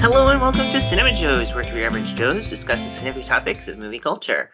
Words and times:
Hello 0.00 0.28
and 0.28 0.40
welcome 0.40 0.68
to 0.70 0.80
Cinema 0.80 1.14
Joes, 1.14 1.54
where 1.54 1.64
three 1.64 1.84
average 1.84 2.14
Joes 2.14 2.50
discuss 2.50 2.84
the 2.84 2.90
significant 2.90 3.26
topics 3.26 3.68
of 3.68 3.78
movie 3.78 3.98
culture. 3.98 4.50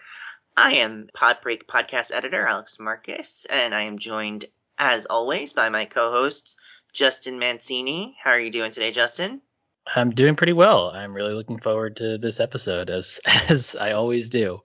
I 0.56 0.74
am 0.74 1.08
Podbreak 1.12 1.66
podcast 1.66 2.12
editor 2.12 2.46
Alex 2.46 2.78
Marcus, 2.78 3.46
and 3.50 3.74
I 3.74 3.82
am 3.82 3.98
joined, 3.98 4.44
as 4.78 5.06
always, 5.06 5.52
by 5.52 5.70
my 5.70 5.86
co-hosts 5.86 6.56
Justin 6.92 7.38
Mancini. 7.38 8.16
How 8.22 8.30
are 8.30 8.40
you 8.40 8.50
doing 8.50 8.70
today, 8.70 8.92
Justin? 8.92 9.40
I'm 9.94 10.10
doing 10.10 10.36
pretty 10.36 10.52
well. 10.52 10.90
I'm 10.90 11.14
really 11.14 11.34
looking 11.34 11.58
forward 11.58 11.96
to 11.96 12.18
this 12.18 12.40
episode, 12.40 12.90
as 12.90 13.20
as 13.48 13.76
I 13.76 13.92
always 13.92 14.30
do. 14.30 14.62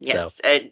Yes, 0.00 0.36
so. 0.36 0.48
and 0.48 0.70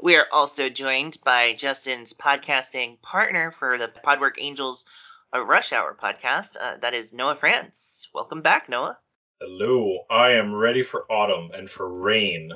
we 0.00 0.16
are 0.16 0.26
also 0.30 0.68
joined 0.68 1.18
by 1.24 1.54
Justin's 1.54 2.12
podcasting 2.12 3.00
partner 3.00 3.50
for 3.50 3.78
the 3.78 3.88
Podwork 3.88 4.34
Angels 4.38 4.84
a 5.32 5.42
Rush 5.42 5.72
Hour 5.72 5.96
podcast. 6.00 6.56
Uh, 6.60 6.76
that 6.78 6.94
is 6.94 7.12
Noah 7.12 7.36
France. 7.36 8.08
Welcome 8.14 8.42
back, 8.42 8.68
Noah. 8.68 8.98
Hello. 9.40 9.98
I 10.08 10.32
am 10.32 10.54
ready 10.54 10.82
for 10.82 11.10
autumn 11.10 11.50
and 11.52 11.68
for 11.68 11.88
rain. 11.88 12.52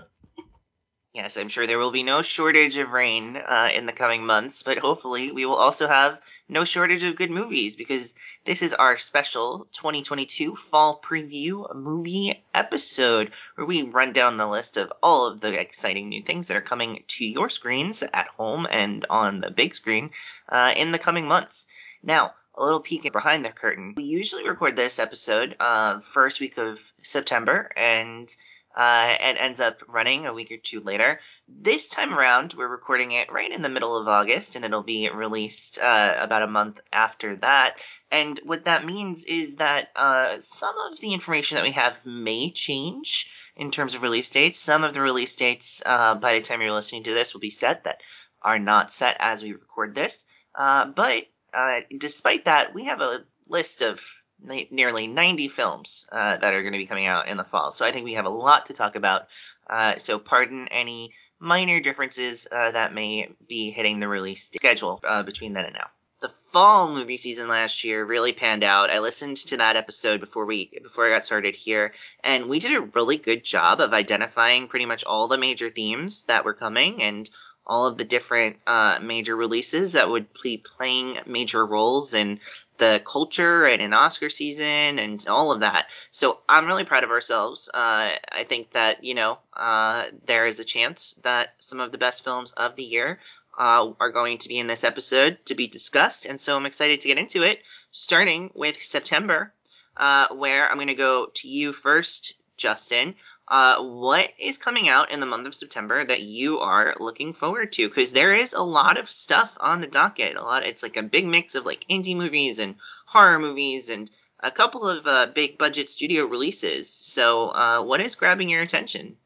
Yes, 1.12 1.36
I'm 1.36 1.48
sure 1.48 1.66
there 1.66 1.78
will 1.78 1.90
be 1.90 2.04
no 2.04 2.22
shortage 2.22 2.76
of 2.76 2.92
rain 2.92 3.36
uh, 3.36 3.70
in 3.74 3.86
the 3.86 3.92
coming 3.92 4.24
months, 4.24 4.62
but 4.62 4.78
hopefully 4.78 5.32
we 5.32 5.44
will 5.44 5.56
also 5.56 5.88
have 5.88 6.20
no 6.48 6.64
shortage 6.64 7.02
of 7.02 7.16
good 7.16 7.32
movies 7.32 7.74
because 7.74 8.14
this 8.44 8.62
is 8.62 8.74
our 8.74 8.96
special 8.96 9.66
2022 9.72 10.54
fall 10.54 11.00
preview 11.02 11.74
movie 11.74 12.44
episode 12.54 13.32
where 13.56 13.66
we 13.66 13.82
run 13.82 14.12
down 14.12 14.36
the 14.36 14.46
list 14.46 14.76
of 14.76 14.92
all 15.02 15.26
of 15.26 15.40
the 15.40 15.58
exciting 15.58 16.08
new 16.08 16.22
things 16.22 16.46
that 16.46 16.56
are 16.56 16.60
coming 16.60 17.02
to 17.08 17.24
your 17.24 17.48
screens 17.48 18.04
at 18.04 18.28
home 18.28 18.68
and 18.70 19.04
on 19.10 19.40
the 19.40 19.50
big 19.50 19.74
screen 19.74 20.10
uh, 20.48 20.72
in 20.76 20.92
the 20.92 20.98
coming 20.98 21.26
months. 21.26 21.66
Now, 22.04 22.34
a 22.54 22.62
little 22.62 22.80
peek 22.80 23.10
behind 23.12 23.44
the 23.44 23.50
curtain. 23.50 23.94
We 23.96 24.04
usually 24.04 24.48
record 24.48 24.76
this 24.76 25.00
episode 25.00 25.56
uh, 25.58 25.98
first 25.98 26.40
week 26.40 26.56
of 26.56 26.80
September 27.02 27.68
and 27.76 28.32
uh, 28.74 29.16
it 29.20 29.36
ends 29.38 29.60
up 29.60 29.78
running 29.88 30.26
a 30.26 30.34
week 30.34 30.52
or 30.52 30.56
two 30.56 30.80
later. 30.80 31.20
This 31.48 31.88
time 31.88 32.14
around, 32.14 32.54
we're 32.54 32.68
recording 32.68 33.10
it 33.10 33.32
right 33.32 33.50
in 33.50 33.62
the 33.62 33.68
middle 33.68 33.96
of 33.96 34.06
August, 34.06 34.54
and 34.54 34.64
it'll 34.64 34.82
be 34.82 35.10
released 35.10 35.78
uh, 35.80 36.14
about 36.18 36.42
a 36.42 36.46
month 36.46 36.80
after 36.92 37.36
that. 37.36 37.78
And 38.10 38.38
what 38.44 38.66
that 38.66 38.86
means 38.86 39.24
is 39.24 39.56
that 39.56 39.88
uh, 39.96 40.38
some 40.40 40.74
of 40.90 41.00
the 41.00 41.12
information 41.12 41.56
that 41.56 41.64
we 41.64 41.72
have 41.72 42.04
may 42.06 42.50
change 42.50 43.30
in 43.56 43.70
terms 43.70 43.94
of 43.94 44.02
release 44.02 44.30
dates. 44.30 44.58
Some 44.58 44.84
of 44.84 44.94
the 44.94 45.00
release 45.00 45.36
dates, 45.36 45.82
uh, 45.84 46.14
by 46.14 46.38
the 46.38 46.44
time 46.44 46.62
you're 46.62 46.72
listening 46.72 47.04
to 47.04 47.14
this, 47.14 47.34
will 47.34 47.40
be 47.40 47.50
set 47.50 47.84
that 47.84 48.00
are 48.42 48.58
not 48.58 48.92
set 48.92 49.16
as 49.18 49.42
we 49.42 49.52
record 49.52 49.94
this. 49.94 50.26
Uh, 50.54 50.86
but 50.86 51.24
uh, 51.52 51.80
despite 51.96 52.46
that, 52.46 52.74
we 52.74 52.84
have 52.84 53.00
a 53.00 53.24
list 53.48 53.82
of 53.82 54.00
nearly 54.42 55.06
90 55.06 55.48
films 55.48 56.08
uh, 56.10 56.36
that 56.36 56.54
are 56.54 56.62
going 56.62 56.72
to 56.72 56.78
be 56.78 56.86
coming 56.86 57.06
out 57.06 57.28
in 57.28 57.36
the 57.36 57.44
fall. 57.44 57.70
So 57.72 57.84
I 57.84 57.92
think 57.92 58.04
we 58.04 58.14
have 58.14 58.26
a 58.26 58.30
lot 58.30 58.66
to 58.66 58.74
talk 58.74 58.96
about. 58.96 59.28
Uh, 59.68 59.96
so 59.98 60.18
pardon 60.18 60.68
any 60.68 61.12
minor 61.38 61.80
differences 61.80 62.46
uh, 62.50 62.70
that 62.70 62.94
may 62.94 63.28
be 63.48 63.70
hitting 63.70 63.98
the 63.98 64.08
release 64.08 64.44
schedule 64.44 65.00
uh, 65.04 65.22
between 65.22 65.52
then 65.54 65.64
and 65.64 65.74
now. 65.74 65.88
The 66.20 66.28
fall 66.28 66.92
movie 66.92 67.16
season 67.16 67.48
last 67.48 67.82
year 67.82 68.04
really 68.04 68.34
panned 68.34 68.62
out. 68.62 68.90
I 68.90 68.98
listened 68.98 69.38
to 69.38 69.56
that 69.56 69.76
episode 69.76 70.20
before 70.20 70.44
we 70.44 70.70
before 70.82 71.06
I 71.06 71.14
got 71.14 71.24
started 71.24 71.56
here, 71.56 71.94
and 72.22 72.46
we 72.50 72.58
did 72.58 72.74
a 72.74 72.82
really 72.82 73.16
good 73.16 73.42
job 73.42 73.80
of 73.80 73.94
identifying 73.94 74.68
pretty 74.68 74.84
much 74.84 75.02
all 75.04 75.28
the 75.28 75.38
major 75.38 75.70
themes 75.70 76.24
that 76.24 76.44
were 76.44 76.52
coming 76.52 77.00
and 77.00 77.30
all 77.66 77.86
of 77.86 77.98
the 77.98 78.04
different 78.04 78.56
uh, 78.66 78.98
major 79.00 79.36
releases 79.36 79.92
that 79.92 80.08
would 80.08 80.26
be 80.42 80.56
playing 80.56 81.20
major 81.26 81.64
roles 81.64 82.14
in 82.14 82.40
the 82.78 83.00
culture 83.04 83.64
and 83.64 83.80
in 83.82 83.92
Oscar 83.92 84.30
season 84.30 84.98
and 84.98 85.26
all 85.28 85.52
of 85.52 85.60
that. 85.60 85.86
So 86.10 86.38
I'm 86.48 86.66
really 86.66 86.84
proud 86.84 87.04
of 87.04 87.10
ourselves. 87.10 87.68
Uh, 87.72 88.16
I 88.32 88.44
think 88.48 88.72
that 88.72 89.04
you 89.04 89.14
know 89.14 89.38
uh, 89.54 90.06
there 90.24 90.46
is 90.46 90.58
a 90.58 90.64
chance 90.64 91.14
that 91.22 91.54
some 91.58 91.80
of 91.80 91.92
the 91.92 91.98
best 91.98 92.24
films 92.24 92.52
of 92.52 92.76
the 92.76 92.84
year 92.84 93.20
uh, 93.56 93.92
are 94.00 94.10
going 94.10 94.38
to 94.38 94.48
be 94.48 94.58
in 94.58 94.66
this 94.66 94.84
episode 94.84 95.38
to 95.46 95.54
be 95.54 95.66
discussed, 95.66 96.24
and 96.26 96.40
so 96.40 96.56
I'm 96.56 96.66
excited 96.66 97.00
to 97.00 97.08
get 97.08 97.18
into 97.18 97.42
it. 97.42 97.60
Starting 97.92 98.50
with 98.54 98.82
September, 98.82 99.52
uh, 99.96 100.28
where 100.28 100.68
I'm 100.68 100.76
going 100.76 100.88
to 100.88 100.94
go 100.94 101.26
to 101.34 101.48
you 101.48 101.72
first, 101.72 102.34
Justin 102.56 103.14
uh, 103.50 103.82
what 103.82 104.30
is 104.38 104.58
coming 104.58 104.88
out 104.88 105.10
in 105.10 105.18
the 105.18 105.26
month 105.26 105.46
of 105.46 105.54
September 105.56 106.04
that 106.04 106.22
you 106.22 106.60
are 106.60 106.94
looking 107.00 107.32
forward 107.32 107.72
to? 107.72 107.88
Because 107.88 108.12
there 108.12 108.34
is 108.34 108.52
a 108.52 108.62
lot 108.62 108.96
of 108.96 109.10
stuff 109.10 109.56
on 109.58 109.80
the 109.80 109.88
docket. 109.88 110.36
A 110.36 110.42
lot. 110.42 110.64
It's 110.64 110.84
like 110.84 110.96
a 110.96 111.02
big 111.02 111.26
mix 111.26 111.56
of 111.56 111.66
like 111.66 111.84
indie 111.90 112.16
movies 112.16 112.60
and 112.60 112.76
horror 113.06 113.40
movies 113.40 113.90
and 113.90 114.08
a 114.38 114.52
couple 114.52 114.88
of 114.88 115.04
uh, 115.06 115.26
big 115.34 115.58
budget 115.58 115.90
studio 115.90 116.26
releases. 116.26 116.88
So, 116.88 117.48
uh, 117.48 117.82
what 117.82 118.00
is 118.00 118.14
grabbing 118.14 118.48
your 118.48 118.62
attention? 118.62 119.16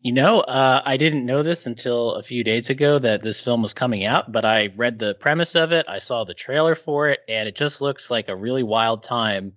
You 0.00 0.12
know, 0.12 0.40
uh, 0.40 0.82
I 0.84 0.96
didn't 0.96 1.26
know 1.26 1.42
this 1.42 1.66
until 1.66 2.12
a 2.12 2.22
few 2.22 2.44
days 2.44 2.68
ago 2.70 2.98
that 2.98 3.22
this 3.22 3.40
film 3.40 3.62
was 3.62 3.72
coming 3.72 4.04
out, 4.04 4.30
but 4.30 4.44
I 4.44 4.70
read 4.76 4.98
the 4.98 5.14
premise 5.14 5.54
of 5.54 5.72
it, 5.72 5.86
I 5.88 5.98
saw 5.98 6.24
the 6.24 6.34
trailer 6.34 6.74
for 6.74 7.08
it, 7.08 7.20
and 7.26 7.48
it 7.48 7.56
just 7.56 7.80
looks 7.80 8.10
like 8.10 8.28
a 8.28 8.36
really 8.36 8.62
wild 8.62 9.02
time 9.02 9.54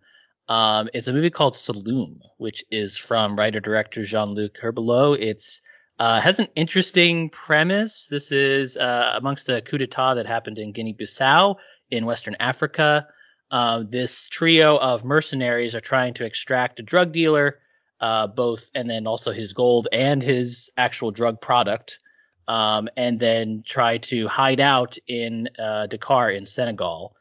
um, 0.49 0.89
it's 0.93 1.07
a 1.07 1.13
movie 1.13 1.29
called 1.29 1.55
Saloum, 1.55 2.19
which 2.37 2.63
is 2.71 2.97
from 2.97 3.37
writer 3.37 3.59
director 3.59 4.05
Jean 4.05 4.29
Luc 4.29 4.53
Herbulot. 4.61 5.21
It's 5.21 5.61
uh, 5.99 6.21
has 6.21 6.39
an 6.39 6.47
interesting 6.55 7.29
premise. 7.29 8.07
This 8.09 8.31
is 8.31 8.77
uh, 8.77 9.13
amongst 9.15 9.49
a 9.49 9.61
coup 9.61 9.77
d'état 9.77 10.15
that 10.15 10.27
happened 10.27 10.59
in 10.59 10.71
Guinea-Bissau 10.71 11.55
in 11.91 12.05
Western 12.05 12.35
Africa. 12.39 13.07
Uh, 13.49 13.83
this 13.89 14.27
trio 14.27 14.77
of 14.77 15.03
mercenaries 15.03 15.73
are 15.73 15.81
trying 15.81 16.13
to 16.13 16.25
extract 16.25 16.79
a 16.79 16.83
drug 16.83 17.11
dealer, 17.11 17.59
uh, 17.99 18.27
both 18.27 18.69
and 18.75 18.89
then 18.89 19.07
also 19.07 19.31
his 19.31 19.53
gold 19.53 19.87
and 19.91 20.21
his 20.21 20.69
actual 20.77 21.11
drug 21.11 21.41
product, 21.41 21.99
um, 22.47 22.87
and 22.95 23.19
then 23.19 23.63
try 23.65 23.97
to 23.97 24.27
hide 24.27 24.59
out 24.59 24.97
in 25.07 25.49
uh, 25.57 25.87
Dakar 25.87 26.29
in 26.31 26.45
Senegal. 26.45 27.15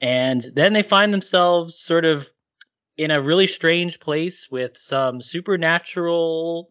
And 0.00 0.50
then 0.54 0.72
they 0.72 0.82
find 0.82 1.12
themselves 1.12 1.78
sort 1.78 2.04
of 2.04 2.30
in 3.00 3.10
a 3.10 3.22
really 3.22 3.46
strange 3.46 3.98
place 3.98 4.50
with 4.50 4.76
some 4.76 5.22
supernatural 5.22 6.70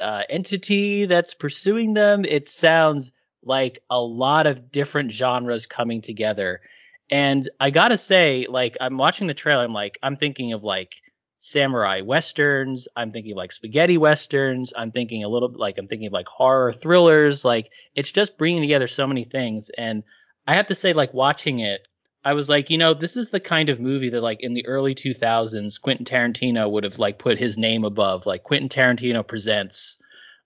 uh, 0.00 0.22
entity 0.30 1.04
that's 1.04 1.34
pursuing 1.34 1.92
them. 1.92 2.24
It 2.24 2.48
sounds 2.48 3.12
like 3.42 3.82
a 3.90 4.00
lot 4.00 4.46
of 4.46 4.72
different 4.72 5.12
genres 5.12 5.66
coming 5.66 6.00
together. 6.00 6.62
And 7.10 7.50
I 7.60 7.68
gotta 7.68 7.98
say, 7.98 8.46
like, 8.48 8.78
I'm 8.80 8.96
watching 8.96 9.26
the 9.26 9.34
trailer, 9.34 9.64
I'm 9.64 9.74
like, 9.74 9.98
I'm 10.02 10.16
thinking 10.16 10.54
of 10.54 10.64
like 10.64 10.92
samurai 11.36 12.00
westerns. 12.00 12.88
I'm 12.96 13.12
thinking 13.12 13.36
like 13.36 13.52
spaghetti 13.52 13.98
westerns. 13.98 14.72
I'm 14.74 14.90
thinking 14.90 15.22
a 15.22 15.28
little 15.28 15.52
like 15.54 15.76
I'm 15.76 15.86
thinking 15.86 16.06
of 16.06 16.14
like 16.14 16.28
horror 16.28 16.72
thrillers. 16.72 17.44
Like, 17.44 17.68
it's 17.94 18.10
just 18.10 18.38
bringing 18.38 18.62
together 18.62 18.88
so 18.88 19.06
many 19.06 19.24
things. 19.24 19.70
And 19.76 20.02
I 20.46 20.54
have 20.54 20.68
to 20.68 20.74
say, 20.74 20.94
like, 20.94 21.12
watching 21.12 21.58
it, 21.60 21.86
I 22.28 22.34
was 22.34 22.50
like, 22.50 22.68
you 22.68 22.76
know, 22.76 22.92
this 22.92 23.16
is 23.16 23.30
the 23.30 23.40
kind 23.40 23.70
of 23.70 23.80
movie 23.80 24.10
that 24.10 24.20
like 24.20 24.42
in 24.42 24.52
the 24.52 24.66
early 24.66 24.94
2000s 24.94 25.80
Quentin 25.80 26.04
Tarantino 26.04 26.70
would 26.70 26.84
have 26.84 26.98
like 26.98 27.18
put 27.18 27.38
his 27.38 27.56
name 27.56 27.84
above. 27.84 28.26
Like 28.26 28.42
Quentin 28.42 28.68
Tarantino 28.68 29.26
presents 29.26 29.96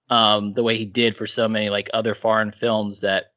um, 0.09 0.53
the 0.53 0.63
way 0.63 0.79
he 0.79 0.85
did 0.85 1.17
for 1.17 1.27
so 1.27 1.49
many 1.49 1.71
like 1.71 1.91
other 1.93 2.15
foreign 2.15 2.53
films 2.53 3.01
that 3.01 3.33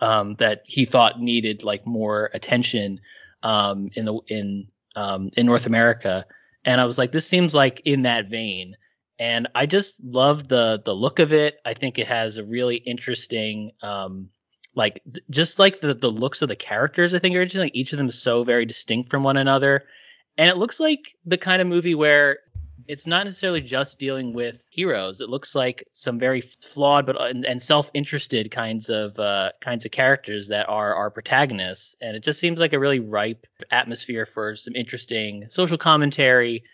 um, 0.00 0.36
that 0.36 0.62
he 0.64 0.86
thought 0.86 1.20
needed 1.20 1.62
like 1.62 1.84
more 1.86 2.30
attention 2.32 3.02
um, 3.42 3.90
in 3.96 4.06
the 4.06 4.18
in 4.28 4.68
um, 4.96 5.28
in 5.36 5.44
North 5.44 5.66
America. 5.66 6.24
And 6.64 6.80
I 6.80 6.86
was 6.86 6.96
like, 6.96 7.12
this 7.12 7.28
seems 7.28 7.54
like 7.54 7.82
in 7.84 8.04
that 8.04 8.30
vein. 8.30 8.78
And 9.18 9.46
I 9.54 9.66
just 9.66 10.02
love 10.02 10.48
the 10.48 10.80
the 10.82 10.94
look 10.94 11.18
of 11.18 11.34
it. 11.34 11.56
I 11.66 11.74
think 11.74 11.98
it 11.98 12.08
has 12.08 12.38
a 12.38 12.44
really 12.44 12.76
interesting 12.76 13.72
um, 13.82 14.30
like 14.74 15.02
just 15.30 15.58
like 15.58 15.80
the 15.80 15.94
the 15.94 16.10
looks 16.10 16.42
of 16.42 16.48
the 16.48 16.56
characters 16.56 17.14
i 17.14 17.18
think 17.18 17.36
are 17.36 17.42
interesting. 17.42 17.60
like 17.60 17.76
each 17.76 17.92
of 17.92 17.98
them 17.98 18.08
is 18.08 18.20
so 18.20 18.44
very 18.44 18.64
distinct 18.64 19.10
from 19.10 19.22
one 19.22 19.36
another. 19.36 19.84
And 20.38 20.48
it 20.48 20.56
looks 20.56 20.80
like 20.80 21.14
the 21.26 21.36
kind 21.36 21.60
of 21.60 21.68
movie 21.68 21.94
where 21.94 22.38
it's 22.88 23.06
not 23.06 23.24
necessarily 23.24 23.60
just 23.60 23.98
dealing 23.98 24.32
with 24.32 24.56
heroes. 24.70 25.20
It 25.20 25.28
looks 25.28 25.54
like 25.54 25.86
some 25.92 26.18
very 26.18 26.40
flawed 26.40 27.06
but 27.06 27.20
and, 27.20 27.44
and 27.44 27.62
self-interested 27.62 28.50
kinds 28.50 28.88
of 28.88 29.18
uh, 29.18 29.52
kinds 29.60 29.84
of 29.84 29.92
characters 29.92 30.48
that 30.48 30.68
are 30.68 30.94
our 30.94 31.10
protagonists. 31.10 31.96
And 32.00 32.16
it 32.16 32.24
just 32.24 32.40
seems 32.40 32.58
like 32.58 32.72
a 32.72 32.78
really 32.78 32.98
ripe 32.98 33.46
atmosphere 33.70 34.26
for 34.26 34.56
some 34.56 34.74
interesting 34.74 35.46
social 35.48 35.78
commentary 35.78 36.64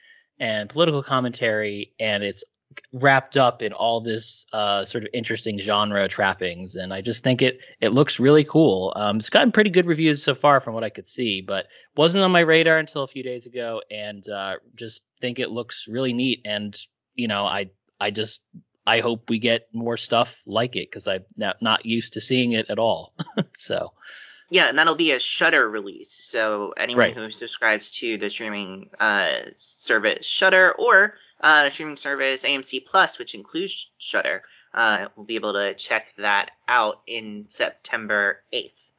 and 0.40 0.68
political 0.68 1.02
commentary. 1.02 1.92
And 2.00 2.22
it's 2.22 2.44
wrapped 2.92 3.36
up 3.36 3.62
in 3.62 3.72
all 3.72 4.00
this 4.00 4.46
uh, 4.52 4.84
sort 4.84 5.04
of 5.04 5.10
interesting 5.12 5.58
genre 5.58 6.08
trappings, 6.08 6.76
and 6.76 6.92
I 6.92 7.00
just 7.00 7.22
think 7.22 7.42
it 7.42 7.60
it 7.80 7.90
looks 7.90 8.20
really 8.20 8.44
cool. 8.44 8.92
Um, 8.96 9.16
it's 9.18 9.30
gotten 9.30 9.52
pretty 9.52 9.70
good 9.70 9.86
reviews 9.86 10.22
so 10.22 10.34
far 10.34 10.60
from 10.60 10.74
what 10.74 10.84
I 10.84 10.90
could 10.90 11.06
see, 11.06 11.40
but 11.40 11.66
wasn't 11.96 12.24
on 12.24 12.30
my 12.30 12.40
radar 12.40 12.78
until 12.78 13.02
a 13.02 13.08
few 13.08 13.22
days 13.22 13.46
ago, 13.46 13.82
and 13.90 14.28
uh, 14.28 14.54
just 14.76 15.02
think 15.20 15.38
it 15.38 15.50
looks 15.50 15.86
really 15.88 16.12
neat. 16.12 16.42
And 16.44 16.78
you 17.14 17.28
know, 17.28 17.44
I 17.44 17.70
I 18.00 18.10
just 18.10 18.40
I 18.86 19.00
hope 19.00 19.28
we 19.28 19.38
get 19.38 19.68
more 19.74 19.96
stuff 19.96 20.40
like 20.46 20.76
it 20.76 20.90
because 20.90 21.06
I'm 21.08 21.24
not, 21.36 21.60
not 21.60 21.84
used 21.84 22.14
to 22.14 22.20
seeing 22.20 22.52
it 22.52 22.70
at 22.70 22.78
all. 22.78 23.14
so 23.56 23.92
yeah, 24.50 24.68
and 24.68 24.78
that'll 24.78 24.94
be 24.94 25.12
a 25.12 25.18
Shudder 25.18 25.68
release. 25.68 26.10
So 26.24 26.72
anyone 26.76 27.00
Right. 27.00 27.14
who 27.14 27.30
subscribes 27.30 27.90
to 27.98 28.16
the 28.16 28.30
streaming 28.30 28.88
uh, 28.98 29.40
service 29.56 30.24
Shudder 30.24 30.72
or 30.72 31.14
uh, 31.40 31.64
the 31.64 31.70
streaming 31.70 31.96
service 31.96 32.44
AMC 32.44 32.85
Plus, 32.87 33.19
which 33.19 33.35
includes 33.35 33.90
Shudder, 33.99 34.43
uh, 34.75 35.08
will 35.17 35.25
be 35.25 35.37
able 35.37 35.55
to 35.55 35.75
check 35.75 36.06
that 36.19 36.50
out 36.67 37.00
in 37.06 37.46
September 37.49 38.43
8th. 38.52 38.90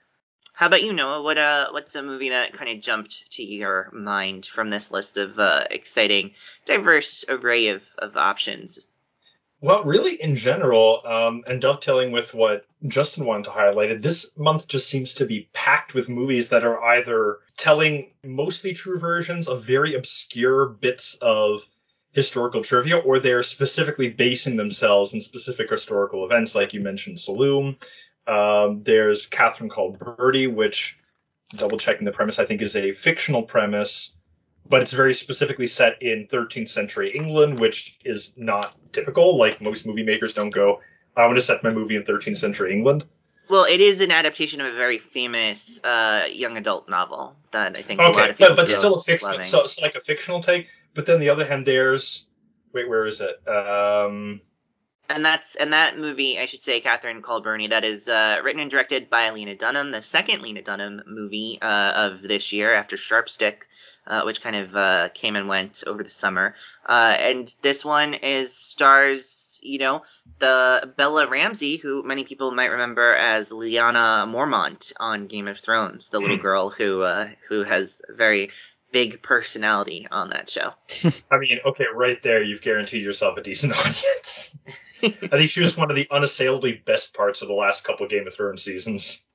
How 0.54 0.68
about 0.68 0.84
you, 0.84 0.92
Noah? 0.92 1.22
What 1.22 1.38
uh, 1.38 1.70
what's 1.72 1.96
a 1.96 2.04
movie 2.04 2.30
that 2.30 2.52
kind 2.52 2.70
of 2.70 2.82
jumped 2.84 3.32
to 3.32 3.44
your 3.44 3.90
mind 3.94 4.46
from 4.46 4.70
this 4.70 4.92
list 4.92 5.16
of 5.16 5.40
uh, 5.40 5.64
exciting, 5.72 6.32
diverse 6.66 7.24
array 7.30 7.70
of, 7.70 7.88
of 7.98 8.18
options? 8.18 8.88
Well, 9.62 9.84
really, 9.84 10.16
in 10.16 10.36
general, 10.36 11.02
um, 11.06 11.44
and 11.48 11.62
dovetailing 11.62 12.12
with 12.12 12.34
what 12.34 12.66
Justin 12.88 13.26
wanted 13.26 13.46
to 13.46 13.52
highlight, 13.52 14.02
this 14.02 14.38
month 14.38 14.68
just 14.68 14.90
seems 14.90 15.14
to 15.16 15.26
be 15.26 15.50
packed 15.54 15.94
with 15.94 16.10
movies 16.10 16.50
that 16.50 16.64
are 16.64 16.82
either 16.82 17.40
telling 17.58 18.12
mostly 18.24 18.74
true 18.74 18.98
versions 19.00 19.48
of 19.48 19.64
very 19.64 19.96
obscure 19.96 20.66
bits 20.66 21.16
of 21.22 21.66
historical 22.20 22.64
trivia, 22.64 22.98
or 22.98 23.20
they're 23.20 23.44
specifically 23.44 24.10
basing 24.10 24.56
themselves 24.58 25.14
in 25.14 25.22
specific 25.22 25.70
historical 25.70 26.26
events, 26.26 26.56
like 26.56 26.74
you 26.74 26.82
mentioned, 26.82 27.18
Saloum. 27.18 27.78
Um, 28.28 28.84
there's 28.84 29.26
Catherine 29.26 29.70
Called 29.70 29.98
Birdy, 30.00 30.48
which, 30.48 31.00
double 31.56 31.78
checking 31.78 32.06
the 32.06 32.12
premise, 32.12 32.40
I 32.40 32.46
think 32.46 32.62
is 32.62 32.76
a 32.76 32.92
fictional 32.92 33.44
premise 33.44 34.16
but 34.70 34.84
it's 34.84 34.94
very 34.94 35.14
specifically 35.16 35.68
set 35.68 36.02
in 36.02 36.28
13th 36.28 36.70
century 36.70 37.12
England, 37.16 37.60
which 37.60 37.98
is 38.06 38.34
not 38.38 38.76
typical. 38.94 39.38
Like 39.38 39.60
most 39.62 39.86
movie 39.86 40.04
makers 40.04 40.34
don't 40.34 40.52
go, 40.52 40.82
I 41.18 41.26
want 41.26 41.38
to 41.38 41.42
set 41.42 41.64
my 41.64 41.72
movie 41.72 41.96
in 41.96 42.04
13th 42.04 42.38
century 42.38 42.72
England. 42.72 43.06
Well, 43.50 43.66
it 43.66 43.80
is 43.80 44.02
an 44.02 44.12
adaptation 44.12 44.62
of 44.62 44.72
a 44.72 44.78
very 44.78 45.00
famous 45.00 45.84
uh, 45.84 46.28
young 46.32 46.56
adult 46.56 46.88
novel 46.88 47.36
that 47.52 47.76
I 47.76 47.82
think 47.82 48.00
a 48.00 48.04
lot 48.04 48.12
Okay, 48.12 48.30
of 48.30 48.38
people 48.38 48.56
but 48.56 48.68
but 48.68 48.70
still 48.70 49.04
a 49.08 49.26
loving. 49.26 49.44
so 49.44 49.64
it's 49.64 49.82
like 49.82 49.96
a 49.96 50.00
fictional 50.00 50.42
take. 50.42 50.68
But 51.00 51.06
then 51.06 51.22
the 51.22 51.30
other 51.30 51.46
hand, 51.46 51.66
there's 51.66 52.28
wait, 52.74 52.90
where 52.90 53.06
is 53.06 53.22
it? 53.22 53.48
Um, 53.48 54.42
and 55.10 55.24
that's 55.24 55.56
and 55.56 55.72
that 55.72 55.98
movie, 55.98 56.38
I 56.38 56.46
should 56.46 56.62
say, 56.62 56.82
Catherine 56.82 57.22
Called 57.22 57.46
Birdy, 57.46 57.68
that 57.68 57.86
is 57.86 58.10
uh, 58.10 58.42
written 58.44 58.60
and 58.62 58.70
directed 58.70 59.10
by 59.10 59.30
Lena 59.30 59.56
Dunham, 59.56 59.92
the 59.92 60.02
second 60.02 60.42
Lena 60.42 60.62
Dunham 60.62 61.04
movie 61.08 61.58
uh, 61.62 62.10
of 62.12 62.22
this 62.22 62.52
year 62.52 62.74
after 62.74 62.98
Sharp 62.98 63.30
Stick, 63.30 63.66
uh, 64.08 64.24
which 64.24 64.42
kind 64.42 64.58
of 64.58 64.76
uh, 64.76 65.08
came 65.14 65.38
and 65.38 65.48
went 65.48 65.86
over 65.88 66.04
the 66.04 66.10
summer. 66.10 66.54
Uh, 66.86 67.16
and 67.18 67.56
this 67.62 67.86
one 67.86 68.14
is 68.14 68.54
stars, 68.54 69.58
you 69.64 69.80
know, 69.80 70.04
the 70.40 70.94
Bella 70.98 71.30
Ramsey, 71.30 71.78
who 71.78 72.04
many 72.04 72.26
people 72.26 72.52
might 72.52 72.72
remember 72.72 73.16
as 73.16 73.52
Lyanna 73.54 74.28
Mormont 74.30 74.92
on 75.00 75.28
Game 75.28 75.48
of 75.48 75.60
Thrones, 75.60 76.10
the 76.10 76.20
little 76.20 76.36
Hmm. 76.36 76.42
girl 76.42 76.70
who 76.70 77.04
uh, 77.04 77.30
who 77.48 77.64
has 77.64 78.02
very 78.10 78.50
big 78.92 79.22
personality 79.22 80.08
on 80.10 80.30
that 80.30 80.50
show. 80.50 80.74
I 81.32 81.38
mean, 81.38 81.60
okay, 81.66 81.86
right 81.94 82.22
there, 82.22 82.44
you've 82.44 82.62
guaranteed 82.62 83.04
yourself 83.04 83.38
a 83.38 83.44
decent 83.44 83.74
audience. 83.78 84.58
I 85.02 85.10
think 85.10 85.50
she 85.50 85.62
was 85.62 85.78
one 85.78 85.90
of 85.90 85.96
the 85.96 86.08
unassailably 86.12 86.82
best 86.86 87.14
parts 87.14 87.42
of 87.42 87.48
the 87.48 87.54
last 87.54 87.84
couple 87.84 88.08
Game 88.08 88.28
of 88.28 88.34
Thrones 88.34 88.64
seasons. 88.64 89.26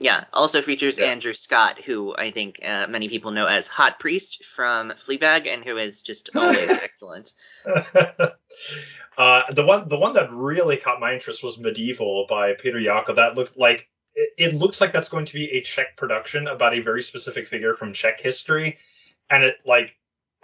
Yeah, 0.00 0.24
also 0.32 0.60
features 0.60 0.98
Yeah. 0.98 1.06
Andrew 1.06 1.32
Scott, 1.32 1.80
who 1.80 2.14
I 2.16 2.32
think 2.32 2.58
uh, 2.64 2.88
many 2.88 3.08
people 3.08 3.30
know 3.30 3.46
as 3.46 3.68
Hot 3.68 4.00
Priest 4.00 4.44
from 4.44 4.90
Fleabag, 4.90 5.46
and 5.46 5.64
who 5.64 5.76
is 5.76 6.02
just 6.02 6.30
always 6.36 6.68
excellent. 6.68 7.32
uh, 7.64 9.52
the 9.52 9.64
one 9.64 9.88
the 9.88 9.98
one 9.98 10.14
that 10.14 10.32
really 10.32 10.78
caught 10.78 10.98
my 11.00 11.14
interest 11.14 11.44
was 11.44 11.58
Medieval 11.58 12.26
by 12.28 12.54
Peter 12.54 12.78
Jákl. 12.78 13.16
That 13.16 13.36
looked 13.36 13.56
like 13.56 13.88
it, 14.14 14.30
it 14.36 14.54
looks 14.54 14.80
like 14.80 14.92
that's 14.92 15.08
going 15.08 15.26
to 15.26 15.34
be 15.34 15.52
a 15.52 15.60
Czech 15.62 15.96
production 15.96 16.48
about 16.48 16.74
a 16.74 16.80
very 16.80 17.02
specific 17.02 17.46
figure 17.46 17.74
from 17.74 17.92
Czech 17.92 18.20
history, 18.20 18.78
and 19.30 19.44
it 19.44 19.56
like 19.66 19.96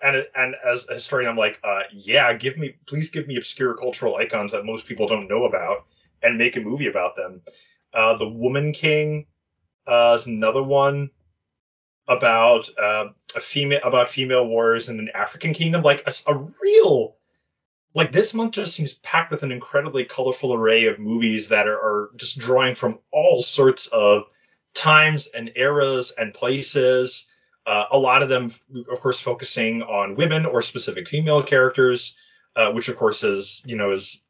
and 0.02 0.16
it, 0.16 0.32
and 0.34 0.54
as 0.64 0.88
a 0.88 0.94
historian, 0.94 1.30
I'm 1.30 1.36
like, 1.36 1.60
uh, 1.62 1.82
yeah, 1.92 2.32
give 2.34 2.56
me 2.56 2.74
please 2.86 3.10
give 3.10 3.26
me 3.26 3.36
obscure 3.36 3.74
cultural 3.74 4.16
icons 4.16 4.52
that 4.52 4.64
most 4.64 4.86
people 4.86 5.08
don't 5.08 5.28
know 5.28 5.44
about, 5.44 5.84
and 6.22 6.38
make 6.38 6.56
a 6.56 6.60
movie 6.60 6.88
about 6.88 7.16
them. 7.16 7.42
Uh, 7.92 8.16
the 8.16 8.28
Woman 8.28 8.72
King 8.72 9.26
uh, 9.86 10.16
is 10.18 10.26
another 10.26 10.62
one 10.62 11.10
about 12.08 12.68
uh, 12.78 13.08
a 13.36 13.40
female 13.40 13.80
about 13.84 14.10
female 14.10 14.46
warriors 14.46 14.88
in 14.88 14.98
an 14.98 15.10
African 15.14 15.52
kingdom, 15.52 15.82
like 15.82 16.06
a 16.26 16.34
real 16.62 17.16
like 17.94 18.12
this 18.12 18.34
month 18.34 18.52
just 18.52 18.74
seems 18.74 18.94
packed 18.94 19.30
with 19.30 19.42
an 19.42 19.52
incredibly 19.52 20.04
colorful 20.04 20.54
array 20.54 20.86
of 20.86 20.98
movies 20.98 21.48
that 21.48 21.66
are, 21.66 21.78
are 21.78 22.10
just 22.16 22.38
drawing 22.38 22.74
from 22.74 23.00
all 23.12 23.42
sorts 23.42 23.88
of 23.88 24.24
times 24.74 25.26
and 25.28 25.50
eras 25.56 26.12
and 26.12 26.32
places. 26.32 27.28
Uh, 27.66 27.84
a 27.90 27.98
lot 27.98 28.22
of 28.22 28.28
them, 28.28 28.50
of 28.90 29.00
course, 29.00 29.20
focusing 29.20 29.82
on 29.82 30.16
women 30.16 30.46
or 30.46 30.62
specific 30.62 31.08
female 31.08 31.42
characters, 31.42 32.16
uh, 32.56 32.72
which 32.72 32.88
of 32.88 32.96
course 32.96 33.22
is 33.22 33.62
you 33.66 33.76
know 33.76 33.92
is 33.92 34.22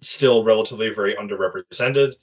still 0.00 0.44
relatively 0.44 0.90
very 0.90 1.14
underrepresented 1.14 2.14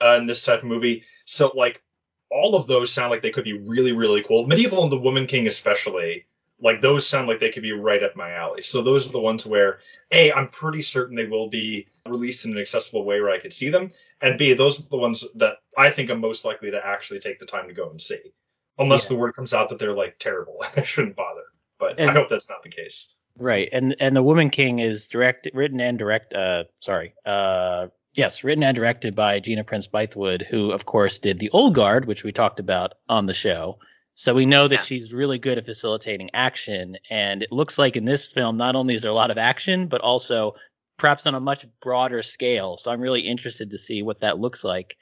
uh, 0.00 0.16
in 0.18 0.26
this 0.26 0.42
type 0.42 0.60
of 0.60 0.68
movie. 0.68 1.04
So 1.24 1.52
like 1.54 1.82
all 2.30 2.56
of 2.56 2.66
those 2.66 2.92
sound 2.92 3.10
like 3.10 3.22
they 3.22 3.30
could 3.30 3.44
be 3.44 3.58
really 3.58 3.92
really 3.92 4.22
cool. 4.22 4.46
Medieval 4.46 4.82
and 4.82 4.92
the 4.92 4.98
Woman 4.98 5.26
King 5.26 5.46
especially, 5.46 6.26
like 6.60 6.80
those 6.80 7.06
sound 7.06 7.28
like 7.28 7.38
they 7.38 7.50
could 7.50 7.62
be 7.62 7.72
right 7.72 8.02
up 8.02 8.16
my 8.16 8.32
alley. 8.32 8.62
So 8.62 8.82
those 8.82 9.08
are 9.08 9.12
the 9.12 9.20
ones 9.20 9.44
where 9.44 9.80
a 10.10 10.32
I'm 10.32 10.48
pretty 10.48 10.82
certain 10.82 11.16
they 11.16 11.26
will 11.26 11.48
be 11.48 11.86
released 12.08 12.44
in 12.44 12.52
an 12.52 12.58
accessible 12.58 13.04
way 13.04 13.20
where 13.20 13.30
I 13.30 13.40
could 13.40 13.52
see 13.52 13.68
them, 13.68 13.90
and 14.22 14.38
b 14.38 14.54
those 14.54 14.80
are 14.80 14.88
the 14.88 14.96
ones 14.96 15.24
that 15.34 15.58
I 15.76 15.90
think 15.90 16.10
I'm 16.10 16.20
most 16.20 16.44
likely 16.44 16.70
to 16.70 16.84
actually 16.84 17.20
take 17.20 17.38
the 17.38 17.46
time 17.46 17.68
to 17.68 17.74
go 17.74 17.90
and 17.90 18.00
see. 18.00 18.32
Unless 18.78 19.04
Yeah. 19.10 19.14
the 19.16 19.20
word 19.20 19.34
comes 19.34 19.54
out 19.54 19.68
that 19.70 19.78
they're 19.78 19.94
like 19.94 20.18
terrible, 20.18 20.62
I 20.76 20.82
shouldn't 20.82 21.16
bother. 21.16 21.42
But 21.78 22.00
I 22.00 22.12
hope 22.12 22.28
that's 22.28 22.48
not 22.48 22.62
the 22.62 22.68
case. 22.70 23.12
Right, 23.38 23.68
and 23.72 23.94
and 24.00 24.16
the 24.16 24.22
Woman 24.22 24.48
King 24.50 24.78
is 24.78 25.06
direct, 25.06 25.48
written 25.52 25.80
and 25.80 25.98
direct. 25.98 26.32
Uh, 26.32 26.64
sorry. 26.80 27.14
Uh, 27.26 27.88
yes, 28.14 28.42
written 28.44 28.64
and 28.64 28.74
directed 28.74 29.14
by 29.14 29.40
Gina 29.40 29.62
Prince 29.62 29.86
Bythewood, 29.86 30.46
who 30.46 30.72
of 30.72 30.86
course 30.86 31.18
did 31.18 31.38
the 31.38 31.50
Old 31.50 31.74
Guard, 31.74 32.06
which 32.06 32.24
we 32.24 32.32
talked 32.32 32.60
about 32.60 32.94
on 33.10 33.26
the 33.26 33.34
show. 33.34 33.78
So 34.14 34.32
we 34.32 34.46
know 34.46 34.66
that 34.68 34.74
Yeah. 34.76 34.80
she's 34.82 35.12
really 35.12 35.38
good 35.38 35.58
at 35.58 35.66
facilitating 35.66 36.30
action, 36.32 36.96
and 37.10 37.42
it 37.42 37.52
looks 37.52 37.76
like 37.76 37.96
in 37.96 38.06
this 38.06 38.26
film, 38.26 38.56
not 38.56 38.74
only 38.74 38.94
is 38.94 39.02
there 39.02 39.10
a 39.10 39.14
lot 39.14 39.30
of 39.30 39.36
action, 39.36 39.86
but 39.88 40.00
also 40.00 40.54
perhaps 40.96 41.26
on 41.26 41.34
a 41.34 41.40
much 41.40 41.66
broader 41.82 42.22
scale. 42.22 42.78
So 42.78 42.90
I'm 42.90 43.02
really 43.02 43.20
interested 43.20 43.68
to 43.70 43.76
see 43.76 44.00
what 44.00 44.20
that 44.20 44.38
looks 44.38 44.64
like. 44.64 44.96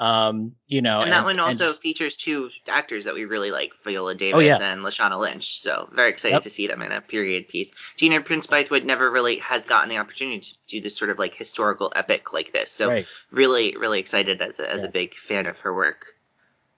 Um, 0.00 0.56
you 0.66 0.80
know, 0.80 1.02
and 1.02 1.12
that 1.12 1.26
one 1.26 1.38
also 1.38 1.66
just- 1.66 1.82
features 1.82 2.16
two 2.16 2.48
actors 2.66 3.04
that 3.04 3.12
we 3.12 3.26
really 3.26 3.50
like, 3.50 3.72
Viola 3.84 4.14
Davis 4.14 4.34
Oh, 4.34 4.38
yeah. 4.38 4.72
and 4.72 4.82
Lashana 4.82 5.20
Lynch. 5.20 5.60
So 5.60 5.90
very 5.92 6.08
excited 6.08 6.36
Yep. 6.36 6.42
to 6.44 6.50
see 6.50 6.66
them 6.68 6.80
in 6.80 6.90
a 6.90 7.02
period 7.02 7.48
piece. 7.48 7.74
Gina 7.98 8.22
Prince 8.22 8.46
Bythewood 8.46 8.84
never 8.84 9.10
really 9.10 9.36
has 9.40 9.66
gotten 9.66 9.90
the 9.90 9.98
opportunity 9.98 10.40
to 10.40 10.54
do 10.68 10.80
this 10.80 10.96
sort 10.96 11.10
of 11.10 11.18
like 11.18 11.34
historical 11.34 11.92
epic 11.94 12.32
like 12.32 12.50
this. 12.50 12.70
So 12.72 12.88
right. 12.88 13.06
really, 13.30 13.76
really 13.76 14.00
excited 14.00 14.40
as 14.40 14.58
a, 14.58 14.70
as 14.70 14.80
Yeah. 14.82 14.88
a 14.88 14.90
big 14.90 15.14
fan 15.14 15.44
of 15.46 15.58
her 15.60 15.74
work. 15.74 16.06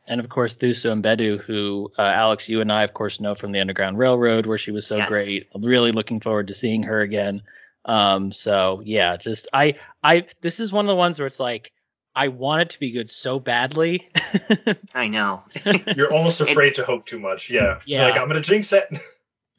and 0.09 0.19
of 0.21 0.29
course 0.29 0.57
Thuso 0.57 1.01
Mbedu, 1.01 1.41
who 1.43 1.93
uh, 1.97 2.03
Alex, 2.03 2.49
you 2.49 2.61
and 2.61 2.73
I, 2.73 2.83
of 2.83 2.93
course, 2.93 3.21
know 3.21 3.37
from 3.37 3.53
the 3.53 3.61
Underground 3.61 3.99
Railroad, 3.99 4.47
where 4.47 4.59
she 4.59 4.73
was 4.73 4.85
so 4.85 4.97
Yes. 4.97 5.09
great. 5.09 5.47
I'm 5.55 5.65
really 5.65 5.93
looking 5.93 6.19
forward 6.19 6.49
to 6.49 6.55
seeing 6.55 6.83
her 6.83 7.01
again. 7.03 7.43
Um, 7.85 8.33
so 8.33 8.83
yeah, 8.85 9.17
just 9.17 9.47
I, 9.53 9.77
I, 10.03 10.27
this 10.41 10.59
is 10.59 10.73
one 10.73 10.87
of 10.87 10.89
the 10.89 10.97
ones 10.97 11.21
where 11.21 11.27
it's 11.29 11.39
like 11.39 11.71
I 12.15 12.29
want 12.29 12.63
it 12.63 12.71
to 12.71 12.81
be 12.81 12.91
good 12.91 13.11
so 13.11 13.39
badly. 13.39 14.09
I 14.95 15.09
know. 15.09 15.45
You're 15.97 16.13
almost 16.13 16.41
afraid 16.41 16.75
to 16.77 16.85
hope 16.85 17.07
too 17.07 17.19
much. 17.19 17.51
Yeah. 17.51 17.81
Yeah. 17.87 18.09
Like 18.09 18.21
I'm 18.21 18.29
gonna 18.29 18.41
jinx 18.41 18.73
it. 18.73 18.89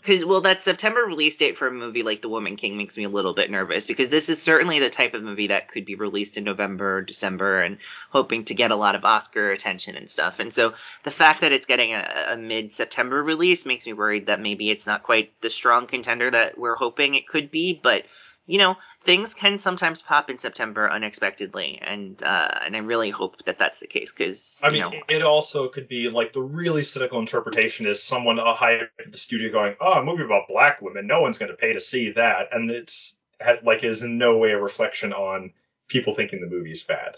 Because 0.04 0.26
well, 0.26 0.42
that 0.42 0.62
September 0.62 1.00
release 1.00 1.38
date 1.38 1.56
for 1.56 1.66
a 1.66 1.72
movie 1.72 2.04
like 2.04 2.22
The 2.22 2.28
Woman 2.28 2.58
King 2.58 2.76
makes 2.76 2.98
me 2.98 3.06
a 3.06 3.10
little 3.10 3.34
bit 3.34 3.50
nervous 3.50 3.88
because 3.88 4.10
this 4.10 4.28
is 4.28 4.42
certainly 4.42 4.80
the 4.80 4.90
type 4.90 5.14
of 5.14 5.24
movie 5.24 5.48
that 5.48 5.70
could 5.70 5.86
be 5.86 5.96
released 5.96 6.36
in 6.36 6.44
November, 6.44 7.02
December, 7.02 7.62
and 7.62 7.78
hoping 8.10 8.44
to 8.46 8.54
get 8.54 8.72
a 8.72 8.76
lot 8.76 8.96
of 8.96 9.06
Oscar 9.06 9.52
attention 9.52 9.96
and 9.96 10.10
stuff. 10.10 10.42
And 10.42 10.54
so 10.54 10.74
the 11.04 11.12
fact 11.12 11.40
that 11.40 11.54
it's 11.54 11.68
getting 11.68 11.94
a, 11.94 12.26
a 12.32 12.38
mid-September 12.38 13.24
release 13.24 13.66
makes 13.66 13.86
me 13.86 13.94
worried 13.94 14.26
that 14.26 14.42
maybe 14.42 14.70
it's 14.70 14.86
not 14.86 15.04
quite 15.04 15.40
the 15.40 15.50
strong 15.50 15.88
contender 15.88 16.30
that 16.30 16.58
we're 16.58 16.76
hoping 16.76 17.16
it 17.16 17.26
could 17.26 17.50
be. 17.50 17.80
But 17.82 18.04
you 18.46 18.58
know, 18.58 18.76
things 19.04 19.34
can 19.34 19.58
sometimes 19.58 20.02
pop 20.02 20.30
in 20.30 20.38
September 20.38 20.90
unexpectedly, 20.90 21.80
and 21.82 22.22
uh, 22.22 22.60
and 22.66 22.76
I 22.76 22.80
really 22.80 23.10
hope 23.10 23.44
that 23.46 23.58
that's 23.58 23.80
the 23.80 23.88
case 23.88 24.12
because 24.12 24.62
I 24.64 24.70
mean, 24.70 24.82
know. 24.82 24.92
it 25.08 25.22
also 25.22 25.70
could 25.70 25.88
be 25.88 26.10
like 26.10 26.34
the 26.34 26.42
really 26.42 26.84
cynical 26.84 27.20
interpretation 27.20 27.86
is 27.86 28.04
someone 28.04 28.38
hired 28.38 28.90
at 29.00 29.12
the 29.12 29.18
studio 29.18 29.52
going, 29.52 29.76
"Oh, 29.80 29.94
a 29.94 30.04
movie 30.04 30.24
about 30.24 30.50
black 30.50 30.82
women. 30.82 31.08
No 31.08 31.22
one's 31.22 31.38
going 31.38 31.52
to 31.52 31.58
pay 31.58 31.74
to 31.74 31.82
see 31.82 32.12
that," 32.12 32.50
and 32.52 32.70
it's 32.70 33.18
like 33.64 33.84
is 33.84 34.04
in 34.04 34.18
no 34.18 34.38
way 34.38 34.52
a 34.52 34.60
reflection 34.60 35.14
on 35.14 35.54
people 35.88 36.14
thinking 36.14 36.42
the 36.42 36.48
movie's 36.48 36.84
bad. 36.84 37.16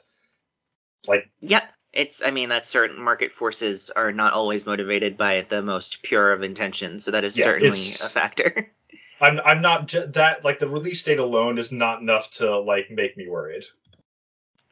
Like, 1.08 1.29
Yeah, 1.39 1.67
it's. 1.91 2.22
I 2.24 2.32
mean, 2.32 2.50
that 2.50 2.65
certain 2.65 3.01
market 3.01 3.32
forces 3.32 3.89
are 3.89 4.12
not 4.12 4.34
always 4.34 4.65
motivated 4.65 5.17
by 5.17 5.41
the 5.41 5.62
most 5.62 6.03
pure 6.03 6.32
of 6.32 6.44
intentions, 6.44 7.03
so 7.03 7.12
that 7.12 7.24
is 7.24 7.38
Yeah, 7.38 7.46
certainly 7.46 7.79
a 7.79 8.10
factor. 8.10 8.72
I'm 9.22 9.39
I'm 9.39 9.62
not 9.62 9.88
j- 9.88 10.05
that 10.07 10.43
like 10.43 10.60
the 10.60 10.69
release 10.69 11.03
date 11.03 11.19
alone 11.19 11.57
is 11.57 11.72
not 11.72 12.01
enough 12.01 12.29
to 12.31 12.60
like 12.60 12.91
make 12.91 13.15
me 13.17 13.27
worried. 13.27 13.63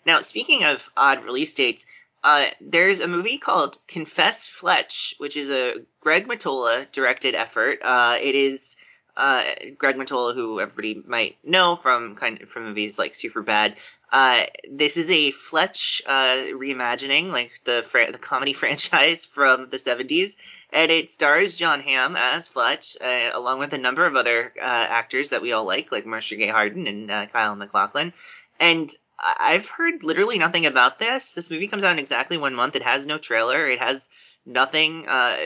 Now, 0.05 0.21
speaking 0.21 0.63
of 0.63 0.89
odd 0.97 1.23
release 1.23 1.53
dates, 1.53 1.85
uh, 2.23 2.47
there's 2.61 2.99
a 2.99 3.07
movie 3.07 3.37
called 3.37 3.77
Confess 3.87 4.47
Fletch, 4.47 5.15
which 5.17 5.37
is 5.37 5.49
a 5.49 5.75
Greg 6.01 6.27
Mottola 6.27 6.91
directed 6.91 7.35
effort. 7.35 7.79
Uh, 7.81 8.17
it 8.21 8.35
is 8.35 8.75
uh, 9.15 9.43
Greg 9.77 9.95
Mottola, 9.95 10.33
who 10.33 10.59
everybody 10.59 11.01
might 11.05 11.37
know 11.43 11.75
from 11.75 12.15
kind 12.15 12.41
of 12.41 12.49
from 12.49 12.65
movies 12.65 12.97
like 12.97 13.13
Superbad. 13.13 13.75
Uh, 14.13 14.45
this 14.69 14.95
is 14.95 15.09
a 15.09 15.31
Fletch 15.31 16.03
uh, 16.05 16.45
reimagining, 16.53 17.31
like 17.31 17.59
the 17.63 17.83
the 18.11 18.19
comedy 18.19 18.53
franchise 18.61 19.25
from 19.25 19.69
the 19.69 19.79
70s, 19.79 20.37
and 20.71 20.91
it 20.91 21.09
stars 21.09 21.57
Jon 21.57 21.81
Hamm 21.81 22.15
as 22.15 22.47
Fletch, 22.47 22.95
uh, 23.01 23.31
along 23.33 23.57
with 23.59 23.73
a 23.73 23.79
number 23.79 24.05
of 24.05 24.15
other 24.15 24.53
uh, 24.57 24.61
actors 24.63 25.31
that 25.31 25.41
we 25.41 25.51
all 25.51 25.65
like, 25.65 25.91
like 25.91 26.05
Marcia 26.05 26.35
Gay 26.35 26.47
Harden 26.47 26.85
and 26.87 27.09
uh, 27.09 27.25
Kyle 27.25 27.55
MacLachlan. 27.55 28.13
And 28.59 28.91
I- 29.19 29.35
I've 29.55 29.67
heard 29.67 30.03
literally 30.03 30.37
nothing 30.37 30.67
about 30.67 30.99
this. 30.99 31.33
This 31.33 31.49
movie 31.49 31.67
comes 31.67 31.83
out 31.83 31.93
in 31.93 31.99
exactly 31.99 32.37
one 32.37 32.53
month. 32.53 32.75
It 32.75 32.83
has 32.83 33.07
no 33.07 33.17
trailer. 33.17 33.67
It 33.67 33.79
has 33.79 34.11
nothing 34.45 35.05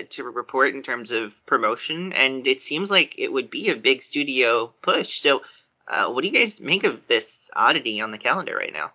to 0.10 0.24
report 0.24 0.74
in 0.76 0.82
terms 0.82 1.12
of 1.12 1.46
promotion, 1.46 2.14
and 2.14 2.46
it 2.48 2.62
seems 2.62 2.92
like 2.92 3.16
it 3.18 3.32
would 3.32 3.50
be 3.50 3.70
a 3.70 3.76
big 3.76 4.02
studio 4.02 4.74
push. 4.82 5.20
So, 5.20 5.42
uh, 5.88 6.10
what 6.10 6.22
do 6.22 6.28
you 6.28 6.34
guys 6.34 6.62
make 6.62 6.84
of 6.84 7.08
this 7.08 7.50
oddity 7.56 8.02
on 8.02 8.12
the 8.12 8.18
calendar 8.18 8.56
right 8.56 8.74
now? 8.74 8.92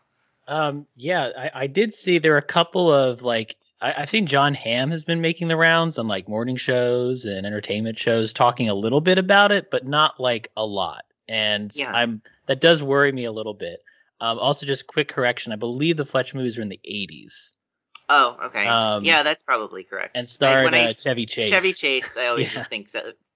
Um, 0.48 0.86
yeah, 0.96 1.30
I, 1.36 1.50
I 1.62 1.66
did 1.66 1.94
see 1.94 2.18
there 2.18 2.34
are 2.34 2.38
a 2.38 2.42
couple 2.42 2.92
of 2.92 3.22
like 3.22 3.56
I, 3.80 3.94
I've 3.98 4.10
seen 4.10 4.26
Jon 4.26 4.54
Hamm 4.54 4.90
has 4.90 5.04
been 5.04 5.20
making 5.20 5.48
the 5.48 5.56
rounds 5.56 5.98
on 5.98 6.08
like 6.08 6.28
morning 6.28 6.56
shows 6.56 7.24
and 7.24 7.46
entertainment 7.46 7.98
shows, 7.98 8.32
talking 8.32 8.68
a 8.68 8.74
little 8.74 9.00
bit 9.00 9.18
about 9.18 9.52
it, 9.52 9.70
but 9.70 9.86
not 9.86 10.20
like 10.20 10.50
a 10.56 10.66
lot. 10.66 11.04
And 11.28 11.74
Yeah. 11.74 11.92
I'm 11.92 12.22
that 12.46 12.60
does 12.60 12.82
worry 12.82 13.12
me 13.12 13.24
a 13.24 13.32
little 13.32 13.54
bit. 13.54 13.82
Um, 14.20 14.38
also, 14.38 14.66
just 14.66 14.86
quick 14.86 15.08
correction, 15.08 15.52
I 15.52 15.56
believe 15.56 15.96
the 15.96 16.06
Fletch 16.06 16.32
movies 16.32 16.56
are 16.56 16.62
in 16.62 16.68
the 16.68 16.80
80s 16.88 17.50
Oh, 18.14 18.36
okay. 18.46 18.66
Um, 18.66 19.04
yeah, 19.04 19.22
that's 19.22 19.42
probably 19.42 19.84
correct. 19.84 20.16
and 20.16 20.24
Like, 20.24 20.28
starred 20.28 20.64
when 20.64 20.74
I 20.74 20.84
uh, 20.84 20.88
s- 20.90 21.02
Chevy 21.02 21.26
Chase. 21.26 21.48
Chevy 21.48 21.72
Chase, 21.72 22.16
I 22.16 22.26
always 22.26 22.46
Yeah. 22.48 22.54
just 22.54 22.68
think 22.68 22.88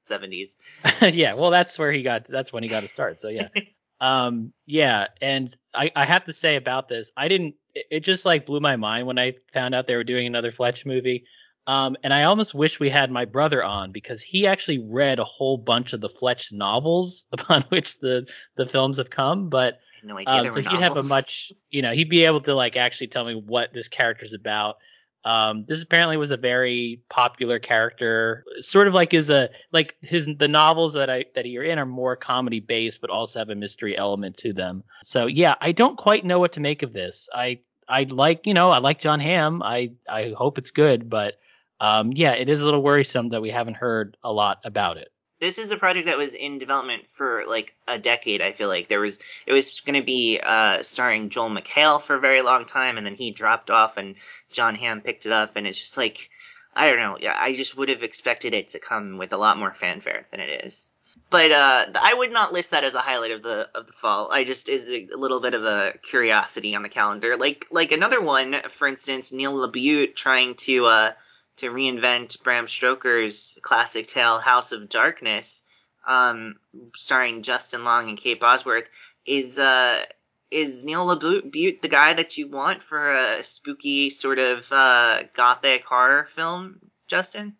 70s. 0.04 0.56
yeah, 1.00 1.34
well, 1.34 1.50
that's 1.50 1.78
where 1.78 1.90
he 1.92 2.02
got. 2.02 2.24
That's 2.24 2.52
when 2.52 2.62
he 2.62 2.68
got 2.68 2.80
to 2.80 2.88
start. 2.88 3.18
So 3.20 3.28
yeah, 3.28 3.48
um, 4.00 4.52
yeah, 4.66 5.06
and 5.22 5.54
I, 5.74 5.90
I 5.96 6.04
have 6.04 6.24
to 6.24 6.32
say 6.32 6.56
about 6.56 6.88
this, 6.88 7.10
I 7.16 7.28
didn't. 7.28 7.54
It, 7.74 7.86
it 7.90 8.00
just 8.00 8.24
like 8.24 8.46
blew 8.46 8.60
my 8.60 8.76
mind 8.76 9.06
when 9.06 9.18
I 9.18 9.34
found 9.52 9.74
out 9.74 9.86
they 9.86 9.96
were 9.96 10.04
doing 10.04 10.26
another 10.26 10.52
Fletch 10.52 10.84
movie. 10.84 11.24
Um, 11.66 11.96
and 12.04 12.14
I 12.14 12.24
almost 12.24 12.54
wish 12.54 12.78
we 12.78 12.90
had 12.90 13.10
my 13.10 13.24
brother 13.24 13.64
on 13.64 13.90
because 13.90 14.20
he 14.22 14.46
actually 14.46 14.78
read 14.78 15.18
a 15.18 15.24
whole 15.24 15.56
bunch 15.58 15.94
of 15.94 16.00
the 16.00 16.08
Fletch 16.08 16.52
novels 16.52 17.26
upon 17.32 17.62
which 17.70 17.98
the 17.98 18.26
the 18.56 18.66
films 18.66 18.98
have 18.98 19.10
come. 19.10 19.48
But 19.48 19.74
I 19.74 19.78
no 20.02 20.18
idea 20.18 20.34
um, 20.34 20.48
so 20.48 20.60
he'd 20.60 20.80
have 20.80 20.96
a 20.96 21.02
much, 21.02 21.52
you 21.70 21.82
know, 21.82 21.92
he'd 21.92 22.08
be 22.08 22.24
able 22.24 22.40
to 22.42 22.54
like 22.54 22.76
actually 22.76 23.08
tell 23.08 23.24
me 23.24 23.34
what 23.34 23.72
this 23.72 23.88
character's 23.88 24.32
about. 24.32 24.76
Um, 25.24 25.64
this 25.66 25.82
apparently 25.82 26.16
was 26.16 26.30
a 26.30 26.36
very 26.36 27.00
popular 27.08 27.58
character, 27.58 28.44
sort 28.60 28.86
of 28.86 28.94
like 28.94 29.12
is 29.12 29.28
a 29.28 29.50
like 29.72 29.96
his 30.00 30.28
the 30.38 30.46
novels 30.46 30.92
that 30.92 31.10
I 31.10 31.24
that 31.34 31.46
you're 31.46 31.64
in 31.64 31.80
are 31.80 31.86
more 31.86 32.14
comedy 32.14 32.60
based, 32.60 33.00
but 33.00 33.10
also 33.10 33.40
have 33.40 33.50
a 33.50 33.56
mystery 33.56 33.98
element 33.98 34.36
to 34.38 34.52
them. 34.52 34.84
So 35.02 35.26
yeah, 35.26 35.56
I 35.60 35.72
don't 35.72 35.98
quite 35.98 36.24
know 36.24 36.38
what 36.38 36.52
to 36.52 36.60
make 36.60 36.84
of 36.84 36.92
this. 36.92 37.28
I 37.34 37.58
I 37.88 38.04
like 38.04 38.46
you 38.46 38.54
know 38.54 38.70
I 38.70 38.78
like 38.78 39.00
Jon 39.00 39.18
Hamm. 39.18 39.64
I 39.64 39.90
I 40.08 40.32
hope 40.36 40.58
it's 40.58 40.70
good, 40.70 41.10
but 41.10 41.34
um, 41.80 42.12
yeah, 42.14 42.32
it 42.32 42.48
is 42.48 42.62
a 42.62 42.64
little 42.64 42.82
worrisome 42.82 43.30
that 43.30 43.42
we 43.42 43.50
haven't 43.50 43.74
heard 43.74 44.16
a 44.22 44.32
lot 44.32 44.60
about 44.64 44.96
it. 44.96 45.08
This 45.38 45.58
is 45.58 45.70
a 45.70 45.76
project 45.76 46.06
that 46.06 46.16
was 46.16 46.34
in 46.34 46.58
development 46.58 47.10
for 47.10 47.44
like 47.46 47.74
a 47.86 47.98
decade. 47.98 48.40
I 48.40 48.52
feel 48.52 48.68
like 48.68 48.88
there 48.88 49.00
was 49.00 49.18
it 49.46 49.52
was 49.52 49.80
going 49.80 50.00
to 50.00 50.06
be 50.06 50.40
uh, 50.42 50.82
starring 50.82 51.28
Joel 51.28 51.50
McHale 51.50 52.00
for 52.00 52.16
a 52.16 52.20
very 52.20 52.42
long 52.42 52.64
time, 52.64 52.96
and 52.96 53.06
then 53.06 53.14
he 53.14 53.30
dropped 53.32 53.70
off, 53.70 53.96
and 53.96 54.14
Jon 54.50 54.74
Hamm 54.74 55.02
picked 55.02 55.26
it 55.26 55.32
up, 55.32 55.56
and 55.56 55.66
it's 55.66 55.78
just 55.78 55.96
like 55.96 56.30
I 56.74 56.88
don't 56.88 56.98
know. 56.98 57.18
Yeah, 57.20 57.36
I 57.38 57.54
just 57.54 57.76
would 57.76 57.88
have 57.88 58.02
expected 58.02 58.54
it 58.54 58.68
to 58.68 58.78
come 58.78 59.18
with 59.18 59.32
a 59.32 59.38
lot 59.38 59.58
more 59.58 59.72
fanfare 59.72 60.26
than 60.30 60.40
it 60.40 60.64
is. 60.64 60.88
But 61.30 61.50
uh, 61.50 61.86
I 61.94 62.14
would 62.14 62.30
not 62.30 62.52
list 62.52 62.70
that 62.70 62.84
as 62.84 62.94
a 62.94 63.00
highlight 63.00 63.30
of 63.30 63.42
the 63.42 63.68
of 63.74 63.86
the 63.86 63.92
fall. 63.92 64.30
I 64.30 64.44
just 64.44 64.68
is 64.68 64.90
a 64.90 65.08
little 65.16 65.40
bit 65.40 65.54
of 65.54 65.64
a 65.64 65.94
curiosity 66.02 66.74
on 66.74 66.82
the 66.82 66.88
calendar. 66.88 67.36
Like 67.36 67.66
like 67.70 67.92
another 67.92 68.20
one, 68.20 68.56
for 68.68 68.86
instance, 68.86 69.32
Neil 69.32 69.54
LaBute 69.54 70.14
trying 70.14 70.54
to 70.54 70.86
uh, 70.86 71.12
to 71.56 71.70
reinvent 71.70 72.42
Bram 72.42 72.68
Stoker's 72.68 73.58
classic 73.62 74.06
tale 74.06 74.38
House 74.38 74.72
of 74.72 74.88
Darkness, 74.88 75.62
um, 76.06 76.56
starring 76.94 77.42
Justin 77.42 77.84
Long 77.84 78.08
and 78.08 78.18
Kate 78.18 78.40
Bosworth, 78.40 78.88
is 79.24 79.58
uh, 79.58 80.04
is 80.50 80.84
Neil 80.84 81.06
LaBute 81.06 81.80
the 81.82 81.88
guy 81.88 82.14
that 82.14 82.38
you 82.38 82.48
want 82.48 82.82
for 82.82 83.10
a 83.10 83.42
spooky 83.42 84.10
sort 84.10 84.38
of 84.38 84.70
uh, 84.70 85.24
gothic 85.34 85.84
horror 85.84 86.24
film, 86.24 86.80
Justin? 87.08 87.56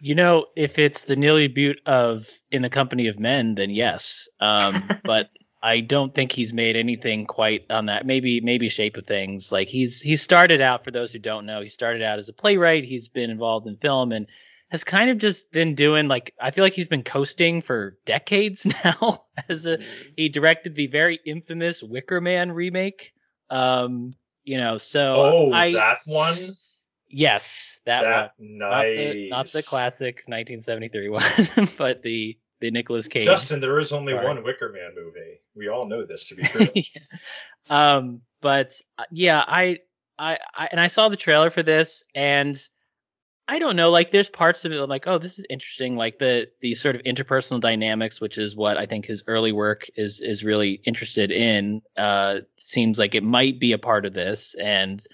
You 0.00 0.16
know, 0.16 0.46
if 0.56 0.78
it's 0.78 1.04
the 1.04 1.16
Neil 1.16 1.36
LaBute 1.36 1.86
of 1.86 2.28
In 2.50 2.62
the 2.62 2.70
Company 2.70 3.06
of 3.06 3.20
Men, 3.20 3.54
then 3.54 3.70
yes. 3.70 4.28
Um, 4.40 4.82
but 5.04 5.30
I 5.62 5.80
don't 5.80 6.12
think 6.14 6.32
he's 6.32 6.52
made 6.52 6.74
anything 6.76 7.24
quite 7.26 7.66
on 7.70 7.86
that. 7.86 8.04
Maybe 8.04 8.40
maybe 8.40 8.68
Shape 8.68 8.96
of 8.96 9.06
Things. 9.06 9.52
Like 9.52 9.68
he's 9.68 10.00
he 10.00 10.16
started 10.16 10.60
out 10.60 10.84
for 10.84 10.90
those 10.90 11.12
who 11.12 11.18
don't 11.18 11.46
know, 11.46 11.60
he 11.60 11.68
started 11.68 12.02
out 12.02 12.18
as 12.18 12.28
a 12.28 12.32
playwright. 12.32 12.84
He's 12.84 13.08
been 13.08 13.30
involved 13.30 13.66
in 13.68 13.76
film 13.76 14.10
and 14.12 14.26
has 14.70 14.82
kind 14.84 15.10
of 15.10 15.18
just 15.18 15.52
been 15.52 15.74
doing 15.74 16.08
like 16.08 16.34
I 16.40 16.50
feel 16.50 16.64
like 16.64 16.72
he's 16.72 16.88
been 16.88 17.04
coasting 17.04 17.62
for 17.62 17.96
decades 18.06 18.66
now. 18.84 19.24
As 19.48 19.66
a 19.66 19.78
he 20.16 20.28
directed 20.28 20.74
the 20.74 20.88
very 20.88 21.20
infamous 21.24 21.82
Wicker 21.82 22.20
Man 22.20 22.50
remake. 22.52 23.12
Um, 23.48 24.10
you 24.44 24.56
know, 24.58 24.78
so 24.78 25.14
Oh, 25.16 25.52
I 25.52 25.72
that 25.74 26.00
one. 26.06 26.36
yes, 27.08 27.80
that, 27.86 28.02
one 28.02 28.10
That 28.12 28.32
not 28.38 28.70
nice. 28.82 28.96
the 28.96 29.28
not 29.30 29.46
the 29.48 29.62
classic 29.62 30.22
1973 30.26 31.08
one, 31.10 31.68
but 31.78 32.02
the 32.02 32.36
the 32.62 32.70
Nicolas 32.70 33.08
Cage. 33.08 33.26
Justin, 33.26 33.60
there 33.60 33.78
is 33.78 33.92
only 33.92 34.12
Sorry. 34.12 34.24
one 34.24 34.42
Wicker 34.42 34.70
Man 34.70 34.92
movie. 34.94 35.40
We 35.54 35.68
all 35.68 35.86
know 35.86 36.06
this 36.06 36.28
to 36.28 36.36
be 36.36 36.42
true. 36.44 36.68
um, 37.68 38.22
but 38.40 38.80
uh, 38.98 39.04
yeah, 39.10 39.44
I, 39.46 39.80
I 40.18 40.38
I 40.54 40.68
and 40.70 40.80
I 40.80 40.86
saw 40.86 41.10
the 41.10 41.16
trailer 41.16 41.50
for 41.50 41.62
this, 41.62 42.04
and 42.14 42.56
I 43.48 43.58
don't 43.58 43.76
know, 43.76 43.90
like 43.90 44.12
there's 44.12 44.28
parts 44.28 44.64
of 44.64 44.72
it 44.72 44.80
I'm 44.80 44.88
like, 44.88 45.06
oh, 45.06 45.18
this 45.18 45.38
is 45.38 45.44
interesting, 45.50 45.96
like 45.96 46.18
the 46.18 46.46
the 46.60 46.74
sort 46.74 46.94
of 46.94 47.02
interpersonal 47.02 47.60
dynamics, 47.60 48.20
which 48.20 48.38
is 48.38 48.54
what 48.54 48.76
I 48.76 48.86
think 48.86 49.04
his 49.04 49.24
early 49.26 49.52
work 49.52 49.86
is 49.96 50.20
is 50.20 50.44
really 50.44 50.80
interested 50.86 51.32
in. 51.32 51.82
Uh, 51.96 52.36
seems 52.58 52.98
like 52.98 53.14
it 53.14 53.24
might 53.24 53.58
be 53.58 53.72
a 53.72 53.78
part 53.78 54.06
of 54.06 54.14
this, 54.14 54.54
and 54.54 55.04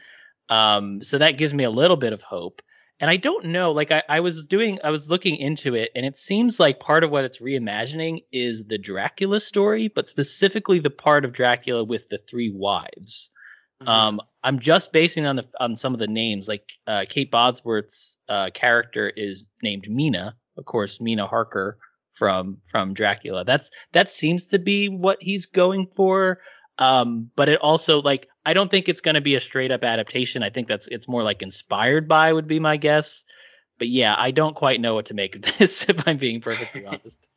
um, 0.51 1.03
so 1.03 1.19
that 1.19 1.39
gives 1.39 1.55
me 1.55 1.65
a 1.65 1.71
little 1.71 1.97
bit 1.97 2.13
of 2.13 2.21
hope. 2.21 2.61
And 3.01 3.09
I 3.09 3.17
don't 3.17 3.47
know, 3.47 3.71
like 3.73 3.93
I, 3.93 4.03
I 4.09 4.21
was 4.21 4.45
doing, 4.47 4.81
I 4.83 4.91
was 4.91 5.09
looking 5.09 5.37
into 5.37 5.75
it, 5.75 5.91
and 5.95 6.05
it 6.05 6.19
seems 6.19 6.59
like 6.59 6.81
part 6.81 7.05
of 7.05 7.11
what 7.11 7.25
it's 7.25 7.39
reimagining 7.39 8.25
is 8.33 8.65
the 8.65 8.79
Dracula 8.79 9.39
story, 9.39 9.89
but 9.95 10.09
specifically 10.09 10.81
the 10.81 10.91
part 10.91 11.25
of 11.25 11.33
Dracula 11.33 11.85
with 11.85 12.09
the 12.09 12.19
three 12.29 12.53
wives. 12.53 13.31
Mm-hmm. 13.81 13.89
Um, 13.89 14.21
I'm 14.43 14.59
just 14.59 14.93
basing 14.93 15.27
on 15.27 15.37
the 15.37 15.45
on 15.61 15.77
some 15.77 15.95
of 15.95 16.01
the 16.01 16.09
names, 16.09 16.49
like 16.49 16.65
uh, 16.89 17.05
Kate 17.09 17.31
Bosworth's 17.31 18.17
uh, 18.29 18.51
character 18.53 19.13
is 19.15 19.45
named 19.63 19.87
Mina, 19.89 20.35
of 20.57 20.65
course, 20.65 21.01
Mina 21.01 21.27
Harker 21.27 21.77
from 22.19 22.59
from 22.71 22.95
Dracula. 22.95 23.45
That's 23.45 23.71
that 23.93 24.11
seems 24.11 24.49
to 24.49 24.59
be 24.59 24.89
what 24.89 25.19
he's 25.21 25.47
going 25.47 25.87
for. 25.95 26.41
Um, 26.79 27.31
but 27.35 27.49
it 27.49 27.61
also 27.61 28.01
like 28.01 28.29
I 28.47 28.55
don't 28.55 28.71
think 28.71 28.89
it's 28.89 29.01
going 29.01 29.17
to 29.17 29.21
be 29.21 29.35
a 29.35 29.41
straight 29.41 29.71
up 29.71 29.85
adaptation. 29.85 30.43
I 30.43 30.51
think 30.51 30.69
that's 30.69 30.87
it's 30.87 31.09
more 31.09 31.23
like 31.23 31.43
inspired 31.43 32.09
by 32.09 32.33
would 32.33 32.49
be 32.49 32.61
my 32.61 32.77
guess. 32.77 33.25
But 33.79 33.89
yeah, 33.89 34.15
I 34.17 34.31
don't 34.31 34.57
quite 34.57 34.81
know 34.81 34.95
what 34.95 35.07
to 35.07 35.15
make 35.15 35.37
of 35.37 35.43
this 35.59 35.85
if 35.89 36.07
I'm 36.07 36.19
being 36.19 36.41
perfectly 36.41 36.87
honest. 36.87 37.29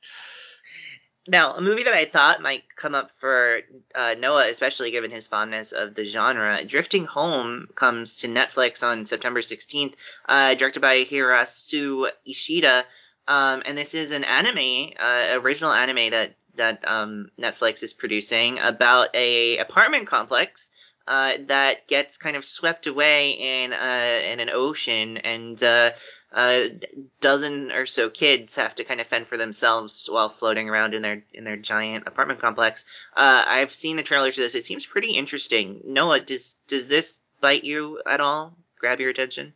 Now, 1.27 1.53
a 1.53 1.61
movie 1.61 1.83
that 1.83 1.93
I 1.93 2.05
thought 2.05 2.41
might 2.41 2.63
come 2.75 2.95
up 2.95 3.11
for 3.11 3.61
uh, 3.93 4.15
Noah, 4.17 4.49
especially 4.49 4.89
given 4.89 5.11
his 5.11 5.27
fondness 5.27 5.71
of 5.71 5.93
the 5.93 6.03
genre, 6.03 6.65
Drifting 6.65 7.05
Home 7.05 7.67
comes 7.75 8.19
to 8.19 8.27
Netflix 8.27 8.81
on 8.81 9.05
September 9.05 9.41
16th, 9.41 9.93
uh, 10.27 10.55
directed 10.55 10.79
by 10.79 11.03
Hiroyasu 11.03 12.09
Ishida. 12.25 12.85
Um, 13.27 13.61
and 13.65 13.77
this 13.77 13.93
is 13.93 14.13
an 14.13 14.23
anime, 14.23 14.93
uh, 14.99 15.39
original 15.39 15.71
anime 15.71 16.09
that 16.09 16.33
that 16.55 16.83
um, 16.87 17.29
Netflix 17.39 17.83
is 17.83 17.93
producing 17.93 18.59
about 18.59 19.09
a 19.13 19.57
apartment 19.57 20.07
complex 20.07 20.71
uh, 21.07 21.33
that 21.47 21.87
gets 21.87 22.17
kind 22.17 22.35
of 22.35 22.45
swept 22.45 22.87
away 22.87 23.31
in 23.31 23.73
uh, 23.73 24.21
in 24.23 24.39
an 24.39 24.49
ocean, 24.49 25.17
and 25.17 25.61
uh, 25.63 25.91
a 26.33 26.79
dozen 27.19 27.71
or 27.71 27.85
so 27.85 28.09
kids 28.09 28.55
have 28.55 28.75
to 28.75 28.83
kind 28.83 29.01
of 29.01 29.07
fend 29.07 29.27
for 29.27 29.37
themselves 29.37 30.07
while 30.09 30.29
floating 30.29 30.69
around 30.69 30.93
in 30.93 31.01
their 31.01 31.23
in 31.33 31.43
their 31.43 31.57
giant 31.57 32.07
apartment 32.07 32.39
complex. 32.39 32.85
Uh, 33.15 33.43
I've 33.45 33.73
seen 33.73 33.97
the 33.97 34.03
trailer 34.03 34.31
to 34.31 34.41
this; 34.41 34.55
it 34.55 34.65
seems 34.65 34.85
pretty 34.85 35.11
interesting. 35.11 35.81
Noah, 35.85 36.19
does 36.19 36.55
does 36.67 36.87
this 36.87 37.19
bite 37.41 37.63
you 37.63 38.01
at 38.05 38.21
all? 38.21 38.55
Grab 38.79 38.99
your 38.99 39.09
attention? 39.09 39.53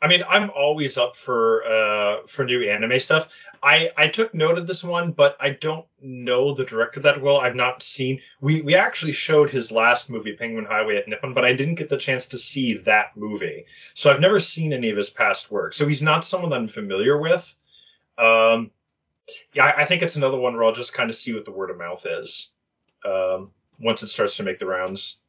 I 0.00 0.06
mean, 0.06 0.22
I'm 0.28 0.50
always 0.50 0.96
up 0.96 1.16
for 1.16 1.64
uh, 1.66 2.18
for 2.26 2.44
new 2.44 2.62
anime 2.68 3.00
stuff. 3.00 3.28
I 3.62 3.90
I 3.96 4.08
took 4.08 4.32
note 4.32 4.56
of 4.58 4.66
this 4.66 4.84
one, 4.84 5.10
but 5.10 5.36
I 5.40 5.50
don't 5.50 5.86
know 6.00 6.54
the 6.54 6.64
director 6.64 7.00
that 7.00 7.20
well. 7.20 7.38
I've 7.38 7.56
not 7.56 7.82
seen. 7.82 8.20
We 8.40 8.60
we 8.60 8.76
actually 8.76 9.12
showed 9.12 9.50
his 9.50 9.72
last 9.72 10.08
movie, 10.08 10.34
Penguin 10.34 10.66
Highway 10.66 10.98
at 10.98 11.08
Nippon, 11.08 11.34
but 11.34 11.44
I 11.44 11.52
didn't 11.52 11.74
get 11.74 11.88
the 11.88 11.96
chance 11.98 12.26
to 12.28 12.38
see 12.38 12.74
that 12.78 13.16
movie. 13.16 13.66
So 13.94 14.10
I've 14.12 14.20
never 14.20 14.38
seen 14.38 14.72
any 14.72 14.90
of 14.90 14.96
his 14.96 15.10
past 15.10 15.50
work. 15.50 15.74
So 15.74 15.88
he's 15.88 16.02
not 16.02 16.24
someone 16.24 16.50
that 16.50 16.60
I'm 16.60 16.68
familiar 16.68 17.18
with. 17.18 17.52
Um, 18.18 18.70
yeah, 19.52 19.66
I, 19.66 19.82
I 19.82 19.84
think 19.84 20.02
it's 20.02 20.16
another 20.16 20.38
one 20.38 20.54
where 20.54 20.64
I'll 20.64 20.72
just 20.72 20.94
kind 20.94 21.10
of 21.10 21.16
see 21.16 21.34
what 21.34 21.44
the 21.44 21.52
word 21.52 21.70
of 21.70 21.78
mouth 21.78 22.06
is 22.06 22.52
um, 23.04 23.50
once 23.80 24.02
it 24.02 24.08
starts 24.08 24.36
to 24.36 24.42
make 24.44 24.58
the 24.58 24.66
rounds. 24.66 25.20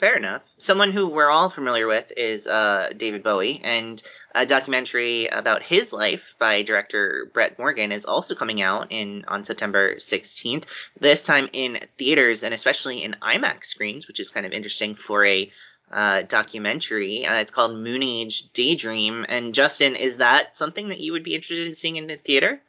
Fair 0.00 0.16
enough. 0.16 0.40
Someone 0.56 0.92
who 0.92 1.10
we're 1.10 1.28
all 1.28 1.50
familiar 1.50 1.86
with 1.86 2.10
is 2.16 2.46
uh, 2.46 2.88
David 2.96 3.22
Bowie, 3.22 3.60
and 3.62 4.02
a 4.34 4.46
documentary 4.46 5.26
about 5.26 5.62
his 5.62 5.92
life 5.92 6.36
by 6.38 6.62
director 6.62 7.30
Brett 7.34 7.58
Morgen 7.58 7.92
is 7.92 8.06
also 8.06 8.34
coming 8.34 8.62
out 8.62 8.86
in 8.92 9.26
on 9.28 9.44
September 9.44 9.96
16th. 9.96 10.64
This 10.98 11.26
time 11.26 11.50
in 11.52 11.86
theaters 11.98 12.44
and 12.44 12.54
especially 12.54 13.04
in 13.04 13.16
IMAX 13.20 13.66
screens, 13.66 14.08
which 14.08 14.20
is 14.20 14.30
kind 14.30 14.46
of 14.46 14.52
interesting 14.52 14.94
for 14.94 15.22
a 15.26 15.52
uh, 15.92 16.22
documentary. 16.22 17.26
Uh, 17.26 17.40
it's 17.42 17.50
called 17.50 17.72
Moonage 17.72 18.54
Daydream. 18.54 19.26
And 19.28 19.52
Justin, 19.52 19.96
is 19.96 20.16
that 20.16 20.56
something 20.56 20.88
that 20.88 21.00
you 21.00 21.12
would 21.12 21.24
be 21.24 21.34
interested 21.34 21.68
in 21.68 21.74
seeing 21.74 21.96
in 21.96 22.06
the 22.06 22.16
theater? 22.16 22.62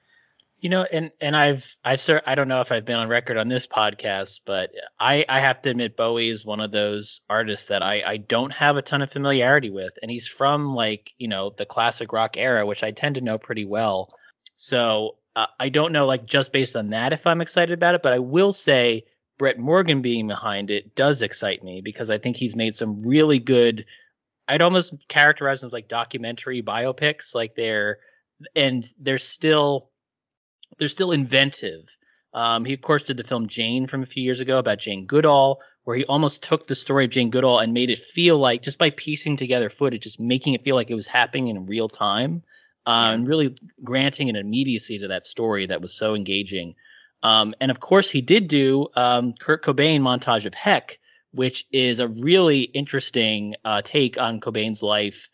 You 0.61 0.69
know, 0.69 0.83
and 0.83 1.11
and 1.19 1.35
I've 1.35 1.75
I've 1.83 1.99
sir 1.99 2.21
I 2.25 2.35
don't 2.35 2.47
know 2.47 2.61
if 2.61 2.71
I've 2.71 2.85
been 2.85 2.97
on 2.97 3.07
record 3.07 3.35
on 3.37 3.47
this 3.47 3.65
podcast, 3.65 4.41
but 4.45 4.69
I 4.99 5.25
I 5.27 5.39
have 5.39 5.61
to 5.63 5.71
admit 5.71 5.97
Bowie 5.97 6.29
is 6.29 6.45
one 6.45 6.59
of 6.59 6.71
those 6.71 7.21
artists 7.27 7.65
that 7.67 7.81
I 7.81 8.03
I 8.05 8.17
don't 8.17 8.51
have 8.51 8.77
a 8.77 8.83
ton 8.83 9.01
of 9.01 9.11
familiarity 9.11 9.71
with, 9.71 9.93
and 10.01 10.11
he's 10.11 10.27
from 10.27 10.75
like 10.75 11.11
you 11.17 11.27
know 11.27 11.51
the 11.57 11.65
classic 11.65 12.13
rock 12.13 12.37
era, 12.37 12.65
which 12.65 12.83
I 12.83 12.91
tend 12.91 13.15
to 13.15 13.21
know 13.21 13.39
pretty 13.39 13.65
well. 13.65 14.13
So 14.55 15.15
uh, 15.35 15.47
I 15.59 15.69
don't 15.69 15.93
know 15.93 16.05
like 16.05 16.25
just 16.25 16.53
based 16.53 16.75
on 16.75 16.91
that 16.91 17.13
if 17.13 17.25
I'm 17.25 17.41
excited 17.41 17.73
about 17.73 17.95
it, 17.95 18.03
but 18.03 18.13
I 18.13 18.19
will 18.19 18.51
say 18.51 19.05
Brett 19.39 19.57
Morgen 19.57 20.03
being 20.03 20.27
behind 20.27 20.69
it 20.69 20.93
does 20.95 21.23
excite 21.23 21.63
me 21.63 21.81
because 21.81 22.11
I 22.11 22.19
think 22.19 22.37
he's 22.37 22.55
made 22.55 22.75
some 22.75 23.01
really 23.01 23.39
good. 23.39 23.85
I'd 24.47 24.61
almost 24.61 24.93
characterize 25.07 25.61
them 25.61 25.67
as 25.67 25.73
like 25.73 25.87
documentary 25.87 26.61
biopics, 26.61 27.33
like 27.33 27.55
they're 27.55 27.97
and 28.55 28.87
they're 28.99 29.17
still 29.17 29.90
they're 30.79 30.87
still 30.87 31.11
inventive. 31.11 31.95
Um, 32.33 32.65
he 32.65 32.73
of 32.73 32.81
course 32.81 33.03
did 33.03 33.17
the 33.17 33.23
film 33.23 33.47
Jane 33.47 33.87
from 33.87 34.03
a 34.03 34.05
few 34.05 34.23
years 34.23 34.39
ago 34.39 34.57
about 34.57 34.79
Jane 34.79 35.05
Goodall, 35.05 35.59
where 35.83 35.97
he 35.97 36.05
almost 36.05 36.43
took 36.43 36.67
the 36.67 36.75
story 36.75 37.05
of 37.05 37.11
Jane 37.11 37.29
Goodall 37.29 37.59
and 37.59 37.73
made 37.73 37.89
it 37.89 37.99
feel 37.99 38.37
like 38.37 38.61
just 38.61 38.77
by 38.77 38.89
piecing 38.91 39.37
together 39.37 39.69
footage, 39.69 40.03
just 40.03 40.19
making 40.19 40.53
it 40.53 40.63
feel 40.63 40.75
like 40.75 40.89
it 40.89 40.95
was 40.95 41.07
happening 41.07 41.47
in 41.47 41.65
real 41.65 41.89
time, 41.89 42.43
uh, 42.85 43.11
and 43.13 43.27
really 43.27 43.55
granting 43.83 44.29
an 44.29 44.35
immediacy 44.35 44.99
to 44.99 45.07
that 45.09 45.25
story 45.25 45.67
that 45.67 45.81
was 45.81 45.93
so 45.93 46.15
engaging. 46.15 46.75
Um, 47.23 47.53
and 47.61 47.69
of 47.69 47.79
course, 47.79 48.09
he 48.09 48.21
did 48.21 48.47
do 48.47 48.87
um, 48.95 49.33
Kurt 49.39 49.63
Cobain 49.63 50.01
montage 50.01 50.45
of 50.45 50.53
Heck, 50.53 50.99
which 51.31 51.65
is 51.71 51.99
a 51.99 52.07
really 52.07 52.61
interesting 52.61 53.55
uh, 53.63 53.81
take 53.83 54.17
on 54.17 54.39
Cobain's 54.39 54.81
life 54.81 55.29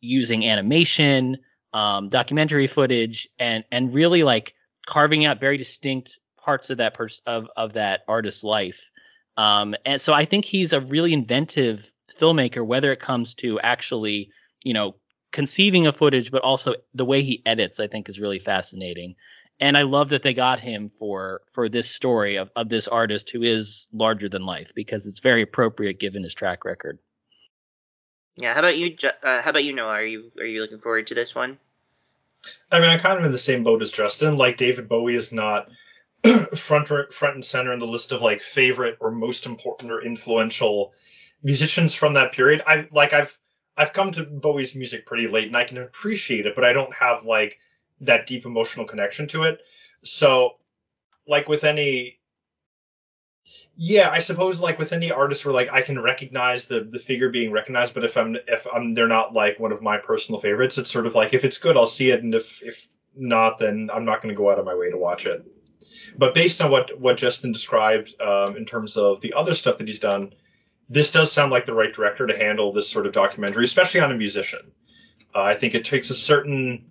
using 0.00 0.46
animation, 0.46 1.38
um, 1.72 2.08
documentary 2.08 2.66
footage, 2.66 3.28
and 3.38 3.64
and 3.70 3.94
really 3.94 4.22
like 4.22 4.54
carving 4.90 5.24
out 5.24 5.38
very 5.38 5.56
distinct 5.56 6.18
parts 6.36 6.68
of 6.68 6.78
that 6.78 6.96
of 7.24 7.48
of 7.56 7.74
that 7.74 8.00
artist's 8.08 8.42
life. 8.42 8.90
Um, 9.36 9.74
and 9.86 10.00
so 10.00 10.12
I 10.12 10.24
think 10.24 10.44
he's 10.44 10.72
a 10.72 10.80
really 10.80 11.12
inventive 11.12 11.90
filmmaker, 12.20 12.66
whether 12.66 12.92
it 12.92 13.00
comes 13.00 13.34
to 13.34 13.60
actually, 13.60 14.30
you 14.64 14.74
know, 14.74 14.96
conceiving 15.32 15.86
of 15.86 15.96
footage, 15.96 16.32
but 16.32 16.42
also 16.42 16.74
the 16.92 17.04
way 17.04 17.22
he 17.22 17.40
edits. 17.46 17.78
I 17.78 17.86
think 17.86 18.08
is 18.08 18.18
really 18.18 18.40
fascinating. 18.40 19.14
And 19.60 19.76
I 19.76 19.82
love 19.82 20.08
that 20.08 20.22
they 20.22 20.34
got 20.34 20.58
him 20.58 20.90
for 20.98 21.42
for 21.52 21.68
this 21.68 21.88
story 21.88 22.36
of, 22.36 22.50
of 22.56 22.68
this 22.68 22.88
artist 22.88 23.30
who 23.30 23.42
is 23.42 23.86
larger 23.92 24.28
than 24.28 24.44
life 24.44 24.72
because 24.74 25.06
it's 25.06 25.20
very 25.20 25.42
appropriate 25.42 26.00
given 26.00 26.24
his 26.24 26.34
track 26.34 26.64
record. 26.64 26.98
Yeah. 28.36 28.54
How 28.54 28.60
about 28.60 28.76
you? 28.76 28.96
Uh, 29.22 29.40
how 29.40 29.50
about 29.50 29.64
you, 29.64 29.72
Noah? 29.72 29.90
Are 29.90 30.04
you 30.04 30.30
are 30.40 30.46
you 30.46 30.62
looking 30.62 30.80
forward 30.80 31.06
to 31.08 31.14
this 31.14 31.32
one? 31.34 31.58
I 32.70 32.80
mean, 32.80 32.88
I'm 32.88 33.00
kind 33.00 33.18
of 33.18 33.24
in 33.24 33.32
the 33.32 33.38
same 33.38 33.64
boat 33.64 33.82
as 33.82 33.92
Justin. 33.92 34.36
Like 34.36 34.56
David 34.56 34.88
Bowie 34.88 35.14
is 35.14 35.32
not 35.32 35.68
front 36.56 36.88
front 37.12 37.34
and 37.34 37.44
center 37.44 37.72
in 37.72 37.78
the 37.78 37.86
list 37.86 38.12
of 38.12 38.22
like 38.22 38.42
favorite 38.42 38.98
or 39.00 39.10
most 39.10 39.46
important 39.46 39.90
or 39.90 40.02
influential 40.02 40.92
musicians 41.42 41.94
from 41.94 42.14
that 42.14 42.32
period. 42.32 42.62
I 42.66 42.86
like 42.92 43.12
I've 43.12 43.36
I've 43.76 43.92
come 43.92 44.12
to 44.12 44.24
Bowie's 44.24 44.74
music 44.74 45.06
pretty 45.06 45.26
late 45.26 45.48
and 45.48 45.56
I 45.56 45.64
can 45.64 45.78
appreciate 45.78 46.46
it, 46.46 46.54
but 46.54 46.64
I 46.64 46.72
don't 46.72 46.94
have 46.94 47.24
like 47.24 47.58
that 48.02 48.26
deep 48.26 48.44
emotional 48.44 48.86
connection 48.86 49.26
to 49.28 49.44
it. 49.44 49.60
So 50.02 50.56
like 51.26 51.48
with 51.48 51.64
any 51.64 52.19
yeah, 53.82 54.10
I 54.10 54.18
suppose 54.18 54.60
like 54.60 54.78
with 54.78 54.92
any 54.92 55.10
artist 55.10 55.42
where 55.42 55.54
like 55.54 55.72
I 55.72 55.80
can 55.80 55.98
recognize 55.98 56.66
the 56.66 56.84
the 56.84 56.98
figure 56.98 57.30
being 57.30 57.50
recognized, 57.50 57.94
but 57.94 58.04
if 58.04 58.14
I'm 58.18 58.36
if 58.46 58.66
I'm 58.70 58.92
they're 58.92 59.08
not 59.08 59.32
like 59.32 59.58
one 59.58 59.72
of 59.72 59.80
my 59.80 59.96
personal 59.96 60.38
favorites, 60.38 60.76
it's 60.76 60.90
sort 60.90 61.06
of 61.06 61.14
like 61.14 61.32
if 61.32 61.46
it's 61.46 61.56
good, 61.56 61.78
I'll 61.78 61.86
see 61.86 62.10
it, 62.10 62.22
and 62.22 62.34
if 62.34 62.62
if 62.62 62.88
not, 63.16 63.58
then 63.58 63.88
I'm 63.90 64.04
not 64.04 64.20
going 64.20 64.34
to 64.34 64.38
go 64.38 64.50
out 64.50 64.58
of 64.58 64.66
my 64.66 64.74
way 64.74 64.90
to 64.90 64.98
watch 64.98 65.24
it. 65.24 65.50
But 66.14 66.34
based 66.34 66.60
on 66.60 66.70
what 66.70 67.00
what 67.00 67.16
Justin 67.16 67.52
described 67.52 68.14
um, 68.20 68.54
in 68.54 68.66
terms 68.66 68.98
of 68.98 69.22
the 69.22 69.32
other 69.32 69.54
stuff 69.54 69.78
that 69.78 69.88
he's 69.88 69.98
done, 69.98 70.34
this 70.90 71.10
does 71.10 71.32
sound 71.32 71.50
like 71.50 71.64
the 71.64 71.72
right 71.72 71.94
director 71.94 72.26
to 72.26 72.36
handle 72.36 72.74
this 72.74 72.90
sort 72.90 73.06
of 73.06 73.14
documentary, 73.14 73.64
especially 73.64 74.00
on 74.00 74.12
a 74.12 74.16
musician. 74.16 74.72
Uh, 75.34 75.40
I 75.40 75.54
think 75.54 75.74
it 75.74 75.86
takes 75.86 76.10
a 76.10 76.14
certain, 76.14 76.84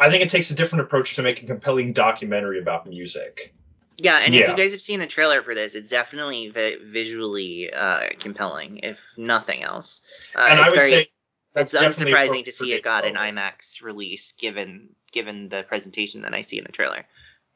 I 0.00 0.08
think 0.08 0.22
it 0.22 0.30
takes 0.30 0.50
a 0.50 0.54
different 0.54 0.86
approach 0.86 1.16
to 1.16 1.22
make 1.22 1.42
a 1.42 1.46
compelling 1.46 1.92
documentary 1.92 2.58
about 2.58 2.86
music. 2.86 3.52
Yeah, 3.98 4.18
and 4.18 4.34
yeah. 4.34 4.42
if 4.42 4.48
you 4.50 4.56
guys 4.56 4.72
have 4.72 4.80
seen 4.80 5.00
the 5.00 5.06
trailer 5.06 5.42
for 5.42 5.54
this, 5.54 5.74
it's 5.74 5.88
definitely 5.88 6.50
vi- 6.50 6.76
visually 6.84 7.72
uh, 7.72 8.10
compelling, 8.18 8.80
if 8.82 9.00
nothing 9.16 9.62
else. 9.62 10.02
Uh, 10.34 10.48
and 10.50 10.60
I 10.60 10.68
would 10.68 10.78
very, 10.78 10.90
say 10.90 11.08
it's 11.54 11.74
unsurprising 11.74 12.44
to 12.44 12.52
see 12.52 12.72
it 12.74 12.82
got 12.82 13.06
an 13.06 13.14
IMAX 13.14 13.82
release, 13.82 14.32
given 14.32 14.90
given 15.12 15.48
the 15.48 15.62
presentation 15.62 16.22
that 16.22 16.34
I 16.34 16.42
see 16.42 16.58
in 16.58 16.64
the 16.64 16.72
trailer. 16.72 17.06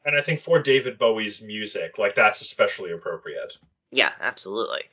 And 0.03 0.17
I 0.17 0.21
think 0.21 0.39
for 0.39 0.61
David 0.61 0.97
Bowie's 0.97 1.41
music, 1.41 1.99
like 1.99 2.15
that's 2.15 2.41
especially 2.41 2.91
appropriate. 2.91 3.57
Yeah, 3.91 4.11
absolutely. 4.19 4.83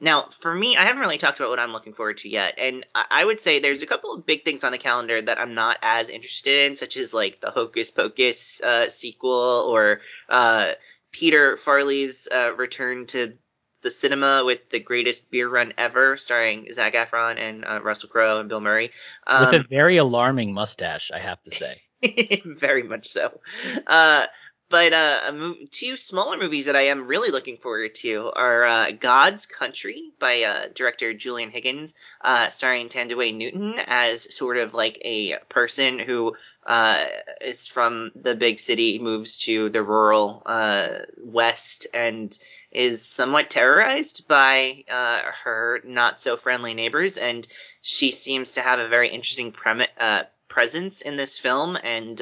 Now, 0.00 0.28
for 0.30 0.54
me, 0.54 0.76
I 0.76 0.84
haven't 0.84 1.00
really 1.00 1.18
talked 1.18 1.38
about 1.38 1.50
what 1.50 1.58
I'm 1.58 1.70
looking 1.70 1.94
forward 1.94 2.18
to 2.18 2.28
yet, 2.28 2.54
and 2.58 2.84
I 2.94 3.24
would 3.24 3.40
say 3.40 3.58
there's 3.58 3.82
a 3.82 3.86
couple 3.86 4.12
of 4.12 4.26
big 4.26 4.44
things 4.44 4.64
on 4.64 4.72
the 4.72 4.78
calendar 4.78 5.20
that 5.20 5.40
I'm 5.40 5.54
not 5.54 5.78
as 5.82 6.10
interested 6.10 6.66
in, 6.66 6.76
such 6.76 6.96
as 6.96 7.14
like 7.14 7.40
the 7.40 7.50
Hocus 7.50 7.90
Pocus 7.90 8.60
uh, 8.62 8.88
sequel 8.88 9.66
or 9.68 10.00
uh, 10.28 10.72
Peter 11.12 11.56
Farrelly's 11.56 12.28
uh, 12.30 12.52
return 12.56 13.06
to 13.06 13.34
the 13.82 13.90
cinema 13.90 14.42
with 14.44 14.68
the 14.70 14.80
greatest 14.80 15.30
beer 15.30 15.48
run 15.48 15.72
ever, 15.78 16.16
starring 16.16 16.72
Zac 16.72 16.94
Efron 16.94 17.38
and 17.38 17.64
uh, 17.64 17.80
Russell 17.82 18.08
Crowe 18.08 18.40
and 18.40 18.48
Bill 18.48 18.60
Murray, 18.60 18.90
um, 19.26 19.46
with 19.46 19.54
a 19.54 19.64
very 19.68 19.96
alarming 19.96 20.52
mustache, 20.52 21.10
I 21.14 21.18
have 21.18 21.40
to 21.42 21.52
say. 21.52 21.82
very 22.44 22.82
much 22.82 23.08
so. 23.08 23.40
Uh, 23.86 24.26
but 24.68 24.92
uh, 24.92 25.54
two 25.70 25.96
smaller 25.96 26.36
movies 26.36 26.66
that 26.66 26.74
I 26.74 26.86
am 26.88 27.06
really 27.06 27.30
looking 27.30 27.56
forward 27.56 27.94
to 27.96 28.32
are 28.34 28.64
uh, 28.64 28.90
God's 28.90 29.46
Country 29.46 30.10
by 30.18 30.42
uh, 30.42 30.66
director 30.74 31.14
Julian 31.14 31.50
Higgins, 31.50 31.94
uh, 32.20 32.48
starring 32.48 32.88
Thandiwe 32.88 33.36
Newton 33.36 33.74
as 33.86 34.34
sort 34.34 34.56
of 34.56 34.74
like 34.74 34.98
a 35.02 35.36
person 35.48 36.00
who 36.00 36.36
uh, 36.66 37.04
is 37.40 37.68
from 37.68 38.10
the 38.16 38.34
big 38.34 38.58
city, 38.58 38.98
moves 38.98 39.38
to 39.38 39.68
the 39.68 39.84
rural 39.84 40.42
uh, 40.44 40.98
west, 41.18 41.86
and 41.94 42.36
is 42.72 43.06
somewhat 43.06 43.50
terrorized 43.50 44.26
by 44.26 44.84
her 44.88 45.80
not 45.84 46.18
so 46.18 46.36
friendly 46.36 46.74
neighbors. 46.74 47.18
And 47.18 47.46
she 47.82 48.10
seems 48.10 48.54
to 48.54 48.62
have 48.62 48.80
a 48.80 48.88
very 48.88 49.10
interesting 49.10 49.52
pre- 49.52 49.86
presence 50.48 51.02
in 51.02 51.14
this 51.14 51.38
film, 51.38 51.78
and 51.80 52.20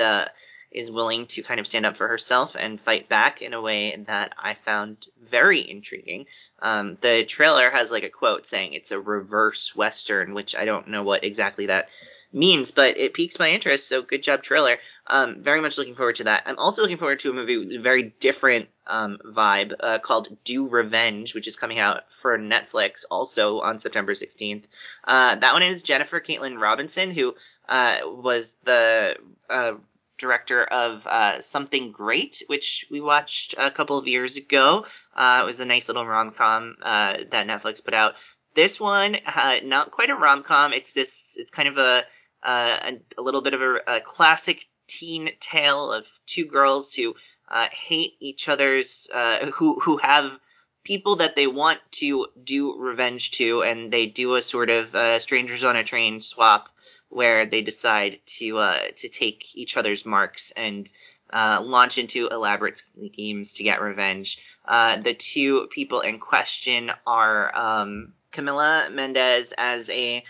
is 0.74 0.90
willing 0.90 1.26
to 1.26 1.42
kind 1.42 1.60
of 1.60 1.66
stand 1.66 1.86
up 1.86 1.96
for 1.96 2.08
herself 2.08 2.56
and 2.58 2.80
fight 2.80 3.08
back 3.08 3.40
in 3.40 3.54
a 3.54 3.60
way 3.60 3.96
that 4.06 4.34
I 4.36 4.54
found 4.54 5.06
very 5.30 5.68
intriguing. 5.68 6.26
Um, 6.60 6.96
the 7.00 7.24
trailer 7.24 7.70
has 7.70 7.90
like 7.90 8.02
a 8.02 8.10
quote 8.10 8.46
saying 8.46 8.72
it's 8.72 8.90
a 8.90 9.00
reverse 9.00 9.74
western, 9.74 10.34
which 10.34 10.56
I 10.56 10.64
don't 10.64 10.88
know 10.88 11.04
what 11.04 11.24
exactly 11.24 11.66
that 11.66 11.88
means, 12.32 12.72
but 12.72 12.98
it 12.98 13.14
piques 13.14 13.38
my 13.38 13.50
interest. 13.50 13.88
So 13.88 14.02
good 14.02 14.22
job, 14.22 14.42
trailer. 14.42 14.78
Um, 15.06 15.42
very 15.42 15.60
much 15.60 15.78
looking 15.78 15.94
forward 15.94 16.16
to 16.16 16.24
that. 16.24 16.42
I'm 16.46 16.58
also 16.58 16.82
looking 16.82 16.98
forward 16.98 17.20
to 17.20 17.30
a 17.30 17.34
movie 17.34 17.58
with 17.58 17.72
a 17.72 17.78
very 17.78 18.14
different 18.18 18.68
um, 18.86 19.18
vibe 19.24 19.74
uh, 19.78 19.98
called 20.00 20.36
Do 20.44 20.66
Revenge, 20.68 21.34
which 21.34 21.46
is 21.46 21.56
coming 21.56 21.78
out 21.78 22.10
for 22.10 22.36
Netflix 22.36 23.04
also 23.10 23.60
on 23.60 23.78
September 23.78 24.14
16th. 24.14 24.64
Uh, 25.04 25.36
that 25.36 25.52
one 25.52 25.62
is 25.62 25.82
Jennifer 25.82 26.20
Kaytin 26.20 26.60
Robinson, 26.60 27.12
who 27.12 27.34
uh, 27.68 27.98
was 28.04 28.56
the 28.64 29.16
uh, 29.48 29.74
director 30.18 30.64
of 30.64 31.06
uh, 31.06 31.40
Someone 31.40 31.90
Great, 31.90 32.42
which 32.46 32.86
we 32.90 33.00
watched 33.00 33.54
a 33.58 33.70
couple 33.70 33.98
of 33.98 34.06
years 34.06 34.36
ago. 34.36 34.86
Uh, 35.14 35.40
it 35.42 35.46
was 35.46 35.60
a 35.60 35.64
nice 35.64 35.88
little 35.88 36.06
rom 36.06 36.32
com 36.32 36.76
uh, 36.82 37.18
that 37.30 37.46
Netflix 37.46 37.84
put 37.84 37.94
out. 37.94 38.14
This 38.54 38.78
one, 38.78 39.16
uh, 39.26 39.56
not 39.64 39.90
quite 39.90 40.10
a 40.10 40.14
rom 40.14 40.42
com. 40.42 40.72
It's 40.72 40.92
this. 40.92 41.36
It's 41.38 41.50
kind 41.50 41.68
of 41.68 41.78
a 41.78 42.04
uh, 42.42 42.78
a, 42.82 43.20
a, 43.20 43.22
little 43.22 43.40
bit 43.40 43.54
of 43.54 43.62
a, 43.62 43.80
a, 43.86 44.00
classic 44.00 44.66
teen 44.86 45.30
tale 45.40 45.90
of 45.90 46.06
two 46.26 46.44
girls 46.44 46.92
who 46.92 47.14
uh, 47.48 47.68
hate 47.72 48.12
each 48.20 48.48
other's, 48.48 49.08
uh, 49.12 49.46
who 49.46 49.80
who 49.80 49.96
have 49.96 50.38
people 50.84 51.16
that 51.16 51.34
they 51.34 51.46
want 51.46 51.80
to 51.90 52.26
do 52.42 52.78
revenge 52.78 53.30
to, 53.32 53.62
and 53.62 53.90
they 53.90 54.06
do 54.06 54.34
a 54.34 54.42
sort 54.42 54.68
of 54.68 55.22
strangers 55.22 55.64
on 55.64 55.76
a 55.76 55.82
train 55.82 56.20
swap 56.20 56.68
where 57.08 57.46
they 57.46 57.62
decide 57.62 58.18
to 58.26 58.58
uh, 58.58 58.80
to 58.96 59.08
take 59.08 59.56
each 59.56 59.76
other's 59.76 60.04
marks 60.04 60.52
and 60.52 60.90
uh, 61.32 61.60
launch 61.62 61.98
into 61.98 62.28
elaborate 62.28 62.78
schemes 62.78 63.54
to 63.54 63.64
get 63.64 63.80
revenge. 63.80 64.38
Uh, 64.64 64.96
the 64.96 65.14
two 65.14 65.68
people 65.70 66.00
in 66.00 66.18
question 66.18 66.90
are 67.06 67.56
um, 67.56 68.12
Camila 68.32 68.92
Mendes 68.92 69.52
as 69.56 69.90
a 69.90 70.24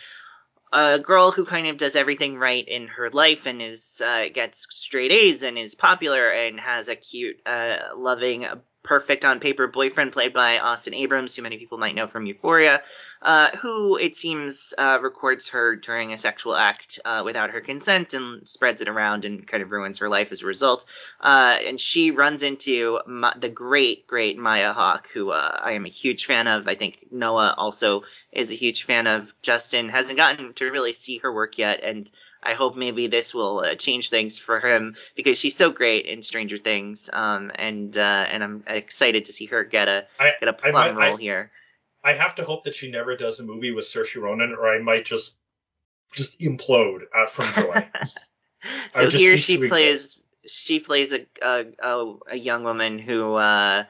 a 0.73 0.99
girl 0.99 1.31
who 1.31 1.45
kind 1.45 1.69
of 1.69 1.77
does 1.77 1.95
everything 1.95 2.37
right 2.37 2.67
in 2.67 2.89
her 2.89 3.09
life 3.11 3.47
and 3.47 3.63
is 3.63 4.03
uh, 4.05 4.27
gets 4.33 4.67
straight 4.71 5.13
A's 5.13 5.45
and 5.45 5.57
is 5.57 5.75
popular 5.75 6.31
and 6.31 6.59
has 6.59 6.89
a 6.89 6.97
cute, 6.97 7.41
uh, 7.47 7.79
loving 7.97 8.45
perfect 8.85 9.25
on 9.25 9.41
paper 9.41 9.67
boyfriend 9.67 10.13
played 10.13 10.33
by 10.33 10.59
Austin 10.59 10.95
Abrams, 10.95 11.35
who 11.35 11.43
many 11.43 11.57
people 11.57 11.79
might 11.79 11.95
know 11.95 12.07
from 12.07 12.27
Euphoria, 12.27 12.83
uh, 13.23 13.51
who 13.57 13.97
it 13.97 14.15
seems 14.15 14.75
uh, 14.77 14.99
records 15.03 15.49
her 15.49 15.75
during 15.75 16.13
a 16.13 16.19
sexual 16.19 16.55
act 16.55 17.01
uh, 17.05 17.23
without 17.25 17.51
her 17.51 17.63
consent 17.63 18.13
and 18.13 18.47
spreads 18.47 18.83
it 18.83 18.89
around 18.89 19.25
and 19.25 19.49
kind 19.49 19.63
of 19.63 19.71
ruins 19.71 19.99
her 19.99 20.09
life 20.09 20.31
as 20.31 20.43
a 20.43 20.47
result. 20.47 20.85
Uh, 21.19 21.57
and 21.67 21.81
she 21.81 22.11
runs 22.11 22.43
into 22.43 23.01
Ma- 23.07 23.33
the 23.37 23.49
great, 23.49 24.07
great 24.07 24.39
Maya 24.39 24.75
Hawke, 24.75 25.09
who 25.15 25.31
uh, 25.31 25.59
I 25.63 25.73
am 25.73 25.87
a 25.87 25.91
huge 25.91 26.27
fan 26.27 26.47
of. 26.47 26.69
I 26.69 26.75
think 26.75 27.07
Noah 27.11 27.55
also 27.57 28.05
is 28.31 28.53
a 28.53 28.57
huge 28.57 28.85
fan 28.85 29.07
of. 29.07 29.35
Justin 29.41 29.89
hasn't 29.89 30.19
gotten 30.19 30.53
to 30.55 30.71
really 30.71 30.93
see 30.93 31.19
her 31.19 31.33
work 31.33 31.57
yet, 31.57 31.81
and 31.83 32.11
I 32.45 32.55
hope 32.55 32.77
maybe 32.77 33.07
this 33.07 33.33
will 33.33 33.61
uh, 33.61 33.75
change 33.75 34.11
things 34.11 34.39
for 34.39 34.61
him 34.61 34.97
because 35.15 35.39
she's 35.39 35.57
so 35.57 35.71
great 35.71 36.07
in 36.07 36.23
Stranger 36.23 36.59
Things, 36.59 37.09
um, 37.13 37.51
and 37.55 37.97
uh, 37.97 38.27
and 38.29 38.45
I'm 38.45 38.65
excited 38.67 39.27
to 39.27 39.33
see 39.33 39.47
her 39.47 39.65
get 39.65 39.89
a 39.89 40.07
I, 40.21 40.33
get 40.39 40.49
a 40.49 40.53
plum 40.53 40.77
I, 40.77 40.91
role 40.91 41.17
I, 41.17 41.21
here. 41.21 41.51
I 42.03 42.13
have 42.13 42.35
to 42.35 42.45
hope 42.45 42.65
that 42.65 42.75
she 42.75 42.91
never 42.91 43.17
does 43.17 43.41
a 43.41 43.45
movie 43.45 43.73
with 43.73 43.87
Saoirse 43.87 44.21
Ronan, 44.21 44.53
or 44.53 44.69
I 44.69 44.79
might 44.81 45.07
just 45.07 45.39
just 46.13 46.39
implode 46.41 47.01
from 47.31 47.65
joy. 47.65 47.89
so 48.93 49.11
here 49.11 49.39
she 49.39 49.69
plays 49.69 50.25
she 50.47 50.81
plays 50.81 51.13
a, 51.13 51.27
a 51.43 52.15
a 52.31 52.37
young 52.37 52.65
woman 52.65 52.99
who 52.99 53.35
uh, 53.35 53.85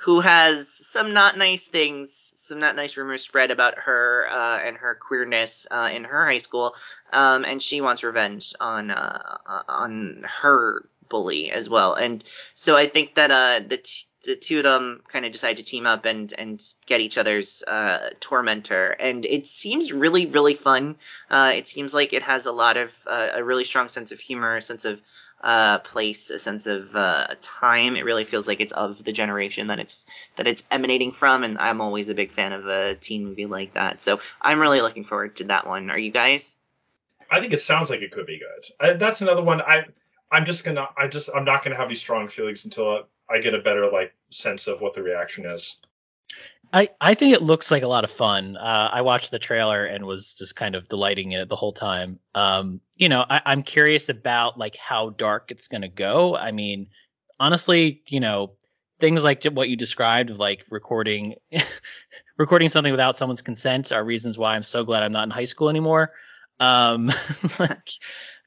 who 0.00 0.20
has 0.20 0.68
some 0.68 1.12
not 1.12 1.36
nice 1.36 1.66
things 1.66 2.27
some 2.48 2.58
not 2.58 2.76
nice 2.76 2.96
rumors 2.96 3.22
spread 3.22 3.50
about 3.50 3.78
her 3.78 4.26
uh, 4.30 4.58
and 4.58 4.76
her 4.76 4.94
queerness 4.94 5.66
uh, 5.70 5.90
in 5.92 6.04
her 6.04 6.26
high 6.26 6.38
school, 6.38 6.74
um, 7.12 7.44
and 7.44 7.62
she 7.62 7.80
wants 7.80 8.02
revenge 8.02 8.54
on 8.60 8.90
uh, 8.90 9.36
on 9.68 10.24
her 10.42 10.88
bully 11.08 11.50
as 11.50 11.68
well. 11.68 11.94
And 11.94 12.22
so 12.54 12.76
I 12.76 12.86
think 12.86 13.14
that 13.14 13.30
uh, 13.30 13.60
the 13.66 13.78
t- 13.78 14.06
the 14.24 14.36
two 14.36 14.58
of 14.58 14.64
them 14.64 15.00
kind 15.08 15.24
of 15.24 15.32
decide 15.32 15.58
to 15.58 15.62
team 15.62 15.86
up 15.86 16.04
and 16.04 16.32
and 16.36 16.62
get 16.86 17.00
each 17.00 17.18
other's 17.18 17.62
uh, 17.66 18.10
tormentor, 18.20 18.90
and 18.90 19.24
it 19.24 19.46
seems 19.46 19.92
really 19.92 20.26
really 20.26 20.54
fun. 20.54 20.96
Uh, 21.30 21.52
it 21.54 21.68
seems 21.68 21.94
like 21.94 22.12
it 22.12 22.22
has 22.22 22.46
a 22.46 22.52
lot 22.52 22.76
of 22.76 22.92
uh, 23.06 23.28
a 23.34 23.44
really 23.44 23.64
strong 23.64 23.88
sense 23.88 24.12
of 24.12 24.20
humor, 24.20 24.56
a 24.56 24.62
sense 24.62 24.84
of 24.84 25.00
uh, 25.40 25.78
place, 25.78 26.30
a 26.30 26.38
sense 26.38 26.66
of 26.66 26.94
uh, 26.96 27.28
time. 27.40 27.96
It 27.96 28.04
really 28.04 28.24
feels 28.24 28.48
like 28.48 28.60
it's 28.60 28.72
of 28.72 29.02
the 29.04 29.12
generation 29.12 29.68
that 29.68 29.78
it's 29.78 30.06
that 30.36 30.46
it's 30.46 30.64
emanating 30.70 31.12
from, 31.12 31.44
and 31.44 31.58
I'm 31.58 31.80
always 31.80 32.08
a 32.08 32.14
big 32.14 32.30
fan 32.30 32.52
of 32.52 32.66
a 32.66 32.94
teen 32.94 33.24
movie 33.24 33.46
like 33.46 33.74
that. 33.74 34.00
So 34.00 34.20
I'm 34.40 34.58
really 34.58 34.80
looking 34.80 35.04
forward 35.04 35.36
to 35.36 35.44
that 35.44 35.66
one. 35.66 35.90
Are 35.90 35.98
you 35.98 36.10
guys? 36.10 36.56
I 37.30 37.40
think 37.40 37.52
it 37.52 37.60
sounds 37.60 37.90
like 37.90 38.00
it 38.00 38.12
could 38.12 38.26
be 38.26 38.38
good. 38.38 38.72
I, 38.80 38.92
that's 38.94 39.20
another 39.20 39.42
one. 39.42 39.60
I 39.60 39.86
I'm 40.30 40.44
just 40.44 40.64
gonna 40.64 40.88
I 40.96 41.08
just 41.08 41.30
I'm 41.34 41.44
not 41.44 41.64
gonna 41.64 41.76
have 41.76 41.86
any 41.86 41.94
strong 41.94 42.28
feelings 42.28 42.64
until 42.64 43.06
I 43.30 43.38
get 43.38 43.54
a 43.54 43.58
better 43.60 43.90
like 43.90 44.14
sense 44.30 44.66
of 44.66 44.80
what 44.80 44.94
the 44.94 45.02
reaction 45.02 45.46
is. 45.46 45.80
I, 46.72 46.90
I 47.00 47.14
think 47.14 47.34
it 47.34 47.42
looks 47.42 47.70
like 47.70 47.82
a 47.82 47.88
lot 47.88 48.04
of 48.04 48.10
fun. 48.10 48.56
Uh, 48.56 48.90
I 48.92 49.00
watched 49.02 49.30
the 49.30 49.38
trailer 49.38 49.84
and 49.84 50.04
was 50.04 50.34
just 50.34 50.54
kind 50.54 50.74
of 50.74 50.88
delighting 50.88 51.32
in 51.32 51.40
it 51.40 51.48
the 51.48 51.56
whole 51.56 51.72
time. 51.72 52.18
Um, 52.34 52.80
you 52.96 53.08
know, 53.08 53.24
I, 53.28 53.40
I'm 53.46 53.62
curious 53.62 54.08
about 54.08 54.58
like 54.58 54.76
how 54.76 55.10
dark 55.10 55.50
it's 55.50 55.68
gonna 55.68 55.88
go. 55.88 56.36
I 56.36 56.52
mean, 56.52 56.88
honestly, 57.40 58.02
you 58.06 58.20
know, 58.20 58.52
things 59.00 59.24
like 59.24 59.44
what 59.44 59.68
you 59.68 59.76
described, 59.76 60.30
like 60.30 60.64
recording 60.70 61.36
recording 62.38 62.68
something 62.68 62.92
without 62.92 63.16
someone's 63.16 63.42
consent, 63.42 63.90
are 63.92 64.04
reasons 64.04 64.36
why 64.36 64.54
I'm 64.54 64.62
so 64.62 64.84
glad 64.84 65.02
I'm 65.02 65.12
not 65.12 65.24
in 65.24 65.30
high 65.30 65.46
school 65.46 65.70
anymore. 65.70 66.12
Um, 66.60 67.10
like, 67.58 67.90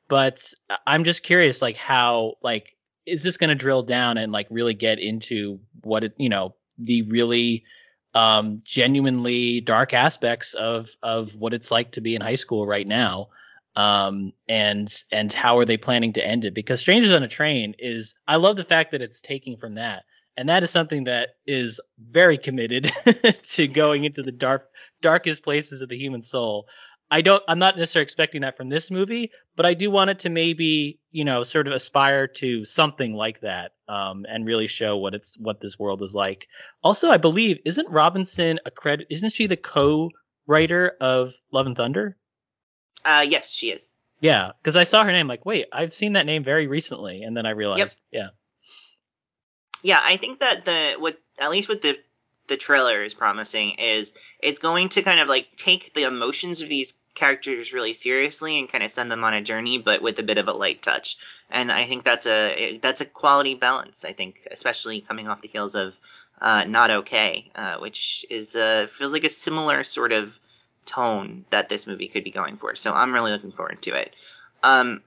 but 0.09 0.53
I'm 0.85 1.05
just 1.05 1.23
curious, 1.23 1.61
like 1.61 1.75
how 1.75 2.35
like 2.43 2.77
is 3.07 3.23
this 3.23 3.37
gonna 3.37 3.55
drill 3.55 3.81
down 3.81 4.19
and 4.19 4.31
like 4.31 4.45
really 4.51 4.75
get 4.75 4.99
into 4.99 5.59
what 5.83 6.03
it, 6.03 6.13
you 6.17 6.29
know, 6.29 6.53
the 6.77 7.01
really 7.03 7.63
um, 8.13 8.61
genuinely 8.65 9.61
dark 9.61 9.93
aspects 9.93 10.53
of 10.53 10.89
of 11.01 11.35
what 11.35 11.53
it's 11.53 11.71
like 11.71 11.91
to 11.93 12.01
be 12.01 12.15
in 12.15 12.21
high 12.21 12.35
school 12.35 12.65
right 12.65 12.87
now. 12.87 13.29
Um, 13.75 14.33
and 14.49 14.93
and 15.11 15.31
how 15.31 15.57
are 15.57 15.65
they 15.65 15.77
planning 15.77 16.13
to 16.13 16.25
end 16.25 16.43
it? 16.43 16.53
Because 16.53 16.81
strangers 16.81 17.13
on 17.13 17.23
a 17.23 17.27
train 17.27 17.75
is 17.79 18.15
i 18.27 18.35
love 18.35 18.57
the 18.57 18.65
fact 18.65 18.91
that 18.91 19.01
it's 19.01 19.21
taking 19.21 19.57
from 19.57 19.75
that. 19.75 20.03
And 20.37 20.49
that 20.49 20.63
is 20.63 20.71
something 20.71 21.05
that 21.05 21.29
is 21.45 21.79
very 21.99 22.37
committed 22.37 22.91
to 23.43 23.67
going 23.67 24.05
into 24.05 24.23
the 24.23 24.31
dark 24.31 24.69
darkest 25.01 25.43
places 25.43 25.81
of 25.81 25.89
the 25.89 25.97
human 25.97 26.21
soul 26.21 26.67
I 27.11 27.21
don't 27.21 27.43
I'm 27.47 27.59
not 27.59 27.77
necessarily 27.77 28.03
expecting 28.03 28.41
that 28.41 28.55
from 28.55 28.69
this 28.69 28.89
movie, 28.89 29.31
but 29.57 29.65
I 29.65 29.73
do 29.73 29.91
want 29.91 30.09
it 30.09 30.19
to 30.19 30.29
maybe, 30.29 30.99
you 31.11 31.25
know, 31.25 31.43
sort 31.43 31.67
of 31.67 31.73
aspire 31.73 32.25
to 32.27 32.63
something 32.63 33.13
like 33.13 33.41
that 33.41 33.73
um, 33.89 34.25
and 34.29 34.45
really 34.45 34.67
show 34.67 34.97
what 34.97 35.13
it's 35.13 35.37
what 35.37 35.59
this 35.59 35.77
world 35.77 36.01
is 36.01 36.15
like. 36.15 36.47
Also, 36.81 37.11
I 37.11 37.17
believe 37.17 37.59
isn't 37.65 37.89
Robinson 37.89 38.59
a 38.65 38.71
credit 38.71 39.07
isn't 39.09 39.33
she 39.33 39.47
the 39.47 39.57
co-writer 39.57 40.93
of 41.01 41.33
Love 41.51 41.65
and 41.65 41.75
Thunder? 41.75 42.15
Uh 43.03 43.25
yes, 43.27 43.51
she 43.51 43.71
is. 43.71 43.95
Yeah, 44.21 44.51
because 44.61 44.77
I 44.77 44.85
saw 44.85 45.03
her 45.03 45.11
name 45.11 45.27
like, 45.27 45.45
wait, 45.45 45.65
I've 45.73 45.93
seen 45.93 46.13
that 46.13 46.25
name 46.25 46.45
very 46.45 46.67
recently 46.67 47.23
and 47.23 47.35
then 47.35 47.45
I 47.45 47.49
realized, 47.49 47.97
yep. 48.11 48.21
yeah. 48.23 48.27
Yeah, 49.83 49.99
I 50.01 50.15
think 50.15 50.39
that 50.39 50.63
the 50.63 50.95
what 50.97 51.17
at 51.39 51.51
least 51.51 51.67
with 51.67 51.81
the 51.81 51.97
the 52.47 52.57
trailer 52.57 53.03
is 53.03 53.13
promising 53.13 53.71
is 53.71 54.13
it's 54.39 54.59
going 54.59 54.89
to 54.89 55.01
kind 55.01 55.19
of 55.19 55.27
like 55.27 55.47
take 55.55 55.93
the 55.93 56.03
emotions 56.03 56.61
of 56.61 56.69
these 56.69 56.93
characters 57.21 57.71
really 57.71 57.93
seriously 57.93 58.57
and 58.57 58.67
kind 58.67 58.83
of 58.83 58.89
send 58.89 59.11
them 59.11 59.23
on 59.23 59.35
a 59.35 59.43
journey, 59.43 59.77
but 59.77 60.01
with 60.01 60.17
a 60.17 60.23
bit 60.23 60.39
of 60.39 60.47
a 60.47 60.53
light 60.53 60.81
touch. 60.81 61.17
And 61.51 61.71
I 61.71 61.85
think 61.85 62.03
that's 62.03 62.25
a 62.25 62.79
that's 62.81 63.01
a 63.01 63.05
quality 63.05 63.53
balance. 63.53 64.05
I 64.05 64.13
think, 64.13 64.47
especially 64.49 65.01
coming 65.01 65.27
off 65.27 65.41
the 65.41 65.47
heels 65.47 65.75
of 65.75 65.93
uh, 66.41 66.63
Not 66.63 66.89
Okay, 66.89 67.51
uh, 67.53 67.77
which 67.77 68.25
is 68.31 68.55
uh, 68.55 68.87
feels 68.89 69.13
like 69.13 69.23
a 69.23 69.29
similar 69.29 69.83
sort 69.83 70.13
of 70.13 70.37
tone 70.85 71.45
that 71.51 71.69
this 71.69 71.85
movie 71.85 72.07
could 72.07 72.23
be 72.23 72.31
going 72.31 72.57
for. 72.57 72.73
So 72.73 72.91
I'm 72.91 73.13
really 73.13 73.31
looking 73.31 73.51
forward 73.51 73.83
to 73.83 73.93
it. 73.93 74.15
Um, 74.63 75.03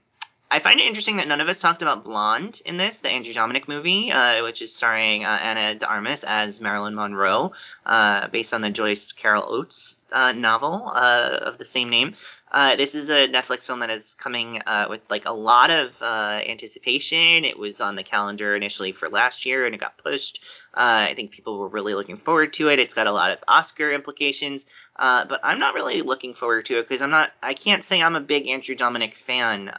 I 0.49 0.59
find 0.59 0.79
it 0.79 0.85
interesting 0.85 1.17
that 1.17 1.27
none 1.27 1.41
of 1.41 1.49
us 1.49 1.59
talked 1.59 1.81
about 1.81 2.05
Blonde 2.05 2.61
in 2.65 2.77
this, 2.77 2.99
the 2.99 3.09
Andrew 3.09 3.33
Dominik 3.33 3.67
movie, 3.67 4.11
uh, 4.11 4.43
which 4.43 4.61
is 4.61 4.73
starring 4.73 5.25
uh, 5.25 5.29
Ana 5.29 5.75
de 5.75 5.87
Armas 5.87 6.23
as 6.23 6.61
Marilyn 6.61 6.95
Monroe, 6.95 7.51
uh, 7.85 8.27
based 8.27 8.53
on 8.53 8.61
the 8.61 8.69
Joyce 8.69 9.11
Carol 9.11 9.43
Oates 9.47 9.97
uh, 10.11 10.33
novel 10.33 10.91
uh, 10.93 11.39
of 11.41 11.57
the 11.57 11.65
same 11.65 11.89
name. 11.89 12.15
Uh, 12.55 12.77
this 12.77 12.95
is 12.95 13.09
a 13.09 13.27
Netflix 13.27 13.63
film 13.67 13.81
that 13.81 13.89
is 13.89 14.15
coming 14.15 14.61
uh, 14.65 14.87
with 14.89 15.01
like 15.11 15.25
a 15.25 15.33
lot 15.33 15.69
of 15.69 16.01
uh, 16.01 16.39
anticipation. 16.47 17.43
It 17.43 17.59
was 17.59 17.81
on 17.81 17.95
the 17.95 18.03
calendar 18.03 18.55
initially 18.55 18.93
for 18.93 19.09
last 19.09 19.45
year 19.45 19.65
and 19.65 19.75
it 19.75 19.81
got 19.81 19.97
pushed. 19.97 20.41
Uh, 20.73 21.09
I 21.09 21.15
think 21.15 21.31
people 21.31 21.59
were 21.59 21.67
really 21.67 21.95
looking 21.95 22.15
forward 22.15 22.53
to 22.53 22.69
it. 22.69 22.79
It's 22.79 22.93
got 22.93 23.07
a 23.07 23.11
lot 23.11 23.31
of 23.31 23.39
Oscar 23.45 23.91
implications, 23.91 24.67
uh, 24.95 25.25
but 25.25 25.41
I'm 25.43 25.59
not 25.59 25.73
really 25.73 26.01
looking 26.01 26.33
forward 26.33 26.63
to 26.67 26.79
it 26.79 26.87
because 26.87 27.01
I'm 27.01 27.09
not. 27.09 27.33
I 27.43 27.55
can't 27.55 27.83
say 27.83 28.01
I'm 28.01 28.15
a 28.15 28.21
big 28.21 28.47
Andrew 28.47 28.75
Dominik 28.75 29.15
fan, 29.15 29.73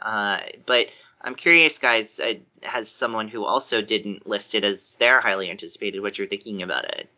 but 0.67 0.89
I'm 1.19 1.33
curious, 1.33 1.79
guys, 1.79 2.21
has 2.61 2.91
someone 2.91 3.27
who 3.27 3.43
also 3.43 3.81
didn't 3.81 4.27
list 4.27 4.53
it 4.53 4.63
as 4.63 4.93
their 4.99 5.19
highly 5.19 5.49
anticipated, 5.49 6.01
what 6.01 6.19
you're 6.19 6.27
thinking 6.27 6.61
about 6.61 6.85
it. 6.85 7.09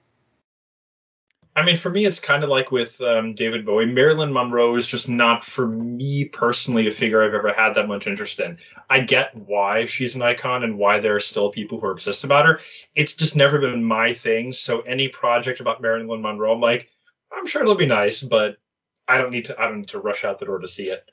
I 1.55 1.65
mean, 1.65 1.77
for 1.77 1.89
me, 1.89 2.05
it's 2.05 2.19
kind 2.19 2.43
of 2.43 2.49
like 2.49 2.71
with 2.71 3.01
um, 3.01 3.33
David 3.33 3.65
Bowie. 3.65 3.85
Marilyn 3.85 4.31
Monroe 4.31 4.75
is 4.75 4.87
just 4.87 5.09
not, 5.09 5.43
for 5.43 5.67
me 5.67 6.25
personally, 6.25 6.87
a 6.87 6.91
figure 6.91 7.23
I've 7.23 7.33
ever 7.33 7.51
had 7.51 7.73
that 7.73 7.87
much 7.87 8.07
interest 8.07 8.39
in. 8.39 8.59
I 8.89 9.01
get 9.01 9.35
why 9.35 9.85
she's 9.85 10.15
an 10.15 10.21
icon 10.21 10.63
and 10.63 10.77
why 10.77 10.99
there 10.99 11.15
are 11.15 11.19
still 11.19 11.51
people 11.51 11.79
who 11.79 11.87
are 11.87 11.91
obsessed 11.91 12.23
about 12.23 12.45
her. 12.45 12.59
It's 12.95 13.15
just 13.15 13.35
never 13.35 13.59
been 13.59 13.83
my 13.83 14.13
thing. 14.13 14.53
So 14.53 14.81
any 14.81 15.09
project 15.09 15.59
about 15.59 15.81
Marilyn 15.81 16.21
Monroe, 16.21 16.53
I'm 16.53 16.61
like, 16.61 16.89
I'm 17.35 17.45
sure 17.45 17.61
it'll 17.61 17.75
be 17.75 17.85
nice, 17.85 18.21
but 18.21 18.57
I 19.07 19.17
don't 19.17 19.31
need 19.31 19.45
to. 19.45 19.59
I 19.59 19.65
don't 19.67 19.79
need 19.79 19.89
to 19.89 19.99
rush 19.99 20.23
out 20.23 20.39
the 20.39 20.45
door 20.45 20.59
to 20.59 20.67
see 20.67 20.89
it. 20.89 21.09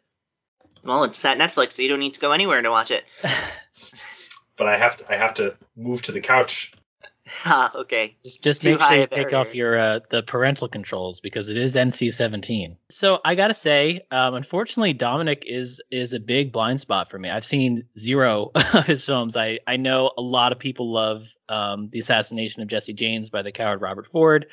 Well, 0.84 1.04
it's 1.04 1.24
at 1.24 1.38
Netflix, 1.38 1.72
so 1.72 1.82
you 1.82 1.88
don't 1.88 2.00
need 2.00 2.14
to 2.14 2.20
go 2.20 2.32
anywhere 2.32 2.60
to 2.60 2.70
watch 2.70 2.90
it. 2.90 3.04
but 4.56 4.66
I 4.68 4.76
have 4.76 4.98
to. 4.98 5.12
I 5.12 5.16
have 5.16 5.34
to 5.34 5.56
move 5.76 6.02
to 6.02 6.12
the 6.12 6.20
couch 6.20 6.72
Ah, 7.44 7.72
okay. 7.76 8.16
Just, 8.24 8.42
just 8.42 8.60
Too 8.60 8.72
make 8.72 8.80
sure 8.80 8.96
you 8.96 9.06
take 9.06 9.32
off 9.32 9.54
your 9.54 9.76
uh, 9.76 10.00
the 10.10 10.22
parental 10.22 10.68
controls 10.68 11.20
because 11.20 11.48
it 11.48 11.56
is 11.56 11.74
NC-17. 11.74 12.76
So 12.90 13.20
I 13.24 13.34
gotta 13.34 13.54
say, 13.54 14.02
um, 14.10 14.34
unfortunately, 14.34 14.94
Dominik 14.94 15.42
is 15.44 15.80
is 15.90 16.12
a 16.12 16.20
big 16.20 16.52
blind 16.52 16.80
spot 16.80 17.10
for 17.10 17.18
me. 17.18 17.30
I've 17.30 17.44
seen 17.44 17.84
zero 17.98 18.50
of 18.74 18.86
his 18.86 19.04
films. 19.04 19.36
I 19.36 19.58
I 19.66 19.76
know 19.76 20.12
a 20.16 20.22
lot 20.22 20.52
of 20.52 20.58
people 20.58 20.92
love 20.92 21.24
um, 21.48 21.88
the 21.90 21.98
assassination 21.98 22.62
of 22.62 22.68
Jesse 22.68 22.92
James 22.92 23.30
by 23.30 23.42
the 23.42 23.52
coward 23.52 23.80
Robert 23.80 24.06
Ford. 24.10 24.46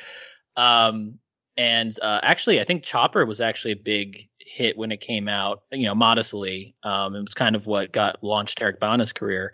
Um, 0.56 1.20
and 1.56 1.98
uh, 2.02 2.20
actually, 2.24 2.60
I 2.60 2.66
think 2.66 2.84
Chopper 2.84 3.26
was 3.26 3.40
actually 3.40 3.74
a 3.74 3.78
big 3.78 4.28
hit 4.40 4.78
when 4.78 4.92
it 4.92 5.02
came 5.02 5.28
out. 5.28 5.64
You 5.72 5.86
know, 5.86 5.96
modestly. 5.96 6.76
Um, 6.84 7.16
it 7.16 7.22
was 7.22 7.34
kind 7.34 7.56
of 7.56 7.68
what 7.68 7.92
got 7.92 8.24
launched 8.24 8.62
Eric 8.62 8.80
Bana's 8.80 9.14
career. 9.14 9.54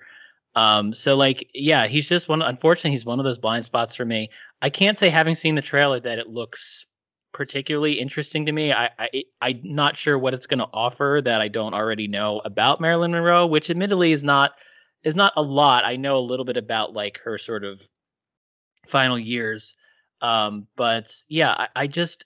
Um, 0.60 0.94
so 0.94 1.16
like, 1.16 1.50
yeah, 1.54 1.88
he's 1.88 2.06
just 2.06 2.28
one. 2.28 2.42
Unfortunately, 2.42 2.92
he's 2.92 3.06
one 3.06 3.18
of 3.18 3.24
those 3.24 3.38
blind 3.38 3.64
spots 3.64 3.96
for 3.96 4.04
me. 4.04 4.30
I 4.62 4.70
can't 4.70 4.98
say 4.98 5.10
having 5.10 5.36
seen 5.36 5.56
the 5.56 5.62
trailer 5.62 6.02
that 6.02 6.20
it 6.20 6.28
looks 6.28 6.86
particularly 7.32 7.94
interesting 7.94 8.46
to 8.46 8.52
me. 8.52 8.74
I, 8.74 8.90
I 9.00 9.24
I'm 9.42 9.62
not 9.64 9.96
sure 9.96 10.20
what 10.20 10.34
it's 10.34 10.48
going 10.48 10.60
to 10.60 10.68
offer 10.74 11.22
that 11.24 11.40
I 11.40 11.48
don't 11.48 11.74
already 11.74 12.10
know 12.10 12.42
about 12.44 12.82
Marilyn 12.82 13.12
Monroe, 13.12 13.48
which 13.48 13.70
admittedly 13.70 14.12
is 14.12 14.22
not 14.22 14.52
is 15.02 15.16
not 15.16 15.32
a 15.38 15.42
lot. 15.42 15.86
I 15.86 15.96
know 15.96 16.18
a 16.18 16.30
little 16.30 16.46
bit 16.46 16.58
about 16.58 16.92
like 16.92 17.22
her 17.24 17.38
sort 17.38 17.64
of 17.64 17.80
final 18.90 19.18
years. 19.18 19.78
Um, 20.22 20.68
but 20.76 21.16
yeah, 21.30 21.52
I, 21.52 21.68
I 21.74 21.88
just 21.88 22.26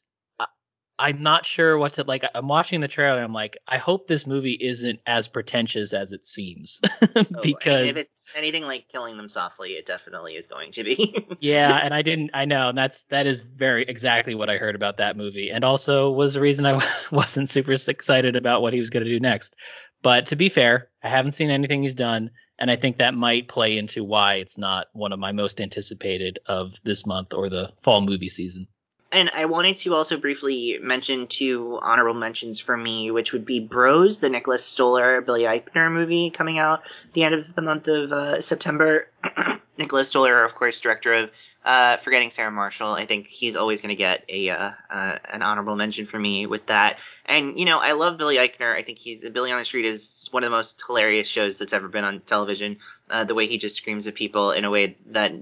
I'm 0.99 1.23
not 1.23 1.45
sure 1.45 1.77
what 1.77 1.93
to 1.93 2.03
like. 2.03 2.23
I'm 2.36 2.47
watching 2.47 2.79
the 2.79 2.88
trailer. 2.88 3.15
And 3.15 3.25
I'm 3.25 3.34
like, 3.34 3.58
I 3.67 3.77
hope 3.77 4.08
this 4.08 4.27
movie 4.27 4.58
isn't 4.60 4.99
as 5.08 5.27
pretentious 5.27 5.91
as 5.91 6.12
it 6.12 6.27
seems, 6.27 6.79
Oh, 7.15 7.23
because 7.41 7.88
if 7.88 7.97
it's 7.97 8.29
anything 8.36 8.63
like 8.63 8.88
killing 8.89 9.17
them 9.17 9.27
softly, 9.27 9.71
it 9.71 9.86
definitely 9.86 10.36
is 10.36 10.45
going 10.47 10.71
to 10.73 10.84
be. 10.84 11.27
yeah, 11.39 11.77
and 11.77 11.93
I 11.93 12.03
didn't. 12.03 12.32
I 12.34 12.45
know 12.45 12.69
and 12.69 12.77
that's 12.77 13.03
that 13.06 13.25
is 13.25 13.41
very 13.41 13.84
exactly 13.88 14.36
what 14.36 14.49
I 14.49 14.58
heard 14.58 14.75
about 14.75 14.97
that 14.97 15.17
movie, 15.17 15.49
and 15.49 15.63
also 15.63 16.12
was 16.12 16.36
the 16.36 16.41
reason 16.41 16.65
I 16.65 16.86
wasn't 17.12 17.49
super 17.49 17.73
excited 17.73 18.36
about 18.36 18.62
what 18.62 18.73
he 18.73 18.79
was 18.79 18.89
going 18.89 19.03
to 19.03 19.10
do 19.10 19.19
next. 19.19 19.56
But 20.03 20.27
to 20.27 20.36
be 20.36 20.49
fair, 20.49 20.89
I 21.01 21.10
haven't 21.10 21.32
seen 21.32 21.49
anything 21.49 21.82
he's 21.82 21.95
done, 21.95 22.29
and 22.60 22.69
I 22.69 22.75
think 22.75 22.97
that 22.97 23.15
might 23.15 23.47
play 23.47 23.77
into 23.77 24.03
why 24.03 24.36
it's 24.36 24.58
not 24.58 24.88
one 24.93 25.12
of 25.12 25.19
my 25.19 25.32
most 25.32 25.60
anticipated 25.60 26.39
of 26.45 26.79
this 26.84 27.06
month 27.06 27.34
or 27.34 27.49
the 27.49 27.71
fall 27.82 28.01
movie 28.01 28.29
season. 28.29 28.67
And 29.13 29.30
I 29.36 29.45
wanted 29.45 29.78
to 29.78 29.93
also 29.93 30.17
briefly 30.17 30.80
mention 30.82 31.28
two 31.28 31.78
honorable 31.80 32.19
mentions 32.19 32.60
for 32.60 32.76
me, 32.76 33.12
which 33.12 33.32
would 33.32 33.45
be 33.45 33.60
Bros, 33.60 34.19
the 34.19 34.30
Nicholas 34.30 34.65
Stoller 34.65 35.21
Billy 35.21 35.43
Eichner 35.43 35.91
movie 35.91 36.32
coming 36.32 36.58
out 36.58 36.82
the 37.13 37.23
end 37.23 37.36
of 37.36 37.54
the 37.54 37.62
month 37.62 37.88
of 37.88 38.12
uh, 38.12 38.41
September. 38.41 39.08
Nicholas 39.78 40.10
Stoller, 40.10 40.43
of 40.43 40.56
course, 40.56 40.80
director 40.80 41.13
of 41.13 41.32
uh, 41.65 41.97
Forgetting 41.97 42.30
Sarah 42.30 42.52
Marshall. 42.52 42.89
I 42.89 43.06
think 43.06 43.28
he's 43.28 43.56
always 43.56 43.82
going 43.82 43.89
to 43.89 43.95
get 43.95 44.26
a 44.30 44.49
uh, 44.49 44.71
uh, 44.89 45.17
an 45.32 45.41
honorable 45.41 45.76
mention 45.76 46.06
for 46.06 46.19
me 46.19 46.45
with 46.45 46.67
that. 46.67 46.99
And 47.26 47.58
you 47.58 47.65
know, 47.65 47.80
I 47.80 47.93
love 47.93 48.17
Billy 48.17 48.38
Eichner. 48.38 48.76
I 48.76 48.82
think 48.82 48.97
he's 48.97 49.28
Billy 49.30 49.52
on 49.52 49.60
the 49.60 49.65
Street 49.65 49.86
is 49.86 50.28
one 50.32 50.43
of 50.43 50.47
the 50.49 50.56
most 50.56 50.84
hilarious 50.86 51.28
shows 51.28 51.58
that's 51.58 51.73
ever 51.73 51.88
been 51.88 52.04
on 52.04 52.19
television. 52.21 52.78
Uh, 53.10 53.23
the 53.23 53.36
way 53.36 53.47
he 53.47 53.58
just 53.58 53.76
screams 53.76 54.08
at 54.08 54.15
people 54.15 54.52
in 54.52 54.65
a 54.65 54.69
way 54.69 54.97
that 55.08 55.34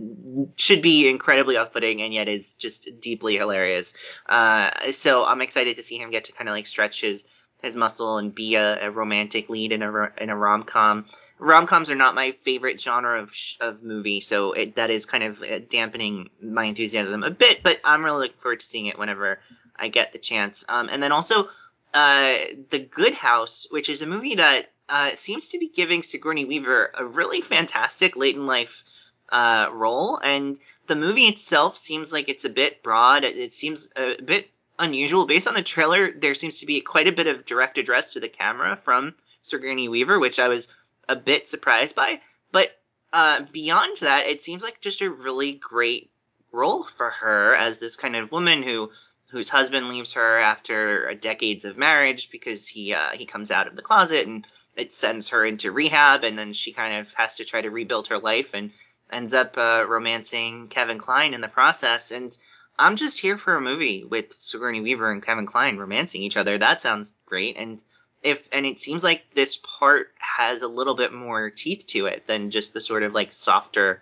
should 0.58 0.82
be 0.82 1.10
incredibly 1.10 1.58
off-putting 1.58 2.02
and 2.02 2.14
yet 2.14 2.28
is 2.28 2.56
just 2.56 2.90
deeply 3.00 3.38
hilarious. 3.38 3.94
Uh, 4.28 4.92
so 4.92 5.24
I'm 5.24 5.42
excited 5.42 5.76
to 5.78 5.84
see 5.84 5.98
him 5.98 6.12
get 6.12 6.26
to 6.26 6.34
kind 6.34 6.50
of 6.50 6.54
like 6.54 6.68
stretch 6.68 7.02
his 7.02 7.26
his 7.62 7.76
muscle 7.76 8.18
and 8.18 8.34
be 8.34 8.56
a, 8.56 8.88
a 8.88 8.92
romantic 8.92 9.50
lead 9.50 9.72
in 9.72 9.84
a 9.84 10.12
in 10.18 10.30
a 10.30 10.36
rom 10.36 10.64
com. 10.64 11.06
Rom 11.38 11.68
coms 11.68 11.90
are 11.90 11.96
not 11.96 12.16
my 12.16 12.32
favorite 12.44 12.82
genre 12.82 13.22
of 13.22 13.34
of 13.60 13.84
movie, 13.84 14.20
so 14.20 14.54
it, 14.54 14.76
that 14.76 14.90
is 14.90 15.06
kind 15.06 15.24
of 15.24 15.42
uh, 15.42 15.60
dampening 15.70 16.30
my 16.42 16.66
enthusiasm 16.66 17.24
a 17.24 17.30
bit. 17.30 17.64
But 17.64 17.80
I'm 17.84 18.04
really 18.04 18.28
looking 18.28 18.42
forward 18.42 18.60
to 18.62 18.66
seeing 18.66 18.88
it 18.88 18.98
whenever 18.98 19.40
I 19.76 19.88
get 19.88 20.14
the 20.14 20.20
chance. 20.20 20.66
Um, 20.70 20.90
and 20.92 21.02
then 21.02 21.12
also 21.12 21.50
uh, 21.94 22.36
The 22.70 22.80
Good 22.80 23.14
House, 23.14 23.68
which 23.70 23.90
is 23.90 24.02
a 24.02 24.08
movie 24.08 24.36
that 24.36 24.72
uh, 24.90 25.12
seems 25.16 25.50
to 25.50 25.60
be 25.60 25.70
giving 25.70 26.04
Sigourney 26.04 26.46
Weaver 26.46 26.92
a 26.94 27.06
really 27.06 27.42
fantastic 27.42 28.16
late 28.16 28.36
in 28.36 28.46
life 28.46 28.84
uh, 29.30 29.70
role, 29.72 30.18
and 30.18 30.60
the 30.88 30.96
movie 30.96 31.28
itself 31.28 31.78
seems 31.78 32.12
like 32.12 32.28
it's 32.28 32.46
a 32.46 32.50
bit 32.50 32.84
broad. 32.84 33.24
It 33.24 33.52
seems 33.54 33.90
a 33.96 34.22
bit 34.22 34.50
unusual. 34.82 35.26
Based 35.26 35.48
on 35.48 35.54
the 35.54 35.62
trailer, 35.62 36.12
there 36.12 36.36
seems 36.36 36.58
to 36.58 36.66
be 36.66 36.82
quite 36.82 37.08
a 37.08 37.12
bit 37.12 37.28
of 37.28 37.46
direct 37.46 37.78
address 37.78 38.12
to 38.12 38.20
the 38.20 38.28
camera 38.28 38.76
from 38.76 39.16
Sigourney 39.42 39.88
Weaver, 39.88 40.20
which 40.20 40.40
I 40.40 40.48
was 40.48 40.68
a 41.08 41.16
bit 41.16 41.48
surprised 41.48 41.96
by. 41.96 42.20
But 42.52 42.72
uh, 43.14 43.44
beyond 43.52 43.98
that, 43.98 44.28
it 44.28 44.44
seems 44.44 44.64
like 44.64 44.82
just 44.82 45.02
a 45.02 45.10
really 45.10 45.54
great 45.54 46.10
role 46.52 46.84
for 46.84 47.10
her 47.10 47.56
as 47.56 47.78
this 47.78 47.96
kind 47.96 48.16
of 48.16 48.32
woman 48.32 48.64
who 48.64 48.92
whose 49.30 49.48
husband 49.48 49.88
leaves 49.88 50.14
her 50.14 50.38
after 50.38 51.14
decades 51.14 51.64
of 51.64 51.78
marriage 51.78 52.30
because 52.30 52.68
he 52.68 52.94
uh, 52.94 53.12
he 53.14 53.26
comes 53.26 53.52
out 53.52 53.68
of 53.68 53.78
the 53.78 53.82
closet 53.82 54.28
and 54.28 54.46
it 54.76 54.92
sends 54.92 55.30
her 55.30 55.46
into 55.46 55.72
rehab 55.72 56.26
and 56.26 56.38
then 56.38 56.52
she 56.52 56.74
kind 56.74 57.00
of 57.00 57.14
has 57.14 57.38
to 57.38 57.46
try 57.46 57.62
to 57.62 57.70
rebuild 57.70 58.08
her 58.08 58.20
life 58.20 58.50
and 58.54 58.72
ends 59.10 59.34
up 59.34 59.58
uh, 59.58 59.86
romancing 59.88 60.68
Kevin 60.68 60.98
Kline 60.98 61.34
in 61.34 61.42
the 61.42 61.48
process 61.48 62.12
and 62.12 62.38
I'm 62.82 62.96
just 62.96 63.20
here 63.20 63.38
for 63.38 63.56
a 63.56 63.62
movie 63.62 64.04
with 64.04 64.34
Sigourney 64.34 64.82
Weaver 64.82 65.12
and 65.12 65.22
Kevin 65.24 65.46
Kline 65.46 65.78
romancing 65.78 66.24
each 66.24 66.36
other. 66.36 66.58
That 66.58 66.82
sounds 66.82 67.14
great 67.28 67.56
and 67.58 67.82
if 68.24 68.48
and 68.52 68.66
it 68.66 68.80
seems 68.80 69.04
like 69.04 69.24
this 69.34 69.58
part 69.58 70.14
has 70.18 70.64
a 70.64 70.68
little 70.68 70.96
bit 70.96 71.14
more 71.14 71.50
teeth 71.50 71.86
to 71.88 72.08
it 72.08 72.26
than 72.28 72.52
just 72.52 72.74
the 72.74 72.82
sort 72.82 73.04
of 73.04 73.14
like 73.14 73.32
softer 73.32 74.02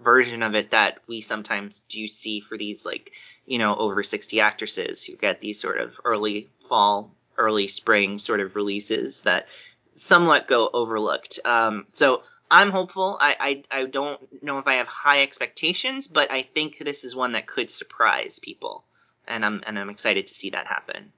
version 0.00 0.42
of 0.42 0.54
it 0.54 0.70
that 0.70 0.98
we 1.06 1.20
sometimes 1.20 1.82
do 1.88 2.06
see 2.06 2.40
for 2.40 2.56
these 2.56 2.86
like 2.86 3.12
you 3.46 3.58
know 3.58 3.74
over 3.76 4.02
60 4.02 4.40
actresses 4.40 5.02
who 5.04 5.16
get 5.16 5.40
these 5.40 5.60
sort 5.60 5.80
of 5.80 6.00
early 6.04 6.48
fall 6.68 7.12
early 7.36 7.68
spring 7.68 8.18
sort 8.18 8.40
of 8.40 8.54
releases 8.54 9.22
that 9.22 9.48
somewhat 9.94 10.46
go 10.46 10.70
overlooked 10.72 11.40
um, 11.44 11.86
so 11.92 12.22
i'm 12.50 12.70
hopeful 12.70 13.16
I, 13.20 13.64
I 13.70 13.80
i 13.80 13.84
don't 13.86 14.20
know 14.42 14.58
if 14.58 14.66
i 14.66 14.74
have 14.74 14.86
high 14.86 15.22
expectations 15.22 16.06
but 16.06 16.30
i 16.30 16.42
think 16.42 16.78
this 16.78 17.04
is 17.04 17.14
one 17.14 17.32
that 17.32 17.46
could 17.46 17.70
surprise 17.70 18.38
people 18.38 18.84
and 19.26 19.44
i'm 19.44 19.62
and 19.66 19.78
i'm 19.78 19.90
excited 19.90 20.26
to 20.26 20.34
see 20.34 20.50
that 20.50 20.66
happen 20.66 21.12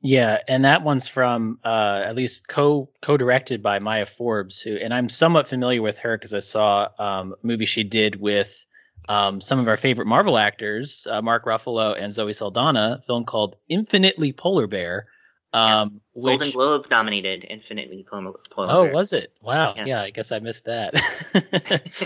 Yeah, 0.00 0.38
and 0.48 0.64
that 0.64 0.82
one's 0.82 1.06
from 1.06 1.60
uh, 1.64 2.02
at 2.04 2.16
least 2.16 2.48
co 2.48 2.90
co 3.00 3.16
directed 3.16 3.62
by 3.62 3.78
Maya 3.78 4.06
Forbes, 4.06 4.60
who 4.60 4.76
and 4.76 4.92
I'm 4.92 5.08
somewhat 5.08 5.48
familiar 5.48 5.80
with 5.80 5.98
her 5.98 6.16
because 6.18 6.34
I 6.34 6.40
saw 6.40 6.88
um, 6.98 7.34
a 7.34 7.46
movie 7.46 7.66
she 7.66 7.84
did 7.84 8.20
with 8.20 8.52
um, 9.08 9.40
some 9.40 9.60
of 9.60 9.68
our 9.68 9.76
favorite 9.76 10.06
Marvel 10.06 10.38
actors, 10.38 11.06
uh, 11.10 11.22
Mark 11.22 11.44
Ruffalo 11.44 11.96
and 12.00 12.12
Zoe 12.12 12.32
Saldana, 12.32 12.98
a 13.00 13.06
film 13.06 13.24
called 13.24 13.56
Infinitely 13.68 14.32
Polar 14.32 14.66
Bear. 14.66 15.06
Um, 15.54 16.00
which, 16.14 16.38
golden 16.38 16.50
globe 16.52 16.86
nominated 16.90 17.46
infinitely 17.48 18.06
polar, 18.08 18.34
Oh, 18.58 18.84
was 18.86 19.12
it? 19.12 19.32
Wow. 19.42 19.74
Yes. 19.76 19.88
Yeah, 19.88 20.00
I 20.00 20.10
guess 20.10 20.32
I 20.32 20.38
missed 20.38 20.64
that. 20.64 20.94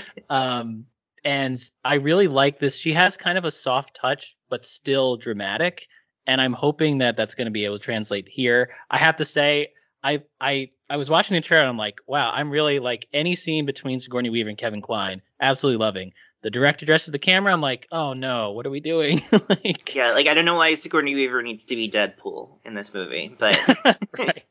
um, 0.31 0.87
and 1.25 1.63
I 1.85 1.95
really 1.95 2.29
like 2.29 2.59
this. 2.59 2.77
She 2.77 2.93
has 2.93 3.17
kind 3.17 3.39
of 3.39 3.45
a 3.45 3.51
soft 3.51 3.99
touch, 4.01 4.37
but 4.49 4.65
still 4.65 5.17
dramatic. 5.17 5.87
And 6.27 6.41
I'm 6.41 6.53
hoping 6.53 6.99
that 6.99 7.17
that's 7.17 7.35
going 7.35 7.47
to 7.47 7.53
be 7.53 7.65
able 7.65 7.79
to 7.79 7.85
translate 7.85 8.29
here. 8.29 8.71
I 8.91 8.99
have 8.99 9.17
to 9.19 9.25
say, 9.25 9.73
I 10.03 10.23
I 10.41 10.71
I 10.89 10.97
was 10.97 11.11
watching 11.11 11.35
the 11.35 11.41
trailer 11.41 11.65
and 11.65 11.71
I'm 11.71 11.77
like, 11.77 11.97
wow, 12.07 12.31
I'm 12.33 12.51
really 12.51 12.79
like 12.79 13.09
any 13.13 13.35
scene 13.35 13.67
between 13.67 13.99
Sigourney 13.99 14.31
Weaver 14.31 14.49
and 14.49 14.59
Kevin 14.59 14.81
Kline, 14.83 15.21
absolutely 15.41 15.79
loving. 15.79 16.13
The 16.43 16.51
director 16.51 16.85
addresses 16.85 17.13
the 17.13 17.19
camera. 17.19 17.53
I'm 17.53 17.61
like, 17.61 17.87
oh 17.91 18.13
no, 18.13 18.53
what 18.53 18.67
are 18.67 18.71
we 18.71 18.81
doing? 18.81 19.23
like, 19.49 19.95
Yeah, 19.95 20.13
like 20.13 20.27
I 20.27 20.35
don't 20.35 20.45
know 20.45 20.55
why 20.55 20.75
Sigourney 20.75 21.15
Weaver 21.15 21.43
needs 21.43 21.65
to 21.65 21.77
be 21.77 21.91
Deadpool 21.91 22.59
in 22.65 22.75
this 22.75 22.95
movie, 22.95 23.35
but 23.37 23.59
right. 24.19 24.45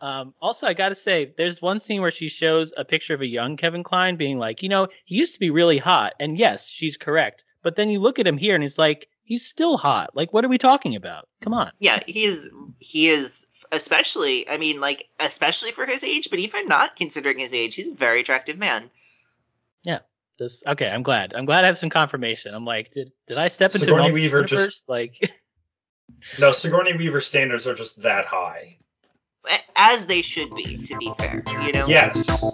Um, 0.00 0.34
also, 0.42 0.66
I 0.66 0.74
gotta 0.74 0.96
say, 0.96 1.32
there's 1.36 1.62
one 1.62 1.78
scene 1.78 2.00
where 2.00 2.10
she 2.10 2.28
shows 2.28 2.72
a 2.76 2.84
picture 2.84 3.14
of 3.14 3.20
a 3.20 3.26
young 3.26 3.56
Kevin 3.56 3.84
Kline 3.84 4.16
being 4.16 4.36
like, 4.36 4.62
you 4.62 4.68
know, 4.68 4.88
he 5.04 5.14
used 5.14 5.34
to 5.34 5.40
be 5.40 5.50
really 5.50 5.78
hot, 5.78 6.14
and 6.18 6.36
yes, 6.36 6.66
she's 6.68 6.96
correct. 6.96 7.44
But 7.62 7.76
then 7.76 7.88
you 7.88 8.00
look 8.00 8.18
at 8.18 8.26
him 8.26 8.36
here, 8.36 8.56
and 8.56 8.64
it's 8.64 8.78
like 8.78 9.08
he's 9.22 9.46
still 9.46 9.76
hot. 9.76 10.16
Like, 10.16 10.32
what 10.32 10.44
are 10.44 10.48
we 10.48 10.58
talking 10.58 10.96
about? 10.96 11.28
Come 11.40 11.54
on. 11.54 11.70
yeah, 11.78 12.00
he 12.04 12.24
is 12.24 12.50
he 12.80 13.08
is 13.08 13.46
especially 13.70 14.48
I 14.48 14.58
mean 14.58 14.80
like 14.80 15.08
especially 15.20 15.70
for 15.70 15.86
his 15.86 16.02
age, 16.02 16.30
but 16.30 16.40
even 16.40 16.66
not 16.66 16.96
considering 16.96 17.38
his 17.38 17.54
age, 17.54 17.76
he's 17.76 17.90
a 17.90 17.94
very 17.94 18.22
attractive 18.22 18.58
man. 18.58 18.90
This 20.42 20.60
okay. 20.66 20.88
I'm 20.88 21.04
glad. 21.04 21.34
I'm 21.34 21.44
glad 21.44 21.62
I 21.62 21.68
have 21.68 21.78
some 21.78 21.88
confirmation. 21.88 22.52
I'm 22.52 22.64
like, 22.64 22.90
did 22.90 23.12
did 23.28 23.38
I 23.38 23.46
step 23.46 23.68
into 23.68 23.86
Sigourney 23.86 23.98
an 23.98 24.10
alternate 24.10 24.14
Weaver 24.22 24.44
just- 24.44 24.88
Like, 24.88 25.30
No, 26.40 26.50
Sigourney 26.50 26.96
Weaver 26.96 27.20
standards 27.20 27.68
are 27.68 27.76
just 27.76 28.02
that 28.02 28.26
high. 28.26 28.78
As 29.76 30.06
they 30.06 30.22
should 30.22 30.52
be, 30.54 30.78
to 30.78 30.96
be 30.98 31.12
fair, 31.16 31.44
you 31.62 31.72
know. 31.72 31.86
Yes. 31.86 32.52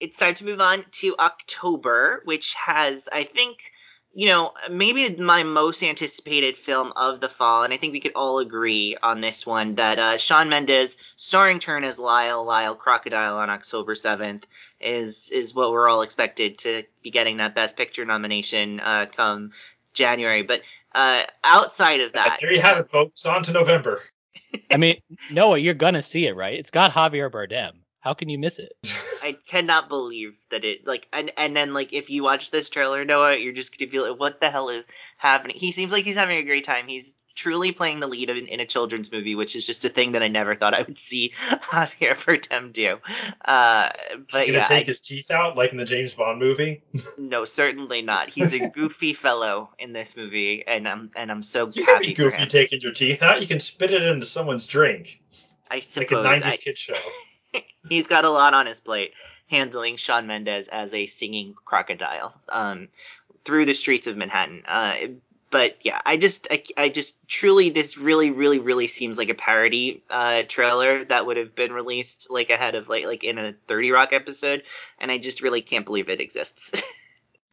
it's 0.00 0.18
time 0.18 0.34
to 0.34 0.44
move 0.46 0.60
on 0.60 0.84
to 0.92 1.14
October, 1.18 2.22
which 2.24 2.54
has, 2.54 3.08
I 3.12 3.24
think, 3.24 3.58
you 4.14 4.26
know, 4.26 4.52
maybe 4.70 5.16
my 5.16 5.42
most 5.42 5.82
anticipated 5.82 6.56
film 6.56 6.92
of 6.94 7.20
the 7.20 7.28
fall, 7.28 7.64
and 7.64 7.74
I 7.74 7.76
think 7.76 7.92
we 7.92 8.00
could 8.00 8.12
all 8.14 8.38
agree 8.38 8.96
on 9.02 9.20
this 9.20 9.44
one 9.44 9.74
that 9.74 9.98
uh, 9.98 10.16
Shawn 10.18 10.48
Mendes, 10.48 10.98
starring 11.16 11.58
Turn 11.58 11.82
as 11.82 11.98
Lyle, 11.98 12.44
Lyle 12.44 12.76
Crocodile 12.76 13.36
on 13.36 13.50
October 13.50 13.94
7th, 13.94 14.44
is 14.80 15.30
is 15.30 15.52
what 15.52 15.72
we're 15.72 15.88
all 15.88 16.02
expected 16.02 16.58
to 16.58 16.84
be 17.02 17.10
getting 17.10 17.38
that 17.38 17.56
Best 17.56 17.76
Picture 17.76 18.04
nomination 18.04 18.78
uh, 18.78 19.06
come 19.14 19.50
January. 19.94 20.42
But 20.42 20.62
uh, 20.94 21.24
outside 21.42 22.00
of 22.00 22.12
that, 22.12 22.38
there 22.40 22.52
you 22.52 22.60
have 22.60 22.78
it, 22.78 22.86
folks. 22.86 23.26
On 23.26 23.42
to 23.42 23.52
November. 23.52 24.00
I 24.70 24.76
mean, 24.76 25.00
Noah, 25.32 25.58
you're 25.58 25.74
gonna 25.74 26.02
see 26.02 26.26
it, 26.26 26.36
right? 26.36 26.58
It's 26.58 26.70
got 26.70 26.92
Javier 26.92 27.30
Bardem. 27.30 27.72
How 27.98 28.14
can 28.14 28.28
you 28.28 28.38
miss 28.38 28.60
it? 28.60 28.72
I 29.24 29.32
cannot 29.48 29.88
believe 29.88 30.34
that 30.50 30.64
it 30.64 30.86
like 30.86 31.06
and 31.12 31.32
and 31.36 31.56
then 31.56 31.72
like 31.74 31.92
if 31.92 32.10
you 32.10 32.22
watch 32.22 32.50
this 32.50 32.68
trailer, 32.68 33.04
Noah, 33.04 33.36
you're 33.36 33.52
just 33.54 33.76
gonna 33.76 33.90
feel 33.90 34.08
like 34.08 34.20
what 34.20 34.40
the 34.40 34.50
hell 34.50 34.68
is 34.68 34.86
happening. 35.16 35.56
He 35.58 35.72
seems 35.72 35.92
like 35.92 36.04
he's 36.04 36.16
having 36.16 36.36
a 36.38 36.42
great 36.42 36.64
time. 36.64 36.86
He's 36.86 37.16
truly 37.34 37.72
playing 37.72 37.98
the 37.98 38.06
lead 38.06 38.30
in, 38.30 38.46
in 38.46 38.60
a 38.60 38.64
children's 38.66 39.10
movie, 39.10 39.34
which 39.34 39.56
is 39.56 39.66
just 39.66 39.84
a 39.84 39.88
thing 39.88 40.12
that 40.12 40.22
I 40.22 40.28
never 40.28 40.54
thought 40.54 40.72
I 40.72 40.82
would 40.82 40.96
see 40.98 41.32
Javier 41.50 42.14
Bardem 42.14 42.72
do. 42.72 42.98
Uh, 43.44 43.90
but 44.30 44.42
He's 44.42 44.46
gonna 44.46 44.52
yeah, 44.58 44.64
take 44.66 44.84
I- 44.84 44.86
his 44.86 45.00
teeth 45.00 45.30
out 45.32 45.56
like 45.56 45.72
in 45.72 45.78
the 45.78 45.84
James 45.84 46.14
Bond 46.14 46.38
movie. 46.38 46.82
no, 47.18 47.44
certainly 47.44 48.02
not. 48.02 48.28
He's 48.28 48.52
a 48.54 48.68
goofy 48.68 49.12
fellow 49.24 49.70
in 49.78 49.92
this 49.92 50.16
movie, 50.16 50.64
and 50.66 50.86
I'm 50.86 51.10
and 51.16 51.30
I'm 51.30 51.42
so 51.42 51.66
You 51.72 51.84
can 51.84 51.94
happy 51.94 52.06
be 52.08 52.14
for 52.14 52.22
goofy 52.30 52.46
taking 52.46 52.80
your 52.82 52.92
teeth 52.92 53.22
out. 53.22 53.40
You 53.40 53.48
can 53.48 53.58
spit 53.58 53.90
it 53.92 54.02
into 54.02 54.26
someone's 54.26 54.66
drink, 54.68 55.20
I 55.70 55.80
suppose. 55.80 56.24
like 56.24 56.36
a 56.36 56.40
'90s 56.40 56.44
I, 56.52 56.56
kid 56.56 56.78
show. 56.78 56.94
He's 57.88 58.06
got 58.06 58.24
a 58.24 58.30
lot 58.30 58.54
on 58.54 58.66
his 58.66 58.80
plate 58.80 59.12
handling 59.48 59.96
Shawn 59.96 60.26
Mendes 60.26 60.68
as 60.68 60.94
a 60.94 61.06
singing 61.06 61.54
crocodile 61.64 62.34
um, 62.48 62.88
through 63.44 63.66
the 63.66 63.74
streets 63.74 64.06
of 64.06 64.16
Manhattan. 64.16 64.62
Uh, 64.66 64.96
but 65.50 65.76
yeah, 65.82 66.00
I 66.04 66.16
just, 66.16 66.48
I, 66.50 66.64
I 66.76 66.88
just 66.88 67.16
truly, 67.28 67.70
this 67.70 67.96
really, 67.96 68.30
really, 68.30 68.58
really 68.58 68.86
seems 68.88 69.18
like 69.18 69.28
a 69.28 69.34
parody 69.34 70.02
uh, 70.10 70.42
trailer 70.48 71.04
that 71.04 71.26
would 71.26 71.36
have 71.36 71.54
been 71.54 71.72
released 71.72 72.30
like 72.30 72.50
ahead 72.50 72.74
of 72.74 72.88
like, 72.88 73.04
like 73.04 73.22
in 73.22 73.38
a 73.38 73.54
30 73.68 73.92
Rock 73.92 74.12
episode, 74.12 74.64
and 74.98 75.12
I 75.12 75.18
just 75.18 75.42
really 75.42 75.60
can't 75.62 75.86
believe 75.86 76.08
it 76.08 76.20
exists. 76.20 76.82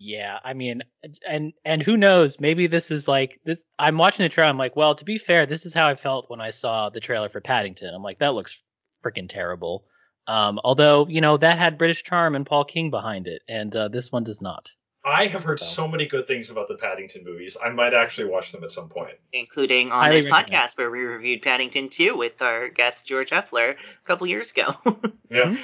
Yeah, 0.03 0.39
I 0.43 0.55
mean, 0.55 0.81
and 1.29 1.53
and 1.63 1.83
who 1.83 1.95
knows? 1.95 2.39
Maybe 2.39 2.65
this 2.65 2.89
is 2.89 3.07
like 3.07 3.39
this. 3.45 3.63
I'm 3.77 3.99
watching 3.99 4.23
the 4.23 4.29
trailer. 4.29 4.49
I'm 4.49 4.57
like, 4.57 4.75
well, 4.75 4.95
to 4.95 5.05
be 5.05 5.19
fair, 5.19 5.45
this 5.45 5.63
is 5.63 5.75
how 5.75 5.87
I 5.87 5.93
felt 5.93 6.27
when 6.27 6.41
I 6.41 6.49
saw 6.49 6.89
the 6.89 6.99
trailer 6.99 7.29
for 7.29 7.39
Paddington. 7.39 7.93
I'm 7.93 8.01
like, 8.01 8.17
that 8.17 8.33
looks 8.33 8.59
freaking 9.05 9.29
terrible. 9.29 9.85
Um, 10.31 10.61
although 10.63 11.07
you 11.07 11.19
know 11.19 11.35
that 11.37 11.57
had 11.57 11.77
British 11.77 12.03
charm 12.03 12.35
and 12.35 12.45
Paul 12.45 12.63
King 12.63 12.89
behind 12.89 13.27
it, 13.27 13.41
and 13.49 13.75
uh, 13.75 13.89
this 13.89 14.11
one 14.11 14.23
does 14.23 14.41
not. 14.41 14.69
I 15.03 15.25
have 15.27 15.43
heard 15.43 15.59
So. 15.59 15.65
so 15.65 15.87
many 15.87 16.05
good 16.05 16.27
things 16.27 16.49
about 16.49 16.67
the 16.67 16.75
Paddington 16.75 17.23
movies. 17.25 17.57
I 17.61 17.69
might 17.69 17.93
actually 17.93 18.29
watch 18.29 18.51
them 18.51 18.63
at 18.63 18.71
some 18.71 18.87
point. 18.87 19.15
Including 19.33 19.91
on 19.91 19.99
Highly 19.99 20.21
this 20.21 20.31
podcast 20.31 20.77
where 20.77 20.91
we 20.91 20.99
reviewed 20.99 21.41
Paddington 21.41 21.89
2 21.89 22.15
with 22.15 22.41
our 22.41 22.69
guest 22.69 23.07
George 23.07 23.31
Heffler 23.31 23.71
a 23.71 24.07
couple 24.07 24.27
years 24.27 24.51
ago. 24.51 24.75
Yeah. 25.31 25.55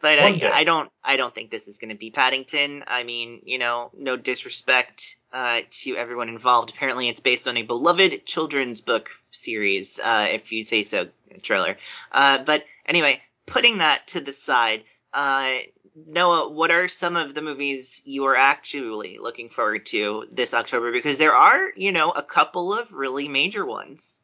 But 0.00 0.18
One 0.18 0.34
yeah, 0.38 0.48
day. 0.48 0.50
I 0.54 0.64
don't 0.64 0.90
I 1.04 1.16
don't 1.18 1.34
think 1.34 1.50
this 1.50 1.68
is 1.68 1.76
going 1.76 1.90
to 1.90 1.94
be 1.96 2.10
Paddington. 2.10 2.82
I 2.86 3.04
mean, 3.04 3.42
you 3.44 3.58
know, 3.58 3.90
no 3.96 4.16
disrespect 4.16 5.16
uh, 5.34 5.60
to 5.82 5.96
everyone 5.96 6.30
involved. 6.30 6.70
Apparently, 6.70 7.10
it's 7.10 7.20
based 7.20 7.46
on 7.46 7.58
a 7.58 7.62
beloved 7.62 8.24
children's 8.24 8.80
book 8.80 9.10
series, 9.30 10.00
uh, 10.00 10.28
if 10.30 10.50
you 10.50 10.62
say 10.62 10.82
so, 10.82 11.08
trailer. 11.42 11.76
Uh, 12.10 12.42
but 12.42 12.64
anyway, 12.86 13.20
putting 13.50 13.78
that 13.78 14.06
to 14.08 14.20
the 14.20 14.32
side, 14.32 14.84
uh, 15.12 15.58
Noah, 16.06 16.50
what 16.50 16.70
are 16.70 16.88
some 16.88 17.16
of 17.16 17.34
the 17.34 17.42
movies 17.42 18.00
you 18.04 18.24
are 18.24 18.36
actually 18.36 19.18
looking 19.18 19.48
forward 19.48 19.86
to 19.86 20.24
this 20.30 20.54
October? 20.54 20.92
Because 20.92 21.18
there 21.18 21.34
are, 21.34 21.70
you 21.76 21.92
know, 21.92 22.10
a 22.10 22.22
couple 22.22 22.72
of 22.72 22.92
really 22.92 23.28
major 23.28 23.66
ones. 23.66 24.22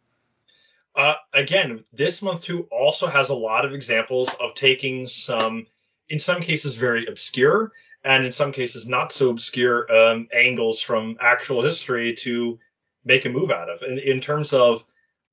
Uh, 0.95 1.17
again, 1.35 1.85
this 1.93 2.23
month 2.23 2.41
too 2.41 2.67
also 2.71 3.07
has 3.07 3.29
a 3.29 3.35
lot 3.35 3.67
of 3.67 3.75
examples 3.75 4.33
of 4.41 4.55
taking 4.55 5.07
some, 5.07 5.67
in 6.09 6.19
some 6.19 6.41
cases, 6.41 6.77
very 6.77 7.05
obscure, 7.07 7.73
and 8.05 8.25
in 8.25 8.33
some 8.33 8.53
cases 8.53 8.89
not 8.89 9.13
so 9.13 9.29
obscure 9.29 9.93
um, 9.93 10.29
angles 10.33 10.81
from 10.81 11.17
actual 11.21 11.61
history 11.61 12.15
to 12.15 12.59
make 13.05 13.27
a 13.27 13.29
move 13.29 13.51
out 13.51 13.69
of. 13.69 13.83
In, 13.83 13.99
in 13.99 14.21
terms 14.21 14.53
of 14.53 14.85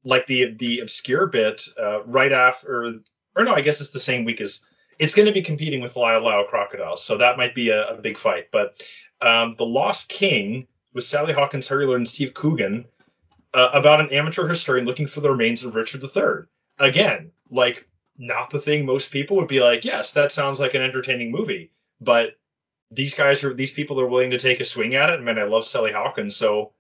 like 0.04 0.28
the 0.28 0.54
the 0.56 0.80
obscure 0.80 1.28
bit, 1.28 1.62
uh, 1.82 2.04
right 2.04 2.34
after, 2.34 3.00
or 3.36 3.44
no, 3.44 3.54
I 3.54 3.62
guess 3.62 3.82
it's 3.82 3.92
the 3.92 4.00
same 4.00 4.26
week 4.26 4.42
as 4.42 4.66
it's 5.00 5.16
going 5.16 5.26
to 5.26 5.32
be 5.32 5.42
competing 5.42 5.82
with 5.82 5.96
Lyle 5.96 6.22
Lyle 6.22 6.46
Crocodile, 6.46 6.96
so 6.96 7.18
that 7.18 7.38
might 7.38 7.56
be 7.56 7.70
a, 7.70 7.88
a 7.90 8.02
big 8.02 8.18
fight. 8.18 8.50
But 8.52 8.86
um, 9.22 9.56
the 9.58 9.66
Lost 9.66 10.10
King 10.10 10.68
with 10.94 11.04
Sally 11.04 11.34
Hawkins, 11.34 11.68
Harry 11.68 11.86
Lloyd, 11.86 11.98
and 11.98 12.08
Steve 12.08 12.34
Coogan 12.34 12.86
uh, 13.54 13.70
about 13.74 14.00
an 14.00 14.10
amateur 14.12 14.48
historian 14.48 14.86
looking 14.86 15.08
for 15.08 15.22
the 15.22 15.32
remains 15.32 15.64
of 15.64 15.76
Richard 15.76 16.04
III. 16.04 16.46
Again, 16.80 17.32
like 17.50 17.88
not 18.18 18.50
the 18.50 18.60
thing 18.60 18.86
most 18.86 19.12
people 19.12 19.38
would 19.38 19.48
be 19.48 19.60
like, 19.60 19.86
yes, 19.86 20.14
that 20.14 20.32
sounds 20.32 20.60
like 20.60 20.74
an 20.74 20.82
entertaining 20.82 21.32
movie, 21.32 21.72
but 22.00 22.38
these 22.92 23.16
guys 23.16 23.44
are 23.44 23.54
these 23.54 23.72
people 23.72 24.00
are 24.00 24.08
willing 24.08 24.32
to 24.32 24.40
take 24.40 24.60
a 24.60 24.66
swing 24.66 24.96
at 24.96 25.10
it. 25.10 25.16
And 25.16 25.26
mean, 25.26 25.40
I 25.40 25.44
love 25.44 25.66
Sally 25.66 25.92
Hawkins, 25.92 26.36
so 26.36 26.74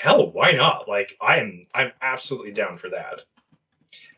hell, 0.00 0.30
why 0.30 0.52
not? 0.52 0.88
Like, 0.88 1.16
I 1.20 1.38
am 1.38 1.66
I'm 1.74 1.92
absolutely 2.00 2.52
down 2.52 2.76
for 2.76 2.90
that. 2.90 3.22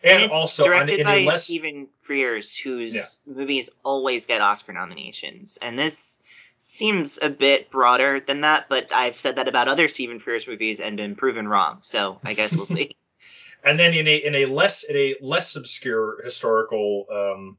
And, 0.04 0.24
it's 0.24 0.34
also, 0.34 0.64
directed 0.64 1.00
in 1.00 1.06
by 1.06 1.16
a 1.16 1.24
less 1.26 1.44
Stephen 1.44 1.88
Frears, 2.06 2.58
whose 2.60 2.94
Yeah. 2.94 3.04
movies 3.26 3.70
always 3.84 4.26
get 4.26 4.40
Oscar 4.40 4.72
nominations, 4.72 5.58
and 5.62 5.78
this 5.78 6.18
seems 6.58 7.18
a 7.20 7.28
bit 7.28 7.70
broader 7.70 8.20
than 8.20 8.42
that. 8.42 8.68
But 8.68 8.92
I've 8.92 9.18
said 9.18 9.36
that 9.36 9.48
about 9.48 9.68
other 9.68 9.88
Stephen 9.88 10.18
Frears 10.18 10.46
movies 10.46 10.80
and 10.80 10.96
been 10.96 11.14
proven 11.16 11.46
wrong. 11.48 11.78
So 11.82 12.20
I 12.24 12.34
guess 12.34 12.54
we'll 12.54 12.66
see. 12.66 12.96
and 13.64 13.78
then 13.78 13.94
in 13.94 14.08
a 14.08 14.16
in 14.16 14.34
a 14.34 14.46
less 14.46 14.84
in 14.84 14.96
a 14.96 15.14
less 15.20 15.56
obscure 15.56 16.22
historical 16.24 17.06
um, 17.10 17.58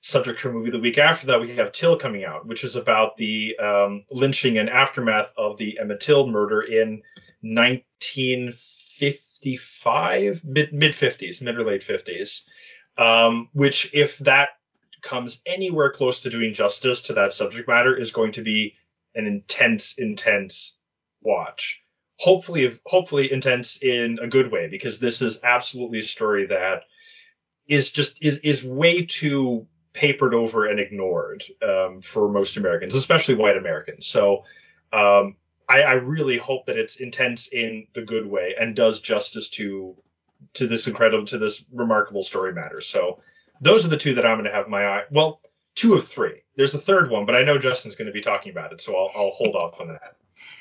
subject 0.00 0.40
for 0.40 0.50
a 0.50 0.52
movie 0.52 0.70
the 0.70 0.78
week 0.78 0.98
after 0.98 1.26
that 1.28 1.40
we 1.40 1.56
have 1.56 1.72
Till 1.72 1.96
coming 1.96 2.24
out, 2.24 2.46
which 2.46 2.64
is 2.64 2.76
about 2.76 3.16
the 3.16 3.56
um, 3.58 4.04
lynching 4.10 4.58
and 4.58 4.70
aftermath 4.70 5.32
of 5.36 5.56
the 5.56 5.78
Emmett 5.80 6.00
Till 6.00 6.26
murder 6.26 6.62
in 6.62 7.02
1955, 9.44 10.44
mid 10.44 10.72
mid 10.72 10.92
50s, 10.92 11.42
mid 11.42 11.56
or 11.56 11.64
late 11.64 11.82
50s. 11.82 12.44
Um, 12.98 13.50
which 13.52 13.90
if 13.92 14.18
that 14.18 14.50
comes 15.02 15.42
anywhere 15.44 15.90
close 15.90 16.20
to 16.20 16.30
doing 16.30 16.54
justice 16.54 17.02
to 17.02 17.12
that 17.14 17.34
subject 17.34 17.68
matter 17.68 17.94
is 17.94 18.10
going 18.10 18.32
to 18.32 18.42
be 18.42 18.74
an 19.14 19.26
intense, 19.26 19.98
intense 19.98 20.78
watch 21.20 21.82
hopefully 22.18 22.78
hopefully 22.86 23.30
intense 23.30 23.82
in 23.82 24.18
a 24.20 24.26
good 24.26 24.50
way 24.50 24.68
because 24.68 24.98
this 24.98 25.20
is 25.20 25.42
absolutely 25.42 25.98
a 25.98 26.04
story 26.04 26.46
that 26.46 26.84
is 27.68 27.90
just 27.90 28.24
is 28.24 28.38
is 28.38 28.64
way 28.64 29.04
too 29.04 29.66
papered 29.92 30.34
over 30.34 30.66
and 30.66 30.78
ignored 30.78 31.42
um, 31.62 32.00
for 32.02 32.28
most 32.28 32.56
Americans, 32.56 32.94
especially 32.94 33.34
white 33.34 33.56
Americans. 33.56 34.06
So 34.06 34.44
um, 34.92 35.36
I, 35.68 35.82
I 35.82 35.92
really 35.94 36.38
hope 36.38 36.66
that 36.66 36.78
it's 36.78 36.96
intense 36.96 37.48
in 37.52 37.86
the 37.94 38.02
good 38.02 38.26
way 38.26 38.54
and 38.58 38.76
does 38.76 39.00
justice 39.00 39.48
to 39.50 39.96
to 40.54 40.66
this 40.66 40.86
incredible 40.86 41.24
to 41.26 41.38
this 41.38 41.64
remarkable 41.72 42.22
story 42.22 42.52
matter. 42.52 42.80
So 42.80 43.20
those 43.60 43.84
are 43.84 43.88
the 43.88 43.96
two 43.96 44.14
that 44.14 44.26
I'm 44.26 44.36
going 44.36 44.44
to 44.44 44.52
have 44.52 44.68
my 44.68 44.86
eye. 44.86 45.04
Well, 45.10 45.40
two 45.74 45.94
of 45.94 46.06
three. 46.06 46.42
There's 46.56 46.74
a 46.74 46.78
third 46.78 47.10
one, 47.10 47.26
but 47.26 47.34
I 47.34 47.42
know 47.42 47.58
Justin's 47.58 47.96
going 47.96 48.06
to 48.06 48.12
be 48.12 48.20
talking 48.20 48.52
about 48.52 48.72
it, 48.72 48.80
so 48.80 48.96
I'll, 48.96 49.10
I'll 49.16 49.30
hold 49.30 49.56
off 49.56 49.80
on 49.80 49.88
that. 49.88 50.16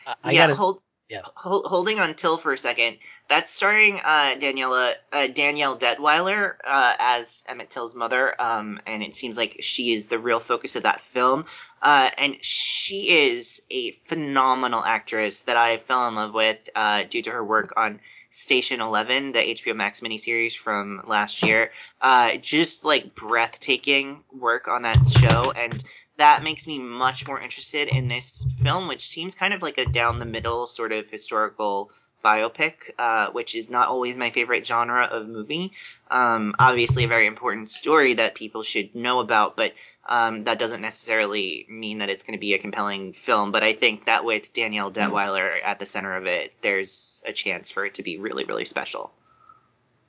I, 0.06 0.16
I 0.24 0.32
yeah, 0.32 0.44
gotta. 0.44 0.56
hold. 0.56 0.82
Yeah. 1.10 1.22
Hold, 1.36 1.66
holding 1.66 2.00
on 2.00 2.16
Till 2.16 2.38
for 2.38 2.54
a 2.54 2.58
second. 2.58 2.98
That's 3.28 3.52
starring 3.52 3.98
uh, 3.98 4.38
Daniela 4.40 4.96
uh, 5.12 5.28
Danielle 5.28 5.78
Deadwyler 5.78 6.54
uh, 6.66 6.96
as 6.98 7.46
Emmett 7.48 7.70
Till's 7.70 7.94
mother, 7.94 8.34
um, 8.42 8.80
and 8.88 9.04
it 9.04 9.14
seems 9.14 9.38
like 9.38 9.58
she 9.60 9.94
is 9.94 10.08
the 10.08 10.18
real 10.18 10.40
focus 10.40 10.76
of 10.76 10.84
that 10.84 11.02
film. 11.02 11.46
Uh, 11.80 12.10
and 12.18 12.38
she 12.42 13.10
is 13.10 13.62
a 13.70 13.92
phenomenal 13.92 14.84
actress 14.84 15.44
that 15.44 15.58
I 15.58 15.78
fell 15.78 16.08
in 16.08 16.16
love 16.16 16.34
with 16.34 16.58
uh, 16.76 17.04
due 17.04 17.22
to 17.22 17.32
her 17.32 17.44
work 17.44 17.74
on 17.78 18.00
Station 18.32 18.82
Eleven, 18.82 19.32
the 19.32 19.40
HBO 19.40 19.76
Max 19.76 20.00
miniseries 20.00 20.58
from 20.58 21.04
last 21.06 21.44
year. 21.44 21.72
Uh, 22.02 22.38
just 22.38 22.84
like 22.84 23.14
breathtaking 23.14 24.24
work 24.34 24.68
on 24.68 24.82
that 24.82 25.08
show, 25.08 25.52
and 25.52 25.84
that 26.18 26.44
makes 26.44 26.66
me 26.66 26.80
much 26.80 27.28
more 27.28 27.40
interested 27.40 27.90
in 27.90 28.08
this 28.08 28.46
film, 28.62 28.88
which 28.88 29.08
seems 29.08 29.36
kind 29.36 29.54
of 29.54 29.62
like 29.62 29.78
a 29.78 29.86
down 29.86 30.20
the 30.20 30.26
middle 30.26 30.68
sort 30.68 30.92
of 30.92 31.10
historical 31.10 31.92
biopic, 32.24 32.74
uh, 32.98 33.28
which 33.32 33.56
is 33.56 33.70
not 33.70 33.88
always 33.88 34.18
my 34.18 34.32
favorite 34.32 34.66
genre 34.66 35.06
of 35.06 35.28
movie. 35.28 35.74
Um, 36.10 36.56
obviously, 36.58 37.04
a 37.04 37.08
very 37.08 37.28
important 37.28 37.70
story 37.70 38.16
that 38.16 38.34
people 38.34 38.64
should 38.64 38.96
know 38.96 39.20
about, 39.20 39.56
but 39.56 39.74
um, 40.08 40.46
that 40.46 40.58
doesn't 40.58 40.82
necessarily 40.82 41.68
mean 41.70 42.00
that 42.00 42.10
it's 42.10 42.24
going 42.24 42.34
to 42.34 42.40
be 42.40 42.56
a 42.56 42.60
compelling 42.60 43.14
film. 43.14 43.52
But 43.52 43.64
I 43.64 43.74
think 43.74 44.06
that 44.06 44.26
with 44.26 44.54
Danielle 44.54 44.92
Deadwyler 44.92 45.60
at 45.64 45.78
the 45.78 45.86
center 45.86 46.16
of 46.16 46.26
it, 46.26 46.54
there's 46.62 47.24
a 47.28 47.32
chance 47.32 47.70
for 47.70 47.86
it 47.86 47.96
to 47.96 48.04
be 48.04 48.18
really, 48.18 48.44
really 48.46 48.66
special. 48.66 49.14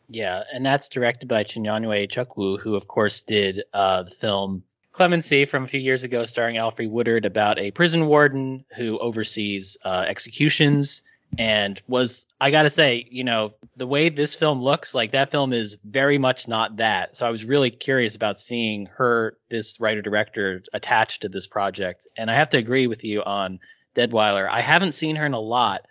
Yeah, 0.08 0.42
and 0.52 0.64
that's 0.64 0.88
directed 0.88 1.28
by 1.28 1.44
Chinonye 1.44 2.10
Chukwu, 2.10 2.60
who 2.60 2.76
of 2.76 2.88
course 2.88 3.22
did 3.22 3.64
uh, 3.74 4.04
the 4.04 4.10
film 4.12 4.62
Clemency 4.96 5.44
from 5.44 5.64
a 5.64 5.68
few 5.68 5.78
years 5.78 6.04
ago, 6.04 6.24
starring 6.24 6.56
Alfre 6.56 6.88
Woodard, 6.88 7.26
about 7.26 7.58
a 7.58 7.70
prison 7.70 8.06
warden 8.06 8.64
who 8.74 8.98
oversees 8.98 9.76
uh, 9.84 10.06
executions. 10.08 11.02
and 11.38 11.82
was 11.86 12.24
I 12.40 12.50
gotta 12.50 12.70
say, 12.70 13.06
you 13.10 13.22
know, 13.22 13.52
the 13.76 13.86
way 13.86 14.08
this 14.08 14.34
film 14.34 14.62
looks, 14.62 14.94
like 14.94 15.12
that 15.12 15.30
film 15.30 15.52
is 15.52 15.76
very 15.84 16.16
much 16.16 16.48
not 16.48 16.76
that. 16.76 17.14
So 17.14 17.26
I 17.26 17.30
was 17.30 17.44
really 17.44 17.70
curious 17.70 18.16
about 18.16 18.40
seeing 18.40 18.86
her, 18.96 19.36
this 19.50 19.78
writer 19.80 20.00
director, 20.00 20.62
attached 20.72 21.22
to 21.22 21.28
this 21.28 21.46
project. 21.46 22.06
And 22.16 22.30
I 22.30 22.34
have 22.34 22.48
to 22.50 22.58
agree 22.58 22.86
with 22.86 23.04
you 23.04 23.22
on 23.22 23.60
Deadwyler. 23.94 24.48
I 24.48 24.62
haven't 24.62 24.92
seen 24.92 25.16
her 25.16 25.26
in 25.26 25.34
a 25.34 25.40
lot, 25.40 25.82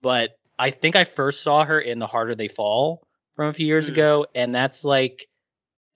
but 0.00 0.38
I 0.60 0.70
think 0.70 0.94
I 0.94 1.02
first 1.02 1.42
saw 1.42 1.64
her 1.64 1.80
in 1.80 1.98
The 1.98 2.06
Harder 2.06 2.36
They 2.36 2.46
Fall 2.46 3.04
from 3.34 3.48
a 3.48 3.52
few 3.52 3.66
years 3.66 3.86
mm. 3.86 3.94
ago, 3.94 4.26
and 4.32 4.54
that's 4.54 4.84
like 4.84 5.26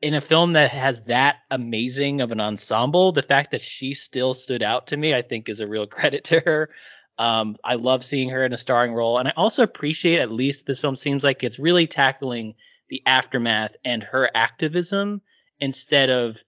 in 0.01 0.15
a 0.15 0.21
film 0.21 0.53
that 0.53 0.71
has 0.71 1.03
that 1.05 1.37
amazing 1.51 2.21
of 2.21 2.31
an 2.31 2.41
ensemble, 2.41 3.13
the 3.13 3.23
fact 3.23 3.51
that 3.51 3.63
she 3.63 3.95
still 3.95 4.35
stood 4.35 4.63
out 4.63 4.89
to 4.89 4.97
me, 4.97 5.15
I 5.15 5.23
think 5.23 5.49
is 5.49 5.61
a 5.61 5.67
real 5.67 5.87
credit 5.89 6.25
to 6.25 6.41
her. 6.41 6.71
Um, 7.19 7.57
I 7.65 7.75
love 7.75 8.05
seeing 8.05 8.31
her 8.31 8.45
in 8.45 8.53
a 8.53 8.59
starring 8.59 8.95
role, 8.95 9.19
and 9.19 9.27
I 9.27 9.33
also 9.37 9.65
appreciate 9.65 10.21
at 10.21 10.31
least 10.31 10.67
this 10.67 10.81
film 10.81 10.95
seems 10.95 11.25
like 11.25 11.43
it's 11.43 11.59
really 11.59 11.89
tackling 11.89 12.55
the 12.89 13.03
aftermath 13.07 13.73
and 13.85 14.03
her 14.03 14.31
activism 14.35 15.21
instead 15.59 16.11
of 16.11 16.43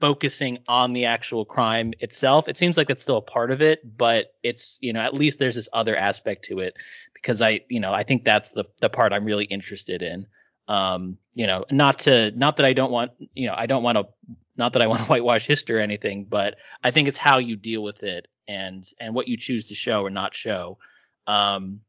focusing 0.00 0.58
on 0.68 0.92
the 0.92 1.04
actual 1.04 1.44
crime 1.44 1.92
itself. 2.00 2.48
It 2.48 2.56
seems 2.56 2.76
like 2.76 2.90
it's 2.90 3.02
still 3.02 3.18
a 3.18 3.22
part 3.22 3.50
of 3.50 3.60
it, 3.60 3.80
but 3.96 4.34
it's 4.42 4.78
you 4.80 4.92
know 4.92 5.00
at 5.00 5.14
least 5.14 5.38
there's 5.38 5.54
this 5.54 5.68
other 5.72 5.96
aspect 5.96 6.46
to 6.46 6.60
it 6.60 6.74
because 7.14 7.42
I 7.42 7.60
you 7.68 7.80
know 7.80 7.92
I 7.92 8.02
think 8.02 8.24
that's 8.24 8.50
the 8.50 8.64
the 8.80 8.88
part 8.88 9.12
I'm 9.12 9.24
really 9.24 9.44
interested 9.44 10.02
in. 10.02 10.26
Um, 10.68 11.18
you 11.34 11.46
know, 11.46 11.64
not 11.70 12.00
to 12.00 12.32
not 12.32 12.56
that 12.56 12.66
I 12.66 12.72
don't 12.72 12.90
want 12.90 13.12
you 13.34 13.46
know 13.46 13.54
I 13.56 13.66
don't 13.66 13.82
want 13.82 13.98
to 13.98 14.08
not 14.56 14.72
that 14.72 14.82
I 14.82 14.86
want 14.86 15.00
to 15.02 15.06
whitewash 15.08 15.46
history 15.46 15.76
or 15.76 15.80
anything, 15.80 16.24
but 16.24 16.56
I 16.82 16.90
think 16.90 17.08
it's 17.08 17.18
how 17.18 17.38
you 17.38 17.56
deal 17.56 17.82
with 17.82 18.02
it 18.02 18.26
and 18.48 18.86
and 19.00 19.14
what 19.14 19.28
you 19.28 19.36
choose 19.36 19.66
to 19.66 19.74
show 19.74 20.02
or 20.02 20.10
not 20.10 20.34
show. 20.34 20.78
Um, 21.26 21.80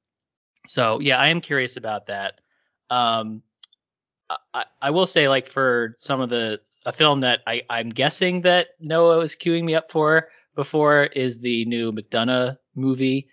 so 0.68 1.00
yeah, 1.00 1.18
I 1.18 1.30
am 1.30 1.42
curious 1.42 1.78
about 1.78 2.08
that. 2.08 2.40
Um, 2.90 3.42
I, 4.54 4.66
I 4.82 4.90
will 4.92 5.08
say 5.08 5.30
like 5.30 5.48
for 5.48 5.96
some 5.98 6.22
of 6.22 6.30
the 6.30 6.60
a 6.86 6.94
film 6.94 7.22
that 7.22 7.42
I 7.46 7.64
I'm 7.70 7.90
guessing 7.90 8.42
that 8.42 8.68
Noah 8.80 9.20
was 9.20 9.36
queuing 9.36 9.64
me 9.64 9.76
up 9.76 9.92
for 9.92 10.30
before 10.56 11.04
is 11.04 11.40
the 11.40 11.66
new 11.66 11.92
McDonagh 11.92 12.58
movie, 12.76 13.28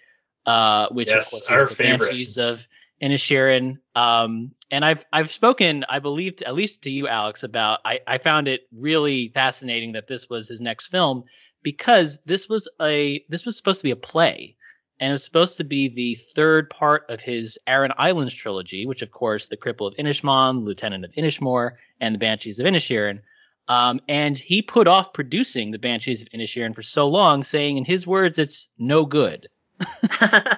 uh, 0.47 0.89
which 0.91 1.09
yes, 1.09 1.33
of 1.33 1.47
course 1.49 1.63
is 1.63 1.69
the 1.71 1.75
favorite. 1.83 2.11
Banshees 2.11 2.39
of 2.39 2.67
Inisherin. 3.05 3.79
Um, 3.95 4.53
and 4.71 4.85
I've 4.85 5.05
I've 5.13 5.31
spoken, 5.31 5.85
I 5.89 5.99
believe, 5.99 6.41
at 6.47 6.55
least 6.55 6.83
to 6.83 6.91
you, 6.91 7.07
Alex, 7.07 7.43
about 7.43 7.81
I 7.85 8.01
I 8.07 8.19
found 8.19 8.49
it 8.49 8.63
really 8.73 9.31
fascinating 9.35 9.93
that 9.93 10.09
this 10.09 10.31
was 10.31 10.49
his 10.49 10.61
next 10.61 10.89
film 10.89 11.25
because 11.63 12.19
this 12.25 12.49
was 12.49 12.69
a 12.81 13.25
this 13.29 13.45
was 13.45 13.57
supposed 13.57 13.81
to 13.81 13.85
be 13.85 13.91
a 13.91 13.97
play 13.97 14.57
and 15.01 15.11
it 15.11 15.13
was 15.13 15.25
supposed 15.25 15.57
to 15.59 15.65
be 15.65 15.89
the 15.89 16.15
third 16.35 16.71
part 16.71 17.05
of 17.09 17.21
his 17.21 17.59
Aran 17.67 17.93
Islands 17.99 18.33
trilogy, 18.33 18.87
which 18.87 19.03
of 19.03 19.11
course 19.11 19.49
the 19.49 19.57
Cripple 19.57 19.89
of 19.89 19.97
Inishmaan, 19.97 20.65
Lieutenant 20.65 21.05
of 21.05 21.13
Inishmore, 21.13 21.73
and 22.01 22.15
the 22.15 22.19
Banshees 22.19 22.61
of 22.61 22.67
Inisherin. 22.67 23.21
Um, 23.67 24.01
and 24.09 24.39
he 24.39 24.63
put 24.63 24.87
off 24.87 25.13
producing 25.13 25.71
the 25.71 25.79
Banshees 25.79 26.23
of 26.23 26.29
Inisherin 26.29 26.75
for 26.75 26.83
so 26.83 27.09
long, 27.09 27.43
saying 27.45 27.77
in 27.77 27.85
his 27.85 28.07
words, 28.07 28.39
it's 28.39 28.69
no 28.79 29.05
good. 29.05 29.49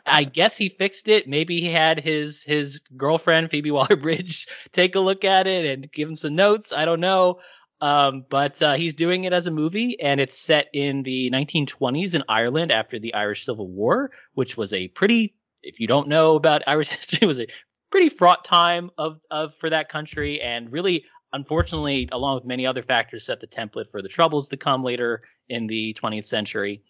I 0.07 0.25
guess 0.31 0.57
he 0.57 0.69
fixed 0.69 1.09
it. 1.09 1.29
Maybe 1.29 1.61
he 1.61 1.73
had 1.73 2.01
his 2.01 2.43
his 2.43 2.81
girlfriend 2.97 3.51
Phoebe 3.51 3.71
Waller-Bridge 3.71 4.49
take 4.73 4.95
a 4.95 5.01
look 5.01 5.25
at 5.25 5.47
it 5.47 5.64
and 5.67 5.91
give 5.91 6.09
him 6.09 6.17
some 6.17 6.35
notes. 6.35 6.73
I 6.73 6.85
don't 6.85 7.01
know. 7.01 7.41
Um, 7.81 8.25
but 8.29 8.62
uh, 8.62 8.75
he's 8.75 8.95
doing 8.95 9.25
it 9.25 9.33
as 9.33 9.47
a 9.47 9.51
movie, 9.51 10.01
and 10.01 10.19
it's 10.21 10.39
set 10.39 10.69
in 10.73 11.03
the 11.03 11.31
1920s 11.31 12.14
in 12.14 12.23
Ireland 12.29 12.73
after 12.73 12.99
the 12.99 13.12
Irish 13.14 13.45
Civil 13.45 13.69
War, 13.69 14.11
which 14.35 14.57
was 14.57 14.73
a 14.73 14.89
pretty, 14.89 15.35
if 15.62 15.79
you 15.79 15.87
don't 15.87 16.09
know 16.09 16.37
about 16.37 16.62
Irish 16.67 16.89
history, 16.89 17.27
was 17.27 17.39
a 17.39 17.49
pretty 17.91 18.09
fraught 18.09 18.45
time 18.45 18.91
of, 18.97 19.21
of 19.31 19.53
for 19.61 19.69
that 19.71 19.91
country, 19.91 20.41
and 20.41 20.73
really, 20.73 21.05
unfortunately, 21.35 22.09
along 22.12 22.37
with 22.37 22.45
many 22.47 22.67
other 22.67 22.83
factors, 22.83 23.27
set 23.27 23.41
the 23.41 23.47
template 23.47 23.91
for 23.91 24.01
the 24.01 24.09
troubles 24.09 24.49
to 24.49 24.57
come 24.57 24.83
later 24.83 25.23
in 25.49 25.67
the 25.67 25.95
20th 26.01 26.25
century. 26.25 26.83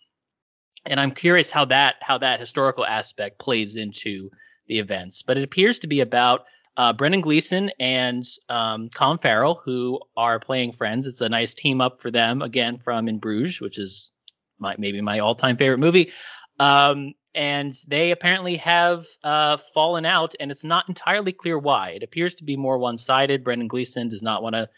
And 0.87 1.01
I'm 1.01 1.11
curious 1.11 1.51
how 1.51 1.65
that 1.67 1.97
how 2.01 2.19
that 2.19 2.41
historical 2.41 2.85
aspect 2.87 3.39
plays 3.39 3.77
into 3.77 4.31
the 4.69 4.79
events. 4.79 5.23
But 5.23 5.37
it 5.37 5.45
appears 5.45 5.79
to 5.81 5.87
be 5.87 6.01
about 6.01 6.45
uh, 6.77 6.93
Brendan 6.93 7.23
Gleeson 7.23 7.71
and 7.81 8.25
um, 8.49 8.91
Colin 8.91 9.19
Farrell, 9.19 9.61
who 9.65 10.01
are 10.17 10.39
playing 10.39 10.73
friends. 10.73 11.07
It's 11.07 11.21
a 11.21 11.29
nice 11.29 11.55
team 11.55 11.81
up 11.81 12.01
for 12.01 12.11
them 12.11 12.43
again 12.43 12.79
from 12.79 13.09
In 13.09 13.19
Bruges, 13.19 13.61
which 13.61 13.79
is 13.79 14.11
my, 14.59 14.75
maybe 14.79 15.01
my 15.01 15.21
all-time 15.21 15.57
favorite 15.57 15.79
movie. 15.79 16.13
Um, 16.59 17.15
and 17.35 17.75
they 17.87 18.13
apparently 18.13 18.57
have 18.57 19.07
uh, 19.23 19.59
fallen 19.75 20.07
out, 20.07 20.35
and 20.41 20.51
it's 20.51 20.65
not 20.65 20.89
entirely 20.89 21.33
clear 21.33 21.59
why. 21.59 21.91
It 21.91 22.03
appears 22.03 22.35
to 22.37 22.45
be 22.45 22.57
more 22.57 22.79
one-sided. 22.79 23.45
Brendan 23.45 23.69
Gleeson 23.69 24.09
does 24.09 24.23
not 24.23 24.43
want 24.43 24.55
to 24.55 24.69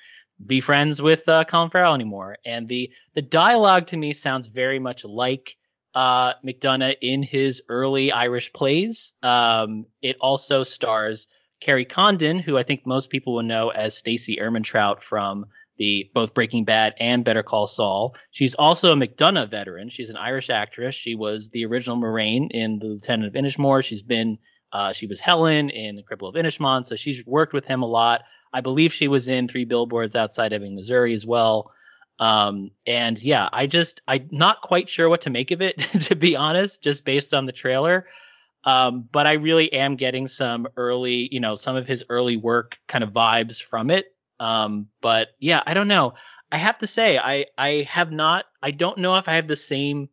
be 0.45 0.61
friends 0.61 1.03
with 1.03 1.29
uh, 1.29 1.45
Colin 1.45 1.71
Farrell 1.71 1.95
anymore, 1.95 2.39
and 2.45 2.69
the 2.69 2.91
the 3.15 3.23
dialogue 3.23 3.89
to 3.89 3.97
me 3.97 4.13
sounds 4.13 4.47
very 4.47 4.79
much 4.79 5.05
like 5.05 5.57
uh, 5.99 6.35
McDonagh 6.47 6.95
in 7.03 7.25
his 7.25 7.61
early 7.69 8.13
Irish 8.13 8.53
plays. 8.53 9.15
Um, 9.25 9.85
it 10.01 10.17
also 10.21 10.63
stars 10.63 11.27
Kerry 11.61 11.85
Condon, 11.85 12.39
who 12.39 12.57
I 12.57 12.63
think 12.63 12.87
most 12.87 13.11
people 13.11 13.35
will 13.35 13.43
know 13.43 13.71
as 13.71 13.99
Stacey 13.99 14.39
Ehrmantraut 14.41 15.03
from 15.03 15.47
the 15.77 16.09
both 16.15 16.35
Breaking 16.35 16.65
Bad 16.65 16.95
and 17.01 17.25
Better 17.25 17.43
Call 17.43 17.67
Saul. 17.67 18.15
She's 18.31 18.55
also 18.55 18.93
a 18.93 18.97
McDonagh 18.97 19.51
veteran. 19.51 19.91
She's 19.91 20.09
an 20.09 20.17
Irish 20.17 20.51
actress. 20.51 20.95
She 20.95 21.17
was 21.17 21.49
the 21.49 21.65
original 21.65 21.97
Moiraine 21.97 22.47
in 22.53 22.79
The 22.79 22.87
Lieutenant 22.87 23.27
of 23.27 23.43
Inishmore. 23.43 23.85
She's 23.85 24.03
been 24.03 24.39
uh, 24.73 24.93
she 24.93 25.09
was 25.09 25.19
Helen 25.19 25.69
in 25.69 25.97
The 25.97 26.05
Cripple 26.05 26.29
of 26.29 26.37
Inishmaan, 26.37 26.87
so 26.87 26.95
she's 26.95 27.27
worked 27.27 27.53
with 27.53 27.65
him 27.65 27.83
a 27.83 27.87
lot. 27.87 28.21
I 28.53 28.61
believe 28.61 28.93
she 28.93 29.09
was 29.09 29.27
in 29.27 29.49
Three 29.49 29.65
Billboards 29.65 30.15
Outside 30.15 30.53
Ebbing, 30.53 30.77
Missouri 30.77 31.15
as 31.15 31.27
well. 31.27 31.73
Um, 32.19 32.73
and 32.87 33.21
yeah, 33.23 33.49
I 33.53 33.67
just 33.67 34.01
I'm 34.09 34.29
not 34.31 34.63
quite 34.63 34.89
sure 34.89 35.09
what 35.09 35.23
to 35.23 35.31
make 35.31 35.51
of 35.51 35.63
it 35.63 35.79
to 36.03 36.17
be 36.17 36.37
honest, 36.37 36.83
just 36.83 37.05
based 37.05 37.35
on 37.35 37.47
the 37.47 37.53
trailer. 37.53 38.07
Um, 38.65 39.09
but 39.11 39.27
I 39.27 39.35
really 39.35 39.73
am 39.73 39.97
getting 39.97 40.27
some 40.27 40.67
early, 40.77 41.29
you 41.31 41.41
know, 41.41 41.55
some 41.57 41.77
of 41.77 41.87
his 41.87 42.05
early 42.09 42.37
work 42.37 42.77
kind 42.89 43.05
of 43.05 43.11
vibes 43.11 43.63
from 43.63 43.91
it. 43.91 44.07
Um, 44.41 44.89
but 45.01 45.29
yeah, 45.39 45.63
I 45.65 45.75
don't 45.75 45.89
know. 45.89 46.15
I 46.51 46.59
have 46.59 46.79
to 46.79 46.87
say, 46.87 47.19
I 47.19 47.47
I 47.57 47.87
have 47.89 48.11
not. 48.11 48.47
I 48.63 48.71
don't 48.71 48.99
know 48.99 49.17
if 49.17 49.29
I 49.29 49.37
have 49.37 49.49
the 49.49 49.57
same 49.57 50.09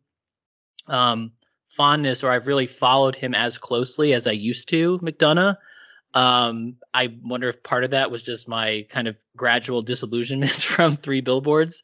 um, 0.86 1.32
fondness 1.76 2.22
or 2.22 2.30
I've 2.30 2.46
really 2.46 2.66
followed 2.66 3.16
him 3.16 3.34
as 3.34 3.58
closely 3.58 4.14
as 4.14 4.26
I 4.26 4.32
used 4.32 4.68
to 4.70 4.98
McDonagh. 5.00 5.56
Um, 6.16 6.76
I 6.94 7.14
wonder 7.22 7.50
if 7.50 7.62
part 7.62 7.84
of 7.84 7.90
that 7.90 8.10
was 8.10 8.22
just 8.22 8.48
my 8.48 8.86
kind 8.90 9.06
of 9.06 9.16
gradual 9.36 9.82
disillusionment 9.82 10.52
from 10.52 10.96
Three 10.96 11.20
Billboards 11.20 11.82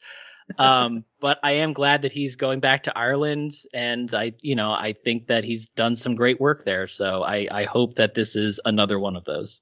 um, 0.57 1.05
but 1.19 1.39
I 1.43 1.53
am 1.53 1.73
glad 1.73 2.03
that 2.03 2.11
he's 2.11 2.35
going 2.35 2.59
back 2.59 2.83
to 2.83 2.97
Ireland, 2.97 3.53
and 3.73 4.13
I, 4.13 4.33
you 4.41 4.55
know, 4.55 4.71
I 4.71 4.93
think 4.93 5.27
that 5.27 5.43
he's 5.43 5.69
done 5.69 5.95
some 5.95 6.15
great 6.15 6.39
work 6.39 6.65
there. 6.65 6.87
So 6.87 7.23
I, 7.23 7.47
I 7.49 7.63
hope 7.65 7.95
that 7.95 8.13
this 8.13 8.35
is 8.35 8.59
another 8.63 8.99
one 8.99 9.15
of 9.15 9.25
those. 9.25 9.61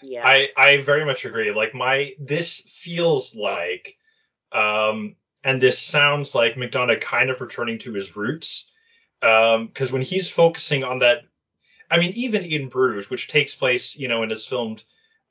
Yeah, 0.00 0.26
I, 0.26 0.50
I 0.56 0.82
very 0.82 1.04
much 1.04 1.24
agree. 1.24 1.50
Like 1.50 1.74
my, 1.74 2.12
this 2.20 2.60
feels 2.60 3.34
like, 3.34 3.96
um, 4.52 5.16
and 5.42 5.60
this 5.60 5.78
sounds 5.78 6.34
like 6.34 6.54
McDonagh 6.54 7.00
kind 7.00 7.30
of 7.30 7.40
returning 7.40 7.78
to 7.80 7.92
his 7.92 8.16
roots, 8.16 8.70
um, 9.22 9.66
because 9.66 9.92
when 9.92 10.02
he's 10.02 10.28
focusing 10.28 10.84
on 10.84 11.00
that, 11.00 11.22
I 11.92 11.98
mean, 11.98 12.12
even 12.14 12.42
in 12.42 12.68
Bruges, 12.68 13.10
which 13.10 13.28
takes 13.28 13.54
place, 13.54 13.98
you 13.98 14.08
know, 14.08 14.22
and 14.22 14.32
is 14.32 14.46
filmed 14.46 14.82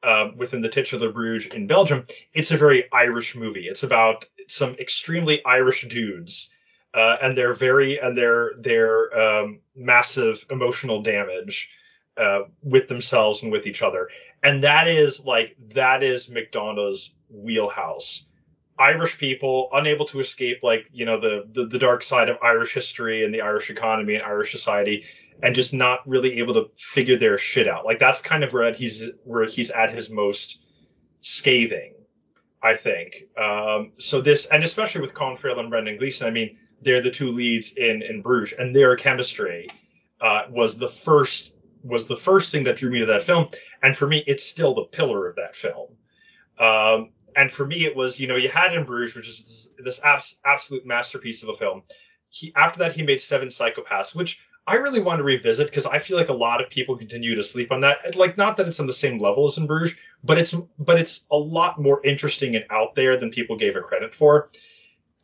uh, 0.04 0.30
within 0.36 0.62
the 0.62 0.70
titular 0.70 1.12
Bruges 1.12 1.52
in 1.54 1.66
Belgium, 1.66 2.06
it's 2.34 2.52
a 2.52 2.58
very 2.58 2.86
Irish 2.94 3.36
movie. 3.36 3.68
It's 3.68 3.84
about 3.84 4.26
some 4.48 4.76
extremely 4.76 5.44
Irish 5.44 5.88
dudes, 5.88 6.54
uh, 6.94 7.18
and 7.22 7.36
their 7.36 7.54
very 7.54 8.00
and 8.00 8.16
their 8.16 8.52
their 8.60 9.20
um, 9.20 9.62
massive 9.76 10.46
emotional 10.52 11.02
damage 11.02 11.70
uh, 12.18 12.42
with 12.62 12.88
themselves 12.88 13.42
and 13.42 13.52
with 13.52 13.66
each 13.66 13.82
other, 13.82 14.10
and 14.44 14.64
that 14.64 14.88
is 14.88 15.26
like 15.26 15.56
that 15.70 16.04
is 16.04 16.30
McDonagh's 16.30 17.16
wheelhouse. 17.30 18.28
Irish 18.82 19.20
people 19.20 19.70
unable 19.74 20.06
to 20.08 20.20
escape 20.20 20.62
like 20.64 20.88
you 20.92 21.06
know 21.06 21.20
the, 21.20 21.48
the 21.52 21.68
the 21.68 21.78
dark 21.78 22.02
side 22.02 22.30
of 22.30 22.38
Irish 22.42 22.74
history 22.74 23.24
and 23.24 23.32
the 23.32 23.42
Irish 23.42 23.70
economy 23.70 24.16
and 24.16 24.24
Irish 24.24 24.52
society, 24.52 25.06
and 25.44 25.54
just 25.54 25.72
not 25.72 26.00
really 26.08 26.40
able 26.40 26.56
to 26.56 26.72
figure 26.78 27.16
their 27.16 27.38
shit 27.38 27.68
out. 27.68 27.86
Like 27.86 28.00
that's 28.00 28.22
kind 28.24 28.44
of 28.44 28.54
where 28.54 28.74
he's 28.74 29.08
where 29.24 29.46
he's 29.46 29.70
at 29.70 29.94
his 29.94 30.10
most 30.10 30.64
scathing, 31.22 31.94
I 32.64 32.76
think. 32.76 33.28
Um, 33.38 33.92
so 34.00 34.20
this, 34.20 34.48
and 34.48 34.64
especially 34.64 35.02
with 35.02 35.14
Colin 35.14 35.38
and 35.60 35.70
Brendan 35.70 35.98
Gleeson, 35.98 36.26
I 36.26 36.32
mean, 36.32 36.58
they're 36.82 37.04
the 37.04 37.12
two 37.12 37.32
leads 37.32 37.78
in 37.78 38.02
in 38.02 38.24
Bruges, 38.24 38.58
and 38.58 38.76
their 38.76 38.96
chemistry 38.96 39.68
uh, 40.20 40.46
was 40.50 40.80
the 40.80 40.90
first 40.90 41.54
was 41.84 42.08
the 42.08 42.18
first 42.18 42.52
thing 42.52 42.64
that 42.64 42.78
drew 42.78 42.90
me 42.90 43.02
to 43.02 43.06
that 43.06 43.22
film, 43.22 43.48
and 43.84 43.96
for 43.96 44.08
me, 44.08 44.24
it's 44.26 44.44
still 44.44 44.74
the 44.74 44.86
pillar 44.86 45.30
of 45.30 45.36
that 45.36 45.56
film. 45.56 45.90
Um, 46.58 47.12
and 47.36 47.52
for 47.52 47.66
me, 47.66 47.86
it 47.86 47.96
was 47.96 48.20
you 48.20 48.28
know 48.28 48.36
you 48.36 48.50
had 48.50 48.74
in 48.74 48.84
Bruges, 48.84 49.16
which 49.16 49.28
is 49.28 49.74
this, 49.78 49.86
this 49.86 50.04
abs- 50.04 50.40
absolute 50.46 50.86
masterpiece 50.86 51.44
of 51.44 51.50
a 51.50 51.54
film. 51.54 51.84
He 52.30 52.54
after 52.56 52.80
that 52.80 52.94
he 52.94 53.04
made 53.04 53.22
Seven 53.22 53.50
Psychopaths, 53.50 54.16
which 54.16 54.40
I 54.68 54.76
really 54.76 55.02
want 55.02 55.20
to 55.20 55.24
revisit 55.24 55.68
because 55.68 55.86
I 55.86 56.00
feel 56.00 56.18
like 56.18 56.30
a 56.30 56.34
lot 56.34 56.62
of 56.62 56.70
people 56.70 56.98
continue 56.98 57.36
to 57.36 57.44
sleep 57.44 57.72
on 57.72 57.82
that. 57.82 58.16
Like, 58.16 58.38
not 58.38 58.58
that 58.58 58.68
it's 58.68 58.80
on 58.80 58.88
the 58.88 58.94
same 58.94 59.20
level 59.20 59.46
as 59.46 59.58
in 59.58 59.68
Bruges, 59.68 59.98
but 60.24 60.38
it's 60.38 60.54
but 60.78 61.00
it's 61.00 61.26
a 61.32 61.38
lot 61.38 61.82
more 61.82 62.06
interesting 62.06 62.56
and 62.56 62.66
out 62.70 62.96
there 62.96 63.18
than 63.18 63.32
people 63.32 63.58
gave 63.58 63.76
it 63.76 63.84
credit 63.84 64.14
for. 64.14 64.50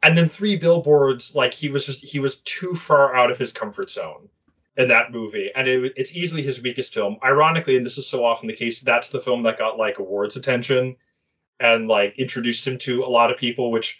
And 0.02 0.18
then 0.18 0.30
Three 0.30 0.58
Billboards, 0.58 1.36
like 1.36 1.54
he 1.54 1.70
was 1.70 1.86
just 1.86 2.04
he 2.04 2.20
was 2.20 2.40
too 2.42 2.76
far 2.76 3.16
out 3.16 3.32
of 3.32 3.38
his 3.38 3.52
comfort 3.52 3.92
zone 3.92 4.30
in 4.76 4.90
that 4.90 5.12
movie, 5.12 5.52
and 5.56 5.68
it, 5.68 5.94
it's 5.96 6.16
easily 6.16 6.42
his 6.42 6.62
weakest 6.62 6.94
film. 6.94 7.18
Ironically, 7.24 7.78
and 7.78 7.86
this 7.86 7.98
is 7.98 8.08
so 8.08 8.24
often 8.24 8.48
the 8.48 8.56
case, 8.56 8.82
that's 8.82 9.10
the 9.10 9.20
film 9.20 9.44
that 9.44 9.58
got 9.58 9.78
like 9.78 10.00
awards 10.00 10.36
attention 10.36 10.96
and 11.60 11.88
like 11.88 12.18
introduced 12.18 12.68
him 12.68 12.78
to 12.80 13.04
a 13.04 13.08
lot 13.08 13.32
of 13.32 13.38
people, 13.38 13.72
which 13.72 14.00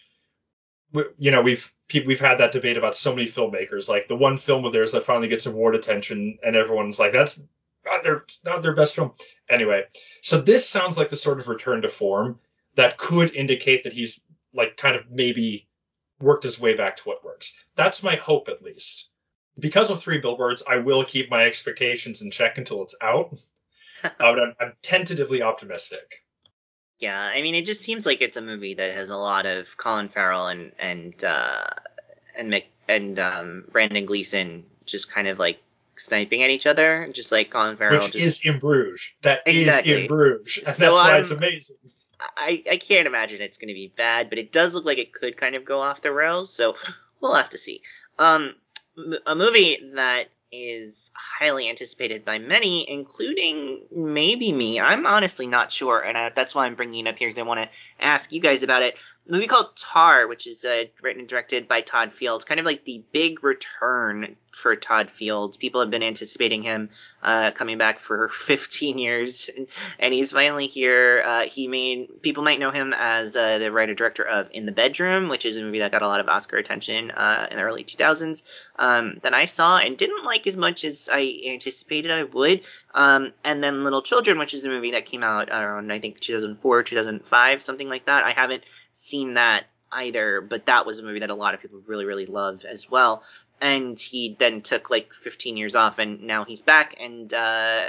you 1.18 1.32
know 1.32 1.42
we've 1.42 1.72
we've 2.06 2.20
had 2.20 2.38
that 2.40 2.52
debate 2.52 2.78
about 2.78 2.96
so 2.96 3.16
many 3.16 3.28
filmmakers. 3.28 3.90
Like 3.90 4.08
the 4.08 4.16
one 4.16 4.38
film 4.38 4.66
of 4.66 4.74
theirs 4.74 4.92
that 4.92 5.04
finally 5.04 5.28
gets 5.28 5.46
award 5.46 5.76
attention, 5.76 6.38
and 6.44 6.56
everyone's 6.56 7.00
like, 7.00 7.14
that's 7.14 7.42
not 7.86 8.04
their 8.04 8.24
not 8.46 8.62
their 8.62 8.76
best 8.76 8.96
film. 8.96 9.14
Anyway, 9.50 9.84
so 10.22 10.40
this 10.40 10.68
sounds 10.68 10.98
like 10.98 11.10
the 11.10 11.16
sort 11.16 11.40
of 11.40 11.48
return 11.48 11.82
to 11.82 11.90
form 11.90 12.40
that 12.76 12.98
could 12.98 13.34
indicate 13.34 13.84
that 13.84 13.94
he's 13.94 14.20
like 14.54 14.78
kind 14.78 14.96
of 14.96 15.10
maybe 15.10 15.68
worked 16.20 16.44
his 16.44 16.60
way 16.60 16.76
back 16.76 16.98
to 16.98 17.04
what 17.04 17.24
works. 17.24 17.56
That's 17.76 18.04
my 18.04 18.16
hope 18.16 18.50
at 18.50 18.64
least. 18.64 19.10
Because 19.60 19.90
of 19.90 20.00
Three 20.00 20.20
Billboards, 20.20 20.64
I 20.68 20.78
will 20.78 21.04
keep 21.04 21.32
my 21.32 21.46
expectations 21.46 22.22
in 22.22 22.30
check 22.30 22.58
until 22.58 22.84
it's 22.84 22.96
out. 23.02 23.38
uh, 24.04 24.10
but 24.20 24.40
I'm, 24.40 24.54
I'm 24.60 24.74
tentatively 24.84 25.42
optimistic. 25.42 26.24
Yeah, 27.00 27.20
I 27.20 27.42
mean, 27.42 27.54
it 27.54 27.66
just 27.66 27.82
seems 27.82 28.06
like 28.06 28.22
it's 28.22 28.38
a 28.38 28.42
movie 28.42 28.74
that 28.74 28.96
has 28.96 29.10
a 29.10 29.18
lot 29.18 29.46
of 29.46 29.78
Colin 29.78 30.10
Farrell 30.10 30.48
and 30.48 30.72
and 30.80 31.24
uh, 31.24 31.68
and 32.36 32.52
Mick 32.52 32.66
and 32.88 33.20
um, 33.20 33.66
Brendan 33.72 34.06
Gleeson 34.06 34.66
just 34.86 35.12
kind 35.12 35.28
of 35.28 35.38
like 35.38 35.60
sniping 35.98 36.44
at 36.44 36.50
each 36.50 36.66
other, 36.66 37.10
just 37.14 37.32
like 37.32 37.52
Colin 37.52 37.76
Farrell. 37.76 38.00
Which 38.04 38.14
just, 38.14 38.46
is 38.46 38.54
in 38.54 38.60
Bruges. 38.60 39.14
That 39.22 39.42
exactly. 39.46 39.92
is 39.92 39.98
in 40.00 40.08
Bruges, 40.08 40.58
and 40.58 40.76
so 40.76 40.86
that's 40.86 40.98
why 40.98 41.16
I'm, 41.16 41.22
it's 41.22 41.32
amazing. 41.32 41.78
I 42.20 42.64
I 42.72 42.78
can't 42.78 43.06
imagine 43.06 43.42
it's 43.42 43.60
going 43.60 43.68
to 43.70 43.76
be 43.76 43.94
bad, 43.96 44.30
but 44.30 44.40
it 44.40 44.52
does 44.52 44.74
look 44.74 44.86
like 44.86 44.98
it 44.98 45.14
could 45.14 45.38
kind 45.38 45.56
of 45.56 45.66
go 45.66 45.80
off 45.80 46.02
the 46.02 46.12
rails. 46.12 46.52
So 46.52 46.76
we'll 47.22 47.36
have 47.36 47.52
to 47.52 47.58
see. 47.60 47.82
Um, 48.18 48.56
a 49.28 49.36
movie 49.36 49.92
that 49.94 50.30
is 50.52 51.12
highly 51.16 51.70
anticipated 51.70 52.24
by 52.24 52.40
many, 52.40 52.90
including 52.90 53.82
maybe 53.92 54.52
me. 54.52 54.80
I'm 54.80 55.06
honestly 55.06 55.48
not 55.48 55.72
sure, 55.72 56.00
and 56.00 56.18
I, 56.18 56.30
that's 56.30 56.56
why 56.56 56.66
I'm 56.66 56.76
bringing 56.76 57.06
it 57.06 57.10
up 57.10 57.18
here 57.18 57.28
because 57.28 57.40
I 57.40 57.44
want 57.44 57.62
to 57.62 57.70
ask 58.00 58.32
you 58.32 58.40
guys 58.40 58.64
about 58.64 58.84
it. 58.84 58.96
Movie 59.30 59.48
called 59.48 59.76
Tar, 59.76 60.28
which 60.28 60.48
is 60.48 60.64
uh, 60.64 60.86
written 61.02 61.22
and 61.22 61.30
directed 61.30 61.68
by 61.68 61.82
Todd 61.82 62.14
Fields, 62.14 62.46
kind 62.46 62.60
of 62.60 62.66
like 62.66 62.86
the 62.86 63.04
big 63.12 63.44
return 63.44 64.36
for 64.52 64.76
Todd 64.76 65.10
Fields. 65.10 65.56
People 65.56 65.82
have 65.82 65.92
been 65.92 66.04
anticipating 66.04 66.64
him 66.64 66.90
uh, 67.22 67.52
coming 67.52 67.78
back 67.78 68.00
for 68.00 68.28
15 68.30 68.98
years, 68.98 69.50
and 70.00 70.14
he's 70.14 70.32
finally 70.32 70.68
here. 70.68 71.24
Uh, 71.26 71.42
he 71.42 71.68
made 71.68 72.22
people 72.22 72.44
might 72.44 72.60
know 72.60 72.72
him 72.72 72.94
as 72.98 73.36
uh, 73.36 73.60
the 73.60 73.72
writer 73.72 73.94
director 73.94 74.24
of 74.24 74.50
In 74.52 74.66
the 74.66 74.72
Bedroom, 74.72 75.30
which 75.30 75.46
is 75.46 75.58
a 75.58 75.62
movie 75.62 75.80
that 75.80 75.92
got 75.92 76.02
a 76.02 76.08
lot 76.08 76.20
of 76.20 76.28
Oscar 76.28 76.58
attention 76.58 77.12
uh, 77.12 77.48
in 77.52 77.58
the 77.58 77.64
early 77.64 77.84
2000s. 77.84 78.44
Um, 78.78 79.20
that 79.24 79.34
I 79.34 79.46
saw 79.46 79.78
and 79.78 79.98
didn't 79.98 80.24
like 80.24 80.48
as 80.48 80.56
much 80.56 80.86
as 80.86 81.10
I 81.12 81.42
anticipated 81.48 82.12
I 82.12 82.24
would. 82.24 82.62
Um, 82.94 83.34
and 83.44 83.64
then 83.64 83.84
Little 83.84 84.02
Children, 84.02 84.40
which 84.40 84.54
is 84.54 84.66
a 84.66 84.70
movie 84.70 84.92
that 84.92 85.06
came 85.06 85.24
out 85.24 85.50
around 85.50 85.92
I 85.92 86.00
think 86.00 86.20
2004, 86.20 86.84
2005, 86.84 87.64
something 87.64 87.90
like 87.90 88.06
that. 88.06 88.24
I 88.24 88.32
haven't 88.32 88.64
seen 88.98 89.36
that 89.36 89.66
either, 89.92 90.42
but 90.42 90.66
that 90.66 90.86
was 90.86 91.00
a 91.00 91.04
movie 91.04 91.20
that 91.20 91.30
a 91.30 91.36
lot 91.36 91.54
of 91.54 91.62
people 91.62 91.80
really, 91.88 92.06
really 92.06 92.26
loved 92.26 92.66
as 92.66 92.90
well. 92.90 93.24
And 93.62 94.00
he 94.00 94.36
then 94.38 94.62
took 94.62 94.90
like 94.90 95.14
15 95.14 95.58
years 95.58 95.76
off, 95.76 96.00
and 96.00 96.24
now 96.24 96.46
he's 96.46 96.62
back, 96.62 96.96
and 97.00 97.34
uh, 97.34 97.86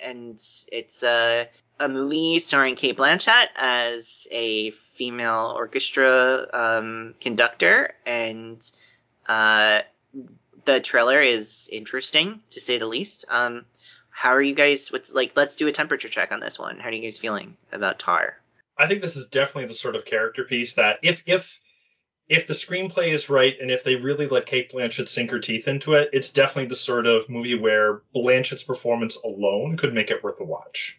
and 0.00 0.40
it's 0.72 1.02
a 1.02 1.48
a 1.78 1.88
movie 1.88 2.38
starring 2.38 2.76
Cate 2.76 2.96
Blanchett 2.96 3.48
as 3.56 4.28
a 4.30 4.70
female 4.70 5.54
orchestra 5.56 6.46
um, 6.52 7.14
conductor, 7.20 7.94
and 8.06 8.60
uh, 9.26 9.80
the 10.64 10.80
trailer 10.80 11.20
is 11.20 11.68
interesting 11.72 12.40
to 12.50 12.60
say 12.60 12.78
the 12.78 12.86
least. 12.86 13.26
Um, 13.28 13.64
how 14.10 14.30
are 14.30 14.42
you 14.42 14.54
guys? 14.54 14.90
What's 14.92 15.14
like? 15.14 15.32
Let's 15.36 15.56
do 15.56 15.68
a 15.68 15.72
temperature 15.72 16.08
check 16.08 16.32
on 16.32 16.40
this 16.40 16.58
one. 16.58 16.78
How 16.78 16.88
are 16.88 16.92
you 16.92 17.02
guys 17.02 17.18
feeling 17.18 17.56
about 17.72 17.98
Tar? 17.98 18.39
I 18.80 18.86
think 18.86 19.02
this 19.02 19.16
is 19.16 19.26
definitely 19.26 19.66
the 19.66 19.74
sort 19.74 19.94
of 19.94 20.06
character 20.06 20.44
piece 20.44 20.74
that 20.74 21.00
if 21.02 21.22
if 21.26 21.60
if 22.30 22.46
the 22.46 22.54
screenplay 22.54 23.08
is 23.08 23.28
right 23.28 23.54
and 23.60 23.70
if 23.70 23.84
they 23.84 23.96
really 23.96 24.26
let 24.26 24.46
Cate 24.46 24.72
Blanchett 24.72 25.08
sink 25.08 25.30
her 25.32 25.38
teeth 25.38 25.68
into 25.68 25.92
it, 25.92 26.08
it's 26.14 26.32
definitely 26.32 26.68
the 26.68 26.76
sort 26.76 27.06
of 27.06 27.28
movie 27.28 27.58
where 27.58 28.02
Blanchett's 28.14 28.62
performance 28.62 29.18
alone 29.22 29.76
could 29.76 29.92
make 29.92 30.10
it 30.10 30.24
worth 30.24 30.40
a 30.40 30.44
watch. 30.44 30.98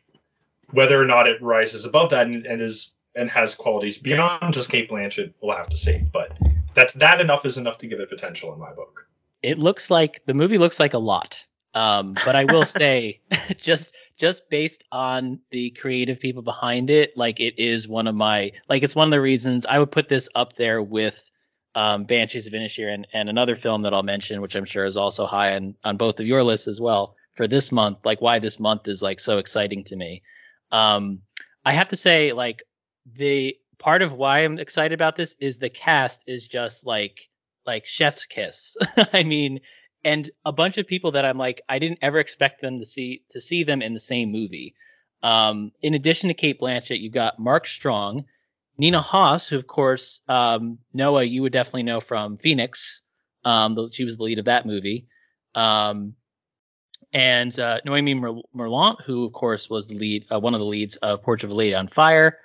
Whether 0.72 1.02
or 1.02 1.06
not 1.06 1.28
it 1.28 1.42
rises 1.42 1.84
above 1.86 2.12
that 2.12 2.28
and, 2.28 2.46
and 2.46 2.62
is 2.62 2.94
and 3.16 3.30
has 3.32 3.56
qualities 3.56 3.98
beyond 3.98 4.54
just 4.54 4.70
Cate 4.70 4.90
Blanchett, 4.90 5.34
we'll 5.42 5.58
have 5.58 5.70
to 5.70 5.78
see. 5.78 6.04
But 6.14 6.38
that's 6.76 6.94
that 6.96 7.20
enough 7.20 7.48
is 7.48 7.58
enough 7.58 7.80
to 7.80 7.88
give 7.88 8.00
it 8.00 8.10
potential 8.10 8.54
in 8.54 8.60
my 8.60 8.74
book. 8.74 9.08
It 9.42 9.58
looks 9.58 9.90
like 9.90 10.22
the 10.28 10.36
movie 10.36 10.60
looks 10.60 10.80
like 10.80 10.94
a 10.94 11.00
lot. 11.00 11.44
Um, 11.74 12.16
but 12.26 12.36
I 12.36 12.46
will 12.46 12.66
say, 12.66 13.22
just 13.58 13.96
just 14.18 14.50
based 14.50 14.84
on 14.92 15.40
the 15.52 15.72
creative 15.72 16.20
people 16.20 16.42
behind 16.42 16.90
it, 16.90 17.16
like 17.16 17.40
it 17.40 17.58
is 17.58 17.88
one 17.88 18.08
of 18.08 18.16
my 18.16 18.52
like 18.70 18.84
it's 18.84 18.96
one 18.96 19.08
of 19.08 19.12
the 19.12 19.22
reasons 19.22 19.66
I 19.66 19.80
would 19.80 19.92
put 19.92 20.10
this 20.10 20.28
up 20.36 20.56
there 20.58 20.82
with 20.82 21.30
um, 21.76 22.04
Banshees 22.04 22.48
of 22.48 22.54
Inisherin 22.54 22.94
and, 22.94 23.08
and 23.14 23.30
another 23.30 23.56
film 23.56 23.84
that 23.84 23.94
I'll 23.94 24.04
mention, 24.04 24.42
which 24.42 24.56
I'm 24.56 24.66
sure 24.66 24.86
is 24.86 24.98
also 24.98 25.26
high 25.26 25.56
on 25.56 25.76
on 25.84 25.98
both 25.98 26.20
of 26.20 26.28
your 26.28 26.44
lists 26.44 26.68
as 26.68 26.82
well 26.82 27.16
for 27.36 27.48
this 27.48 27.72
month. 27.72 28.00
Like 28.04 28.22
why 28.22 28.40
this 28.40 28.60
month 28.60 28.88
is 28.88 29.02
like 29.02 29.20
so 29.20 29.38
exciting 29.38 29.84
to 29.86 29.96
me. 29.96 30.22
Um, 30.72 31.22
I 31.64 31.74
have 31.74 31.90
to 31.90 31.96
say, 31.96 32.34
like 32.34 32.64
the 33.16 33.56
part 33.78 34.02
of 34.02 34.12
why 34.14 34.40
I'm 34.40 34.60
excited 34.60 34.94
about 34.94 35.16
this 35.16 35.36
is 35.40 35.58
the 35.58 35.70
cast 35.70 36.24
is 36.28 36.46
just 36.46 36.86
like 36.86 37.30
like 37.66 37.86
chef's 37.86 38.26
kiss. 38.26 38.76
I 39.14 39.24
mean, 39.24 39.62
and 40.04 40.30
a 40.46 40.52
bunch 40.52 40.78
of 40.78 40.88
people 40.88 41.12
that 41.12 41.26
I'm 41.26 41.38
like, 41.38 41.62
I 41.70 41.80
didn't 41.80 42.00
ever 42.02 42.20
expect 42.20 42.62
them 42.62 42.80
to 42.80 42.86
see 42.86 43.24
to 43.32 43.42
see 43.42 43.64
them 43.64 43.82
in 43.82 43.94
the 43.94 44.00
same 44.00 44.32
movie. 44.32 44.76
Um, 45.24 45.72
in 45.82 45.94
addition 45.94 46.30
to 46.30 46.34
Cate 46.34 46.60
Blanchett, 46.60 47.00
you've 47.00 47.14
got 47.14 47.40
Mark 47.40 47.68
Strong, 47.68 48.26
Nina 48.78 49.02
Hoss, 49.02 49.48
who 49.48 49.58
of 49.58 49.68
course 49.68 50.22
um, 50.28 50.80
Noah 50.94 51.24
you 51.24 51.42
would 51.44 51.54
definitely 51.54 51.84
know 51.84 52.00
from 52.00 52.38
Phoenix. 52.38 53.02
Um, 53.46 53.90
she 53.92 54.06
was 54.06 54.18
the 54.18 54.24
lead 54.24 54.40
of 54.40 54.46
that 54.46 54.66
movie. 54.66 55.08
Um, 55.56 56.16
and 57.14 57.58
uh, 57.60 57.80
Noémie 57.86 58.44
Merlant, 58.56 59.02
who 59.06 59.26
of 59.26 59.34
course 59.34 59.70
was 59.70 59.88
the 59.88 59.96
lead, 59.96 60.26
uh, 60.32 60.40
one 60.40 60.54
of 60.54 60.60
the 60.60 60.66
leads 60.66 60.96
of 60.98 61.22
Portrait 61.22 61.50
of 61.50 61.52
a 61.52 61.56
Lady 61.56 61.76
on 61.76 61.88
Fire, 61.90 62.38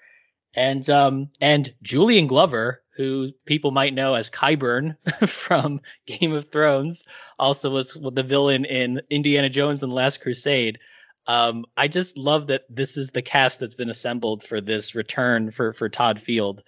and 0.54 0.88
um, 0.90 1.28
and 1.40 1.72
Julian 1.82 2.26
Glover, 2.26 2.82
who 2.96 3.30
people 3.44 3.70
might 3.70 3.94
know 3.94 4.14
as 4.14 4.30
Qyburn 4.30 4.96
from 5.28 5.80
Game 6.06 6.32
of 6.32 6.50
Thrones, 6.50 7.06
also 7.38 7.70
was 7.70 7.92
the 7.92 8.22
villain 8.22 8.64
in 8.64 9.02
Indiana 9.10 9.48
Jones 9.48 9.82
and 9.82 9.90
the 9.90 9.96
Last 9.96 10.20
Crusade. 10.20 10.78
Um, 11.26 11.66
I 11.76 11.88
just 11.88 12.16
love 12.16 12.48
that 12.48 12.62
this 12.70 12.96
is 12.96 13.10
the 13.10 13.22
cast 13.22 13.60
that's 13.60 13.74
been 13.74 13.90
assembled 13.90 14.44
for 14.44 14.60
this 14.60 14.94
return 14.94 15.50
for 15.50 15.72
for 15.72 15.88
Todd 15.88 16.20
Field. 16.20 16.62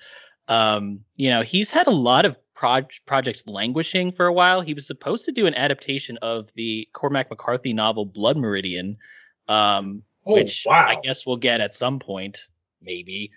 Um, 0.48 1.00
you 1.16 1.30
know, 1.30 1.42
he's 1.42 1.70
had 1.70 1.86
a 1.86 1.92
lot 1.92 2.24
of 2.24 2.36
projects 2.54 3.46
languishing 3.46 4.12
for 4.12 4.26
a 4.26 4.32
while. 4.32 4.60
He 4.60 4.74
was 4.74 4.86
supposed 4.86 5.26
to 5.26 5.32
do 5.32 5.46
an 5.46 5.54
adaptation 5.54 6.18
of 6.22 6.48
the 6.56 6.88
Cormac 6.92 7.30
McCarthy 7.30 7.72
novel 7.72 8.04
Blood 8.04 8.36
Meridian, 8.36 8.98
um, 9.46 10.02
oh, 10.26 10.34
which 10.34 10.64
wow. 10.66 10.86
I 10.88 11.00
guess 11.00 11.24
we'll 11.24 11.36
get 11.36 11.60
at 11.60 11.74
some 11.74 12.00
point, 12.00 12.46
maybe. 12.82 13.30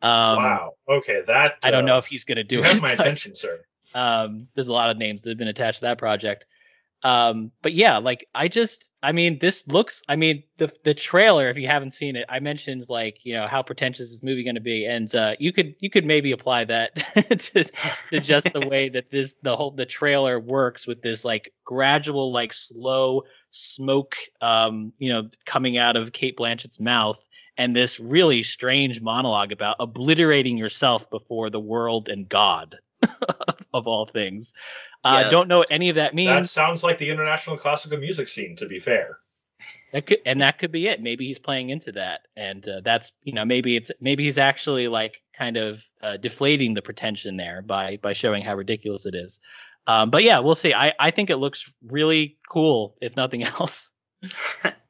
Um, 0.00 0.42
wow. 0.42 0.74
Okay, 0.88 1.22
that 1.26 1.52
uh, 1.52 1.56
I 1.66 1.70
don't 1.70 1.84
know 1.84 1.96
uh, 1.96 1.98
if 1.98 2.06
he's 2.06 2.24
gonna 2.24 2.44
do 2.44 2.60
it. 2.60 2.64
Has 2.64 2.80
my 2.80 2.92
attention, 2.92 3.34
sir. 3.34 3.60
Um, 3.94 4.48
there's 4.54 4.68
a 4.68 4.72
lot 4.72 4.90
of 4.90 4.96
names 4.96 5.22
that 5.22 5.30
have 5.30 5.38
been 5.38 5.48
attached 5.48 5.80
to 5.80 5.86
that 5.86 5.98
project. 5.98 6.44
Um, 7.04 7.52
but 7.62 7.74
yeah, 7.74 7.98
like 7.98 8.26
I 8.34 8.48
just, 8.48 8.90
I 9.02 9.12
mean, 9.12 9.38
this 9.38 9.68
looks, 9.68 10.02
I 10.08 10.16
mean, 10.16 10.42
the 10.56 10.72
the 10.82 10.94
trailer, 10.94 11.48
if 11.48 11.56
you 11.56 11.68
haven't 11.68 11.92
seen 11.92 12.16
it, 12.16 12.26
I 12.28 12.40
mentioned 12.40 12.86
like, 12.88 13.18
you 13.22 13.34
know, 13.34 13.46
how 13.46 13.62
pretentious 13.62 14.10
this 14.10 14.22
movie 14.22 14.42
going 14.42 14.56
to 14.56 14.60
be, 14.60 14.84
and 14.84 15.12
uh, 15.14 15.34
you 15.38 15.52
could 15.52 15.76
you 15.78 15.90
could 15.90 16.04
maybe 16.04 16.32
apply 16.32 16.64
that 16.64 16.96
to, 17.14 17.64
to 18.10 18.20
just 18.20 18.52
the 18.52 18.66
way 18.66 18.88
that 18.88 19.12
this 19.12 19.36
the 19.42 19.56
whole 19.56 19.70
the 19.70 19.86
trailer 19.86 20.40
works 20.40 20.88
with 20.88 21.00
this 21.00 21.24
like 21.24 21.52
gradual 21.64 22.32
like 22.32 22.52
slow 22.52 23.22
smoke, 23.52 24.16
um, 24.40 24.92
you 24.98 25.12
know, 25.12 25.28
coming 25.46 25.78
out 25.78 25.94
of 25.94 26.12
Cate 26.12 26.36
Blanchett's 26.36 26.80
mouth, 26.80 27.22
and 27.58 27.74
this 27.74 27.98
really 27.98 28.44
strange 28.44 29.00
monologue 29.00 29.52
about 29.52 29.76
obliterating 29.80 30.56
yourself 30.56 31.10
before 31.10 31.50
the 31.50 31.60
world 31.60 32.08
and 32.08 32.28
God, 32.28 32.78
of 33.74 33.86
all 33.86 34.06
things. 34.06 34.54
Uh, 35.04 35.22
yeah. 35.24 35.30
Don't 35.30 35.48
know 35.48 35.58
what 35.58 35.68
any 35.70 35.90
of 35.90 35.96
that 35.96 36.14
means. 36.14 36.28
That 36.28 36.48
sounds 36.48 36.82
like 36.82 36.98
the 36.98 37.10
international 37.10 37.58
classical 37.58 37.98
music 37.98 38.28
scene, 38.28 38.56
to 38.56 38.66
be 38.66 38.78
fair. 38.78 39.18
That 39.92 40.06
could, 40.06 40.18
and 40.24 40.40
that 40.40 40.58
could 40.58 40.70
be 40.70 40.86
it. 40.86 41.02
Maybe 41.02 41.26
he's 41.26 41.38
playing 41.38 41.70
into 41.70 41.92
that, 41.92 42.20
and 42.36 42.66
uh, 42.68 42.80
that's 42.84 43.12
you 43.22 43.32
know 43.32 43.44
maybe 43.44 43.74
it's 43.74 43.90
maybe 44.00 44.24
he's 44.24 44.38
actually 44.38 44.86
like 44.86 45.22
kind 45.36 45.56
of 45.56 45.80
uh, 46.02 46.16
deflating 46.18 46.74
the 46.74 46.82
pretension 46.82 47.36
there 47.36 47.62
by 47.62 47.98
by 48.02 48.12
showing 48.12 48.44
how 48.44 48.54
ridiculous 48.54 49.06
it 49.06 49.14
is. 49.14 49.40
Um, 49.86 50.10
but 50.10 50.22
yeah, 50.22 50.40
we'll 50.40 50.54
see. 50.54 50.74
I, 50.74 50.92
I 50.98 51.10
think 51.10 51.30
it 51.30 51.36
looks 51.36 51.72
really 51.82 52.36
cool, 52.50 52.96
if 53.00 53.16
nothing 53.16 53.42
else. 53.44 53.90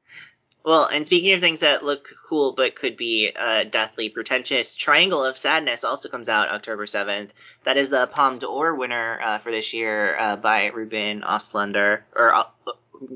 well, 0.65 0.87
and 0.87 1.07
speaking 1.07 1.33
of 1.33 1.41
things 1.41 1.61
that 1.61 1.85
look 1.85 2.13
cool 2.29 2.53
but 2.53 2.75
could 2.75 2.97
be 2.97 3.33
uh, 3.35 3.65
deathly 3.65 4.09
pretentious, 4.09 4.75
Triangle 4.75 5.25
of 5.25 5.39
Sadness 5.39 5.85
also 5.85 6.09
comes 6.09 6.29
out 6.29 6.51
October 6.51 6.85
7th. 6.85 7.31
That 7.65 7.77
is 7.77 7.91
the 7.91 8.07
Palme 8.07 8.39
d'Or 8.39 8.75
winner 8.75 9.21
uh, 9.23 9.39
for 9.39 9.51
this 9.51 9.73
year 9.73 10.17
uh, 10.19 10.37
by 10.37 10.67
Ruben 10.67 11.23
Östlund, 11.23 11.77
or 12.15 12.35
uh, 12.35 12.45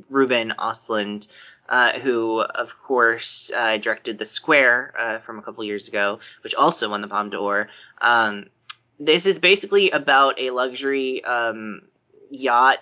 Ruben 0.08 0.54
Östlund. 0.58 1.28
Uh, 1.68 1.98
who, 2.00 2.40
of 2.40 2.76
course, 2.82 3.50
uh, 3.56 3.78
directed 3.78 4.18
The 4.18 4.26
Square 4.26 4.92
uh, 4.98 5.18
from 5.20 5.38
a 5.38 5.42
couple 5.42 5.64
years 5.64 5.88
ago, 5.88 6.18
which 6.42 6.54
also 6.54 6.90
won 6.90 7.00
the 7.00 7.08
Palme 7.08 7.30
d'Or. 7.30 7.68
Um, 7.98 8.46
this 8.98 9.26
is 9.26 9.38
basically 9.38 9.90
about 9.90 10.38
a 10.38 10.50
luxury 10.50 11.24
um, 11.24 11.82
yacht 12.30 12.78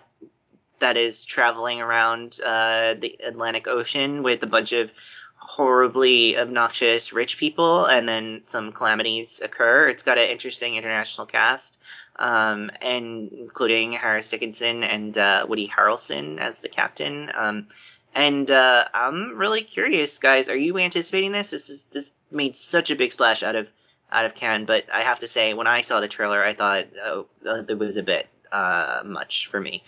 that 0.80 0.96
is 0.96 1.24
traveling 1.24 1.80
around 1.80 2.38
uh, 2.44 2.94
the 2.94 3.18
Atlantic 3.24 3.66
Ocean 3.68 4.22
with 4.22 4.42
a 4.42 4.46
bunch 4.46 4.72
of 4.72 4.92
horribly 5.36 6.38
obnoxious 6.38 7.12
rich 7.12 7.38
people, 7.38 7.86
and 7.86 8.08
then 8.08 8.40
some 8.42 8.72
calamities 8.72 9.40
occur. 9.42 9.88
It's 9.88 10.02
got 10.02 10.18
an 10.18 10.28
interesting 10.28 10.76
international 10.76 11.26
cast, 11.26 11.80
um, 12.16 12.70
and 12.82 13.32
including 13.32 13.92
Harris 13.92 14.28
Dickinson 14.28 14.84
and 14.84 15.16
uh, 15.16 15.46
Woody 15.48 15.68
Harrelson 15.68 16.38
as 16.38 16.60
the 16.60 16.68
captain. 16.68 17.30
Um, 17.34 17.68
and 18.14 18.50
uh, 18.50 18.84
I'm 18.92 19.38
really 19.38 19.62
curious, 19.62 20.18
guys. 20.18 20.48
Are 20.48 20.56
you 20.56 20.78
anticipating 20.78 21.32
this? 21.32 21.50
This 21.50 21.70
is 21.70 21.84
this 21.84 22.12
made 22.30 22.56
such 22.56 22.90
a 22.90 22.96
big 22.96 23.12
splash 23.12 23.42
out 23.42 23.56
of 23.56 23.70
out 24.12 24.24
of 24.24 24.34
Cannes, 24.34 24.66
but 24.66 24.84
I 24.92 25.02
have 25.02 25.20
to 25.20 25.28
say, 25.28 25.54
when 25.54 25.68
I 25.68 25.82
saw 25.82 26.00
the 26.00 26.08
trailer, 26.08 26.42
I 26.42 26.54
thought 26.54 26.86
oh, 27.04 27.26
it 27.44 27.78
was 27.78 27.96
a 27.96 28.02
bit 28.02 28.28
uh, 28.50 29.02
much 29.04 29.46
for 29.46 29.60
me. 29.60 29.84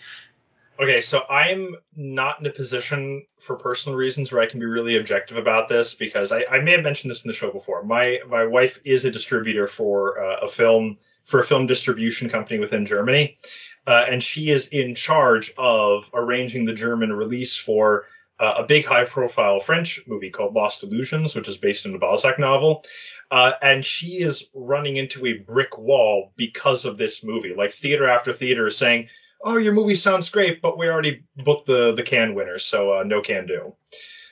Okay, 0.79 1.01
so 1.01 1.23
I'm 1.29 1.75
not 1.95 2.39
in 2.39 2.47
a 2.47 2.51
position 2.51 3.25
for 3.39 3.55
personal 3.55 3.97
reasons 3.97 4.31
where 4.31 4.41
I 4.41 4.47
can 4.47 4.59
be 4.59 4.65
really 4.65 4.97
objective 4.97 5.37
about 5.37 5.69
this 5.69 5.93
because 5.93 6.31
I, 6.31 6.45
I 6.49 6.61
may 6.61 6.71
have 6.71 6.83
mentioned 6.83 7.11
this 7.11 7.23
in 7.23 7.29
the 7.29 7.35
show 7.35 7.51
before. 7.51 7.83
My 7.83 8.19
my 8.27 8.45
wife 8.45 8.79
is 8.83 9.05
a 9.05 9.11
distributor 9.11 9.67
for 9.67 10.19
uh, 10.19 10.39
a 10.41 10.47
film 10.47 10.97
for 11.25 11.39
a 11.39 11.43
film 11.43 11.67
distribution 11.67 12.27
company 12.27 12.59
within 12.59 12.87
Germany, 12.87 13.37
uh, 13.85 14.05
and 14.09 14.21
she 14.21 14.49
is 14.49 14.69
in 14.69 14.95
charge 14.95 15.53
of 15.57 16.09
arranging 16.13 16.65
the 16.65 16.73
German 16.73 17.13
release 17.13 17.55
for 17.55 18.05
uh, 18.39 18.55
a 18.57 18.63
big 18.63 18.83
high 18.83 19.05
profile 19.05 19.59
French 19.59 20.01
movie 20.07 20.31
called 20.31 20.55
Lost 20.55 20.81
Illusions, 20.81 21.35
which 21.35 21.47
is 21.47 21.57
based 21.57 21.85
on 21.85 21.93
a 21.93 21.99
Balzac 21.99 22.39
novel. 22.39 22.83
Uh, 23.29 23.53
and 23.61 23.85
she 23.85 24.21
is 24.21 24.49
running 24.53 24.97
into 24.97 25.25
a 25.27 25.33
brick 25.33 25.77
wall 25.77 26.33
because 26.35 26.83
of 26.83 26.97
this 26.97 27.23
movie. 27.23 27.53
Like 27.55 27.71
theater 27.71 28.07
after 28.07 28.33
theater 28.33 28.67
is 28.67 28.77
saying, 28.77 29.07
"Oh, 29.43 29.57
your 29.57 29.73
movie 29.73 29.95
sounds 29.95 30.29
great, 30.29 30.61
but 30.61 30.77
we 30.77 30.87
already 30.87 31.23
booked 31.43 31.67
the 31.67 31.93
the 31.93 32.03
Cannes 32.03 32.35
winner, 32.35 32.59
so 32.59 32.93
uh, 32.93 33.03
no 33.03 33.21
can 33.21 33.45
do." 33.45 33.75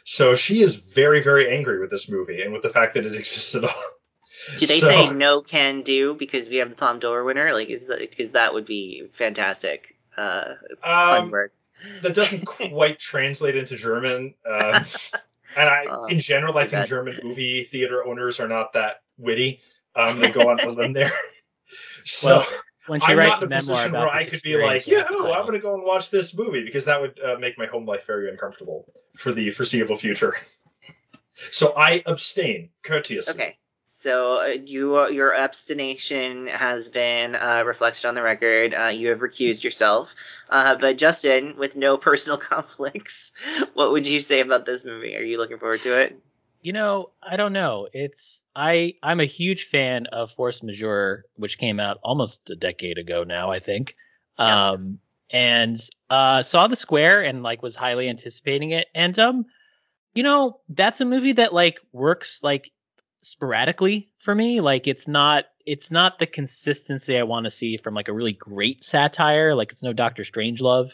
So 0.04 0.36
she 0.36 0.62
is 0.62 0.76
very 0.76 1.22
very 1.22 1.56
angry 1.56 1.80
with 1.80 1.92
this 1.92 2.10
movie 2.10 2.42
and 2.42 2.54
with 2.54 2.62
the 2.62 2.70
fact 2.70 2.96
that 2.96 3.06
it 3.06 3.16
exists 3.22 3.56
at 3.56 3.64
all. 3.64 3.84
Do 4.58 4.66
they 4.66 4.80
so, 4.80 4.88
say 4.88 5.10
no 5.10 5.42
can 5.42 5.82
do 5.82 6.16
because 6.16 6.50
we 6.50 6.58
have 6.58 6.70
the 6.70 6.76
Palme 6.76 7.00
d'Or 7.00 7.24
winner? 7.24 7.54
Like, 7.54 7.70
is 7.70 7.92
because 8.00 8.32
that 8.32 8.54
would 8.54 8.66
be 8.66 9.08
fantastic. 9.12 9.98
Uh, 10.18 10.56
um, 10.84 11.32
that 12.02 12.16
doesn't 12.16 12.46
quite 12.46 13.00
translate 13.00 13.56
into 13.56 13.76
German. 13.76 14.34
Um, 14.46 14.86
and 15.58 15.70
I, 15.70 15.86
uh, 15.86 16.06
in 16.06 16.20
general, 16.20 16.58
I 16.58 16.68
think 16.68 16.88
German 16.88 17.20
movie 17.24 17.64
theater 17.64 18.06
owners 18.06 18.40
are 18.40 18.48
not 18.48 18.74
that 18.74 19.02
witty. 19.18 19.62
Um, 19.96 20.20
they 20.20 20.32
go 20.32 20.50
on 20.50 20.60
a 20.60 20.70
limb 20.70 20.94
there. 20.94 21.12
so 22.06 22.38
well, 22.38 22.48
when 22.88 23.00
she 23.02 23.08
I'm 23.08 23.18
not 23.18 23.44
in 23.44 23.52
a 23.52 23.56
position 23.56 23.92
where 23.92 24.10
I 24.10 24.26
could 24.26 24.42
be 24.42 24.58
like, 24.58 24.88
yeah, 24.88 25.06
oh, 25.10 25.32
I'm 25.32 25.42
going 25.42 25.54
to 25.54 25.60
go 25.60 25.76
and 25.76 25.84
watch 25.84 26.10
this 26.10 26.36
movie 26.36 26.64
because 26.64 26.86
that 26.86 27.02
would 27.02 27.20
uh, 27.20 27.38
make 27.40 27.58
my 27.58 27.66
home 27.66 27.86
life 27.86 28.06
very 28.06 28.30
uncomfortable 28.30 28.92
for 29.16 29.32
the 29.32 29.52
foreseeable 29.52 29.98
future. 29.98 30.36
so 31.52 31.74
I 31.76 32.04
abstain 32.06 32.70
courteously. 32.84 33.34
Okay. 33.34 33.58
So 33.84 34.42
uh, 34.42 34.46
you 34.46 35.10
your 35.10 35.36
abstination 35.36 36.48
has 36.48 36.90
been 36.90 37.36
uh, 37.36 37.64
reflected 37.66 38.08
on 38.08 38.16
the 38.16 38.24
record. 38.24 38.74
Uh, 38.74 38.88
you 38.88 39.10
have 39.10 39.20
recused 39.20 39.64
yourself. 39.64 40.16
Uh, 40.50 40.76
but 40.76 40.98
Justin, 40.98 41.56
with 41.58 41.76
no 41.76 41.98
personal 42.10 42.38
conflicts, 42.38 43.32
what 43.74 43.92
would 43.92 44.08
you 44.08 44.20
say 44.20 44.40
about 44.40 44.66
this 44.66 44.86
movie? 44.86 45.16
Are 45.16 45.22
you 45.22 45.38
looking 45.38 45.60
forward 45.60 45.84
to 45.84 45.98
it? 45.98 46.20
You 46.62 46.74
know, 46.74 47.10
I 47.24 47.38
don't 47.38 47.54
know. 47.54 47.88
It's 47.92 48.44
I 48.56 48.96
I'm 49.02 49.20
a 49.20 49.26
huge 49.26 49.66
fan 49.70 50.06
of 50.08 50.32
Force 50.34 50.62
Majeure, 50.62 51.26
which 51.36 51.58
came 51.58 51.80
out 51.80 52.00
almost 52.04 52.50
a 52.50 52.56
decade 52.56 52.98
ago 52.98 53.24
now, 53.24 53.52
I 53.52 53.60
think. 53.60 53.96
Yeah. 54.38 54.72
Um, 54.72 55.00
and 55.32 55.80
uh, 56.10 56.44
saw 56.44 56.68
the 56.68 56.76
Square 56.76 57.24
and 57.24 57.42
like 57.42 57.64
was 57.64 57.76
highly 57.76 58.10
anticipating 58.10 58.72
it. 58.72 58.88
And 58.94 59.18
um, 59.18 59.46
you 60.14 60.24
know, 60.24 60.60
that's 60.70 61.02
a 61.02 61.06
movie 61.06 61.34
that 61.34 61.54
like 61.54 61.80
works 61.92 62.44
like 62.44 62.72
sporadically 63.22 64.10
for 64.20 64.36
me. 64.36 64.62
Like 64.62 64.88
it's 64.88 65.08
not 65.08 65.46
it's 65.66 65.92
not 65.92 66.20
the 66.20 66.28
consistency 66.28 67.18
I 67.18 67.24
want 67.24 67.46
to 67.46 67.52
see 67.52 67.78
from 67.78 67.94
like 67.94 68.08
a 68.08 68.14
really 68.14 68.34
great 68.34 68.84
satire. 68.84 69.56
Like 69.56 69.72
it's 69.72 69.84
no 69.84 69.94
Doctor 69.94 70.24
Strangelove. 70.24 70.92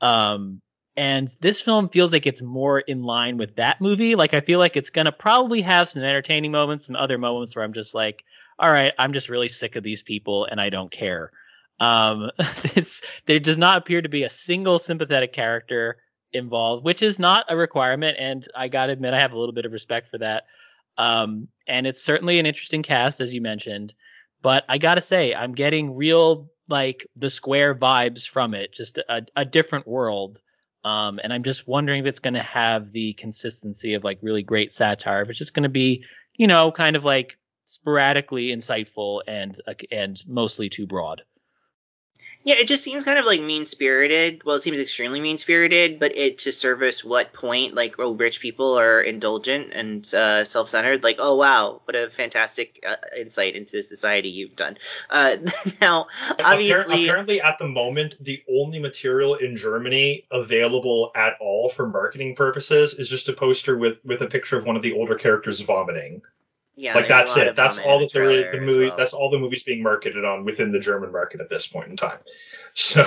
Um 0.00 0.60
and 0.96 1.34
this 1.40 1.60
film 1.60 1.88
feels 1.88 2.12
like 2.12 2.26
it's 2.26 2.42
more 2.42 2.80
in 2.80 3.02
line 3.02 3.38
with 3.38 3.56
that 3.56 3.80
movie. 3.80 4.14
Like 4.14 4.34
I 4.34 4.40
feel 4.40 4.58
like 4.58 4.76
it's 4.76 4.90
gonna 4.90 5.12
probably 5.12 5.62
have 5.62 5.88
some 5.88 6.02
entertaining 6.02 6.52
moments 6.52 6.88
and 6.88 6.96
other 6.96 7.18
moments 7.18 7.56
where 7.56 7.64
I'm 7.64 7.72
just 7.72 7.94
like, 7.94 8.24
all 8.58 8.70
right, 8.70 8.92
I'm 8.98 9.12
just 9.12 9.28
really 9.28 9.48
sick 9.48 9.76
of 9.76 9.82
these 9.82 10.02
people 10.02 10.44
and 10.44 10.60
I 10.60 10.68
don't 10.68 10.90
care. 10.90 11.32
Um, 11.80 12.30
it's 12.76 13.02
there 13.26 13.40
does 13.40 13.58
not 13.58 13.78
appear 13.78 14.02
to 14.02 14.08
be 14.08 14.24
a 14.24 14.30
single 14.30 14.78
sympathetic 14.78 15.32
character 15.32 15.96
involved, 16.32 16.84
which 16.84 17.02
is 17.02 17.18
not 17.18 17.46
a 17.48 17.56
requirement, 17.56 18.16
and 18.18 18.46
I 18.54 18.68
gotta 18.68 18.92
admit 18.92 19.14
I 19.14 19.20
have 19.20 19.32
a 19.32 19.38
little 19.38 19.54
bit 19.54 19.64
of 19.64 19.72
respect 19.72 20.10
for 20.10 20.18
that. 20.18 20.44
Um, 20.98 21.48
and 21.66 21.86
it's 21.86 22.02
certainly 22.02 22.38
an 22.38 22.46
interesting 22.46 22.82
cast, 22.82 23.20
as 23.20 23.32
you 23.32 23.40
mentioned. 23.40 23.94
But 24.42 24.64
I 24.68 24.78
gotta 24.78 25.00
say, 25.00 25.34
I'm 25.34 25.54
getting 25.54 25.96
real 25.96 26.50
like 26.68 27.06
the 27.16 27.30
square 27.30 27.74
vibes 27.74 28.28
from 28.28 28.54
it, 28.54 28.72
just 28.72 28.98
a, 28.98 29.22
a 29.36 29.44
different 29.44 29.86
world. 29.86 30.38
Um, 30.84 31.20
and 31.22 31.32
I'm 31.32 31.44
just 31.44 31.68
wondering 31.68 32.00
if 32.00 32.06
it's 32.06 32.18
going 32.18 32.34
to 32.34 32.42
have 32.42 32.92
the 32.92 33.12
consistency 33.14 33.94
of 33.94 34.04
like 34.04 34.18
really 34.20 34.42
great 34.42 34.72
satire, 34.72 35.22
if 35.22 35.30
it's 35.30 35.38
just 35.38 35.54
going 35.54 35.62
to 35.62 35.68
be, 35.68 36.04
you 36.34 36.46
know, 36.46 36.72
kind 36.72 36.96
of 36.96 37.04
like 37.04 37.36
sporadically 37.66 38.48
insightful 38.48 39.22
and 39.26 39.60
uh, 39.66 39.74
and 39.90 40.22
mostly 40.26 40.68
too 40.68 40.86
broad. 40.86 41.22
Yeah, 42.44 42.56
it 42.56 42.66
just 42.66 42.82
seems 42.82 43.04
kind 43.04 43.18
of 43.18 43.24
like 43.24 43.40
mean 43.40 43.66
spirited. 43.66 44.42
Well, 44.44 44.56
it 44.56 44.62
seems 44.62 44.80
extremely 44.80 45.20
mean 45.20 45.38
spirited, 45.38 46.00
but 46.00 46.16
it 46.16 46.38
to 46.38 46.52
service 46.52 47.04
what 47.04 47.32
point? 47.32 47.74
Like, 47.74 47.96
oh, 48.00 48.14
rich 48.14 48.40
people 48.40 48.78
are 48.78 49.00
indulgent 49.00 49.72
and 49.72 50.14
uh, 50.14 50.44
self 50.44 50.68
centered. 50.68 51.04
Like, 51.04 51.16
oh 51.20 51.36
wow, 51.36 51.80
what 51.84 51.94
a 51.94 52.10
fantastic 52.10 52.84
uh, 52.86 52.96
insight 53.16 53.54
into 53.54 53.82
society 53.82 54.30
you've 54.30 54.56
done. 54.56 54.78
Uh, 55.08 55.36
now, 55.80 56.08
obviously, 56.42 57.04
apparently, 57.04 57.40
at 57.40 57.58
the 57.58 57.68
moment, 57.68 58.16
the 58.20 58.42
only 58.50 58.80
material 58.80 59.36
in 59.36 59.56
Germany 59.56 60.24
available 60.32 61.12
at 61.14 61.36
all 61.40 61.68
for 61.68 61.88
marketing 61.88 62.34
purposes 62.34 62.94
is 62.94 63.08
just 63.08 63.28
a 63.28 63.32
poster 63.32 63.78
with 63.78 64.04
with 64.04 64.20
a 64.20 64.26
picture 64.26 64.58
of 64.58 64.66
one 64.66 64.74
of 64.74 64.82
the 64.82 64.94
older 64.94 65.14
characters 65.14 65.60
vomiting. 65.60 66.22
Yeah, 66.82 66.96
like 66.96 67.06
that's 67.06 67.36
it. 67.36 67.54
That's 67.54 67.78
all 67.78 68.00
that 68.00 68.10
the 68.12 68.60
movie. 68.60 68.88
Well. 68.88 68.96
That's 68.96 69.14
all 69.14 69.30
the 69.30 69.38
movies 69.38 69.62
being 69.62 69.84
marketed 69.84 70.24
on 70.24 70.44
within 70.44 70.72
the 70.72 70.80
German 70.80 71.12
market 71.12 71.40
at 71.40 71.48
this 71.48 71.68
point 71.68 71.88
in 71.90 71.96
time. 71.96 72.18
So. 72.74 73.06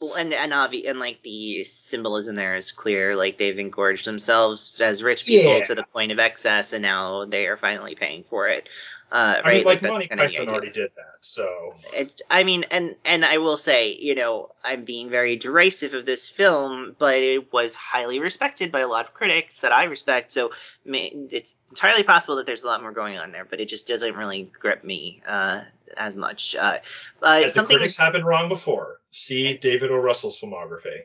Well, 0.00 0.14
and 0.14 0.34
and 0.34 0.50
obvi- 0.50 0.90
and 0.90 0.98
like 0.98 1.22
the 1.22 1.62
symbolism 1.62 2.34
there 2.34 2.56
is 2.56 2.72
clear. 2.72 3.14
Like 3.14 3.38
they've 3.38 3.58
engorged 3.58 4.04
themselves 4.04 4.80
as 4.80 5.04
rich 5.04 5.24
people 5.24 5.56
yeah. 5.56 5.64
to 5.64 5.76
the 5.76 5.84
point 5.84 6.10
of 6.10 6.18
excess, 6.18 6.72
and 6.72 6.82
now 6.82 7.26
they 7.26 7.46
are 7.46 7.56
finally 7.56 7.94
paying 7.94 8.24
for 8.24 8.48
it. 8.48 8.68
Uh, 9.10 9.14
I 9.14 9.40
right? 9.40 9.54
mean, 9.56 9.64
like, 9.64 9.82
like 9.82 9.90
Monty 9.90 10.08
Python 10.08 10.48
already 10.48 10.70
did 10.70 10.90
that, 10.96 11.16
so. 11.20 11.74
It, 11.94 12.20
I 12.30 12.44
mean, 12.44 12.66
and 12.70 12.94
and 13.06 13.24
I 13.24 13.38
will 13.38 13.56
say, 13.56 13.94
you 13.94 14.14
know, 14.14 14.50
I'm 14.62 14.84
being 14.84 15.08
very 15.08 15.36
derisive 15.36 15.94
of 15.94 16.04
this 16.04 16.28
film, 16.28 16.94
but 16.98 17.16
it 17.16 17.50
was 17.50 17.74
highly 17.74 18.20
respected 18.20 18.70
by 18.70 18.80
a 18.80 18.86
lot 18.86 19.06
of 19.06 19.14
critics 19.14 19.60
that 19.60 19.72
I 19.72 19.84
respect. 19.84 20.32
So 20.32 20.50
it's 20.84 21.56
entirely 21.70 22.02
possible 22.02 22.36
that 22.36 22.44
there's 22.44 22.64
a 22.64 22.66
lot 22.66 22.82
more 22.82 22.92
going 22.92 23.16
on 23.16 23.32
there, 23.32 23.46
but 23.46 23.60
it 23.60 23.68
just 23.68 23.88
doesn't 23.88 24.14
really 24.14 24.50
grip 24.60 24.84
me 24.84 25.22
uh, 25.26 25.62
as 25.96 26.14
much. 26.14 26.54
Uh, 26.54 26.78
uh, 27.22 27.48
something 27.48 27.74
the 27.74 27.78
critics 27.78 27.96
have 27.96 28.12
been 28.12 28.26
wrong 28.26 28.50
before. 28.50 29.00
See 29.10 29.56
David 29.56 29.90
O. 29.90 29.96
Russell's 29.96 30.38
filmography. 30.38 31.04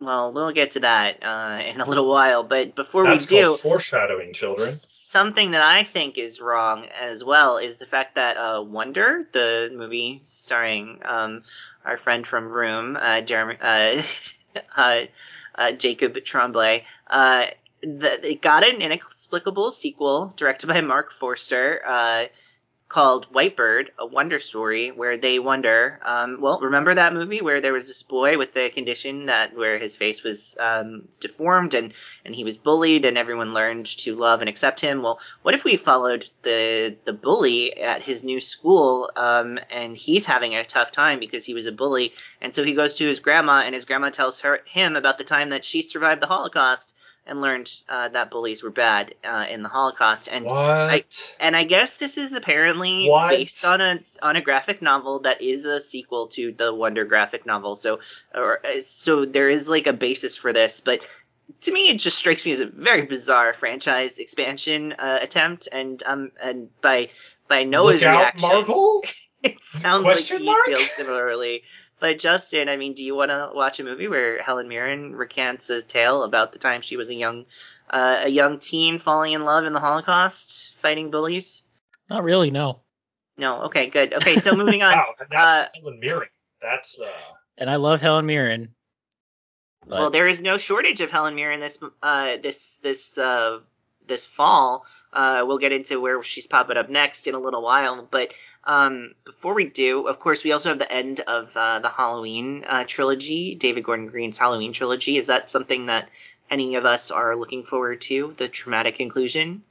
Well, 0.00 0.32
we'll 0.32 0.52
get 0.52 0.72
to 0.72 0.80
that 0.80 1.22
uh, 1.22 1.62
in 1.62 1.78
a 1.78 1.84
little 1.84 2.08
while, 2.08 2.42
but 2.42 2.74
before 2.74 3.04
That's 3.04 3.30
we 3.30 3.36
do, 3.36 3.56
foreshadowing, 3.56 4.32
children. 4.32 4.66
something 4.66 5.50
that 5.50 5.60
I 5.60 5.84
think 5.84 6.16
is 6.16 6.40
wrong 6.40 6.86
as 6.98 7.22
well 7.22 7.58
is 7.58 7.76
the 7.76 7.84
fact 7.84 8.14
that 8.14 8.38
uh, 8.38 8.62
Wonder, 8.62 9.28
the 9.32 9.70
movie 9.74 10.18
starring 10.22 11.00
um, 11.04 11.42
our 11.84 11.98
friend 11.98 12.26
from 12.26 12.48
Room, 12.48 12.96
uh, 12.98 13.20
Jeremy, 13.20 13.58
uh, 13.60 14.02
uh, 14.76 15.02
uh 15.54 15.72
Jacob 15.72 16.14
Tremblay, 16.24 16.84
uh, 17.06 17.48
the, 17.82 18.30
it 18.30 18.40
got 18.40 18.66
an 18.66 18.80
inexplicable 18.80 19.70
sequel 19.70 20.32
directed 20.34 20.68
by 20.68 20.80
Mark 20.80 21.12
Forster 21.12 21.82
called 22.90 23.32
Whitebird, 23.32 23.90
a 24.00 24.04
wonder 24.04 24.40
story 24.40 24.90
where 24.90 25.16
they 25.16 25.38
wonder. 25.38 26.00
Um, 26.02 26.40
well, 26.40 26.58
remember 26.60 26.92
that 26.92 27.14
movie 27.14 27.40
where 27.40 27.60
there 27.60 27.72
was 27.72 27.86
this 27.86 28.02
boy 28.02 28.36
with 28.36 28.52
the 28.52 28.68
condition 28.68 29.26
that 29.26 29.56
where 29.56 29.78
his 29.78 29.96
face 29.96 30.24
was 30.24 30.56
um, 30.58 31.08
deformed 31.20 31.72
and 31.72 31.94
and 32.24 32.34
he 32.34 32.42
was 32.42 32.58
bullied 32.58 33.04
and 33.04 33.16
everyone 33.16 33.54
learned 33.54 33.86
to 33.86 34.16
love 34.16 34.40
and 34.40 34.48
accept 34.48 34.80
him. 34.80 35.02
Well, 35.02 35.20
what 35.42 35.54
if 35.54 35.62
we 35.62 35.76
followed 35.76 36.28
the 36.42 36.96
the 37.04 37.12
bully 37.12 37.80
at 37.80 38.02
his 38.02 38.24
new 38.24 38.40
school 38.40 39.10
um, 39.14 39.60
and 39.70 39.96
he's 39.96 40.26
having 40.26 40.56
a 40.56 40.64
tough 40.64 40.90
time 40.90 41.20
because 41.20 41.44
he 41.44 41.54
was 41.54 41.66
a 41.66 41.72
bully 41.72 42.12
and 42.40 42.52
so 42.52 42.64
he 42.64 42.74
goes 42.74 42.96
to 42.96 43.06
his 43.06 43.20
grandma 43.20 43.62
and 43.64 43.74
his 43.74 43.84
grandma 43.84 44.10
tells 44.10 44.40
her 44.40 44.62
him 44.66 44.96
about 44.96 45.16
the 45.16 45.24
time 45.24 45.50
that 45.50 45.64
she 45.64 45.82
survived 45.82 46.20
the 46.20 46.26
Holocaust 46.26 46.96
and 47.26 47.40
learned 47.40 47.70
uh, 47.88 48.08
that 48.08 48.30
bullies 48.30 48.62
were 48.62 48.70
bad 48.70 49.14
uh, 49.24 49.46
in 49.48 49.62
the 49.62 49.68
Holocaust. 49.68 50.28
And 50.30 50.44
what? 50.44 50.54
I, 50.56 51.04
and 51.38 51.54
I 51.54 51.64
guess 51.64 51.96
this 51.96 52.18
is 52.18 52.32
apparently 52.34 53.08
What? 53.08 53.30
based 53.30 53.64
on 53.64 53.80
a 53.80 53.98
on 54.22 54.36
a 54.36 54.40
graphic 54.40 54.82
novel 54.82 55.20
that 55.20 55.42
is 55.42 55.64
a 55.66 55.78
sequel 55.80 56.28
to 56.28 56.52
the 56.52 56.74
Wonder 56.74 57.04
graphic 57.04 57.46
novel. 57.46 57.74
So 57.74 58.00
or 58.34 58.64
uh, 58.66 58.80
so 58.80 59.24
there 59.24 59.48
is 59.48 59.68
like 59.68 59.86
a 59.86 59.92
basis 59.92 60.36
for 60.36 60.52
this, 60.52 60.80
but 60.80 61.00
to 61.62 61.72
me 61.72 61.88
it 61.88 61.98
just 61.98 62.16
strikes 62.16 62.44
me 62.44 62.52
as 62.52 62.60
a 62.60 62.66
very 62.66 63.02
bizarre 63.02 63.52
franchise 63.52 64.18
expansion 64.18 64.92
uh, 64.92 65.18
attempt. 65.22 65.68
And 65.70 66.02
um 66.04 66.32
and 66.42 66.68
by 66.80 67.10
by 67.48 67.64
Noah's 67.64 68.00
Look 68.02 68.10
reaction, 68.10 68.48
Marvel. 68.48 69.04
it 69.42 69.62
sounds 69.62 70.02
Question 70.02 70.36
like 70.36 70.40
he 70.40 70.46
mark? 70.46 70.66
feels 70.66 70.90
similarly. 70.92 71.62
But 72.00 72.18
Justin, 72.18 72.68
I 72.68 72.76
mean, 72.76 72.94
do 72.94 73.04
you 73.04 73.14
want 73.14 73.30
to 73.30 73.50
watch 73.54 73.78
a 73.78 73.84
movie 73.84 74.08
where 74.08 74.42
Helen 74.42 74.68
Mirren 74.68 75.14
recants 75.14 75.68
a 75.68 75.82
tale 75.82 76.22
about 76.22 76.52
the 76.52 76.58
time 76.58 76.80
she 76.80 76.96
was 76.96 77.10
a 77.10 77.14
young, 77.14 77.44
uh, 77.90 78.22
a 78.24 78.28
young 78.28 78.58
teen 78.58 78.98
falling 78.98 79.34
in 79.34 79.44
love 79.44 79.66
in 79.66 79.74
the 79.74 79.80
Holocaust, 79.80 80.74
fighting 80.76 81.10
bullies? 81.10 81.62
Not 82.08 82.24
really, 82.24 82.50
no. 82.50 82.80
No. 83.36 83.64
Okay, 83.64 83.88
good. 83.88 84.14
Okay, 84.14 84.36
so 84.36 84.56
moving 84.56 84.82
on. 84.82 84.94
Wow, 84.98 85.14
and 85.20 85.28
that's 85.30 85.76
Helen 85.76 86.00
Mirren. 86.00 86.28
That's 86.60 86.98
uh. 86.98 87.06
And 87.58 87.68
I 87.68 87.76
love 87.76 88.00
Helen 88.00 88.26
Mirren. 88.26 88.74
But 89.86 89.98
Well, 89.98 90.10
there 90.10 90.26
is 90.26 90.42
no 90.42 90.56
shortage 90.56 91.00
of 91.02 91.10
Helen 91.10 91.34
Mirren 91.34 91.60
this 91.60 91.78
uh, 92.02 92.38
this 92.38 92.76
this 92.76 93.18
uh, 93.18 93.60
this 94.06 94.26
fall. 94.26 94.86
Uh, 95.12 95.44
we'll 95.46 95.58
get 95.58 95.72
into 95.72 96.00
where 96.00 96.22
she's 96.22 96.46
popping 96.46 96.76
up 96.76 96.88
next 96.88 97.26
in 97.26 97.34
a 97.34 97.38
little 97.38 97.62
while, 97.62 98.06
but 98.10 98.32
um, 98.64 99.14
before 99.24 99.54
we 99.54 99.64
do, 99.64 100.06
of 100.06 100.20
course, 100.20 100.44
we 100.44 100.52
also 100.52 100.68
have 100.68 100.78
the 100.78 100.90
end 100.90 101.20
of 101.20 101.56
uh, 101.56 101.78
the 101.78 101.88
Halloween 101.88 102.64
uh, 102.66 102.84
trilogy, 102.86 103.54
David 103.54 103.84
Gordon 103.84 104.06
Green's 104.06 104.38
Halloween 104.38 104.72
trilogy. 104.72 105.16
Is 105.16 105.26
that 105.26 105.48
something 105.48 105.86
that 105.86 106.10
any 106.50 106.74
of 106.74 106.84
us 106.84 107.10
are 107.10 107.36
looking 107.36 107.64
forward 107.64 108.00
to? 108.02 108.32
The 108.36 108.48
dramatic 108.48 108.96
conclusion. 108.96 109.62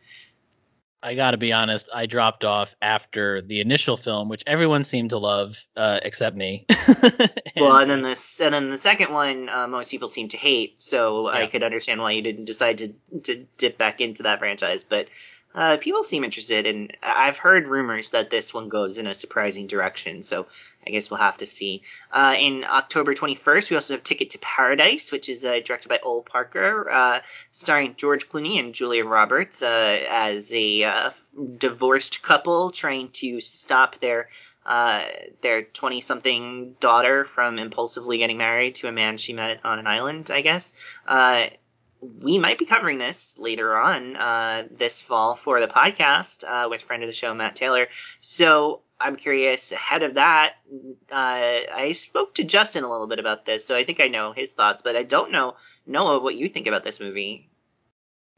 I 1.01 1.15
gotta 1.15 1.37
be 1.37 1.53
honest, 1.53 1.89
I 1.93 2.07
dropped 2.07 2.43
off 2.43 2.75
after 2.81 3.41
the 3.41 3.61
initial 3.61 3.95
film, 3.95 4.27
which 4.27 4.43
everyone 4.45 4.83
seemed 4.83 5.11
to 5.11 5.17
love, 5.17 5.57
uh, 5.77 5.99
except 6.03 6.35
me. 6.35 6.65
well, 7.55 7.77
and 7.77 7.89
then 7.89 8.01
this, 8.01 8.41
and 8.41 8.53
then 8.53 8.69
the 8.69 8.77
second 8.77 9.13
one, 9.13 9.47
uh, 9.47 9.67
most 9.67 9.91
people 9.91 10.09
seem 10.09 10.27
to 10.29 10.37
hate. 10.37 10.81
So 10.81 11.27
I 11.29 11.47
could 11.47 11.63
understand 11.63 12.01
why 12.01 12.11
you 12.11 12.21
didn't 12.21 12.45
decide 12.45 12.79
to 12.79 12.93
to 13.21 13.45
dip 13.57 13.77
back 13.77 14.01
into 14.01 14.23
that 14.23 14.39
franchise. 14.39 14.83
But 14.83 15.07
uh, 15.55 15.77
people 15.77 16.03
seem 16.03 16.23
interested, 16.23 16.67
and 16.67 16.95
I've 17.01 17.39
heard 17.39 17.67
rumors 17.67 18.11
that 18.11 18.29
this 18.29 18.53
one 18.53 18.69
goes 18.69 18.99
in 18.99 19.07
a 19.07 19.15
surprising 19.15 19.65
direction. 19.65 20.21
So 20.21 20.45
I 20.85 20.91
guess 20.91 21.09
we'll 21.09 21.19
have 21.19 21.37
to 21.37 21.47
see. 21.47 21.81
Uh, 22.11 22.35
in 22.37 22.63
October 22.63 23.15
21st, 23.15 23.69
we 23.69 23.75
also 23.75 23.95
have 23.95 24.03
Ticket 24.03 24.31
to 24.31 24.39
Paradise, 24.39 25.11
which 25.11 25.27
is 25.27 25.43
uh, 25.43 25.59
directed 25.65 25.89
by 25.89 25.99
Ol 26.03 26.21
Parker, 26.21 26.89
uh, 26.89 27.19
starring 27.51 27.95
George 27.97 28.29
Clooney 28.29 28.59
and 28.59 28.75
Julia 28.75 29.05
Roberts 29.05 29.63
uh, 29.63 30.05
as 30.09 30.53
a 30.53 30.83
uh, 30.83 31.11
divorced 31.57 32.21
couple 32.21 32.69
trying 32.69 33.09
to 33.09 33.39
stop 33.39 33.99
their 33.99 34.29
their 35.41 35.63
20 35.63 36.01
something 36.01 36.75
daughter 36.79 37.23
from 37.23 37.57
impulsively 37.57 38.19
getting 38.19 38.37
married 38.37 38.75
to 38.75 38.87
a 38.87 38.91
man 38.91 39.17
she 39.17 39.33
met 39.33 39.61
on 39.63 39.79
an 39.79 39.87
island, 39.87 40.29
I 40.29 40.41
guess. 40.41 40.73
We 42.01 42.37
might 42.37 42.57
be 42.57 42.65
covering 42.65 42.97
this 42.97 43.37
later 43.37 43.75
on 43.77 44.15
uh, 44.15 44.67
this 44.71 45.01
fall 45.01 45.35
for 45.35 45.59
the 45.59 45.67
podcast 45.67 46.43
uh, 46.47 46.69
with 46.69 46.81
friend 46.81 47.03
of 47.03 47.07
the 47.07 47.13
show, 47.13 47.33
Matt 47.33 47.55
Taylor. 47.55 47.87
So 48.21 48.81
I'm 48.99 49.15
curious, 49.15 49.71
ahead 49.71 50.03
of 50.03 50.15
that, 50.15 50.55
uh, 51.11 51.59
I 51.73 51.93
spoke 51.93 52.35
to 52.35 52.43
Justin 52.43 52.83
a 52.83 52.89
little 52.89 53.07
bit 53.07 53.19
about 53.19 53.45
this, 53.45 53.65
so 53.65 53.75
I 53.75 53.83
think 53.83 53.99
I 53.99 54.07
know 54.07 54.33
his 54.33 54.51
thoughts, 54.51 54.81
but 54.81 54.95
I 54.95 55.03
don't 55.03 55.31
know, 55.31 55.55
Noah, 55.85 56.19
what 56.19 56.35
you 56.35 56.47
think 56.49 56.67
about 56.67 56.83
this 56.83 56.99
movie. 56.99 57.49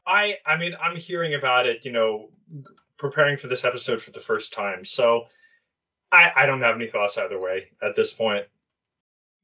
I 0.06 0.38
I 0.44 0.56
mean 0.56 0.74
I'm 0.80 0.96
hearing 0.96 1.34
about 1.34 1.66
it, 1.66 1.84
you 1.84 1.92
know, 1.92 2.30
preparing 2.96 3.36
for 3.36 3.46
this 3.46 3.64
episode 3.64 4.02
for 4.02 4.10
the 4.10 4.20
first 4.20 4.52
time. 4.52 4.84
So 4.84 5.26
I 6.10 6.32
I 6.34 6.46
don't 6.46 6.62
have 6.62 6.76
any 6.76 6.88
thoughts 6.88 7.18
either 7.18 7.40
way 7.40 7.68
at 7.80 7.94
this 7.94 8.12
point. 8.12 8.46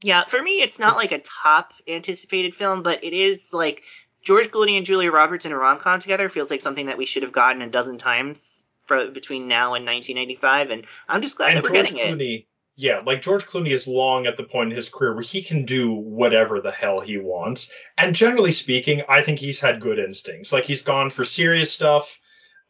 Yeah, 0.03 0.25
for 0.25 0.41
me, 0.41 0.62
it's 0.62 0.79
not 0.79 0.97
like 0.97 1.12
a 1.12 1.19
top 1.19 1.73
anticipated 1.89 2.55
film, 2.55 2.83
but 2.83 3.03
it 3.03 3.12
is 3.12 3.53
like 3.53 3.83
George 4.23 4.51
Clooney 4.51 4.77
and 4.77 4.87
Julia 4.87 5.11
Roberts 5.11 5.47
in 5.47 5.53
a 5.53 5.57
rom 5.57 5.79
com 5.79 6.01
together 6.01 6.29
feels 6.29 6.51
like 6.51 6.62
something 6.62 6.87
that 6.87 6.99
we 6.99 7.07
should 7.07 7.23
have 7.23 7.33
gotten 7.33 7.62
a 7.62 7.69
dozen 7.69 7.99
times 7.99 8.64
for 8.83 9.11
between 9.11 9.49
now 9.49 9.75
and 9.75 9.87
1995, 9.87 10.71
and 10.71 10.87
I'm 11.09 11.23
just 11.23 11.37
glad 11.37 11.49
and 11.49 11.59
that 11.59 11.62
we're 11.64 11.75
George 11.75 11.95
getting 11.95 12.21
it. 12.21 12.45
Yeah, 12.81 13.01
like 13.05 13.23
George 13.23 13.45
Clooney 13.45 13.71
is 13.71 13.89
long 13.89 14.27
at 14.27 14.37
the 14.37 14.45
point 14.45 14.71
in 14.71 14.77
his 14.77 14.89
career 14.89 15.12
where 15.12 15.23
he 15.23 15.43
can 15.43 15.64
do 15.64 15.93
whatever 15.93 16.61
the 16.61 16.71
hell 16.71 17.01
he 17.01 17.19
wants. 17.19 17.73
And 17.97 18.14
generally 18.14 18.53
speaking, 18.53 19.03
I 19.09 19.21
think 19.23 19.41
he's 19.41 19.59
had 19.59 19.81
good 19.81 19.99
instincts. 19.99 20.53
Like 20.53 20.64
he's 20.64 20.83
gone 20.83 21.11
for 21.11 21.25
serious 21.25 21.73
stuff 21.73 22.21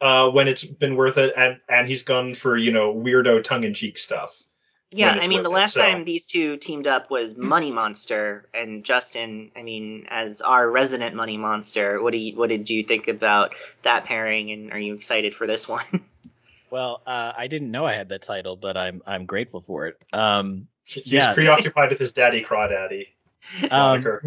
uh, 0.00 0.30
when 0.30 0.48
it's 0.48 0.64
been 0.64 0.96
worth 0.96 1.18
it, 1.18 1.34
and 1.36 1.58
and 1.68 1.86
he's 1.86 2.04
gone 2.04 2.34
for 2.34 2.56
you 2.56 2.72
know 2.72 2.94
weirdo 2.94 3.44
tongue 3.44 3.64
in 3.64 3.74
cheek 3.74 3.98
stuff. 3.98 4.47
Yeah, 4.90 5.18
I 5.20 5.28
mean, 5.28 5.42
the 5.42 5.50
last 5.50 5.74
so. 5.74 5.82
time 5.82 6.04
these 6.04 6.24
two 6.24 6.56
teamed 6.56 6.86
up 6.86 7.10
was 7.10 7.36
Money 7.36 7.70
Monster, 7.70 8.46
and 8.54 8.84
Justin, 8.84 9.50
I 9.54 9.62
mean, 9.62 10.06
as 10.08 10.40
our 10.40 10.68
resident 10.68 11.14
Money 11.14 11.36
Monster, 11.36 12.02
what 12.02 12.12
do 12.12 12.18
you, 12.18 12.36
what 12.36 12.48
did 12.48 12.70
you 12.70 12.82
think 12.82 13.06
about 13.06 13.54
that 13.82 14.06
pairing, 14.06 14.50
and 14.50 14.72
are 14.72 14.78
you 14.78 14.94
excited 14.94 15.34
for 15.34 15.46
this 15.46 15.68
one? 15.68 15.84
well, 16.70 17.02
uh, 17.06 17.32
I 17.36 17.48
didn't 17.48 17.70
know 17.70 17.84
I 17.84 17.94
had 17.94 18.08
that 18.08 18.22
title, 18.22 18.56
but 18.56 18.78
I'm 18.78 19.02
I'm 19.06 19.26
grateful 19.26 19.60
for 19.60 19.88
it. 19.88 20.02
Um, 20.12 20.68
He's 20.84 21.06
Yeah. 21.12 21.34
preoccupied 21.34 21.90
with 21.90 21.98
his 21.98 22.14
daddy 22.14 22.42
crawdaddy 22.42 23.08
um, 23.64 23.68
moniker. 23.70 24.24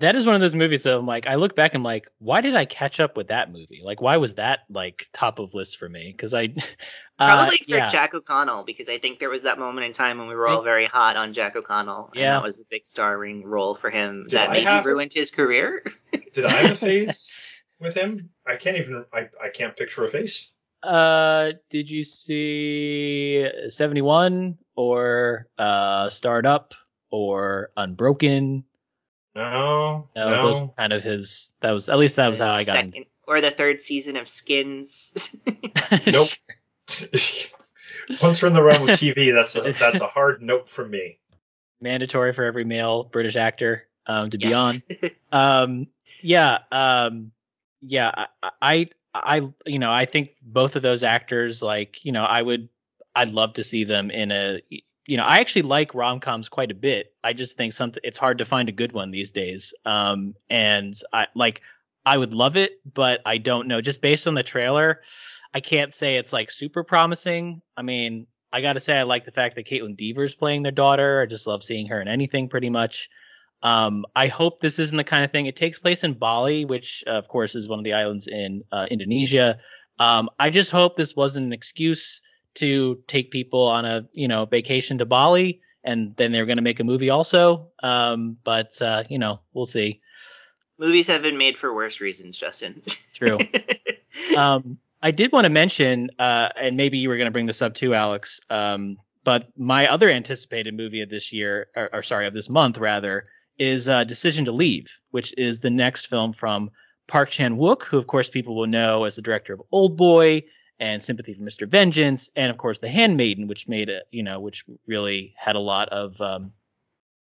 That 0.00 0.16
is 0.16 0.26
one 0.26 0.34
of 0.34 0.40
those 0.40 0.54
movies 0.56 0.82
that 0.82 0.94
I'm 0.96 1.06
like, 1.06 1.26
I 1.26 1.36
look 1.36 1.54
back 1.54 1.72
and 1.72 1.80
I'm 1.80 1.84
like, 1.84 2.08
why 2.18 2.40
did 2.40 2.56
I 2.56 2.64
catch 2.64 2.98
up 3.00 3.16
with 3.16 3.28
that 3.28 3.52
movie? 3.52 3.80
Like, 3.84 4.00
why 4.02 4.16
was 4.16 4.34
that 4.34 4.60
like 4.68 5.06
top 5.12 5.38
of 5.38 5.54
list 5.54 5.78
for 5.78 5.88
me? 5.88 6.10
Because 6.10 6.34
I 6.34 6.44
uh, 7.18 7.36
Probably 7.36 7.58
for 7.58 7.76
yeah. 7.76 7.88
Jack 7.88 8.12
O'Connell, 8.12 8.64
because 8.64 8.88
I 8.88 8.98
think 8.98 9.18
there 9.20 9.30
was 9.30 9.42
that 9.42 9.58
moment 9.58 9.86
in 9.86 9.92
time 9.92 10.18
when 10.18 10.26
we 10.26 10.34
were 10.34 10.48
all 10.48 10.62
very 10.62 10.84
hot 10.86 11.16
on 11.16 11.32
Jack 11.32 11.54
O'Connell, 11.54 12.08
and 12.12 12.16
Yeah. 12.20 12.32
that 12.32 12.42
was 12.42 12.60
a 12.60 12.64
big 12.68 12.86
starring 12.86 13.44
role 13.44 13.74
for 13.74 13.88
him 13.88 14.26
Did 14.28 14.36
that 14.36 14.50
I 14.50 14.54
maybe 14.54 14.64
have 14.64 14.84
it? 14.84 14.88
ruined 14.88 15.12
his 15.12 15.30
career. 15.30 15.84
Did 16.32 16.44
I 16.44 16.50
have 16.50 16.72
a 16.72 16.74
face 16.76 17.32
with 17.80 17.94
him? 17.94 18.30
I 18.46 18.56
can't 18.56 18.76
even. 18.76 19.04
I, 19.12 19.28
I 19.42 19.48
can't 19.54 19.76
picture 19.76 20.04
a 20.04 20.08
face. 20.08 20.54
Uh, 20.82 21.52
did 21.70 21.88
you 21.88 22.04
see 22.04 23.48
71 23.68 24.58
or 24.76 25.46
uh 25.56 26.10
Starred 26.10 26.44
Up 26.46 26.74
or 27.10 27.70
Unbroken? 27.76 28.64
No, 29.34 30.08
No, 30.14 30.30
no. 30.30 30.42
those 30.48 30.60
were 30.62 30.68
kind 30.78 30.92
of 30.92 31.02
his. 31.02 31.52
That 31.60 31.70
was 31.72 31.88
at 31.88 31.98
least 31.98 32.16
that 32.16 32.28
was 32.28 32.38
The 32.38 32.46
how 32.46 32.54
I 32.54 32.64
got. 32.64 32.76
him. 32.76 32.90
second, 32.92 33.06
or 33.26 33.40
the 33.40 33.50
third 33.50 33.80
season 33.80 34.16
of 34.16 34.28
Skins. 34.28 35.34
Nope. 36.06 36.28
Once 38.22 38.42
we're 38.42 38.48
in 38.48 38.54
the 38.54 38.62
realm 38.62 38.88
of 38.88 38.98
TV, 38.98 39.32
that's 39.34 39.56
a 39.56 39.62
that's 39.72 40.00
a 40.00 40.06
hard 40.06 40.42
note 40.42 40.68
from 40.68 40.90
me. 40.90 41.18
Mandatory 41.80 42.32
for 42.32 42.44
every 42.44 42.64
male 42.64 43.04
British 43.04 43.36
actor 43.36 43.86
um, 44.06 44.30
to 44.30 44.38
be 44.38 44.52
on. 44.54 44.74
Um, 45.32 45.88
yeah, 46.22 46.58
um, 46.70 47.32
yeah, 47.82 48.26
I, 48.40 48.50
I, 48.62 48.88
I, 49.14 49.48
you 49.66 49.80
know, 49.80 49.90
I 49.90 50.04
think 50.06 50.36
both 50.42 50.76
of 50.76 50.82
those 50.82 51.02
actors, 51.02 51.60
like, 51.60 52.04
you 52.04 52.12
know, 52.12 52.22
I 52.22 52.40
would, 52.40 52.68
I'd 53.16 53.30
love 53.30 53.54
to 53.54 53.64
see 53.64 53.82
them 53.82 54.12
in 54.12 54.30
a, 54.30 54.60
you 55.06 55.16
know, 55.16 55.24
I 55.24 55.38
actually 55.40 55.62
like 55.62 55.94
rom 55.94 56.20
coms 56.20 56.48
quite 56.48 56.70
a 56.70 56.74
bit. 56.74 57.12
I 57.22 57.32
just 57.32 57.56
think 57.56 57.72
something, 57.72 58.00
it's 58.04 58.18
hard 58.18 58.38
to 58.38 58.44
find 58.44 58.68
a 58.68 58.72
good 58.72 58.92
one 58.92 59.10
these 59.10 59.30
days. 59.30 59.74
Um, 59.84 60.34
and 60.48 60.94
I 61.12 61.26
like, 61.34 61.60
I 62.06 62.16
would 62.16 62.32
love 62.32 62.56
it, 62.56 62.80
but 62.92 63.20
I 63.26 63.38
don't 63.38 63.68
know. 63.68 63.80
Just 63.80 64.00
based 64.00 64.26
on 64.26 64.34
the 64.34 64.42
trailer, 64.42 65.00
I 65.52 65.60
can't 65.60 65.92
say 65.92 66.16
it's 66.16 66.32
like 66.32 66.50
super 66.50 66.84
promising. 66.84 67.62
I 67.76 67.82
mean, 67.82 68.26
I 68.52 68.60
got 68.60 68.74
to 68.74 68.80
say, 68.80 68.96
I 68.98 69.02
like 69.02 69.24
the 69.24 69.30
fact 69.30 69.56
that 69.56 69.66
Kaitlyn 69.66 69.96
Dever's 69.96 70.34
playing 70.34 70.62
their 70.62 70.72
daughter. 70.72 71.20
I 71.20 71.26
just 71.26 71.46
love 71.46 71.62
seeing 71.62 71.86
her 71.88 72.00
in 72.00 72.08
anything 72.08 72.48
pretty 72.48 72.70
much. 72.70 73.08
Um, 73.62 74.04
I 74.14 74.28
hope 74.28 74.60
this 74.60 74.78
isn't 74.78 74.96
the 74.96 75.04
kind 75.04 75.24
of 75.24 75.32
thing. 75.32 75.46
It 75.46 75.56
takes 75.56 75.78
place 75.78 76.04
in 76.04 76.14
Bali, 76.14 76.64
which 76.64 77.02
uh, 77.06 77.12
of 77.12 77.28
course 77.28 77.54
is 77.54 77.68
one 77.68 77.78
of 77.78 77.84
the 77.84 77.94
islands 77.94 78.28
in 78.28 78.62
uh, 78.70 78.86
Indonesia. 78.90 79.58
Um, 79.98 80.28
I 80.38 80.50
just 80.50 80.70
hope 80.70 80.96
this 80.96 81.16
wasn't 81.16 81.46
an 81.46 81.52
excuse 81.52 82.20
to 82.54 83.02
take 83.06 83.30
people 83.30 83.66
on 83.66 83.84
a 83.84 84.08
you 84.12 84.28
know 84.28 84.46
vacation 84.46 84.98
to 84.98 85.04
Bali, 85.04 85.60
and 85.82 86.14
then 86.16 86.32
they're 86.32 86.46
going 86.46 86.58
to 86.58 86.62
make 86.62 86.80
a 86.80 86.84
movie 86.84 87.10
also. 87.10 87.68
Um, 87.82 88.36
but 88.44 88.80
uh, 88.80 89.04
you 89.08 89.18
know, 89.18 89.40
we'll 89.52 89.66
see. 89.66 90.00
Movies 90.78 91.06
have 91.06 91.22
been 91.22 91.38
made 91.38 91.56
for 91.56 91.74
worse 91.74 92.00
reasons, 92.00 92.36
Justin. 92.36 92.82
True. 93.14 93.38
um, 94.36 94.78
I 95.02 95.10
did 95.10 95.32
want 95.32 95.44
to 95.44 95.50
mention, 95.50 96.10
uh, 96.18 96.48
and 96.56 96.76
maybe 96.76 96.98
you 96.98 97.08
were 97.08 97.16
going 97.16 97.26
to 97.26 97.32
bring 97.32 97.46
this 97.46 97.62
up 97.62 97.74
too, 97.74 97.94
Alex. 97.94 98.40
Um, 98.50 98.98
but 99.22 99.48
my 99.56 99.86
other 99.86 100.10
anticipated 100.10 100.74
movie 100.74 101.02
of 101.02 101.10
this 101.10 101.32
year, 101.32 101.68
or, 101.76 101.90
or 101.92 102.02
sorry, 102.02 102.26
of 102.26 102.34
this 102.34 102.48
month 102.48 102.78
rather, 102.78 103.24
is 103.58 103.88
uh, 103.88 104.04
Decision 104.04 104.44
to 104.46 104.52
Leave, 104.52 104.88
which 105.10 105.34
is 105.36 105.60
the 105.60 105.70
next 105.70 106.08
film 106.08 106.32
from 106.32 106.70
Park 107.06 107.30
Chan 107.30 107.56
Wook, 107.56 107.82
who 107.82 107.98
of 107.98 108.06
course 108.06 108.28
people 108.28 108.56
will 108.56 108.66
know 108.66 109.04
as 109.04 109.16
the 109.16 109.22
director 109.22 109.52
of 109.52 109.62
Old 109.70 109.96
Boy 109.96 110.44
and 110.80 111.02
Sympathy 111.02 111.34
for 111.34 111.42
Mr. 111.42 111.68
Vengeance, 111.68 112.30
and 112.36 112.50
of 112.50 112.58
course 112.58 112.78
The 112.78 112.88
Handmaiden, 112.88 113.46
which 113.48 113.68
made 113.68 113.88
it, 113.88 114.04
you 114.10 114.22
know, 114.22 114.40
which 114.40 114.64
really 114.86 115.34
had 115.36 115.56
a 115.56 115.60
lot 115.60 115.88
of 115.90 116.20
um, 116.20 116.52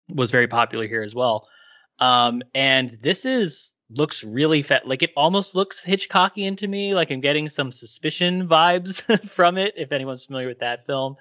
was 0.09 0.31
very 0.31 0.47
popular 0.47 0.87
here 0.87 1.03
as 1.03 1.13
well. 1.13 1.47
Um, 1.99 2.41
and 2.53 2.89
this 3.01 3.25
is 3.25 3.71
looks 3.89 4.23
really 4.23 4.63
fat. 4.63 4.87
Like 4.87 5.03
it 5.03 5.11
almost 5.15 5.55
looks 5.55 5.81
Hitchcockian 5.81 6.57
to 6.57 6.67
me. 6.67 6.95
Like 6.95 7.11
I'm 7.11 7.21
getting 7.21 7.49
some 7.49 7.71
suspicion 7.71 8.47
vibes 8.47 9.01
from 9.29 9.57
it. 9.57 9.73
If 9.77 9.91
anyone's 9.91 10.25
familiar 10.25 10.47
with 10.47 10.59
that 10.59 10.85
film, 10.85 11.15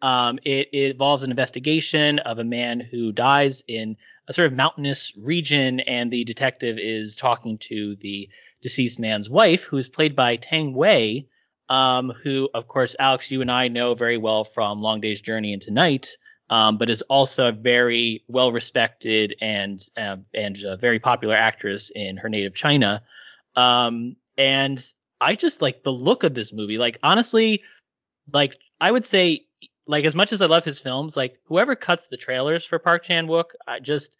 um, 0.00 0.38
it, 0.44 0.68
it, 0.72 0.92
involves 0.92 1.22
an 1.22 1.30
investigation 1.30 2.18
of 2.20 2.38
a 2.38 2.44
man 2.44 2.80
who 2.80 3.12
dies 3.12 3.62
in 3.68 3.96
a 4.28 4.32
sort 4.32 4.46
of 4.46 4.52
mountainous 4.56 5.12
region, 5.16 5.80
and 5.80 6.10
the 6.10 6.24
detective 6.24 6.76
is 6.78 7.16
talking 7.16 7.58
to 7.58 7.96
the 7.96 8.28
deceased 8.62 9.00
man's 9.00 9.28
wife, 9.28 9.64
who 9.64 9.76
is 9.76 9.88
played 9.88 10.14
by 10.14 10.36
Tang 10.36 10.74
Wei, 10.74 11.26
um, 11.68 12.12
who, 12.22 12.48
of 12.54 12.68
course, 12.68 12.94
Alex, 12.98 13.30
you 13.30 13.40
and 13.40 13.50
I 13.50 13.68
know 13.68 13.94
very 13.94 14.18
well 14.18 14.44
from 14.44 14.80
Long 14.80 15.00
Day's 15.00 15.20
Journey 15.20 15.52
into 15.52 15.70
Night 15.70 16.08
um, 16.52 16.76
but 16.76 16.90
is 16.90 17.00
also 17.02 17.48
a 17.48 17.52
very 17.52 18.22
well 18.28 18.52
respected 18.52 19.34
and 19.40 19.82
uh, 19.96 20.16
and 20.34 20.58
very 20.78 20.98
popular 20.98 21.34
actress 21.34 21.90
in 21.94 22.18
her 22.18 22.28
native 22.28 22.54
China. 22.54 23.02
Um, 23.56 24.16
and 24.36 24.84
I 25.18 25.34
just 25.34 25.62
like 25.62 25.82
the 25.82 25.92
look 25.92 26.24
of 26.24 26.34
this 26.34 26.52
movie. 26.52 26.76
Like 26.76 26.98
honestly, 27.02 27.62
like 28.30 28.58
I 28.82 28.90
would 28.90 29.06
say, 29.06 29.46
like 29.86 30.04
as 30.04 30.14
much 30.14 30.30
as 30.30 30.42
I 30.42 30.46
love 30.46 30.62
his 30.62 30.78
films, 30.78 31.16
like 31.16 31.38
whoever 31.44 31.74
cuts 31.74 32.08
the 32.08 32.18
trailers 32.18 32.66
for 32.66 32.78
Park 32.78 33.04
Chan 33.04 33.28
Wook, 33.28 33.52
I 33.66 33.80
just 33.80 34.18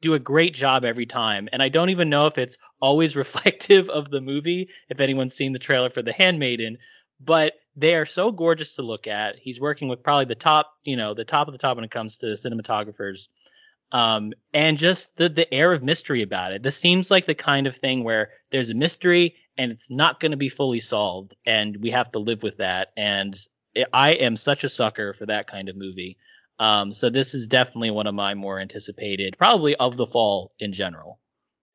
do 0.00 0.14
a 0.14 0.18
great 0.18 0.54
job 0.54 0.84
every 0.84 1.06
time. 1.06 1.48
And 1.52 1.62
I 1.62 1.68
don't 1.68 1.90
even 1.90 2.10
know 2.10 2.26
if 2.26 2.38
it's 2.38 2.58
always 2.80 3.16
reflective 3.24 3.88
of 3.88 4.10
the 4.10 4.20
movie. 4.20 4.68
If 4.88 5.00
anyone's 5.00 5.34
seen 5.34 5.52
the 5.52 5.58
trailer 5.58 5.90
for 5.90 6.02
The 6.02 6.12
Handmaiden, 6.12 6.78
but 7.20 7.54
they 7.76 7.94
are 7.94 8.06
so 8.06 8.30
gorgeous 8.30 8.74
to 8.74 8.82
look 8.82 9.06
at. 9.06 9.36
He's 9.38 9.60
working 9.60 9.88
with 9.88 10.02
probably 10.02 10.24
the 10.24 10.34
top, 10.34 10.72
you 10.84 10.96
know, 10.96 11.14
the 11.14 11.24
top 11.24 11.48
of 11.48 11.52
the 11.52 11.58
top 11.58 11.76
when 11.76 11.84
it 11.84 11.90
comes 11.90 12.18
to 12.18 12.26
cinematographers. 12.26 13.28
Um, 13.90 14.34
and 14.52 14.76
just 14.76 15.16
the 15.16 15.30
the 15.30 15.52
air 15.52 15.72
of 15.72 15.82
mystery 15.82 16.22
about 16.22 16.52
it. 16.52 16.62
This 16.62 16.76
seems 16.76 17.10
like 17.10 17.24
the 17.24 17.34
kind 17.34 17.66
of 17.66 17.76
thing 17.76 18.04
where 18.04 18.30
there's 18.52 18.68
a 18.68 18.74
mystery 18.74 19.36
and 19.56 19.72
it's 19.72 19.90
not 19.90 20.20
going 20.20 20.32
to 20.32 20.36
be 20.36 20.50
fully 20.50 20.80
solved, 20.80 21.34
and 21.46 21.76
we 21.80 21.90
have 21.90 22.12
to 22.12 22.18
live 22.18 22.42
with 22.42 22.58
that. 22.58 22.88
And 22.96 23.34
I 23.92 24.12
am 24.12 24.36
such 24.36 24.64
a 24.64 24.68
sucker 24.68 25.14
for 25.14 25.26
that 25.26 25.46
kind 25.46 25.68
of 25.68 25.76
movie. 25.76 26.18
Um, 26.58 26.92
so 26.92 27.10
this 27.10 27.34
is 27.34 27.46
definitely 27.46 27.90
one 27.90 28.06
of 28.06 28.14
my 28.14 28.34
more 28.34 28.60
anticipated, 28.60 29.36
probably 29.38 29.76
of 29.76 29.96
the 29.96 30.06
fall 30.06 30.52
in 30.58 30.72
general. 30.72 31.18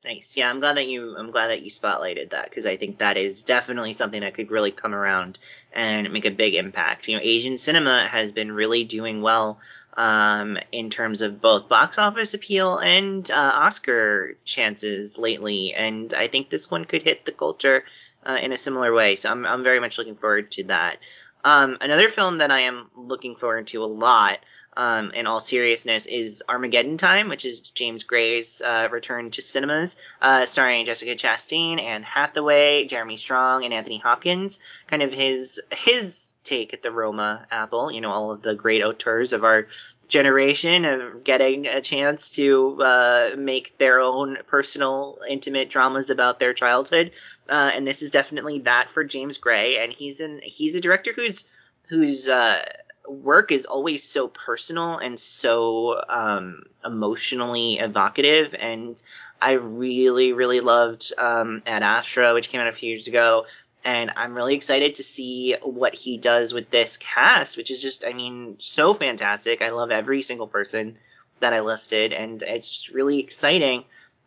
Nice. 0.04 0.36
Yeah, 0.36 0.50
I'm 0.50 0.60
glad 0.60 0.76
that 0.76 0.86
you 0.86 1.16
I'm 1.16 1.30
glad 1.30 1.46
that 1.46 1.62
you 1.62 1.70
spotlighted 1.70 2.30
that 2.30 2.50
because 2.50 2.66
I 2.66 2.76
think 2.76 2.98
that 2.98 3.16
is 3.16 3.42
definitely 3.42 3.94
something 3.94 4.20
that 4.20 4.34
could 4.34 4.50
really 4.50 4.70
come 4.70 4.94
around 4.94 5.38
and 5.72 6.12
make 6.12 6.26
a 6.26 6.30
big 6.30 6.54
impact. 6.54 7.08
You 7.08 7.16
know, 7.16 7.22
Asian 7.22 7.56
cinema 7.56 8.06
has 8.06 8.32
been 8.32 8.52
really 8.52 8.84
doing 8.84 9.22
well 9.22 9.60
um, 9.96 10.58
in 10.72 10.90
terms 10.90 11.22
of 11.22 11.40
both 11.40 11.70
box 11.70 11.96
office 11.98 12.34
appeal 12.34 12.76
and 12.76 13.30
uh, 13.30 13.34
Oscar 13.34 14.36
chances 14.44 15.16
lately, 15.16 15.72
and 15.72 16.12
I 16.12 16.28
think 16.28 16.50
this 16.50 16.70
one 16.70 16.84
could 16.84 17.02
hit 17.02 17.24
the 17.24 17.32
culture 17.32 17.84
uh, 18.26 18.38
in 18.42 18.52
a 18.52 18.58
similar 18.58 18.92
way. 18.92 19.16
So 19.16 19.30
I'm 19.30 19.46
I'm 19.46 19.64
very 19.64 19.80
much 19.80 19.96
looking 19.96 20.16
forward 20.16 20.50
to 20.52 20.64
that. 20.64 20.98
Um, 21.44 21.78
another 21.80 22.10
film 22.10 22.38
that 22.38 22.50
I 22.50 22.60
am 22.60 22.90
looking 22.94 23.36
forward 23.36 23.68
to 23.68 23.84
a 23.84 23.86
lot 23.86 24.38
um, 24.76 25.10
in 25.12 25.26
all 25.26 25.40
seriousness, 25.40 26.06
is 26.06 26.42
Armageddon 26.48 26.96
Time, 26.96 27.28
which 27.28 27.44
is 27.44 27.60
James 27.60 28.02
Gray's 28.02 28.60
uh, 28.62 28.88
return 28.90 29.30
to 29.30 29.42
cinemas, 29.42 29.96
uh, 30.20 30.44
starring 30.46 30.86
Jessica 30.86 31.14
Chastain, 31.14 31.80
Anne 31.80 32.02
Hathaway, 32.02 32.84
Jeremy 32.86 33.16
Strong, 33.16 33.64
and 33.64 33.74
Anthony 33.74 33.98
Hopkins. 33.98 34.60
Kind 34.86 35.02
of 35.02 35.12
his 35.12 35.60
his 35.76 36.34
take 36.44 36.74
at 36.74 36.82
the 36.82 36.90
Roma 36.90 37.46
apple. 37.50 37.90
You 37.90 38.00
know, 38.00 38.10
all 38.10 38.30
of 38.30 38.42
the 38.42 38.54
great 38.54 38.82
auteurs 38.82 39.32
of 39.32 39.44
our 39.44 39.66
generation 40.08 40.84
of 40.84 41.24
getting 41.24 41.66
a 41.66 41.80
chance 41.80 42.32
to 42.32 42.82
uh, 42.82 43.30
make 43.36 43.76
their 43.78 44.00
own 44.00 44.38
personal, 44.46 45.18
intimate 45.28 45.70
dramas 45.70 46.10
about 46.10 46.38
their 46.38 46.52
childhood. 46.52 47.12
Uh, 47.48 47.70
and 47.74 47.86
this 47.86 48.02
is 48.02 48.10
definitely 48.10 48.60
that 48.60 48.88
for 48.90 49.04
James 49.04 49.38
Gray, 49.38 49.78
and 49.78 49.92
he's 49.92 50.20
an 50.20 50.40
he's 50.42 50.74
a 50.74 50.80
director 50.80 51.12
who's 51.14 51.44
who's 51.88 52.28
uh, 52.28 52.64
work 53.08 53.52
is 53.52 53.66
always 53.66 54.02
so 54.02 54.28
personal 54.28 54.98
and 54.98 55.18
so 55.18 56.00
um, 56.08 56.64
emotionally 56.84 57.78
evocative. 57.78 58.54
And 58.58 59.00
I 59.40 59.52
really, 59.52 60.32
really 60.32 60.60
loved 60.60 61.12
um, 61.18 61.62
Ad 61.66 61.82
Astra, 61.82 62.34
which 62.34 62.48
came 62.48 62.60
out 62.60 62.68
a 62.68 62.72
few 62.72 62.90
years 62.90 63.08
ago. 63.08 63.46
And 63.84 64.12
I'm 64.16 64.32
really 64.32 64.54
excited 64.54 64.94
to 64.94 65.02
see 65.02 65.56
what 65.62 65.94
he 65.94 66.16
does 66.16 66.54
with 66.54 66.70
this 66.70 66.96
cast, 66.96 67.56
which 67.58 67.70
is 67.70 67.82
just, 67.82 68.04
I 68.04 68.14
mean, 68.14 68.56
so 68.58 68.94
fantastic. 68.94 69.60
I 69.60 69.70
love 69.70 69.90
every 69.90 70.22
single 70.22 70.46
person 70.46 70.96
that 71.40 71.52
I 71.52 71.60
listed, 71.60 72.14
and 72.14 72.42
it's 72.42 72.90
really 72.90 73.18
exciting. 73.18 73.84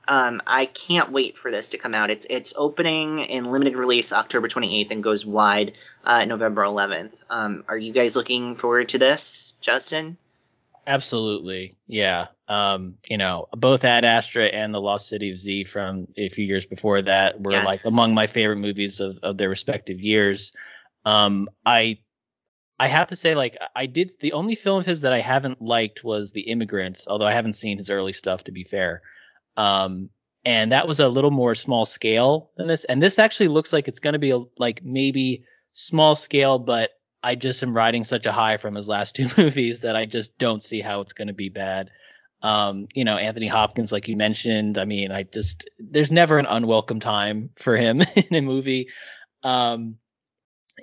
Um, 0.08 0.41
I 0.47 0.66
can't 0.66 1.12
wait 1.12 1.38
for 1.38 1.51
this 1.51 1.70
to 1.70 1.78
come 1.78 1.93
out. 1.93 2.10
It's 2.10 2.26
it's 2.30 2.53
opening 2.55 3.20
in 3.20 3.45
limited 3.45 3.76
release 3.76 4.14
October 4.14 4.47
28th 4.47 4.91
and 4.91 5.03
goes 5.03 5.26
wide 5.26 5.74
uh, 6.03 6.26
November 6.26 6.64
11th. 6.64 7.16
Um, 7.30 7.66
are 7.68 7.78
you 7.78 7.91
guys 7.91 8.16
looking 8.16 8.55
forward 8.55 8.89
to 8.89 8.97
this, 8.97 9.55
Justin? 9.60 10.18
Absolutely, 10.88 11.76
yeah. 11.88 12.28
Um, 12.47 12.95
you 13.05 13.18
know, 13.18 13.49
both 13.51 13.84
Ad 13.84 14.05
Astra 14.05 14.45
and 14.45 14.74
The 14.74 14.80
Lost 14.80 15.10
City 15.10 15.32
of 15.32 15.39
Z 15.39 15.66
from 15.66 16.08
a 16.16 16.30
few 16.30 16.45
years 16.45 16.66
before 16.66 17.01
that 17.01 17.41
were 17.41 17.51
yes. 17.51 17.66
like 17.66 17.80
among 17.86 18.14
my 18.14 18.28
favorite 18.28 18.60
movies 18.60 19.01
of, 19.01 19.20
of 19.22 19.38
their 19.38 19.49
respective 19.49 19.99
years. 19.99 20.53
Um, 21.03 21.49
I 21.66 21.99
I 22.80 22.88
have 22.88 23.10
to 23.10 23.16
say, 23.16 23.34
like, 23.34 23.58
I 23.76 23.88
did 23.88 24.12
the 24.22 24.34
only 24.34 24.55
film 24.55 24.80
of 24.80 24.86
his 24.86 25.01
that 25.01 25.12
I 25.12 25.20
haven't 25.20 25.62
liked 25.62 26.03
was 26.03 26.32
The 26.32 26.41
Immigrants, 26.41 27.08
although 27.08 27.26
I 27.26 27.34
haven't 27.34 27.53
seen 27.53 27.78
his 27.78 27.89
early 27.89 28.14
stuff 28.14 28.43
to 28.45 28.51
be 28.51 28.64
fair. 28.64 29.01
Um, 29.58 30.10
and 30.45 30.72
that 30.72 30.88
was 30.88 31.01
a 31.01 31.10
little 31.10 31.32
more 31.32 31.55
small 31.55 31.86
scale 31.86 32.51
than 32.55 32.68
this. 32.68 32.86
And 32.86 33.03
this 33.03 33.20
actually 33.20 33.49
looks 33.49 33.74
like 33.74 33.89
it's 33.89 33.99
going 33.99 34.14
to 34.14 34.20
be 34.20 34.32
a, 34.32 34.39
like 34.58 34.82
maybe 34.84 35.43
small 35.74 36.16
scale, 36.16 36.58
but 36.58 36.91
I 37.22 37.36
just 37.36 37.62
am 37.64 37.76
riding 37.76 38.05
such 38.05 38.26
a 38.26 38.32
high 38.32 38.55
from 38.55 38.76
his 38.76 38.88
last 38.88 39.16
two 39.18 39.28
movies 39.38 39.82
that 39.82 39.97
I 39.97 40.05
just 40.05 40.38
don't 40.38 40.64
see 40.64 40.80
how 40.80 41.01
it's 41.01 41.14
going 41.14 41.28
to 41.28 41.34
be 41.34 41.49
bad. 41.49 41.89
Um, 42.41 42.88
you 42.93 43.03
know, 43.03 43.18
Anthony 43.18 43.47
Hopkins, 43.47 43.91
like 43.91 44.08
you 44.08 44.16
mentioned, 44.16 44.78
I 44.78 44.86
mean, 44.86 45.12
I 45.12 45.24
just, 45.24 45.68
there's 45.80 46.12
never 46.12 46.38
an 46.38 46.45
unwelcome 46.45 46.99
time 46.99 47.49
for 47.58 47.76
him 47.76 48.01
in 48.16 48.36
a 48.36 48.41
movie. 48.41 48.88
Um, 49.43 49.97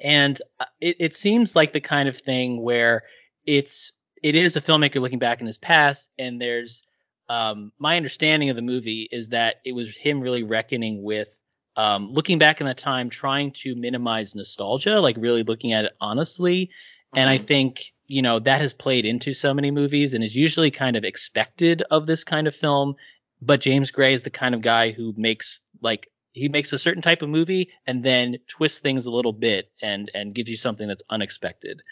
and 0.03 0.43
it, 0.81 0.97
it 0.99 1.17
seems 1.17 1.55
like 1.55 1.73
the 1.73 1.81
kind 1.81 2.09
of 2.09 2.19
thing 2.19 2.61
where 2.61 3.05
it's, 3.47 3.93
it 4.21 4.35
is 4.35 4.57
a 4.57 4.61
filmmaker 4.61 5.01
looking 5.01 5.21
back 5.21 5.41
in 5.41 5.47
his 5.47 5.59
past 5.59 6.11
and 6.19 6.41
there's, 6.41 6.83
um, 7.29 7.73
my 7.79 7.97
understanding 7.97 8.51
of 8.51 8.57
the 8.57 8.63
movie 8.63 9.09
is 9.11 9.29
that 9.29 9.57
it 9.65 9.73
was 9.73 9.95
him 9.95 10.21
really 10.21 10.43
reckoning 10.43 11.03
with 11.03 11.29
um, 11.77 12.13
looking 12.13 12.39
back 12.39 12.61
in 12.61 12.67
the 12.67 12.75
time, 12.75 13.11
trying 13.11 13.53
to 13.63 13.75
minimize 13.75 14.35
nostalgia, 14.35 15.01
like 15.01 15.17
really 15.19 15.43
looking 15.43 15.73
at 15.73 15.87
it 15.87 15.93
honestly. 16.01 16.67
Mm-hmm. 16.67 17.19
And 17.19 17.31
I 17.31 17.37
mm-hmm. 17.37 17.47
think, 17.47 17.93
you 18.07 18.23
know, 18.23 18.39
that 18.41 18.61
has 18.61 18.73
played 18.73 19.07
into 19.07 19.33
so 19.33 19.55
many 19.55 19.71
movies 19.71 20.15
and 20.15 20.23
is 20.23 20.37
usually 20.37 20.71
kind 20.71 20.97
of 20.97 21.05
expected 21.05 21.83
of 21.91 22.07
this 22.07 22.25
kind 22.25 22.47
of 22.47 22.55
film. 22.55 22.95
But 23.41 23.61
James 23.61 23.91
Gray 23.91 24.15
is 24.15 24.23
the 24.23 24.31
kind 24.31 24.55
of 24.55 24.63
guy 24.63 24.93
who 24.93 25.15
makes 25.17 25.61
like 25.81 26.09
he 26.33 26.49
makes 26.49 26.73
a 26.73 26.79
certain 26.79 27.03
type 27.03 27.23
of 27.23 27.29
movie 27.29 27.71
and 27.87 28.05
then 28.05 28.37
twists 28.49 28.81
things 28.81 29.07
a 29.07 29.11
little 29.11 29.33
bit 29.33 29.71
and 29.83 30.11
and 30.15 30.35
gives 30.35 30.51
you 30.51 30.57
something 30.57 30.87
that's 30.87 31.03
unexpected. 31.11 31.83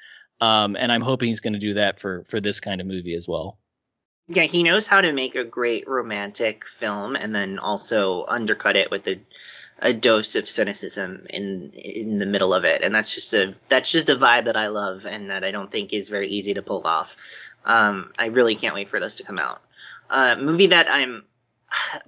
Um, 0.40 0.76
and 0.76 0.90
I'm 0.92 1.02
hoping 1.02 1.28
he's 1.28 1.40
going 1.40 1.52
to 1.52 1.58
do 1.58 1.74
that 1.74 2.00
for 2.00 2.24
for 2.28 2.40
this 2.40 2.60
kind 2.60 2.80
of 2.80 2.86
movie 2.86 3.14
as 3.14 3.26
well 3.26 3.58
yeah, 4.28 4.44
he 4.44 4.62
knows 4.62 4.86
how 4.86 5.00
to 5.00 5.12
make 5.12 5.34
a 5.34 5.44
great 5.44 5.88
romantic 5.88 6.66
film 6.66 7.16
and 7.16 7.34
then 7.34 7.58
also 7.58 8.24
undercut 8.26 8.76
it 8.76 8.90
with 8.90 9.06
a 9.08 9.20
a 9.84 9.92
dose 9.92 10.36
of 10.36 10.48
cynicism 10.48 11.26
in 11.28 11.70
in 11.70 12.18
the 12.18 12.26
middle 12.26 12.54
of 12.54 12.64
it, 12.64 12.82
and 12.82 12.94
that's 12.94 13.12
just 13.12 13.34
a 13.34 13.54
that's 13.68 13.90
just 13.90 14.08
a 14.08 14.16
vibe 14.16 14.44
that 14.44 14.56
I 14.56 14.68
love 14.68 15.06
and 15.06 15.30
that 15.30 15.42
I 15.42 15.50
don't 15.50 15.70
think 15.70 15.92
is 15.92 16.08
very 16.08 16.28
easy 16.28 16.54
to 16.54 16.62
pull 16.62 16.86
off. 16.86 17.16
Um, 17.64 18.12
I 18.18 18.26
really 18.26 18.54
can't 18.54 18.74
wait 18.74 18.88
for 18.88 19.00
this 19.00 19.16
to 19.16 19.24
come 19.24 19.38
out. 19.38 19.60
Uh, 20.08 20.36
movie 20.38 20.68
that 20.68 20.86
I'm 20.88 21.24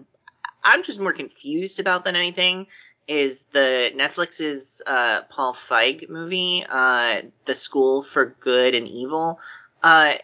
I'm 0.65 0.83
just 0.83 1.01
more 1.01 1.13
confused 1.13 1.81
about 1.81 2.05
than 2.05 2.17
anything 2.17 2.69
is 3.07 3.45
the 3.53 3.93
Netflix's 3.95 4.81
uh, 4.87 5.23
Paul 5.29 5.53
Feig 5.53 6.09
movie, 6.09 6.65
uh, 6.67 7.23
The 7.45 7.55
School 7.55 8.03
for 8.03 8.35
Good 8.41 8.75
and 8.75 8.89
Evil. 8.89 9.41
Uh, 9.83 10.15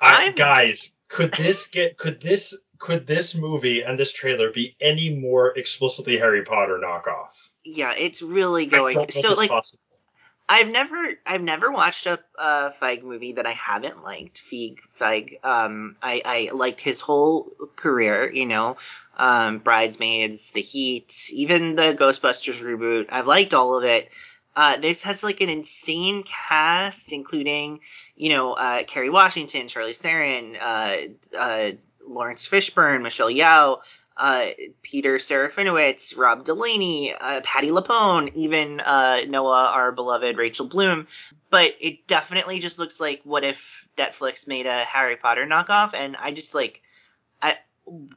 I, 0.00 0.30
guys, 0.30 0.94
could 1.12 1.32
this 1.34 1.66
get 1.66 1.98
could 1.98 2.20
this 2.20 2.56
could 2.78 3.06
this 3.06 3.34
movie 3.34 3.82
and 3.82 3.98
this 3.98 4.12
trailer 4.12 4.50
be 4.50 4.74
any 4.80 5.14
more 5.14 5.56
explicitly 5.56 6.16
Harry 6.18 6.42
Potter 6.42 6.80
knockoff? 6.82 7.50
yeah, 7.64 7.94
it's 7.96 8.22
really 8.22 8.66
going. 8.66 8.94
don't 8.94 9.02
know 9.02 9.08
if 9.08 9.12
So 9.14 9.30
it's 9.30 9.38
like, 9.38 9.50
possible. 9.50 9.80
I've 10.48 10.70
never 10.70 11.14
I've 11.24 11.42
never 11.42 11.70
watched 11.70 12.06
a, 12.06 12.18
a 12.36 12.72
Feig 12.80 13.02
movie 13.02 13.34
that 13.34 13.46
I 13.46 13.52
haven't 13.52 14.02
liked. 14.02 14.42
Feig 14.42 14.78
Feig. 14.98 15.44
Um, 15.44 15.96
I 16.02 16.22
I 16.24 16.50
liked 16.52 16.80
his 16.80 17.00
whole 17.00 17.52
career. 17.76 18.30
You 18.32 18.46
know, 18.46 18.76
um, 19.16 19.58
Bridesmaids, 19.58 20.50
The 20.52 20.62
Heat, 20.62 21.30
even 21.32 21.76
the 21.76 21.94
Ghostbusters 21.94 22.60
reboot. 22.60 23.06
I've 23.10 23.26
liked 23.26 23.54
all 23.54 23.76
of 23.76 23.84
it. 23.84 24.10
Uh, 24.54 24.76
this 24.76 25.02
has 25.04 25.22
like 25.22 25.40
an 25.40 25.48
insane 25.48 26.22
cast, 26.24 27.12
including 27.12 27.80
you 28.16 28.28
know 28.30 28.52
uh, 28.52 28.82
Kerry 28.84 29.10
Washington, 29.10 29.66
Charlize 29.66 29.98
Theron, 29.98 30.56
uh, 30.56 30.96
uh, 31.38 31.70
Laurence 32.06 32.46
Fishburne, 32.46 33.02
Michelle 33.02 33.30
Yeoh, 33.30 33.78
uh, 34.16 34.46
Peter 34.82 35.14
Serafinowicz, 35.16 36.18
Rob 36.18 36.44
Delaney, 36.44 37.14
uh, 37.14 37.40
Patti 37.42 37.70
LuPone, 37.70 38.34
even 38.34 38.80
uh, 38.80 39.20
Noah, 39.28 39.70
our 39.74 39.92
beloved 39.92 40.36
Rachel 40.36 40.66
Bloom. 40.66 41.06
But 41.50 41.74
it 41.80 42.06
definitely 42.06 42.58
just 42.60 42.78
looks 42.78 43.00
like 43.00 43.20
what 43.24 43.44
if 43.44 43.86
Netflix 43.96 44.46
made 44.46 44.66
a 44.66 44.84
Harry 44.84 45.16
Potter 45.16 45.46
knockoff, 45.46 45.94
and 45.94 46.16
I 46.16 46.32
just 46.32 46.54
like, 46.54 46.80
I, 47.40 47.56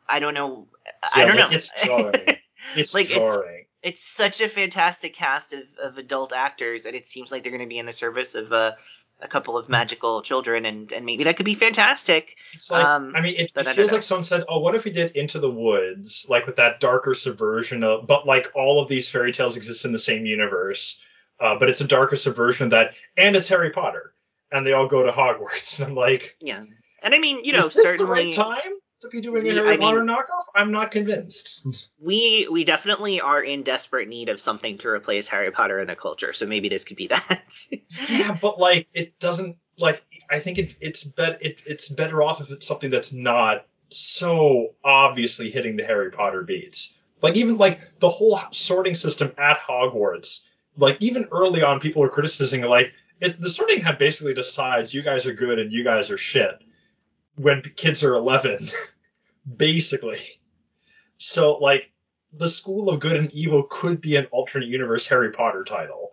I 0.07 0.19
don't 0.19 0.33
know, 0.33 0.67
I 1.13 1.25
don't 1.25 1.35
like, 1.37 1.51
know. 1.51 1.55
it's 1.55 1.71
jarring. 1.85 2.37
It's 2.75 2.93
Like, 2.95 3.07
jarring. 3.07 3.65
it's 3.65 3.74
such 3.93 4.41
a 4.41 4.49
fantastic 4.49 5.13
cast 5.13 5.53
of, 5.53 5.63
of 5.81 5.97
adult 5.97 6.33
actors, 6.33 6.85
and 6.85 6.95
it 6.95 7.05
seems 7.05 7.31
like 7.31 7.43
they're 7.43 7.51
going 7.51 7.61
to 7.61 7.67
be 7.67 7.77
in 7.77 7.85
the 7.85 7.93
service 7.93 8.33
of 8.33 8.51
uh, 8.51 8.73
a 9.21 9.27
couple 9.27 9.57
of 9.57 9.69
magical 9.69 10.21
children, 10.21 10.65
and 10.65 10.91
and 10.91 11.05
maybe 11.05 11.23
that 11.25 11.37
could 11.37 11.45
be 11.45 11.53
fantastic. 11.53 12.35
It's 12.53 12.71
like, 12.71 12.85
Um, 12.85 13.13
I 13.15 13.21
mean, 13.21 13.35
it, 13.35 13.51
it 13.55 13.67
feels 13.69 13.91
like 13.91 14.01
someone 14.01 14.23
said, 14.23 14.43
"Oh, 14.49 14.59
what 14.59 14.75
if 14.75 14.85
we 14.85 14.91
did 14.91 15.15
Into 15.15 15.39
the 15.39 15.51
Woods, 15.51 16.25
like 16.29 16.45
with 16.47 16.57
that 16.57 16.79
darker 16.79 17.13
subversion 17.13 17.83
of, 17.83 18.07
but 18.07 18.25
like 18.25 18.51
all 18.55 18.81
of 18.81 18.89
these 18.89 19.09
fairy 19.09 19.31
tales 19.31 19.55
exist 19.55 19.85
in 19.85 19.91
the 19.91 19.99
same 19.99 20.25
universe, 20.25 21.01
uh, 21.39 21.55
but 21.59 21.69
it's 21.69 21.81
a 21.81 21.87
darker 21.87 22.15
subversion 22.15 22.65
of 22.65 22.71
that, 22.71 22.95
and 23.17 23.35
it's 23.35 23.47
Harry 23.49 23.69
Potter, 23.71 24.13
and 24.51 24.65
they 24.65 24.73
all 24.73 24.87
go 24.87 25.03
to 25.03 25.11
Hogwarts." 25.11 25.79
And 25.79 25.89
I'm 25.89 25.95
like, 25.95 26.35
Yeah, 26.41 26.63
and 27.01 27.13
I 27.13 27.19
mean, 27.19 27.45
you 27.45 27.53
know, 27.53 27.59
is 27.59 27.73
this 27.73 27.85
certainly 27.85 28.33
the 28.33 28.37
right 28.41 28.61
time 28.63 28.73
to 29.05 29.09
be 29.11 29.21
doing 29.21 29.47
a 29.47 29.53
Harry 29.53 29.67
I 29.67 29.71
mean- 29.71 29.79
Potter 29.81 30.01
knockoff? 30.01 30.45
I'm 30.55 30.71
not 30.71 30.91
convinced. 30.91 31.65
we 31.99 32.47
we 32.51 32.63
definitely 32.63 33.21
are 33.21 33.41
in 33.41 33.63
desperate 33.63 34.07
need 34.07 34.29
of 34.29 34.39
something 34.39 34.77
to 34.79 34.89
replace 34.89 35.27
Harry 35.27 35.51
Potter 35.51 35.79
in 35.79 35.87
the 35.87 35.95
culture. 35.95 36.33
So 36.33 36.45
maybe 36.45 36.69
this 36.69 36.83
could 36.83 36.97
be 36.97 37.07
that. 37.07 37.53
yeah, 38.09 38.37
but 38.41 38.59
like 38.59 38.87
it 38.93 39.19
doesn't 39.19 39.57
like 39.77 40.03
I 40.29 40.39
think 40.39 40.57
it, 40.57 40.75
it's 40.81 41.03
bet 41.03 41.43
it, 41.43 41.61
it's 41.65 41.89
better 41.89 42.21
off 42.23 42.41
if 42.41 42.51
it's 42.51 42.67
something 42.67 42.89
that's 42.89 43.13
not 43.13 43.65
so 43.89 44.73
obviously 44.83 45.49
hitting 45.51 45.77
the 45.77 45.83
Harry 45.85 46.11
Potter 46.11 46.41
beats. 46.43 46.95
Like 47.21 47.35
even 47.37 47.57
like 47.57 47.79
the 47.99 48.09
whole 48.09 48.39
sorting 48.51 48.95
system 48.95 49.31
at 49.37 49.57
Hogwarts. 49.57 50.43
Like 50.77 50.97
even 51.01 51.27
early 51.31 51.63
on, 51.63 51.79
people 51.79 52.01
were 52.01 52.09
criticizing 52.09 52.61
like 52.61 52.91
it, 53.21 53.39
the 53.39 53.49
sorting 53.49 53.81
hat 53.81 53.97
basically 53.99 54.33
decides 54.33 54.93
you 54.93 55.01
guys 55.01 55.25
are 55.25 55.33
good 55.33 55.57
and 55.59 55.71
you 55.71 55.83
guys 55.83 56.09
are 56.11 56.17
shit 56.17 56.61
when 57.37 57.61
kids 57.61 58.03
are 58.03 58.13
11, 58.13 58.67
basically. 59.57 60.19
So 61.17 61.57
like 61.57 61.91
the 62.33 62.49
School 62.49 62.89
of 62.89 62.99
Good 62.99 63.15
and 63.15 63.31
Evil 63.33 63.63
could 63.63 64.01
be 64.01 64.15
an 64.17 64.27
alternate 64.31 64.67
universe 64.67 65.07
Harry 65.07 65.31
Potter 65.31 65.63
title. 65.63 66.11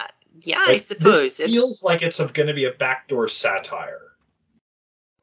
Uh, 0.00 0.06
yeah, 0.40 0.64
I 0.66 0.76
suppose. 0.78 1.22
This 1.22 1.40
It- 1.40 1.50
feels 1.50 1.82
like 1.84 2.02
it's 2.02 2.18
going 2.20 2.48
to 2.48 2.54
be 2.54 2.64
a 2.64 2.72
backdoor 2.72 3.28
satire. 3.28 4.00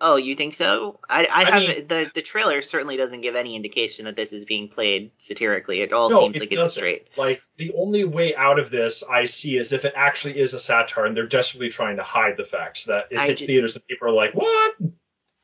oh, 0.01 0.15
you 0.17 0.35
think 0.35 0.53
so? 0.53 0.99
I 1.09 1.25
I, 1.25 1.27
I 1.43 1.43
have 1.59 1.67
mean- 1.67 1.87
the 1.87 2.11
the 2.13 2.21
trailer 2.21 2.61
certainly 2.61 2.95
doesn't 2.95 3.21
give 3.21 3.35
any 3.35 3.55
indication 3.55 4.05
that 4.05 4.15
this 4.15 4.31
is 4.33 4.45
being 4.45 4.69
played 4.69 5.11
satirically. 5.17 5.81
It 5.81 5.91
all 5.93 6.09
No, 6.09 6.19
seems 6.21 6.37
it 6.37 6.39
like 6.41 6.51
it's 6.51 6.59
doesn't. 6.59 6.79
straight. 6.79 7.07
Like 7.17 7.41
the 7.57 7.73
only 7.77 8.03
way 8.05 8.35
out 8.35 8.59
of 8.59 8.71
this 8.71 9.03
I 9.03 9.25
see 9.25 9.57
is 9.57 9.73
if 9.73 9.83
it 9.83 9.93
actually 9.95 10.39
is 10.39 10.53
a 10.53 10.59
satire 10.59 11.05
and 11.05 11.15
they're 11.17 11.27
desperately 11.27 11.69
trying 11.69 11.97
to 11.97 12.03
hide 12.03 12.37
the 12.37 12.43
facts 12.45 12.85
that 12.85 13.07
it 13.11 13.17
I 13.17 13.27
hits 13.27 13.41
did- 13.41 13.47
theaters 13.47 13.75
and 13.75 13.85
people 13.87 14.07
are 14.07 14.11
like, 14.13 14.33
"What?" 14.33 14.75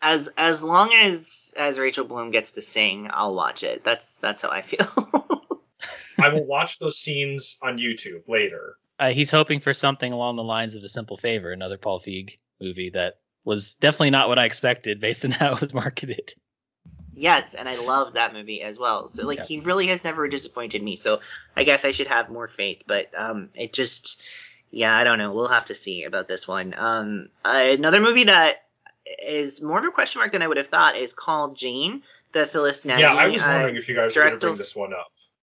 As 0.02 0.30
as 0.38 0.64
long 0.64 0.93
as 0.93 1.54
as 1.58 1.78
Rachel 1.80 2.06
Bloom 2.06 2.32
gets 2.32 2.54
to 2.54 2.62
sing, 2.62 3.10
I'll 3.12 3.36
watch 3.36 3.64
it. 3.64 3.84
That's 3.84 4.18
that's 4.18 4.41
how 4.41 4.49
I 4.49 4.62
feel. 4.62 4.88
I 6.20 6.30
will 6.30 6.45
watch 6.47 6.80
those 6.80 6.97
scenes 6.97 7.58
on 7.62 7.78
YouTube 7.78 8.28
later. 8.28 8.76
Uh, 8.99 9.10
he's 9.12 9.32
hoping 9.32 9.60
for 9.60 9.74
something 9.74 10.12
along 10.12 10.36
the 10.36 10.43
lines 10.43 10.76
of 10.76 10.84
A 10.84 10.89
Simple 10.89 11.18
Favor, 11.18 11.52
another 11.52 11.78
Paul 11.78 12.02
Feig 12.02 12.38
movie 12.60 12.91
that 12.91 13.16
was 13.43 13.74
definitely 13.76 14.12
not 14.12 14.28
what 14.28 14.38
I 14.38 14.45
expected 14.45 15.02
based 15.02 15.26
on 15.26 15.32
how 15.32 15.54
it 15.54 15.62
was 15.62 15.74
marketed. 15.74 16.34
Yes, 17.14 17.56
and 17.56 17.68
I 17.68 17.76
love 17.76 18.14
that 18.14 18.34
movie 18.34 18.62
as 18.62 18.80
well. 18.80 19.08
So 19.08 19.26
like 19.28 19.39
Yeah. 19.39 19.45
he 19.45 19.60
really 19.60 19.88
has 19.88 20.04
never 20.04 20.28
disappointed 20.28 20.82
me. 20.82 20.95
So 20.95 21.20
I 21.56 21.64
guess 21.64 21.84
I 21.86 21.91
should 21.91 22.08
have 22.08 22.30
more 22.30 22.47
faith. 22.47 22.84
But 22.88 23.10
um, 23.18 23.49
it 23.54 23.74
just 23.74 24.22
yeah, 24.72 24.95
I 24.95 25.04
don't 25.04 25.18
know. 25.18 25.34
We'll 25.34 25.47
have 25.49 25.66
to 25.66 25.76
see 25.76 26.06
about 26.06 26.28
this 26.28 26.47
one. 26.47 26.74
Um, 26.78 27.26
another 27.43 27.99
movie 27.99 28.26
that 28.26 28.64
is 29.06 29.62
more 29.62 29.80
of 29.80 29.86
a 29.86 29.91
question 29.91 30.20
mark 30.20 30.32
than 30.32 30.41
I 30.41 30.47
would 30.47 30.58
have 30.58 30.68
thought 30.68 30.95
is 30.95 31.14
called 31.14 31.58
Jane, 31.58 32.04
the 32.32 32.45
Phyllis 32.45 32.86
Nagy. 32.86 33.02
yeah, 33.02 33.14
I 33.14 33.28
was 33.28 33.41
uh, 33.41 33.45
wondering 33.47 33.76
if 33.76 33.89
you 33.89 33.95
guys 33.95 34.16
were 34.16 34.22
going 34.22 34.34
to 34.34 34.38
bring 34.39 34.56
this 34.56 34.76
one 34.76 34.93
up. 34.93 35.12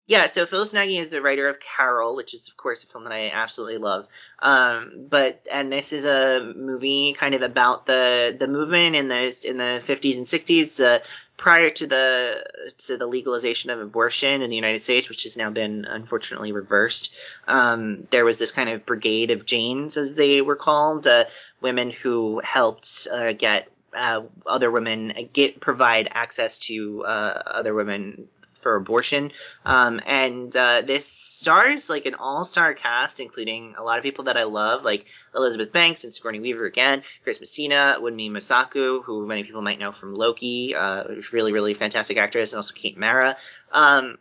yeah, 0.07 0.27
so 0.27 0.47
Phyllis 0.47 0.73
Nagy 0.73 0.99
is 0.99 1.11
the 1.11 1.23
writer 1.23 1.49
of 1.49 1.59
Carol, 1.61 2.17
which 2.17 2.35
is 2.35 2.49
of 2.49 2.57
course 2.57 2.85
a 2.85 2.87
film 2.87 3.05
that 3.05 3.13
I 3.13 3.31
absolutely 3.31 3.79
love. 3.79 4.07
Um, 4.41 5.07
but 5.09 5.47
and 5.51 5.73
this 5.73 5.93
is 5.93 6.07
a 6.07 6.53
movie 6.57 7.15
kind 7.15 7.35
of 7.35 7.43
about 7.43 7.87
the 7.87 8.37
the 8.39 8.49
movement 8.49 8.97
in 8.97 9.09
the 9.09 9.45
in 9.47 9.57
the 9.57 9.83
50s 9.85 10.19
and 10.19 10.27
60s 10.27 10.85
uh, 10.85 10.99
prior 11.37 11.71
to 11.71 11.87
the 11.87 12.45
to 12.79 12.97
the 12.97 13.07
legalization 13.07 13.71
of 13.71 13.81
abortion 13.81 14.43
in 14.43 14.51
the 14.51 14.57
United 14.57 14.83
States, 14.83 15.09
which 15.09 15.25
has 15.25 15.37
now 15.37 15.51
been 15.51 15.85
unfortunately 15.85 16.53
reversed. 16.53 17.13
Um, 17.47 18.07
there 18.11 18.25
was 18.25 18.39
this 18.39 18.53
kind 18.53 18.69
of 18.69 18.87
brigade 18.87 19.31
of 19.31 19.47
Janes, 19.47 19.97
as 19.97 20.15
they 20.15 20.41
were 20.41 20.57
called, 20.57 21.07
uh, 21.07 21.25
women 21.61 21.91
who 21.91 22.41
helped 22.45 23.09
uh, 23.11 23.33
get 23.33 23.69
uh, 23.95 24.23
other 24.47 24.71
women 24.71 25.13
get 25.33 25.61
provide 25.61 26.09
access 26.11 26.59
to 26.61 27.05
uh, 27.05 27.43
other 27.47 27.75
women 27.75 28.27
for 28.65 28.75
abortion. 28.75 29.31
Um, 29.65 30.01
and 30.05 30.55
uh, 30.57 30.83
this 30.83 31.07
stars 31.07 31.89
like 31.89 32.07
an 32.07 32.15
all-star 32.15 32.75
cast, 32.75 33.21
including 33.21 33.77
a 33.79 33.85
lot 33.85 33.99
of 33.99 34.03
people 34.03 34.25
that 34.25 34.37
I 34.37 34.45
love, 34.45 34.85
like 34.85 35.07
Elizabeth 35.37 35.71
Banks 35.71 36.03
and 36.03 36.13
Sigourney 36.13 36.41
Weaver 36.41 36.65
again, 36.65 37.03
Chris 37.23 37.39
Messina, 37.39 37.99
Wunmi 38.01 38.31
Mosaku, 38.31 39.05
who 39.05 39.27
many 39.27 39.45
people 39.45 39.63
might 39.63 39.79
know 39.79 39.93
from 39.93 40.15
Loki, 40.15 40.75
uh, 40.75 41.05
really 41.33 41.53
really 41.53 41.75
fantastic 41.75 42.17
actress, 42.17 42.53
and 42.53 42.57
also 42.57 42.75
Kate 42.75 42.99
Mara. 42.99 43.37
Um, 43.71 44.19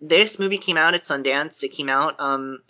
this 0.00 0.38
movie 0.38 0.58
came 0.58 0.76
out 0.76 0.94
at 0.94 1.02
Sundance. 1.02 1.64
It 1.64 1.70
came 1.70 1.88
out 1.88 2.16
um, 2.20 2.60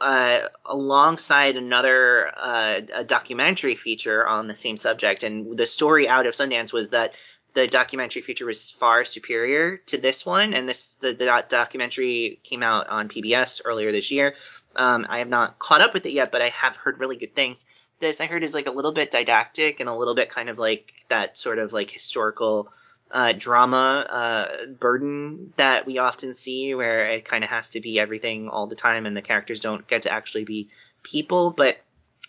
uh, 0.00 0.40
alongside 0.66 1.56
another 1.56 2.30
uh, 2.36 2.80
a 2.92 3.04
documentary 3.04 3.76
feature 3.76 4.26
on 4.26 4.48
the 4.48 4.56
same 4.56 4.76
subject, 4.76 5.22
and 5.22 5.56
the 5.56 5.66
story 5.66 6.08
out 6.08 6.26
of 6.26 6.34
Sundance 6.34 6.72
was 6.72 6.90
that 6.90 7.14
the 7.54 7.66
documentary 7.66 8.22
feature 8.22 8.46
was 8.46 8.70
far 8.70 9.04
superior 9.04 9.78
to 9.86 9.98
this 9.98 10.24
one, 10.24 10.54
and 10.54 10.68
this 10.68 10.96
the, 10.96 11.12
the 11.12 11.44
documentary 11.48 12.40
came 12.42 12.62
out 12.62 12.88
on 12.88 13.08
PBS 13.08 13.62
earlier 13.64 13.92
this 13.92 14.10
year. 14.10 14.34
Um, 14.76 15.06
I 15.08 15.18
have 15.18 15.28
not 15.28 15.58
caught 15.58 15.80
up 15.80 15.94
with 15.94 16.06
it 16.06 16.12
yet, 16.12 16.30
but 16.30 16.42
I 16.42 16.50
have 16.50 16.76
heard 16.76 17.00
really 17.00 17.16
good 17.16 17.34
things. 17.34 17.66
This 17.98 18.20
I 18.20 18.26
heard 18.26 18.44
is 18.44 18.54
like 18.54 18.66
a 18.66 18.72
little 18.72 18.92
bit 18.92 19.10
didactic 19.10 19.80
and 19.80 19.88
a 19.88 19.94
little 19.94 20.14
bit 20.14 20.30
kind 20.30 20.48
of 20.48 20.58
like 20.58 20.92
that 21.08 21.36
sort 21.36 21.58
of 21.58 21.72
like 21.72 21.90
historical 21.90 22.72
uh, 23.10 23.32
drama 23.32 24.06
uh, 24.08 24.66
burden 24.66 25.52
that 25.56 25.86
we 25.86 25.98
often 25.98 26.32
see, 26.32 26.74
where 26.74 27.06
it 27.06 27.24
kind 27.24 27.42
of 27.42 27.50
has 27.50 27.70
to 27.70 27.80
be 27.80 27.98
everything 27.98 28.48
all 28.48 28.68
the 28.68 28.76
time, 28.76 29.06
and 29.06 29.16
the 29.16 29.22
characters 29.22 29.60
don't 29.60 29.86
get 29.86 30.02
to 30.02 30.12
actually 30.12 30.44
be 30.44 30.68
people. 31.02 31.50
But 31.50 31.78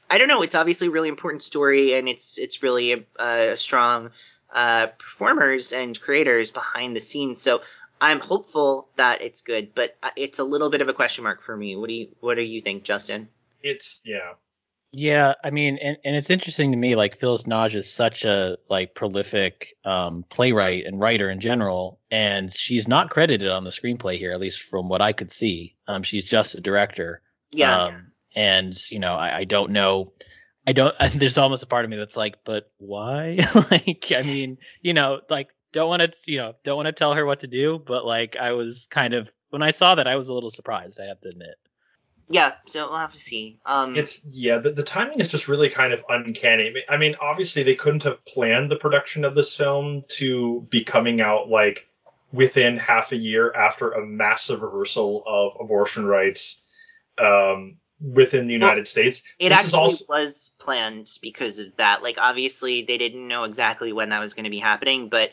I 0.09 0.17
don't 0.17 0.27
know. 0.27 0.41
It's 0.41 0.55
obviously 0.55 0.87
a 0.87 0.91
really 0.91 1.09
important 1.09 1.43
story, 1.43 1.93
and 1.93 2.09
it's 2.09 2.39
it's 2.39 2.63
really 2.63 2.93
a, 2.93 3.23
a 3.23 3.57
strong 3.57 4.09
uh, 4.51 4.87
performers 4.97 5.73
and 5.73 5.99
creators 5.99 6.51
behind 6.51 6.95
the 6.95 6.99
scenes. 6.99 7.41
So 7.41 7.61
I'm 7.99 8.19
hopeful 8.19 8.89
that 8.95 9.21
it's 9.21 9.41
good, 9.41 9.73
but 9.75 9.95
uh, 10.01 10.09
it's 10.15 10.39
a 10.39 10.43
little 10.43 10.69
bit 10.69 10.81
of 10.81 10.89
a 10.89 10.93
question 10.93 11.23
mark 11.23 11.41
for 11.41 11.55
me. 11.55 11.75
What 11.75 11.87
do 11.87 11.93
you 11.93 12.07
What 12.19 12.35
do 12.35 12.41
you 12.41 12.61
think, 12.61 12.83
Justin? 12.83 13.29
It's 13.61 14.01
yeah. 14.05 14.33
Yeah, 14.93 15.35
I 15.41 15.51
mean, 15.51 15.77
and, 15.81 15.95
and 16.03 16.17
it's 16.17 16.29
interesting 16.29 16.71
to 16.71 16.77
me, 16.77 16.95
like 16.95 17.17
Phyllis 17.17 17.47
Nagy 17.47 17.77
is 17.77 17.89
such 17.89 18.25
a 18.25 18.57
like 18.69 18.93
prolific 18.93 19.77
um, 19.85 20.25
playwright 20.29 20.85
and 20.85 20.99
writer 20.99 21.29
in 21.29 21.39
general, 21.39 21.99
and 22.11 22.51
she's 22.53 22.89
not 22.89 23.09
credited 23.09 23.49
on 23.49 23.63
the 23.63 23.69
screenplay 23.69 24.17
here, 24.17 24.33
at 24.33 24.39
least 24.41 24.63
from 24.63 24.89
what 24.89 25.01
I 25.01 25.13
could 25.13 25.31
see. 25.31 25.77
Um, 25.87 26.03
she's 26.03 26.25
just 26.25 26.55
a 26.55 26.61
director. 26.61 27.21
Yeah, 27.51 27.83
Um, 27.85 28.11
and 28.35 28.91
you 28.91 28.99
know, 28.99 29.13
I, 29.13 29.39
I 29.39 29.43
don't 29.45 29.71
know. 29.71 30.11
I 30.67 30.73
don't. 30.73 30.95
There's 31.15 31.37
almost 31.37 31.63
a 31.63 31.67
part 31.67 31.85
of 31.85 31.91
me 31.91 31.97
that's 31.97 32.17
like, 32.17 32.35
but 32.45 32.71
why? 32.77 33.39
like, 33.71 34.11
I 34.15 34.21
mean, 34.23 34.57
you 34.81 34.93
know, 34.93 35.21
like 35.29 35.49
don't 35.73 35.87
want 35.89 36.01
to, 36.01 36.11
you 36.25 36.37
know, 36.37 36.53
don't 36.63 36.75
want 36.75 36.87
to 36.87 36.91
tell 36.93 37.13
her 37.13 37.25
what 37.25 37.41
to 37.41 37.47
do, 37.47 37.81
but 37.85 38.05
like, 38.05 38.35
I 38.35 38.51
was 38.53 38.87
kind 38.89 39.13
of 39.13 39.29
when 39.49 39.63
I 39.63 39.71
saw 39.71 39.95
that, 39.95 40.07
I 40.07 40.15
was 40.15 40.29
a 40.29 40.33
little 40.33 40.49
surprised. 40.49 40.99
I 40.99 41.05
have 41.05 41.21
to 41.21 41.29
admit. 41.29 41.55
yeah. 42.29 42.53
So 42.67 42.87
we'll 42.87 42.97
have 42.97 43.13
to 43.13 43.19
see. 43.19 43.59
Um, 43.65 43.95
It's 43.95 44.25
yeah, 44.29 44.57
the, 44.59 44.71
the 44.71 44.83
timing 44.83 45.19
is 45.19 45.27
just 45.29 45.47
really 45.47 45.69
kind 45.69 45.93
of 45.93 46.03
uncanny. 46.07 46.73
I 46.89 46.97
mean, 46.97 47.15
obviously 47.19 47.63
they 47.63 47.75
couldn't 47.75 48.03
have 48.03 48.23
planned 48.25 48.71
the 48.71 48.77
production 48.77 49.25
of 49.25 49.35
this 49.35 49.55
film 49.55 50.03
to 50.19 50.65
be 50.69 50.83
coming 50.83 51.19
out 51.21 51.49
like 51.49 51.87
within 52.31 52.77
half 52.77 53.11
a 53.11 53.17
year 53.17 53.51
after 53.53 53.91
a 53.91 54.05
massive 54.05 54.61
reversal 54.61 55.23
of 55.25 55.57
abortion 55.59 56.05
rights 56.05 56.63
um, 57.17 57.77
within 58.01 58.47
the 58.47 58.53
United 58.53 58.81
well, 58.81 58.85
States. 58.85 59.23
It 59.39 59.49
this 59.49 59.59
actually 59.59 59.79
also- 59.79 60.05
was 60.09 60.51
planned 60.59 61.09
because 61.21 61.59
of 61.59 61.75
that. 61.77 62.03
Like 62.03 62.17
obviously 62.19 62.83
they 62.83 62.97
didn't 62.97 63.27
know 63.27 63.43
exactly 63.43 63.93
when 63.93 64.09
that 64.09 64.19
was 64.19 64.33
going 64.33 64.45
to 64.45 64.49
be 64.49 64.59
happening, 64.59 65.09
but 65.09 65.31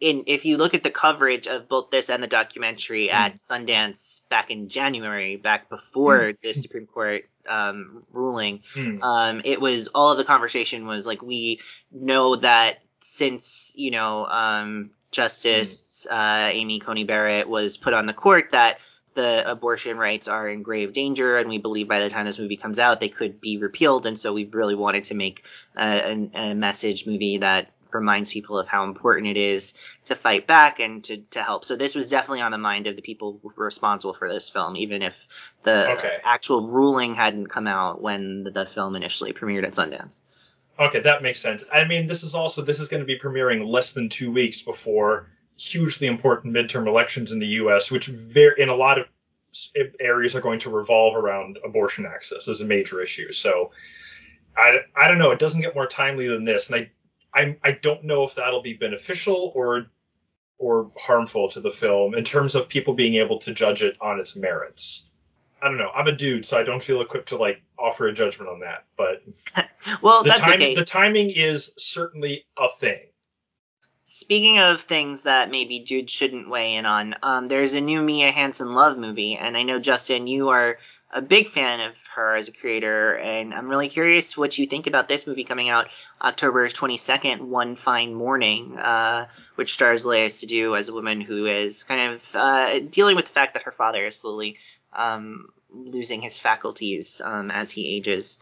in 0.00 0.24
if 0.26 0.44
you 0.44 0.56
look 0.56 0.74
at 0.74 0.82
the 0.82 0.90
coverage 0.90 1.46
of 1.46 1.68
both 1.68 1.90
this 1.90 2.08
and 2.08 2.22
the 2.22 2.26
documentary 2.26 3.08
mm. 3.08 3.14
at 3.14 3.34
Sundance 3.34 4.22
back 4.28 4.50
in 4.50 4.68
January, 4.68 5.36
back 5.36 5.68
before 5.68 6.32
mm. 6.32 6.36
the 6.42 6.52
Supreme 6.54 6.86
Court 6.86 7.24
um, 7.46 8.02
ruling, 8.12 8.62
mm. 8.74 9.02
um, 9.02 9.42
it 9.44 9.60
was 9.60 9.88
all 9.88 10.12
of 10.12 10.18
the 10.18 10.24
conversation 10.24 10.86
was 10.86 11.06
like 11.06 11.22
we 11.22 11.60
know 11.92 12.36
that 12.36 12.82
since 13.00 13.72
you 13.76 13.90
know 13.90 14.24
um, 14.26 14.90
Justice 15.10 16.06
uh, 16.10 16.48
Amy 16.50 16.80
Coney 16.80 17.04
Barrett 17.04 17.48
was 17.48 17.76
put 17.76 17.92
on 17.92 18.06
the 18.06 18.14
court 18.14 18.52
that 18.52 18.78
the 19.14 19.50
abortion 19.50 19.98
rights 19.98 20.28
are 20.28 20.48
in 20.48 20.62
grave 20.62 20.92
danger, 20.92 21.36
and 21.36 21.48
we 21.48 21.58
believe 21.58 21.88
by 21.88 22.00
the 22.00 22.10
time 22.10 22.26
this 22.26 22.38
movie 22.38 22.56
comes 22.56 22.78
out, 22.78 23.00
they 23.00 23.08
could 23.08 23.40
be 23.40 23.56
repealed. 23.58 24.06
And 24.06 24.18
so 24.18 24.32
we 24.32 24.44
really 24.44 24.74
wanted 24.74 25.04
to 25.04 25.14
make 25.14 25.44
uh, 25.76 26.00
a, 26.04 26.30
a, 26.34 26.54
message 26.54 27.06
movie 27.06 27.38
that 27.38 27.70
reminds 27.92 28.30
people 28.32 28.58
of 28.58 28.68
how 28.68 28.84
important 28.84 29.26
it 29.26 29.36
is 29.36 29.74
to 30.04 30.14
fight 30.14 30.46
back 30.46 30.78
and 30.78 31.02
to, 31.04 31.16
to 31.16 31.42
help. 31.42 31.64
So 31.64 31.74
this 31.74 31.94
was 31.94 32.08
definitely 32.08 32.42
on 32.42 32.52
the 32.52 32.58
mind 32.58 32.86
of 32.86 32.94
the 32.94 33.02
people 33.02 33.40
responsible 33.56 34.14
for 34.14 34.28
this 34.28 34.48
film, 34.48 34.76
even 34.76 35.02
if 35.02 35.26
the 35.64 35.98
okay. 35.98 36.18
actual 36.22 36.68
ruling 36.68 37.14
hadn't 37.14 37.48
come 37.48 37.66
out 37.66 38.00
when 38.00 38.44
the, 38.44 38.50
the 38.52 38.66
film 38.66 38.94
initially 38.94 39.32
premiered 39.32 39.64
at 39.64 39.72
Sundance. 39.72 40.20
Okay, 40.78 41.00
that 41.00 41.22
makes 41.22 41.40
sense. 41.40 41.64
I 41.72 41.84
mean, 41.84 42.06
this 42.06 42.22
is 42.22 42.34
also 42.34 42.62
this 42.62 42.80
is 42.80 42.88
going 42.88 43.00
to 43.00 43.06
be 43.06 43.18
premiering 43.18 43.66
less 43.66 43.92
than 43.92 44.08
two 44.08 44.32
weeks 44.32 44.62
before 44.62 45.28
hugely 45.60 46.06
important 46.06 46.54
midterm 46.54 46.86
elections 46.86 47.32
in 47.32 47.38
the 47.38 47.46
U.S., 47.46 47.90
which 47.90 48.06
very, 48.06 48.60
in 48.60 48.70
a 48.70 48.74
lot 48.74 48.98
of 48.98 49.06
areas 50.00 50.34
are 50.34 50.40
going 50.40 50.60
to 50.60 50.70
revolve 50.70 51.14
around 51.16 51.58
abortion 51.64 52.06
access 52.06 52.48
as 52.48 52.60
a 52.60 52.64
major 52.64 53.02
issue. 53.02 53.30
So 53.32 53.70
I, 54.56 54.78
I 54.96 55.08
don't 55.08 55.18
know. 55.18 55.32
It 55.32 55.38
doesn't 55.38 55.60
get 55.60 55.74
more 55.74 55.86
timely 55.86 56.28
than 56.28 56.44
this, 56.44 56.70
and 56.70 56.76
I 56.76 56.90
I 57.38 57.56
I 57.62 57.72
don't 57.72 58.04
know 58.04 58.22
if 58.22 58.34
that'll 58.34 58.62
be 58.62 58.74
beneficial 58.74 59.52
or 59.54 59.86
or 60.58 60.90
harmful 60.98 61.48
to 61.50 61.60
the 61.60 61.70
film 61.70 62.14
in 62.14 62.24
terms 62.24 62.54
of 62.54 62.68
people 62.68 62.94
being 62.94 63.14
able 63.16 63.38
to 63.38 63.52
judge 63.52 63.82
it 63.82 63.96
on 64.00 64.18
its 64.18 64.36
merits. 64.36 65.10
I 65.62 65.68
don't 65.68 65.78
know. 65.78 65.90
I'm 65.94 66.06
a 66.06 66.12
dude, 66.12 66.46
so 66.46 66.58
I 66.58 66.62
don't 66.62 66.82
feel 66.82 67.02
equipped 67.02 67.28
to 67.30 67.36
like 67.36 67.62
offer 67.78 68.06
a 68.06 68.12
judgment 68.12 68.50
on 68.50 68.60
that. 68.60 68.84
But 68.96 69.22
well, 70.02 70.22
the 70.22 70.30
that's 70.30 70.40
timing, 70.40 70.72
okay. 70.72 70.74
The 70.74 70.84
timing 70.84 71.30
is 71.30 71.74
certainly 71.76 72.46
a 72.58 72.68
thing. 72.78 73.00
Speaking 74.20 74.58
of 74.58 74.82
things 74.82 75.22
that 75.22 75.50
maybe 75.50 75.78
Jude 75.78 76.10
shouldn't 76.10 76.50
weigh 76.50 76.74
in 76.74 76.84
on, 76.84 77.14
um, 77.22 77.46
there's 77.46 77.72
a 77.72 77.80
new 77.80 78.02
Mia 78.02 78.30
Hansen-Løve 78.30 78.98
movie, 78.98 79.34
and 79.34 79.56
I 79.56 79.62
know 79.62 79.78
Justin, 79.78 80.26
you 80.26 80.50
are 80.50 80.76
a 81.10 81.22
big 81.22 81.48
fan 81.48 81.80
of 81.80 81.96
her 82.14 82.36
as 82.36 82.46
a 82.46 82.52
creator, 82.52 83.16
and 83.16 83.54
I'm 83.54 83.66
really 83.66 83.88
curious 83.88 84.36
what 84.36 84.58
you 84.58 84.66
think 84.66 84.86
about 84.86 85.08
this 85.08 85.26
movie 85.26 85.44
coming 85.44 85.70
out 85.70 85.88
October 86.20 86.68
22nd, 86.68 87.40
One 87.40 87.76
Fine 87.76 88.12
Morning, 88.12 88.76
uh, 88.76 89.28
which 89.54 89.72
stars 89.72 90.04
Léa 90.04 90.26
Seydoux 90.26 90.78
as 90.78 90.90
a 90.90 90.94
woman 90.94 91.22
who 91.22 91.46
is 91.46 91.84
kind 91.84 92.12
of 92.12 92.36
uh, 92.36 92.78
dealing 92.78 93.16
with 93.16 93.24
the 93.24 93.32
fact 93.32 93.54
that 93.54 93.62
her 93.62 93.72
father 93.72 94.04
is 94.04 94.16
slowly 94.16 94.58
um, 94.92 95.48
losing 95.72 96.20
his 96.20 96.36
faculties 96.36 97.22
um, 97.24 97.50
as 97.50 97.70
he 97.70 97.96
ages. 97.96 98.38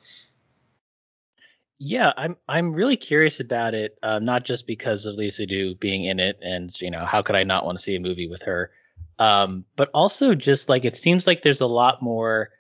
Yeah, 1.81 2.13
I'm 2.17 2.37
I'm 2.49 2.73
really 2.73 2.97
curious 2.97 3.39
about 3.39 3.73
it, 3.75 3.99
uh, 4.03 4.19
not 4.19 4.45
just 4.45 4.67
because 4.67 5.07
of 5.07 5.15
Léa 5.15 5.29
Seydoux 5.29 5.79
being 5.79 6.07
in 6.07 6.19
it, 6.19 6.39
and 6.43 6.71
you 6.81 6.91
know 6.91 7.05
how 7.05 7.23
could 7.23 7.37
I 7.37 7.45
not 7.45 7.65
want 7.65 7.79
to 7.79 7.85
see 7.85 7.95
a 7.95 8.01
movie 8.01 8.29
with 8.29 8.43
her, 8.43 8.73
um, 9.21 9.65
but 9.77 9.89
also 9.95 10.35
just 10.35 10.69
like 10.69 10.85
it 10.85 10.97
seems 10.97 11.27
like 11.27 11.43
there's 11.43 11.61
a 11.61 11.67
lot 11.67 12.03
more 12.03 12.51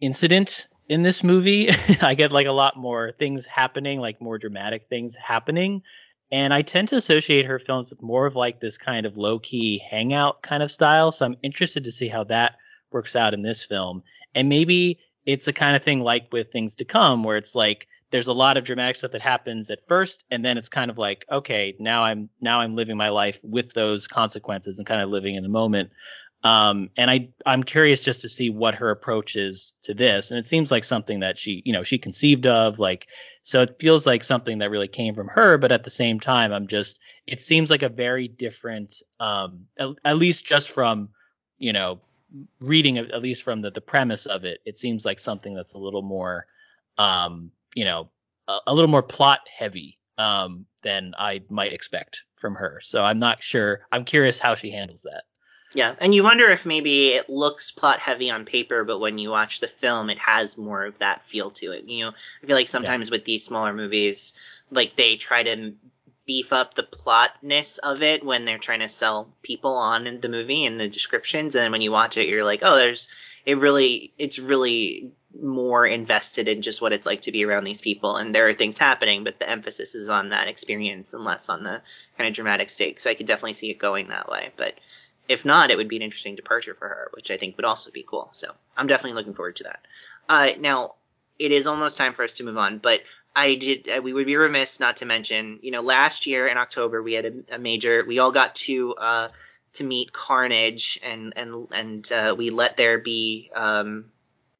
incident 0.00 0.68
in 0.88 1.02
this 1.02 1.22
movie. 1.22 1.68
I 2.00 2.14
get 2.14 2.32
like 2.32 2.46
a 2.46 2.52
lot 2.52 2.78
more 2.78 3.12
things 3.18 3.44
happening, 3.44 4.00
like 4.00 4.22
more 4.22 4.38
dramatic 4.38 4.86
things 4.88 5.14
happening, 5.16 5.82
and 6.30 6.54
I 6.54 6.62
tend 6.62 6.88
to 6.88 6.96
associate 6.96 7.44
her 7.44 7.58
films 7.58 7.90
with 7.90 8.00
more 8.00 8.24
of 8.24 8.36
like 8.36 8.58
this 8.60 8.78
kind 8.78 9.04
of 9.04 9.18
low 9.18 9.38
key 9.38 9.82
hangout 9.86 10.40
kind 10.40 10.62
of 10.62 10.70
style. 10.70 11.12
So 11.12 11.26
I'm 11.26 11.36
interested 11.42 11.84
to 11.84 11.92
see 11.92 12.08
how 12.08 12.24
that 12.24 12.56
works 12.90 13.16
out 13.16 13.34
in 13.34 13.42
this 13.42 13.62
film, 13.62 14.02
and 14.34 14.48
maybe 14.48 14.98
it's 15.26 15.44
the 15.44 15.52
kind 15.52 15.76
of 15.76 15.82
thing 15.82 16.00
like 16.00 16.32
with 16.32 16.50
things 16.50 16.74
to 16.76 16.86
come, 16.86 17.22
where 17.22 17.36
it's 17.36 17.54
like 17.54 17.86
there's 18.12 18.28
a 18.28 18.32
lot 18.32 18.56
of 18.56 18.64
dramatic 18.64 18.96
stuff 18.96 19.10
that 19.10 19.22
happens 19.22 19.70
at 19.70 19.86
first 19.88 20.22
and 20.30 20.44
then 20.44 20.56
it's 20.56 20.68
kind 20.68 20.90
of 20.90 20.98
like 20.98 21.24
okay 21.32 21.74
now 21.80 22.04
i'm 22.04 22.28
now 22.40 22.60
i'm 22.60 22.76
living 22.76 22.96
my 22.96 23.08
life 23.08 23.40
with 23.42 23.72
those 23.72 24.06
consequences 24.06 24.78
and 24.78 24.86
kind 24.86 25.02
of 25.02 25.10
living 25.10 25.34
in 25.34 25.42
the 25.42 25.48
moment. 25.48 25.90
Um, 26.44 26.90
and 26.96 27.08
i 27.08 27.28
i'm 27.46 27.62
curious 27.62 28.00
just 28.00 28.20
to 28.22 28.28
see 28.28 28.50
what 28.50 28.74
her 28.74 28.90
approach 28.90 29.36
is 29.36 29.76
to 29.82 29.94
this 29.94 30.30
and 30.30 30.38
it 30.38 30.46
seems 30.46 30.72
like 30.72 30.84
something 30.84 31.20
that 31.20 31.38
she 31.38 31.62
you 31.64 31.72
know 31.72 31.84
she 31.84 31.98
conceived 31.98 32.46
of 32.46 32.80
like 32.80 33.06
so 33.42 33.62
it 33.62 33.76
feels 33.78 34.06
like 34.06 34.24
something 34.24 34.58
that 34.58 34.70
really 34.70 34.88
came 34.88 35.14
from 35.14 35.28
her 35.28 35.56
but 35.56 35.70
at 35.70 35.84
the 35.84 35.90
same 35.90 36.18
time 36.18 36.52
i'm 36.52 36.66
just 36.66 36.98
it 37.28 37.40
seems 37.40 37.70
like 37.70 37.82
a 37.82 37.88
very 37.88 38.26
different 38.26 39.02
um 39.20 39.66
at, 39.78 39.90
at 40.04 40.16
least 40.16 40.44
just 40.44 40.70
from 40.70 41.10
you 41.58 41.72
know 41.72 42.00
reading 42.60 42.98
at 42.98 43.22
least 43.22 43.44
from 43.44 43.62
the, 43.62 43.70
the 43.70 43.80
premise 43.80 44.26
of 44.26 44.44
it 44.44 44.58
it 44.64 44.76
seems 44.76 45.04
like 45.04 45.20
something 45.20 45.54
that's 45.54 45.74
a 45.74 45.78
little 45.78 46.02
more 46.02 46.46
um 46.98 47.52
you 47.74 47.84
know, 47.84 48.10
a, 48.48 48.58
a 48.68 48.74
little 48.74 48.90
more 48.90 49.02
plot 49.02 49.40
heavy 49.56 49.98
um, 50.18 50.66
than 50.82 51.14
I 51.18 51.42
might 51.48 51.72
expect 51.72 52.22
from 52.36 52.54
her. 52.56 52.80
So 52.82 53.02
I'm 53.02 53.18
not 53.18 53.42
sure. 53.42 53.86
I'm 53.90 54.04
curious 54.04 54.38
how 54.38 54.54
she 54.54 54.70
handles 54.70 55.02
that. 55.02 55.24
Yeah, 55.74 55.94
and 55.98 56.14
you 56.14 56.22
wonder 56.22 56.50
if 56.50 56.66
maybe 56.66 57.08
it 57.08 57.30
looks 57.30 57.70
plot 57.70 57.98
heavy 57.98 58.30
on 58.30 58.44
paper, 58.44 58.84
but 58.84 58.98
when 58.98 59.16
you 59.18 59.30
watch 59.30 59.60
the 59.60 59.68
film, 59.68 60.10
it 60.10 60.18
has 60.18 60.58
more 60.58 60.84
of 60.84 60.98
that 60.98 61.24
feel 61.24 61.50
to 61.52 61.72
it. 61.72 61.84
You 61.84 62.04
know, 62.04 62.12
I 62.42 62.46
feel 62.46 62.56
like 62.56 62.68
sometimes 62.68 63.08
yeah. 63.08 63.12
with 63.12 63.24
these 63.24 63.44
smaller 63.44 63.72
movies, 63.72 64.34
like 64.70 64.96
they 64.96 65.16
try 65.16 65.42
to 65.44 65.74
beef 66.26 66.52
up 66.52 66.74
the 66.74 66.82
plotness 66.82 67.78
of 67.78 68.02
it 68.02 68.24
when 68.24 68.44
they're 68.44 68.58
trying 68.58 68.80
to 68.80 68.88
sell 68.88 69.34
people 69.42 69.74
on 69.74 70.18
the 70.20 70.28
movie 70.28 70.66
and 70.66 70.78
the 70.78 70.88
descriptions, 70.88 71.54
and 71.54 71.64
then 71.64 71.72
when 71.72 71.80
you 71.80 71.90
watch 71.90 72.18
it, 72.18 72.28
you're 72.28 72.44
like, 72.44 72.60
oh, 72.62 72.76
there's 72.76 73.08
it 73.46 73.58
really, 73.58 74.12
it's 74.18 74.38
really 74.38 75.12
more 75.40 75.86
invested 75.86 76.48
in 76.48 76.62
just 76.62 76.82
what 76.82 76.92
it's 76.92 77.06
like 77.06 77.22
to 77.22 77.32
be 77.32 77.44
around 77.44 77.64
these 77.64 77.80
people. 77.80 78.16
And 78.16 78.34
there 78.34 78.48
are 78.48 78.52
things 78.52 78.78
happening 78.78 79.24
but 79.24 79.38
the 79.38 79.48
emphasis 79.48 79.94
is 79.94 80.08
on 80.08 80.30
that 80.30 80.48
experience 80.48 81.14
and 81.14 81.24
less 81.24 81.48
on 81.48 81.62
the 81.62 81.82
kind 82.16 82.28
of 82.28 82.34
dramatic 82.34 82.70
stake 82.70 83.00
so 83.00 83.10
i 83.10 83.14
could 83.14 83.26
definitely 83.26 83.54
see 83.54 83.70
it 83.70 83.78
going 83.78 84.06
that 84.06 84.28
way. 84.28 84.50
But 84.56 84.74
if 85.28 85.44
not 85.44 85.70
it 85.70 85.76
would 85.76 85.88
be 85.88 85.96
an 85.96 86.02
interesting 86.02 86.36
departure 86.36 86.74
for 86.74 86.88
her 86.88 87.10
which 87.12 87.30
i 87.30 87.36
think 87.36 87.56
would 87.56 87.64
also 87.64 87.90
be 87.90 88.04
cool. 88.08 88.28
So 88.32 88.52
i'm 88.76 88.86
definitely 88.86 89.14
looking 89.14 89.34
forward 89.34 89.56
to 89.56 89.64
that. 89.64 89.80
Uh, 90.28 90.50
now 90.58 90.94
it 91.38 91.52
is 91.52 91.66
almost 91.66 91.98
time 91.98 92.12
for 92.12 92.24
us 92.24 92.34
to 92.34 92.44
move 92.44 92.58
on 92.58 92.78
but 92.78 93.00
i 93.34 93.54
did 93.54 93.88
uh, 93.88 94.00
we 94.02 94.12
would 94.12 94.26
be 94.26 94.36
remiss 94.36 94.80
not 94.80 94.98
to 94.98 95.06
mention 95.06 95.58
you 95.62 95.70
know 95.70 95.80
last 95.80 96.26
year 96.26 96.46
in 96.46 96.56
october 96.56 97.02
we 97.02 97.14
had 97.14 97.26
a, 97.26 97.54
a 97.54 97.58
major 97.58 98.04
we 98.06 98.18
all 98.18 98.30
got 98.32 98.54
to 98.54 98.94
uh, 98.94 99.28
to 99.72 99.84
meet 99.84 100.12
carnage 100.12 101.00
and 101.02 101.32
and 101.36 101.68
and 101.72 102.12
uh, 102.12 102.34
we 102.36 102.50
let 102.50 102.76
there 102.76 102.98
be 102.98 103.50
um, 103.54 104.04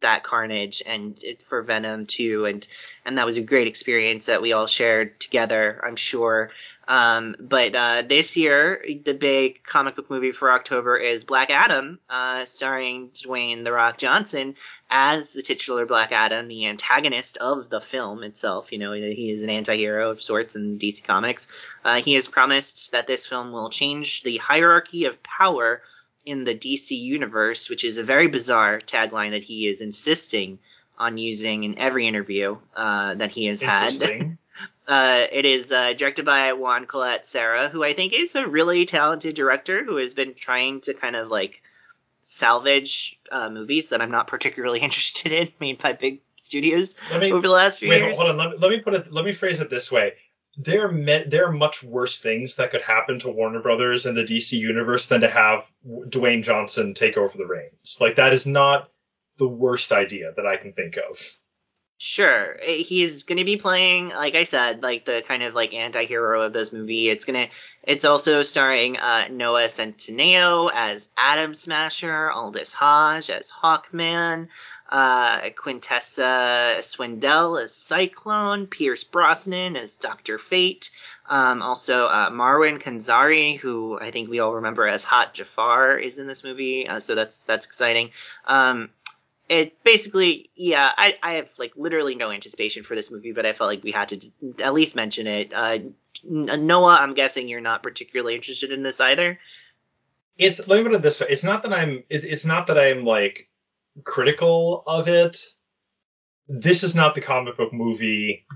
that 0.02 0.22
Carnage 0.22 0.82
and 0.84 1.18
it, 1.24 1.42
for 1.42 1.62
Venom 1.62 2.06
too, 2.06 2.44
and 2.44 2.66
and 3.04 3.18
that 3.18 3.26
was 3.26 3.36
a 3.36 3.42
great 3.42 3.66
experience 3.66 4.26
that 4.26 4.42
we 4.42 4.52
all 4.52 4.66
shared 4.66 5.18
together. 5.18 5.80
I'm 5.82 5.96
sure. 5.96 6.50
Um, 6.88 7.36
but 7.38 7.74
uh, 7.74 8.02
this 8.06 8.36
year, 8.36 8.84
the 9.04 9.14
big 9.14 9.62
comic 9.62 9.96
book 9.96 10.10
movie 10.10 10.32
for 10.32 10.50
October 10.50 10.96
is 10.96 11.24
Black 11.24 11.50
Adam, 11.50 12.00
uh, 12.10 12.44
starring 12.44 13.10
Dwayne 13.10 13.64
the 13.64 13.72
Rock 13.72 13.98
Johnson 13.98 14.56
as 14.90 15.32
the 15.32 15.42
titular 15.42 15.86
Black 15.86 16.12
Adam, 16.12 16.48
the 16.48 16.66
antagonist 16.66 17.36
of 17.36 17.70
the 17.70 17.80
film 17.80 18.24
itself. 18.24 18.72
You 18.72 18.78
know, 18.78 18.92
he 18.92 19.30
is 19.30 19.42
an 19.42 19.50
anti-hero 19.50 20.10
of 20.10 20.20
sorts 20.20 20.56
in 20.56 20.78
DC 20.78 21.04
Comics. 21.04 21.48
Uh, 21.84 22.00
he 22.00 22.14
has 22.14 22.26
promised 22.26 22.92
that 22.92 23.06
this 23.06 23.26
film 23.26 23.52
will 23.52 23.70
change 23.70 24.22
the 24.22 24.38
hierarchy 24.38 25.04
of 25.04 25.22
power 25.22 25.82
in 26.24 26.44
the 26.44 26.54
DC 26.54 26.98
universe, 26.98 27.68
which 27.68 27.84
is 27.84 27.98
a 27.98 28.04
very 28.04 28.28
bizarre 28.28 28.80
tagline 28.80 29.30
that 29.30 29.44
he 29.44 29.66
is 29.66 29.80
insisting 29.80 30.58
on 30.98 31.18
using 31.18 31.64
in 31.64 31.78
every 31.78 32.06
interview 32.06 32.56
uh, 32.76 33.14
that 33.14 33.32
he 33.32 33.46
has 33.46 33.60
had. 33.60 34.00
uh, 34.86 35.26
it 35.32 35.44
is 35.44 35.72
uh, 35.72 35.92
directed 35.94 36.24
by 36.24 36.52
Juan 36.52 36.86
Collet-Serra, 36.86 37.68
who 37.68 37.82
I 37.82 37.92
think 37.92 38.12
is 38.12 38.34
a 38.34 38.46
really 38.46 38.84
talented 38.84 39.34
director 39.34 39.84
who 39.84 39.96
has 39.96 40.14
been 40.14 40.34
trying 40.34 40.80
to 40.82 40.94
kind 40.94 41.16
of 41.16 41.28
like 41.28 41.62
salvage 42.22 43.18
uh, 43.32 43.50
movies 43.50 43.88
that 43.88 44.00
I'm 44.00 44.12
not 44.12 44.28
particularly 44.28 44.80
interested 44.82 45.32
in 45.32 45.48
made 45.60 45.82
by 45.82 45.92
big 45.92 46.20
studios 46.36 46.96
me, 47.18 47.32
over 47.32 47.46
the 47.46 47.52
last 47.52 47.78
few 47.78 47.88
years. 47.88 48.00
wait, 48.00 48.06
years. 48.06 48.16
Hold 48.18 48.30
on, 48.30 48.36
let 48.36 48.50
me, 48.50 48.56
let 48.58 48.70
me 48.70 48.80
put 48.80 48.94
it. 48.94 49.12
Let 49.12 49.24
me 49.24 49.32
phrase 49.32 49.60
it 49.60 49.70
this 49.70 49.90
way 49.90 50.14
there 50.56 50.86
are 50.86 50.92
me- 50.92 51.24
there 51.26 51.46
are 51.46 51.52
much 51.52 51.82
worse 51.82 52.20
things 52.20 52.56
that 52.56 52.70
could 52.70 52.82
happen 52.82 53.18
to 53.20 53.30
Warner 53.30 53.60
Brothers 53.60 54.06
and 54.06 54.16
the 54.16 54.24
DC 54.24 54.58
universe 54.58 55.06
than 55.06 55.22
to 55.22 55.28
have 55.28 55.70
Dwayne 55.86 56.42
Johnson 56.42 56.94
take 56.94 57.16
over 57.16 57.36
the 57.36 57.46
reins. 57.46 57.98
Like 58.00 58.16
that 58.16 58.32
is 58.32 58.46
not 58.46 58.90
the 59.38 59.48
worst 59.48 59.92
idea 59.92 60.32
that 60.36 60.46
I 60.46 60.56
can 60.56 60.72
think 60.72 60.98
of. 60.98 61.18
Sure, 62.04 62.58
eh, 62.60 62.78
he's 62.78 63.22
going 63.22 63.38
to 63.38 63.44
be 63.44 63.56
playing, 63.56 64.08
like 64.08 64.34
I 64.34 64.42
said, 64.42 64.82
like 64.82 65.04
the 65.04 65.22
kind 65.24 65.44
of 65.44 65.54
like 65.54 65.72
anti-hero 65.72 66.42
of 66.42 66.52
this 66.52 66.72
movie. 66.72 67.08
It's 67.08 67.24
gonna, 67.24 67.46
it's 67.84 68.04
also 68.04 68.42
starring 68.42 68.96
uh, 68.96 69.28
Noah 69.30 69.66
Centineo 69.66 70.68
as 70.74 71.12
Atom 71.16 71.54
Smasher, 71.54 72.28
Aldis 72.28 72.72
Hodge 72.72 73.30
as 73.30 73.52
Hawkman, 73.52 74.48
uh, 74.90 75.42
Quintessa 75.50 76.78
Swindell 76.78 77.62
as 77.62 77.72
Cyclone, 77.72 78.66
Pierce 78.66 79.04
Brosnan 79.04 79.76
as 79.76 79.96
Doctor 79.96 80.38
Fate, 80.38 80.90
um, 81.28 81.62
also 81.62 82.06
uh, 82.06 82.30
Marwan 82.30 82.82
Kenzari, 82.82 83.56
who 83.56 83.96
I 83.96 84.10
think 84.10 84.28
we 84.28 84.40
all 84.40 84.54
remember 84.54 84.88
as 84.88 85.04
Hot 85.04 85.34
Jafar, 85.34 85.98
is 85.98 86.18
in 86.18 86.26
this 86.26 86.42
movie, 86.42 86.88
uh, 86.88 86.98
so 86.98 87.14
that's 87.14 87.44
that's 87.44 87.64
exciting. 87.64 88.10
Um, 88.44 88.90
it 89.48 89.82
basically, 89.84 90.50
yeah, 90.54 90.90
I, 90.96 91.16
I 91.22 91.32
have 91.34 91.50
like 91.58 91.72
literally 91.76 92.14
no 92.14 92.30
anticipation 92.30 92.84
for 92.84 92.94
this 92.94 93.10
movie, 93.10 93.32
but 93.32 93.46
I 93.46 93.52
felt 93.52 93.68
like 93.68 93.82
we 93.82 93.90
had 93.90 94.08
to 94.08 94.16
d- 94.16 94.32
at 94.62 94.72
least 94.74 94.96
mention 94.96 95.26
it. 95.26 95.52
Uh, 95.52 95.78
Noah, 96.24 96.96
I'm 97.00 97.14
guessing 97.14 97.48
you're 97.48 97.60
not 97.60 97.82
particularly 97.82 98.34
interested 98.34 98.72
in 98.72 98.82
this 98.82 99.00
either. 99.00 99.38
It's 100.38 100.66
let 100.66 100.78
me 100.78 100.84
put 100.84 100.94
it 100.96 101.02
this 101.02 101.20
way: 101.20 101.26
it's 101.30 101.44
not 101.44 101.62
that 101.64 101.72
I'm, 101.72 102.04
it, 102.08 102.24
it's 102.24 102.46
not 102.46 102.68
that 102.68 102.78
I'm 102.78 103.04
like 103.04 103.48
critical 104.04 104.82
of 104.86 105.08
it. 105.08 105.42
This 106.48 106.82
is 106.82 106.94
not 106.94 107.14
the 107.14 107.20
comic 107.20 107.56
book 107.56 107.72
movie 107.72 108.46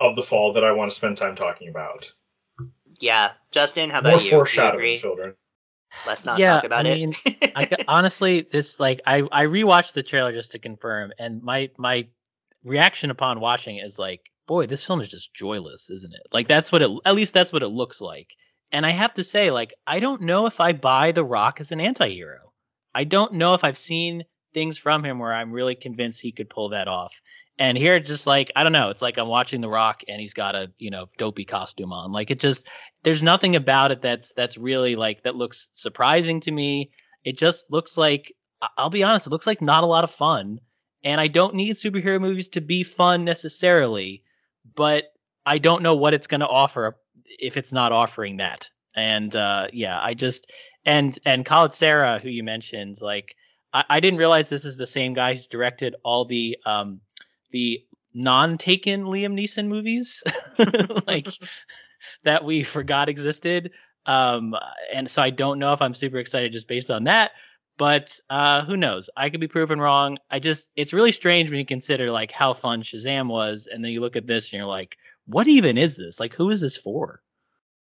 of 0.00 0.16
the 0.16 0.22
fall 0.22 0.54
that 0.54 0.64
I 0.64 0.72
want 0.72 0.90
to 0.90 0.96
spend 0.96 1.16
time 1.18 1.36
talking 1.36 1.68
about. 1.68 2.12
Yeah, 2.98 3.32
Justin, 3.50 3.90
how 3.90 4.00
about 4.00 4.10
More 4.10 4.20
you? 4.20 4.30
foreshadowing, 4.30 4.98
children. 4.98 5.34
Let's 6.06 6.24
not 6.24 6.38
yeah, 6.38 6.56
talk 6.56 6.64
about 6.64 6.86
I 6.86 6.90
it. 6.90 6.94
mean, 6.94 7.14
I, 7.54 7.70
honestly, 7.88 8.46
this 8.50 8.78
like 8.78 9.00
I 9.06 9.22
I 9.32 9.44
rewatched 9.44 9.92
the 9.92 10.02
trailer 10.02 10.32
just 10.32 10.52
to 10.52 10.58
confirm, 10.58 11.12
and 11.18 11.42
my 11.42 11.70
my 11.78 12.08
reaction 12.64 13.10
upon 13.10 13.40
watching 13.40 13.78
is 13.78 13.98
like, 13.98 14.20
boy, 14.46 14.66
this 14.66 14.84
film 14.84 15.00
is 15.00 15.08
just 15.08 15.34
joyless, 15.34 15.90
isn't 15.90 16.12
it? 16.12 16.26
Like 16.32 16.48
that's 16.48 16.70
what 16.70 16.82
it 16.82 16.90
at 17.04 17.14
least 17.14 17.32
that's 17.32 17.52
what 17.52 17.62
it 17.62 17.68
looks 17.68 18.00
like. 18.00 18.28
And 18.72 18.84
I 18.84 18.90
have 18.90 19.14
to 19.14 19.24
say, 19.24 19.50
like, 19.50 19.74
I 19.86 20.00
don't 20.00 20.22
know 20.22 20.46
if 20.46 20.60
I 20.60 20.72
buy 20.72 21.12
The 21.12 21.24
Rock 21.24 21.60
as 21.60 21.70
an 21.70 21.80
anti-hero. 21.80 22.52
I 22.94 23.04
don't 23.04 23.34
know 23.34 23.54
if 23.54 23.62
I've 23.62 23.78
seen 23.78 24.24
things 24.54 24.76
from 24.76 25.04
him 25.04 25.18
where 25.18 25.32
I'm 25.32 25.52
really 25.52 25.76
convinced 25.76 26.20
he 26.20 26.32
could 26.32 26.50
pull 26.50 26.70
that 26.70 26.88
off. 26.88 27.12
And 27.58 27.78
here, 27.78 27.98
just 28.00 28.26
like 28.26 28.52
I 28.54 28.62
don't 28.62 28.72
know, 28.72 28.90
it's 28.90 29.02
like 29.02 29.18
I'm 29.18 29.28
watching 29.28 29.60
The 29.60 29.68
Rock 29.68 30.02
and 30.08 30.20
he's 30.20 30.34
got 30.34 30.54
a 30.54 30.70
you 30.78 30.90
know 30.90 31.06
dopey 31.18 31.44
costume 31.44 31.92
on. 31.92 32.12
Like 32.12 32.30
it 32.30 32.40
just 32.40 32.66
there's 33.02 33.22
nothing 33.22 33.56
about 33.56 33.92
it 33.92 34.02
that's 34.02 34.32
that's 34.32 34.58
really 34.58 34.96
like 34.96 35.22
that 35.22 35.36
looks 35.36 35.70
surprising 35.72 36.40
to 36.42 36.50
me. 36.50 36.90
It 37.24 37.38
just 37.38 37.70
looks 37.70 37.96
like 37.96 38.34
I'll 38.76 38.90
be 38.90 39.02
honest, 39.02 39.26
it 39.26 39.30
looks 39.30 39.46
like 39.46 39.62
not 39.62 39.84
a 39.84 39.86
lot 39.86 40.04
of 40.04 40.10
fun. 40.10 40.60
And 41.04 41.20
I 41.20 41.28
don't 41.28 41.54
need 41.54 41.76
superhero 41.76 42.20
movies 42.20 42.48
to 42.50 42.60
be 42.60 42.82
fun 42.82 43.24
necessarily, 43.24 44.24
but 44.74 45.04
I 45.44 45.58
don't 45.58 45.82
know 45.82 45.94
what 45.94 46.14
it's 46.14 46.26
going 46.26 46.40
to 46.40 46.48
offer 46.48 46.96
if 47.38 47.56
it's 47.56 47.72
not 47.72 47.92
offering 47.92 48.38
that. 48.38 48.68
And 48.94 49.34
uh, 49.36 49.68
yeah, 49.72 50.00
I 50.02 50.14
just 50.14 50.50
and 50.84 51.16
and 51.24 51.44
Collet-Serra, 51.44 52.18
who 52.18 52.28
you 52.28 52.42
mentioned, 52.42 53.00
like 53.00 53.36
I 53.72 54.00
didn't 54.00 54.18
realize 54.18 54.48
this 54.48 54.64
is 54.64 54.76
the 54.76 54.86
same 54.86 55.12
guy 55.12 55.34
who's 55.34 55.46
directed 55.46 55.96
all 56.02 56.24
the 56.24 56.56
um 56.64 57.00
the 57.56 57.82
non-taken 58.12 59.04
Liam 59.04 59.32
Neeson 59.32 59.66
movies, 59.66 60.22
like 61.06 61.26
that 62.22 62.44
we 62.44 62.62
forgot 62.62 63.08
existed. 63.08 63.70
Um, 64.04 64.54
and 64.92 65.10
so 65.10 65.22
I 65.22 65.30
don't 65.30 65.58
know 65.58 65.72
if 65.72 65.80
I'm 65.80 65.94
super 65.94 66.18
excited 66.18 66.52
just 66.52 66.68
based 66.68 66.90
on 66.90 67.04
that. 67.04 67.30
But 67.78 68.18
uh, 68.28 68.64
who 68.64 68.76
knows? 68.76 69.08
I 69.16 69.30
could 69.30 69.40
be 69.40 69.48
proven 69.48 69.80
wrong. 69.80 70.18
I 70.30 70.38
just 70.38 70.70
it's 70.76 70.92
really 70.92 71.12
strange 71.12 71.48
when 71.48 71.58
you 71.58 71.66
consider 71.66 72.10
like 72.10 72.30
how 72.30 72.52
fun 72.52 72.82
Shazam 72.82 73.28
was, 73.28 73.68
and 73.70 73.82
then 73.82 73.90
you 73.90 74.00
look 74.00 74.16
at 74.16 74.26
this 74.26 74.46
and 74.46 74.58
you're 74.58 74.66
like, 74.66 74.96
what 75.26 75.48
even 75.48 75.78
is 75.78 75.96
this? 75.96 76.20
Like, 76.20 76.34
who 76.34 76.50
is 76.50 76.60
this 76.60 76.76
for? 76.76 77.22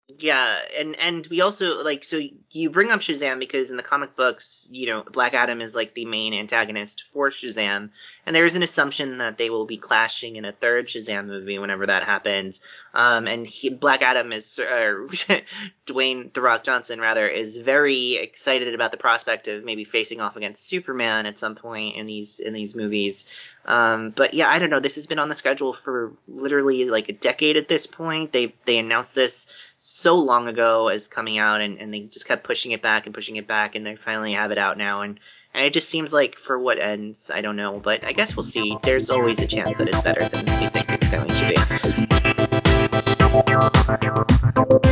Yeah, 0.08 0.60
and 0.78 0.94
and 1.00 1.26
we 1.26 1.40
also 1.40 1.82
like 1.82 2.04
so 2.04 2.20
you 2.52 2.70
bring 2.70 2.92
up 2.92 3.00
Shazam 3.00 3.40
because 3.40 3.72
in 3.72 3.76
the 3.76 3.82
comic 3.82 4.14
books, 4.14 4.68
you 4.70 4.86
know, 4.86 5.02
Black 5.02 5.34
Adam 5.34 5.60
is 5.60 5.74
like 5.74 5.94
the 5.94 6.04
main 6.04 6.32
antagonist 6.32 7.02
for 7.02 7.30
Shazam, 7.30 7.90
and 8.24 8.36
there 8.36 8.44
is 8.44 8.54
an 8.54 8.62
assumption 8.62 9.18
that 9.18 9.36
they 9.36 9.50
will 9.50 9.66
be 9.66 9.78
clashing 9.78 10.36
in 10.36 10.44
a 10.44 10.52
third 10.52 10.86
Shazam 10.86 11.26
movie 11.26 11.58
whenever 11.58 11.86
that 11.86 12.04
happens. 12.04 12.60
Um, 12.94 13.26
and 13.26 13.44
he, 13.44 13.68
Black 13.68 14.00
Adam 14.00 14.32
is 14.32 14.60
uh, 14.60 14.62
Dwayne 15.86 16.32
the 16.32 16.40
Rock 16.40 16.62
Johnson 16.62 17.00
rather 17.00 17.26
is 17.26 17.58
very 17.58 18.14
excited 18.14 18.72
about 18.76 18.92
the 18.92 18.98
prospect 18.98 19.48
of 19.48 19.64
maybe 19.64 19.82
facing 19.82 20.20
off 20.20 20.36
against 20.36 20.68
Superman 20.68 21.26
at 21.26 21.36
some 21.36 21.56
point 21.56 21.96
in 21.96 22.06
these 22.06 22.38
in 22.38 22.52
these 22.52 22.76
movies. 22.76 23.26
Um, 23.64 24.10
but 24.10 24.34
yeah, 24.34 24.48
I 24.48 24.60
don't 24.60 24.70
know. 24.70 24.78
This 24.78 24.94
has 24.94 25.08
been 25.08 25.18
on 25.18 25.28
the 25.28 25.34
schedule 25.34 25.72
for 25.72 26.12
literally 26.28 26.88
like 26.88 27.08
a 27.08 27.12
decade 27.12 27.56
at 27.56 27.66
this 27.66 27.88
point. 27.88 28.30
They 28.30 28.54
they 28.66 28.78
announced 28.78 29.16
this 29.16 29.52
so 29.78 30.16
long 30.16 30.48
ago 30.48 30.88
as 30.88 31.06
coming 31.08 31.38
out 31.38 31.60
and, 31.60 31.78
and 31.78 31.92
they 31.92 32.00
just 32.00 32.26
kept 32.26 32.44
pushing 32.44 32.72
it 32.72 32.82
back 32.82 33.06
and 33.06 33.14
pushing 33.14 33.36
it 33.36 33.46
back 33.46 33.74
and 33.74 33.86
they 33.86 33.94
finally 33.94 34.32
have 34.32 34.50
it 34.50 34.58
out 34.58 34.78
now 34.78 35.02
and, 35.02 35.20
and 35.52 35.64
it 35.64 35.72
just 35.72 35.88
seems 35.88 36.12
like 36.12 36.36
for 36.36 36.58
what 36.58 36.78
ends 36.78 37.30
i 37.32 37.40
don't 37.40 37.56
know 37.56 37.78
but 37.78 38.04
i 38.04 38.12
guess 38.12 38.34
we'll 38.36 38.42
see. 38.42 38.76
There's 38.82 39.10
always 39.10 39.40
a 39.40 39.46
chance 39.46 39.78
that 39.78 39.88
it's 39.88 40.00
better 40.00 40.28
than 40.28 40.46
we 40.46 40.68
think 40.68 40.90
it's 40.90 41.10
going 41.10 41.28
to 41.28 41.48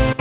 be 0.08 0.13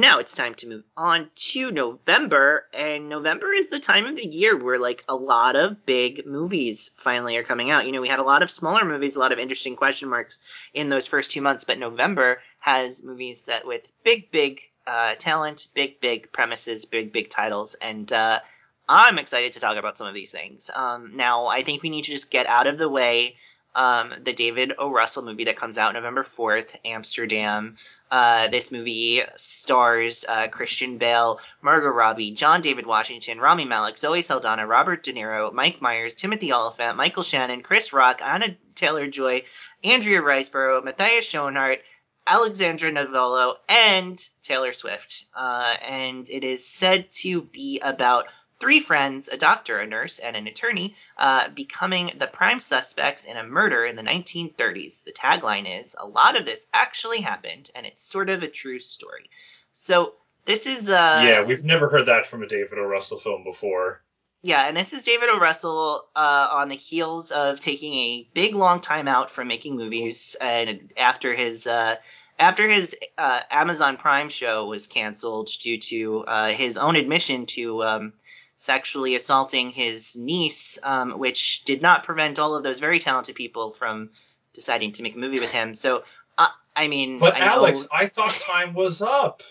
now 0.00 0.18
it's 0.18 0.34
time 0.34 0.54
to 0.54 0.68
move 0.68 0.84
on 0.96 1.30
to 1.34 1.70
November, 1.70 2.66
and 2.72 3.08
November 3.08 3.52
is 3.52 3.68
the 3.68 3.80
time 3.80 4.06
of 4.06 4.16
the 4.16 4.26
year 4.26 4.56
where 4.56 4.78
like 4.78 5.04
a 5.08 5.16
lot 5.16 5.56
of 5.56 5.84
big 5.84 6.26
movies 6.26 6.90
finally 6.96 7.36
are 7.36 7.44
coming 7.44 7.70
out. 7.70 7.86
You 7.86 7.92
know, 7.92 8.00
we 8.00 8.08
had 8.08 8.18
a 8.18 8.24
lot 8.24 8.42
of 8.42 8.50
smaller 8.50 8.84
movies, 8.84 9.16
a 9.16 9.20
lot 9.20 9.32
of 9.32 9.38
interesting 9.38 9.76
question 9.76 10.08
marks 10.08 10.38
in 10.74 10.88
those 10.88 11.06
first 11.06 11.30
two 11.30 11.42
months, 11.42 11.64
but 11.64 11.78
November 11.78 12.40
has 12.58 13.02
movies 13.02 13.44
that 13.44 13.66
with 13.66 13.90
big, 14.04 14.30
big 14.30 14.62
uh, 14.86 15.14
talent, 15.16 15.68
big, 15.74 16.00
big 16.00 16.32
premises, 16.32 16.84
big, 16.84 17.12
big 17.12 17.30
titles, 17.30 17.74
and 17.74 18.12
uh, 18.12 18.40
I'm 18.88 19.18
excited 19.18 19.52
to 19.52 19.60
talk 19.60 19.76
about 19.76 19.98
some 19.98 20.06
of 20.06 20.14
these 20.14 20.32
things. 20.32 20.70
Um, 20.74 21.16
now, 21.16 21.46
I 21.46 21.62
think 21.62 21.82
we 21.82 21.90
need 21.90 22.04
to 22.04 22.10
just 22.10 22.30
get 22.30 22.46
out 22.46 22.66
of 22.66 22.78
the 22.78 22.88
way 22.88 23.36
um, 23.78 24.12
the 24.24 24.32
David 24.32 24.72
O. 24.76 24.90
Russell 24.90 25.24
movie 25.24 25.44
that 25.44 25.56
comes 25.56 25.78
out 25.78 25.94
November 25.94 26.24
4th, 26.24 26.74
Amsterdam. 26.84 27.76
Uh, 28.10 28.48
this 28.48 28.72
movie 28.72 29.22
stars 29.36 30.24
uh, 30.28 30.48
Christian 30.48 30.98
Bale, 30.98 31.38
Margot 31.62 31.88
Robbie, 31.88 32.32
John 32.32 32.60
David 32.60 32.86
Washington, 32.86 33.38
Rami 33.38 33.66
Malek, 33.66 33.96
Zoe 33.96 34.22
Saldana, 34.22 34.66
Robert 34.66 35.04
De 35.04 35.12
Niro, 35.12 35.52
Mike 35.52 35.80
Myers, 35.80 36.14
Timothy 36.14 36.52
Olyphant, 36.52 36.96
Michael 36.96 37.22
Shannon, 37.22 37.62
Chris 37.62 37.92
Rock, 37.92 38.20
Anya 38.20 38.56
Taylor-Joy, 38.74 39.44
Andrea 39.84 40.22
Riseborough, 40.22 40.82
Matthias 40.82 41.32
Schoenaerts, 41.32 41.78
Alexandra 42.26 42.90
Novello, 42.90 43.58
and 43.68 44.18
Taylor 44.42 44.72
Swift. 44.72 45.26
Uh, 45.36 45.76
and 45.86 46.28
it 46.28 46.42
is 46.42 46.66
said 46.66 47.12
to 47.12 47.42
be 47.42 47.78
about 47.78 48.26
three 48.60 48.80
friends, 48.80 49.28
a 49.28 49.36
doctor, 49.36 49.78
a 49.78 49.86
nurse, 49.86 50.18
and 50.18 50.36
an 50.36 50.46
attorney, 50.46 50.96
uh, 51.16 51.48
becoming 51.48 52.12
the 52.18 52.26
prime 52.26 52.60
suspects 52.60 53.24
in 53.24 53.36
a 53.36 53.44
murder 53.44 53.84
in 53.84 53.96
the 53.96 54.02
1930s. 54.02 55.04
The 55.04 55.12
tagline 55.12 55.80
is, 55.80 55.94
a 55.98 56.06
lot 56.06 56.36
of 56.36 56.44
this 56.44 56.66
actually 56.72 57.20
happened, 57.20 57.70
and 57.74 57.86
it's 57.86 58.02
sort 58.02 58.30
of 58.30 58.42
a 58.42 58.48
true 58.48 58.80
story. 58.80 59.30
So 59.72 60.14
this 60.44 60.66
is 60.66 60.90
uh 60.90 61.22
Yeah, 61.24 61.42
we've 61.42 61.64
never 61.64 61.88
heard 61.88 62.06
that 62.06 62.26
from 62.26 62.42
a 62.42 62.48
David 62.48 62.78
O. 62.78 62.82
Russell 62.82 63.18
film 63.18 63.44
before. 63.44 64.02
Yeah, 64.42 64.66
and 64.66 64.76
this 64.76 64.92
is 64.92 65.04
David 65.04 65.28
O. 65.30 65.38
Russell 65.38 66.06
uh, 66.14 66.48
on 66.52 66.68
the 66.68 66.76
heels 66.76 67.32
of 67.32 67.58
taking 67.58 67.92
a 67.94 68.26
big 68.34 68.54
long 68.54 68.80
time 68.80 69.08
out 69.08 69.30
from 69.30 69.48
making 69.48 69.76
movies, 69.76 70.36
and 70.40 70.92
after 70.96 71.34
his 71.34 71.66
uh, 71.66 71.96
after 72.38 72.68
his 72.68 72.96
uh, 73.16 73.40
Amazon 73.50 73.96
Prime 73.96 74.28
show 74.28 74.66
was 74.66 74.86
canceled 74.86 75.50
due 75.60 75.78
to 75.78 76.24
uh, 76.24 76.48
his 76.50 76.78
own 76.78 76.94
admission 76.94 77.46
to 77.46 77.82
um, 77.82 78.12
sexually 78.58 79.14
assaulting 79.14 79.70
his 79.70 80.16
niece, 80.16 80.78
um, 80.82 81.12
which 81.18 81.64
did 81.64 81.80
not 81.80 82.04
prevent 82.04 82.38
all 82.38 82.54
of 82.56 82.64
those 82.64 82.80
very 82.80 82.98
talented 82.98 83.36
people 83.36 83.70
from 83.70 84.10
deciding 84.52 84.92
to 84.92 85.02
make 85.02 85.14
a 85.14 85.18
movie 85.18 85.38
with 85.38 85.52
him. 85.52 85.74
So, 85.74 86.02
uh, 86.36 86.48
I 86.74 86.88
mean, 86.88 87.20
But 87.20 87.36
I 87.36 87.40
Alex, 87.40 87.82
know, 87.82 87.86
I 87.92 88.06
thought 88.06 88.34
time 88.34 88.74
was 88.74 89.00
up. 89.00 89.42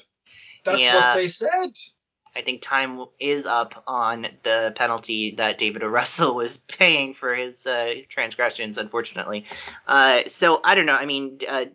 That's 0.65 0.81
Yeah. 0.81 0.95
what 0.95 1.15
they 1.15 1.29
said. 1.29 1.71
I 2.38 2.41
think 2.41 2.61
time 2.61 3.03
is 3.19 3.47
up 3.47 3.84
on 3.88 4.27
the 4.43 4.72
penalty 4.76 5.31
that 5.38 5.57
David 5.57 5.81
O. 5.84 5.88
Russell 5.88 6.35
was 6.35 6.57
paying 6.68 7.14
for 7.15 7.34
his 7.34 7.65
uh, 7.65 7.95
transgressions, 8.09 8.77
unfortunately. 8.77 9.45
Uh, 9.88 10.22
so 10.27 10.61
I 10.64 10.76
don't 10.76 10.85
know. 10.85 10.95
I 10.95 11.07
mean, 11.07 11.39
uh, 11.49 11.65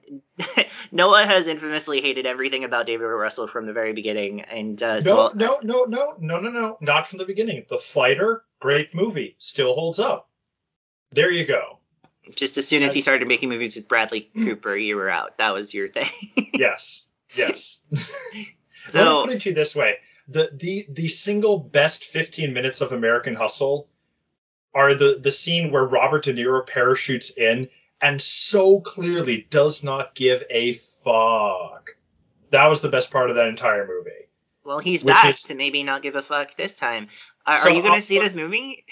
Noah 0.93 1.25
has 1.27 1.49
infamously 1.49 2.01
hated 2.01 2.27
everything 2.27 2.63
about 2.63 2.87
David 2.87 3.05
O. 3.07 3.09
Russell 3.09 3.49
from 3.49 3.67
the 3.67 3.73
very 3.73 3.93
beginning, 3.93 4.43
and 4.43 4.81
uh, 4.83 5.01
so 5.03 5.15
No, 5.15 5.21
I'll- 5.21 5.35
no, 5.35 5.59
no, 5.63 5.85
no, 5.85 6.15
no, 6.21 6.41
no, 6.41 6.51
no. 6.51 6.79
Not 6.81 7.09
from 7.09 7.19
the 7.19 7.25
beginning. 7.25 7.65
The 7.69 7.79
Fighter, 7.79 8.45
great 8.61 8.95
movie, 8.95 9.35
still 9.39 9.75
holds 9.75 9.99
up. 9.99 10.29
There 11.11 11.31
you 11.31 11.45
go. 11.45 11.79
just 12.37 12.57
as 12.57 12.69
soon 12.69 12.85
as 12.85 12.95
he 12.95 13.01
started 13.01 13.27
making 13.27 13.49
movies 13.49 13.75
with 13.77 13.89
Bradley 13.89 14.21
Cooper, 14.37 14.77
you 14.77 14.95
were 14.97 15.11
out. 15.11 15.39
That 15.39 15.55
was 15.55 15.75
your 15.75 15.89
thing. 15.89 16.07
Yes, 16.55 17.07
yes. 17.35 17.81
Let 17.91 18.07
so 18.73 19.21
me 19.23 19.27
put 19.27 19.37
it 19.37 19.43
to 19.43 19.49
you 19.49 19.55
this 19.55 19.75
way: 19.75 19.97
the 20.33 20.51
the 20.53 20.85
the 20.89 21.09
single 21.09 21.59
best 21.59 22.05
15 22.05 22.53
minutes 22.53 22.81
of 22.81 22.93
American 22.93 23.35
Hustle 23.35 23.89
are 24.75 24.95
the 24.95 25.19
the 25.21 25.33
scene 25.33 25.71
where 25.71 25.85
Robert 25.85 26.25
De 26.25 26.33
Niro 26.35 26.67
parachutes 26.67 27.31
in 27.31 27.69
and 28.01 28.21
so 28.21 28.81
clearly 28.81 29.47
does 29.51 29.85
not 29.85 30.15
give 30.15 30.43
a 30.51 30.73
fuck. 30.73 31.91
That 32.51 32.69
was 32.69 32.81
the 32.81 32.89
best 32.89 33.11
part 33.11 33.31
of 33.31 33.37
that 33.37 33.49
entire 33.49 33.87
movie. 33.87 34.11
Well, 34.65 34.79
he's 34.79 35.03
back 35.03 35.31
is- 35.31 35.43
to 35.45 35.55
maybe 35.55 35.83
not 35.83 36.03
give 36.03 36.17
a 36.17 36.23
fuck 36.23 36.57
this 36.57 36.77
time. 36.77 37.09
Uh, 37.47 37.57
So 37.57 37.69
are 37.69 37.73
you 37.73 37.83
going 37.83 37.95
to 37.95 38.01
see 38.03 38.19
this 38.19 38.35
movie? 38.35 38.85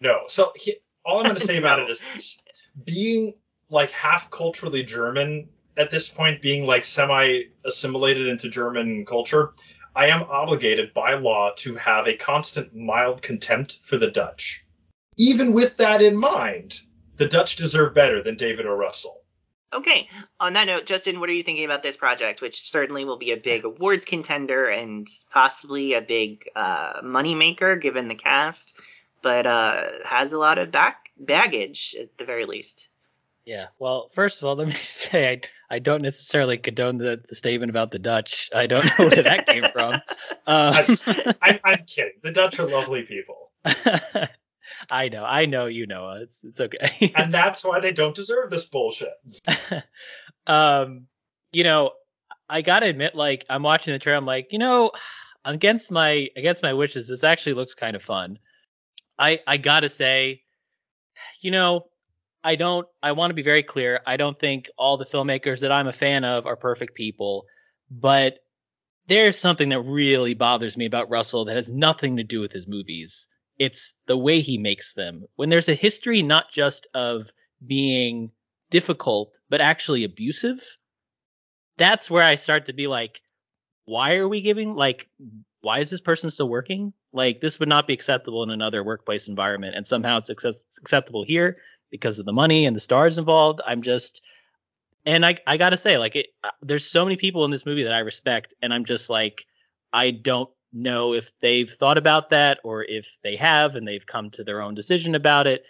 No. 0.00 0.22
So 0.28 0.52
he, 0.56 0.76
all 1.04 1.18
I'm 1.18 1.24
going 1.24 1.36
to 1.36 1.40
say 1.46 1.56
about 1.58 1.80
it 1.80 1.90
is 1.94 2.00
this. 2.14 2.40
being 2.84 3.34
like 3.70 3.90
half 3.90 4.30
culturally 4.30 4.82
German 4.82 5.48
at 5.76 5.90
this 5.90 6.08
point, 6.08 6.40
being 6.40 6.64
like 6.66 6.84
semi 6.84 7.44
assimilated 7.64 8.28
into 8.28 8.48
German 8.48 9.04
culture, 9.06 9.52
I 9.96 10.08
am 10.08 10.22
obligated 10.22 10.92
by 10.92 11.14
law 11.14 11.52
to 11.58 11.74
have 11.76 12.06
a 12.06 12.16
constant 12.16 12.74
mild 12.74 13.22
contempt 13.22 13.78
for 13.82 13.96
the 13.96 14.10
Dutch. 14.10 14.64
Even 15.16 15.52
with 15.52 15.76
that 15.76 16.02
in 16.02 16.16
mind, 16.16 16.80
the 17.16 17.28
Dutch 17.28 17.56
deserve 17.56 17.94
better 17.94 18.22
than 18.22 18.36
David 18.36 18.66
O. 18.66 18.74
Russell. 18.74 19.22
Okay. 19.72 20.08
On 20.40 20.52
that 20.52 20.66
note, 20.66 20.86
Justin, 20.86 21.20
what 21.20 21.28
are 21.28 21.32
you 21.32 21.42
thinking 21.42 21.64
about 21.64 21.82
this 21.82 21.96
project, 21.96 22.40
which 22.40 22.60
certainly 22.60 23.04
will 23.04 23.18
be 23.18 23.32
a 23.32 23.36
big 23.36 23.64
awards 23.64 24.04
contender 24.04 24.68
and 24.68 25.06
possibly 25.32 25.94
a 25.94 26.00
big 26.00 26.48
uh, 26.54 27.00
moneymaker 27.02 27.80
given 27.80 28.08
the 28.08 28.14
cast, 28.14 28.80
but 29.22 29.46
uh, 29.46 29.84
has 30.04 30.32
a 30.32 30.38
lot 30.38 30.58
of 30.58 30.70
back 30.70 31.10
baggage 31.16 31.94
at 32.00 32.16
the 32.18 32.24
very 32.24 32.44
least. 32.44 32.88
Yeah. 33.44 33.66
Well, 33.78 34.10
first 34.14 34.38
of 34.38 34.46
all, 34.46 34.56
let 34.56 34.68
me 34.68 34.74
say 34.74 35.32
I 35.32 35.40
I 35.70 35.78
don't 35.80 36.02
necessarily 36.02 36.56
condone 36.58 36.98
the, 36.98 37.22
the 37.28 37.34
statement 37.34 37.70
about 37.70 37.90
the 37.90 37.98
Dutch. 37.98 38.50
I 38.54 38.66
don't 38.66 38.84
know 38.84 39.08
where 39.08 39.22
that 39.22 39.46
came 39.46 39.64
from. 39.72 40.00
Um, 40.46 40.98
I'm, 41.40 41.58
I'm 41.64 41.84
kidding. 41.86 42.12
The 42.22 42.30
Dutch 42.30 42.60
are 42.60 42.66
lovely 42.66 43.02
people, 43.02 43.50
I 44.90 45.08
know, 45.08 45.24
I 45.24 45.46
know, 45.46 45.64
you 45.66 45.86
know. 45.86 46.18
It's 46.22 46.44
it's 46.44 46.60
okay. 46.60 47.12
and 47.14 47.32
that's 47.32 47.64
why 47.64 47.80
they 47.80 47.92
don't 47.92 48.14
deserve 48.14 48.50
this 48.50 48.66
bullshit. 48.66 49.14
um, 50.46 51.06
you 51.52 51.64
know, 51.64 51.92
I 52.46 52.60
gotta 52.60 52.86
admit, 52.86 53.14
like 53.14 53.46
I'm 53.48 53.62
watching 53.62 53.94
the 53.94 53.98
trailer, 53.98 54.18
I'm 54.18 54.26
like, 54.26 54.48
you 54.50 54.58
know, 54.58 54.90
against 55.46 55.90
my 55.90 56.28
against 56.36 56.62
my 56.62 56.74
wishes, 56.74 57.08
this 57.08 57.24
actually 57.24 57.54
looks 57.54 57.72
kind 57.72 57.96
of 57.96 58.02
fun. 58.02 58.38
I 59.18 59.40
I 59.46 59.56
gotta 59.56 59.88
say, 59.88 60.42
you 61.40 61.50
know, 61.50 61.86
I 62.44 62.56
don't. 62.56 62.86
I 63.02 63.12
want 63.12 63.30
to 63.30 63.34
be 63.34 63.42
very 63.42 63.62
clear. 63.62 64.00
I 64.06 64.18
don't 64.18 64.38
think 64.38 64.68
all 64.76 64.98
the 64.98 65.06
filmmakers 65.06 65.60
that 65.60 65.72
I'm 65.72 65.88
a 65.88 65.92
fan 65.94 66.24
of 66.24 66.44
are 66.46 66.56
perfect 66.56 66.94
people, 66.94 67.46
but 67.90 68.38
there's 69.08 69.38
something 69.38 69.70
that 69.70 69.80
really 69.80 70.34
bothers 70.34 70.76
me 70.76 70.84
about 70.84 71.10
Russell 71.10 71.46
that 71.46 71.56
has 71.56 71.72
nothing 71.72 72.18
to 72.18 72.22
do 72.22 72.40
with 72.40 72.52
his 72.52 72.68
movies. 72.68 73.28
It's 73.58 73.94
the 74.06 74.16
way 74.16 74.40
he 74.40 74.58
makes 74.58 74.92
them. 74.92 75.24
When 75.36 75.48
there's 75.48 75.68
a 75.68 75.74
history 75.74 76.22
not 76.22 76.52
just 76.52 76.86
of 76.94 77.30
being 77.66 78.30
difficult, 78.70 79.36
but 79.48 79.60
actually 79.60 80.04
abusive, 80.04 80.62
that's 81.78 82.10
where 82.10 82.22
I 82.22 82.34
start 82.34 82.66
to 82.66 82.72
be 82.72 82.86
like, 82.86 83.20
why 83.86 84.16
are 84.16 84.28
we 84.28 84.42
giving, 84.42 84.74
like, 84.74 85.08
why 85.60 85.78
is 85.78 85.90
this 85.90 86.00
person 86.00 86.30
still 86.30 86.48
working? 86.48 86.92
Like, 87.12 87.40
this 87.40 87.58
would 87.58 87.68
not 87.68 87.86
be 87.86 87.94
acceptable 87.94 88.42
in 88.42 88.50
another 88.50 88.82
workplace 88.82 89.28
environment. 89.28 89.76
And 89.76 89.86
somehow 89.86 90.18
it's 90.18 90.30
acceptable 90.30 91.24
here 91.24 91.58
because 91.94 92.18
of 92.18 92.26
the 92.26 92.32
money 92.32 92.66
and 92.66 92.74
the 92.74 92.80
stars 92.80 93.18
involved. 93.18 93.60
I'm 93.64 93.80
just, 93.80 94.20
and 95.06 95.24
I, 95.24 95.38
I 95.46 95.56
gotta 95.58 95.76
say, 95.76 95.96
like, 95.96 96.16
it, 96.16 96.26
uh, 96.42 96.50
there's 96.60 96.84
so 96.84 97.04
many 97.04 97.14
people 97.16 97.44
in 97.44 97.52
this 97.52 97.64
movie 97.64 97.84
that 97.84 97.92
I 97.92 98.00
respect, 98.00 98.52
and 98.60 98.74
I'm 98.74 98.84
just 98.84 99.08
like, 99.08 99.44
I 99.92 100.10
don't 100.10 100.50
know 100.72 101.12
if 101.14 101.30
they've 101.40 101.70
thought 101.70 101.96
about 101.96 102.30
that 102.30 102.58
or 102.64 102.82
if 102.82 103.06
they 103.22 103.36
have 103.36 103.76
and 103.76 103.86
they've 103.86 104.04
come 104.04 104.30
to 104.32 104.42
their 104.42 104.60
own 104.60 104.74
decision 104.74 105.14
about 105.14 105.46
it, 105.46 105.62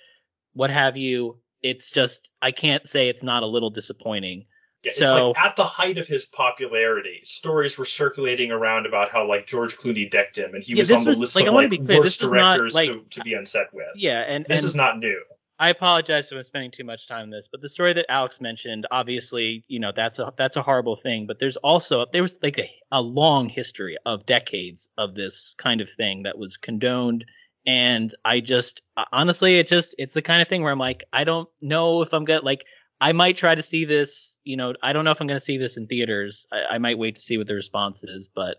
what 0.55 0.71
have 0.71 0.97
you. 0.97 1.37
It's 1.63 1.91
just, 1.91 2.31
I 2.41 2.53
can't 2.53 2.89
say 2.89 3.11
it's 3.11 3.23
not 3.23 3.43
a 3.43 3.47
little 3.47 3.69
disappointing. 3.69 4.47
Yeah, 4.83 4.91
it's 4.93 4.99
So- 4.99 5.29
like 5.33 5.45
at 5.45 5.57
the 5.57 5.65
height 5.65 5.99
of 5.99 6.09
his 6.09 6.25
popularity, 6.25 7.21
stories 7.23 7.77
were 7.77 7.85
circulating 7.85 8.51
around 8.51 8.87
about 8.87 9.11
how 9.11 9.27
like 9.29 9.47
George 9.47 9.77
Clooney 9.77 10.11
decked 10.11 10.39
him, 10.39 10.55
and 10.55 10.65
he 10.65 10.73
Yeah, 10.73 10.81
was 10.81 10.91
on 10.91 11.05
the 11.05 11.11
was- 11.11 11.19
list 11.21 11.37
like, 11.37 11.47
of 11.49 11.53
like 11.53 11.71
worst 11.83 12.23
is 12.23 12.31
not, 12.31 12.57
directors 12.57 12.75
like- 12.75 12.89
to, 12.89 13.05
to 13.11 13.21
be 13.21 13.37
on 13.37 13.45
set 13.45 13.75
with. 13.75 13.89
Yeah, 13.95 14.21
and 14.21 14.47
This 14.47 14.61
and 14.61 14.67
is 14.69 14.75
not 14.75 14.99
new. 14.99 15.23
I 15.59 15.69
apologize 15.69 16.33
if 16.33 16.37
I'm 16.37 16.43
spending 16.43 16.73
too 16.73 16.85
much 16.85 17.07
time 17.07 17.25
on 17.25 17.31
this, 17.31 17.49
but 17.51 17.61
the 17.61 17.69
story 17.69 17.93
that 17.93 18.11
Alex 18.11 18.41
mentioned, 18.41 18.87
obviously, 18.91 19.65
you 19.69 19.79
know, 19.79 19.93
that's 19.95 20.19
a 20.19 20.33
that's 20.37 20.57
a 20.57 20.63
horrible 20.63 20.97
thing. 20.97 21.27
But 21.27 21.39
there's 21.39 21.57
also 21.59 22.07
there 22.13 22.23
was 22.23 22.39
like 22.43 22.59
a, 22.59 22.71
a 22.91 23.01
long 23.01 23.49
history 23.49 23.97
of 24.05 24.27
decades 24.27 24.89
of 24.99 25.15
this 25.15 25.55
kind 25.57 25.81
of 25.81 25.91
thing 25.91 26.25
that 26.25 26.39
was 26.39 26.57
condoned, 26.57 27.25
and 27.67 28.13
I 28.25 28.41
just 28.41 28.83
honestly, 29.13 29.59
it 29.59 29.69
just 29.69 29.95
it's 29.97 30.15
the 30.15 30.23
kind 30.23 30.43
of 30.43 30.49
thing 30.49 30.63
where 30.63 30.73
I'm 30.73 30.79
like, 30.79 31.05
I 31.13 31.23
don't 31.23 31.49
know 31.61 32.03
if 32.03 32.13
I'm 32.13 32.25
gonna 32.25 32.43
like, 32.43 32.65
I 33.01 33.13
might 33.13 33.37
try 33.37 33.55
to 33.55 33.63
see 33.63 33.85
this, 33.85 34.39
you 34.43 34.57
know, 34.57 34.75
I 34.83 34.93
don't 34.93 35.05
know 35.05 35.13
if 35.13 35.21
I'm 35.21 35.29
gonna 35.29 35.39
see 35.39 35.59
this 35.59 35.77
in 35.77 35.87
theaters. 35.87 36.49
I, 36.53 36.75
I 36.75 36.79
might 36.79 36.99
wait 36.99 37.15
to 37.15 37.21
see 37.21 37.39
what 37.39 37.47
the 37.47 37.55
response 37.55 38.03
is, 38.03 38.29
but 38.29 38.57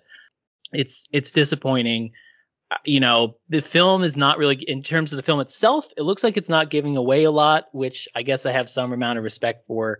it's 0.71 1.07
it's 1.11 1.33
disappointing 1.33 2.07
uh, 2.07 2.24
you 2.83 2.99
know, 2.99 3.37
the 3.49 3.61
film 3.61 4.03
is 4.03 4.15
not 4.17 4.37
really, 4.37 4.55
in 4.55 4.83
terms 4.83 5.13
of 5.13 5.17
the 5.17 5.23
film 5.23 5.39
itself, 5.39 5.87
it 5.97 6.01
looks 6.01 6.23
like 6.23 6.37
it's 6.37 6.49
not 6.49 6.69
giving 6.69 6.97
away 6.97 7.23
a 7.23 7.31
lot, 7.31 7.65
which 7.71 8.07
I 8.15 8.23
guess 8.23 8.45
I 8.45 8.51
have 8.51 8.69
some 8.69 8.91
amount 8.91 9.17
of 9.17 9.23
respect 9.23 9.65
for. 9.67 9.99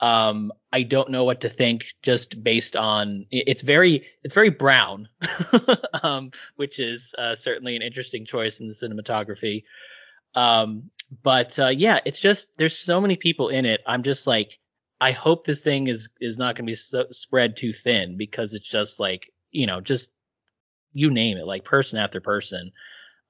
Um, 0.00 0.52
I 0.72 0.82
don't 0.82 1.10
know 1.10 1.22
what 1.22 1.42
to 1.42 1.48
think 1.48 1.84
just 2.02 2.42
based 2.42 2.74
on 2.74 3.26
it's 3.30 3.62
very 3.62 4.04
it's 4.24 4.34
very 4.34 4.50
brown, 4.50 5.08
um, 6.02 6.32
which 6.56 6.80
is 6.80 7.14
uh, 7.18 7.36
certainly 7.36 7.76
an 7.76 7.82
interesting 7.82 8.26
choice 8.26 8.58
in 8.58 8.66
the 8.66 8.74
cinematography. 8.74 9.62
Um, 10.34 10.90
but 11.22 11.56
uh, 11.58 11.68
yeah, 11.68 12.00
it's 12.04 12.18
just 12.18 12.48
there's 12.56 12.76
so 12.76 13.00
many 13.00 13.16
people 13.16 13.48
in 13.48 13.64
it. 13.64 13.80
I'm 13.86 14.02
just 14.02 14.26
like, 14.26 14.58
I 15.00 15.12
hope 15.12 15.46
this 15.46 15.60
thing 15.60 15.86
is 15.86 16.08
is 16.20 16.36
not 16.36 16.56
going 16.56 16.66
to 16.66 16.70
be 16.70 16.76
so, 16.76 17.04
spread 17.12 17.56
too 17.56 17.72
thin 17.72 18.16
because 18.16 18.54
it's 18.54 18.68
just 18.68 18.98
like 18.98 19.32
you 19.52 19.66
know 19.66 19.80
just 19.80 20.10
you 20.92 21.10
name 21.10 21.38
it, 21.38 21.46
like 21.46 21.64
person 21.64 21.98
after 21.98 22.20
person. 22.20 22.72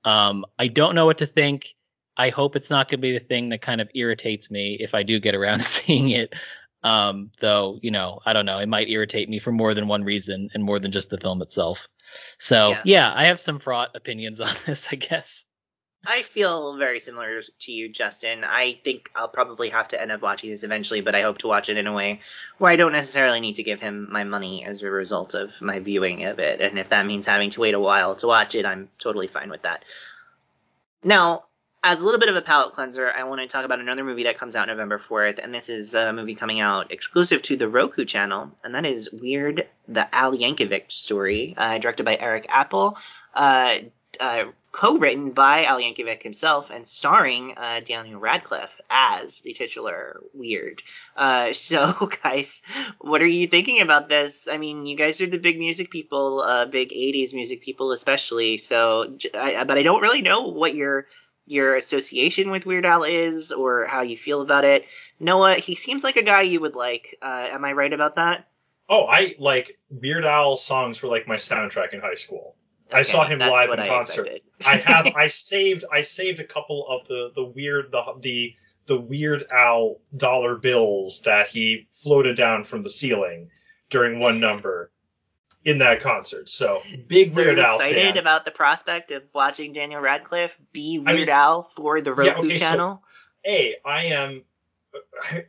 Um, 0.05 0.44
I 0.59 0.68
don't 0.68 0.94
know 0.94 1.06
what 1.06 1.18
to 1.18 1.26
think. 1.26 1.68
I 2.16 2.30
hope 2.30 2.56
it's 2.56 2.70
not 2.70 2.89
going 2.89 2.98
to 2.98 3.02
be 3.02 3.12
the 3.12 3.24
thing 3.24 3.51
that 3.51 3.62
kind 3.62 3.80
of 3.80 3.89
irritates 3.94 4.51
me 4.51 4.76
if 4.78 4.94
I 4.94 5.02
do 5.02 5.20
get 5.20 5.34
around 5.34 5.59
to 5.62 5.64
seeing 5.64 6.10
it. 6.10 6.34
Um, 6.82 7.30
though, 7.39 7.78
you 7.80 7.93
know, 7.93 8.20
I 8.26 8.32
don't 8.32 8.44
know, 8.47 8.59
it 8.59 8.68
might 8.68 8.89
irritate 8.90 9.28
me 9.28 9.39
for 9.39 9.52
more 9.52 9.72
than 9.72 9.86
one 9.86 10.02
reason 10.02 10.51
and 10.52 10.64
more 10.64 10.80
than 10.80 10.90
just 10.90 11.10
the 11.10 11.18
film 11.18 11.40
itself. 11.40 11.86
So, 12.39 12.70
Yeah. 12.70 12.82
yeah, 12.84 13.12
I 13.14 13.26
have 13.26 13.39
some 13.39 13.60
fraught 13.60 13.94
opinions 13.94 14.40
on 14.40 14.55
this, 14.66 14.89
I 14.90 14.97
guess. 14.97 15.44
I 16.05 16.23
feel 16.23 16.77
very 16.79 16.99
similar 16.99 17.43
to 17.61 17.73
you, 17.73 17.89
Justin. 17.89 18.43
I 18.43 18.81
think 18.83 19.09
I'll 19.15 19.29
probably 19.29 19.70
have 19.70 19.89
to 19.89 20.01
end 20.01 20.11
up 20.11 20.20
watching 20.20 20.51
this 20.51 20.65
eventually, 20.65 21.01
but 21.01 21.15
I 21.15 21.23
hope 21.23 21.39
to 21.39 21.47
watch 21.47 21.69
it 21.69 21.77
in 21.77 21.87
a 21.87 21.93
way 21.93 22.20
where 22.59 22.73
I 22.73 22.77
don't 22.77 22.93
necessarily 22.93 23.39
need 23.39 23.57
to 23.57 23.62
give 23.62 23.81
him 23.81 24.09
my 24.11 24.24
money 24.24 24.65
as 24.65 24.83
a 24.83 24.91
result 24.91 25.35
of 25.35 25.62
my 25.62 25.79
viewing 25.79 26.24
of 26.24 26.41
it. 26.41 26.61
And 26.61 26.77
if 26.79 26.89
that 26.89 27.07
means 27.07 27.27
having 27.27 27.51
to 27.51 27.61
wait 27.61 27.74
a 27.74 27.81
while 27.81 28.16
to 28.16 28.27
watch 28.27 28.57
it, 28.57 28.66
I'm 28.66 28.89
totally 28.99 29.29
fine 29.29 29.49
with 29.49 29.62
that. 29.62 29.85
Now, 31.05 31.45
as 31.85 32.01
a 32.01 32.05
little 32.05 32.20
bit 32.20 32.29
of 32.29 32.37
a 32.37 32.43
palate 32.43 32.74
cleanser, 32.74 33.09
I 33.11 33.23
want 33.24 33.41
to 33.41 33.47
talk 33.47 33.65
about 33.65 33.81
another 33.81 34.05
movie 34.05 34.24
that 34.24 34.39
comes 34.39 34.57
out 34.57 34.69
November 34.69 34.99
4th, 34.99 35.39
and 35.39 35.55
this 35.55 35.69
is 35.69 35.95
a 35.95 36.12
movie 36.12 36.35
coming 36.35 36.61
out 36.61 36.93
exclusive 36.93 37.43
to 37.43 37.57
the 37.57 37.69
Roku 37.69 38.05
channel, 38.05 38.51
and 38.65 38.74
that 38.74 38.87
is 38.87 39.11
Weird, 39.12 39.69
the 39.89 40.12
Al 40.15 40.33
Yankovic 40.33 40.91
story, 40.91 41.55
uh, 41.57 41.79
directed 41.79 42.05
by 42.05 42.16
Eric 42.16 42.47
Appel. 42.49 42.99
Uh, 43.35 43.79
uh, 44.23 44.44
co-written 44.70 45.32
by 45.32 45.65
Al 45.65 45.81
Yankovic 45.81 46.23
himself 46.23 46.70
and 46.70 46.86
starring 46.86 47.55
uh, 47.57 47.81
Daniel 47.85 48.20
Radcliffe 48.20 48.81
as 48.89 49.40
the 49.40 49.53
titular 49.53 50.20
Weird. 50.32 50.82
Uh, 51.16 51.53
so, 51.53 52.09
guys, 52.23 52.62
what 53.01 53.20
are 53.20 53.27
you 53.27 53.49
thinking 53.49 53.81
about 53.81 54.09
this? 54.09 54.47
I 54.47 54.59
mean, 54.59 54.86
you 54.86 54.97
guys 54.97 55.20
are 55.20 55.27
the 55.27 55.39
big 55.39 55.59
music 55.59 55.90
people, 55.90 56.40
uh, 56.40 56.66
big 56.66 56.90
'80s 56.90 57.35
music 57.35 57.62
people, 57.62 57.90
especially. 57.90 58.59
So, 58.59 59.16
I, 59.35 59.65
but 59.65 59.77
I 59.77 59.82
don't 59.82 60.01
really 60.01 60.23
know 60.23 60.49
what 60.49 60.74
your 60.74 61.07
your 61.44 61.74
association 61.74 62.53
with 62.53 62.65
Weird 62.65 62.86
Al 62.86 63.03
is 63.03 63.51
or 63.51 63.86
how 63.86 64.03
you 64.03 64.16
feel 64.16 64.40
about 64.40 64.65
it. 64.65 64.86
Noah, 65.19 65.57
he 65.57 65.74
seems 65.74 66.05
like 66.05 66.16
a 66.16 66.23
guy 66.23 66.43
you 66.43 66.61
would 66.61 66.77
like. 66.77 67.19
Uh, 67.20 67.49
am 67.51 67.65
I 67.65 67.73
right 67.73 67.93
about 67.93 68.15
that? 68.15 68.49
Oh, 68.89 69.05
I 69.07 69.35
like 69.40 69.78
Weird 69.90 70.24
Al 70.24 70.57
songs 70.57 71.03
were 71.03 71.09
like 71.09 71.27
my 71.27 71.36
soundtrack 71.36 71.93
in 71.93 72.01
high 72.01 72.15
school. 72.15 72.55
I 72.93 73.02
saw 73.02 73.24
him 73.27 73.39
live 73.39 73.70
in 73.70 73.78
I 73.81 73.89
concert. 73.89 74.28
I 74.66 74.77
have 74.77 75.06
I 75.16 75.28
saved 75.28 75.85
I 75.93 76.02
saved 76.02 76.40
a 76.40 76.44
couple 76.44 76.86
of 76.89 77.06
the 77.09 77.32
the 77.35 77.44
weird 77.44 77.90
the 77.93 78.02
the 78.20 78.56
the 78.86 78.98
Weird 78.98 79.47
Al 79.52 80.01
dollar 80.16 80.56
bills 80.56 81.23
that 81.23 81.47
he 81.48 81.86
floated 81.93 82.36
down 82.36 82.64
from 82.64 82.82
the 82.82 82.89
ceiling 82.90 83.48
during 83.90 84.19
one 84.19 84.40
number 84.40 84.90
in 85.64 85.78
that 85.78 86.01
concert. 86.01 86.48
So 86.48 86.82
big 87.06 87.32
So 87.32 87.40
Weird 87.43 87.59
Al 87.60 87.77
excited 87.77 88.14
fan. 88.14 88.19
about 88.19 88.44
the 88.44 88.51
prospect 88.51 89.12
of 89.12 89.23
watching 89.32 89.73
Daniel 89.73 90.01
Radcliffe 90.01 90.56
be 90.73 90.98
Weird 90.98 91.09
I 91.09 91.14
mean- 91.14 91.28
Al 91.28 91.62
for 91.62 92.01
the 92.01 92.12
Roku 92.12 92.31
Yeah, 92.31 92.39
okay, 92.39 92.55
so- 92.55 92.60
channel? 92.60 93.02
A, 93.47 93.77
I 93.85 94.05
am. 94.06 94.44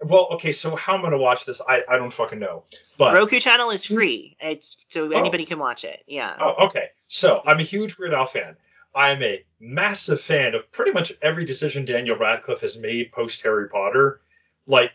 Well, 0.04 0.30
okay, 0.34 0.52
so 0.52 0.76
how 0.76 0.96
I'm 0.96 1.02
gonna 1.02 1.18
watch 1.18 1.46
this, 1.46 1.62
I, 1.68 1.84
I 1.90 1.98
don't 1.98 2.14
fucking 2.14 2.40
know. 2.40 2.64
But 2.98 3.14
Roku 3.16 3.40
channel 3.40 3.72
is 3.72 3.84
free. 3.86 4.38
It's 4.40 4.86
so 4.90 5.08
Oh. 5.08 5.18
anybody 5.18 5.46
can 5.46 5.60
watch 5.60 5.84
it. 5.84 6.02
Yeah. 6.08 6.36
Oh, 6.40 6.68
okay. 6.68 6.90
So 7.14 7.44
I'm 7.46 7.60
a 7.60 7.64
huge 7.64 8.00
Weird 8.00 8.16
Al 8.16 8.26
fan. 8.26 8.58
I'm 8.96 9.22
a 9.22 9.46
massive 9.60 10.20
fan 10.20 10.56
of 10.56 10.72
pretty 10.72 10.92
much 10.92 11.14
every 11.22 11.46
decision 11.46 11.86
Daniel 11.86 12.18
Radcliffe 12.18 12.62
has 12.62 12.80
made 12.80 13.12
post 13.12 13.44
Harry 13.44 13.70
Potter. 13.70 14.22
Like, 14.66 14.94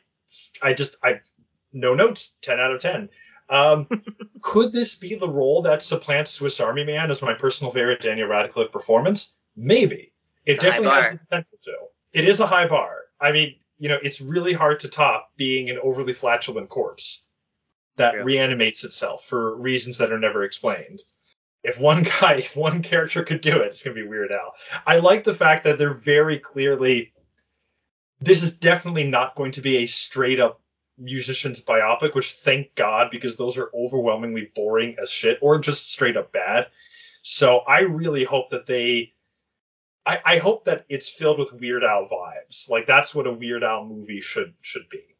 I 0.60 0.72
just, 0.72 0.96
I, 1.04 1.20
no 1.72 1.94
notes, 1.94 2.34
10 2.42 2.58
out 2.58 2.72
of 2.72 2.80
10. 2.80 3.08
Um, 3.48 3.86
could 4.40 4.72
this 4.72 4.96
be 4.96 5.14
the 5.14 5.28
role 5.28 5.62
that 5.62 5.80
supplants 5.80 6.32
Swiss 6.32 6.58
Army 6.58 6.82
Man 6.82 7.08
as 7.08 7.22
my 7.22 7.34
personal 7.34 7.72
favorite 7.72 8.02
Daniel 8.02 8.26
Radcliffe 8.26 8.72
performance? 8.72 9.32
Maybe. 9.54 10.12
It 10.44 10.54
It's 10.54 10.64
definitely 10.64 10.90
has 10.90 11.10
the 11.12 11.18
potential 11.18 11.58
to. 11.62 11.76
It 12.12 12.26
is 12.26 12.40
a 12.40 12.48
high 12.48 12.66
bar. 12.66 13.02
I 13.20 13.30
mean, 13.30 13.54
you 13.78 13.88
know, 13.88 13.98
it's 14.02 14.20
really 14.20 14.54
hard 14.54 14.80
to 14.80 14.88
top 14.88 15.30
being 15.36 15.70
an 15.70 15.78
overly 15.80 16.14
flatulent 16.14 16.68
corpse 16.68 17.22
that 17.94 18.24
reanimates 18.24 18.82
itself 18.82 19.24
for 19.24 19.54
reasons 19.54 19.98
that 19.98 20.10
are 20.10 20.18
never 20.18 20.42
explained. 20.42 21.00
If 21.62 21.78
one 21.78 22.04
guy, 22.04 22.34
if 22.38 22.56
one 22.56 22.82
character 22.82 23.24
could 23.24 23.40
do 23.40 23.60
it, 23.60 23.66
it's 23.66 23.82
gonna 23.82 23.94
be 23.94 24.06
Weird 24.06 24.32
Al. 24.32 24.54
I 24.86 24.98
like 24.98 25.24
the 25.24 25.34
fact 25.34 25.64
that 25.64 25.78
they're 25.78 25.92
very 25.92 26.38
clearly. 26.38 27.12
This 28.20 28.42
is 28.42 28.56
definitely 28.56 29.04
not 29.04 29.36
going 29.36 29.52
to 29.52 29.60
be 29.60 29.78
a 29.78 29.86
straight 29.86 30.40
up 30.40 30.60
musician's 30.98 31.64
biopic, 31.64 32.14
which 32.14 32.32
thank 32.32 32.74
God 32.74 33.10
because 33.10 33.36
those 33.36 33.56
are 33.56 33.70
overwhelmingly 33.72 34.50
boring 34.54 34.96
as 35.00 35.10
shit 35.10 35.38
or 35.40 35.60
just 35.60 35.92
straight 35.92 36.16
up 36.16 36.32
bad. 36.32 36.66
So 37.22 37.58
I 37.58 37.80
really 37.80 38.24
hope 38.24 38.50
that 38.50 38.66
they. 38.66 39.12
I, 40.04 40.20
I 40.24 40.38
hope 40.38 40.64
that 40.64 40.86
it's 40.88 41.08
filled 41.08 41.38
with 41.38 41.52
Weird 41.52 41.84
Al 41.84 42.08
vibes. 42.08 42.70
Like 42.70 42.86
that's 42.86 43.14
what 43.14 43.26
a 43.26 43.32
Weird 43.32 43.62
Al 43.62 43.84
movie 43.84 44.20
should 44.20 44.54
should 44.60 44.88
be. 44.88 45.17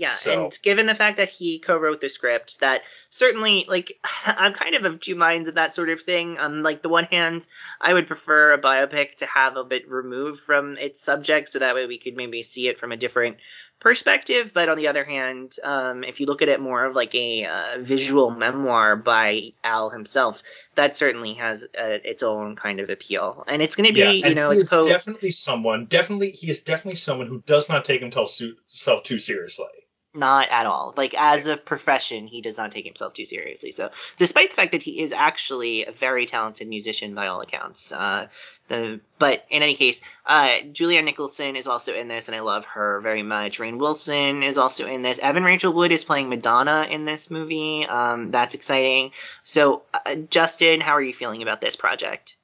Yeah, 0.00 0.14
So- 0.14 0.44
and 0.44 0.58
given 0.62 0.86
the 0.86 0.94
fact 0.94 1.18
that 1.18 1.28
he 1.28 1.58
co-wrote 1.58 2.00
the 2.00 2.08
script, 2.08 2.60
that 2.60 2.84
certainly 3.10 3.66
like 3.68 4.00
I'm 4.26 4.54
kind 4.54 4.74
of 4.74 4.86
of 4.86 4.98
two 4.98 5.14
minds 5.14 5.46
of 5.50 5.56
that 5.56 5.74
sort 5.74 5.90
of 5.90 6.00
thing. 6.00 6.38
On 6.38 6.62
like 6.62 6.80
the 6.80 6.88
one 6.88 7.04
hand, 7.04 7.46
I 7.82 7.92
would 7.92 8.06
prefer 8.06 8.54
a 8.54 8.58
biopic 8.58 9.16
to 9.16 9.26
have 9.26 9.58
a 9.58 9.64
bit 9.64 9.90
removed 9.90 10.40
from 10.40 10.78
its 10.78 11.02
subject, 11.02 11.50
so 11.50 11.58
that 11.58 11.74
way 11.74 11.84
we 11.84 11.98
could 11.98 12.16
maybe 12.16 12.42
see 12.42 12.66
it 12.66 12.78
from 12.78 12.92
a 12.92 12.96
different 12.96 13.36
perspective. 13.78 14.52
But 14.54 14.70
on 14.70 14.78
the 14.78 14.88
other 14.88 15.04
hand, 15.04 15.56
um, 15.62 16.02
if 16.02 16.18
you 16.18 16.24
look 16.24 16.40
at 16.40 16.48
it 16.48 16.60
more 16.60 16.82
of 16.82 16.94
like 16.94 17.14
a 17.14 17.44
uh, 17.44 17.78
visual 17.80 18.30
memoir 18.30 18.96
by 18.96 19.52
Al 19.62 19.90
himself, 19.90 20.42
that 20.76 20.96
certainly 20.96 21.34
has 21.34 21.68
uh, 21.78 21.98
its 22.02 22.22
own 22.22 22.56
kind 22.56 22.80
of 22.80 22.88
appeal, 22.88 23.44
and 23.46 23.60
it's 23.60 23.76
going 23.76 23.88
to 23.88 23.92
be 23.92 24.00
yeah, 24.00 24.28
you 24.28 24.34
know 24.34 24.48
he 24.48 24.54
it's 24.54 24.62
is 24.62 24.68
co 24.70 24.88
definitely 24.88 25.30
someone. 25.30 25.84
Definitely, 25.84 26.30
he 26.30 26.50
is 26.50 26.62
definitely 26.62 26.96
someone 26.96 27.26
who 27.26 27.42
does 27.44 27.68
not 27.68 27.84
take 27.84 28.00
himself 28.00 29.02
too 29.04 29.18
seriously. 29.18 29.66
Not 30.12 30.48
at 30.48 30.66
all. 30.66 30.92
Like 30.96 31.14
as 31.16 31.46
a 31.46 31.56
profession, 31.56 32.26
he 32.26 32.40
does 32.40 32.58
not 32.58 32.72
take 32.72 32.84
himself 32.84 33.14
too 33.14 33.24
seriously. 33.24 33.70
So, 33.70 33.90
despite 34.16 34.50
the 34.50 34.56
fact 34.56 34.72
that 34.72 34.82
he 34.82 35.00
is 35.00 35.12
actually 35.12 35.84
a 35.84 35.92
very 35.92 36.26
talented 36.26 36.66
musician 36.66 37.14
by 37.14 37.28
all 37.28 37.40
accounts, 37.40 37.92
uh, 37.92 38.26
the 38.66 38.98
but 39.20 39.44
in 39.50 39.62
any 39.62 39.74
case, 39.74 40.00
uh, 40.26 40.48
Julianne 40.72 41.04
Nicholson 41.04 41.54
is 41.54 41.68
also 41.68 41.94
in 41.94 42.08
this, 42.08 42.26
and 42.26 42.34
I 42.34 42.40
love 42.40 42.64
her 42.64 43.00
very 43.00 43.22
much. 43.22 43.60
Rainn 43.60 43.78
Wilson 43.78 44.42
is 44.42 44.58
also 44.58 44.88
in 44.88 45.02
this. 45.02 45.20
Evan 45.20 45.44
Rachel 45.44 45.72
Wood 45.72 45.92
is 45.92 46.02
playing 46.02 46.28
Madonna 46.28 46.88
in 46.90 47.04
this 47.04 47.30
movie. 47.30 47.86
Um, 47.86 48.32
that's 48.32 48.56
exciting. 48.56 49.12
So, 49.44 49.82
uh, 49.94 50.16
Justin, 50.28 50.80
how 50.80 50.94
are 50.94 51.02
you 51.02 51.14
feeling 51.14 51.42
about 51.42 51.60
this 51.60 51.76
project? 51.76 52.36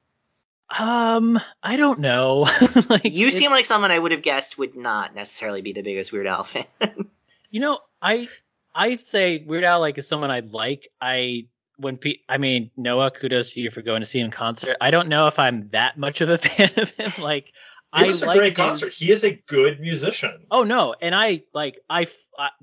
Um, 0.71 1.41
I 1.65 1.77
don't 1.77 1.99
know. 1.99 2.49
like 2.89 3.05
You 3.05 3.33
seem 3.33 3.51
like 3.51 3.67
someone 3.67 3.91
I 3.91 3.99
would 3.99 4.13
have 4.13 4.23
guessed 4.23 4.57
would 4.57 4.77
not 4.77 5.17
necessarily 5.17 5.63
be 5.63 5.73
the 5.73 5.83
biggest 5.83 6.13
Weird 6.13 6.29
Al 6.29 6.45
fan. 6.45 6.65
You 7.57 7.61
know, 7.63 7.79
I 8.03 8.29
I 8.75 8.97
say 8.97 9.43
Weird 9.47 9.65
Al 9.65 9.81
like 9.81 9.97
is 9.97 10.07
someone 10.07 10.31
I 10.31 10.41
like. 10.41 10.91
I 11.01 11.47
when 11.79 11.97
pe- 11.97 12.19
I 12.29 12.37
mean 12.37 12.71
Noah, 12.77 13.11
kudos 13.11 13.53
to 13.53 13.61
you 13.63 13.71
for 13.71 13.81
going 13.81 14.03
to 14.03 14.07
see 14.07 14.19
him 14.19 14.27
in 14.27 14.31
concert. 14.31 14.77
I 14.79 14.91
don't 14.91 15.09
know 15.09 15.27
if 15.27 15.39
I'm 15.39 15.71
that 15.73 15.97
much 15.97 16.21
of 16.21 16.29
a 16.29 16.37
fan 16.47 16.71
of 16.77 16.91
him. 16.91 17.13
Like 17.23 17.47
It 17.47 17.53
I 17.95 18.03
was 18.09 18.23
a 18.23 18.27
like 18.27 18.37
great 18.41 18.49
his- 18.51 18.57
concert. 18.59 18.93
He 18.93 19.11
is 19.11 19.25
a 19.25 19.43
good 19.49 19.81
musician. 19.81 20.45
Oh 20.51 20.65
no, 20.65 20.95
and 21.01 21.15
I 21.15 21.45
like 21.55 21.79
I 21.89 22.09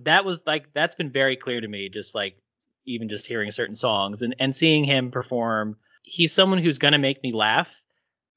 that 0.04 0.26
was 0.26 0.44
like 0.46 0.72
that's 0.76 0.94
been 0.94 1.10
very 1.12 1.38
clear 1.38 1.60
to 1.60 1.68
me. 1.68 1.90
Just 1.90 2.14
like 2.14 2.36
even 2.86 3.10
just 3.10 3.26
hearing 3.26 3.52
certain 3.52 3.76
songs 3.76 4.22
and 4.22 4.36
and 4.38 4.56
seeing 4.56 4.84
him 4.84 5.10
perform, 5.10 5.78
he's 6.04 6.34
someone 6.34 6.60
who's 6.60 6.78
gonna 6.78 7.00
make 7.00 7.24
me 7.24 7.34
laugh. 7.34 7.72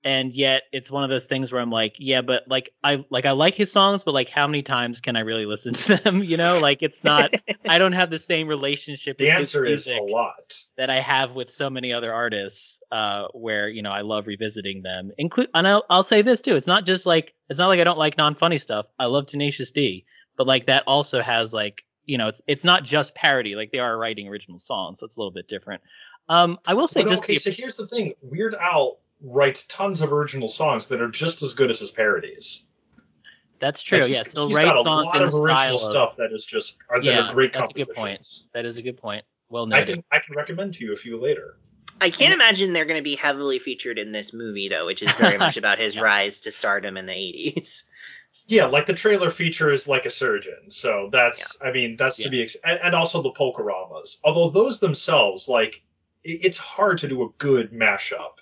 And 0.07 0.33
yet 0.33 0.63
it's 0.73 0.89
one 0.89 1.03
of 1.03 1.11
those 1.11 1.25
things 1.27 1.51
where 1.51 1.61
I'm 1.61 1.69
like, 1.71 1.97
yeah, 1.99 2.23
but 2.23 2.45
like 2.47 2.71
I 2.85 3.05
like 3.11 3.27
I 3.27 3.33
like 3.33 3.55
his 3.55 3.73
songs, 3.73 4.05
but 4.05 4.15
like 4.15 4.29
how 4.29 4.47
many 4.47 4.63
times 4.63 5.01
can 5.01 5.17
I 5.17 5.21
really 5.21 5.47
listen 5.47 5.73
to 5.75 5.97
them? 6.05 6.23
You 6.23 6.37
know, 6.37 6.61
like 6.63 6.81
it's 6.81 7.03
not. 7.03 7.35
I 7.69 7.79
don't 7.79 7.91
have 7.93 8.09
the 8.11 8.19
same 8.21 8.47
relationship 8.47 9.19
The 9.19 9.25
with 9.27 9.35
answer 9.35 9.65
his 9.65 9.89
is 9.89 9.99
a 9.99 10.01
lot. 10.01 10.57
that 10.77 10.91
I 10.91 11.01
have 11.01 11.33
with 11.33 11.51
so 11.51 11.69
many 11.69 11.93
other 11.93 12.15
artists, 12.15 12.81
uh, 12.93 13.27
where 13.35 13.69
you 13.69 13.83
know 13.83 13.91
I 13.91 14.03
love 14.03 14.29
revisiting 14.29 14.83
them. 14.83 15.11
Include, 15.19 15.49
and 15.55 15.67
I'll, 15.67 15.85
I'll 15.91 16.05
say 16.05 16.23
this 16.23 16.41
too: 16.41 16.55
it's 16.55 16.69
not 16.69 16.87
just 16.87 17.05
like 17.05 17.35
it's 17.51 17.59
not 17.59 17.67
like 17.67 17.81
I 17.81 17.85
don't 17.85 17.99
like 17.99 18.17
non-funny 18.17 18.59
stuff. 18.59 18.87
I 19.01 19.07
love 19.07 19.27
Tenacious 19.27 19.73
D, 19.73 20.07
but 20.37 20.47
like 20.47 20.67
that 20.67 20.85
also 20.87 21.21
has 21.21 21.53
like 21.53 21.83
you 22.05 22.17
know 22.17 22.29
it's 22.29 22.41
it's 22.47 22.63
not 22.63 22.85
just 22.85 23.13
parody. 23.17 23.57
Like 23.57 23.73
they 23.73 23.81
are 23.81 23.99
writing 23.99 24.29
original 24.29 24.61
songs, 24.61 25.01
so 25.01 25.07
it's 25.07 25.17
a 25.17 25.21
little 25.21 25.33
bit 25.33 25.49
different. 25.49 25.83
Um, 26.29 26.59
I 26.65 26.75
will 26.75 26.87
say 26.87 27.03
But 27.03 27.11
just 27.11 27.25
okay, 27.25 27.35
the- 27.35 27.41
so 27.41 27.51
here's 27.51 27.77
the 27.77 27.89
thing: 27.89 28.15
Weird 28.23 28.55
Al 28.55 29.01
writes 29.35 29.65
tons 29.65 30.01
of 30.01 30.13
original 30.13 30.49
songs 30.49 30.89
that 30.89 31.01
are 31.03 31.11
just 31.11 31.43
as 31.43 31.53
good 31.53 31.71
as 31.71 31.81
his 31.81 31.91
parodies. 31.91 32.67
that's 33.59 33.83
true. 33.83 33.99
Like, 34.01 34.07
he's- 34.09 34.19
yeah, 34.19 34.23
still 34.31 34.49
he's 34.49 34.57
write 34.57 34.65
got 34.67 34.77
a 34.79 34.85
songs 34.85 35.07
lot 35.07 35.17
in 35.17 35.23
of 35.23 35.35
original 35.35 35.47
style 35.57 35.75
of- 35.75 35.81
stuff 35.81 36.17
that 36.17 36.33
is 36.33 36.45
just 36.45 36.79
are, 36.91 36.99
that 37.01 37.05
Yeah, 37.05 37.29
are 37.29 37.33
great 37.33 37.53
that's 37.53 37.71
a 37.71 37.73
good 37.75 37.89
point. 37.95 38.27
That 38.53 38.67
is 38.67 38.79
a 38.79 38.83
good 38.83 38.97
point. 38.99 39.25
Well 39.49 39.65
I 39.73 39.81
noted. 39.81 39.95
can 39.95 40.05
I 40.13 40.19
can 40.19 40.35
recommend 40.37 40.75
to 40.75 40.85
you 40.85 40.93
a 40.93 40.97
few 40.97 41.19
later. 41.21 41.57
I 42.01 42.11
can't 42.11 42.35
imagine 42.35 42.73
they're 42.75 42.85
going 42.85 42.99
to 42.99 43.03
be 43.03 43.17
heavily 43.17 43.59
featured 43.59 43.99
in 43.99 44.13
this 44.13 44.35
movie, 44.35 44.69
though, 44.69 44.85
which 44.85 45.03
is 45.03 45.11
very 45.13 45.39
much 45.39 45.57
about 45.63 45.79
his 45.79 45.95
Yeah. 45.95 46.03
rise 46.03 46.43
to 46.43 46.51
stardom 46.51 46.99
in 46.99 47.07
the 47.07 47.15
80s. 47.15 47.85
Yeah, 48.47 48.67
like 48.67 48.85
the 48.87 48.93
trailer 48.95 49.31
features 49.31 49.89
like 49.89 50.05
a 50.05 50.11
surgeon, 50.11 50.71
so 50.71 51.09
that's 51.11 51.57
I 51.63 51.73
mean 51.73 51.97
that's 51.97 52.19
Yeah. 52.19 52.25
to 52.27 52.31
be 52.31 52.43
ex- 52.43 52.57
and, 52.63 52.79
and 52.83 52.95
also 52.95 53.23
the 53.23 53.33
Polkaramas. 53.33 54.19
Although 54.23 54.51
those 54.51 54.79
themselves, 54.81 55.49
like 55.49 55.83
it, 56.23 56.45
it's 56.45 56.59
hard 56.59 56.99
to 56.99 57.09
do 57.09 57.23
a 57.25 57.29
good 57.39 57.73
mashup 57.73 58.39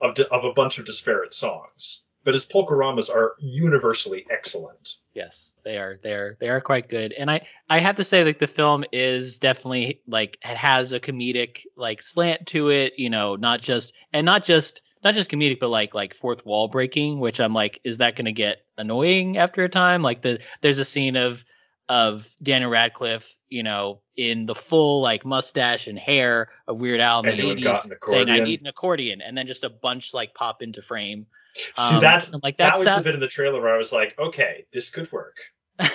of 0.00 0.18
of 0.18 0.44
a 0.44 0.52
bunch 0.52 0.78
of 0.78 0.86
disparate 0.86 1.34
songs. 1.34 2.02
But 2.24 2.34
his 2.34 2.44
Polkaramas 2.44 3.08
are 3.08 3.36
universally 3.38 4.26
excellent. 4.28 4.96
Yes, 5.14 5.56
they 5.64 5.78
are. 5.78 6.00
They 6.02 6.12
are. 6.12 6.36
They 6.40 6.48
are 6.48 6.60
quite 6.60 6.88
good. 6.88 7.12
And 7.12 7.30
I, 7.30 7.46
I 7.70 7.78
have 7.78 7.96
to 7.96 8.04
say, 8.04 8.24
like 8.24 8.40
the 8.40 8.48
film 8.48 8.84
is 8.92 9.38
definitely 9.38 10.00
like 10.08 10.36
it 10.44 10.56
has 10.56 10.92
a 10.92 10.98
comedic 10.98 11.58
like 11.76 12.02
slant 12.02 12.48
to 12.48 12.70
it. 12.70 12.94
You 12.96 13.10
know, 13.10 13.36
not 13.36 13.62
just 13.62 13.92
and 14.12 14.24
not 14.24 14.44
just 14.44 14.80
not 15.04 15.14
just 15.14 15.30
comedic, 15.30 15.60
but 15.60 15.68
like 15.68 15.94
like 15.94 16.16
fourth 16.16 16.44
wall 16.44 16.66
breaking. 16.66 17.20
Which 17.20 17.38
I'm 17.38 17.54
like, 17.54 17.80
is 17.84 17.98
that 17.98 18.16
going 18.16 18.24
to 18.24 18.32
get 18.32 18.58
annoying 18.76 19.38
after 19.38 19.62
a 19.62 19.68
time? 19.68 20.02
Like 20.02 20.22
the 20.22 20.40
there's 20.62 20.80
a 20.80 20.84
scene 20.84 21.14
of 21.16 21.44
of 21.88 22.28
Daniel 22.42 22.70
Radcliffe, 22.72 23.36
you 23.48 23.62
know, 23.62 24.00
in 24.16 24.46
the 24.46 24.54
full 24.54 25.02
like 25.02 25.24
mustache 25.24 25.86
and 25.86 25.98
hair 25.98 26.48
of 26.66 26.78
Weird 26.78 27.00
Al 27.00 27.20
in 27.20 27.28
And 27.28 27.38
the 27.38 27.62
80s, 27.62 27.90
saying 28.06 28.30
I 28.30 28.40
need 28.40 28.60
an 28.60 28.66
accordion, 28.66 29.20
and 29.20 29.36
then 29.36 29.46
just 29.46 29.64
a 29.64 29.68
bunch 29.70 30.14
like 30.14 30.34
pop 30.34 30.62
into 30.62 30.82
frame. 30.82 31.26
See, 31.54 31.72
Um, 31.96 32.00
that's 32.00 32.32
like 32.42 32.56
that 32.58 32.72
that 32.72 32.78
was 32.78 32.86
sounds- 32.86 33.00
the 33.00 33.04
bit 33.08 33.14
in 33.14 33.20
the 33.20 33.28
trailer 33.28 33.60
where 33.60 33.74
I 33.74 33.78
was 33.78 33.92
like, 33.92 34.18
okay, 34.18 34.66
this 34.72 34.90
could 34.90 35.10
work. 35.12 35.36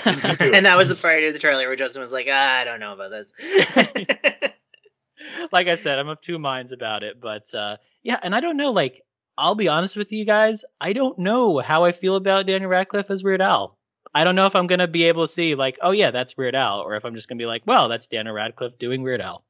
This 0.05 0.21
could 0.21 0.41
and 0.55 0.65
that 0.65 0.77
was 0.77 0.89
the 0.89 0.95
part 0.95 1.23
of 1.23 1.33
the 1.33 1.39
trailer 1.39 1.67
where 1.67 1.75
Justin 1.75 2.01
was 2.01 2.11
like, 2.11 2.27
ah, 2.29 2.57
I 2.59 2.63
don't 2.63 2.79
know 2.79 2.93
about 2.93 3.09
this. 3.09 3.33
like 5.51 5.67
I 5.67 5.75
said, 5.75 5.99
I'm 5.99 6.09
of 6.09 6.21
two 6.21 6.39
minds 6.39 6.71
about 6.71 7.03
it, 7.03 7.19
but 7.19 7.53
uh, 7.53 7.77
yeah, 8.03 8.19
and 8.21 8.33
I 8.35 8.39
don't 8.39 8.57
know. 8.57 8.71
Like, 8.71 9.01
I'll 9.37 9.55
be 9.55 9.67
honest 9.67 9.95
with 9.95 10.11
you 10.11 10.25
guys, 10.25 10.65
I 10.79 10.93
don't 10.93 11.17
know 11.19 11.59
how 11.59 11.83
I 11.85 11.91
feel 11.91 12.15
about 12.15 12.45
Daniel 12.45 12.69
Radcliffe 12.69 13.09
as 13.09 13.23
Weird 13.23 13.41
Al. 13.41 13.77
I 14.13 14.23
don't 14.23 14.35
know 14.35 14.45
if 14.45 14.55
I'm 14.55 14.67
gonna 14.67 14.87
be 14.87 15.05
able 15.05 15.27
to 15.27 15.31
see 15.31 15.55
like, 15.55 15.79
oh 15.81 15.91
yeah, 15.91 16.11
that's 16.11 16.35
Weird 16.35 16.55
Al, 16.55 16.81
or 16.81 16.95
if 16.95 17.05
I'm 17.05 17.15
just 17.15 17.27
gonna 17.27 17.39
be 17.39 17.45
like, 17.45 17.63
well, 17.65 17.89
that's 17.89 18.07
Daniel 18.07 18.35
Radcliffe 18.35 18.77
doing 18.77 19.03
Weird 19.03 19.21
Al. 19.21 19.43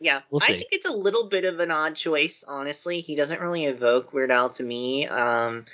yeah, 0.00 0.20
We'll 0.30 0.42
I 0.42 0.48
think 0.48 0.68
it's 0.70 0.88
a 0.88 0.92
little 0.92 1.28
bit 1.28 1.44
of 1.44 1.60
an 1.60 1.70
odd 1.70 1.96
choice, 1.96 2.44
honestly. 2.46 3.00
He 3.00 3.16
doesn't 3.16 3.40
really 3.40 3.64
evoke 3.64 4.12
Weird 4.12 4.30
Al 4.30 4.50
to 4.50 4.62
me, 4.62 5.06
um, 5.06 5.66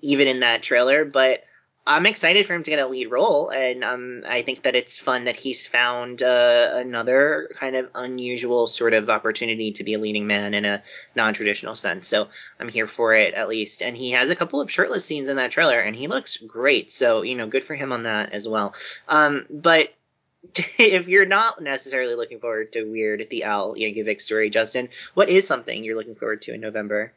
even 0.00 0.28
in 0.28 0.40
that 0.40 0.62
trailer, 0.62 1.04
but 1.04 1.44
I'm 1.90 2.06
excited 2.06 2.46
for 2.46 2.54
him 2.54 2.62
to 2.62 2.70
get 2.70 2.78
a 2.78 2.86
lead 2.86 3.10
role, 3.10 3.48
and 3.48 3.82
um, 3.82 4.22
I 4.24 4.42
think 4.42 4.62
that 4.62 4.76
it's 4.76 4.96
fun 4.96 5.24
that 5.24 5.36
he's 5.36 5.66
found 5.66 6.22
uh, 6.22 6.70
another 6.74 7.50
kind 7.58 7.74
of 7.74 7.90
unusual 7.96 8.68
sort 8.68 8.94
of 8.94 9.10
opportunity 9.10 9.72
to 9.72 9.82
be 9.82 9.94
a 9.94 9.98
leading 9.98 10.28
man 10.28 10.54
in 10.54 10.64
a 10.64 10.84
non-traditional 11.16 11.74
sense. 11.74 12.06
So 12.06 12.28
I'm 12.60 12.68
here 12.68 12.86
for 12.86 13.14
it 13.14 13.34
at 13.34 13.48
least. 13.48 13.82
And 13.82 13.96
he 13.96 14.12
has 14.12 14.30
a 14.30 14.36
couple 14.36 14.60
of 14.60 14.70
shirtless 14.70 15.04
scenes 15.04 15.28
in 15.28 15.38
that 15.38 15.50
trailer, 15.50 15.80
and 15.80 15.96
he 15.96 16.06
looks 16.06 16.36
great. 16.36 16.92
So 16.92 17.22
you 17.22 17.34
know, 17.34 17.48
good 17.48 17.64
for 17.64 17.74
him 17.74 17.90
on 17.90 18.04
that 18.04 18.32
as 18.34 18.46
well. 18.46 18.72
Um, 19.08 19.46
but 19.50 19.92
if 20.54 21.08
you're 21.08 21.26
not 21.26 21.60
necessarily 21.60 22.14
looking 22.14 22.38
forward 22.38 22.70
to 22.74 22.84
Weird 22.84 23.26
the 23.30 23.42
Al 23.42 23.74
Yankovic 23.74 24.20
story, 24.20 24.48
Justin, 24.48 24.90
what 25.14 25.28
is 25.28 25.44
something 25.44 25.82
you're 25.82 25.96
looking 25.96 26.14
forward 26.14 26.42
to 26.42 26.54
in 26.54 26.60
November? 26.60 27.12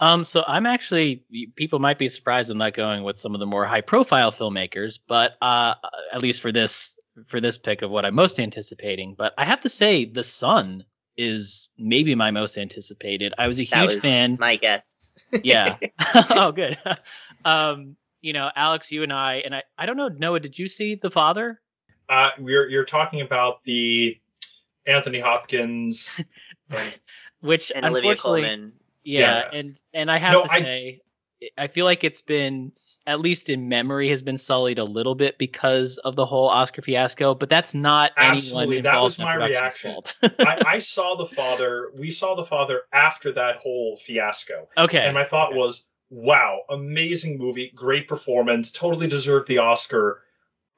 Um, 0.00 0.24
so 0.24 0.42
I'm 0.46 0.66
actually 0.66 1.22
people 1.56 1.78
might 1.78 1.98
be 1.98 2.08
surprised 2.08 2.50
I'm 2.50 2.58
not 2.58 2.74
going 2.74 3.04
with 3.04 3.20
some 3.20 3.34
of 3.34 3.38
the 3.40 3.46
more 3.46 3.66
high 3.66 3.82
profile 3.82 4.32
filmmakers, 4.32 4.98
but 5.06 5.32
uh, 5.42 5.74
at 6.12 6.22
least 6.22 6.40
for 6.40 6.50
this 6.52 6.96
for 7.26 7.40
this 7.40 7.58
pick 7.58 7.82
of 7.82 7.90
what 7.90 8.04
I'm 8.06 8.14
most 8.14 8.40
anticipating. 8.40 9.14
But 9.16 9.34
I 9.36 9.44
have 9.44 9.60
to 9.60 9.68
say, 9.68 10.06
The 10.06 10.24
Son 10.24 10.84
is 11.16 11.68
maybe 11.76 12.14
my 12.14 12.30
most 12.30 12.56
anticipated. 12.56 13.34
I 13.36 13.46
was 13.46 13.58
a 13.60 13.66
That 13.66 13.82
huge 13.82 13.94
was 13.96 14.02
fan. 14.04 14.38
my 14.40 14.56
guess. 14.56 15.12
yeah. 15.42 15.76
oh, 16.30 16.50
good. 16.52 16.78
um, 17.44 17.96
you 18.22 18.32
know, 18.32 18.50
Alex, 18.56 18.90
you 18.90 19.02
and 19.02 19.12
I, 19.12 19.36
and 19.44 19.54
I, 19.54 19.62
I 19.76 19.86
don't 19.86 19.96
know, 19.98 20.08
Noah, 20.08 20.40
did 20.40 20.58
you 20.58 20.68
see 20.68 20.94
The 20.94 21.10
Father? 21.10 21.60
Uh, 22.08 22.30
we're 22.38 22.68
you're 22.68 22.84
talking 22.84 23.20
about 23.20 23.62
the 23.64 24.18
Anthony 24.86 25.20
Hopkins. 25.20 26.20
and- 26.70 26.94
Which 27.40 27.70
and 27.74 27.84
Olivia 27.84 28.12
unfortunately, 28.12 28.42
Colman. 28.42 28.72
Yeah, 29.04 29.50
Yeah. 29.52 29.58
and 29.58 29.80
and 29.94 30.10
I 30.10 30.18
have 30.18 30.32
No, 30.32 30.42
to 30.42 30.48
say, 30.48 31.00
I 31.56 31.68
feel 31.68 31.86
like 31.86 32.04
it's 32.04 32.20
been, 32.20 32.72
at 33.06 33.20
least 33.20 33.48
in 33.48 33.68
memory, 33.68 34.10
has 34.10 34.20
been 34.20 34.36
sullied 34.36 34.78
a 34.78 34.84
little 34.84 35.14
bit 35.14 35.38
because 35.38 35.96
of 35.98 36.14
the 36.14 36.26
whole 36.26 36.48
Oscar 36.48 36.82
fiasco. 36.82 37.34
But 37.34 37.48
that's 37.48 37.72
not 37.72 38.12
Absolutely, 38.16 38.82
that 38.82 39.00
was 39.00 39.18
my 39.18 39.34
reaction. 39.36 39.92
fault. 39.92 40.14
I, 40.22 40.62
I 40.66 40.78
saw 40.78 41.16
the 41.16 41.26
father. 41.26 41.92
We 41.96 42.10
saw 42.10 42.34
the 42.34 42.44
father 42.44 42.82
after 42.92 43.32
that 43.32 43.56
whole 43.56 43.96
fiasco, 43.96 44.68
okay. 44.76 44.98
and 44.98 45.14
my 45.14 45.24
thought 45.24 45.50
okay. 45.50 45.58
was, 45.58 45.86
"Wow, 46.10 46.60
amazing 46.68 47.38
movie, 47.38 47.72
great 47.74 48.06
performance, 48.08 48.70
totally 48.70 49.06
deserved 49.08 49.46
the 49.48 49.58
Oscar." 49.58 50.22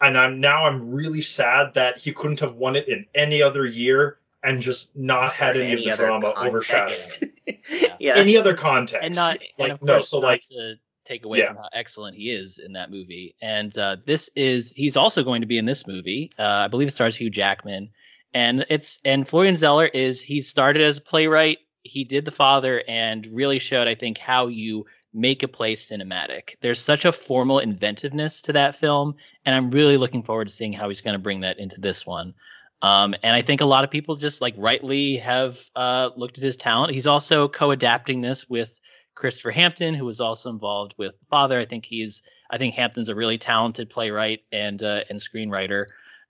And 0.00 0.18
I'm 0.18 0.40
now 0.40 0.64
I'm 0.64 0.94
really 0.94 1.22
sad 1.22 1.74
that 1.74 1.98
he 1.98 2.12
couldn't 2.12 2.40
have 2.40 2.54
won 2.54 2.76
it 2.76 2.88
in 2.88 3.06
any 3.14 3.42
other 3.42 3.64
year 3.66 4.18
and 4.42 4.60
just 4.60 4.96
not 4.96 5.32
had 5.32 5.56
or 5.56 5.60
in 5.60 5.70
any, 5.70 5.74
of 5.74 5.84
the 5.84 5.90
other 5.92 6.06
drama 6.06 6.32
overshadowing 6.36 6.86
context. 6.88 7.22
it. 7.22 7.28
Yeah. 7.70 7.96
yeah. 7.98 8.14
Any 8.16 8.36
other 8.36 8.54
context, 8.54 9.04
and 9.04 9.14
not 9.14 9.38
like 9.58 9.70
and 9.70 9.80
of 9.80 9.82
no, 9.82 10.00
so 10.00 10.18
not 10.20 10.26
like 10.26 10.42
to 10.48 10.74
take 11.04 11.24
away 11.24 11.38
Yeah. 11.38 11.48
from 11.48 11.56
how 11.56 11.68
excellent 11.72 12.16
he 12.16 12.30
is 12.30 12.58
in 12.58 12.72
that 12.72 12.90
movie. 12.90 13.34
And 13.40 13.76
uh, 13.78 13.96
this 14.04 14.30
is 14.36 14.70
he's 14.70 14.96
also 14.96 15.22
going 15.22 15.40
to 15.42 15.46
be 15.46 15.58
in 15.58 15.64
this 15.64 15.86
movie. 15.86 16.32
Uh, 16.38 16.42
I 16.42 16.68
believe 16.68 16.88
it 16.88 16.92
stars 16.92 17.16
Hugh 17.16 17.30
Jackman, 17.30 17.90
and 18.34 18.66
it's 18.68 19.00
and 19.04 19.28
Florian 19.28 19.56
Zeller 19.56 19.86
is 19.86 20.20
he 20.20 20.42
started 20.42 20.82
as 20.82 20.98
a 20.98 21.02
playwright. 21.02 21.58
He 21.82 22.04
did 22.04 22.24
The 22.24 22.30
Father 22.30 22.82
and 22.86 23.26
really 23.32 23.58
showed 23.58 23.88
I 23.88 23.94
think 23.96 24.18
how 24.18 24.46
you 24.48 24.86
make 25.14 25.42
a 25.42 25.48
play 25.48 25.74
cinematic. 25.76 26.56
There's 26.62 26.80
such 26.80 27.04
a 27.04 27.12
formal 27.12 27.58
inventiveness 27.58 28.42
to 28.42 28.52
that 28.54 28.76
film, 28.76 29.16
and 29.44 29.54
I'm 29.54 29.70
really 29.70 29.96
looking 29.98 30.22
forward 30.22 30.48
to 30.48 30.54
seeing 30.54 30.72
how 30.72 30.88
he's 30.88 31.00
going 31.02 31.14
to 31.14 31.18
bring 31.22 31.40
that 31.40 31.58
into 31.58 31.80
this 31.80 32.06
one. 32.06 32.34
Um, 32.82 33.14
and 33.22 33.34
I 33.34 33.42
think 33.42 33.60
a 33.60 33.66
lot 33.66 33.84
of 33.84 33.90
people 33.90 34.16
just 34.16 34.40
like 34.40 34.54
rightly 34.58 35.18
have 35.18 35.58
uh, 35.76 36.10
looked 36.16 36.36
at 36.36 36.44
his 36.44 36.56
talent. 36.56 36.92
He's 36.92 37.06
also 37.06 37.48
co-adapting 37.48 38.20
this 38.20 38.48
with 38.48 38.74
Christopher 39.14 39.52
Hampton, 39.52 39.94
who 39.94 40.04
was 40.04 40.20
also 40.20 40.50
involved 40.50 40.94
with 40.98 41.12
the 41.18 41.26
Father. 41.30 41.58
I 41.60 41.64
think 41.64 41.84
he's 41.86 42.22
I 42.50 42.58
think 42.58 42.74
Hampton's 42.74 43.08
a 43.08 43.14
really 43.14 43.38
talented 43.38 43.88
playwright 43.88 44.40
and 44.50 44.82
uh, 44.82 45.04
and 45.08 45.20
screenwriter. 45.20 45.86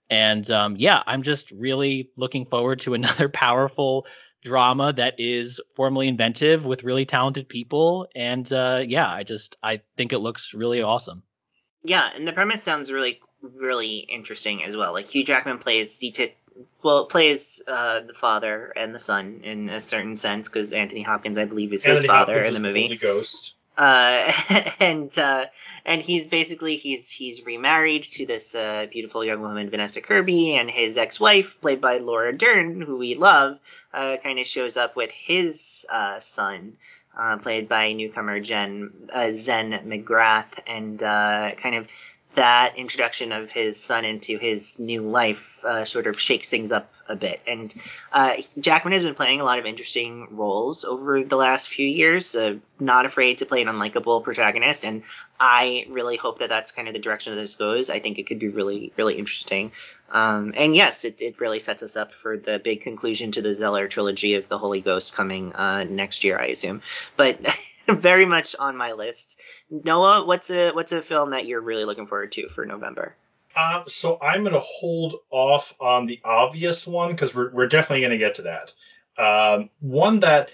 And 0.09 0.49
um, 0.51 0.75
yeah, 0.77 1.01
I'm 1.07 1.23
just 1.23 1.49
really 1.49 2.11
looking 2.15 2.45
forward 2.45 2.81
to 2.81 2.93
another 2.93 3.29
powerful 3.29 4.05
drama 4.43 4.93
that 4.93 5.15
is 5.17 5.59
formally 5.75 6.07
inventive 6.07 6.65
with 6.65 6.83
really 6.83 7.05
talented 7.05 7.49
people. 7.49 8.07
And 8.15 8.51
uh, 8.53 8.83
yeah, 8.85 9.09
I 9.09 9.23
just 9.23 9.57
I 9.63 9.81
think 9.97 10.13
it 10.13 10.19
looks 10.19 10.53
really 10.53 10.81
awesome. 10.81 11.23
Yeah, 11.83 12.09
and 12.15 12.25
the 12.25 12.31
premise 12.31 12.63
sounds 12.63 12.91
really, 12.91 13.19
really 13.41 13.97
interesting 13.97 14.63
as 14.63 14.77
well. 14.77 14.93
Like 14.93 15.09
Hugh 15.09 15.25
Jackman 15.25 15.59
plays 15.59 15.97
the 15.97 16.11
well 16.81 17.05
plays 17.05 17.61
uh, 17.67 18.01
the 18.01 18.13
father 18.13 18.71
and 18.75 18.93
the 18.93 18.99
son 18.99 19.41
in 19.43 19.69
a 19.69 19.81
certain 19.81 20.15
sense 20.17 20.49
because 20.49 20.73
Anthony 20.73 21.01
Hopkins, 21.01 21.37
I 21.37 21.45
believe, 21.45 21.73
is 21.73 21.83
his 21.83 22.05
father 22.05 22.35
Hopkins 22.35 22.55
in 22.55 22.61
the 22.61 22.67
movie. 22.67 22.83
Holy 22.83 22.97
Ghost. 22.97 23.53
uh, 23.77 24.31
and 24.79 25.17
uh, 25.17 25.45
and 25.85 26.01
he's 26.01 26.27
basically 26.27 26.77
he's 26.77 27.09
he's 27.09 27.45
remarried 27.45 28.03
to 28.03 28.25
this 28.25 28.53
uh, 28.55 28.87
beautiful 28.91 29.23
young 29.23 29.41
woman 29.41 29.69
Vanessa 29.69 30.01
Kirby, 30.01 30.55
and 30.55 30.69
his 30.69 30.97
ex-wife, 30.97 31.59
played 31.61 31.81
by 31.81 31.97
Laura 31.97 32.35
Dern, 32.37 32.81
who 32.81 32.97
we 32.97 33.15
love, 33.15 33.57
uh, 33.93 34.17
kind 34.17 34.39
of 34.39 34.45
shows 34.45 34.77
up 34.77 34.95
with 34.95 35.11
his 35.11 35.85
uh, 35.89 36.19
son, 36.19 36.73
uh, 37.17 37.37
played 37.37 37.67
by 37.67 37.93
newcomer 37.93 38.39
Jen 38.39 38.91
uh, 39.11 39.31
Zen 39.31 39.71
McGrath, 39.87 40.59
and 40.67 41.01
uh, 41.01 41.51
kind 41.57 41.75
of 41.75 41.87
that 42.35 42.77
introduction 42.77 43.31
of 43.31 43.51
his 43.51 43.79
son 43.79 44.05
into 44.05 44.37
his 44.37 44.79
new 44.79 45.01
life 45.01 45.63
uh, 45.63 45.85
sort 45.85 46.07
of 46.07 46.19
shakes 46.19 46.49
things 46.49 46.71
up 46.71 46.91
a 47.07 47.15
bit. 47.15 47.41
And 47.45 47.73
uh, 48.11 48.35
Jackman 48.57 48.93
has 48.93 49.03
been 49.03 49.15
playing 49.15 49.41
a 49.41 49.43
lot 49.43 49.59
of 49.59 49.65
interesting 49.65 50.27
roles 50.31 50.83
over 50.85 51.23
the 51.23 51.35
last 51.35 51.69
few 51.69 51.87
years, 51.87 52.35
uh, 52.35 52.55
not 52.79 53.05
afraid 53.05 53.39
to 53.39 53.45
play 53.45 53.61
an 53.61 53.67
unlikable 53.67 54.23
protagonist. 54.23 54.85
And 54.85 55.03
I 55.39 55.85
really 55.89 56.17
hope 56.17 56.39
that 56.39 56.49
that's 56.49 56.71
kind 56.71 56.87
of 56.87 56.93
the 56.93 56.99
direction 56.99 57.35
that 57.35 57.41
this 57.41 57.55
goes. 57.55 57.89
I 57.89 57.99
think 57.99 58.19
it 58.19 58.27
could 58.27 58.39
be 58.39 58.47
really, 58.47 58.93
really 58.97 59.15
interesting. 59.15 59.71
Um, 60.09 60.53
and 60.55 60.75
yes, 60.75 61.05
it, 61.05 61.21
it 61.21 61.39
really 61.39 61.59
sets 61.59 61.83
us 61.83 61.97
up 61.97 62.11
for 62.11 62.37
the 62.37 62.59
big 62.59 62.81
conclusion 62.81 63.31
to 63.33 63.41
the 63.41 63.53
Zeller 63.53 63.87
trilogy 63.87 64.35
of 64.35 64.47
the 64.47 64.57
Holy 64.57 64.81
Ghost 64.81 65.13
coming 65.13 65.53
uh, 65.53 65.83
next 65.83 66.23
year, 66.23 66.39
I 66.39 66.47
assume. 66.47 66.81
But 67.17 67.39
very 67.87 68.25
much 68.25 68.55
on 68.57 68.77
my 68.77 68.93
list. 68.93 69.41
Noah, 69.69 70.25
what's 70.25 70.49
a 70.51 70.71
what's 70.71 70.91
a 70.91 71.01
film 71.01 71.31
that 71.31 71.45
you're 71.45 71.61
really 71.61 71.85
looking 71.85 72.07
forward 72.07 72.31
to 72.33 72.47
for 72.49 72.65
November? 72.65 73.15
Um, 73.55 73.83
so 73.87 74.17
I'm 74.21 74.43
gonna 74.43 74.59
hold 74.59 75.15
off 75.29 75.75
on 75.79 76.05
the 76.05 76.19
obvious 76.23 76.87
one 76.87 77.11
because 77.11 77.33
we're 77.35 77.51
we're 77.51 77.67
definitely 77.67 78.01
gonna 78.03 78.17
get 78.17 78.35
to 78.35 78.41
that. 78.43 78.73
Um, 79.17 79.69
one 79.79 80.21
that 80.21 80.49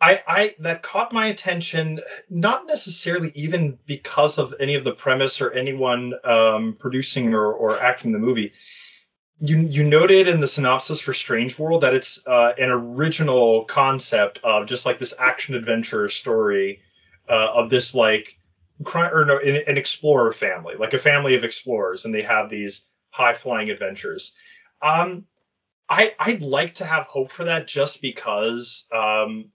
I 0.00 0.22
I 0.26 0.54
that 0.60 0.82
caught 0.82 1.12
my 1.12 1.26
attention, 1.26 2.00
not 2.28 2.66
necessarily 2.66 3.32
even 3.34 3.78
because 3.86 4.38
of 4.38 4.54
any 4.60 4.74
of 4.74 4.84
the 4.84 4.92
premise 4.92 5.40
or 5.40 5.50
anyone 5.52 6.14
um, 6.24 6.76
producing 6.78 7.34
or, 7.34 7.52
or 7.52 7.80
acting 7.80 8.12
the 8.12 8.18
movie. 8.18 8.52
You 9.38 9.58
you 9.58 9.84
noted 9.84 10.28
in 10.28 10.40
the 10.40 10.46
synopsis 10.46 11.00
for 11.00 11.12
Strange 11.12 11.58
World 11.58 11.82
that 11.82 11.94
it's 11.94 12.24
uh, 12.26 12.52
an 12.58 12.70
original 12.70 13.64
concept 13.64 14.38
of 14.44 14.66
just 14.66 14.86
like 14.86 14.98
this 14.98 15.14
action 15.18 15.54
adventure 15.56 16.08
story 16.08 16.80
uh, 17.28 17.52
of 17.54 17.70
this 17.70 17.94
like 17.94 18.38
or 18.94 19.24
no, 19.24 19.38
an, 19.38 19.62
an 19.66 19.76
explorer 19.76 20.32
family, 20.32 20.74
like 20.78 20.94
a 20.94 20.98
family 20.98 21.36
of 21.36 21.44
explorers, 21.44 22.04
and 22.04 22.14
they 22.14 22.22
have 22.22 22.48
these 22.48 22.86
high 23.10 23.34
flying 23.34 23.70
adventures. 23.70 24.34
Um, 24.80 25.26
I 25.88 26.14
I'd 26.18 26.42
like 26.42 26.76
to 26.76 26.84
have 26.84 27.06
hope 27.06 27.30
for 27.30 27.44
that 27.44 27.66
just 27.66 28.02
because 28.02 28.88
um, 28.92 29.50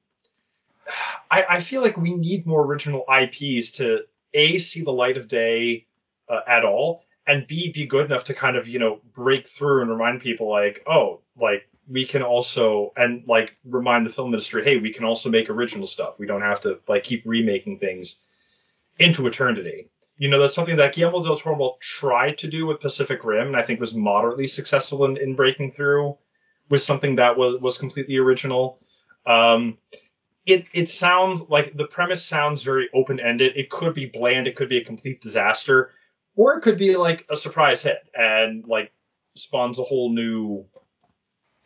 I 1.31 1.45
I 1.49 1.61
feel 1.61 1.81
like 1.81 1.97
we 1.97 2.15
need 2.15 2.45
more 2.45 2.63
original 2.63 3.05
IPs 3.09 3.71
to 3.71 4.05
a 4.33 4.57
see 4.57 4.83
the 4.83 4.91
light 4.91 5.17
of 5.17 5.27
day 5.27 5.85
uh, 6.29 6.41
at 6.47 6.63
all, 6.63 7.03
and 7.25 7.47
b 7.47 7.71
be 7.71 7.85
good 7.85 8.05
enough 8.05 8.25
to 8.25 8.33
kind 8.33 8.55
of 8.55 8.67
you 8.67 8.79
know 8.79 9.01
break 9.13 9.47
through 9.47 9.81
and 9.81 9.91
remind 9.91 10.21
people 10.21 10.49
like 10.49 10.83
oh 10.87 11.21
like 11.39 11.69
we 11.89 12.05
can 12.05 12.21
also 12.21 12.91
and 12.95 13.23
like 13.27 13.55
remind 13.65 14.05
the 14.05 14.09
film 14.09 14.33
industry 14.33 14.63
hey 14.63 14.77
we 14.77 14.91
can 14.91 15.05
also 15.05 15.29
make 15.29 15.49
original 15.49 15.87
stuff 15.87 16.19
we 16.19 16.25
don't 16.25 16.41
have 16.41 16.59
to 16.59 16.79
like 16.87 17.03
keep 17.03 17.23
remaking 17.25 17.79
things 17.79 18.21
into 18.99 19.27
eternity. 19.27 19.89
You 20.17 20.29
know, 20.29 20.39
that's 20.39 20.55
something 20.55 20.77
that 20.77 20.95
Guillermo 20.95 21.23
del 21.23 21.37
Toro 21.37 21.77
tried 21.79 22.39
to 22.39 22.47
do 22.47 22.65
with 22.65 22.79
Pacific 22.79 23.23
Rim, 23.23 23.47
and 23.47 23.55
I 23.55 23.61
think 23.61 23.79
was 23.79 23.93
moderately 23.93 24.47
successful 24.47 25.05
in, 25.05 25.17
in 25.17 25.35
breaking 25.35 25.71
through 25.71 26.17
with 26.69 26.81
something 26.81 27.15
that 27.17 27.37
was 27.37 27.61
was 27.61 27.77
completely 27.77 28.17
original. 28.17 28.79
Um, 29.25 29.77
it 30.45 30.65
it 30.73 30.89
sounds 30.89 31.49
like 31.49 31.77
the 31.77 31.87
premise 31.87 32.23
sounds 32.23 32.63
very 32.63 32.89
open 32.93 33.19
ended. 33.19 33.53
It 33.55 33.69
could 33.69 33.93
be 33.93 34.07
bland. 34.07 34.47
It 34.47 34.55
could 34.55 34.69
be 34.69 34.77
a 34.77 34.85
complete 34.85 35.21
disaster, 35.21 35.91
or 36.35 36.57
it 36.57 36.61
could 36.61 36.79
be 36.79 36.95
like 36.95 37.25
a 37.29 37.35
surprise 37.35 37.83
hit 37.83 37.99
and 38.15 38.65
like 38.67 38.91
spawns 39.35 39.77
a 39.77 39.83
whole 39.83 40.11
new 40.11 40.65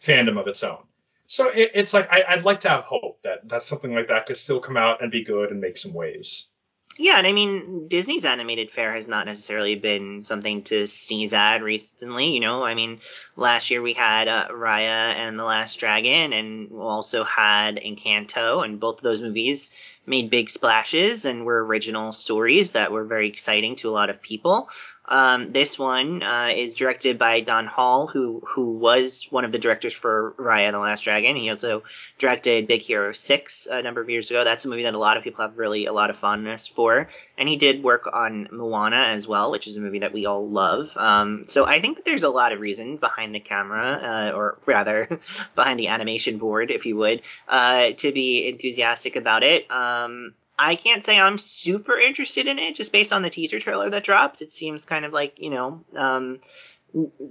fandom 0.01 0.39
of 0.39 0.47
its 0.47 0.63
own. 0.63 0.79
So 1.27 1.47
it, 1.47 1.71
it's 1.75 1.93
like 1.93 2.11
I, 2.11 2.23
I'd 2.27 2.43
like 2.43 2.61
to 2.61 2.69
have 2.69 2.83
hope 2.83 3.21
that 3.23 3.47
that 3.49 3.63
something 3.63 3.93
like 3.93 4.09
that 4.09 4.25
could 4.25 4.37
still 4.37 4.59
come 4.59 4.77
out 4.77 5.01
and 5.01 5.11
be 5.11 5.23
good 5.23 5.51
and 5.51 5.61
make 5.61 5.77
some 5.77 5.93
waves. 5.93 6.49
Yeah, 6.97 7.17
and 7.17 7.25
I 7.25 7.31
mean 7.31 7.87
Disney's 7.87 8.25
animated 8.25 8.69
fare 8.69 8.93
has 8.93 9.07
not 9.07 9.25
necessarily 9.25 9.75
been 9.75 10.25
something 10.25 10.63
to 10.63 10.87
sneeze 10.87 11.31
at 11.31 11.63
recently. 11.63 12.33
You 12.33 12.41
know, 12.41 12.63
I 12.63 12.75
mean 12.75 12.99
last 13.37 13.71
year 13.71 13.81
we 13.81 13.93
had 13.93 14.27
uh, 14.27 14.49
Raya 14.49 15.15
and 15.15 15.39
the 15.39 15.45
Last 15.45 15.79
Dragon, 15.79 16.33
and 16.33 16.73
also 16.73 17.23
had 17.23 17.77
Encanto, 17.77 18.65
and 18.65 18.79
both 18.79 18.97
of 18.97 19.03
those 19.03 19.21
movies 19.21 19.71
made 20.05 20.29
big 20.29 20.49
splashes 20.49 21.25
and 21.25 21.45
were 21.45 21.63
original 21.63 22.11
stories 22.11 22.73
that 22.73 22.91
were 22.91 23.05
very 23.05 23.29
exciting 23.29 23.77
to 23.77 23.89
a 23.89 23.91
lot 23.91 24.09
of 24.09 24.21
people. 24.21 24.69
Um, 25.11 25.49
this 25.49 25.77
one 25.77 26.23
uh, 26.23 26.51
is 26.55 26.73
directed 26.73 27.19
by 27.19 27.41
Don 27.41 27.67
Hall, 27.67 28.07
who 28.07 28.41
who 28.47 28.71
was 28.71 29.27
one 29.29 29.43
of 29.43 29.51
the 29.51 29.59
directors 29.59 29.91
for 29.91 30.33
Raya 30.37 30.67
and 30.67 30.73
the 30.73 30.79
Last 30.79 31.03
Dragon. 31.03 31.35
He 31.35 31.49
also 31.49 31.83
directed 32.17 32.65
Big 32.65 32.81
Hero 32.81 33.11
6 33.11 33.67
a 33.69 33.81
number 33.81 33.99
of 33.99 34.09
years 34.09 34.29
ago. 34.29 34.45
That's 34.45 34.63
a 34.63 34.69
movie 34.69 34.83
that 34.83 34.93
a 34.93 34.97
lot 34.97 35.17
of 35.17 35.23
people 35.23 35.41
have 35.45 35.57
really 35.57 35.85
a 35.85 35.91
lot 35.91 36.11
of 36.11 36.17
fondness 36.17 36.65
for. 36.65 37.09
And 37.37 37.49
he 37.49 37.57
did 37.57 37.83
work 37.83 38.07
on 38.11 38.47
Moana 38.53 39.07
as 39.09 39.27
well, 39.27 39.51
which 39.51 39.67
is 39.67 39.75
a 39.75 39.81
movie 39.81 39.99
that 39.99 40.13
we 40.13 40.27
all 40.27 40.47
love. 40.47 40.95
Um, 40.95 41.43
so 41.45 41.65
I 41.65 41.81
think 41.81 41.97
that 41.97 42.05
there's 42.05 42.23
a 42.23 42.29
lot 42.29 42.53
of 42.53 42.61
reason 42.61 42.95
behind 42.95 43.35
the 43.35 43.41
camera, 43.41 44.31
uh, 44.31 44.31
or 44.33 44.59
rather 44.65 45.19
behind 45.55 45.77
the 45.77 45.89
animation 45.89 46.37
board, 46.37 46.71
if 46.71 46.85
you 46.85 46.95
would, 46.95 47.21
uh, 47.49 47.91
to 47.97 48.13
be 48.13 48.47
enthusiastic 48.47 49.17
about 49.17 49.43
it. 49.43 49.69
Um, 49.69 50.35
I 50.61 50.75
can't 50.75 51.03
say 51.03 51.19
I'm 51.19 51.39
super 51.39 51.97
interested 51.97 52.45
in 52.45 52.59
it 52.59 52.75
just 52.75 52.91
based 52.91 53.11
on 53.11 53.23
the 53.23 53.31
teaser 53.31 53.59
trailer 53.59 53.89
that 53.89 54.03
dropped. 54.03 54.43
It 54.43 54.51
seems 54.51 54.85
kind 54.85 55.05
of 55.05 55.11
like, 55.11 55.39
you 55.39 55.49
know, 55.49 55.83
um, 55.95 56.39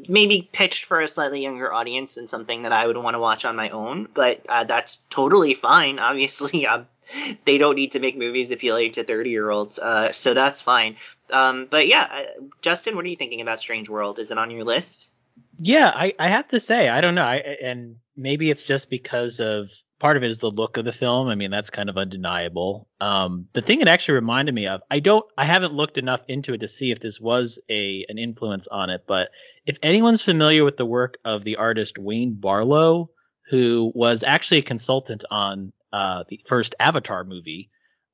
maybe 0.08 0.48
pitched 0.50 0.86
for 0.86 0.98
a 0.98 1.06
slightly 1.06 1.40
younger 1.40 1.72
audience 1.72 2.16
and 2.16 2.28
something 2.28 2.62
that 2.62 2.72
I 2.72 2.86
would 2.86 2.96
want 2.96 3.14
to 3.14 3.20
watch 3.20 3.44
on 3.44 3.54
my 3.54 3.70
own, 3.70 4.08
but 4.12 4.44
uh, 4.48 4.64
that's 4.64 4.96
totally 5.10 5.54
fine. 5.54 5.98
Obviously, 6.00 6.66
um, 6.66 6.88
they 7.44 7.56
don't 7.56 7.76
need 7.76 7.92
to 7.92 8.00
make 8.00 8.16
movies 8.18 8.50
appealing 8.50 8.92
to 8.92 9.04
30 9.04 9.30
year 9.30 9.48
olds, 9.48 9.78
uh, 9.78 10.10
so 10.10 10.34
that's 10.34 10.60
fine. 10.60 10.96
Um, 11.30 11.68
but 11.70 11.86
yeah, 11.86 12.08
uh, 12.10 12.42
Justin, 12.62 12.96
what 12.96 13.04
are 13.04 13.08
you 13.08 13.16
thinking 13.16 13.42
about 13.42 13.60
Strange 13.60 13.88
World? 13.88 14.18
Is 14.18 14.32
it 14.32 14.38
on 14.38 14.50
your 14.50 14.64
list? 14.64 15.14
Yeah, 15.58 15.92
I, 15.94 16.14
I 16.18 16.28
have 16.28 16.48
to 16.48 16.60
say, 16.60 16.88
I 16.88 17.00
don't 17.00 17.14
know. 17.14 17.24
I, 17.24 17.36
and 17.36 17.96
maybe 18.16 18.50
it's 18.50 18.62
just 18.62 18.90
because 18.90 19.40
of 19.40 19.70
part 19.98 20.16
of 20.16 20.22
it 20.24 20.30
is 20.30 20.38
the 20.38 20.50
look 20.50 20.76
of 20.76 20.84
the 20.84 20.92
film. 20.92 21.28
I 21.28 21.34
mean, 21.34 21.50
that's 21.50 21.70
kind 21.70 21.88
of 21.88 21.98
undeniable. 21.98 22.88
Um, 23.00 23.46
the 23.52 23.60
thing 23.60 23.80
it 23.80 23.88
actually 23.88 24.14
reminded 24.14 24.54
me 24.54 24.66
of, 24.66 24.80
I 24.90 25.00
don't, 25.00 25.24
I 25.36 25.44
haven't 25.44 25.74
looked 25.74 25.98
enough 25.98 26.22
into 26.28 26.54
it 26.54 26.58
to 26.58 26.68
see 26.68 26.90
if 26.90 27.00
this 27.00 27.20
was 27.20 27.58
a 27.68 28.06
an 28.08 28.18
influence 28.18 28.66
on 28.66 28.90
it, 28.90 29.04
but 29.06 29.30
if 29.66 29.76
anyone's 29.82 30.22
familiar 30.22 30.64
with 30.64 30.76
the 30.76 30.86
work 30.86 31.18
of 31.24 31.44
the 31.44 31.56
artist 31.56 31.98
Wayne 31.98 32.36
Barlowe, 32.40 33.10
who 33.50 33.92
was 33.94 34.24
actually 34.24 34.58
a 34.58 34.62
consultant 34.62 35.24
on 35.30 35.72
uh, 35.92 36.24
the 36.28 36.40
first 36.46 36.74
Avatar 36.80 37.24
movie, 37.24 37.70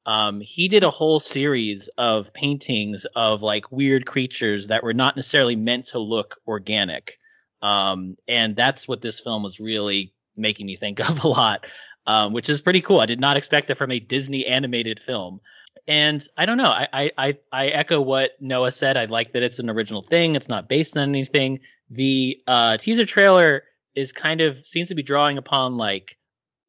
um, 0.07 0.41
he 0.41 0.69
did 0.69 0.85
a 0.85 0.91
whole 0.91 1.19
series 1.19 1.89
of 1.99 2.33
paintings 2.33 3.07
of 3.17 3.43
like 3.43 3.73
weird 3.73 4.07
creatures 4.07 4.69
that 4.69 4.85
were 4.85 4.95
not 4.95 5.17
necessarily 5.17 5.57
meant 5.57 5.89
to 5.89 5.99
look 5.99 6.37
organic. 6.47 7.19
Um, 7.61 8.17
and 8.29 8.55
that's 8.55 8.87
what 8.87 9.03
this 9.03 9.19
film 9.19 9.43
was 9.43 9.59
really 9.59 10.15
making 10.37 10.67
me 10.67 10.77
think 10.77 11.01
of 11.11 11.25
a 11.25 11.29
lot, 11.29 11.67
um, 12.07 12.33
which 12.33 12.49
is 12.49 12.61
pretty 12.61 12.81
cool. 12.81 13.01
I 13.01 13.07
did 13.07 13.19
not 13.19 13.37
expect 13.37 13.67
that 13.69 13.79
from 13.79 13.91
a 13.91 13.99
Disney 13.99 14.47
animated 14.47 15.01
film. 15.01 15.41
And 15.89 16.27
I 16.37 16.47
don't 16.47 16.57
know. 16.57 16.65
I, 16.71 17.11
I, 17.17 17.39
I 17.53 17.67
echo 17.69 18.01
what 18.01 18.33
Noah 18.41 18.73
said. 18.73 18.97
I 18.97 19.05
like 19.05 19.33
that 19.33 19.43
it's 19.43 19.59
an 19.59 19.71
original 19.71 20.03
thing. 20.03 20.37
It's 20.37 20.49
not 20.49 20.69
based 20.69 20.97
on 20.97 21.09
anything. 21.09 21.61
The 21.91 22.39
uh, 22.47 22.77
teaser 22.77 23.07
trailer 23.07 23.65
is 23.95 24.13
kind 24.13 24.41
of 24.41 24.65
seems 24.65 24.89
to 24.89 24.95
be 24.95 25.03
drawing 25.03 25.39
upon 25.39 25.77
like 25.77 26.17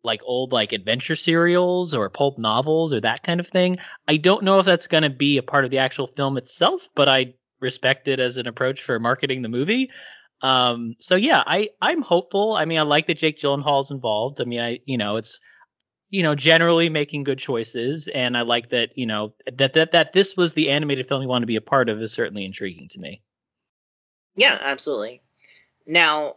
like 0.07 0.21
old 0.23 0.51
like 0.51 0.71
adventure 0.71 1.15
serials 1.15 1.93
or 1.93 2.09
pulp 2.09 2.39
novels 2.39 2.93
or 2.93 3.01
that 3.01 3.21
kind 3.21 3.39
of 3.39 3.47
thing. 3.47 3.77
I 4.07 4.17
don't 4.17 4.43
know 4.43 4.57
if 4.57 4.65
that's 4.65 4.87
going 4.87 5.03
to 5.03 5.11
be 5.11 5.37
a 5.37 5.43
part 5.43 5.65
of 5.65 5.69
the 5.69 5.77
actual 5.77 6.07
film 6.07 6.37
itself, 6.37 6.89
but 6.95 7.07
I 7.07 7.35
respect 7.59 8.07
it 8.07 8.19
as 8.19 8.37
an 8.37 8.47
approach 8.47 8.81
for 8.81 8.99
marketing 8.99 9.43
the 9.43 9.49
movie. 9.49 9.91
Um, 10.41 10.95
so 10.99 11.15
yeah, 11.15 11.43
I 11.45 11.69
I'm 11.81 12.01
hopeful. 12.01 12.53
I 12.53 12.65
mean, 12.65 12.79
I 12.79 12.83
like 12.83 13.07
that 13.07 13.17
Jake 13.17 13.37
Gyllenhaal's 13.37 13.91
involved. 13.91 14.41
I 14.41 14.45
mean, 14.45 14.59
I 14.59 14.79
you 14.85 14.97
know 14.97 15.17
it's 15.17 15.39
you 16.09 16.23
know 16.23 16.35
generally 16.35 16.89
making 16.89 17.23
good 17.23 17.39
choices, 17.39 18.07
and 18.07 18.37
I 18.37 18.41
like 18.41 18.69
that 18.69 18.97
you 18.97 19.05
know 19.05 19.33
that 19.51 19.73
that 19.73 19.91
that 19.91 20.13
this 20.13 20.37
was 20.37 20.53
the 20.53 20.69
animated 20.69 21.07
film 21.07 21.21
you 21.21 21.27
want 21.27 21.41
to 21.43 21.47
be 21.47 21.55
a 21.55 21.61
part 21.61 21.89
of 21.89 22.01
is 22.01 22.13
certainly 22.13 22.45
intriguing 22.45 22.89
to 22.89 22.99
me. 22.99 23.21
Yeah, 24.35 24.57
absolutely. 24.61 25.21
Now, 25.87 26.35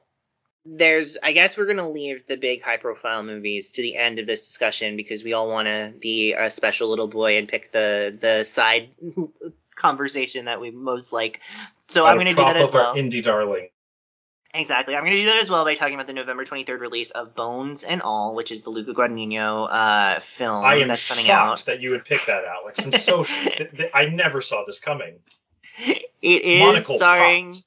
there's 0.64 1.16
I 1.22 1.32
guess 1.32 1.56
we're 1.56 1.66
gonna 1.66 1.88
leave 1.88 2.26
the 2.26 2.36
big 2.36 2.62
high 2.62 2.76
profile 2.76 3.22
movies 3.22 3.72
to 3.72 3.82
the 3.82 3.96
end 3.96 4.18
of 4.18 4.26
this 4.26 4.46
discussion 4.46 4.96
because 4.96 5.24
we 5.24 5.32
all 5.32 5.48
want 5.48 5.66
to 5.66 5.92
be 5.98 6.34
a 6.34 6.50
special 6.50 6.88
little 6.88 7.08
boy 7.08 7.38
and 7.38 7.48
pick 7.48 7.72
the 7.72 8.16
the 8.20 8.44
side 8.44 8.90
conversation 9.74 10.44
that 10.46 10.60
we 10.60 10.70
most 10.70 11.12
like. 11.12 11.40
So 11.88 12.06
I'm 12.06 12.16
gonna 12.18 12.34
do 12.34 12.44
that 12.44 12.56
as 12.56 12.72
well. 12.72 12.94
Indie 12.94 13.22
darling. 13.22 13.68
Exactly. 14.54 14.96
I'm 14.96 15.02
going 15.02 15.12
to 15.12 15.18
do 15.18 15.26
that 15.26 15.40
as 15.40 15.48
well 15.48 15.64
by 15.64 15.74
talking 15.74 15.94
about 15.94 16.08
the 16.08 16.12
November 16.12 16.44
23rd 16.44 16.80
release 16.80 17.10
of 17.12 17.34
Bones 17.34 17.84
and 17.84 18.02
All, 18.02 18.34
which 18.34 18.50
is 18.50 18.64
the 18.64 18.70
Luca 18.70 18.92
Guadagnino 18.92 19.68
uh, 19.70 20.18
film 20.18 20.64
I 20.64 20.76
am 20.76 20.88
that's 20.88 21.08
coming 21.08 21.24
shocked 21.24 21.60
out. 21.60 21.66
that 21.66 21.80
you 21.80 21.90
would 21.90 22.04
pick 22.04 22.24
that, 22.26 22.44
Alex. 22.44 22.84
I'm 22.84 22.92
so 22.92 23.22
th- 23.44 23.70
th- 23.72 23.90
I 23.94 24.06
never 24.06 24.40
saw 24.40 24.64
this 24.66 24.80
coming. 24.80 25.20
It 25.78 26.02
is 26.22 26.60
Monocle 26.60 26.96
starring 26.96 27.52
popped. 27.52 27.64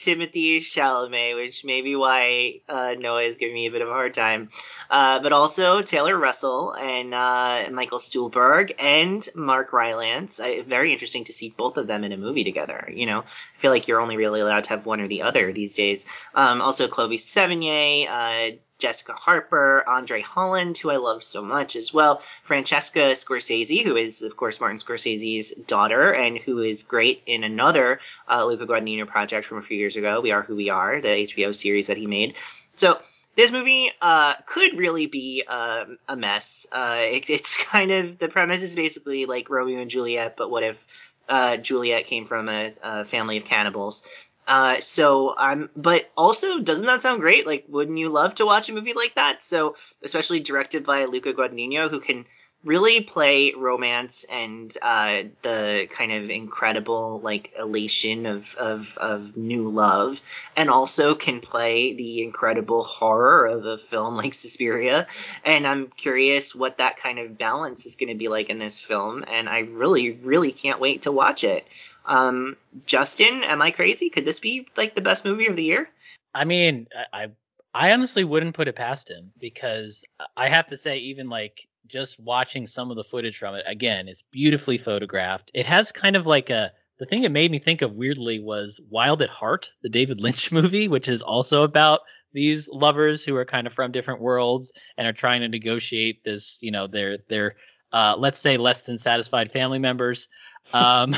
Timothée 0.00 0.58
Chalamet, 0.58 1.36
which 1.36 1.64
may 1.64 1.82
be 1.82 1.94
why 1.94 2.60
uh, 2.68 2.94
Noah 2.98 3.22
is 3.22 3.36
giving 3.36 3.54
me 3.54 3.66
a 3.66 3.70
bit 3.70 3.82
of 3.82 3.88
a 3.88 3.92
hard 3.92 4.14
time. 4.14 4.48
Uh, 4.88 5.20
but 5.20 5.32
also 5.32 5.82
Taylor 5.82 6.16
Russell 6.16 6.74
and 6.74 7.12
uh, 7.14 7.68
Michael 7.70 7.98
Stuhlbarg 7.98 8.72
and 8.78 9.28
Mark 9.34 9.72
Rylance. 9.72 10.40
I, 10.40 10.62
very 10.62 10.92
interesting 10.92 11.24
to 11.24 11.32
see 11.32 11.50
both 11.50 11.76
of 11.76 11.86
them 11.86 12.02
in 12.02 12.12
a 12.12 12.16
movie 12.16 12.44
together. 12.44 12.90
You 12.92 13.06
know, 13.06 13.20
I 13.20 13.58
feel 13.58 13.70
like 13.70 13.88
you're 13.88 14.00
only 14.00 14.16
really 14.16 14.40
allowed 14.40 14.64
to 14.64 14.70
have 14.70 14.86
one 14.86 15.00
or 15.00 15.08
the 15.08 15.22
other 15.22 15.52
these 15.52 15.74
days. 15.74 16.06
Um, 16.34 16.62
also 16.62 16.88
Chloe 16.88 17.18
Sevigny, 17.18 18.08
uh, 18.08 18.56
Jessica 18.80 19.12
Harper, 19.12 19.84
Andre 19.86 20.22
Holland, 20.22 20.76
who 20.78 20.90
I 20.90 20.96
love 20.96 21.22
so 21.22 21.42
much 21.42 21.76
as 21.76 21.92
well, 21.92 22.22
Francesca 22.42 23.12
Scorsese, 23.12 23.84
who 23.84 23.96
is 23.96 24.22
of 24.22 24.36
course 24.36 24.60
Martin 24.60 24.78
Scorsese's 24.78 25.52
daughter 25.52 26.12
and 26.12 26.38
who 26.38 26.60
is 26.60 26.82
great 26.82 27.22
in 27.26 27.44
another 27.44 28.00
uh, 28.28 28.44
Luca 28.44 28.66
Guadagnino 28.66 29.06
project 29.06 29.46
from 29.46 29.58
a 29.58 29.62
few 29.62 29.76
years 29.76 29.96
ago, 29.96 30.20
We 30.20 30.32
Are 30.32 30.42
Who 30.42 30.56
We 30.56 30.70
Are, 30.70 31.00
the 31.00 31.08
HBO 31.08 31.54
series 31.54 31.86
that 31.88 31.96
he 31.96 32.06
made. 32.06 32.36
So 32.76 32.98
this 33.36 33.52
movie 33.52 33.90
uh, 34.00 34.34
could 34.46 34.76
really 34.76 35.06
be 35.06 35.44
um, 35.46 35.98
a 36.08 36.16
mess. 36.16 36.66
Uh, 36.72 37.00
it, 37.00 37.30
it's 37.30 37.56
kind 37.64 37.90
of 37.90 38.18
the 38.18 38.28
premise 38.28 38.62
is 38.62 38.74
basically 38.74 39.26
like 39.26 39.50
Romeo 39.50 39.80
and 39.80 39.90
Juliet, 39.90 40.36
but 40.36 40.50
what 40.50 40.62
if 40.62 41.12
uh, 41.28 41.56
Juliet 41.56 42.06
came 42.06 42.24
from 42.24 42.48
a, 42.48 42.72
a 42.82 43.04
family 43.04 43.36
of 43.36 43.44
cannibals? 43.44 44.02
Uh, 44.46 44.80
so 44.80 45.34
I'm, 45.36 45.70
but 45.76 46.10
also, 46.16 46.60
doesn't 46.60 46.86
that 46.86 47.02
sound 47.02 47.20
great? 47.20 47.46
Like, 47.46 47.66
wouldn't 47.68 47.98
you 47.98 48.08
love 48.08 48.34
to 48.36 48.46
watch 48.46 48.68
a 48.68 48.72
movie 48.72 48.94
like 48.94 49.14
that? 49.14 49.42
So, 49.42 49.76
especially 50.02 50.40
directed 50.40 50.84
by 50.84 51.04
Luca 51.04 51.32
Guadagnino, 51.32 51.88
who 51.88 52.00
can 52.00 52.24
really 52.62 53.00
play 53.00 53.54
romance 53.56 54.24
and 54.24 54.76
uh, 54.82 55.22
the 55.42 55.88
kind 55.90 56.12
of 56.12 56.28
incredible 56.28 57.20
like 57.20 57.54
elation 57.58 58.26
of, 58.26 58.54
of 58.56 58.98
of 58.98 59.36
new 59.36 59.70
love, 59.70 60.20
and 60.56 60.68
also 60.68 61.14
can 61.14 61.40
play 61.40 61.94
the 61.94 62.22
incredible 62.22 62.82
horror 62.82 63.46
of 63.46 63.64
a 63.64 63.78
film 63.78 64.16
like 64.16 64.34
Suspiria. 64.34 65.06
And 65.44 65.66
I'm 65.66 65.88
curious 65.88 66.54
what 66.54 66.78
that 66.78 66.98
kind 66.98 67.18
of 67.18 67.38
balance 67.38 67.86
is 67.86 67.96
going 67.96 68.10
to 68.10 68.14
be 68.14 68.28
like 68.28 68.50
in 68.50 68.58
this 68.58 68.78
film, 68.78 69.24
and 69.26 69.48
I 69.48 69.60
really, 69.60 70.10
really 70.10 70.52
can't 70.52 70.80
wait 70.80 71.02
to 71.02 71.12
watch 71.12 71.44
it. 71.44 71.66
Um, 72.06 72.56
Justin, 72.86 73.42
am 73.44 73.62
I 73.62 73.70
crazy? 73.70 74.10
Could 74.10 74.24
this 74.24 74.38
be 74.38 74.66
like 74.76 74.94
the 74.94 75.00
best 75.00 75.24
movie 75.24 75.46
of 75.46 75.56
the 75.56 75.64
year? 75.64 75.88
I 76.34 76.44
mean, 76.44 76.86
I 77.12 77.28
I 77.74 77.92
honestly 77.92 78.24
wouldn't 78.24 78.56
put 78.56 78.68
it 78.68 78.76
past 78.76 79.08
him 79.08 79.32
because 79.38 80.04
I 80.36 80.48
have 80.48 80.68
to 80.68 80.76
say, 80.76 80.98
even 80.98 81.28
like 81.28 81.68
just 81.86 82.18
watching 82.20 82.66
some 82.66 82.90
of 82.90 82.96
the 82.96 83.04
footage 83.04 83.38
from 83.38 83.54
it, 83.54 83.64
again, 83.66 84.08
it's 84.08 84.22
beautifully 84.30 84.78
photographed. 84.78 85.50
It 85.54 85.66
has 85.66 85.92
kind 85.92 86.16
of 86.16 86.26
like 86.26 86.50
a 86.50 86.72
the 86.98 87.06
thing 87.06 87.24
it 87.24 87.32
made 87.32 87.50
me 87.50 87.58
think 87.58 87.80
of 87.80 87.94
weirdly 87.94 88.40
was 88.40 88.78
Wild 88.90 89.22
at 89.22 89.30
Heart, 89.30 89.70
the 89.82 89.88
David 89.88 90.20
Lynch 90.20 90.52
movie, 90.52 90.88
which 90.88 91.08
is 91.08 91.22
also 91.22 91.62
about 91.62 92.00
these 92.32 92.68
lovers 92.68 93.24
who 93.24 93.34
are 93.36 93.44
kind 93.44 93.66
of 93.66 93.72
from 93.72 93.90
different 93.90 94.20
worlds 94.20 94.72
and 94.96 95.06
are 95.06 95.12
trying 95.12 95.40
to 95.40 95.48
negotiate 95.48 96.22
this, 96.24 96.58
you 96.60 96.70
know, 96.70 96.86
their 96.86 97.18
their 97.28 97.56
uh, 97.92 98.14
let's 98.16 98.38
say 98.38 98.56
less 98.56 98.82
than 98.82 98.98
satisfied 98.98 99.50
family 99.52 99.78
members. 99.78 100.28
Um, 100.72 101.16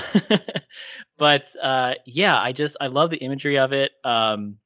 but 1.19 1.49
uh, 1.61 1.95
yeah, 2.07 2.41
I 2.41 2.53
just 2.53 2.77
I 2.81 2.87
love 2.87 3.11
the 3.11 3.19
imagery 3.19 3.59
of 3.59 3.73
it. 3.73 3.93
Um, 4.05 4.59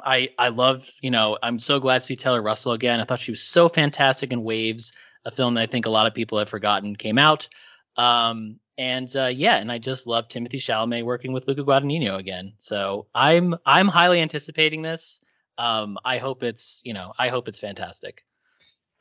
I 0.00 0.30
I 0.38 0.48
love 0.48 0.88
you 1.00 1.10
know 1.10 1.38
I'm 1.42 1.58
so 1.58 1.80
glad 1.80 2.00
to 2.00 2.06
see 2.06 2.16
Taylor 2.16 2.42
Russell 2.42 2.72
again. 2.72 3.00
I 3.00 3.04
thought 3.04 3.20
she 3.20 3.32
was 3.32 3.42
so 3.42 3.68
fantastic 3.68 4.32
in 4.32 4.42
Waves, 4.42 4.92
a 5.24 5.30
film 5.30 5.54
that 5.54 5.62
I 5.62 5.66
think 5.66 5.86
a 5.86 5.90
lot 5.90 6.06
of 6.06 6.14
people 6.14 6.38
have 6.38 6.48
forgotten 6.48 6.96
came 6.96 7.18
out. 7.18 7.48
Um, 7.96 8.58
and 8.76 9.14
uh, 9.16 9.26
yeah, 9.26 9.56
and 9.56 9.70
I 9.70 9.78
just 9.78 10.06
love 10.06 10.28
Timothée 10.28 10.56
Chalamet 10.56 11.04
working 11.04 11.32
with 11.32 11.46
Luca 11.46 11.62
Guadagnino 11.62 12.18
again. 12.18 12.54
So 12.58 13.06
I'm 13.14 13.54
I'm 13.64 13.88
highly 13.88 14.20
anticipating 14.20 14.82
this. 14.82 15.20
Um, 15.56 15.98
I 16.04 16.18
hope 16.18 16.42
it's 16.42 16.80
you 16.84 16.92
know 16.92 17.12
I 17.18 17.28
hope 17.28 17.48
it's 17.48 17.58
fantastic. 17.58 18.24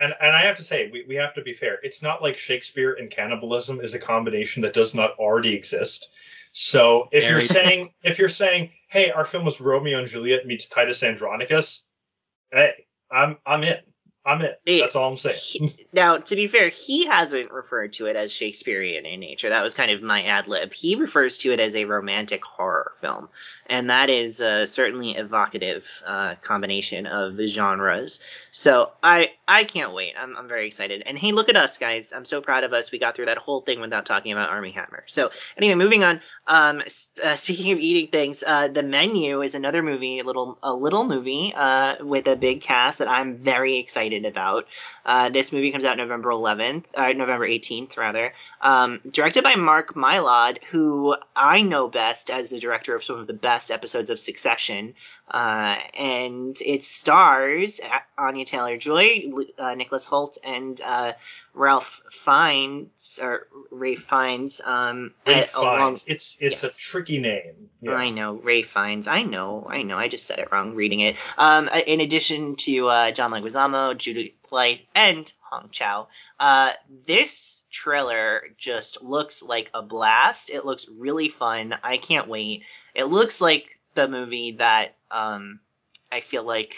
And 0.04 0.14
and 0.20 0.36
I 0.36 0.42
have 0.42 0.58
to 0.58 0.64
say, 0.64 0.90
we, 0.92 1.06
we 1.08 1.16
have 1.16 1.34
to 1.36 1.42
be 1.42 1.54
fair. 1.54 1.80
It's 1.82 2.02
not 2.02 2.22
like 2.22 2.36
Shakespeare 2.36 2.94
and 2.94 3.10
cannibalism 3.10 3.80
is 3.80 3.94
a 3.94 4.00
combination 4.00 4.62
that 4.64 4.74
does 4.74 4.94
not 4.94 5.12
already 5.12 5.56
exist. 5.56 6.10
So 6.52 7.08
if 7.14 7.24
you're 7.30 7.40
saying 7.40 7.94
if 8.04 8.20
you're 8.20 8.28
saying, 8.28 8.72
hey, 8.90 9.12
our 9.12 9.24
film 9.24 9.46
was 9.46 9.62
Romeo 9.62 10.00
and 10.00 10.08
Juliet 10.08 10.46
meets 10.46 10.68
Titus 10.68 11.04
Andronicus, 11.04 11.88
hey, 12.52 12.86
I'm 13.10 13.38
I'm 13.46 13.64
in. 13.64 13.78
I'm 14.26 14.42
in. 14.42 14.52
Hey, 14.66 14.80
That's 14.80 14.96
all 14.96 15.10
I'm 15.10 15.18
saying. 15.18 15.38
He- 15.38 15.86
now, 15.92 16.18
to 16.18 16.36
be 16.36 16.48
fair, 16.48 16.70
he 16.70 17.06
hasn't 17.08 17.52
referred 17.52 17.94
to 17.94 18.06
it 18.06 18.16
as 18.16 18.32
Shakespearean 18.32 19.06
in 19.06 19.20
nature. 19.20 19.50
That 19.50 19.64
was 19.64 19.74
kind 19.74 19.92
of 19.92 20.02
my 20.02 20.24
ad 20.24 20.48
lib. 20.48 20.74
He 20.74 20.96
refers 20.96 21.40
to 21.40 21.52
it 21.52 21.60
as 21.60 21.76
a 21.76 21.86
romantic 21.86 22.44
horror 22.44 22.94
film, 23.02 23.28
and 23.68 23.90
that 23.90 24.10
is 24.10 24.40
uh, 24.40 24.66
certainly 24.66 25.12
evocative 25.12 25.90
uh, 26.06 26.36
combination 26.42 27.06
of 27.06 27.38
genres. 27.48 28.22
So 28.52 28.92
I 29.04 29.32
I 29.46 29.66
can't 29.66 29.94
wait. 29.94 30.14
I'm 30.18 30.38
I'm 30.38 30.48
very 30.48 30.68
excited. 30.68 31.04
And 31.06 31.18
hey, 31.18 31.34
look 31.34 31.50
at 31.50 31.58
us, 31.58 31.78
guys! 31.78 32.14
I'm 32.14 32.26
so 32.26 32.40
proud 32.40 32.64
of 32.64 32.72
us. 32.72 32.92
We 32.92 33.00
got 33.00 33.16
through 33.16 33.26
that 33.26 33.40
whole 33.40 33.60
thing 33.62 33.82
without 33.82 34.06
talking 34.06 34.32
about 34.32 34.50
Armie 34.50 34.72
Hammer. 34.72 35.04
So 35.08 35.32
anyway, 35.58 35.76
moving 35.76 36.04
on. 36.04 36.22
Um, 36.48 36.82
uh, 37.22 37.36
speaking 37.36 37.74
of 37.74 37.80
eating 37.80 38.10
things, 38.10 38.44
uh, 38.46 38.70
the 38.70 38.84
menu 38.84 39.42
is 39.42 39.54
another 39.56 39.84
movie, 39.84 40.20
a 40.20 40.24
little 40.24 40.58
a 40.64 40.74
little 40.74 41.04
movie 41.04 41.52
uh, 41.54 42.04
with 42.06 42.28
a 42.28 42.38
big 42.38 42.62
cast 42.62 43.00
that 43.00 43.10
I'm 43.10 43.38
very 43.38 43.78
excited 43.78 44.13
excited 44.16 44.26
about. 44.26 44.66
Uh, 45.06 45.30
this 45.30 45.52
movie 45.52 45.72
comes 45.72 45.86
out 45.86 45.98
November 45.98 46.30
11th, 46.30 46.86
uh, 46.96 47.14
November 47.14 47.48
18th 47.48 47.98
rather. 47.98 48.34
Um, 48.62 49.02
directed 49.10 49.44
by 49.44 49.56
Mark 49.56 49.94
Mylod, 49.96 50.64
who 50.66 51.16
I 51.36 51.62
know 51.62 51.88
best 51.88 52.30
as 52.30 52.50
the 52.50 52.60
director 52.60 52.96
of 52.96 53.04
some 53.04 53.20
of 53.20 53.28
the 53.28 53.34
best 53.34 53.72
episodes 53.72 54.10
of 54.10 54.20
Succession. 54.20 54.96
Uh, 55.30 55.78
and 55.98 56.58
it 56.64 56.84
stars 56.84 57.82
Anya 58.18 58.46
Taylor 58.46 58.78
Joy, 58.78 59.32
uh, 59.58 59.74
Nicholas 59.76 60.08
Hoult, 60.08 60.38
and 60.44 60.80
uh, 60.82 61.14
Ralph 61.54 62.02
Fiennes 62.12 63.20
or 63.22 63.48
Rafe 63.72 64.04
Fiennes. 64.04 64.62
Um, 64.64 65.14
Rafe 65.26 65.52
Fiennes. 65.52 65.56
Along, 65.56 65.94
it's 65.94 66.38
it's 66.40 66.64
yes. 66.64 66.64
a 66.64 66.78
tricky 66.78 67.20
name. 67.20 67.70
Yeah. 67.82 67.94
I 67.94 68.10
know 68.10 68.34
Rafe 68.34 68.70
Fiennes. 68.70 69.08
I 69.08 69.24
know. 69.24 69.66
I 69.70 69.84
know. 69.84 69.98
I 69.98 70.08
just 70.08 70.26
said 70.26 70.40
it 70.40 70.52
wrong 70.52 70.76
reading 70.76 71.00
it. 71.00 71.16
Um, 71.38 71.70
uh, 71.72 71.82
in 71.86 72.02
addition 72.02 72.56
to 72.58 72.88
uh, 72.88 73.12
John 73.12 73.32
Leguizamo, 73.32 73.98
Judy 73.98 74.36
And 74.96 75.32
Hong 75.50 75.70
Chau, 75.72 76.08
uh, 76.40 76.72
this 77.06 77.66
trailer 77.72 78.44
just 78.58 79.02
looks 79.02 79.44
like 79.44 79.70
a 79.74 79.82
blast. 79.82 80.50
It 80.50 80.66
looks 80.66 80.88
really 80.88 81.30
fun. 81.30 81.76
I 81.84 81.98
can't 81.98 82.28
wait. 82.28 82.64
It 82.96 83.06
looks 83.06 83.42
like 83.42 83.66
the 83.96 84.08
movie 84.08 84.54
that 84.54 84.96
um, 85.12 85.60
I 86.12 86.22
feel 86.22 86.44
like 86.44 86.76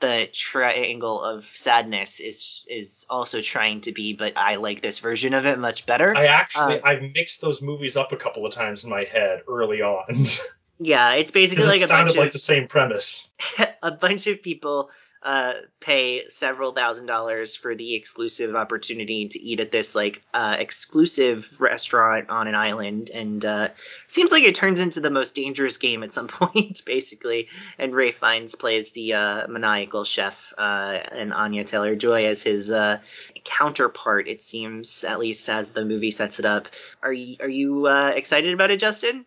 the 0.00 0.28
triangle 0.32 1.22
of 1.22 1.44
sadness 1.46 2.20
is 2.20 2.66
is 2.68 3.06
also 3.08 3.40
trying 3.40 3.80
to 3.82 3.92
be, 3.92 4.12
but 4.12 4.36
I 4.36 4.56
like 4.56 4.80
this 4.80 4.98
version 4.98 5.32
of 5.32 5.46
it 5.46 5.58
much 5.58 5.86
better. 5.86 6.14
I 6.14 6.26
actually 6.26 6.80
uh, 6.80 6.86
I've 6.86 7.02
mixed 7.14 7.40
those 7.40 7.62
movies 7.62 7.96
up 7.96 8.12
a 8.12 8.16
couple 8.16 8.44
of 8.44 8.52
times 8.52 8.84
in 8.84 8.90
my 8.90 9.04
head 9.04 9.42
early 9.48 9.80
on. 9.80 10.26
yeah, 10.78 11.14
it's 11.14 11.30
basically 11.30 11.64
like 11.64 11.80
it 11.80 11.88
a 11.90 11.92
bunch 11.92 12.16
like 12.16 12.32
the 12.32 12.38
same 12.38 12.68
premise. 12.68 13.30
a 13.82 13.92
bunch 13.92 14.26
of 14.26 14.42
people 14.42 14.90
uh, 15.26 15.54
pay 15.80 16.28
several 16.28 16.70
thousand 16.70 17.06
dollars 17.06 17.56
for 17.56 17.74
the 17.74 17.96
exclusive 17.96 18.54
opportunity 18.54 19.26
to 19.26 19.42
eat 19.42 19.58
at 19.58 19.72
this 19.72 19.96
like 19.96 20.22
uh, 20.32 20.56
exclusive 20.56 21.60
restaurant 21.60 22.30
on 22.30 22.46
an 22.46 22.54
island, 22.54 23.10
and 23.12 23.44
uh, 23.44 23.68
seems 24.06 24.30
like 24.30 24.44
it 24.44 24.54
turns 24.54 24.78
into 24.78 25.00
the 25.00 25.10
most 25.10 25.34
dangerous 25.34 25.78
game 25.78 26.04
at 26.04 26.12
some 26.12 26.28
point, 26.28 26.80
basically. 26.86 27.48
And 27.76 27.92
Rafe 27.92 28.18
Fiennes 28.18 28.54
plays 28.54 28.92
the 28.92 29.14
uh, 29.14 29.48
maniacal 29.48 30.04
chef, 30.04 30.54
uh, 30.56 31.00
and 31.10 31.32
Anya 31.34 31.64
Taylor 31.64 31.96
Joy 31.96 32.26
as 32.26 32.44
his 32.44 32.70
uh, 32.70 32.98
counterpart. 33.44 34.28
It 34.28 34.44
seems, 34.44 35.02
at 35.02 35.18
least 35.18 35.48
as 35.48 35.72
the 35.72 35.84
movie 35.84 36.12
sets 36.12 36.38
it 36.38 36.44
up. 36.46 36.68
Are 37.02 37.10
are 37.10 37.48
you 37.48 37.88
excited 37.88 38.54
about 38.54 38.70
it, 38.70 38.78
Justin? 38.78 39.26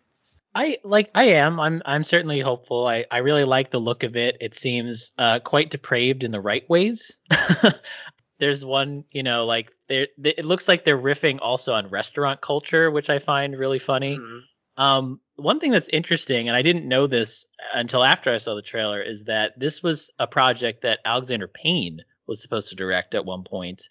I 0.54 0.78
like 0.82 1.10
I 1.14 1.24
am. 1.24 1.60
I'm 1.60 1.82
I'm 1.84 2.04
certainly 2.04 2.40
hopeful. 2.40 2.86
I, 2.86 3.04
I 3.10 3.18
really 3.18 3.44
like 3.44 3.70
the 3.70 3.78
look 3.78 4.02
of 4.02 4.16
it. 4.16 4.36
It 4.40 4.54
seems 4.54 5.12
uh, 5.16 5.38
quite 5.40 5.70
depraved 5.70 6.24
in 6.24 6.32
the 6.32 6.40
right 6.40 6.68
ways. 6.68 7.16
There's 8.38 8.64
one, 8.64 9.04
you 9.10 9.22
know, 9.22 9.44
like 9.44 9.70
they 9.88 10.08
it 10.24 10.44
looks 10.44 10.66
like 10.66 10.84
they're 10.84 10.98
riffing 10.98 11.38
also 11.40 11.74
on 11.74 11.88
restaurant 11.88 12.40
culture, 12.40 12.90
which 12.90 13.10
I 13.10 13.18
find 13.18 13.56
really 13.56 13.78
funny. 13.78 14.16
Mm-hmm. 14.16 14.82
Um, 14.82 15.20
one 15.36 15.60
thing 15.60 15.72
that's 15.72 15.88
interesting, 15.88 16.48
and 16.48 16.56
I 16.56 16.62
didn't 16.62 16.88
know 16.88 17.06
this 17.06 17.46
until 17.74 18.02
after 18.02 18.32
I 18.32 18.38
saw 18.38 18.54
the 18.54 18.62
trailer, 18.62 19.02
is 19.02 19.24
that 19.24 19.58
this 19.58 19.82
was 19.82 20.10
a 20.18 20.26
project 20.26 20.82
that 20.82 21.00
Alexander 21.04 21.48
Payne 21.48 22.00
was 22.26 22.40
supposed 22.40 22.70
to 22.70 22.76
direct 22.76 23.14
at 23.14 23.24
one 23.24 23.44
point. 23.44 23.82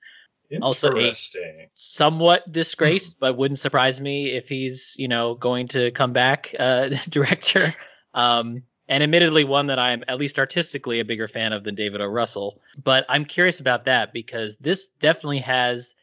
Also 0.61 0.97
a 0.97 1.13
somewhat 1.73 2.51
disgraced, 2.51 3.19
but 3.19 3.37
wouldn't 3.37 3.59
surprise 3.59 4.01
me 4.01 4.31
if 4.31 4.47
he's, 4.47 4.95
you 4.97 5.07
know, 5.07 5.35
going 5.35 5.67
to 5.69 5.91
come 5.91 6.13
back 6.13 6.55
uh, 6.57 6.89
director. 7.09 7.73
Um, 8.13 8.63
and 8.87 9.03
admittedly 9.03 9.43
one 9.43 9.67
that 9.67 9.77
I'm 9.77 10.03
at 10.07 10.17
least 10.17 10.39
artistically 10.39 10.99
a 10.99 11.05
bigger 11.05 11.27
fan 11.27 11.53
of 11.53 11.63
than 11.63 11.75
David 11.75 12.01
O. 12.01 12.07
Russell. 12.07 12.59
But 12.83 13.05
I'm 13.07 13.25
curious 13.25 13.59
about 13.59 13.85
that 13.85 14.11
because 14.11 14.57
this 14.57 14.87
definitely 14.99 15.39
has 15.39 15.93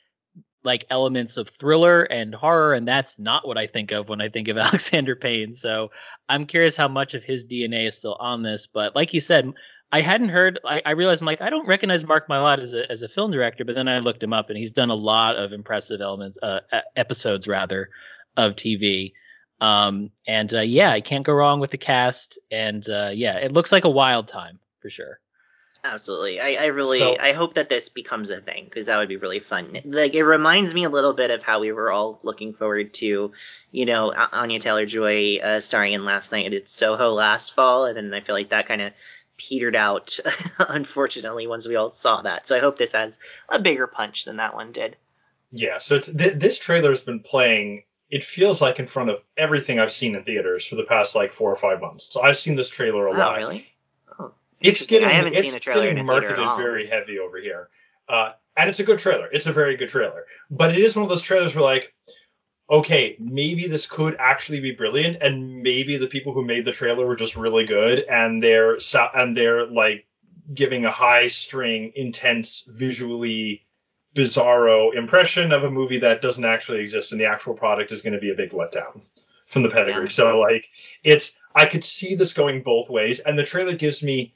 like 0.62 0.85
elements 0.90 1.36
of 1.36 1.48
thriller 1.48 2.02
and 2.02 2.35
horror, 2.35 2.74
and 2.74 2.86
that's 2.86 3.18
not 3.18 3.47
what 3.47 3.59
I 3.59 3.66
think 3.66 3.93
of 3.93 4.09
when 4.09 4.20
I 4.20 4.28
think 4.28 4.48
of 4.48 4.56
Alexander 4.59 5.16
Payne. 5.16 5.52
So 5.52 5.90
I'm 6.28 6.47
curious 6.47 6.77
how 6.77 6.89
much 6.89 7.14
of 7.14 7.24
his 7.24 7.47
DNA 7.47 7.86
is 7.89 7.98
still 7.98 8.16
on 8.20 8.43
this. 8.43 8.66
But 8.66 8.94
like 8.94 9.12
you 9.12 9.20
said, 9.20 9.52
I 9.93 10.01
hadn't 10.01 10.31
heard. 10.31 10.59
I, 10.65 10.83
I, 10.85 10.91
realized 10.93 11.23
I'm 11.23 11.27
like 11.27 11.41
I 11.41 11.51
don't 11.51 11.67
recognize 11.67 12.05
Mark 12.05 12.29
Mylod 12.29 12.59
as 12.59 12.75
a 12.75 12.91
as 12.91 13.03
a 13.03 13.09
film 13.09 13.31
director, 13.31 13.65
but 13.65 13.75
then 13.75 13.89
I 13.89 14.01
looked 14.01 14.23
him 14.23 14.33
up 14.33 14.51
and 14.51 14.59
he's 14.59 14.73
done 14.73 14.91
a 14.91 14.95
lot 14.95 15.37
of 15.37 15.53
impressive 15.53 16.01
elements, 16.01 16.39
uh, 16.43 16.61
episodes 16.97 17.47
rather, 17.47 17.91
of 18.37 18.55
TV. 18.57 19.13
Um, 19.61 20.11
and 20.27 20.53
uh, 20.53 20.61
yeah, 20.61 20.91
I 20.91 21.01
can't 21.01 21.25
go 21.25 21.33
wrong 21.33 21.61
with 21.61 21.71
the 21.71 21.79
cast. 21.79 22.39
And 22.51 22.87
uh, 22.89 23.11
yeah, 23.15 23.37
it 23.39 23.53
looks 23.53 23.73
like 23.73 23.85
a 23.85 23.91
wild 23.91 24.29
time 24.29 24.59
for 24.81 24.91
sure. 24.91 25.21
Absolutely. 25.85 26.41
I, 26.41 26.57
I 26.61 26.67
really 26.67 26.99
so, 26.99 27.17
I 27.19 27.33
hope 27.33 27.55
that 27.55 27.69
this 27.69 27.89
becomes 27.89 28.31
a 28.31 28.41
thing 28.41 28.65
because 28.65 28.87
that 28.87 28.99
would 28.99 29.09
be 29.09 29.19
really 29.19 29.39
fun. 29.39 29.77
Like 29.85 30.15
it 30.15 30.25
reminds 30.25 30.75
me 30.75 30.85
a 30.85 30.89
little 30.89 31.13
bit 31.13 31.31
of 31.31 31.43
how 31.43 31.61
we 31.61 31.71
were 31.71 31.93
all 31.93 32.19
looking 32.25 32.55
forward 32.55 32.93
to, 32.95 33.33
you 33.71 33.87
know, 33.87 34.13
Anya 34.13 34.59
Taylor 34.59 34.87
Joy 34.87 35.37
uh, 35.37 35.61
starring 35.61 35.93
in 35.93 36.05
Last 36.05 36.33
Night 36.33 36.53
at 36.53 36.69
Soho 36.69 37.13
last 37.13 37.55
fall, 37.55 37.87
and 37.87 37.97
then 37.97 38.13
I 38.13 38.21
feel 38.21 38.35
like 38.35 38.49
that 38.49 38.67
kind 38.67 38.83
of 38.83 38.93
petered 39.37 39.77
out, 39.77 40.19
unfortunately, 40.59 41.47
once 41.47 41.67
we 41.67 41.77
all 41.77 41.89
saw 41.89 42.23
that. 42.23 42.47
So 42.47 42.57
I 42.57 42.61
hope 42.61 42.79
this 42.79 42.93
has 42.93 43.19
a 43.49 43.59
bigger 43.59 43.87
punch 43.87 44.25
than 44.25 44.37
that 44.37 44.55
one 44.55 44.73
did. 44.73 44.97
Yeah, 45.53 45.79
so 45.79 45.97
it's 45.97 46.13
th- 46.13 46.35
this 46.35 46.59
trailer 46.59 46.91
has 46.91 47.03
been 47.03 47.21
playing. 47.21 47.85
It 48.11 48.25
feels 48.25 48.61
like 48.61 48.79
in 48.79 48.87
front 48.87 49.11
of 49.11 49.23
everything 49.37 49.79
I've 49.79 49.93
seen 49.93 50.15
in 50.15 50.23
theaters 50.23 50.67
for 50.67 50.77
the 50.77 50.85
past 50.85 51.15
like 51.15 51.33
four 51.33 51.51
or 51.51 51.57
five 51.57 51.81
months. 51.81 52.05
So 52.05 52.23
I've 52.23 52.37
seen 52.37 52.57
this 52.57 52.69
trailer 52.69 53.07
a 53.07 53.13
oh, 53.13 53.19
lot. 53.19 53.37
Really? 53.37 53.67
Oh, 54.19 54.33
it's 54.61 54.87
getting. 54.87 55.09
I 55.09 55.13
haven't 55.13 55.35
it's 55.35 55.43
seen 55.43 55.53
the 55.53 55.61
trailer 55.61 55.89
getting 55.89 56.07
marketed 56.07 56.37
very 56.57 56.87
heavy 56.87 57.19
over 57.19 57.39
here, 57.39 57.69
uh, 58.09 58.33
and 58.57 58.69
it's 58.69 58.81
a 58.81 58.85
good 58.85 58.99
trailer. 58.99 59.29
It's 59.33 59.47
a 59.47 59.53
very 59.53 59.77
good 59.77 59.89
trailer, 59.89 60.27
but 60.51 60.73
it 60.73 60.79
is 60.79 60.97
one 60.97 61.05
of 61.05 61.09
those 61.09 61.23
trailers 61.23 61.55
where 61.55 61.65
like 61.65 61.95
okay, 62.68 63.16
maybe 63.18 63.66
this 63.66 63.86
could 63.86 64.16
actually 64.18 64.60
be 64.60 64.72
brilliant, 64.72 65.22
and 65.22 65.62
maybe 65.62 65.97
the 65.97 66.06
people 66.06 66.32
who 66.32 66.44
made 66.44 66.64
the 66.64 66.72
trailer 66.72 67.06
were 67.06 67.16
just 67.16 67.36
really 67.36 67.64
good, 67.64 68.01
and 68.01 68.43
they're 68.43 68.78
and 69.14 69.36
they're 69.36 69.66
like 69.66 70.06
giving 70.52 70.84
a 70.84 70.90
high 70.90 71.26
string, 71.26 71.93
intense, 71.94 72.66
visually 72.68 73.64
bizarro 74.14 74.94
impression 74.94 75.52
of 75.52 75.62
a 75.62 75.70
movie 75.70 75.98
that 75.98 76.22
doesn't 76.22 76.44
actually 76.44 76.80
exist, 76.80 77.12
and 77.12 77.20
the 77.20 77.26
actual 77.26 77.55
product 77.55 77.93
is 77.93 78.02
going 78.02 78.14
to 78.14 78.20
be 78.20 78.30
a 78.30 78.36
big 78.36 78.51
letdown 78.51 79.06
from 79.47 79.62
the 79.62 79.68
pedigree. 79.68 80.05
Yeah. 80.05 80.09
So 80.09 80.40
like, 80.40 80.68
it's 81.05 81.36
I 81.55 81.66
could 81.66 81.84
see 81.84 82.14
this 82.14 82.34
going 82.34 82.62
both 82.62 82.90
ways, 82.90 83.20
and 83.20 83.38
the 83.38 83.44
trailer 83.44 83.74
gives 83.74 84.02
me 84.02 84.34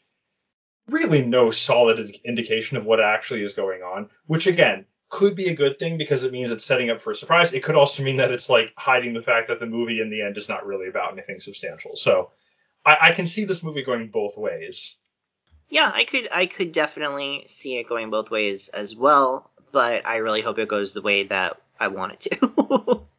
really 0.88 1.24
no 1.24 1.50
solid 1.50 2.16
indication 2.24 2.76
of 2.76 2.86
what 2.86 3.00
actually 3.00 3.42
is 3.42 3.54
going 3.54 3.82
on, 3.82 4.10
which 4.26 4.46
again 4.46 4.86
could 5.10 5.34
be 5.34 5.48
a 5.48 5.54
good 5.54 5.78
thing 5.78 5.98
because 5.98 6.24
it 6.24 6.32
means 6.32 6.50
it's 6.50 6.64
setting 6.64 6.88
up 6.88 7.02
for 7.02 7.10
a 7.10 7.16
surprise. 7.16 7.52
It 7.52 7.62
could 7.62 7.74
also 7.74 8.02
mean 8.02 8.16
that 8.16 8.30
it's 8.30 8.48
like 8.48 8.72
hiding 8.76 9.12
the 9.12 9.22
fact 9.22 9.48
that 9.48 9.58
the 9.58 9.66
movie 9.66 10.00
in 10.00 10.08
the 10.08 10.22
end 10.22 10.36
is 10.36 10.48
not 10.48 10.64
really 10.64 10.88
about 10.88 11.12
anything 11.12 11.40
substantial. 11.40 11.96
So 11.96 12.30
I, 12.86 12.96
I 13.02 13.12
can 13.12 13.26
see 13.26 13.44
this 13.44 13.62
movie 13.62 13.82
going 13.82 14.08
both 14.08 14.38
ways. 14.38 14.96
Yeah, 15.68 15.90
I 15.92 16.04
could 16.04 16.28
I 16.32 16.46
could 16.46 16.72
definitely 16.72 17.44
see 17.48 17.78
it 17.78 17.88
going 17.88 18.10
both 18.10 18.30
ways 18.30 18.68
as 18.68 18.94
well, 18.96 19.50
but 19.72 20.06
I 20.06 20.16
really 20.16 20.42
hope 20.42 20.58
it 20.58 20.68
goes 20.68 20.94
the 20.94 21.02
way 21.02 21.24
that 21.24 21.60
I 21.78 21.88
want 21.88 22.12
it 22.12 22.20
to. 22.20 23.02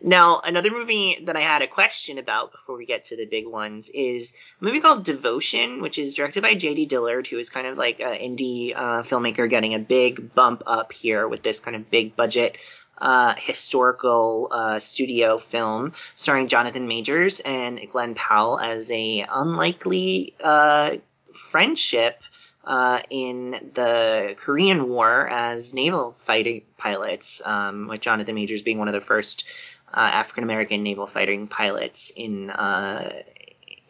now, 0.00 0.40
another 0.44 0.70
movie 0.70 1.18
that 1.24 1.36
I 1.36 1.40
had 1.40 1.62
a 1.62 1.66
question 1.66 2.18
about 2.18 2.52
before 2.52 2.76
we 2.76 2.86
get 2.86 3.06
to 3.06 3.16
the 3.16 3.26
big 3.26 3.46
ones 3.46 3.90
is 3.90 4.34
a 4.60 4.64
movie 4.64 4.80
called 4.80 5.04
Devotion, 5.04 5.80
which 5.80 5.98
is 5.98 6.14
directed 6.14 6.42
by 6.42 6.54
J.D. 6.54 6.86
Dillard, 6.86 7.26
who 7.26 7.38
is 7.38 7.50
kind 7.50 7.66
of 7.66 7.78
like 7.78 8.00
an 8.00 8.16
indie 8.18 8.74
uh, 8.76 9.02
filmmaker 9.02 9.48
getting 9.48 9.74
a 9.74 9.78
big 9.78 10.34
bump 10.34 10.62
up 10.66 10.92
here 10.92 11.26
with 11.26 11.42
this 11.42 11.60
kind 11.60 11.76
of 11.76 11.90
big 11.90 12.16
budget 12.16 12.58
uh, 12.98 13.34
historical 13.36 14.48
uh, 14.50 14.78
studio 14.78 15.38
film 15.38 15.92
starring 16.14 16.48
Jonathan 16.48 16.88
Majors 16.88 17.40
and 17.40 17.80
Glenn 17.90 18.14
Powell 18.14 18.58
as 18.58 18.90
a 18.90 19.26
unlikely 19.28 20.34
uh, 20.42 20.96
friendship 21.32 22.20
uh, 22.66 23.00
in 23.10 23.70
the 23.74 24.34
Korean 24.38 24.88
War 24.88 25.28
as 25.28 25.72
naval 25.72 26.12
fighting 26.12 26.62
pilots, 26.76 27.40
um, 27.44 27.86
with 27.88 28.00
Jonathan 28.00 28.34
Majors 28.34 28.62
being 28.62 28.78
one 28.78 28.88
of 28.88 28.94
the 28.94 29.00
first 29.00 29.46
uh, 29.94 30.00
African 30.00 30.44
American 30.44 30.82
naval 30.82 31.06
fighting 31.06 31.46
pilots 31.46 32.12
in 32.14 32.50
uh, 32.50 33.22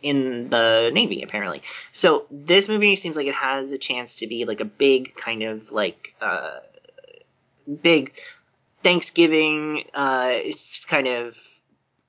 in 0.02 0.50
the 0.50 0.90
Navy, 0.92 1.22
apparently. 1.22 1.62
So 1.92 2.26
this 2.30 2.68
movie 2.68 2.96
seems 2.96 3.16
like 3.16 3.26
it 3.26 3.34
has 3.34 3.72
a 3.72 3.78
chance 3.78 4.16
to 4.16 4.26
be 4.26 4.44
like 4.44 4.60
a 4.60 4.66
big 4.66 5.16
kind 5.16 5.42
of 5.42 5.72
like 5.72 6.14
uh, 6.20 6.58
big 7.82 8.12
Thanksgiving. 8.82 9.84
Uh, 9.94 10.38
kind 10.86 11.08
of 11.08 11.36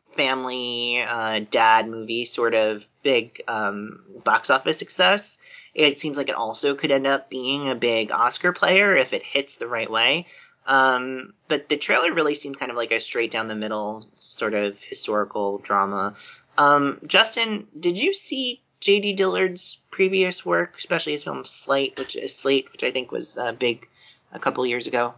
family 0.03 1.01
uh, 1.07 1.41
dad 1.49 1.87
movie, 1.87 2.25
sort 2.25 2.55
of 2.55 2.87
big 3.03 3.41
um, 3.47 4.03
box 4.25 4.49
office 4.49 4.77
success 4.77 5.39
it 5.77 5.99
seems 5.99 6.17
like 6.17 6.27
it 6.27 6.35
also 6.35 6.73
could 6.73 6.91
end 6.91 7.05
up 7.05 7.29
being 7.29 7.69
a 7.69 7.75
big 7.75 8.11
Oscar 8.11 8.51
player 8.51 8.95
if 8.95 9.13
it 9.13 9.23
hits 9.23 9.57
the 9.57 9.67
right 9.67 9.89
way. 9.89 10.25
Um, 10.65 11.33
but 11.47 11.69
the 11.69 11.77
trailer 11.77 12.11
really 12.11 12.33
seemed 12.33 12.59
kind 12.59 12.71
of 12.71 12.77
like 12.77 12.91
a 12.91 12.99
straight 12.99 13.31
down 13.31 13.47
the 13.47 13.55
middle 13.55 14.07
sort 14.11 14.55
of 14.55 14.83
historical 14.83 15.59
drama. 15.59 16.15
Um, 16.57 16.99
Justin, 17.05 17.67
did 17.79 17.97
you 18.01 18.11
see 18.11 18.61
J.D. 18.79 19.13
Dillard's 19.13 19.79
previous 19.91 20.43
work, 20.43 20.75
especially 20.77 21.13
his 21.13 21.23
film 21.23 21.43
Slate, 21.45 21.97
which 21.97 22.15
is 22.15 22.35
Slate, 22.35 22.71
which 22.71 22.83
I 22.83 22.91
think 22.91 23.11
was 23.11 23.37
uh, 23.37 23.51
big 23.51 23.87
a 24.33 24.39
couple 24.39 24.65
years 24.65 24.87
ago? 24.87 25.13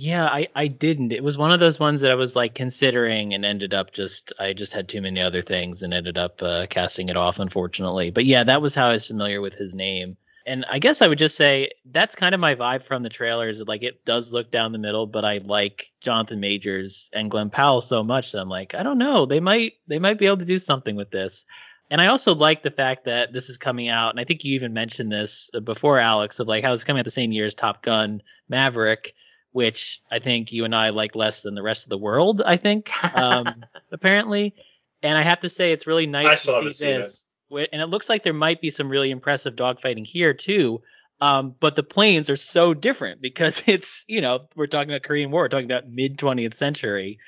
Yeah, 0.00 0.26
I, 0.26 0.46
I 0.54 0.68
didn't. 0.68 1.10
It 1.10 1.24
was 1.24 1.36
one 1.36 1.50
of 1.50 1.58
those 1.58 1.80
ones 1.80 2.02
that 2.02 2.12
I 2.12 2.14
was 2.14 2.36
like 2.36 2.54
considering 2.54 3.34
and 3.34 3.44
ended 3.44 3.74
up 3.74 3.92
just 3.92 4.32
I 4.38 4.52
just 4.52 4.72
had 4.72 4.88
too 4.88 5.02
many 5.02 5.20
other 5.20 5.42
things 5.42 5.82
and 5.82 5.92
ended 5.92 6.16
up 6.16 6.40
uh, 6.40 6.68
casting 6.70 7.08
it 7.08 7.16
off, 7.16 7.40
unfortunately. 7.40 8.10
But 8.10 8.24
yeah, 8.24 8.44
that 8.44 8.62
was 8.62 8.76
how 8.76 8.90
I 8.90 8.92
was 8.92 9.08
familiar 9.08 9.40
with 9.40 9.54
his 9.54 9.74
name. 9.74 10.16
And 10.46 10.64
I 10.70 10.78
guess 10.78 11.02
I 11.02 11.08
would 11.08 11.18
just 11.18 11.34
say 11.34 11.72
that's 11.84 12.14
kind 12.14 12.32
of 12.32 12.40
my 12.40 12.54
vibe 12.54 12.84
from 12.84 13.02
the 13.02 13.08
trailers. 13.08 13.60
Like 13.60 13.82
it 13.82 14.04
does 14.04 14.32
look 14.32 14.52
down 14.52 14.70
the 14.70 14.78
middle, 14.78 15.08
but 15.08 15.24
I 15.24 15.38
like 15.38 15.90
Jonathan 16.00 16.38
Majors 16.38 17.10
and 17.12 17.28
Glenn 17.28 17.50
Powell 17.50 17.80
so 17.80 18.04
much 18.04 18.30
that 18.30 18.40
I'm 18.40 18.48
like, 18.48 18.76
I 18.76 18.84
don't 18.84 18.98
know, 18.98 19.26
they 19.26 19.40
might 19.40 19.72
they 19.88 19.98
might 19.98 20.20
be 20.20 20.26
able 20.26 20.38
to 20.38 20.44
do 20.44 20.60
something 20.60 20.94
with 20.94 21.10
this. 21.10 21.44
And 21.90 22.00
I 22.00 22.06
also 22.06 22.36
like 22.36 22.62
the 22.62 22.70
fact 22.70 23.06
that 23.06 23.32
this 23.32 23.48
is 23.48 23.58
coming 23.58 23.88
out, 23.88 24.10
and 24.10 24.20
I 24.20 24.24
think 24.24 24.44
you 24.44 24.54
even 24.54 24.74
mentioned 24.74 25.10
this 25.10 25.50
before, 25.64 25.98
Alex, 25.98 26.38
of 26.38 26.46
like 26.46 26.62
how 26.62 26.72
it's 26.72 26.84
coming 26.84 27.00
out 27.00 27.04
the 27.04 27.10
same 27.10 27.32
year 27.32 27.46
as 27.46 27.54
Top 27.54 27.82
Gun 27.82 28.22
Maverick 28.48 29.16
which 29.52 30.00
I 30.10 30.18
think 30.18 30.52
you 30.52 30.64
and 30.64 30.74
I 30.74 30.90
like 30.90 31.14
less 31.14 31.42
than 31.42 31.54
the 31.54 31.62
rest 31.62 31.84
of 31.84 31.90
the 31.90 31.98
world. 31.98 32.42
I 32.44 32.56
think, 32.56 32.90
um, 33.16 33.64
apparently, 33.92 34.54
and 35.02 35.16
I 35.16 35.22
have 35.22 35.40
to 35.40 35.48
say 35.48 35.72
it's 35.72 35.86
really 35.86 36.06
nice 36.06 36.42
to 36.44 36.72
see 36.72 36.86
this. 36.86 37.26
It. 37.50 37.70
And 37.72 37.80
it 37.80 37.86
looks 37.86 38.08
like 38.08 38.24
there 38.24 38.34
might 38.34 38.60
be 38.60 38.70
some 38.70 38.90
really 38.90 39.10
impressive 39.10 39.56
dogfighting 39.56 40.06
here 40.06 40.34
too. 40.34 40.82
Um, 41.20 41.54
but 41.58 41.74
the 41.74 41.82
planes 41.82 42.30
are 42.30 42.36
so 42.36 42.74
different 42.74 43.20
because 43.20 43.62
it's 43.66 44.04
you 44.06 44.20
know 44.20 44.46
we're 44.54 44.66
talking 44.66 44.90
about 44.90 45.02
Korean 45.02 45.30
War, 45.30 45.42
we're 45.42 45.48
talking 45.48 45.70
about 45.70 45.88
mid 45.88 46.18
20th 46.18 46.54
century. 46.54 47.18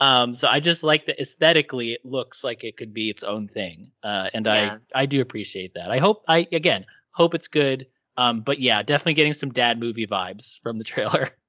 Um, 0.00 0.34
so 0.34 0.48
I 0.48 0.60
just 0.60 0.82
like 0.82 1.06
that 1.06 1.20
aesthetically 1.20 1.92
it 1.92 2.04
looks 2.04 2.42
like 2.42 2.64
it 2.64 2.78
could 2.78 2.94
be 2.94 3.10
its 3.10 3.22
own 3.22 3.48
thing, 3.48 3.90
uh, 4.02 4.28
and 4.32 4.46
yeah. 4.46 4.78
I 4.94 5.02
I 5.02 5.06
do 5.06 5.20
appreciate 5.20 5.74
that. 5.74 5.90
I 5.90 5.98
hope 5.98 6.24
I 6.26 6.46
again 6.52 6.86
hope 7.10 7.34
it's 7.34 7.48
good. 7.48 7.86
Um, 8.16 8.40
but 8.40 8.60
yeah, 8.60 8.82
definitely 8.82 9.14
getting 9.14 9.34
some 9.34 9.50
dad 9.50 9.78
movie 9.78 10.06
vibes 10.06 10.58
from 10.62 10.78
the 10.78 10.84
trailer. 10.84 11.30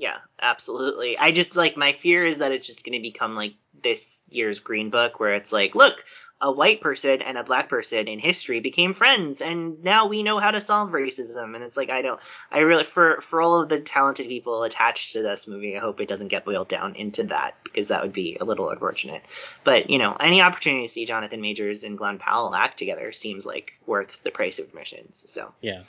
Yeah, 0.00 0.16
absolutely. 0.40 1.18
I 1.18 1.30
just 1.30 1.56
like 1.56 1.76
my 1.76 1.92
fear 1.92 2.24
is 2.24 2.38
that 2.38 2.52
it's 2.52 2.66
just 2.66 2.86
going 2.86 2.94
to 2.94 3.02
become 3.02 3.34
like 3.34 3.52
this 3.82 4.24
year's 4.30 4.58
Green 4.58 4.88
Book, 4.88 5.20
where 5.20 5.34
it's 5.34 5.52
like, 5.52 5.74
look, 5.74 6.02
a 6.40 6.50
white 6.50 6.80
person 6.80 7.20
and 7.20 7.36
a 7.36 7.44
black 7.44 7.68
person 7.68 8.08
in 8.08 8.18
history 8.18 8.60
became 8.60 8.94
friends, 8.94 9.42
and 9.42 9.84
now 9.84 10.06
we 10.06 10.22
know 10.22 10.38
how 10.38 10.52
to 10.52 10.58
solve 10.58 10.92
racism. 10.92 11.54
And 11.54 11.62
it's 11.62 11.76
like, 11.76 11.90
I 11.90 12.00
don't, 12.00 12.18
I 12.50 12.60
really, 12.60 12.84
for 12.84 13.20
for 13.20 13.42
all 13.42 13.60
of 13.60 13.68
the 13.68 13.78
talented 13.78 14.26
people 14.26 14.62
attached 14.62 15.12
to 15.12 15.22
this 15.22 15.46
movie, 15.46 15.76
I 15.76 15.80
hope 15.80 16.00
it 16.00 16.08
doesn't 16.08 16.28
get 16.28 16.46
boiled 16.46 16.68
down 16.68 16.94
into 16.94 17.24
that 17.24 17.56
because 17.62 17.88
that 17.88 18.02
would 18.02 18.14
be 18.14 18.38
a 18.40 18.44
little 18.44 18.70
unfortunate. 18.70 19.22
But 19.64 19.90
you 19.90 19.98
know, 19.98 20.16
any 20.18 20.40
opportunity 20.40 20.86
to 20.86 20.92
see 20.92 21.04
Jonathan 21.04 21.42
Majors 21.42 21.84
and 21.84 21.98
Glenn 21.98 22.16
Powell 22.16 22.54
act 22.54 22.78
together 22.78 23.12
seems 23.12 23.44
like 23.44 23.78
worth 23.84 24.22
the 24.22 24.30
price 24.30 24.60
of 24.60 24.64
admissions. 24.64 25.30
So 25.30 25.52
yeah, 25.60 25.82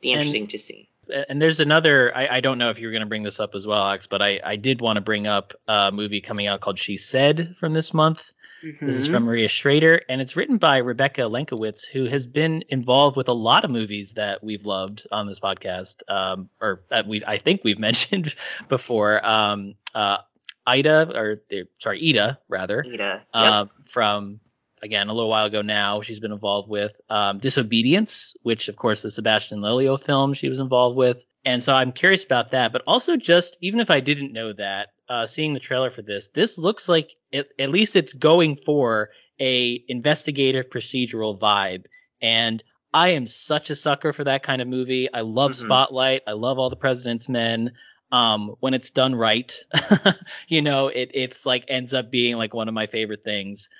be 0.00 0.12
interesting 0.12 0.44
and, 0.44 0.50
to 0.52 0.58
see 0.58 0.88
and 1.08 1.40
there's 1.40 1.60
another 1.60 2.14
I, 2.16 2.36
I 2.36 2.40
don't 2.40 2.58
know 2.58 2.70
if 2.70 2.78
you 2.78 2.86
were 2.86 2.92
going 2.92 3.02
to 3.02 3.08
bring 3.08 3.22
this 3.22 3.40
up 3.40 3.54
as 3.54 3.66
well 3.66 3.82
alex 3.82 4.06
but 4.06 4.22
i 4.22 4.40
i 4.44 4.56
did 4.56 4.80
want 4.80 4.96
to 4.96 5.00
bring 5.00 5.26
up 5.26 5.52
a 5.68 5.90
movie 5.92 6.20
coming 6.20 6.46
out 6.46 6.60
called 6.60 6.78
she 6.78 6.96
said 6.96 7.56
from 7.58 7.72
this 7.72 7.92
month 7.92 8.32
mm-hmm. 8.64 8.86
this 8.86 8.96
is 8.96 9.06
from 9.08 9.24
maria 9.24 9.48
schrader 9.48 10.00
and 10.08 10.20
it's 10.20 10.36
written 10.36 10.58
by 10.58 10.78
rebecca 10.78 11.22
lenkiewicz 11.22 11.84
who 11.84 12.06
has 12.06 12.26
been 12.26 12.64
involved 12.68 13.16
with 13.16 13.28
a 13.28 13.32
lot 13.32 13.64
of 13.64 13.70
movies 13.70 14.12
that 14.12 14.42
we've 14.42 14.64
loved 14.64 15.06
on 15.10 15.26
this 15.26 15.40
podcast 15.40 16.02
um, 16.08 16.48
or 16.60 16.82
that 16.90 17.06
we 17.06 17.24
i 17.26 17.38
think 17.38 17.62
we've 17.64 17.78
mentioned 17.90 18.34
before 18.68 19.24
um, 19.26 19.74
uh, 19.94 20.18
ida 20.66 21.10
or 21.14 21.42
sorry 21.78 22.00
ida 22.08 22.38
rather 22.48 22.84
ida 22.86 22.96
yep. 22.96 23.26
uh, 23.32 23.66
from 23.86 24.40
again 24.82 25.08
a 25.08 25.12
little 25.12 25.30
while 25.30 25.46
ago 25.46 25.62
now 25.62 26.00
she's 26.00 26.20
been 26.20 26.32
involved 26.32 26.68
with 26.68 26.92
um, 27.08 27.38
disobedience 27.38 28.34
which 28.42 28.68
of 28.68 28.76
course 28.76 29.02
the 29.02 29.10
sebastian 29.10 29.60
lelio 29.60 29.96
film 29.96 30.34
she 30.34 30.48
was 30.48 30.60
involved 30.60 30.96
with. 30.96 31.18
And 31.44 31.62
so 31.62 31.74
i'm 31.74 31.92
curious 31.92 32.24
about 32.24 32.52
that 32.52 32.72
but 32.72 32.82
also 32.86 33.16
just 33.16 33.56
even 33.60 33.80
if 33.80 33.90
i 33.90 34.00
didn't 34.00 34.32
know 34.32 34.52
that 34.52 34.88
uh, 35.08 35.26
seeing 35.26 35.52
the 35.52 35.60
trailer 35.60 35.90
for 35.90 36.00
this 36.00 36.28
this 36.28 36.56
looks 36.56 36.88
like 36.88 37.10
it, 37.32 37.48
at 37.58 37.70
least 37.70 37.96
it's 37.96 38.14
going 38.14 38.56
for 38.56 39.10
a 39.40 39.84
investigative 39.88 40.70
procedural 40.70 41.38
vibe. 41.38 41.84
And 42.20 42.62
i 42.94 43.10
am 43.10 43.26
such 43.26 43.70
a 43.70 43.76
sucker 43.76 44.12
for 44.12 44.24
that 44.24 44.42
kind 44.42 44.62
of 44.62 44.68
movie. 44.68 45.12
I 45.12 45.22
love 45.22 45.52
mm-hmm. 45.52 45.66
spotlight. 45.66 46.22
I 46.26 46.32
love 46.32 46.58
all 46.58 46.70
the 46.70 46.76
president's 46.76 47.28
men. 47.28 47.72
Um, 48.10 48.56
when 48.60 48.74
it's 48.74 48.90
done 48.90 49.14
right, 49.14 49.56
you 50.48 50.60
know, 50.60 50.88
it 50.88 51.10
it's 51.14 51.46
like 51.46 51.64
ends 51.68 51.94
up 51.94 52.10
being 52.10 52.36
like 52.36 52.52
one 52.52 52.68
of 52.68 52.74
my 52.74 52.86
favorite 52.86 53.24
things. 53.24 53.70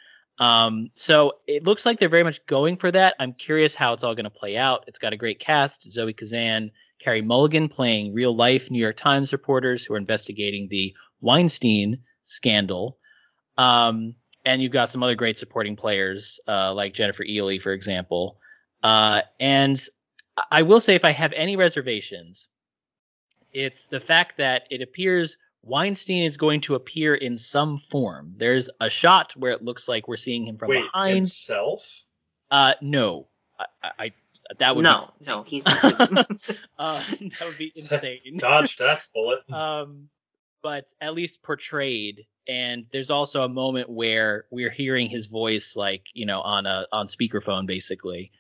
Um, 0.42 0.90
so 0.94 1.34
it 1.46 1.62
looks 1.62 1.86
like 1.86 2.00
they're 2.00 2.08
very 2.08 2.24
much 2.24 2.44
going 2.46 2.76
for 2.76 2.90
that. 2.90 3.14
I'm 3.20 3.32
curious 3.32 3.76
how 3.76 3.92
it's 3.92 4.02
all 4.02 4.16
going 4.16 4.24
to 4.24 4.30
play 4.30 4.56
out. 4.56 4.82
It's 4.88 4.98
got 4.98 5.12
a 5.12 5.16
great 5.16 5.38
cast: 5.38 5.92
Zoe 5.92 6.12
Kazan, 6.12 6.72
Carey 6.98 7.22
Mulligan 7.22 7.68
playing 7.68 8.12
real 8.12 8.34
life 8.34 8.68
New 8.68 8.80
York 8.80 8.96
Times 8.96 9.32
reporters 9.32 9.84
who 9.84 9.94
are 9.94 9.98
investigating 9.98 10.66
the 10.68 10.94
Weinstein 11.20 11.98
scandal. 12.24 12.98
Um, 13.56 14.16
and 14.44 14.60
you've 14.60 14.72
got 14.72 14.90
some 14.90 15.04
other 15.04 15.14
great 15.14 15.38
supporting 15.38 15.76
players 15.76 16.40
uh, 16.48 16.74
like 16.74 16.92
Jennifer 16.92 17.22
Ehle, 17.22 17.62
for 17.62 17.70
example. 17.70 18.38
Uh, 18.82 19.22
and 19.38 19.80
I 20.50 20.62
will 20.62 20.80
say, 20.80 20.96
if 20.96 21.04
I 21.04 21.12
have 21.12 21.32
any 21.34 21.54
reservations, 21.54 22.48
it's 23.52 23.84
the 23.84 24.00
fact 24.00 24.38
that 24.38 24.64
it 24.70 24.82
appears 24.82 25.36
Weinstein 25.62 26.24
is 26.24 26.36
going 26.36 26.60
to 26.62 26.74
appear 26.74 27.14
in 27.14 27.38
some 27.38 27.78
form. 27.78 28.34
There's 28.36 28.68
a 28.80 28.90
shot 28.90 29.32
where 29.36 29.52
it 29.52 29.62
looks 29.62 29.88
like 29.88 30.08
we're 30.08 30.16
seeing 30.16 30.46
him 30.46 30.58
from 30.58 30.70
Wait, 30.70 30.82
behind. 30.82 31.16
Himself? 31.16 32.04
Uh, 32.50 32.74
no. 32.80 33.28
I, 33.58 33.90
I 33.98 34.12
that 34.58 34.74
would 34.74 34.82
no, 34.82 35.10
be, 35.18 35.26
no, 35.26 35.42
he's 35.44 35.66
uh, 35.66 35.82
that 36.78 37.42
would 37.42 37.58
be 37.58 37.72
insane. 37.76 38.36
Dodge 38.38 38.76
that 38.76 39.02
bullet. 39.14 39.40
um, 39.52 40.08
but 40.62 40.92
at 41.00 41.14
least 41.14 41.42
portrayed. 41.42 42.26
And 42.48 42.86
there's 42.92 43.10
also 43.10 43.42
a 43.42 43.48
moment 43.48 43.88
where 43.88 44.46
we're 44.50 44.70
hearing 44.70 45.08
his 45.08 45.26
voice, 45.26 45.76
like 45.76 46.02
you 46.12 46.26
know, 46.26 46.40
on 46.40 46.66
a 46.66 46.86
on 46.90 47.06
speakerphone, 47.06 47.66
basically. 47.66 48.30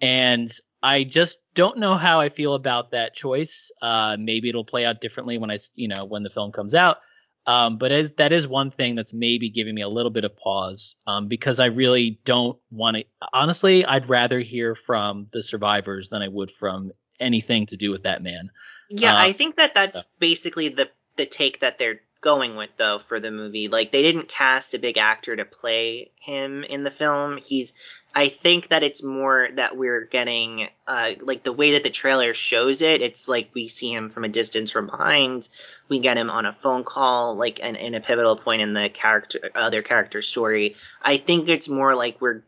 And 0.00 0.50
I 0.82 1.04
just 1.04 1.38
don't 1.54 1.78
know 1.78 1.96
how 1.96 2.20
I 2.20 2.28
feel 2.28 2.54
about 2.54 2.90
that 2.90 3.14
choice. 3.14 3.70
Uh, 3.80 4.16
maybe 4.18 4.48
it'll 4.48 4.64
play 4.64 4.84
out 4.84 5.00
differently 5.00 5.38
when 5.38 5.50
I, 5.50 5.58
you 5.74 5.88
know, 5.88 6.04
when 6.04 6.22
the 6.22 6.30
film 6.30 6.52
comes 6.52 6.74
out. 6.74 6.98
Um, 7.46 7.78
but 7.78 7.90
as 7.90 8.14
that 8.14 8.32
is 8.32 8.46
one 8.46 8.70
thing 8.70 8.94
that's 8.94 9.12
maybe 9.12 9.50
giving 9.50 9.74
me 9.74 9.82
a 9.82 9.88
little 9.88 10.10
bit 10.10 10.24
of 10.24 10.36
pause 10.36 10.96
um, 11.06 11.26
because 11.26 11.58
I 11.58 11.66
really 11.66 12.20
don't 12.24 12.58
want 12.70 12.96
to. 12.96 13.04
Honestly, 13.32 13.84
I'd 13.84 14.08
rather 14.08 14.40
hear 14.40 14.74
from 14.74 15.26
the 15.32 15.42
survivors 15.42 16.08
than 16.08 16.22
I 16.22 16.28
would 16.28 16.50
from 16.50 16.92
anything 17.18 17.66
to 17.66 17.76
do 17.76 17.90
with 17.90 18.04
that 18.04 18.22
man. 18.22 18.50
Yeah, 18.90 19.14
uh, 19.14 19.18
I 19.18 19.32
think 19.32 19.56
that 19.56 19.74
that's 19.74 19.96
so. 19.96 20.02
basically 20.20 20.68
the 20.68 20.88
the 21.16 21.26
take 21.26 21.60
that 21.60 21.78
they're 21.78 22.00
going 22.20 22.54
with 22.54 22.70
though 22.76 22.98
for 23.00 23.18
the 23.18 23.30
movie. 23.30 23.68
Like 23.68 23.90
they 23.90 24.02
didn't 24.02 24.28
cast 24.28 24.74
a 24.74 24.78
big 24.78 24.96
actor 24.96 25.34
to 25.34 25.44
play 25.44 26.12
him 26.20 26.62
in 26.62 26.84
the 26.84 26.90
film. 26.90 27.38
He's 27.38 27.74
I 28.14 28.28
think 28.28 28.68
that 28.68 28.82
it's 28.82 29.02
more 29.02 29.48
that 29.54 29.76
we're 29.76 30.04
getting 30.04 30.68
uh, 30.86 31.12
like 31.20 31.42
the 31.42 31.52
way 31.52 31.72
that 31.72 31.82
the 31.82 31.90
trailer 31.90 32.34
shows 32.34 32.82
it. 32.82 33.00
It's 33.00 33.28
like 33.28 33.50
we 33.54 33.68
see 33.68 33.92
him 33.92 34.10
from 34.10 34.24
a 34.24 34.28
distance 34.28 34.70
from 34.70 34.86
behind. 34.86 35.48
We 35.88 35.98
get 35.98 36.18
him 36.18 36.28
on 36.28 36.44
a 36.44 36.52
phone 36.52 36.84
call, 36.84 37.36
like 37.36 37.58
in, 37.60 37.76
in 37.76 37.94
a 37.94 38.00
pivotal 38.00 38.36
point 38.36 38.62
in 38.62 38.74
the 38.74 38.90
character 38.90 39.50
other 39.54 39.82
character 39.82 40.20
story. 40.20 40.76
I 41.02 41.16
think 41.16 41.48
it's 41.48 41.68
more 41.68 41.94
like 41.94 42.20
we're 42.20 42.42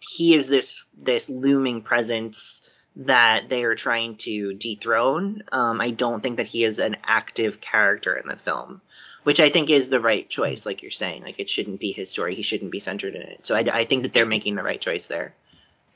he 0.00 0.34
is 0.34 0.48
this 0.48 0.84
this 0.96 1.30
looming 1.30 1.82
presence 1.82 2.68
that 2.96 3.48
they 3.48 3.64
are 3.64 3.74
trying 3.74 4.16
to 4.16 4.54
dethrone. 4.54 5.42
Um, 5.52 5.80
I 5.80 5.90
don't 5.90 6.22
think 6.22 6.38
that 6.38 6.46
he 6.46 6.64
is 6.64 6.78
an 6.78 6.96
active 7.04 7.60
character 7.60 8.16
in 8.16 8.26
the 8.26 8.36
film 8.36 8.80
which 9.26 9.40
I 9.40 9.48
think 9.48 9.70
is 9.70 9.88
the 9.88 9.98
right 9.98 10.28
choice. 10.28 10.64
Like 10.64 10.82
you're 10.82 10.92
saying, 10.92 11.24
like 11.24 11.40
it 11.40 11.50
shouldn't 11.50 11.80
be 11.80 11.90
his 11.90 12.08
story. 12.08 12.36
He 12.36 12.42
shouldn't 12.42 12.70
be 12.70 12.78
centered 12.78 13.16
in 13.16 13.22
it. 13.22 13.44
So 13.44 13.56
I, 13.56 13.66
I 13.72 13.84
think 13.84 14.04
that 14.04 14.12
they're 14.12 14.24
making 14.24 14.54
the 14.54 14.62
right 14.62 14.80
choice 14.80 15.08
there. 15.08 15.34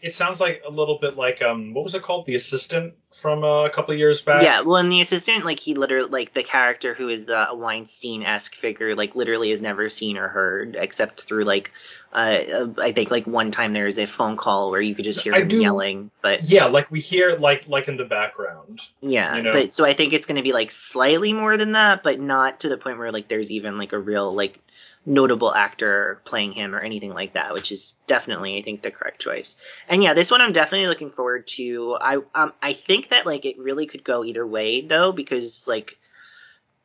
It 0.00 0.12
sounds 0.14 0.40
like 0.40 0.62
a 0.66 0.70
little 0.70 0.98
bit 0.98 1.16
like 1.16 1.42
um, 1.42 1.74
what 1.74 1.84
was 1.84 1.94
it 1.94 2.02
called? 2.02 2.26
The 2.26 2.34
Assistant 2.34 2.94
from 3.12 3.42
uh, 3.42 3.64
a 3.64 3.70
couple 3.70 3.92
of 3.92 3.98
years 3.98 4.20
back. 4.20 4.42
Yeah, 4.42 4.60
well, 4.62 4.76
in 4.76 4.88
the 4.88 5.00
assistant, 5.00 5.44
like 5.44 5.58
he 5.58 5.74
literally, 5.74 6.08
like 6.08 6.32
the 6.32 6.42
character 6.42 6.94
who 6.94 7.08
is 7.08 7.26
the 7.26 7.48
Weinstein 7.52 8.22
esque 8.22 8.54
figure, 8.54 8.94
like 8.94 9.16
literally 9.16 9.50
is 9.50 9.60
never 9.60 9.88
seen 9.88 10.16
or 10.16 10.28
heard 10.28 10.76
except 10.78 11.22
through 11.22 11.44
like, 11.44 11.72
uh, 12.12 12.68
I 12.78 12.92
think 12.92 13.10
like 13.10 13.26
one 13.26 13.50
time 13.50 13.72
there 13.72 13.88
is 13.88 13.98
a 13.98 14.06
phone 14.06 14.36
call 14.36 14.70
where 14.70 14.80
you 14.80 14.94
could 14.94 15.04
just 15.04 15.22
hear 15.22 15.34
I 15.34 15.40
him 15.40 15.48
do, 15.48 15.60
yelling, 15.60 16.10
but 16.22 16.42
yeah, 16.44 16.66
like 16.66 16.90
we 16.90 17.00
hear 17.00 17.36
like 17.36 17.68
like 17.68 17.88
in 17.88 17.96
the 17.96 18.04
background. 18.04 18.80
Yeah, 19.00 19.36
you 19.36 19.42
know? 19.42 19.52
but 19.52 19.74
so 19.74 19.84
I 19.84 19.92
think 19.92 20.12
it's 20.12 20.26
gonna 20.26 20.42
be 20.42 20.52
like 20.52 20.70
slightly 20.70 21.32
more 21.32 21.56
than 21.56 21.72
that, 21.72 22.02
but 22.04 22.20
not 22.20 22.60
to 22.60 22.68
the 22.68 22.76
point 22.76 22.98
where 22.98 23.10
like 23.10 23.28
there's 23.28 23.50
even 23.50 23.76
like 23.76 23.92
a 23.92 23.98
real 23.98 24.32
like 24.32 24.60
notable 25.06 25.52
actor 25.52 26.20
playing 26.24 26.52
him 26.52 26.74
or 26.74 26.80
anything 26.80 27.14
like 27.14 27.32
that, 27.32 27.52
which 27.52 27.72
is 27.72 27.96
definitely 28.06 28.58
I 28.58 28.62
think 28.62 28.82
the 28.82 28.90
correct 28.90 29.20
choice. 29.20 29.56
And 29.88 30.02
yeah, 30.02 30.14
this 30.14 30.30
one 30.30 30.40
I'm 30.40 30.52
definitely 30.52 30.88
looking 30.88 31.10
forward 31.10 31.46
to. 31.48 31.96
I 32.00 32.16
um 32.34 32.52
I 32.62 32.72
think 32.74 33.08
that 33.08 33.26
like 33.26 33.44
it 33.44 33.58
really 33.58 33.86
could 33.86 34.04
go 34.04 34.24
either 34.24 34.46
way 34.46 34.82
though 34.82 35.12
because 35.12 35.66
like 35.66 35.98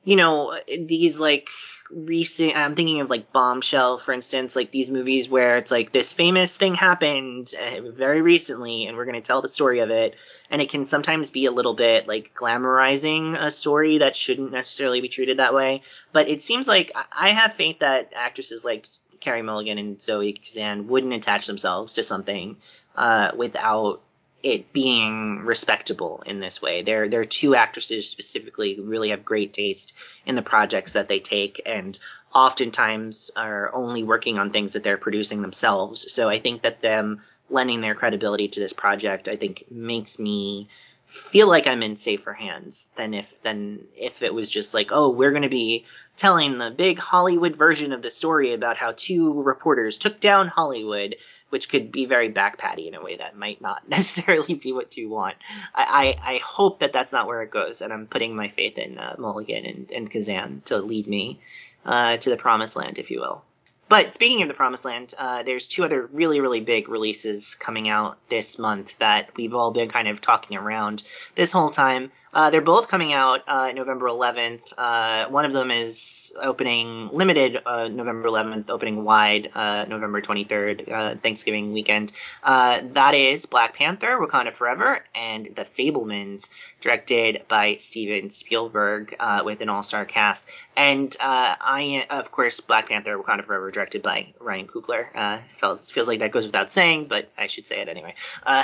you 0.03 0.15
know 0.15 0.57
these 0.67 1.19
like 1.19 1.49
recent 1.91 2.55
i'm 2.55 2.73
thinking 2.73 3.01
of 3.01 3.09
like 3.09 3.31
bombshell 3.31 3.97
for 3.97 4.11
instance 4.11 4.55
like 4.55 4.71
these 4.71 4.89
movies 4.89 5.29
where 5.29 5.57
it's 5.57 5.69
like 5.69 5.91
this 5.91 6.13
famous 6.13 6.57
thing 6.57 6.73
happened 6.73 7.53
uh, 7.61 7.91
very 7.91 8.21
recently 8.21 8.87
and 8.87 8.97
we're 8.97 9.05
going 9.05 9.15
to 9.15 9.21
tell 9.21 9.41
the 9.41 9.47
story 9.47 9.79
of 9.79 9.91
it 9.91 10.15
and 10.49 10.61
it 10.61 10.69
can 10.69 10.85
sometimes 10.85 11.29
be 11.29 11.45
a 11.45 11.51
little 11.51 11.75
bit 11.75 12.07
like 12.07 12.33
glamorizing 12.33 13.39
a 13.39 13.51
story 13.51 13.99
that 13.99 14.15
shouldn't 14.15 14.51
necessarily 14.51 14.99
be 14.99 15.09
treated 15.09 15.37
that 15.37 15.53
way 15.53 15.83
but 16.11 16.27
it 16.27 16.41
seems 16.41 16.67
like 16.67 16.91
i 17.11 17.29
have 17.29 17.53
faith 17.53 17.79
that 17.79 18.13
actresses 18.15 18.65
like 18.65 18.87
carey 19.19 19.43
mulligan 19.43 19.77
and 19.77 20.01
zoe 20.01 20.33
kazan 20.33 20.87
wouldn't 20.87 21.13
attach 21.13 21.45
themselves 21.45 21.93
to 21.93 22.03
something 22.03 22.57
uh, 22.95 23.31
without 23.35 24.01
it 24.45 24.72
being 24.72 25.39
respectable 25.39 26.22
in 26.27 26.39
this 26.39 26.61
way. 26.61 26.84
They're 26.84 27.09
they're 27.09 27.26
two 27.26 27.55
actresses 27.55 28.07
specifically 28.07 28.76
who 28.76 28.84
really 28.84 29.09
have 29.09 29.26
great 29.26 29.53
taste 29.53 29.95
in 30.23 30.35
the 30.35 30.43
projects 30.43 30.93
that 30.93 31.07
they 31.07 31.19
take 31.19 31.61
and 31.65 31.99
oftentimes 32.34 33.31
are 33.35 33.73
only 33.73 34.03
working 34.03 34.38
on 34.38 34.51
things 34.51 34.73
that 34.73 34.84
they're 34.84 34.97
producing 34.97 35.41
themselves. 35.41 36.11
So 36.11 36.30
I 36.30 36.39
think 36.39 36.61
that 36.61 36.81
them 36.81 37.22
lending 37.49 37.81
their 37.81 37.95
credibility 37.95 38.47
to 38.49 38.59
this 38.59 38.73
project 38.73 39.27
I 39.27 39.35
think 39.35 39.65
makes 39.72 40.19
me 40.19 40.69
feel 41.15 41.47
like 41.47 41.67
I'm 41.67 41.83
in 41.83 41.95
safer 41.95 42.33
hands 42.33 42.89
than 42.95 43.13
if 43.13 43.41
than 43.41 43.85
if 43.95 44.21
it 44.21 44.33
was 44.33 44.49
just 44.49 44.73
like, 44.73 44.89
oh, 44.91 45.09
we're 45.09 45.31
going 45.31 45.43
to 45.43 45.49
be 45.49 45.85
telling 46.15 46.57
the 46.57 46.71
big 46.71 46.99
Hollywood 46.99 47.55
version 47.55 47.93
of 47.93 48.01
the 48.01 48.09
story 48.09 48.53
about 48.53 48.77
how 48.77 48.93
two 48.95 49.43
reporters 49.43 49.97
took 49.97 50.19
down 50.19 50.47
Hollywood 50.47 51.15
which 51.49 51.69
could 51.69 51.89
be 51.89 52.05
very 52.05 52.31
backpatty 52.33 52.87
in 52.87 52.95
a 52.95 53.01
way 53.01 53.15
that 53.15 53.37
might 53.37 53.61
not 53.61 53.87
necessarily 53.89 54.55
be 54.55 54.73
what 54.73 54.97
you 54.97 55.09
want. 55.09 55.35
I, 55.73 56.17
I, 56.23 56.33
I 56.33 56.37
hope 56.39 56.79
that 56.79 56.91
that's 56.91 57.13
not 57.13 57.27
where 57.27 57.43
it 57.43 57.49
goes, 57.51 57.81
and 57.81 57.93
I'm 57.93 58.07
putting 58.07 58.35
my 58.35 58.49
faith 58.49 58.77
in 58.77 58.97
uh, 58.97 59.15
Mulligan 59.17 59.65
and, 59.65 59.91
and 59.91 60.11
Kazan 60.11 60.63
to 60.65 60.79
lead 60.79 61.07
me 61.07 61.39
uh, 61.85 62.17
to 62.17 62.29
the 62.29 62.35
promised 62.35 62.75
land, 62.75 62.99
if 62.99 63.09
you 63.09 63.21
will. 63.21 63.43
But 63.87 64.15
speaking 64.15 64.41
of 64.41 64.47
the 64.47 64.55
Promised 64.55 64.83
Land, 64.83 65.13
uh, 65.17 65.43
there's 65.43 65.67
two 65.67 65.83
other 65.83 66.09
really, 66.11 66.39
really 66.41 66.59
big 66.59 66.89
releases 66.89 67.53
coming 67.53 67.87
out 67.87 68.17
this 68.29 68.57
month 68.57 68.97
that 68.97 69.29
we've 69.35 69.53
all 69.53 69.71
been 69.71 69.89
kind 69.89 70.07
of 70.07 70.21
talking 70.21 70.57
around 70.57 71.03
this 71.35 71.51
whole 71.51 71.69
time. 71.69 72.11
Uh, 72.35 72.49
they're 72.49 72.59
both 72.59 72.89
coming 72.89 73.13
out 73.13 73.43
uh, 73.47 73.71
November 73.71 74.07
11th. 74.07 74.73
Uh, 74.77 75.29
one 75.29 75.45
of 75.45 75.53
them 75.53 75.71
is 75.71 76.33
opening 76.41 77.09
limited 77.13 77.57
uh, 77.65 77.87
November 77.87 78.27
11th, 78.27 78.69
opening 78.69 79.05
wide 79.05 79.49
uh, 79.55 79.85
November 79.87 80.19
23rd, 80.19 80.91
uh, 80.91 81.15
Thanksgiving 81.15 81.71
weekend. 81.71 82.11
that 82.43 83.13
is 83.13 83.45
Black 83.45 83.75
Panther: 83.75 84.19
Wakanda 84.19 84.53
Forever 84.53 84.99
and 85.15 85.47
The 85.55 85.63
Fabelmans, 85.63 86.49
directed 86.81 87.43
by 87.47 87.75
Steven 87.75 88.29
Spielberg 88.29 89.15
with 89.45 89.61
an 89.61 89.69
all-star 89.69 90.03
cast. 90.03 90.49
And 90.75 91.15
I, 91.21 92.05
of 92.09 92.33
course, 92.33 92.59
Black 92.59 92.89
Panther: 92.89 93.17
Wakanda 93.17 93.45
Forever, 93.45 93.71
directed 93.76 94.02
by 94.02 94.34
Ryan 94.39 94.68
Coogler. 94.68 95.43
feels 95.49 95.91
feels 95.91 96.07
like 96.07 96.19
that 96.19 96.31
goes 96.31 96.47
without 96.47 96.72
saying, 96.72 97.06
but 97.07 97.30
I 97.38 97.45
should 97.45 97.68
say 97.68 97.81
it 97.81 97.89
anyway. 97.89 98.15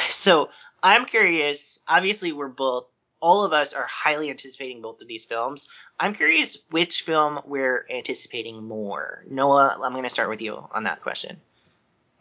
so 0.09 0.49
I'm 0.81 1.05
curious. 1.05 1.79
Obviously, 1.87 2.31
we're 2.31 2.47
both 2.47 2.87
all 3.21 3.43
of 3.43 3.53
us 3.53 3.73
are 3.73 3.85
highly 3.87 4.29
anticipating 4.29 4.81
both 4.81 5.01
of 5.01 5.07
these 5.07 5.23
films. 5.23 5.67
I'm 5.99 6.13
curious 6.13 6.57
which 6.71 7.03
film 7.03 7.39
we're 7.45 7.85
anticipating 7.89 8.63
more. 8.63 9.23
Noah, 9.29 9.79
I'm 9.81 9.93
going 9.93 10.03
to 10.03 10.09
start 10.09 10.29
with 10.29 10.41
you 10.41 10.67
on 10.73 10.85
that 10.85 11.01
question. 11.01 11.39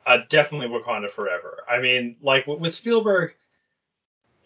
Uh, 0.06 0.18
definitely 0.28 0.68
Wakanda 0.68 1.10
Forever. 1.10 1.64
I 1.68 1.80
mean, 1.80 2.16
like 2.22 2.46
with 2.46 2.74
Spielberg, 2.74 3.34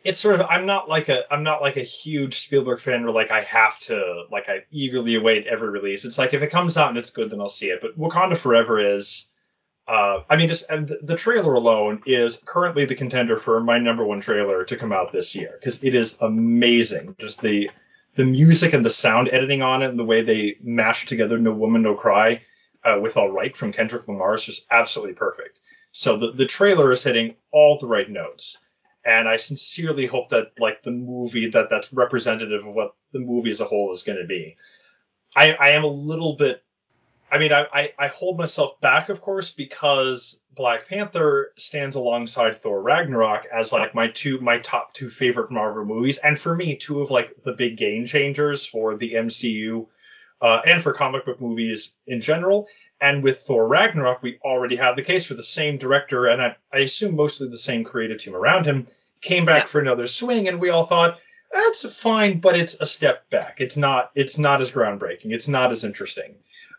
it's 0.04 0.20
sort 0.20 0.38
of 0.38 0.46
I'm 0.48 0.66
not 0.66 0.88
like 0.88 1.08
a 1.08 1.32
I'm 1.32 1.42
not 1.42 1.62
like 1.62 1.76
a 1.76 1.82
huge 1.82 2.38
Spielberg 2.38 2.78
fan 2.78 3.02
where 3.02 3.12
like 3.12 3.30
I 3.30 3.40
have 3.42 3.80
to 3.80 4.24
like 4.30 4.48
I 4.48 4.64
eagerly 4.70 5.14
await 5.16 5.46
every 5.46 5.70
release. 5.70 6.04
It's 6.04 6.18
like 6.18 6.34
if 6.34 6.42
it 6.42 6.50
comes 6.50 6.76
out 6.76 6.90
and 6.90 6.98
it's 6.98 7.10
good, 7.10 7.30
then 7.30 7.40
I'll 7.40 7.48
see 7.48 7.68
it. 7.68 7.80
But 7.80 7.98
Wakanda 7.98 8.36
Forever 8.36 8.80
is 8.80 9.30
uh, 9.86 10.22
I 10.30 10.36
mean, 10.36 10.48
just 10.48 10.68
the, 10.68 10.98
the 11.02 11.16
trailer 11.16 11.54
alone 11.54 12.02
is 12.06 12.42
currently 12.46 12.86
the 12.86 12.94
contender 12.94 13.36
for 13.36 13.60
my 13.60 13.78
number 13.78 14.04
one 14.04 14.20
trailer 14.20 14.64
to 14.64 14.76
come 14.76 14.92
out 14.92 15.12
this 15.12 15.34
year 15.34 15.58
because 15.58 15.84
it 15.84 15.94
is 15.94 16.16
amazing. 16.20 17.16
Just 17.18 17.42
the 17.42 17.70
the 18.14 18.24
music 18.24 18.72
and 18.72 18.84
the 18.84 18.90
sound 18.90 19.28
editing 19.30 19.60
on 19.60 19.82
it 19.82 19.90
and 19.90 19.98
the 19.98 20.04
way 20.04 20.22
they 20.22 20.56
mash 20.62 21.06
together 21.06 21.38
"No 21.38 21.52
Woman 21.52 21.82
No 21.82 21.94
Cry" 21.94 22.42
uh, 22.82 22.98
with 23.00 23.16
"All 23.18 23.30
Right" 23.30 23.54
from 23.54 23.72
Kendrick 23.72 24.08
Lamar 24.08 24.34
is 24.34 24.44
just 24.44 24.66
absolutely 24.70 25.14
perfect. 25.14 25.60
So 25.92 26.16
the 26.16 26.32
the 26.32 26.46
trailer 26.46 26.90
is 26.90 27.04
hitting 27.04 27.36
all 27.52 27.78
the 27.78 27.86
right 27.86 28.08
notes, 28.08 28.63
and 29.04 29.28
I 29.28 29.36
sincerely 29.36 30.06
hope 30.06 30.30
that 30.30 30.58
like 30.58 30.82
the 30.82 30.90
movie 30.90 31.50
that 31.50 31.70
that's 31.70 31.92
representative 31.92 32.66
of 32.66 32.74
what 32.74 32.94
the 33.12 33.20
movie 33.20 33.50
as 33.50 33.60
a 33.60 33.64
whole 33.64 33.92
is 33.92 34.02
going 34.02 34.18
to 34.18 34.26
be. 34.26 34.56
I, 35.36 35.52
I 35.54 35.68
am 35.70 35.84
a 35.84 35.88
little 35.88 36.36
bit 36.36 36.64
I 37.34 37.38
mean, 37.38 37.52
I, 37.52 37.66
I, 37.72 37.92
I, 37.98 38.06
hold 38.06 38.38
myself 38.38 38.80
back, 38.80 39.08
of 39.08 39.20
course, 39.20 39.50
because 39.50 40.40
Black 40.54 40.86
Panther 40.86 41.52
stands 41.56 41.96
alongside 41.96 42.54
Thor 42.56 42.80
Ragnarok 42.80 43.46
as 43.46 43.72
like 43.72 43.92
my 43.92 44.06
two 44.08 44.38
my 44.38 44.58
top 44.58 44.94
two 44.94 45.08
favorite 45.08 45.50
Marvel 45.50 45.84
movies, 45.84 46.18
and 46.18 46.38
for 46.38 46.54
me, 46.54 46.76
two 46.76 47.00
of 47.00 47.10
like 47.10 47.42
the 47.42 47.52
big 47.52 47.76
game 47.76 48.06
changers 48.06 48.64
for 48.64 48.96
the 48.96 49.14
MCU 49.14 49.88
uh, 50.40 50.60
and 50.66 50.82
for 50.82 50.92
comic 50.92 51.24
book 51.24 51.40
movies 51.40 51.94
in 52.06 52.20
general. 52.20 52.68
And 53.00 53.22
with 53.22 53.38
Thor 53.40 53.66
Ragnarok, 53.66 54.22
we 54.22 54.38
already 54.44 54.76
have 54.76 54.96
the 54.96 55.02
case 55.02 55.24
for 55.24 55.34
the 55.34 55.42
same 55.42 55.78
director, 55.78 56.26
and 56.26 56.42
I, 56.42 56.56
I 56.72 56.78
assume 56.78 57.16
mostly 57.16 57.48
the 57.48 57.58
same 57.58 57.84
creative 57.84 58.18
team 58.18 58.34
around 58.34 58.66
him, 58.66 58.86
came 59.20 59.44
back 59.44 59.62
yeah. 59.62 59.68
for 59.68 59.80
another 59.80 60.06
swing, 60.06 60.48
and 60.48 60.60
we 60.60 60.70
all 60.70 60.84
thought 60.84 61.18
that's 61.52 61.94
fine, 61.94 62.40
but 62.40 62.56
it's 62.56 62.74
a 62.80 62.86
step 62.86 63.30
back. 63.30 63.60
It's 63.60 63.76
not 63.76 64.10
it's 64.14 64.38
not 64.38 64.60
as 64.60 64.70
groundbreaking. 64.70 65.32
It's 65.32 65.48
not 65.48 65.70
as 65.70 65.84
interesting. 65.84 66.34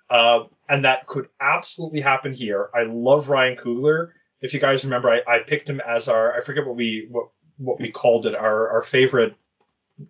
Uh, 0.09 0.43
and 0.69 0.85
that 0.85 1.07
could 1.07 1.29
absolutely 1.39 2.01
happen 2.01 2.33
here. 2.33 2.69
I 2.75 2.83
love 2.83 3.29
Ryan 3.29 3.57
Coogler. 3.57 4.11
If 4.41 4.53
you 4.53 4.59
guys 4.59 4.83
remember, 4.83 5.09
I, 5.09 5.21
I 5.27 5.39
picked 5.39 5.69
him 5.69 5.79
as 5.79 6.07
our 6.07 6.35
I 6.35 6.41
forget 6.41 6.65
what 6.65 6.75
we 6.75 7.07
what 7.09 7.29
what 7.57 7.79
we 7.79 7.89
called 7.89 8.25
it 8.25 8.35
our 8.35 8.69
our 8.69 8.83
favorite 8.83 9.35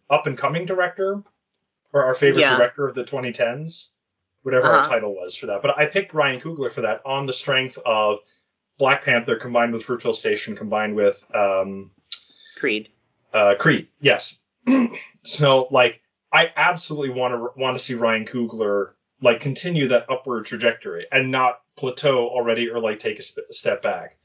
up 0.10 0.26
and 0.26 0.38
coming 0.38 0.66
director 0.66 1.24
or 1.96 2.04
our 2.04 2.14
favorite 2.14 2.42
yeah. 2.42 2.58
director 2.58 2.86
of 2.86 2.94
the 2.94 3.06
2010s, 3.06 3.92
whatever 4.44 4.68
uh-huh. 4.68 4.80
our 4.80 4.86
title 4.86 5.16
was 5.16 5.34
for 5.34 5.46
that. 5.46 5.62
But 5.62 5.80
I 5.80 5.86
picked 5.86 6.14
Ryan 6.14 6.42
Coogler 6.42 6.70
for 6.70 6.82
that 6.82 7.02
on 7.06 7.26
the 7.26 7.32
strength 7.32 7.80
of 7.86 8.20
Black 8.78 9.06
Panther 9.06 9.38
combined 9.38 9.72
with 9.72 9.84
Fruitvale 9.84 10.14
Station 10.14 10.58
combined 10.58 10.94
with 10.94 11.26
um, 11.34 11.92
Creed. 12.58 12.90
Uh, 13.34 13.56
Creed, 13.58 13.88
yes. 14.02 14.42
so 15.24 15.70
like 15.72 16.02
I 16.34 16.52
absolutely 16.58 17.12
want 17.12 17.34
to 17.34 17.60
want 17.60 17.78
to 17.78 17.84
see 17.84 17.94
Ryan 17.94 18.26
Coogler 18.26 18.92
like 19.22 19.40
continue 19.40 19.88
that 19.88 20.10
upward 20.10 20.46
trajectory 20.46 21.08
and 21.14 21.32
not 21.32 21.62
plateau 21.78 22.28
already 22.28 22.70
or 22.70 22.82
like 22.82 23.00
take 23.00 23.20
a, 23.20 23.24
sp- 23.24 23.48
a 23.50 23.54
step 23.54 23.82
back. 23.82 24.18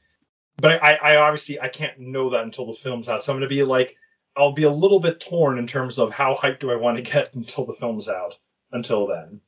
But 0.57 0.83
I, 0.83 0.95
I 0.95 1.15
obviously 1.15 1.61
I 1.61 1.69
can't 1.69 1.97
know 1.97 2.31
that 2.31 2.43
until 2.43 2.65
the 2.65 2.73
film's 2.73 3.07
out. 3.07 3.23
So 3.23 3.31
I'm 3.31 3.37
gonna 3.37 3.47
be 3.47 3.63
like 3.63 3.95
I'll 4.35 4.53
be 4.53 4.63
a 4.63 4.71
little 4.71 4.99
bit 4.99 5.19
torn 5.19 5.57
in 5.57 5.67
terms 5.67 5.99
of 5.99 6.11
how 6.11 6.35
hyped 6.35 6.59
do 6.59 6.71
I 6.71 6.75
want 6.75 6.97
to 6.97 7.03
get 7.11 7.33
until 7.33 7.65
the 7.65 7.73
film's 7.73 8.07
out. 8.07 8.37
Until 8.71 9.07
then. 9.07 9.41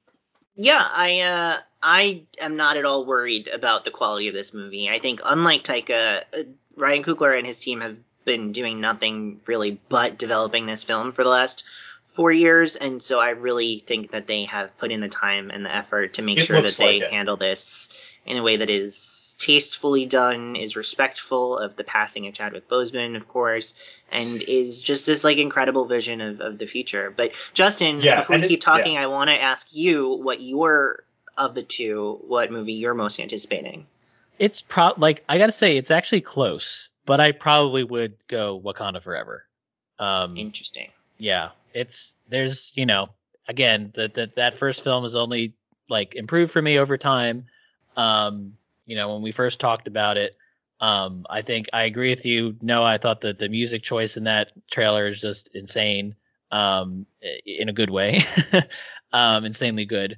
Yeah, 0.56 0.86
I 0.86 1.22
uh, 1.22 1.58
I 1.82 2.24
am 2.40 2.56
not 2.56 2.78
at 2.78 2.86
all 2.86 3.06
worried 3.06 3.48
about 3.48 3.86
the 3.86 3.92
quality 3.92 4.28
of 4.28 4.34
this 4.34 4.54
movie. 4.54 4.90
I 4.90 5.00
think 5.00 5.22
unlike 5.24 5.64
Taika, 5.64 6.24
uh, 6.34 6.44
Ryan 6.76 7.04
Coogler 7.04 7.38
and 7.38 7.48
his 7.48 7.60
team 7.60 7.82
have 7.82 7.98
been 8.26 8.52
doing 8.52 8.80
nothing 8.80 9.42
really 9.48 9.80
but 9.90 10.18
developing 10.18 10.66
this 10.66 10.84
film 10.84 11.12
for 11.12 11.24
the 11.24 11.30
last 11.30 11.64
four 12.06 12.32
years, 12.32 12.76
and 12.76 13.02
so 13.02 13.20
I 13.20 13.32
really 13.32 13.80
think 13.80 14.12
that 14.12 14.28
they 14.28 14.44
have 14.46 14.78
put 14.78 14.92
in 14.92 15.02
the 15.02 15.10
time 15.10 15.50
and 15.50 15.66
the 15.66 15.76
effort 15.76 16.16
to 16.16 16.22
make 16.22 16.38
it 16.38 16.46
sure 16.46 16.62
that 16.62 16.78
they 16.78 17.02
like 17.02 17.10
handle 17.10 17.38
this 17.38 17.90
in 18.26 18.38
a 18.38 18.44
way 18.44 18.58
that 18.58 18.70
is 18.70 18.96
tastefully 19.44 20.06
done, 20.06 20.56
is 20.56 20.78
respectful 20.78 21.58
of 21.58 21.76
the 21.76 21.84
passing 21.84 22.28
of 22.28 22.34
Chadwick 22.34 22.70
Boseman, 22.70 23.18
of 23.18 23.28
course, 23.28 23.74
and 24.10 24.42
is 24.42 24.82
just 24.82 25.06
this 25.06 25.26
like 25.26 25.38
incredible 25.38 25.86
vision 25.86 26.22
of, 26.22 26.40
of 26.40 26.58
the 26.58 26.66
future. 26.66 27.14
But 27.16 27.34
Justin, 27.54 28.00
yeah, 28.00 28.22
before 28.22 28.40
we 28.40 28.48
keep 28.48 28.62
talking, 28.62 28.94
yeah. 28.94 29.04
I 29.04 29.08
want 29.08 29.30
to 29.30 29.42
ask 29.42 29.68
you 29.76 30.14
what 30.14 30.42
your 30.42 31.04
of 31.38 31.56
the 31.56 31.64
two, 31.64 32.20
what 32.26 32.52
movie 32.52 32.74
you're 32.74 32.94
most 32.94 33.20
anticipating. 33.20 33.86
It's 34.40 34.62
pro 34.62 34.94
like 34.96 35.26
I 35.28 35.38
gotta 35.38 35.52
say 35.52 35.76
it's 35.76 35.92
actually 35.92 36.22
close, 36.22 36.90
but 37.06 37.20
I 37.20 37.34
probably 37.34 37.84
would 37.84 38.16
go 38.30 38.62
Wakanda 38.64 39.04
Forever. 39.04 39.46
Um, 40.00 40.38
Interesting. 40.38 40.90
Yeah, 41.18 41.50
it's 41.74 42.16
there's 42.30 42.72
you 42.76 42.86
know 42.86 43.10
again 43.50 43.92
that 43.96 44.14
that 44.14 44.36
that 44.36 44.58
first 44.58 44.86
film 44.86 45.04
is 45.04 45.16
only 45.16 45.54
like 45.90 46.16
improved 46.16 46.54
for 46.54 46.62
me 46.62 46.80
over 46.80 46.98
time. 46.98 47.48
Um, 47.98 48.54
you 48.86 48.96
know 48.96 49.14
when 49.14 49.22
we 49.22 49.32
first 49.32 49.60
talked 49.60 49.88
about 49.88 50.18
it, 50.18 50.36
um, 50.80 51.26
I 51.30 51.42
think 51.42 51.68
I 51.74 51.84
agree 51.84 52.10
with 52.10 52.26
you. 52.26 52.56
No, 52.62 52.84
I 52.84 52.98
thought 52.98 53.22
that 53.22 53.40
the 53.40 53.50
music 53.50 53.84
choice 53.84 54.18
in 54.18 54.26
that 54.26 54.52
trailer 54.72 55.08
is 55.08 55.20
just 55.22 55.50
insane. 55.56 56.16
Um, 56.52 57.08
in 57.46 57.68
a 57.70 57.74
good 57.74 57.90
way, 57.90 58.20
um, 59.12 59.44
insanely 59.44 59.86
good. 59.86 60.18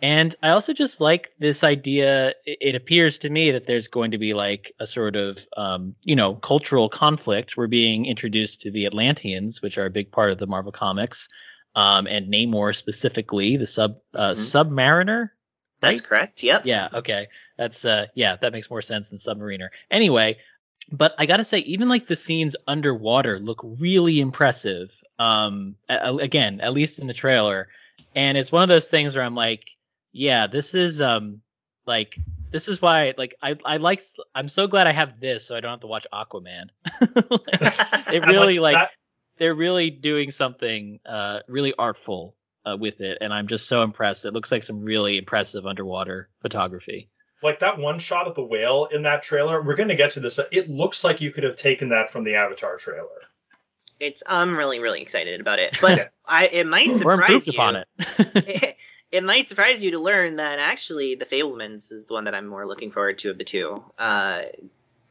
And 0.00 0.34
I 0.42 0.50
also 0.50 0.72
just 0.72 1.00
like 1.00 1.32
this 1.38 1.62
idea. 1.64 2.34
It, 2.46 2.74
appears 2.74 3.18
to 3.18 3.30
me 3.30 3.50
that 3.52 3.66
there's 3.66 3.88
going 3.88 4.10
to 4.10 4.18
be 4.18 4.34
like 4.34 4.74
a 4.80 4.86
sort 4.86 5.16
of, 5.16 5.46
um, 5.56 5.94
you 6.02 6.16
know, 6.16 6.34
cultural 6.34 6.88
conflict. 6.88 7.56
We're 7.56 7.66
being 7.68 8.06
introduced 8.06 8.62
to 8.62 8.70
the 8.70 8.86
Atlanteans, 8.86 9.62
which 9.62 9.78
are 9.78 9.86
a 9.86 9.90
big 9.90 10.10
part 10.10 10.30
of 10.30 10.38
the 10.38 10.46
Marvel 10.46 10.72
comics. 10.72 11.28
um, 11.76 12.06
and 12.06 12.32
Namor 12.32 12.72
specifically, 12.74 13.56
the 13.56 13.66
sub 13.66 13.96
uh, 14.14 14.30
Mhm. 14.30 14.36
Submariner. 14.36 15.30
That's 15.84 16.00
right? 16.00 16.08
correct. 16.08 16.42
Yep. 16.42 16.66
Yeah, 16.66 16.88
okay. 16.94 17.28
That's 17.56 17.84
uh 17.84 18.06
yeah, 18.14 18.36
that 18.40 18.52
makes 18.52 18.70
more 18.70 18.82
sense 18.82 19.10
than 19.10 19.18
Submariner. 19.18 19.68
Anyway, 19.90 20.38
but 20.90 21.14
I 21.18 21.26
got 21.26 21.36
to 21.38 21.44
say 21.44 21.58
even 21.60 21.88
like 21.88 22.06
the 22.06 22.16
scenes 22.16 22.56
underwater 22.66 23.38
look 23.38 23.60
really 23.62 24.20
impressive. 24.20 24.90
Um 25.18 25.76
a- 25.88 26.16
again, 26.16 26.60
at 26.60 26.72
least 26.72 26.98
in 26.98 27.06
the 27.06 27.14
trailer. 27.14 27.68
And 28.16 28.36
it's 28.36 28.50
one 28.52 28.62
of 28.62 28.68
those 28.68 28.88
things 28.88 29.14
where 29.14 29.24
I'm 29.24 29.34
like, 29.36 29.64
yeah, 30.12 30.46
this 30.46 30.74
is 30.74 31.00
um 31.00 31.40
like 31.86 32.16
this 32.50 32.68
is 32.68 32.80
why 32.80 33.14
like 33.16 33.34
I 33.42 33.56
I 33.64 33.76
like 33.76 34.02
I'm 34.34 34.48
so 34.48 34.66
glad 34.66 34.86
I 34.86 34.92
have 34.92 35.20
this 35.20 35.44
so 35.46 35.56
I 35.56 35.60
don't 35.60 35.70
have 35.70 35.80
to 35.80 35.86
watch 35.86 36.06
Aquaman. 36.12 36.68
it 38.12 38.24
really 38.26 38.58
like 38.58 38.74
that- 38.74 38.90
they're 39.36 39.54
really 39.54 39.90
doing 39.90 40.30
something 40.30 41.00
uh 41.04 41.40
really 41.48 41.74
artful 41.78 42.34
uh, 42.66 42.76
with 42.78 43.00
it 43.00 43.18
and 43.20 43.32
I'm 43.32 43.46
just 43.46 43.66
so 43.68 43.82
impressed. 43.82 44.24
It 44.24 44.32
looks 44.32 44.50
like 44.52 44.62
some 44.64 44.82
really 44.82 45.18
impressive 45.18 45.66
underwater 45.66 46.28
photography. 46.40 47.08
like 47.42 47.58
that 47.60 47.78
one 47.78 47.98
shot 47.98 48.26
of 48.26 48.34
the 48.34 48.44
whale 48.44 48.86
in 48.86 49.02
that 49.02 49.22
trailer. 49.22 49.62
We're 49.62 49.76
gonna 49.76 49.94
get 49.96 50.12
to 50.12 50.20
this. 50.20 50.38
It 50.50 50.68
looks 50.68 51.04
like 51.04 51.20
you 51.20 51.30
could 51.30 51.44
have 51.44 51.56
taken 51.56 51.90
that 51.90 52.10
from 52.10 52.24
the 52.24 52.34
Avatar 52.36 52.76
trailer. 52.76 53.08
It's 54.00 54.22
I'm 54.26 54.56
really 54.56 54.80
really 54.80 55.02
excited 55.02 55.40
about 55.40 55.58
it, 55.58 55.76
but 55.82 55.98
Yeah. 55.98 56.08
I 56.26 56.46
it 56.46 56.66
might 56.66 56.88
We're 56.88 56.94
surprise 56.94 57.20
improved 57.20 57.46
you. 57.48 57.52
upon 57.52 57.76
it. 57.76 57.86
it, 58.18 58.76
it 59.12 59.22
might 59.24 59.46
surprise 59.46 59.84
you 59.84 59.92
to 59.92 59.98
learn 60.00 60.36
that 60.36 60.58
actually 60.58 61.14
the 61.14 61.26
Fabelmans 61.26 61.92
is 61.92 62.04
the 62.06 62.14
one 62.14 62.24
that 62.24 62.34
I'm 62.34 62.46
more 62.46 62.66
looking 62.66 62.90
forward 62.90 63.18
to 63.18 63.30
of 63.30 63.38
the 63.38 63.44
two. 63.44 63.84
Uh, 63.98 64.42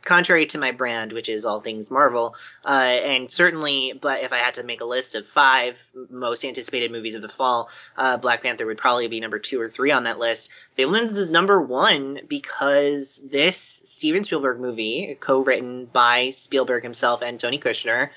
contrary 0.03 0.45
to 0.47 0.57
my 0.57 0.71
brand, 0.71 1.13
which 1.13 1.29
is 1.29 1.45
all 1.45 1.59
things 1.59 1.89
Marvel, 1.89 2.35
uh, 2.65 2.69
and 2.69 3.31
certainly, 3.31 3.93
but 3.99 4.21
if 4.23 4.33
I 4.33 4.37
had 4.37 4.55
to 4.55 4.63
make 4.63 4.81
a 4.81 4.85
list 4.85 5.15
of 5.15 5.25
five 5.25 5.87
most 6.09 6.43
anticipated 6.45 6.91
movies 6.91 7.15
of 7.15 7.21
the 7.21 7.29
fall, 7.29 7.69
uh, 7.97 8.17
Black 8.17 8.43
Panther 8.43 8.65
would 8.65 8.77
probably 8.77 9.07
be 9.07 9.19
number 9.19 9.39
two 9.39 9.59
or 9.61 9.69
three 9.69 9.91
on 9.91 10.03
that 10.03 10.19
list. 10.19 10.49
Fabelmans 10.77 11.17
is 11.17 11.31
number 11.31 11.61
one 11.61 12.19
because 12.27 13.21
this 13.29 13.57
Steven 13.57 14.23
Spielberg 14.23 14.59
movie, 14.59 15.17
co-written 15.19 15.85
by 15.85 16.31
Spielberg 16.31 16.83
himself 16.83 17.21
and 17.21 17.39
Tony 17.39 17.59
Kushner, 17.59 18.09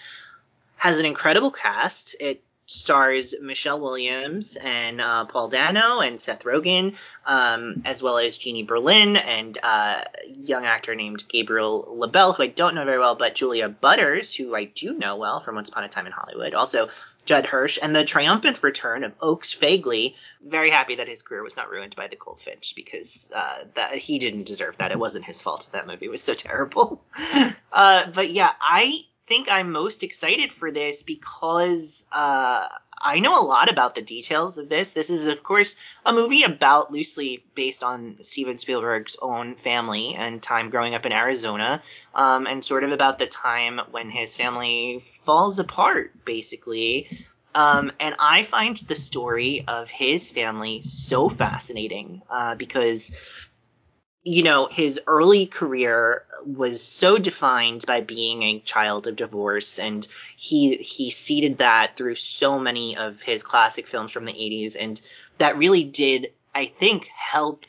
has 0.76 0.98
an 0.98 1.06
incredible 1.06 1.50
cast. 1.50 2.16
It 2.20 2.42
stars 2.66 3.34
Michelle 3.40 3.80
Williams 3.80 4.56
and 4.56 5.00
uh, 5.00 5.24
Paul 5.24 5.48
Dano 5.48 6.00
and 6.00 6.20
Seth 6.20 6.44
Rogen, 6.44 6.96
um, 7.24 7.82
as 7.84 8.02
well 8.02 8.18
as 8.18 8.36
Jeannie 8.36 8.64
Berlin 8.64 9.16
and 9.16 9.56
uh, 9.62 10.02
a 10.24 10.30
young 10.30 10.66
actor 10.66 10.94
named 10.94 11.24
Gabriel 11.28 11.86
LaBelle, 11.88 12.32
who 12.32 12.42
I 12.42 12.48
don't 12.48 12.74
know 12.74 12.84
very 12.84 12.98
well, 12.98 13.14
but 13.14 13.36
Julia 13.36 13.68
Butters, 13.68 14.34
who 14.34 14.54
I 14.54 14.64
do 14.64 14.94
know 14.94 15.16
well 15.16 15.40
from 15.40 15.54
Once 15.54 15.68
Upon 15.68 15.84
a 15.84 15.88
Time 15.88 16.06
in 16.06 16.12
Hollywood. 16.12 16.54
Also, 16.54 16.88
Judd 17.24 17.46
Hirsch 17.46 17.78
and 17.80 17.94
the 17.94 18.04
triumphant 18.04 18.62
return 18.62 19.04
of 19.04 19.12
Oakes 19.20 19.54
Fegley. 19.54 20.14
Very 20.44 20.70
happy 20.70 20.96
that 20.96 21.08
his 21.08 21.22
career 21.22 21.42
was 21.42 21.56
not 21.56 21.70
ruined 21.70 21.96
by 21.96 22.08
the 22.08 22.16
Goldfinch 22.16 22.74
because 22.74 23.30
uh, 23.34 23.64
that 23.74 23.94
he 23.94 24.18
didn't 24.18 24.44
deserve 24.44 24.78
that. 24.78 24.92
It 24.92 24.98
wasn't 24.98 25.24
his 25.24 25.42
fault 25.42 25.68
that 25.72 25.86
movie 25.86 26.08
was 26.08 26.22
so 26.22 26.34
terrible. 26.34 27.02
uh, 27.72 28.10
but 28.12 28.30
yeah, 28.30 28.52
I 28.60 29.04
think 29.26 29.48
I'm 29.50 29.72
most 29.72 30.02
excited 30.02 30.52
for 30.52 30.70
this 30.70 31.02
because 31.02 32.06
uh, 32.12 32.68
I 32.98 33.18
know 33.20 33.40
a 33.40 33.44
lot 33.44 33.70
about 33.70 33.94
the 33.94 34.02
details 34.02 34.58
of 34.58 34.68
this. 34.68 34.92
This 34.92 35.10
is, 35.10 35.26
of 35.26 35.42
course, 35.42 35.76
a 36.04 36.12
movie 36.12 36.44
about 36.44 36.90
loosely 36.90 37.44
based 37.54 37.82
on 37.82 38.18
Steven 38.22 38.58
Spielberg's 38.58 39.16
own 39.20 39.56
family 39.56 40.14
and 40.14 40.42
time 40.42 40.70
growing 40.70 40.94
up 40.94 41.04
in 41.04 41.12
Arizona, 41.12 41.82
um, 42.14 42.46
and 42.46 42.64
sort 42.64 42.84
of 42.84 42.92
about 42.92 43.18
the 43.18 43.26
time 43.26 43.80
when 43.90 44.10
his 44.10 44.36
family 44.36 45.00
falls 45.24 45.58
apart, 45.58 46.12
basically. 46.24 47.08
Um, 47.54 47.90
and 48.00 48.14
I 48.18 48.42
find 48.42 48.76
the 48.76 48.94
story 48.94 49.64
of 49.66 49.88
his 49.88 50.30
family 50.30 50.82
so 50.82 51.30
fascinating 51.30 52.20
uh, 52.28 52.54
because 52.54 53.45
you 54.26 54.42
know, 54.42 54.66
his 54.66 55.00
early 55.06 55.46
career 55.46 56.24
was 56.44 56.82
so 56.82 57.16
defined 57.16 57.84
by 57.86 58.00
being 58.00 58.42
a 58.42 58.58
child 58.58 59.06
of 59.06 59.14
divorce, 59.14 59.78
and 59.78 60.06
he 60.36 60.76
he 60.78 61.10
seeded 61.10 61.58
that 61.58 61.96
through 61.96 62.16
so 62.16 62.58
many 62.58 62.96
of 62.96 63.22
his 63.22 63.44
classic 63.44 63.86
films 63.86 64.10
from 64.10 64.24
the 64.24 64.32
80s, 64.32 64.76
and 64.78 65.00
that 65.38 65.56
really 65.56 65.84
did, 65.84 66.32
I 66.52 66.66
think, 66.66 67.08
help 67.14 67.66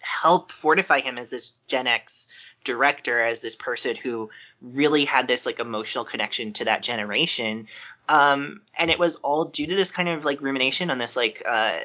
help 0.00 0.52
fortify 0.52 1.00
him 1.00 1.16
as 1.16 1.30
this 1.30 1.52
Gen 1.66 1.86
X 1.86 2.28
director, 2.62 3.18
as 3.18 3.40
this 3.40 3.56
person 3.56 3.96
who 3.96 4.28
really 4.60 5.06
had 5.06 5.28
this 5.28 5.46
like 5.46 5.60
emotional 5.60 6.04
connection 6.04 6.52
to 6.54 6.66
that 6.66 6.82
generation. 6.82 7.68
Um, 8.06 8.60
and 8.76 8.90
it 8.90 8.98
was 8.98 9.16
all 9.16 9.46
due 9.46 9.66
to 9.66 9.74
this 9.74 9.92
kind 9.92 10.10
of 10.10 10.26
like 10.26 10.42
rumination 10.42 10.90
on 10.90 10.98
this 10.98 11.16
like 11.16 11.42
uh, 11.46 11.78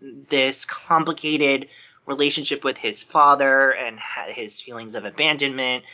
this 0.00 0.64
complicated 0.64 1.68
relationship 2.06 2.64
with 2.64 2.78
his 2.78 3.02
father 3.02 3.70
and 3.70 3.98
his 4.28 4.60
feelings 4.60 4.94
of 4.94 5.04
abandonment. 5.04 5.84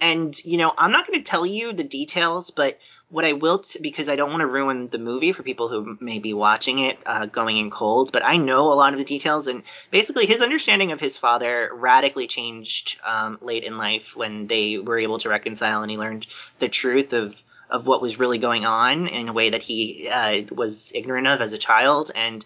And, 0.00 0.38
you 0.44 0.58
know, 0.58 0.72
I'm 0.76 0.92
not 0.92 1.06
going 1.06 1.18
to 1.18 1.28
tell 1.28 1.44
you 1.44 1.72
the 1.72 1.84
details, 1.84 2.50
but 2.50 2.78
what 3.10 3.24
I 3.24 3.32
will, 3.32 3.58
t- 3.58 3.80
because 3.82 4.08
I 4.08 4.16
don't 4.16 4.30
want 4.30 4.40
to 4.40 4.46
ruin 4.46 4.88
the 4.88 4.98
movie 4.98 5.32
for 5.32 5.42
people 5.42 5.68
who 5.68 5.96
may 6.00 6.18
be 6.18 6.34
watching 6.34 6.78
it 6.78 6.98
uh, 7.04 7.26
going 7.26 7.56
in 7.56 7.70
cold, 7.70 8.12
but 8.12 8.24
I 8.24 8.36
know 8.36 8.72
a 8.72 8.74
lot 8.74 8.92
of 8.92 8.98
the 8.98 9.04
details. 9.04 9.48
And 9.48 9.62
basically, 9.90 10.26
his 10.26 10.42
understanding 10.42 10.92
of 10.92 11.00
his 11.00 11.16
father 11.16 11.70
radically 11.74 12.26
changed 12.26 13.00
um, 13.04 13.38
late 13.40 13.64
in 13.64 13.76
life 13.76 14.16
when 14.16 14.46
they 14.46 14.78
were 14.78 14.98
able 14.98 15.18
to 15.20 15.28
reconcile 15.28 15.82
and 15.82 15.90
he 15.90 15.96
learned 15.96 16.26
the 16.58 16.68
truth 16.68 17.12
of. 17.12 17.42
Of 17.70 17.86
what 17.86 18.00
was 18.00 18.18
really 18.18 18.38
going 18.38 18.64
on 18.64 19.08
in 19.08 19.28
a 19.28 19.32
way 19.34 19.50
that 19.50 19.62
he 19.62 20.08
uh, 20.10 20.44
was 20.50 20.90
ignorant 20.94 21.26
of 21.26 21.42
as 21.42 21.52
a 21.52 21.58
child, 21.58 22.10
and 22.14 22.42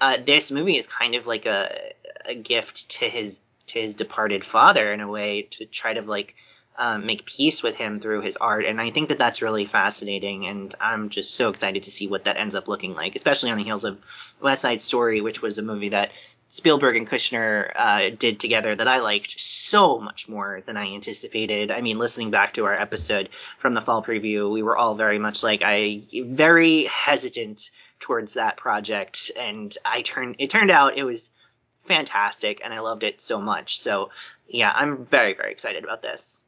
uh, 0.00 0.18
this 0.24 0.50
movie 0.50 0.76
is 0.76 0.86
kind 0.86 1.14
of 1.14 1.26
like 1.26 1.46
a 1.46 1.92
a 2.26 2.34
gift 2.34 2.88
to 2.88 3.04
his 3.06 3.40
to 3.66 3.80
his 3.80 3.94
departed 3.94 4.44
father 4.44 4.90
in 4.90 5.00
a 5.00 5.08
way 5.08 5.42
to 5.42 5.66
try 5.66 5.92
to 5.92 6.02
like 6.02 6.34
um, 6.78 7.06
make 7.06 7.24
peace 7.24 7.62
with 7.62 7.76
him 7.76 8.00
through 8.00 8.20
his 8.20 8.36
art. 8.36 8.64
And 8.64 8.80
i 8.80 8.90
think 8.90 9.08
that 9.08 9.18
that's 9.18 9.42
really 9.42 9.64
fascinating 9.64 10.46
and 10.46 10.74
i'm 10.80 11.08
just 11.08 11.34
so 11.34 11.48
excited 11.48 11.84
to 11.84 11.90
see 11.90 12.08
what 12.08 12.24
that 12.24 12.36
ends 12.36 12.54
up 12.54 12.68
looking 12.68 12.94
like 12.94 13.16
especially 13.16 13.50
on 13.50 13.58
the 13.58 13.64
heels 13.64 13.84
of 13.84 13.98
west 14.40 14.62
side 14.62 14.80
story 14.80 15.20
which 15.20 15.40
was 15.40 15.58
a 15.58 15.62
movie 15.62 15.90
that 15.90 16.10
spielberg 16.48 16.96
and 16.96 17.08
kushner 17.08 17.70
uh, 17.74 18.10
did 18.10 18.38
together 18.40 18.74
that 18.74 18.88
i 18.88 19.00
liked 19.00 19.38
so 19.38 19.98
much 19.98 20.28
more 20.28 20.62
than 20.66 20.76
i 20.76 20.86
anticipated 20.94 21.70
i 21.70 21.80
mean 21.80 21.98
listening 21.98 22.30
back 22.30 22.52
to 22.52 22.64
our 22.64 22.74
episode 22.74 23.28
from 23.58 23.74
the 23.74 23.80
fall 23.80 24.02
preview 24.02 24.50
we 24.52 24.62
were 24.62 24.76
all 24.76 24.94
very 24.94 25.18
much 25.18 25.42
like 25.42 25.62
i 25.64 26.02
very 26.24 26.84
hesitant 26.84 27.70
towards 28.00 28.34
that 28.34 28.56
project 28.56 29.30
and 29.38 29.76
i 29.84 30.02
turned 30.02 30.36
it 30.38 30.50
turned 30.50 30.70
out 30.70 30.96
it 30.96 31.04
was 31.04 31.30
fantastic 31.78 32.60
and 32.64 32.74
I 32.74 32.80
loved 32.80 33.04
it 33.04 33.20
so 33.20 33.40
much. 33.40 33.78
So 33.80 34.10
yeah, 34.48 34.72
I'm 34.74 35.06
very 35.06 35.34
very 35.34 35.52
excited 35.52 35.84
about 35.84 36.02
this. 36.02 36.44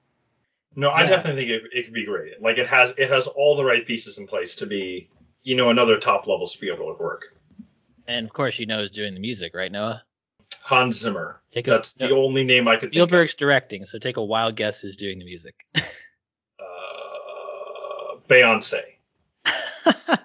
No, 0.75 0.91
I 0.91 1.03
Yeah. 1.03 1.11
definitely 1.11 1.47
think 1.47 1.63
it, 1.65 1.79
it 1.79 1.85
could 1.85 1.95
be 1.95 2.05
great. 2.05 2.43
Like 2.43 2.59
it 2.59 2.67
has 2.67 2.93
it 2.99 3.09
has 3.09 3.29
all 3.29 3.57
the 3.57 3.65
right 3.65 3.87
pieces 3.87 4.19
in 4.19 4.27
place 4.27 4.57
to 4.57 4.67
be, 4.67 5.09
you 5.45 5.55
know, 5.55 5.71
another 5.71 5.99
top 5.99 6.27
level 6.27 6.47
Spielberg 6.49 6.99
work. 6.99 7.35
And 8.09 8.27
of 8.27 8.33
course, 8.33 8.59
you 8.59 8.67
know 8.67 8.81
who's 8.81 8.91
doing 8.91 9.15
the 9.15 9.21
music, 9.21 9.55
right, 9.55 9.71
Noah? 9.71 10.03
Hans 10.63 10.97
Zimmer. 10.99 11.41
Take 11.53 11.69
a- 11.69 11.71
That's 11.71 11.93
the 11.93 12.11
only 12.11 12.43
name 12.43 12.67
I 12.67 12.75
could 12.77 12.91
think 12.91 12.93
of. 12.95 13.09
Spielberg's 13.09 13.35
directing, 13.35 13.87
so 13.87 13.99
take 13.99 14.17
a 14.17 14.25
wild 14.25 14.57
guess 14.57 14.81
who's 14.81 14.97
doing 14.97 15.19
the 15.19 15.25
music. 15.25 15.55
Uh, 15.77 15.83
Beyonce. 18.29 18.81
oh, 19.47 20.17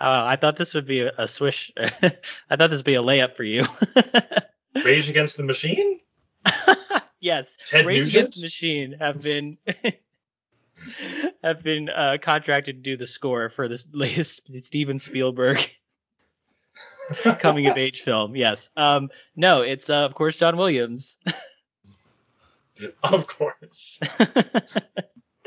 I 0.00 0.36
thought 0.36 0.56
this 0.56 0.74
would 0.74 0.86
be 0.86 1.00
a, 1.00 1.12
a 1.18 1.28
swish. 1.28 1.70
I 1.78 2.56
thought 2.56 2.70
this 2.70 2.78
would 2.78 2.84
be 2.84 2.94
a 2.94 3.02
layup 3.02 3.36
for 3.36 3.44
you. 3.44 3.64
Rage 4.84 5.08
Against 5.08 5.36
the 5.36 5.44
Machine? 5.44 6.00
yes, 7.20 7.56
Ted 7.66 7.86
Rage 7.86 8.04
Nugent? 8.04 8.14
Against 8.16 8.38
the 8.38 8.42
Machine 8.44 8.92
have 8.98 9.22
been 9.22 9.58
have 11.42 11.62
been 11.62 11.88
uh, 11.88 12.18
contracted 12.20 12.76
to 12.76 12.82
do 12.90 12.96
the 12.96 13.06
score 13.06 13.48
for 13.48 13.68
this 13.68 13.88
latest 13.92 14.42
Steven 14.64 14.98
Spielberg 14.98 15.58
coming 17.38 17.66
of 17.66 17.76
age 17.76 18.02
film. 18.02 18.36
Yes. 18.36 18.70
Um. 18.76 19.10
No, 19.34 19.62
it's 19.62 19.90
uh, 19.90 20.04
of 20.04 20.14
course 20.14 20.36
John 20.36 20.56
Williams. 20.56 21.18
of 23.02 23.26
course. 23.26 24.00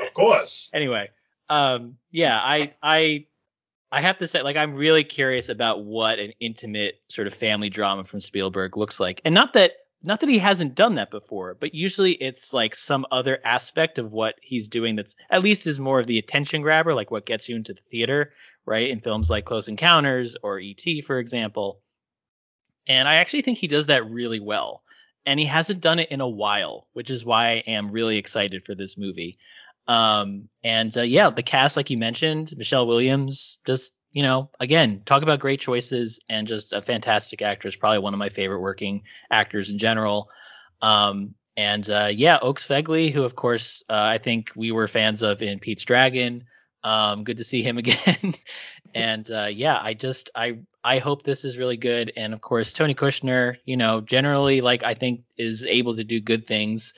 Of 0.00 0.14
course. 0.14 0.70
anyway, 0.72 1.10
um, 1.50 1.98
yeah, 2.10 2.38
I, 2.38 2.72
I, 2.82 3.26
I 3.92 4.00
have 4.00 4.18
to 4.18 4.28
say, 4.28 4.42
like, 4.42 4.56
I'm 4.56 4.74
really 4.74 5.04
curious 5.04 5.48
about 5.48 5.84
what 5.84 6.18
an 6.18 6.32
intimate 6.40 7.00
sort 7.08 7.26
of 7.26 7.34
family 7.34 7.68
drama 7.68 8.04
from 8.04 8.20
Spielberg 8.20 8.76
looks 8.76 8.98
like, 8.98 9.20
and 9.24 9.34
not 9.34 9.52
that, 9.52 9.72
not 10.02 10.20
that 10.20 10.28
he 10.30 10.38
hasn't 10.38 10.74
done 10.74 10.94
that 10.94 11.10
before, 11.10 11.54
but 11.60 11.74
usually 11.74 12.12
it's 12.12 12.54
like 12.54 12.74
some 12.74 13.04
other 13.10 13.38
aspect 13.44 13.98
of 13.98 14.12
what 14.12 14.36
he's 14.40 14.68
doing 14.68 14.96
that's 14.96 15.16
at 15.28 15.42
least 15.42 15.66
is 15.66 15.78
more 15.78 16.00
of 16.00 16.06
the 16.06 16.18
attention 16.18 16.62
grabber, 16.62 16.94
like 16.94 17.10
what 17.10 17.26
gets 17.26 17.48
you 17.48 17.56
into 17.56 17.74
the 17.74 17.82
theater, 17.90 18.32
right? 18.66 18.90
In 18.90 19.00
films 19.00 19.30
like 19.30 19.44
Close 19.44 19.68
Encounters 19.68 20.36
or 20.42 20.58
E.T., 20.58 21.02
for 21.02 21.18
example. 21.18 21.80
And 22.86 23.08
I 23.08 23.16
actually 23.16 23.42
think 23.42 23.58
he 23.58 23.68
does 23.68 23.86
that 23.86 24.10
really 24.10 24.40
well. 24.40 24.82
And 25.26 25.38
he 25.38 25.46
hasn't 25.46 25.80
done 25.80 25.98
it 25.98 26.10
in 26.10 26.20
a 26.20 26.28
while, 26.28 26.88
which 26.92 27.10
is 27.10 27.24
why 27.24 27.48
I 27.48 27.54
am 27.66 27.90
really 27.90 28.16
excited 28.16 28.64
for 28.64 28.74
this 28.74 28.96
movie. 28.96 29.38
Um, 29.86 30.48
and 30.62 30.96
uh, 30.96 31.02
yeah, 31.02 31.30
the 31.30 31.42
cast, 31.42 31.76
like 31.76 31.90
you 31.90 31.98
mentioned, 31.98 32.54
Michelle 32.56 32.86
Williams 32.86 33.58
just, 33.66 33.92
you 34.12 34.22
know, 34.22 34.50
again, 34.58 35.02
talk 35.04 35.22
about 35.22 35.40
great 35.40 35.60
choices 35.60 36.20
and 36.28 36.46
just 36.46 36.72
a 36.72 36.82
fantastic 36.82 37.42
actress. 37.42 37.76
Probably 37.76 37.98
one 37.98 38.14
of 38.14 38.18
my 38.18 38.28
favorite 38.28 38.60
working 38.60 39.02
actors 39.30 39.70
in 39.70 39.78
general. 39.78 40.28
Um, 40.80 41.34
and 41.56 41.88
uh, 41.90 42.08
yeah, 42.10 42.38
Oakes 42.40 42.66
Fegley, 42.66 43.12
who 43.12 43.22
of 43.24 43.36
course 43.36 43.82
uh, 43.90 43.94
I 43.94 44.18
think 44.18 44.52
we 44.56 44.72
were 44.72 44.88
fans 44.88 45.22
of 45.22 45.42
in 45.42 45.58
Pete's 45.58 45.84
Dragon. 45.84 46.44
Um, 46.82 47.24
good 47.24 47.38
to 47.38 47.44
see 47.44 47.62
him 47.62 47.78
again. 47.82 48.34
and 48.94 49.30
uh, 49.30 49.46
yeah, 49.46 49.78
I 49.80 49.94
just 49.94 50.30
I 50.34 50.58
I 50.82 50.98
hope 50.98 51.22
this 51.22 51.44
is 51.44 51.58
really 51.58 51.76
good. 51.76 52.12
And 52.16 52.32
of 52.32 52.40
course, 52.40 52.72
Tony 52.72 52.94
Kushner, 52.94 53.56
you 53.64 53.76
know, 53.76 54.00
generally 54.00 54.60
like 54.60 54.82
I 54.82 54.94
think 54.94 55.22
is 55.36 55.66
able 55.66 55.96
to 55.96 56.04
do 56.04 56.20
good 56.20 56.46
things. 56.46 56.94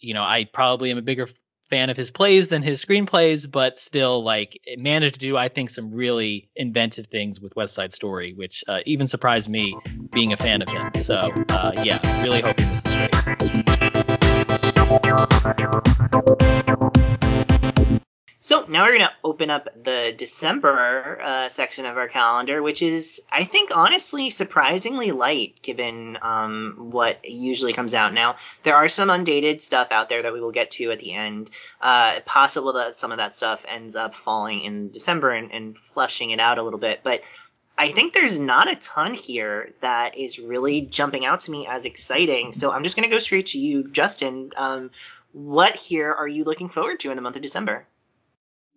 You 0.00 0.14
know, 0.14 0.22
I 0.22 0.48
probably 0.52 0.90
am 0.90 0.98
a 0.98 1.02
bigger 1.02 1.28
fan 1.68 1.90
of 1.90 1.96
his 1.96 2.10
plays 2.10 2.48
than 2.48 2.62
his 2.62 2.82
screenplays, 2.82 3.50
but 3.50 3.76
still 3.78 4.22
like 4.24 4.58
managed 4.76 5.14
to 5.14 5.20
do 5.20 5.36
I 5.36 5.48
think 5.48 5.70
some 5.70 5.92
really 5.92 6.50
inventive 6.56 7.06
things 7.08 7.40
with 7.40 7.54
West 7.56 7.74
Side 7.74 7.92
Story, 7.92 8.32
which 8.32 8.64
uh, 8.68 8.78
even 8.86 9.06
surprised 9.06 9.48
me 9.48 9.76
being 10.10 10.32
a 10.32 10.36
fan 10.36 10.62
of 10.62 10.68
him. 10.68 10.90
So 11.02 11.16
uh, 11.50 11.72
yeah, 11.82 11.98
really 12.22 12.40
hoping 12.40 12.66
this 12.66 12.86
is 12.86 12.92
great. 16.64 17.17
So 18.48 18.64
now 18.66 18.84
we're 18.84 18.96
going 18.96 19.10
to 19.10 19.12
open 19.24 19.50
up 19.50 19.68
the 19.84 20.14
December 20.16 21.20
uh, 21.22 21.48
section 21.50 21.84
of 21.84 21.98
our 21.98 22.08
calendar, 22.08 22.62
which 22.62 22.80
is, 22.80 23.20
I 23.30 23.44
think, 23.44 23.76
honestly, 23.76 24.30
surprisingly 24.30 25.12
light 25.12 25.60
given 25.60 26.16
um, 26.22 26.76
what 26.78 27.28
usually 27.28 27.74
comes 27.74 27.92
out. 27.92 28.14
Now, 28.14 28.36
there 28.62 28.74
are 28.74 28.88
some 28.88 29.10
undated 29.10 29.60
stuff 29.60 29.88
out 29.90 30.08
there 30.08 30.22
that 30.22 30.32
we 30.32 30.40
will 30.40 30.50
get 30.50 30.70
to 30.70 30.90
at 30.92 30.98
the 30.98 31.12
end. 31.12 31.50
Uh, 31.78 32.20
possible 32.24 32.72
that 32.72 32.96
some 32.96 33.12
of 33.12 33.18
that 33.18 33.34
stuff 33.34 33.62
ends 33.68 33.96
up 33.96 34.14
falling 34.14 34.62
in 34.62 34.90
December 34.92 35.32
and, 35.32 35.52
and 35.52 35.76
flushing 35.76 36.30
it 36.30 36.40
out 36.40 36.56
a 36.56 36.62
little 36.62 36.78
bit. 36.78 37.00
But 37.02 37.20
I 37.76 37.88
think 37.88 38.14
there's 38.14 38.38
not 38.38 38.72
a 38.72 38.76
ton 38.76 39.12
here 39.12 39.74
that 39.82 40.16
is 40.16 40.38
really 40.38 40.80
jumping 40.80 41.26
out 41.26 41.40
to 41.40 41.50
me 41.50 41.66
as 41.66 41.84
exciting. 41.84 42.52
So 42.52 42.72
I'm 42.72 42.82
just 42.82 42.96
going 42.96 43.10
to 43.10 43.14
go 43.14 43.18
straight 43.18 43.48
to 43.48 43.58
you, 43.58 43.86
Justin. 43.88 44.52
Um, 44.56 44.90
what 45.32 45.76
here 45.76 46.10
are 46.10 46.26
you 46.26 46.44
looking 46.44 46.70
forward 46.70 47.00
to 47.00 47.10
in 47.10 47.16
the 47.16 47.22
month 47.22 47.36
of 47.36 47.42
December? 47.42 47.84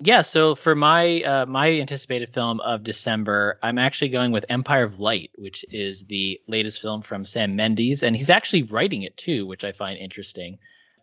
Yeah, 0.03 0.21
so 0.21 0.55
for 0.55 0.75
my 0.75 1.21
uh, 1.21 1.45
my 1.45 1.79
anticipated 1.79 2.33
film 2.33 2.59
of 2.61 2.83
December, 2.83 3.59
I'm 3.61 3.77
actually 3.77 4.09
going 4.09 4.31
with 4.31 4.45
Empire 4.49 4.83
of 4.83 4.99
Light, 4.99 5.31
which 5.35 5.63
is 5.69 6.05
the 6.05 6.39
latest 6.47 6.81
film 6.81 7.01
from 7.01 7.25
Sam 7.25 7.55
Mendes, 7.55 8.03
and 8.03 8.15
he's 8.15 8.29
actually 8.29 8.63
writing 8.63 9.03
it 9.03 9.15
too, 9.17 9.45
which 9.45 9.63
I 9.63 9.71
find 9.71 9.97
interesting. 9.97 10.57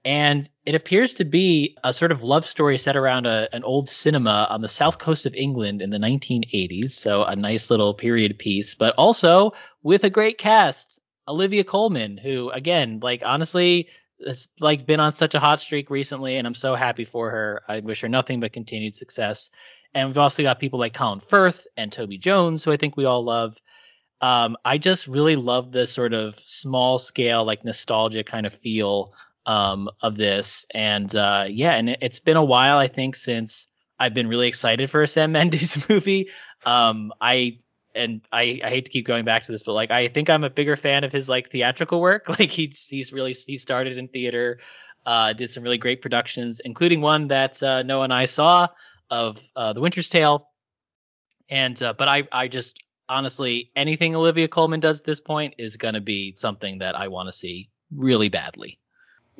And 0.04 0.48
it 0.64 0.74
appears 0.74 1.14
to 1.14 1.24
be 1.24 1.76
a 1.84 1.92
sort 1.92 2.12
of 2.12 2.22
love 2.22 2.44
story 2.44 2.78
set 2.78 2.96
around 2.96 3.26
a, 3.26 3.48
an 3.52 3.64
old 3.64 3.88
cinema 3.88 4.46
on 4.48 4.62
the 4.62 4.68
south 4.68 4.98
coast 4.98 5.26
of 5.26 5.34
England 5.34 5.82
in 5.82 5.90
the 5.90 5.98
1980s, 5.98 6.90
so 6.90 7.24
a 7.24 7.36
nice 7.36 7.70
little 7.70 7.94
period 7.94 8.38
piece, 8.38 8.74
but 8.74 8.94
also 8.96 9.52
with 9.82 10.04
a 10.04 10.10
great 10.10 10.38
cast. 10.38 11.00
Olivia 11.26 11.62
Colman, 11.62 12.16
who 12.16 12.50
again, 12.50 13.00
like 13.02 13.22
honestly, 13.24 13.88
has 14.26 14.48
like 14.60 14.86
been 14.86 15.00
on 15.00 15.12
such 15.12 15.34
a 15.34 15.40
hot 15.40 15.60
streak 15.60 15.90
recently, 15.90 16.36
and 16.36 16.46
I'm 16.46 16.54
so 16.54 16.74
happy 16.74 17.04
for 17.04 17.30
her. 17.30 17.62
I 17.68 17.80
wish 17.80 18.00
her 18.00 18.08
nothing 18.08 18.40
but 18.40 18.52
continued 18.52 18.94
success. 18.94 19.50
And 19.94 20.08
we've 20.08 20.18
also 20.18 20.42
got 20.42 20.60
people 20.60 20.78
like 20.78 20.94
Colin 20.94 21.20
Firth 21.20 21.66
and 21.76 21.90
Toby 21.90 22.18
Jones, 22.18 22.62
who 22.62 22.72
I 22.72 22.76
think 22.76 22.96
we 22.96 23.04
all 23.04 23.24
love. 23.24 23.56
Um, 24.20 24.56
I 24.64 24.78
just 24.78 25.06
really 25.06 25.36
love 25.36 25.72
this 25.72 25.92
sort 25.92 26.12
of 26.12 26.38
small 26.44 26.98
scale, 26.98 27.44
like 27.44 27.64
nostalgia 27.64 28.24
kind 28.24 28.46
of 28.46 28.54
feel 28.54 29.12
um, 29.46 29.88
of 30.02 30.16
this. 30.16 30.66
And 30.74 31.14
uh, 31.14 31.46
yeah, 31.48 31.72
and 31.72 31.88
it, 31.88 32.02
has 32.02 32.20
been 32.20 32.36
a 32.36 32.44
while, 32.44 32.78
I 32.78 32.88
think, 32.88 33.16
since 33.16 33.68
I've 33.98 34.14
been 34.14 34.28
really 34.28 34.48
excited 34.48 34.90
for 34.90 35.02
a 35.02 35.06
Sam 35.06 35.32
Mendes 35.32 35.88
movie. 35.88 36.28
Um, 36.66 37.12
I 37.20 37.58
and 37.98 38.20
I, 38.32 38.60
I 38.64 38.68
hate 38.70 38.84
to 38.86 38.90
keep 38.90 39.06
going 39.06 39.24
back 39.24 39.44
to 39.44 39.52
this, 39.52 39.62
but 39.62 39.72
like 39.72 39.90
I 39.90 40.08
think 40.08 40.30
I'm 40.30 40.44
a 40.44 40.50
bigger 40.50 40.76
fan 40.76 41.04
of 41.04 41.12
his 41.12 41.28
like 41.28 41.50
theatrical 41.50 42.00
work. 42.00 42.26
Like 42.38 42.50
he's 42.50 42.86
he's 42.88 43.12
really 43.12 43.32
he 43.32 43.58
started 43.58 43.98
in 43.98 44.08
theater, 44.08 44.60
uh, 45.04 45.32
did 45.32 45.50
some 45.50 45.62
really 45.62 45.78
great 45.78 46.00
productions, 46.00 46.60
including 46.64 47.00
one 47.00 47.28
that 47.28 47.60
uh, 47.62 47.82
Noah 47.82 48.04
and 48.04 48.12
I 48.12 48.26
saw 48.26 48.68
of 49.10 49.38
uh, 49.56 49.72
The 49.72 49.80
Winter's 49.80 50.08
Tale. 50.08 50.48
And 51.50 51.82
uh, 51.82 51.94
but 51.98 52.08
I 52.08 52.28
I 52.30 52.48
just 52.48 52.78
honestly 53.08 53.70
anything 53.74 54.14
Olivia 54.14 54.48
Colman 54.48 54.80
does 54.80 55.00
at 55.00 55.06
this 55.06 55.20
point 55.20 55.54
is 55.58 55.76
gonna 55.76 56.00
be 56.00 56.34
something 56.36 56.78
that 56.78 56.94
I 56.94 57.08
want 57.08 57.28
to 57.28 57.32
see 57.32 57.70
really 57.90 58.28
badly. 58.28 58.78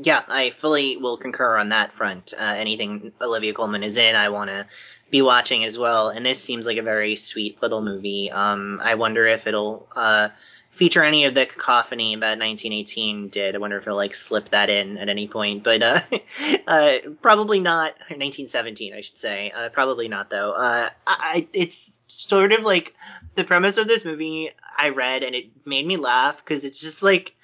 Yeah, 0.00 0.22
I 0.28 0.50
fully 0.50 0.96
will 0.96 1.16
concur 1.16 1.56
on 1.56 1.70
that 1.70 1.92
front. 1.92 2.32
Uh, 2.38 2.54
anything 2.56 3.12
Olivia 3.20 3.52
Colman 3.52 3.82
is 3.82 3.96
in, 3.96 4.14
I 4.14 4.28
want 4.28 4.48
to 4.48 4.66
be 5.10 5.22
watching 5.22 5.64
as 5.64 5.78
well. 5.78 6.10
And 6.10 6.24
this 6.24 6.42
seems 6.42 6.66
like 6.66 6.78
a 6.78 6.82
very 6.82 7.16
sweet 7.16 7.62
little 7.62 7.82
movie. 7.82 8.30
Um, 8.30 8.80
I 8.82 8.94
wonder 8.96 9.26
if 9.26 9.46
it'll 9.46 9.88
uh, 9.94 10.28
feature 10.70 11.02
any 11.02 11.24
of 11.24 11.34
the 11.34 11.46
cacophony 11.46 12.14
that 12.14 12.38
1918 12.38 13.28
did. 13.28 13.54
I 13.54 13.58
wonder 13.58 13.78
if 13.78 13.84
it'll 13.84 13.96
like 13.96 14.14
slip 14.14 14.50
that 14.50 14.70
in 14.70 14.98
at 14.98 15.08
any 15.08 15.26
point, 15.26 15.64
but 15.64 15.82
uh, 15.82 16.00
uh, 16.66 16.98
probably 17.22 17.60
not. 17.60 17.92
1917, 18.10 18.94
I 18.94 19.00
should 19.00 19.18
say. 19.18 19.50
Uh, 19.50 19.70
probably 19.70 20.08
not 20.08 20.30
though. 20.30 20.52
Uh, 20.52 20.90
I, 21.06 21.48
it's 21.52 22.00
sort 22.06 22.52
of 22.52 22.62
like 22.62 22.94
the 23.34 23.44
premise 23.44 23.78
of 23.78 23.88
this 23.88 24.04
movie 24.04 24.50
I 24.76 24.90
read 24.90 25.22
and 25.22 25.34
it 25.34 25.46
made 25.64 25.86
me 25.86 25.96
laugh 25.96 26.44
because 26.44 26.64
it's 26.64 26.80
just 26.80 27.02
like 27.02 27.34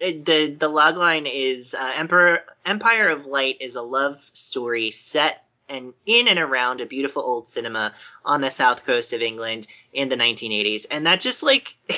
the 0.00 0.54
the 0.58 0.68
logline 0.68 1.30
is 1.32 1.74
uh, 1.74 1.92
Emperor 1.94 2.40
Empire 2.66 3.08
of 3.08 3.26
Light 3.26 3.58
is 3.60 3.76
a 3.76 3.82
love 3.82 4.18
story 4.32 4.90
set 4.90 5.43
and 5.68 5.94
in 6.04 6.28
and 6.28 6.38
around 6.38 6.80
a 6.80 6.86
beautiful 6.86 7.22
old 7.22 7.48
cinema 7.48 7.94
on 8.24 8.40
the 8.40 8.50
south 8.50 8.84
coast 8.84 9.12
of 9.12 9.22
England 9.22 9.66
in 9.92 10.08
the 10.08 10.16
1980s. 10.16 10.86
And 10.90 11.06
that 11.06 11.20
just 11.20 11.42
like 11.42 11.74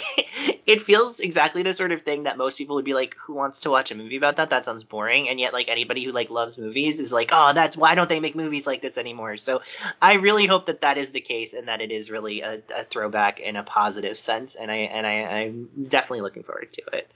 it 0.66 0.82
feels 0.82 1.20
exactly 1.20 1.62
the 1.62 1.72
sort 1.72 1.92
of 1.92 2.02
thing 2.02 2.24
that 2.24 2.38
most 2.38 2.58
people 2.58 2.76
would 2.76 2.84
be 2.84 2.94
like, 2.94 3.16
who 3.18 3.34
wants 3.34 3.60
to 3.62 3.70
watch 3.70 3.90
a 3.90 3.94
movie 3.94 4.16
about 4.16 4.36
that? 4.36 4.50
That 4.50 4.64
sounds 4.64 4.84
boring. 4.84 5.28
And 5.28 5.40
yet 5.40 5.52
like 5.52 5.68
anybody 5.68 6.04
who 6.04 6.12
like 6.12 6.30
loves 6.30 6.58
movies 6.58 7.00
is 7.00 7.12
like, 7.12 7.30
oh, 7.32 7.52
that's 7.54 7.76
why 7.76 7.94
don't 7.94 8.08
they 8.08 8.20
make 8.20 8.36
movies 8.36 8.66
like 8.66 8.80
this 8.80 8.98
anymore? 8.98 9.36
So 9.36 9.62
I 10.00 10.14
really 10.14 10.46
hope 10.46 10.66
that 10.66 10.82
that 10.82 10.98
is 10.98 11.10
the 11.10 11.20
case 11.20 11.54
and 11.54 11.68
that 11.68 11.80
it 11.80 11.90
is 11.90 12.10
really 12.10 12.42
a, 12.42 12.62
a 12.76 12.84
throwback 12.84 13.40
in 13.40 13.56
a 13.56 13.62
positive 13.62 14.18
sense. 14.18 14.54
And 14.54 14.70
I 14.70 14.76
and 14.76 15.06
I, 15.06 15.12
I'm 15.42 15.68
definitely 15.88 16.22
looking 16.22 16.42
forward 16.42 16.72
to 16.74 16.82
it. 16.92 17.10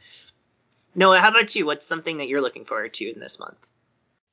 Noah, 0.94 1.20
how 1.20 1.31
about 1.31 1.55
you? 1.55 1.66
What's 1.66 1.86
something 1.86 2.18
that 2.18 2.27
you're 2.27 2.40
looking 2.40 2.64
forward 2.64 2.94
to 2.94 3.12
in 3.12 3.20
this 3.20 3.39
month? 3.39 3.68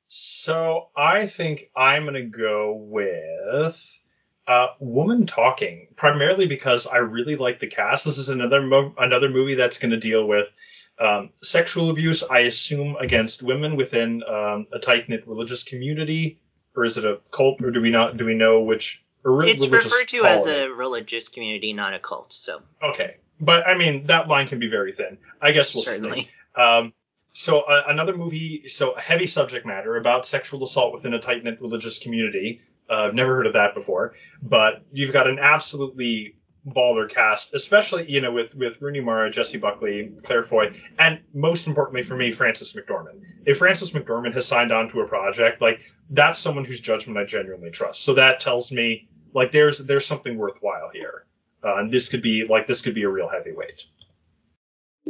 So 0.08 0.88
I 0.96 1.26
think 1.26 1.70
I'm 1.76 2.06
gonna 2.06 2.22
go 2.24 2.74
with 2.74 4.00
uh, 4.46 4.68
Woman 4.80 5.26
Talking, 5.26 5.88
primarily 5.96 6.46
because 6.46 6.86
I 6.86 6.96
really 6.98 7.36
like 7.36 7.60
the 7.60 7.66
cast. 7.66 8.06
This 8.06 8.16
is 8.16 8.30
another 8.30 8.62
mo- 8.62 8.94
another 8.96 9.28
movie 9.28 9.54
that's 9.54 9.78
gonna 9.78 9.98
deal 9.98 10.26
with 10.26 10.50
um, 10.98 11.30
sexual 11.42 11.90
abuse, 11.90 12.22
I 12.22 12.40
assume, 12.40 12.96
against 12.98 13.42
women 13.42 13.76
within 13.76 14.22
um, 14.26 14.66
a 14.72 14.78
tight 14.78 15.08
knit 15.08 15.28
religious 15.28 15.62
community, 15.62 16.40
or 16.74 16.84
is 16.84 16.96
it 16.96 17.04
a 17.04 17.20
cult, 17.30 17.62
or 17.62 17.70
do 17.70 17.80
we 17.80 17.90
not 17.90 18.16
do 18.16 18.24
we 18.24 18.34
know 18.34 18.62
which? 18.62 19.04
Re- 19.22 19.50
it's 19.50 19.66
referred 19.68 20.08
to 20.08 20.24
as 20.24 20.46
a 20.46 20.68
religious 20.68 21.28
community, 21.28 21.74
not 21.74 21.92
a 21.92 21.98
cult. 21.98 22.32
So 22.32 22.62
okay, 22.82 23.16
but 23.38 23.66
I 23.66 23.76
mean 23.76 24.04
that 24.04 24.26
line 24.28 24.48
can 24.48 24.58
be 24.58 24.68
very 24.68 24.92
thin. 24.92 25.18
I 25.40 25.52
guess 25.52 25.74
we'll 25.74 25.84
certainly. 25.84 26.22
See. 26.22 26.30
Um, 26.60 26.92
so 27.38 27.60
uh, 27.60 27.84
another 27.86 28.16
movie, 28.16 28.66
so 28.66 28.90
a 28.90 29.00
heavy 29.00 29.28
subject 29.28 29.64
matter 29.64 29.96
about 29.96 30.26
sexual 30.26 30.64
assault 30.64 30.92
within 30.92 31.14
a 31.14 31.20
tight 31.20 31.44
knit 31.44 31.60
religious 31.60 32.00
community. 32.00 32.60
Uh, 32.90 33.04
I've 33.06 33.14
never 33.14 33.36
heard 33.36 33.46
of 33.46 33.52
that 33.52 33.76
before, 33.76 34.14
but 34.42 34.82
you've 34.92 35.12
got 35.12 35.28
an 35.28 35.38
absolutely 35.38 36.34
baller 36.66 37.08
cast, 37.08 37.54
especially 37.54 38.10
you 38.10 38.20
know 38.20 38.32
with 38.32 38.56
with 38.56 38.82
Rooney 38.82 38.98
Mara, 38.98 39.30
Jessie 39.30 39.56
Buckley, 39.56 40.16
Claire 40.24 40.42
Foy, 40.42 40.72
and 40.98 41.20
most 41.32 41.68
importantly 41.68 42.02
for 42.02 42.16
me, 42.16 42.32
Frances 42.32 42.72
McDormand. 42.72 43.22
If 43.46 43.58
Frances 43.58 43.92
McDormand 43.92 44.34
has 44.34 44.44
signed 44.44 44.72
on 44.72 44.88
to 44.88 45.02
a 45.02 45.06
project, 45.06 45.60
like 45.60 45.92
that's 46.10 46.40
someone 46.40 46.64
whose 46.64 46.80
judgment 46.80 47.20
I 47.20 47.24
genuinely 47.24 47.70
trust. 47.70 48.02
So 48.02 48.14
that 48.14 48.40
tells 48.40 48.72
me 48.72 49.08
like 49.32 49.52
there's 49.52 49.78
there's 49.78 50.06
something 50.06 50.36
worthwhile 50.36 50.90
here, 50.92 51.24
uh, 51.62 51.76
and 51.76 51.92
this 51.92 52.08
could 52.08 52.22
be 52.22 52.46
like 52.46 52.66
this 52.66 52.82
could 52.82 52.96
be 52.96 53.04
a 53.04 53.08
real 53.08 53.28
heavyweight. 53.28 53.84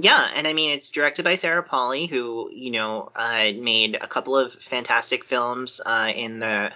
Yeah, 0.00 0.30
and 0.32 0.46
I 0.46 0.52
mean 0.52 0.70
it's 0.70 0.90
directed 0.90 1.24
by 1.24 1.34
Sarah 1.34 1.64
Polley, 1.64 2.06
who 2.06 2.48
you 2.52 2.70
know 2.70 3.10
uh, 3.16 3.50
made 3.58 3.96
a 4.00 4.06
couple 4.06 4.36
of 4.36 4.52
fantastic 4.54 5.24
films 5.24 5.80
uh, 5.84 6.12
in 6.14 6.38
the 6.38 6.70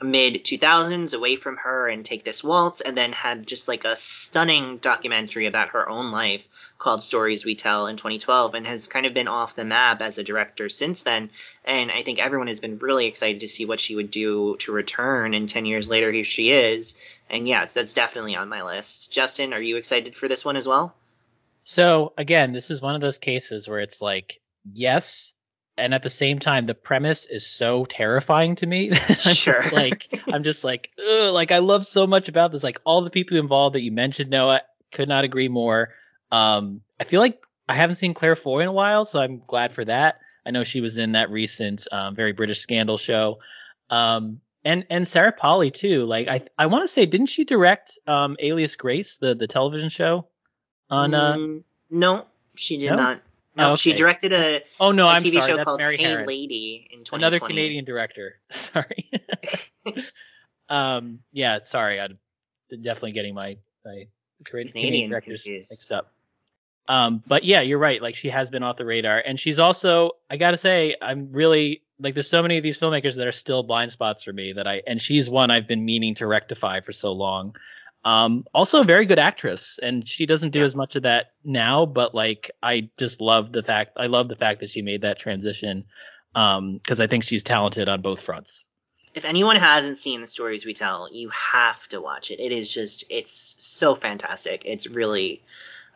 mid 0.00 0.42
2000s, 0.42 1.12
Away 1.12 1.36
from 1.36 1.58
Her 1.58 1.86
and 1.86 2.02
Take 2.02 2.24
This 2.24 2.42
Waltz, 2.42 2.80
and 2.80 2.96
then 2.96 3.12
had 3.12 3.46
just 3.46 3.68
like 3.68 3.84
a 3.84 3.94
stunning 3.94 4.78
documentary 4.78 5.44
about 5.44 5.68
her 5.70 5.86
own 5.86 6.12
life 6.12 6.48
called 6.78 7.02
Stories 7.02 7.44
We 7.44 7.56
Tell 7.56 7.88
in 7.88 7.98
2012, 7.98 8.54
and 8.54 8.66
has 8.66 8.88
kind 8.88 9.04
of 9.04 9.12
been 9.12 9.28
off 9.28 9.54
the 9.54 9.66
map 9.66 10.00
as 10.00 10.16
a 10.16 10.24
director 10.24 10.70
since 10.70 11.02
then. 11.02 11.28
And 11.66 11.90
I 11.90 12.02
think 12.02 12.20
everyone 12.20 12.48
has 12.48 12.60
been 12.60 12.78
really 12.78 13.04
excited 13.04 13.42
to 13.42 13.48
see 13.48 13.66
what 13.66 13.80
she 13.80 13.96
would 13.96 14.10
do 14.10 14.56
to 14.60 14.72
return, 14.72 15.34
and 15.34 15.46
10 15.46 15.66
years 15.66 15.90
later, 15.90 16.10
here 16.10 16.24
she 16.24 16.50
is. 16.50 16.96
And 17.28 17.46
yes, 17.46 17.74
that's 17.74 17.92
definitely 17.92 18.34
on 18.34 18.48
my 18.48 18.62
list. 18.62 19.12
Justin, 19.12 19.52
are 19.52 19.60
you 19.60 19.76
excited 19.76 20.16
for 20.16 20.26
this 20.26 20.42
one 20.42 20.56
as 20.56 20.66
well? 20.66 20.94
So 21.64 22.12
again, 22.18 22.52
this 22.52 22.70
is 22.70 22.80
one 22.82 22.94
of 22.94 23.00
those 23.00 23.18
cases 23.18 23.68
where 23.68 23.80
it's 23.80 24.00
like, 24.00 24.40
yes, 24.72 25.34
and 25.78 25.94
at 25.94 26.02
the 26.02 26.10
same 26.10 26.38
time 26.38 26.66
the 26.66 26.74
premise 26.74 27.24
is 27.24 27.46
so 27.46 27.84
terrifying 27.86 28.56
to 28.56 28.66
me. 28.66 28.90
I'm 29.08 29.16
Sure. 29.34 29.54
just 29.54 29.72
like 29.72 30.20
I'm 30.32 30.42
just 30.42 30.64
like 30.64 30.90
ugh, 30.98 31.32
like 31.32 31.50
I 31.50 31.58
love 31.58 31.86
so 31.86 32.06
much 32.06 32.28
about 32.28 32.52
this. 32.52 32.62
Like 32.62 32.80
all 32.84 33.02
the 33.02 33.10
people 33.10 33.36
involved 33.38 33.74
that 33.74 33.82
you 33.82 33.92
mentioned, 33.92 34.30
Noah, 34.30 34.62
could 34.92 35.08
not 35.08 35.24
agree 35.24 35.48
more. 35.48 35.90
Um, 36.30 36.82
I 37.00 37.04
feel 37.04 37.20
like 37.20 37.42
I 37.68 37.74
haven't 37.74 37.96
seen 37.96 38.12
Claire 38.14 38.36
Foy 38.36 38.60
in 38.60 38.68
a 38.68 38.72
while, 38.72 39.04
so 39.04 39.18
I'm 39.20 39.42
glad 39.46 39.72
for 39.74 39.84
that. 39.84 40.18
I 40.44 40.50
know 40.50 40.64
she 40.64 40.80
was 40.80 40.98
in 40.98 41.12
that 41.12 41.30
recent 41.30 41.86
um, 41.92 42.14
very 42.16 42.32
British 42.32 42.60
scandal 42.60 42.98
show. 42.98 43.38
Um, 43.88 44.40
and 44.64 44.84
and 44.90 45.06
Sarah 45.08 45.32
Polley 45.32 45.70
too. 45.70 46.04
Like 46.04 46.28
I 46.28 46.42
I 46.58 46.66
want 46.66 46.84
to 46.84 46.88
say, 46.88 47.06
didn't 47.06 47.26
she 47.28 47.44
direct 47.44 47.98
um, 48.06 48.36
Alias 48.40 48.76
Grace, 48.76 49.16
the 49.16 49.34
the 49.34 49.46
television 49.46 49.88
show? 49.88 50.26
On 50.92 51.14
uh, 51.14 51.34
Mm, 51.36 51.62
no, 51.90 52.26
she 52.54 52.76
did 52.76 52.90
No? 52.90 52.96
not. 52.96 53.22
No, 53.56 53.72
Oh, 53.72 53.76
she 53.76 53.92
directed 53.92 54.32
a, 54.32 54.62
oh 54.80 54.92
no, 54.92 55.06
a 55.06 55.10
I'm 55.10 55.22
TV 55.22 55.34
sorry, 55.34 55.50
show 55.50 55.56
that's 55.56 55.64
called 55.66 55.80
Mary 55.80 55.96
Hey 55.98 56.04
Harris. 56.04 56.26
Lady 56.28 56.86
in 56.90 56.98
2020. 57.04 57.22
Another 57.22 57.40
Canadian 57.40 57.84
director. 57.84 58.38
Sorry. 58.50 59.10
um, 60.68 61.20
yeah, 61.32 61.60
sorry. 61.62 62.00
I'm 62.00 62.18
definitely 62.70 63.12
getting 63.12 63.34
my, 63.34 63.56
my 63.84 64.06
Canadian 64.44 64.72
Canadians 64.72 65.10
directors 65.10 65.42
confused. 65.42 65.70
mixed 65.72 65.92
up. 65.92 66.12
Um, 66.88 67.22
but 67.26 67.44
yeah, 67.44 67.60
you're 67.60 67.78
right. 67.78 68.00
Like 68.02 68.16
she 68.16 68.28
has 68.30 68.50
been 68.50 68.62
off 68.62 68.76
the 68.76 68.84
radar, 68.86 69.18
and 69.18 69.38
she's 69.38 69.58
also, 69.58 70.12
I 70.30 70.36
gotta 70.36 70.56
say, 70.56 70.96
I'm 71.00 71.30
really 71.32 71.82
like, 72.00 72.14
there's 72.14 72.28
so 72.28 72.42
many 72.42 72.56
of 72.56 72.62
these 72.62 72.78
filmmakers 72.78 73.16
that 73.16 73.26
are 73.26 73.32
still 73.32 73.62
blind 73.62 73.92
spots 73.92 74.22
for 74.24 74.32
me 74.32 74.54
that 74.54 74.66
I, 74.66 74.82
and 74.86 75.00
she's 75.00 75.28
one 75.30 75.50
I've 75.50 75.68
been 75.68 75.84
meaning 75.84 76.14
to 76.16 76.26
rectify 76.26 76.80
for 76.80 76.92
so 76.92 77.12
long. 77.12 77.54
Um, 78.04 78.44
also 78.52 78.80
a 78.80 78.84
very 78.84 79.06
good 79.06 79.18
actress, 79.18 79.78
and 79.82 80.06
she 80.08 80.26
doesn't 80.26 80.50
do 80.50 80.60
Yeah. 80.60 80.64
as 80.64 80.74
much 80.74 80.96
of 80.96 81.04
that 81.04 81.32
now, 81.44 81.86
but 81.86 82.14
like 82.14 82.50
I 82.62 82.90
just 82.98 83.20
love 83.20 83.52
the 83.52 83.62
fact, 83.62 83.92
I 83.96 84.06
love 84.06 84.28
the 84.28 84.36
fact 84.36 84.60
that 84.60 84.70
she 84.70 84.82
made 84.82 85.02
that 85.02 85.18
transition, 85.20 85.84
um, 86.34 86.78
because 86.78 87.00
I 87.00 87.06
think 87.06 87.22
she's 87.24 87.42
talented 87.42 87.88
on 87.88 88.00
both 88.02 88.20
fronts. 88.20 88.64
if 89.14 89.26
anyone 89.26 89.56
hasn't 89.56 89.98
seen 89.98 90.22
the 90.22 90.26
stories 90.26 90.64
we 90.64 90.72
tell, 90.72 91.06
you 91.12 91.28
have 91.28 91.86
to 91.88 92.00
watch 92.00 92.30
it. 92.30 92.40
It 92.40 92.50
is 92.50 92.72
just 92.72 93.04
it's 93.10 93.56
so 93.58 93.94
fantastic. 93.94 94.62
It's 94.64 94.86
really 94.86 95.42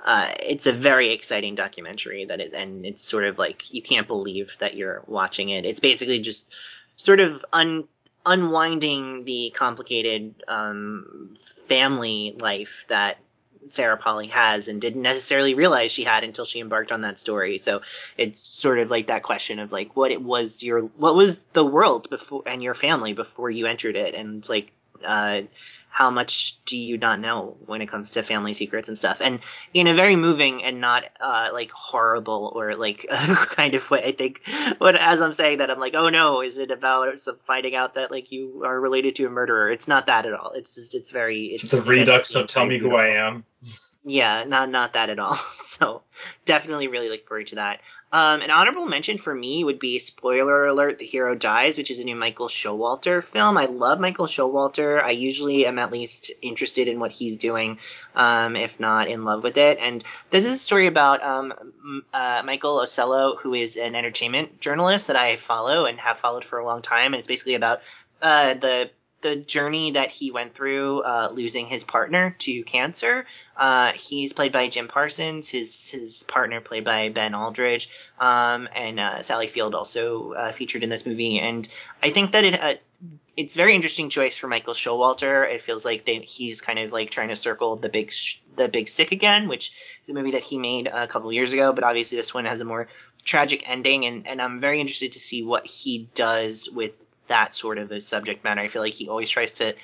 uh, 0.04 0.30
it's 0.42 0.66
a 0.66 0.72
very 0.72 1.10
exciting 1.12 1.54
documentary 1.54 2.26
that 2.26 2.40
it, 2.40 2.52
and 2.52 2.84
it's 2.84 3.00
sort 3.02 3.24
of 3.24 3.38
like 3.38 3.72
you 3.72 3.80
can't 3.80 4.06
believe 4.06 4.54
that 4.58 4.76
you're 4.76 5.02
watching 5.06 5.48
it. 5.48 5.64
It's 5.64 5.80
basically 5.80 6.18
just 6.20 6.54
sort 6.96 7.20
of 7.20 7.42
un 7.54 7.88
unwinding 8.26 9.24
the 9.24 9.52
complicated 9.54 10.34
um, 10.48 11.34
family 11.66 12.36
life 12.38 12.84
that 12.88 13.18
Sarah 13.68 13.96
Polley 13.96 14.28
has 14.28 14.68
and 14.68 14.80
didn't 14.80 15.02
necessarily 15.02 15.54
realize 15.54 15.92
she 15.92 16.04
had 16.04 16.24
until 16.24 16.44
she 16.44 16.60
embarked 16.60 16.92
on 16.92 17.02
that 17.02 17.18
story. 17.18 17.58
So 17.58 17.82
it's 18.16 18.40
sort 18.40 18.78
of 18.78 18.90
like 18.90 19.08
that 19.08 19.22
question 19.22 19.58
of 19.58 19.72
like 19.72 19.96
what 19.96 20.10
it 20.10 20.22
was 20.22 20.62
your 20.62 20.82
what 20.82 21.14
was 21.14 21.40
the 21.52 21.64
world 21.64 22.08
before 22.10 22.42
and 22.46 22.62
your 22.62 22.74
family 22.74 23.12
before 23.12 23.50
you 23.50 23.66
entered 23.66 23.96
it 23.96 24.14
and 24.14 24.48
like 24.48 24.70
uh 25.04 25.42
how 25.96 26.10
much 26.10 26.62
do 26.66 26.76
you 26.76 26.98
not 26.98 27.20
know 27.20 27.56
when 27.64 27.80
it 27.80 27.86
comes 27.86 28.10
to 28.10 28.22
family 28.22 28.52
secrets 28.52 28.88
and 28.88 28.98
stuff 28.98 29.22
and 29.22 29.40
in 29.72 29.86
a 29.86 29.94
very 29.94 30.14
moving 30.14 30.62
and 30.62 30.78
not 30.78 31.04
uh 31.20 31.48
like 31.54 31.70
horrible 31.70 32.52
or 32.54 32.76
like 32.76 33.06
kind 33.10 33.74
of 33.74 33.90
way 33.90 34.04
i 34.04 34.12
think 34.12 34.42
but 34.78 34.94
as 34.94 35.22
i'm 35.22 35.32
saying 35.32 35.56
that 35.56 35.70
i'm 35.70 35.80
like 35.80 35.94
oh 35.94 36.10
no 36.10 36.42
is 36.42 36.58
it 36.58 36.70
about 36.70 37.18
finding 37.46 37.74
out 37.74 37.94
that 37.94 38.10
like 38.10 38.30
you 38.30 38.62
are 38.66 38.78
related 38.78 39.16
to 39.16 39.24
a 39.24 39.30
murderer 39.30 39.70
it's 39.70 39.88
not 39.88 40.04
that 40.04 40.26
at 40.26 40.34
all 40.34 40.50
it's 40.50 40.74
just 40.74 40.94
it's 40.94 41.10
very 41.10 41.46
it's 41.46 41.70
the 41.70 41.80
redux 41.80 42.34
of 42.34 42.46
tell 42.46 42.66
me 42.66 42.78
who. 42.78 42.94
I 42.94 43.26
am. 43.26 43.46
Yeah, 44.08 44.44
not 44.44 44.70
not 44.70 44.92
that 44.92 45.10
at 45.10 45.18
all. 45.18 45.36
So 45.52 46.02
definitely 46.44 46.86
really 46.86 47.08
look 47.08 47.26
forward 47.26 47.48
to 47.48 47.56
that. 47.56 47.80
Um, 48.12 48.40
an 48.40 48.52
honorable 48.52 48.86
mention 48.86 49.18
for 49.18 49.34
me 49.34 49.64
would 49.64 49.80
be 49.80 49.98
spoiler 49.98 50.66
alert: 50.66 50.98
The 50.98 51.04
Hero 51.04 51.34
Dies, 51.34 51.76
which 51.76 51.90
is 51.90 51.98
a 51.98 52.04
new 52.04 52.14
Michael 52.14 52.46
Showalter 52.46 53.22
film. 53.22 53.58
I 53.58 53.64
love 53.64 53.98
Michael 53.98 54.26
Showalter. 54.26 55.02
I 55.02 55.10
usually 55.10 55.66
am 55.66 55.80
at 55.80 55.90
least 55.90 56.30
interested 56.40 56.86
in 56.86 57.00
what 57.00 57.10
he's 57.10 57.36
doing, 57.36 57.80
um, 58.14 58.54
if 58.54 58.78
not 58.78 59.08
in 59.08 59.24
love 59.24 59.42
with 59.42 59.56
it. 59.56 59.78
And 59.80 60.04
this 60.30 60.46
is 60.46 60.52
a 60.52 60.56
story 60.56 60.86
about 60.86 61.24
um, 61.24 62.04
uh, 62.12 62.42
Michael 62.44 62.76
Ausiello, 62.76 63.36
who 63.40 63.54
is 63.54 63.76
an 63.76 63.96
entertainment 63.96 64.60
journalist 64.60 65.08
that 65.08 65.16
I 65.16 65.34
follow 65.34 65.84
and 65.84 65.98
have 65.98 66.18
followed 66.18 66.44
for 66.44 66.60
a 66.60 66.64
long 66.64 66.80
time. 66.80 67.12
And 67.12 67.18
it's 67.18 67.28
basically 67.28 67.54
about 67.54 67.80
uh, 68.22 68.54
the 68.54 68.90
the 69.26 69.36
journey 69.36 69.92
that 69.92 70.12
he 70.12 70.30
went 70.30 70.54
through 70.54 71.00
uh, 71.00 71.30
losing 71.32 71.66
his 71.66 71.82
partner 71.82 72.36
to 72.38 72.62
cancer. 72.62 73.26
Uh, 73.56 73.92
he's 73.92 74.32
played 74.32 74.52
by 74.52 74.68
Jim 74.68 74.86
Parsons. 74.86 75.48
His 75.48 75.90
his 75.90 76.22
partner 76.22 76.60
played 76.60 76.84
by 76.84 77.08
Ben 77.08 77.34
Aldridge. 77.34 77.88
Um, 78.20 78.68
and 78.74 79.00
uh, 79.00 79.22
Sally 79.22 79.48
Field 79.48 79.74
also 79.74 80.32
uh, 80.32 80.52
featured 80.52 80.84
in 80.84 80.90
this 80.90 81.06
movie. 81.06 81.40
And 81.40 81.68
I 82.02 82.10
think 82.10 82.32
that 82.32 82.44
it 82.44 82.62
uh, 82.62 82.74
it's 83.36 83.56
very 83.56 83.74
interesting 83.74 84.08
choice 84.10 84.36
for 84.36 84.46
Michael 84.46 84.74
Showalter. 84.74 85.52
It 85.52 85.60
feels 85.60 85.84
like 85.84 86.06
they, 86.06 86.18
he's 86.20 86.60
kind 86.60 86.78
of 86.78 86.92
like 86.92 87.10
trying 87.10 87.28
to 87.28 87.36
circle 87.36 87.76
the 87.76 87.88
big 87.88 88.12
sh- 88.12 88.38
the 88.54 88.68
Big 88.68 88.88
Sick 88.88 89.12
again, 89.12 89.48
which 89.48 89.72
is 90.02 90.10
a 90.10 90.14
movie 90.14 90.32
that 90.32 90.42
he 90.42 90.56
made 90.58 90.86
a 90.86 91.06
couple 91.06 91.32
years 91.32 91.52
ago. 91.52 91.72
But 91.72 91.84
obviously 91.84 92.16
this 92.16 92.32
one 92.32 92.44
has 92.44 92.60
a 92.60 92.64
more 92.64 92.88
tragic 93.24 93.68
ending, 93.68 94.06
and 94.06 94.28
and 94.28 94.40
I'm 94.40 94.60
very 94.60 94.80
interested 94.80 95.12
to 95.12 95.18
see 95.18 95.42
what 95.42 95.66
he 95.66 96.08
does 96.14 96.70
with 96.70 96.92
that 97.28 97.54
sort 97.54 97.78
of 97.78 97.90
a 97.92 98.00
subject 98.00 98.44
matter. 98.44 98.60
I 98.60 98.68
feel 98.68 98.82
like 98.82 98.94
he 98.94 99.08
always 99.08 99.30
tries 99.30 99.54
to 99.54 99.74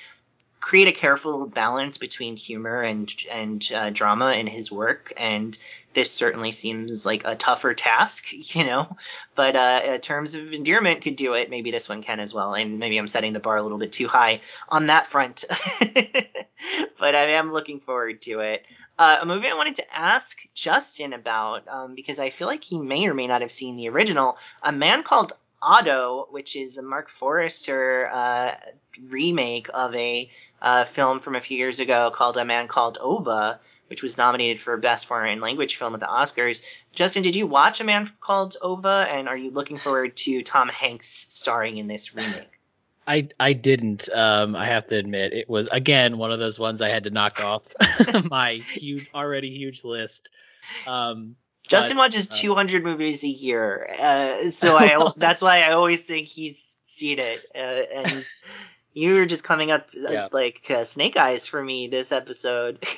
create 0.63 0.87
a 0.87 0.93
careful 0.93 1.45
balance 1.45 1.97
between 1.97 2.37
humor 2.37 2.81
and 2.81 3.13
and 3.29 3.69
uh, 3.75 3.89
drama 3.89 4.31
in 4.31 4.47
his 4.47 4.71
work, 4.71 5.11
and 5.17 5.59
this 5.93 6.09
certainly 6.09 6.53
seems 6.53 7.05
like 7.05 7.23
a 7.25 7.35
tougher 7.35 7.73
task, 7.73 8.27
you 8.55 8.63
know. 8.63 8.95
But 9.35 9.55
uh, 9.57 9.97
terms 9.97 10.35
of 10.35 10.53
endearment, 10.53 11.01
could 11.01 11.17
do 11.17 11.33
it. 11.33 11.49
Maybe 11.49 11.71
this 11.71 11.89
one 11.89 12.01
can 12.01 12.21
as 12.21 12.33
well, 12.33 12.55
and 12.55 12.79
maybe 12.79 12.97
I'm 12.97 13.07
setting 13.07 13.33
the 13.33 13.41
bar 13.41 13.57
a 13.57 13.61
little 13.61 13.77
bit 13.77 13.91
too 13.91 14.07
high 14.07 14.39
on 14.69 14.87
that 14.87 15.07
front. 15.07 15.43
but 16.97 17.15
I 17.15 17.31
am 17.31 17.51
looking 17.51 17.81
forward 17.81 18.21
to 18.23 18.39
it. 18.39 18.65
Uh, 18.97 19.17
a 19.21 19.25
movie 19.25 19.47
I 19.47 19.55
wanted 19.55 19.75
to 19.77 19.97
ask 19.97 20.37
Justin 20.53 21.13
about 21.13 21.67
um, 21.67 21.95
because 21.95 22.19
I 22.19 22.29
feel 22.29 22.47
like 22.47 22.63
he 22.63 22.79
may 22.79 23.07
or 23.07 23.13
may 23.13 23.27
not 23.27 23.41
have 23.41 23.51
seen 23.51 23.75
the 23.75 23.89
original. 23.89 24.37
A 24.61 24.71
Man 24.71 25.03
Called 25.03 25.33
Otto, 25.63 26.27
which 26.29 26.55
is 26.55 26.77
a 26.77 26.83
Marc 26.83 27.09
Forster 27.09 28.09
uh, 28.11 28.55
remake 29.09 29.69
of 29.73 29.95
a 29.95 30.29
uh, 30.61 30.83
film 30.83 31.19
from 31.19 31.35
a 31.35 31.41
few 31.41 31.57
years 31.57 31.79
ago 31.79 32.11
called 32.13 32.37
A 32.37 32.45
Man 32.45 32.67
Called 32.67 32.97
Ove, 33.01 33.57
which 33.87 34.03
was 34.03 34.17
nominated 34.17 34.59
for 34.59 34.75
Best 34.77 35.05
Foreign 35.05 35.39
Language 35.39 35.77
Film 35.77 35.93
at 35.93 35.99
the 35.99 36.05
Oscars. 36.05 36.63
Justin, 36.91 37.23
did 37.23 37.35
you 37.35 37.47
watch 37.47 37.79
A 37.79 37.83
Man 37.83 38.09
Called 38.19 38.57
Ove, 38.61 38.85
and 38.85 39.29
are 39.29 39.37
you 39.37 39.51
looking 39.51 39.77
forward 39.77 40.17
to 40.17 40.41
Tom 40.41 40.67
Hanks 40.67 41.07
starring 41.29 41.77
in 41.77 41.87
this 41.87 42.13
remake? 42.13 42.59
I 43.05 43.29
I 43.39 43.53
didn't. 43.53 44.09
Um, 44.13 44.55
I 44.55 44.65
have 44.65 44.87
to 44.87 44.97
admit, 44.97 45.33
it 45.33 45.49
was 45.49 45.67
again 45.71 46.17
one 46.17 46.31
of 46.31 46.39
those 46.39 46.57
ones 46.57 46.81
I 46.81 46.89
had 46.89 47.03
to 47.05 47.09
knock 47.09 47.43
off 47.43 47.73
my 48.29 48.55
huge, 48.55 49.09
already 49.13 49.49
huge 49.49 49.83
list. 49.83 50.29
Um, 50.87 51.35
Justin 51.67 51.97
but, 51.97 52.03
watches 52.03 52.27
uh, 52.27 52.33
200 52.33 52.83
movies 52.83 53.23
a 53.23 53.27
year, 53.27 53.89
uh, 53.99 54.45
so 54.49 54.75
I 54.77 55.11
that's 55.17 55.41
why 55.41 55.61
I 55.61 55.71
always 55.73 56.01
think 56.01 56.27
he's 56.27 56.77
seen 56.83 57.19
it. 57.19 57.43
Uh, 57.55 57.57
and 57.57 58.25
you 58.93 59.15
were 59.15 59.25
just 59.25 59.43
coming 59.43 59.71
up 59.71 59.89
uh, 59.95 60.11
Yeah. 60.11 60.27
like 60.31 60.65
uh, 60.69 60.83
snake 60.83 61.17
eyes 61.17 61.47
for 61.47 61.63
me 61.63 61.87
this 61.87 62.11
episode. 62.11 62.85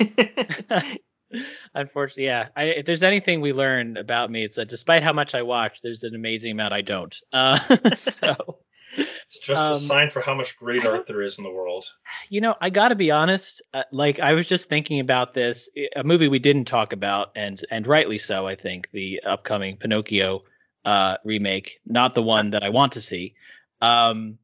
Unfortunately, 1.74 2.26
yeah. 2.26 2.50
I, 2.56 2.64
if 2.66 2.86
there's 2.86 3.04
anything 3.04 3.42
we 3.42 3.52
learned 3.52 3.98
about 3.98 4.32
me, 4.32 4.44
it's 4.44 4.56
that 4.56 4.70
despite 4.70 5.04
how 5.04 5.14
much 5.14 5.36
I 5.36 5.42
watch, 5.42 5.82
there's 5.82 6.04
an 6.04 6.16
amazing 6.16 6.52
amount 6.52 6.74
I 6.74 6.82
don't. 6.82 7.16
Uh, 7.34 7.60
so, 7.96 8.60
It's 9.26 9.40
just 9.40 9.62
Um, 9.62 9.72
a 9.74 9.76
sign 9.76 10.10
for 10.12 10.22
how 10.22 10.36
much 10.36 10.56
great 10.58 10.86
art 10.86 11.08
there 11.08 11.22
is 11.22 11.38
in 11.38 11.44
the 11.44 11.50
world. 11.52 11.86
you 12.30 12.42
know, 12.42 12.56
I 12.62 12.70
got 12.70 12.90
to 12.90 12.96
be 12.96 13.12
honest. 13.12 13.62
Uh, 13.74 13.84
like, 13.92 14.20
I 14.20 14.34
was 14.34 14.48
just 14.48 14.70
thinking 14.70 15.00
about 15.00 15.34
this, 15.34 15.68
a 15.96 16.04
movie 16.04 16.28
we 16.28 16.40
didn't 16.40 16.66
talk 16.66 16.94
about, 16.94 17.32
and 17.36 17.60
and 17.72 17.88
rightly 17.88 18.18
so. 18.20 18.48
I 18.48 18.56
think 18.56 18.90
the 18.92 19.22
upcoming 19.26 19.78
Pinocchio 19.78 20.44
uh, 20.86 21.18
remake, 21.24 21.80
not 21.86 22.14
the 22.16 22.22
one 22.22 22.52
that 22.52 22.64
I 22.64 22.70
want 22.70 22.94
to 22.94 23.02
see, 23.02 23.34
um, 23.82 24.38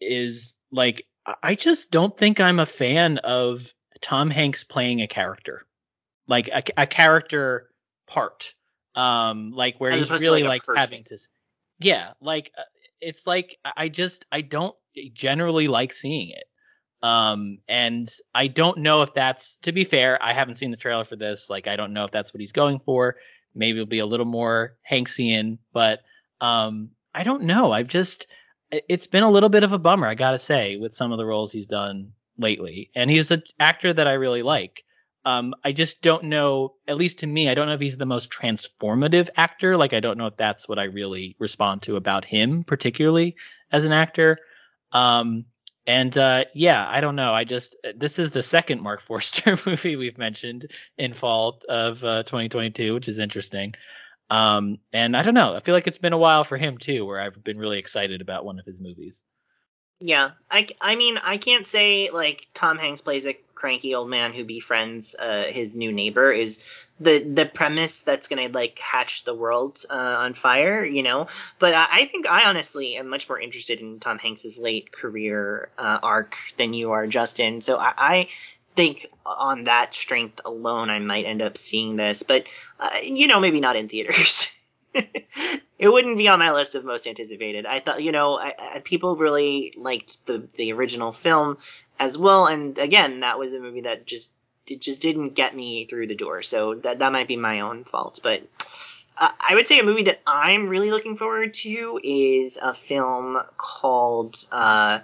is 0.00 0.54
like 0.70 1.06
I- 1.26 1.36
I 1.42 1.54
just 1.54 1.90
don't 1.90 2.16
think 2.16 2.40
I'm 2.40 2.58
a 2.58 2.66
fan 2.66 3.18
of 3.18 3.72
Tom 4.00 4.30
Hanks 4.30 4.64
playing 4.64 5.02
a 5.02 5.06
character, 5.06 5.66
like 6.26 6.48
a, 6.48 6.62
a 6.76 6.86
character 6.86 7.70
part, 8.06 8.54
um, 8.94 9.52
like 9.52 9.78
where 9.78 9.90
As 9.92 10.08
he's 10.08 10.20
really 10.20 10.42
like, 10.42 10.66
like, 10.66 10.76
having 10.78 11.04
to, 11.04 11.18
yeah, 11.80 12.12
like 12.20 12.52
uh, 12.56 12.62
it's 13.00 13.26
like 13.26 13.56
I 13.76 13.88
just 13.88 14.26
I 14.32 14.40
don't 14.40 14.74
generally 15.14 15.68
like 15.68 15.92
seeing 15.92 16.30
it. 16.30 16.44
Um, 17.00 17.58
and 17.68 18.10
I 18.34 18.48
don't 18.48 18.78
know 18.78 19.02
if 19.02 19.14
that's 19.14 19.56
to 19.62 19.72
be 19.72 19.84
fair. 19.84 20.20
I 20.22 20.32
haven't 20.32 20.56
seen 20.56 20.70
the 20.70 20.76
trailer 20.76 21.04
for 21.04 21.16
this. 21.16 21.48
Like, 21.48 21.68
I 21.68 21.76
don't 21.76 21.92
know 21.92 22.04
if 22.04 22.10
that's 22.10 22.34
what 22.34 22.40
he's 22.40 22.52
going 22.52 22.80
for. 22.80 23.16
Maybe 23.54 23.78
it'll 23.78 23.86
be 23.86 24.00
a 24.00 24.06
little 24.06 24.26
more 24.26 24.76
Hanksian, 24.90 25.58
but 25.72 26.00
um, 26.40 26.90
I 27.14 27.24
don't 27.24 27.44
know. 27.44 27.72
I've 27.72 27.88
just 27.88 28.26
it's 28.70 29.06
been 29.06 29.22
a 29.22 29.30
little 29.30 29.48
bit 29.48 29.62
of 29.62 29.72
a 29.72 29.78
bummer, 29.78 30.06
I 30.06 30.14
gotta 30.14 30.38
say, 30.38 30.76
with 30.76 30.94
some 30.94 31.12
of 31.12 31.18
the 31.18 31.24
roles 31.24 31.52
he's 31.52 31.66
done 31.66 32.12
lately. 32.36 32.90
And 32.94 33.10
he's 33.10 33.30
an 33.30 33.42
actor 33.58 33.92
that 33.92 34.06
I 34.06 34.14
really 34.14 34.42
like. 34.42 34.84
Um, 35.28 35.54
I 35.62 35.72
just 35.72 36.00
don't 36.00 36.24
know. 36.24 36.76
At 36.86 36.96
least 36.96 37.18
to 37.18 37.26
me, 37.26 37.50
I 37.50 37.54
don't 37.54 37.66
know 37.66 37.74
if 37.74 37.80
he's 37.80 37.98
the 37.98 38.06
most 38.06 38.30
transformative 38.30 39.28
actor. 39.36 39.76
Like, 39.76 39.92
I 39.92 40.00
don't 40.00 40.16
know 40.16 40.28
if 40.28 40.38
that's 40.38 40.66
what 40.66 40.78
I 40.78 40.84
really 40.84 41.36
respond 41.38 41.82
to 41.82 41.96
about 41.96 42.24
him, 42.24 42.64
particularly 42.64 43.36
as 43.70 43.84
an 43.84 43.92
actor. 43.92 44.38
Um, 44.90 45.44
and 45.86 46.16
uh, 46.16 46.46
yeah, 46.54 46.82
I 46.88 47.02
don't 47.02 47.14
know. 47.14 47.34
I 47.34 47.44
just 47.44 47.76
this 47.94 48.18
is 48.18 48.32
the 48.32 48.42
second 48.42 48.80
Mark 48.80 49.02
Forster 49.06 49.58
movie 49.66 49.96
we've 49.96 50.16
mentioned 50.16 50.70
in 50.96 51.12
fall 51.12 51.60
of 51.68 52.02
uh, 52.02 52.22
2022, 52.22 52.94
which 52.94 53.08
is 53.08 53.18
interesting. 53.18 53.74
Um, 54.30 54.78
and 54.94 55.14
I 55.14 55.22
don't 55.22 55.34
know. 55.34 55.54
I 55.54 55.60
feel 55.60 55.74
like 55.74 55.86
it's 55.86 55.98
been 55.98 56.14
a 56.14 56.18
while 56.18 56.44
for 56.44 56.56
him 56.56 56.78
too, 56.78 57.04
where 57.04 57.20
I've 57.20 57.44
been 57.44 57.58
really 57.58 57.78
excited 57.78 58.22
about 58.22 58.46
one 58.46 58.58
of 58.58 58.64
his 58.64 58.80
movies. 58.80 59.22
Yeah, 60.00 60.30
I, 60.50 60.68
I 60.80 60.94
mean, 60.94 61.18
I 61.18 61.38
can't 61.38 61.66
say 61.66 62.10
like 62.10 62.46
Tom 62.54 62.78
Hanks 62.78 63.00
plays 63.00 63.26
a 63.26 63.36
cranky 63.54 63.96
old 63.96 64.08
man 64.08 64.32
who 64.32 64.44
befriends 64.44 65.16
uh, 65.18 65.44
his 65.44 65.74
new 65.74 65.90
neighbor 65.90 66.30
is 66.30 66.60
the 67.00 67.18
the 67.18 67.46
premise 67.46 68.02
that's 68.02 68.28
gonna 68.28 68.48
like 68.48 68.78
hatch 68.78 69.24
the 69.24 69.34
world 69.34 69.84
uh, 69.90 69.94
on 70.20 70.34
fire, 70.34 70.84
you 70.84 71.02
know. 71.02 71.26
But 71.58 71.74
I, 71.74 71.86
I, 71.90 72.04
think 72.04 72.28
I 72.28 72.48
honestly 72.48 72.96
am 72.96 73.08
much 73.08 73.28
more 73.28 73.40
interested 73.40 73.80
in 73.80 73.98
Tom 73.98 74.18
Hanks's 74.20 74.56
late 74.58 74.92
career 74.92 75.68
uh, 75.76 75.98
arc 76.00 76.36
than 76.56 76.74
you 76.74 76.92
are, 76.92 77.08
Justin. 77.08 77.60
So 77.60 77.76
I, 77.76 77.94
I 77.96 78.28
think 78.76 79.06
on 79.26 79.64
that 79.64 79.94
strength 79.94 80.40
alone, 80.44 80.90
I 80.90 81.00
might 81.00 81.24
end 81.24 81.42
up 81.42 81.58
seeing 81.58 81.96
this, 81.96 82.22
but 82.22 82.46
uh, 82.78 82.98
you 83.02 83.26
know, 83.26 83.40
maybe 83.40 83.58
not 83.58 83.74
in 83.74 83.88
theaters. 83.88 84.48
it 85.78 85.88
wouldn't 85.88 86.18
be 86.18 86.28
on 86.28 86.38
my 86.38 86.52
list 86.52 86.74
of 86.74 86.84
most 86.84 87.06
anticipated. 87.06 87.66
I 87.66 87.80
thought, 87.80 88.02
you 88.02 88.12
know, 88.12 88.38
I, 88.38 88.54
I, 88.58 88.78
people 88.80 89.16
really 89.16 89.72
liked 89.76 90.26
the 90.26 90.48
the 90.54 90.72
original 90.72 91.12
film 91.12 91.58
as 91.98 92.16
well, 92.16 92.46
and 92.46 92.78
again, 92.78 93.20
that 93.20 93.38
was 93.38 93.54
a 93.54 93.60
movie 93.60 93.82
that 93.82 94.06
just 94.06 94.32
it 94.66 94.80
just 94.80 95.02
didn't 95.02 95.30
get 95.30 95.54
me 95.54 95.86
through 95.86 96.06
the 96.06 96.14
door. 96.14 96.42
So 96.42 96.74
that 96.74 96.98
that 96.98 97.12
might 97.12 97.28
be 97.28 97.36
my 97.36 97.60
own 97.60 97.84
fault, 97.84 98.20
but. 98.22 98.42
Uh, 99.20 99.32
I 99.40 99.56
would 99.56 99.66
say 99.66 99.80
a 99.80 99.82
movie 99.82 100.04
that 100.04 100.20
I'm 100.28 100.68
really 100.68 100.92
looking 100.92 101.16
forward 101.16 101.52
to 101.54 102.00
is 102.04 102.56
a 102.56 102.72
film 102.72 103.36
called 103.56 104.36
uh, 104.52 105.00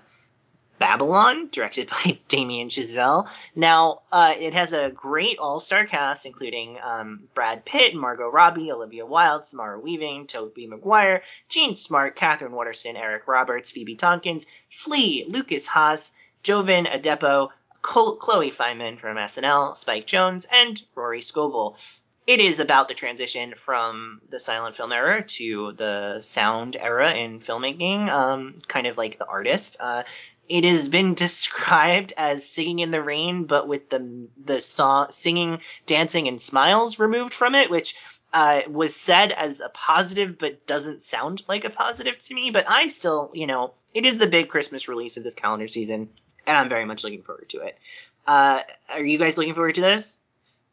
Babylon, 0.85 1.49
directed 1.51 1.89
by 2.05 2.19
Damien 2.29 2.69
Chazelle. 2.69 3.27
Now, 3.57 4.03
uh, 4.13 4.35
it 4.39 4.53
has 4.53 4.75
a 4.75 4.91
great 4.91 5.39
all-star 5.39 5.87
cast, 5.87 6.27
including 6.27 6.77
um, 6.83 7.23
Brad 7.33 7.65
Pitt, 7.65 7.95
Margot 7.95 8.29
Robbie, 8.29 8.71
Olivia 8.71 9.07
Wilde, 9.07 9.47
Samara 9.47 9.81
Weaving, 9.81 10.27
Tobey 10.27 10.67
Maguire, 10.67 11.23
Jean 11.49 11.75
Smart, 11.75 12.17
Katherine 12.17 12.53
Waterston, 12.53 12.99
Eric 12.99 13.27
Roberts, 13.27 13.71
Phoebe 13.71 13.95
Tonkin, 13.95 14.41
Flea, 14.69 15.25
Lukas 15.27 15.67
Haas, 15.67 16.13
Jovan 16.43 16.85
Adepo, 16.85 17.49
Chloe 17.81 18.51
Fineman 18.51 19.01
from 19.01 19.17
SNL, 19.17 19.79
Spike 19.79 20.07
Jonze, 20.07 20.45
and 20.53 20.83
Rory 20.95 21.23
Scovel. 21.23 21.79
It 22.27 22.41
is 22.41 22.59
about 22.59 22.89
the 22.89 22.95
transition 22.95 23.55
from 23.55 24.23
the 24.31 24.41
silent 24.41 24.75
film 24.77 24.93
era 24.93 25.23
to 25.23 25.73
the 25.73 26.21
sound 26.21 26.75
era 26.75 27.13
in 27.13 27.41
filmmaking, 27.41 28.09
um, 28.09 28.63
kind 28.67 28.87
of 28.87 28.97
like 28.97 29.19
The 29.19 29.27
Artist. 29.27 29.77
Uh, 29.79 30.05
it 30.49 30.65
has 30.65 30.89
been 30.89 31.15
described 31.15 32.13
as 32.17 32.49
singing 32.49 32.81
in 32.81 32.91
the 32.91 33.03
rain, 33.03 33.45
but 33.45 33.67
with 33.67 33.89
the 33.89 34.29
the 34.43 34.61
song 34.61 35.09
singing, 35.11 35.61
dancing, 35.87 36.29
and 36.29 36.41
smiles 36.41 36.99
removed 36.99 37.35
from 37.35 37.55
it, 37.55 37.71
which 37.71 37.97
uh, 38.33 38.63
was 38.69 38.95
said 38.95 39.33
as 39.33 39.61
a 39.61 39.69
positive, 39.69 40.39
but 40.39 40.67
doesn't 40.67 41.03
sound 41.03 41.43
like 41.49 41.65
a 41.65 41.71
positive 41.71 42.19
to 42.19 42.35
me. 42.35 42.51
But 42.51 42.69
I 42.69 42.89
still, 42.89 43.31
you 43.35 43.47
know, 43.47 43.75
it 43.95 44.05
is 44.05 44.19
the 44.19 44.27
big 44.27 44.49
Christmas 44.49 44.89
release 44.89 45.17
of 45.17 45.25
this 45.25 45.35
calendar 45.35 45.69
season, 45.69 46.11
and 46.47 46.57
I'm 46.57 46.69
very 46.69 46.85
much 46.85 47.05
looking 47.05 47.23
forward 47.23 47.49
to 47.51 47.61
it. 47.61 47.79
Uh, 48.27 48.63
are 48.91 49.05
you 49.05 49.19
guys 49.19 49.39
looking 49.39 49.55
forward 49.55 49.77
to 49.77 49.81
this? 49.83 50.19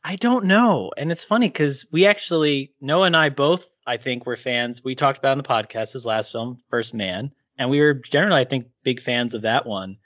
I 0.04 0.16
don't 0.16 0.46
know, 0.46 0.92
and 0.98 1.12
it's 1.12 1.24
funny 1.24 1.48
because 1.48 1.86
we 1.92 2.08
actually 2.08 2.74
Noah 2.82 3.06
and 3.06 3.16
I 3.16 3.30
both, 3.30 3.70
I 3.86 3.98
think, 3.98 4.26
were 4.26 4.38
fans. 4.38 4.84
We 4.84 4.96
talked 4.96 5.20
about 5.20 5.34
in 5.34 5.38
the 5.38 5.44
podcast 5.44 5.94
his 5.94 6.06
last 6.06 6.32
film, 6.32 6.62
First 6.70 6.94
Man 6.94 7.32
and 7.62 7.70
we 7.70 7.80
were 7.80 7.94
generally, 7.94 8.42
I 8.42 8.46
think, 8.46 8.70
big 8.84 9.02
fans 9.02 9.36
of 9.36 9.44
that 9.44 9.68
one. 9.68 9.98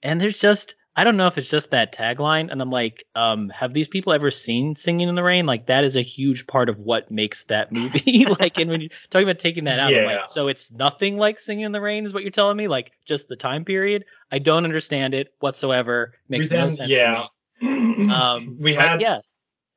And 0.00 0.20
there's 0.20 0.38
just, 0.38 0.76
I 0.94 1.02
don't 1.02 1.16
know 1.16 1.26
if 1.26 1.38
it's 1.38 1.48
just 1.48 1.72
that 1.72 1.92
tagline, 1.92 2.52
and 2.52 2.62
I'm 2.62 2.70
like, 2.70 3.04
um, 3.16 3.48
have 3.48 3.74
these 3.74 3.88
people 3.88 4.12
ever 4.12 4.30
seen 4.30 4.76
Singing 4.76 5.08
in 5.08 5.16
the 5.16 5.22
Rain? 5.24 5.44
Like 5.44 5.66
that 5.66 5.82
is 5.82 5.96
a 5.96 6.02
huge 6.02 6.46
part 6.46 6.68
of 6.68 6.78
what 6.78 7.10
makes 7.10 7.42
that 7.44 7.72
movie. 7.72 8.26
like, 8.40 8.58
and 8.58 8.70
when 8.70 8.82
you're 8.82 8.90
talking 9.10 9.28
about 9.28 9.40
taking 9.40 9.64
that 9.64 9.80
out, 9.80 9.92
yeah. 9.92 10.04
Like, 10.04 10.30
so 10.30 10.46
it's 10.46 10.70
nothing 10.70 11.16
like 11.16 11.40
Singing 11.40 11.64
in 11.64 11.72
the 11.72 11.80
Rain, 11.80 12.06
is 12.06 12.14
what 12.14 12.22
you're 12.22 12.30
telling 12.30 12.56
me? 12.56 12.68
Like 12.68 12.92
just 13.04 13.26
the 13.26 13.36
time 13.36 13.64
period? 13.64 14.04
I 14.30 14.38
don't 14.38 14.64
understand 14.64 15.14
it 15.14 15.34
whatsoever. 15.40 16.14
Makes 16.28 16.50
then, 16.50 16.68
no 16.68 16.70
sense 16.70 16.90
yeah. 16.90 17.14
to 17.14 17.66
me. 17.66 18.06
Um, 18.10 18.56
we 18.60 18.72
had 18.74 19.00
yeah, 19.00 19.18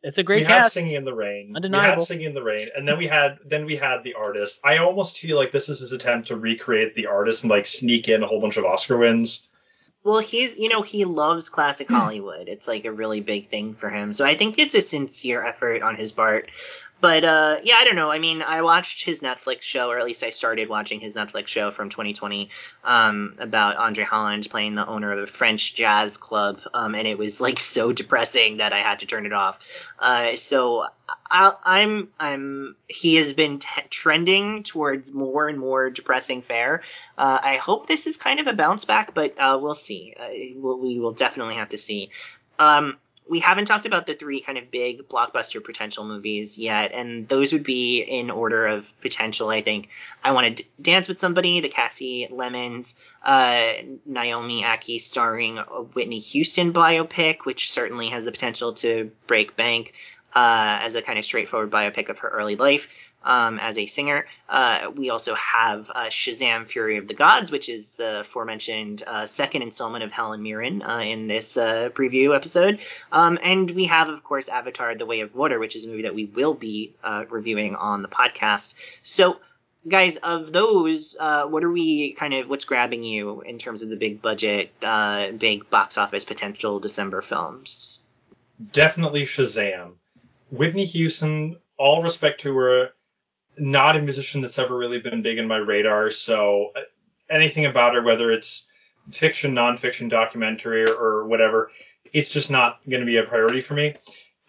it's 0.03 0.17
a 0.17 0.23
great 0.23 0.41
we 0.41 0.45
cast. 0.45 0.63
had 0.63 0.71
singing 0.73 0.95
in 0.95 1.05
the 1.05 1.13
rain. 1.13 1.55
Undeniable. 1.55 1.87
We 1.87 1.89
had 1.91 2.01
singing 2.01 2.25
in 2.25 2.33
the 2.33 2.43
rain, 2.43 2.67
and 2.75 2.85
then 2.85 2.97
we 2.97 3.07
had 3.07 3.39
then 3.45 3.65
we 3.65 3.77
had 3.77 4.03
the 4.03 4.15
artist. 4.15 4.59
I 4.63 4.77
almost 4.77 5.17
feel 5.17 5.37
like 5.37 5.51
this 5.51 5.69
is 5.69 5.79
his 5.79 5.93
attempt 5.93 6.27
to 6.27 6.35
recreate 6.35 6.93
the 6.93 7.07
artist 7.07 7.43
and 7.43 7.49
like 7.49 7.65
sneak 7.65 8.09
in 8.09 8.21
a 8.21 8.27
whole 8.27 8.41
bunch 8.41 8.57
of 8.57 8.65
Oscar 8.65 8.97
wins. 8.97 9.47
Well, 10.03 10.19
he's 10.19 10.57
you 10.57 10.67
know 10.67 10.81
he 10.81 11.05
loves 11.05 11.49
classic 11.49 11.87
hmm. 11.87 11.95
Hollywood. 11.95 12.49
It's 12.49 12.67
like 12.67 12.83
a 12.83 12.91
really 12.91 13.21
big 13.21 13.47
thing 13.47 13.75
for 13.75 13.89
him. 13.89 14.13
So 14.13 14.25
I 14.25 14.35
think 14.35 14.59
it's 14.59 14.75
a 14.75 14.81
sincere 14.81 15.43
effort 15.43 15.81
on 15.81 15.95
his 15.95 16.11
part. 16.11 16.49
But 17.03 17.25
uh, 17.25 17.57
yeah, 17.65 17.75
I 17.75 17.83
don't 17.83 17.97
know. 17.97 18.09
I 18.09 18.19
mean, 18.19 18.41
I 18.41 18.61
watched 18.61 19.03
his 19.03 19.19
Netflix 19.19 19.63
show, 19.63 19.89
or 19.89 19.99
at 19.99 20.05
least 20.05 20.23
I 20.23 20.29
started 20.29 20.69
watching 20.69 21.01
his 21.01 21.15
Netflix 21.15 21.47
show 21.47 21.69
from 21.69 21.89
2020 21.89 22.49
um, 22.85 23.35
about 23.39 23.75
Andre 23.75 24.05
Holland 24.05 24.47
playing 24.49 24.75
the 24.75 24.87
owner 24.87 25.11
of 25.11 25.19
a 25.19 25.27
French 25.27 25.75
jazz 25.75 26.15
club, 26.15 26.61
um, 26.73 26.95
and 26.95 27.05
it 27.05 27.17
was 27.17 27.41
like 27.41 27.59
so 27.59 27.91
depressing 27.91 28.57
that 28.57 28.71
I 28.71 28.79
had 28.79 29.01
to 29.01 29.05
turn 29.05 29.25
it 29.25 29.33
off. 29.33 29.59
Uh, 29.99 30.37
so 30.37 30.85
I, 31.29 31.53
I'm 31.65 32.07
I'm 32.21 32.77
he 32.87 33.15
has 33.15 33.33
been 33.33 33.59
t- 33.59 33.81
trending 33.89 34.63
towards 34.63 35.13
more 35.13 35.49
and 35.49 35.59
more 35.59 35.89
depressing 35.89 36.41
fare. 36.41 36.83
Uh, 37.17 37.37
I 37.43 37.57
hope 37.57 37.85
this 37.85 38.07
is 38.07 38.15
kind 38.15 38.39
of 38.39 38.47
a 38.47 38.53
bounce 38.53 38.85
back, 38.85 39.13
but 39.13 39.37
uh, 39.37 39.59
we'll 39.61 39.73
see. 39.73 40.13
Uh, 40.17 40.29
we'll, 40.55 40.79
we 40.79 41.01
will 41.01 41.11
definitely 41.11 41.55
have 41.55 41.67
to 41.67 41.77
see. 41.77 42.11
Um, 42.57 42.97
we 43.27 43.39
haven't 43.39 43.65
talked 43.65 43.85
about 43.85 44.05
the 44.05 44.13
three 44.13 44.41
kind 44.41 44.57
of 44.57 44.69
big 44.69 45.07
blockbuster 45.07 45.63
potential 45.63 46.05
movies 46.05 46.57
yet, 46.57 46.91
and 46.93 47.27
those 47.27 47.53
would 47.53 47.63
be 47.63 48.01
in 48.01 48.29
order 48.29 48.67
of 48.67 48.93
potential. 49.01 49.49
I 49.49 49.61
think 49.61 49.89
I 50.23 50.31
want 50.31 50.57
to 50.57 50.65
dance 50.81 51.07
with 51.07 51.19
somebody, 51.19 51.61
the 51.61 51.69
Kasi 51.69 52.27
Lemmons, 52.29 52.95
uh, 53.23 53.73
Naomi 54.05 54.63
Ackie 54.63 54.99
starring 54.99 55.57
a 55.57 55.63
Whitney 55.63 56.19
Houston 56.19 56.73
biopic, 56.73 57.45
which 57.45 57.71
certainly 57.71 58.09
has 58.09 58.25
the 58.25 58.31
potential 58.31 58.73
to 58.73 59.11
break 59.27 59.55
bank 59.55 59.93
uh, 60.35 60.79
as 60.81 60.95
a 60.95 61.01
kind 61.01 61.19
of 61.19 61.25
straightforward 61.25 61.71
biopic 61.71 62.09
of 62.09 62.19
her 62.19 62.29
early 62.29 62.55
life 62.55 63.12
um, 63.23 63.59
as 63.59 63.77
a 63.77 63.85
singer. 63.85 64.25
Uh, 64.49 64.91
we 64.95 65.09
also 65.09 65.35
have 65.35 65.89
uh, 65.93 66.05
Shazam: 66.05 66.67
Fury 66.67 66.97
of 66.97 67.07
the 67.07 67.13
Gods, 67.13 67.51
which 67.51 67.69
is 67.69 67.95
the 67.95 68.21
aforementioned 68.21 69.03
uh, 69.05 69.25
second 69.25 69.61
installment 69.61 70.03
of 70.03 70.11
Helen 70.11 70.41
Mirren 70.43 70.81
uh, 70.81 70.99
in 70.99 71.27
this 71.27 71.57
uh, 71.57 71.89
preview 71.89 72.35
episode. 72.35 72.79
Um, 73.11 73.39
and 73.41 73.69
we 73.71 73.85
have, 73.85 74.09
of 74.09 74.23
course, 74.23 74.49
Avatar: 74.49 74.95
The 74.95 75.05
Way 75.05 75.21
of 75.21 75.35
Water, 75.35 75.59
which 75.59 75.75
is 75.75 75.85
a 75.85 75.87
movie 75.87 76.03
that 76.03 76.15
we 76.15 76.25
will 76.25 76.53
be 76.53 76.93
uh, 77.03 77.25
reviewing 77.29 77.75
on 77.75 78.01
the 78.01 78.09
podcast. 78.09 78.73
So. 79.03 79.37
Guys, 79.85 80.15
of 80.15 80.53
those, 80.53 81.17
what 81.19 81.61
are 81.61 81.69
we 81.69 82.13
kind 82.13 82.33
of 82.33 82.47
what's 82.47 82.63
grabbing 82.63 83.03
you 83.03 83.41
in 83.41 83.57
terms 83.57 83.81
of 83.81 83.89
the 83.89 83.97
big 83.97 84.21
budget, 84.21 84.71
big 85.37 85.69
box 85.69 85.97
office 85.97 86.23
potential 86.23 86.79
December 86.79 87.21
films? 87.21 87.99
Definitely 88.71 89.23
Shazam. 89.23 89.95
Whitney 90.51 90.85
Houston, 90.85 91.57
all 91.77 92.01
respect 92.01 92.41
to 92.41 92.55
her, 92.55 92.91
not 93.57 93.95
a 93.95 94.01
musician 94.01 94.41
that's 94.41 94.59
ever 94.59 94.75
really 94.75 94.99
been 94.99 95.21
big 95.21 95.37
in 95.37 95.47
my 95.47 95.57
radar. 95.57 96.11
So 96.11 96.71
uh, 96.75 96.81
anything 97.29 97.65
about 97.65 97.95
her, 97.95 98.01
whether 98.01 98.31
it's 98.31 98.67
fiction, 99.11 99.53
nonfiction, 99.53 100.09
documentary, 100.09 100.85
or, 100.85 100.93
or 100.93 101.27
whatever, 101.27 101.71
it's 102.13 102.29
just 102.29 102.51
not 102.51 102.79
going 102.89 103.01
to 103.01 103.05
be 103.05 103.17
a 103.17 103.23
priority 103.23 103.61
for 103.61 103.73
me. 103.73 103.95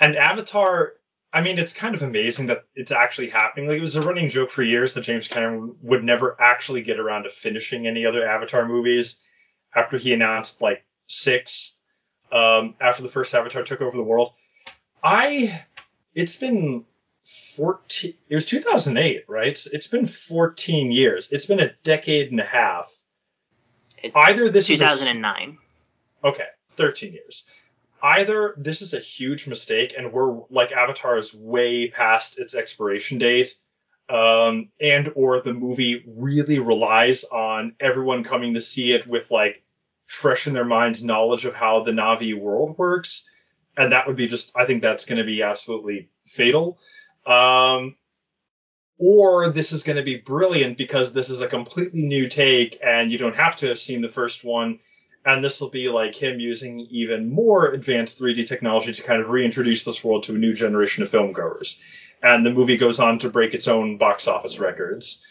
And 0.00 0.16
Avatar, 0.16 0.94
I 1.32 1.40
mean, 1.40 1.58
it's 1.58 1.72
kind 1.72 1.94
of 1.94 2.02
amazing 2.02 2.46
that 2.46 2.64
it's 2.74 2.92
actually 2.92 3.28
happening. 3.28 3.68
Like 3.68 3.78
it 3.78 3.82
was 3.82 3.96
a 3.96 4.02
running 4.02 4.28
joke 4.28 4.50
for 4.50 4.62
years 4.62 4.94
that 4.94 5.02
James 5.02 5.28
Cameron 5.28 5.76
would 5.82 6.04
never 6.04 6.40
actually 6.40 6.82
get 6.82 7.00
around 7.00 7.24
to 7.24 7.30
finishing 7.30 7.86
any 7.86 8.06
other 8.06 8.26
Avatar 8.26 8.66
movies 8.66 9.20
after 9.74 9.98
he 9.98 10.12
announced 10.12 10.62
like 10.62 10.84
six 11.06 11.76
um, 12.32 12.74
after 12.80 13.02
the 13.02 13.08
first 13.08 13.34
Avatar 13.34 13.62
took 13.62 13.80
over 13.80 13.96
the 13.96 14.02
world. 14.02 14.32
I, 15.02 15.64
it's 16.14 16.36
been 16.36 16.84
14 17.56 18.14
it 18.28 18.34
was 18.34 18.46
2008 18.46 19.24
right? 19.28 19.48
It's, 19.48 19.66
it's 19.66 19.86
been 19.86 20.06
14 20.06 20.90
years. 20.90 21.30
It's 21.30 21.46
been 21.46 21.60
a 21.60 21.72
decade 21.82 22.30
and 22.30 22.40
a 22.40 22.44
half. 22.44 22.90
It's 24.02 24.14
either 24.14 24.50
this 24.50 24.66
2009 24.66 25.58
a, 26.22 26.28
okay 26.28 26.46
13 26.76 27.12
years. 27.12 27.44
Either 28.02 28.54
this 28.58 28.82
is 28.82 28.92
a 28.92 28.98
huge 28.98 29.46
mistake 29.46 29.94
and 29.96 30.12
we're 30.12 30.42
like 30.50 30.72
avatar 30.72 31.16
is 31.16 31.34
way 31.34 31.88
past 31.88 32.38
its 32.38 32.54
expiration 32.54 33.18
date 33.18 33.56
um, 34.08 34.68
and 34.80 35.12
or 35.14 35.40
the 35.40 35.54
movie 35.54 36.04
really 36.06 36.58
relies 36.58 37.24
on 37.24 37.74
everyone 37.80 38.24
coming 38.24 38.54
to 38.54 38.60
see 38.60 38.92
it 38.92 39.06
with 39.06 39.30
like 39.30 39.62
fresh 40.06 40.46
in 40.46 40.52
their 40.52 40.66
minds 40.66 41.02
knowledge 41.02 41.46
of 41.46 41.54
how 41.54 41.82
the 41.82 41.92
Na'vi 41.92 42.38
world 42.38 42.76
works 42.76 43.26
and 43.76 43.92
that 43.92 44.06
would 44.06 44.16
be 44.16 44.26
just 44.26 44.52
I 44.56 44.66
think 44.66 44.82
that's 44.82 45.06
going 45.06 45.18
to 45.18 45.24
be 45.24 45.42
absolutely 45.42 46.08
fatal. 46.26 46.78
Um, 47.26 47.94
or 48.98 49.48
this 49.48 49.72
is 49.72 49.82
going 49.82 49.96
to 49.96 50.02
be 50.02 50.16
brilliant 50.16 50.78
because 50.78 51.12
this 51.12 51.30
is 51.30 51.40
a 51.40 51.48
completely 51.48 52.02
new 52.02 52.28
take 52.28 52.78
and 52.82 53.10
you 53.10 53.18
don't 53.18 53.36
have 53.36 53.56
to 53.56 53.68
have 53.68 53.78
seen 53.78 54.02
the 54.02 54.08
first 54.08 54.44
one 54.44 54.78
and 55.24 55.42
this 55.42 55.60
will 55.60 55.70
be 55.70 55.88
like 55.88 56.14
him 56.14 56.38
using 56.38 56.80
even 56.80 57.30
more 57.30 57.72
advanced 57.72 58.20
3D 58.20 58.46
technology 58.46 58.92
to 58.92 59.02
kind 59.02 59.22
of 59.22 59.30
reintroduce 59.30 59.84
this 59.84 60.04
world 60.04 60.24
to 60.24 60.34
a 60.34 60.38
new 60.38 60.52
generation 60.52 61.02
of 61.02 61.10
filmgoers. 61.10 61.80
And 62.22 62.44
the 62.44 62.50
movie 62.50 62.76
goes 62.76 63.00
on 63.00 63.18
to 63.20 63.30
break 63.30 63.54
its 63.54 63.68
own 63.68 63.96
box 63.96 64.28
office 64.28 64.58
records. 64.58 65.26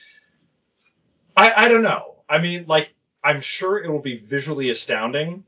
I, 1.37 1.65
I 1.65 1.67
don't 1.67 1.83
know. 1.83 2.15
I 2.27 2.39
mean, 2.39 2.65
like, 2.67 2.93
I'm 3.23 3.41
sure 3.41 3.83
it 3.83 3.89
will 3.89 4.01
be 4.01 4.17
visually 4.17 4.69
astounding. 4.69 5.43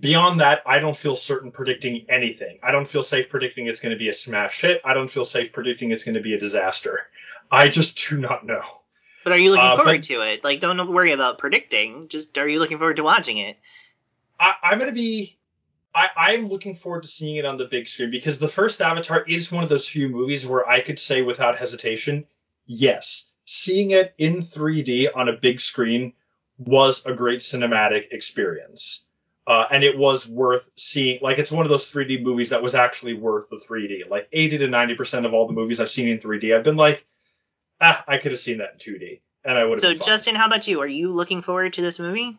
Beyond 0.00 0.40
that, 0.40 0.62
I 0.66 0.80
don't 0.80 0.96
feel 0.96 1.16
certain 1.16 1.50
predicting 1.50 2.04
anything. 2.10 2.58
I 2.62 2.72
don't 2.72 2.86
feel 2.86 3.02
safe 3.02 3.30
predicting 3.30 3.68
it's 3.68 3.80
going 3.80 3.94
to 3.94 3.98
be 3.98 4.10
a 4.10 4.14
smash 4.14 4.60
hit. 4.60 4.82
I 4.84 4.92
don't 4.92 5.10
feel 5.10 5.24
safe 5.24 5.50
predicting 5.50 5.92
it's 5.92 6.02
going 6.02 6.16
to 6.16 6.20
be 6.20 6.34
a 6.34 6.38
disaster. 6.38 7.08
I 7.50 7.68
just 7.68 8.08
do 8.08 8.18
not 8.18 8.44
know. 8.44 8.62
But 9.24 9.32
are 9.32 9.38
you 9.38 9.50
looking 9.50 9.64
uh, 9.64 9.76
forward 9.76 10.00
but, 10.00 10.04
to 10.04 10.20
it? 10.20 10.44
Like, 10.44 10.60
don't 10.60 10.92
worry 10.92 11.12
about 11.12 11.38
predicting. 11.38 12.08
Just 12.08 12.36
are 12.36 12.48
you 12.48 12.58
looking 12.58 12.78
forward 12.78 12.96
to 12.96 13.02
watching 13.02 13.38
it? 13.38 13.58
I, 14.38 14.54
I'm 14.62 14.78
going 14.78 14.90
to 14.90 14.94
be. 14.94 15.38
I, 15.94 16.10
I'm 16.16 16.48
looking 16.48 16.74
forward 16.74 17.02
to 17.04 17.08
seeing 17.08 17.36
it 17.36 17.46
on 17.46 17.56
the 17.56 17.64
big 17.64 17.88
screen 17.88 18.10
because 18.10 18.38
the 18.38 18.46
first 18.46 18.82
Avatar 18.82 19.24
is 19.26 19.50
one 19.50 19.64
of 19.64 19.70
those 19.70 19.88
few 19.88 20.10
movies 20.10 20.46
where 20.46 20.68
I 20.68 20.80
could 20.80 20.98
say 20.98 21.22
without 21.22 21.56
hesitation, 21.56 22.26
yes, 22.66 23.30
seeing 23.46 23.92
it 23.92 24.14
in 24.18 24.42
3D 24.42 25.08
on 25.14 25.28
a 25.28 25.32
big 25.32 25.60
screen 25.60 26.12
was 26.58 27.06
a 27.06 27.14
great 27.14 27.40
cinematic 27.40 28.12
experience. 28.12 29.06
Uh, 29.48 29.66
and 29.70 29.82
it 29.82 29.96
was 29.96 30.28
worth 30.28 30.70
seeing. 30.76 31.18
Like, 31.22 31.38
it's 31.38 31.50
one 31.50 31.64
of 31.64 31.70
those 31.70 31.90
3D 31.90 32.22
movies 32.22 32.50
that 32.50 32.62
was 32.62 32.74
actually 32.74 33.14
worth 33.14 33.48
the 33.48 33.56
3D. 33.56 34.06
Like, 34.06 34.28
80 34.30 34.58
to 34.58 34.68
90% 34.68 35.24
of 35.24 35.32
all 35.32 35.46
the 35.46 35.54
movies 35.54 35.80
I've 35.80 35.88
seen 35.88 36.06
in 36.06 36.18
3D, 36.18 36.54
I've 36.54 36.62
been 36.62 36.76
like, 36.76 37.06
ah, 37.80 38.04
I 38.06 38.18
could 38.18 38.32
have 38.32 38.40
seen 38.40 38.58
that 38.58 38.74
in 38.74 38.94
2D, 38.94 39.20
and 39.46 39.56
I 39.56 39.64
would. 39.64 39.82
Have. 39.82 39.96
So, 39.96 40.04
Justin, 40.04 40.34
how 40.34 40.46
about 40.46 40.68
you? 40.68 40.82
Are 40.82 40.86
you 40.86 41.10
looking 41.10 41.40
forward 41.40 41.72
to 41.72 41.82
this 41.82 41.98
movie? 41.98 42.36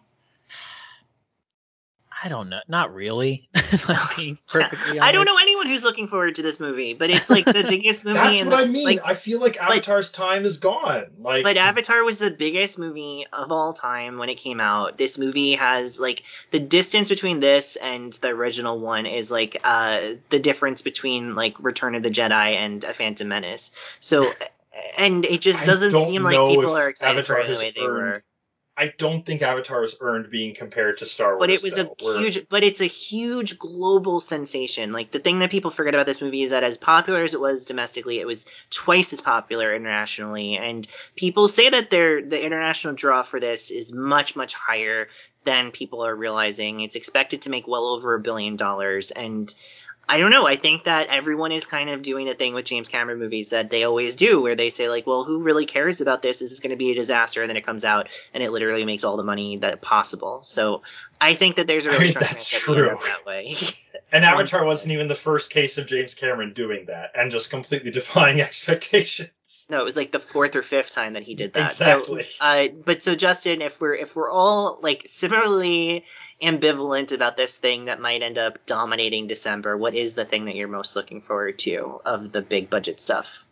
I 2.22 2.30
don't 2.30 2.50
know. 2.50 2.60
Not 2.68 2.94
really. 2.94 3.50
I 3.56 5.12
don't 5.12 5.26
know 5.26 5.38
anyone 5.41 5.68
who's 5.68 5.84
looking 5.84 6.08
forward 6.08 6.36
to 6.36 6.41
this 6.41 6.60
movie, 6.60 6.94
but 6.94 7.10
it's 7.10 7.30
like 7.30 7.46
the 7.46 7.66
biggest 7.68 8.04
movie. 8.06 8.18
That's 8.18 8.44
what 8.44 8.50
the, 8.50 8.56
I 8.58 8.66
mean. 8.66 8.86
Like, 8.86 9.00
I 9.06 9.14
feel 9.14 9.40
like 9.40 9.62
Avatar's 9.62 10.12
time 10.12 10.46
is 10.46 10.58
gone. 10.58 11.08
Like, 11.20 11.44
but 11.44 11.58
Avatar 11.58 12.04
was 12.04 12.20
the 12.20 12.32
biggest 12.32 12.78
movie 12.78 13.26
of 13.32 13.52
all 13.52 13.74
time 13.74 14.18
when 14.18 14.30
it 14.30 14.36
came 14.36 14.60
out. 14.60 14.98
This 14.98 15.18
movie 15.18 15.54
has 15.54 16.00
like 16.00 16.24
the 16.52 16.60
distance 16.60 17.10
between 17.10 17.40
this 17.40 17.78
and 17.78 18.12
the 18.14 18.30
original 18.30 18.80
one 18.80 19.06
is 19.06 19.32
like 19.32 19.62
uh 19.64 20.16
the 20.30 20.40
difference 20.40 20.82
between 20.82 21.36
like 21.36 21.56
Return 21.60 21.96
of 21.96 22.04
the 22.04 22.12
Jedi 22.12 22.56
and 22.56 22.84
A 22.84 22.94
Phantom 22.94 23.28
Menace. 23.28 23.72
So 24.00 24.32
and 24.98 25.26
it 25.26 25.41
just 25.41 25.66
doesn't 25.66 25.91
seem 25.91 26.24
like 26.24 26.50
people 26.50 26.76
are 26.76 26.90
excited 26.90 27.20
Avatar 27.20 27.38
for 27.38 27.41
it 27.41 27.54
the 27.54 27.60
way 27.60 27.74
they 27.76 27.82
earned, 27.82 27.98
were. 27.98 28.24
I 28.80 28.93
don't 28.97 29.26
think 29.26 29.41
Avatar 29.41 29.81
has 29.81 29.97
earned 29.99 30.30
being 30.30 30.56
compared 30.56 30.99
to 30.99 31.06
Star 31.06 31.31
Wars. 31.31 31.41
But 31.41 31.49
it 31.49 31.61
was 31.61 31.76
though, 31.76 31.93
a 31.99 32.19
huge, 32.19 32.47
but 32.47 32.64
it's 32.64 32.80
a 32.80 32.85
huge 32.85 33.60
global 33.60 34.22
sensation. 34.22 34.93
Like 34.93 35.11
the 35.11 35.19
thing 35.19 35.39
that 35.39 35.51
people 35.51 35.69
forget 35.69 35.93
about 35.93 36.06
this 36.06 36.22
movie 36.22 36.43
is 36.43 36.51
that 36.51 36.64
as 36.64 36.77
popular 36.77 37.22
as 37.23 37.34
it 37.34 37.41
was 37.41 37.65
domestically, 37.65 38.19
it 38.19 38.26
was 38.26 38.45
twice 38.69 39.11
as 39.11 39.19
popular 39.19 39.76
internationally. 39.76 40.57
And 40.57 40.88
people 41.18 41.49
say 41.49 41.69
that 41.69 41.89
their 41.89 42.22
the 42.22 42.41
international 42.41 42.93
draw 42.93 43.22
for 43.22 43.41
this 43.41 43.69
is 43.69 43.91
much 43.91 44.38
much 44.38 44.53
higher 44.53 45.10
than 45.43 45.72
people 45.72 46.06
are 46.06 46.15
realizing. 46.15 46.80
It's 46.80 46.95
expected 46.95 47.41
to 47.41 47.49
make 47.49 47.68
well 47.68 47.88
over 47.88 48.14
a 48.14 48.19
billion 48.19 48.56
dollars, 48.56 49.11
and 49.11 49.53
I 50.10 50.18
don't 50.18 50.31
know. 50.31 50.48
I 50.48 50.56
think 50.56 50.86
that 50.86 51.07
everyone 51.07 51.52
is 51.52 51.68
kind 51.68 51.91
of 51.91 52.02
doing 52.02 52.26
the 52.26 52.34
thing 52.34 52.56
with 52.56 52.65
James 52.65 52.90
Cameron 52.90 53.19
movies 53.19 53.49
that 53.49 53.69
they 53.69 53.84
always 53.84 54.15
do, 54.15 54.41
where 54.41 54.56
they 54.56 54.72
say 54.72 54.90
like, 54.90 55.06
"Well, 55.06 55.23
who 55.23 55.44
really 55.44 55.68
cares 55.68 56.02
about 56.02 56.23
this? 56.23 56.40
This 56.40 56.52
is 56.52 56.61
going 56.61 56.72
to 56.72 56.77
be 56.77 56.91
a 56.91 56.95
disaster," 56.95 57.44
and 57.44 57.49
then 57.49 57.57
it 57.57 57.65
comes 57.65 57.86
out 57.86 58.10
and 58.34 58.41
it 58.41 58.49
literally 58.49 58.86
makes 58.86 59.03
all 59.03 59.18
the 59.18 59.23
money 59.23 59.57
that 59.57 59.81
possible. 59.81 60.41
So 60.41 60.81
I 61.22 61.36
think 61.36 61.57
that 61.57 61.68
there's 61.68 61.86
a 61.86 61.91
really 61.91 62.06
I 62.06 62.07
mean, 62.07 62.14
that's 62.19 62.48
true. 62.48 62.98
that 63.06 63.26
way. 63.27 63.56
and 64.11 64.26
Avatar 64.26 64.65
wasn't 64.65 64.94
even 64.94 65.07
the 65.07 65.15
first 65.15 65.52
case 65.52 65.77
of 65.77 65.86
James 65.86 66.15
Cameron 66.15 66.53
doing 66.53 66.86
that 66.88 67.11
and 67.14 67.30
just 67.30 67.52
completely 67.52 67.91
defying 67.99 68.41
expectations. 68.41 69.30
No, 69.70 69.82
it 69.82 69.86
was 69.86 69.98
like 69.98 70.12
the 70.12 70.20
fourth 70.20 70.56
or 70.56 70.64
fifth 70.64 70.94
time 70.94 71.14
that 71.14 71.22
he 71.22 71.36
did 71.36 71.54
that. 71.54 71.72
Exactly. 71.72 72.24
So, 72.24 72.44
uh, 72.44 72.68
but 72.86 73.04
so 73.04 73.14
Justin, 73.14 73.62
if 73.62 73.80
we're 73.80 73.96
if 73.96 74.16
we're 74.16 74.30
all 74.30 74.80
like 74.82 75.04
similarly 75.06 76.06
ambivalent 76.41 77.14
about 77.14 77.38
this 77.38 77.60
thing 77.60 77.86
that 77.86 78.02
might 78.02 78.24
end 78.24 78.40
up 78.40 78.66
dominating 78.66 79.28
December, 79.28 79.78
what 79.78 79.94
is 79.94 80.16
the 80.16 80.26
thing 80.26 80.46
that 80.46 80.56
you're 80.56 80.68
most 80.68 80.96
looking 80.96 81.22
forward 81.22 81.60
to 81.60 82.02
of 82.04 82.32
the 82.32 82.41
big 82.41 82.72
budget 82.72 83.00
stuff? 83.00 83.46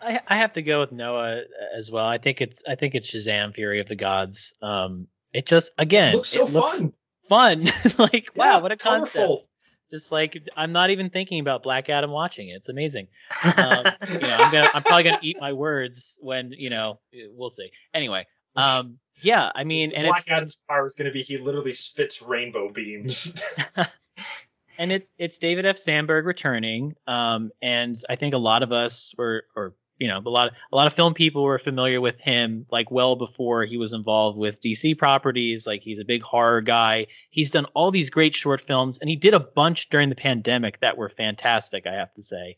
I, 0.00 0.20
I 0.28 0.36
have 0.36 0.52
to 0.52 0.62
go 0.62 0.80
with 0.80 0.92
Noah 0.92 1.42
as 1.76 1.90
well. 1.90 2.06
I 2.06 2.18
think 2.18 2.40
it's 2.40 2.62
I 2.66 2.76
think 2.76 2.94
it's 2.94 3.10
Shazam: 3.10 3.52
Fury 3.52 3.80
of 3.80 3.88
the 3.88 3.96
Gods. 3.96 4.54
Um, 4.62 5.08
it 5.32 5.46
just 5.46 5.72
again 5.76 6.12
it 6.12 6.16
looks 6.16 6.28
so 6.28 6.46
it 6.46 6.52
looks 6.52 6.78
fun. 6.78 6.92
Fun, 7.28 7.64
like 7.98 8.30
yeah, 8.36 8.54
wow, 8.54 8.60
what 8.60 8.70
a 8.70 8.76
concept! 8.76 9.44
Colorful. 9.90 9.98
Just 9.98 10.12
like 10.12 10.38
I'm 10.56 10.72
not 10.72 10.90
even 10.90 11.10
thinking 11.10 11.40
about 11.40 11.62
Black 11.62 11.88
Adam 11.88 12.10
watching 12.10 12.48
it. 12.48 12.54
It's 12.54 12.68
amazing. 12.68 13.08
Um, 13.56 13.86
you 14.12 14.18
know, 14.20 14.36
I'm 14.38 14.52
gonna 14.52 14.70
I'm 14.74 14.82
probably 14.82 15.04
gonna 15.04 15.20
eat 15.22 15.38
my 15.40 15.52
words 15.52 16.18
when 16.20 16.52
you 16.52 16.68
know 16.68 17.00
we'll 17.34 17.50
see. 17.50 17.70
Anyway, 17.94 18.26
um, 18.54 18.92
yeah, 19.22 19.50
I 19.54 19.64
mean, 19.64 19.92
and 19.92 20.06
Black 20.06 20.30
Adam's 20.30 20.62
power 20.68 20.84
is 20.86 20.94
gonna 20.94 21.12
be 21.12 21.22
he 21.22 21.38
literally 21.38 21.72
spits 21.72 22.22
rainbow 22.22 22.70
beams. 22.70 23.42
and 24.78 24.92
it's 24.92 25.14
it's 25.18 25.38
David 25.38 25.64
F. 25.66 25.78
Sandberg 25.78 26.26
returning, 26.26 26.94
um, 27.06 27.50
and 27.62 27.96
I 28.08 28.16
think 28.16 28.34
a 28.34 28.38
lot 28.38 28.62
of 28.62 28.72
us 28.72 29.14
were 29.16 29.44
or 29.54 29.74
you 29.98 30.08
know, 30.08 30.18
a 30.24 30.28
lot 30.28 30.48
of, 30.48 30.54
a 30.72 30.76
lot 30.76 30.86
of 30.86 30.94
film 30.94 31.14
people 31.14 31.42
were 31.42 31.58
familiar 31.58 32.00
with 32.00 32.18
him 32.18 32.66
like 32.70 32.90
well 32.90 33.16
before 33.16 33.64
he 33.64 33.76
was 33.76 33.92
involved 33.92 34.38
with 34.38 34.60
DC 34.60 34.98
properties. 34.98 35.66
Like 35.66 35.82
he's 35.82 35.98
a 35.98 36.04
big 36.04 36.22
horror 36.22 36.60
guy. 36.60 37.06
He's 37.30 37.50
done 37.50 37.66
all 37.74 37.90
these 37.90 38.10
great 38.10 38.34
short 38.34 38.62
films, 38.66 38.98
and 38.98 39.08
he 39.08 39.16
did 39.16 39.34
a 39.34 39.40
bunch 39.40 39.88
during 39.88 40.08
the 40.08 40.14
pandemic 40.14 40.80
that 40.80 40.96
were 40.96 41.08
fantastic. 41.08 41.86
I 41.86 41.94
have 41.94 42.12
to 42.14 42.22
say. 42.22 42.56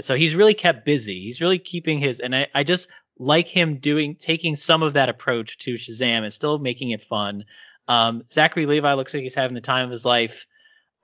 So 0.00 0.14
he's 0.14 0.34
really 0.34 0.54
kept 0.54 0.84
busy. 0.84 1.20
He's 1.20 1.40
really 1.40 1.58
keeping 1.58 1.98
his, 1.98 2.20
and 2.20 2.34
I, 2.34 2.46
I 2.54 2.62
just 2.62 2.88
like 3.18 3.48
him 3.48 3.78
doing 3.78 4.14
taking 4.14 4.56
some 4.56 4.82
of 4.82 4.94
that 4.94 5.08
approach 5.08 5.58
to 5.58 5.74
Shazam 5.74 6.22
and 6.22 6.32
still 6.32 6.58
making 6.58 6.90
it 6.90 7.02
fun. 7.02 7.44
Um, 7.88 8.24
Zachary 8.30 8.66
Levi 8.66 8.92
looks 8.94 9.12
like 9.12 9.22
he's 9.22 9.34
having 9.34 9.54
the 9.54 9.60
time 9.60 9.86
of 9.86 9.90
his 9.90 10.04
life. 10.04 10.46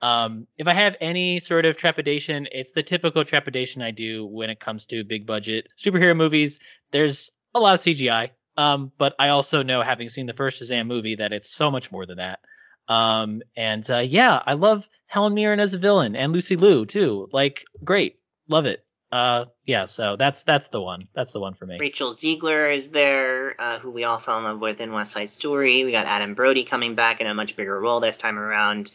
Um, 0.01 0.47
if 0.57 0.67
I 0.67 0.73
have 0.73 0.95
any 0.99 1.39
sort 1.39 1.65
of 1.65 1.77
trepidation, 1.77 2.47
it's 2.51 2.71
the 2.71 2.83
typical 2.83 3.23
trepidation 3.23 3.81
I 3.81 3.91
do 3.91 4.25
when 4.25 4.49
it 4.49 4.59
comes 4.59 4.85
to 4.85 5.03
big 5.03 5.25
budget 5.25 5.67
superhero 5.83 6.15
movies. 6.15 6.59
There's 6.91 7.31
a 7.53 7.59
lot 7.59 7.75
of 7.75 7.79
CGI, 7.81 8.31
um, 8.57 8.91
but 8.97 9.15
I 9.17 9.29
also 9.29 9.63
know, 9.63 9.81
having 9.81 10.09
seen 10.09 10.25
the 10.25 10.33
first 10.33 10.61
Shazam 10.61 10.87
movie, 10.87 11.15
that 11.15 11.33
it's 11.33 11.53
so 11.53 11.71
much 11.71 11.91
more 11.91 12.05
than 12.05 12.17
that. 12.17 12.39
Um, 12.87 13.41
and 13.55 13.89
uh, 13.89 13.99
yeah, 13.99 14.41
I 14.45 14.53
love 14.53 14.85
Helen 15.07 15.33
Mirren 15.33 15.59
as 15.59 15.73
a 15.73 15.79
villain 15.79 16.15
and 16.15 16.33
Lucy 16.33 16.55
Liu 16.55 16.85
too. 16.85 17.29
Like, 17.31 17.63
great, 17.83 18.19
love 18.47 18.65
it. 18.65 18.85
Uh, 19.11 19.45
yeah, 19.65 19.85
so 19.85 20.17
that's 20.17 20.43
that's 20.43 20.69
the 20.69 20.81
one. 20.81 21.07
That's 21.15 21.31
the 21.31 21.39
one 21.39 21.53
for 21.53 21.65
me. 21.65 21.77
Rachel 21.79 22.11
Zegler 22.11 22.73
is 22.73 22.89
there, 22.89 23.55
uh, 23.59 23.79
who 23.79 23.91
we 23.91 24.03
all 24.03 24.17
fell 24.17 24.39
in 24.39 24.43
love 24.43 24.59
with 24.59 24.81
in 24.81 24.91
West 24.91 25.13
Side 25.13 25.29
Story. 25.29 25.85
We 25.85 25.91
got 25.91 26.05
Adam 26.05 26.33
Brody 26.33 26.65
coming 26.65 26.95
back 26.95 27.21
in 27.21 27.27
a 27.27 27.33
much 27.33 27.55
bigger 27.55 27.79
role 27.79 28.01
this 28.01 28.17
time 28.17 28.37
around 28.37 28.91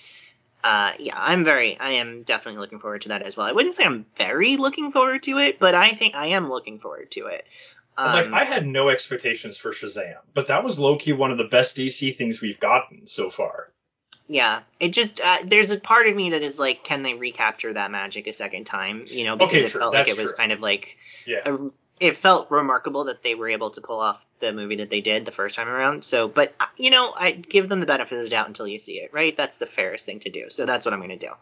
uh, 0.65 0.93
yeah, 0.99 1.15
I'm 1.17 1.45
very, 1.45 1.79
I 1.79 1.93
am 1.93 2.23
definitely 2.23 2.61
looking 2.61 2.79
forward 2.79 3.03
to 3.03 3.09
that 3.11 3.23
as 3.23 3.37
well. 3.37 3.47
I 3.47 3.53
wouldn't 3.53 3.75
say 3.75 3.85
I'm 3.85 4.07
very 4.17 4.57
looking 4.57 4.93
forward 4.93 5.23
to 5.25 5.39
it, 5.39 5.59
but 5.59 5.75
I 5.75 5.93
think 5.93 6.15
I 6.15 6.29
am 6.29 6.49
looking 6.49 6.79
forward 6.79 7.11
to 7.13 7.27
it. 7.27 7.47
Um, 7.97 8.13
like 8.13 8.33
I 8.33 8.45
had 8.45 8.67
no 8.67 8.89
expectations 8.89 9.57
for 9.57 9.73
Shazam, 9.73 10.17
but 10.33 10.47
that 10.47 10.65
was 10.65 10.79
low 10.79 10.97
key 10.97 11.13
one 11.13 11.31
of 11.31 11.39
the 11.39 11.45
best 11.45 11.77
DC 11.77 12.17
things 12.17 12.41
we've 12.41 12.61
gotten 12.61 13.07
so 13.07 13.29
far. 13.29 13.71
Yeah, 14.29 14.61
it 14.79 14.91
just 14.91 15.21
uh, 15.21 15.39
there's 15.45 15.73
a 15.73 15.81
part 15.81 16.07
of 16.07 16.15
me 16.15 16.31
that 16.31 16.43
is 16.43 16.59
like, 16.59 16.85
can 16.85 17.03
they 17.03 17.15
recapture 17.15 17.73
that 17.73 17.91
magic 17.91 18.29
a 18.29 18.33
second 18.33 18.65
time? 18.65 19.05
You 19.07 19.25
know, 19.25 19.37
because 19.37 19.57
okay, 19.57 19.67
it 19.67 19.71
true. 19.71 19.81
felt 19.81 19.93
That's 19.93 20.09
like 20.09 20.17
it 20.17 20.21
was 20.21 20.31
true. 20.31 20.37
kind 20.37 20.53
of 20.53 20.61
like 20.61 20.99
Yeah. 21.27 21.41
a 21.45 21.71
it 22.01 22.17
felt 22.17 22.51
remarkable 22.51 23.05
that 23.05 23.23
they 23.23 23.35
were 23.35 23.51
able 23.51 23.71
to 23.71 23.83
pull 23.83 24.01
off 24.01 24.27
the 24.39 24.53
movie 24.53 24.77
that 24.77 24.89
they 24.89 25.03
did 25.03 25.27
the 25.27 25.31
first 25.31 25.55
time 25.55 25.69
around. 25.69 26.03
So, 26.03 26.29
but 26.29 26.55
uh, 26.59 26.65
you 26.79 26.91
know, 26.91 27.13
I 27.15 27.33
give 27.33 27.69
them 27.69 27.79
the 27.81 27.87
benefit 27.87 28.17
of 28.17 28.25
the 28.25 28.31
doubt 28.31 28.49
until 28.49 28.67
you 28.67 28.79
see 28.79 28.95
it, 28.95 29.13
right? 29.13 29.37
That's 29.37 29.59
the 29.59 29.67
fairest 29.67 30.07
thing 30.07 30.21
to 30.21 30.31
do. 30.31 30.49
So 30.49 30.65
that's 30.65 30.87
what 30.87 30.95
I'm 30.95 31.01
going 31.01 31.11
to 31.11 31.27
do. 31.27 31.33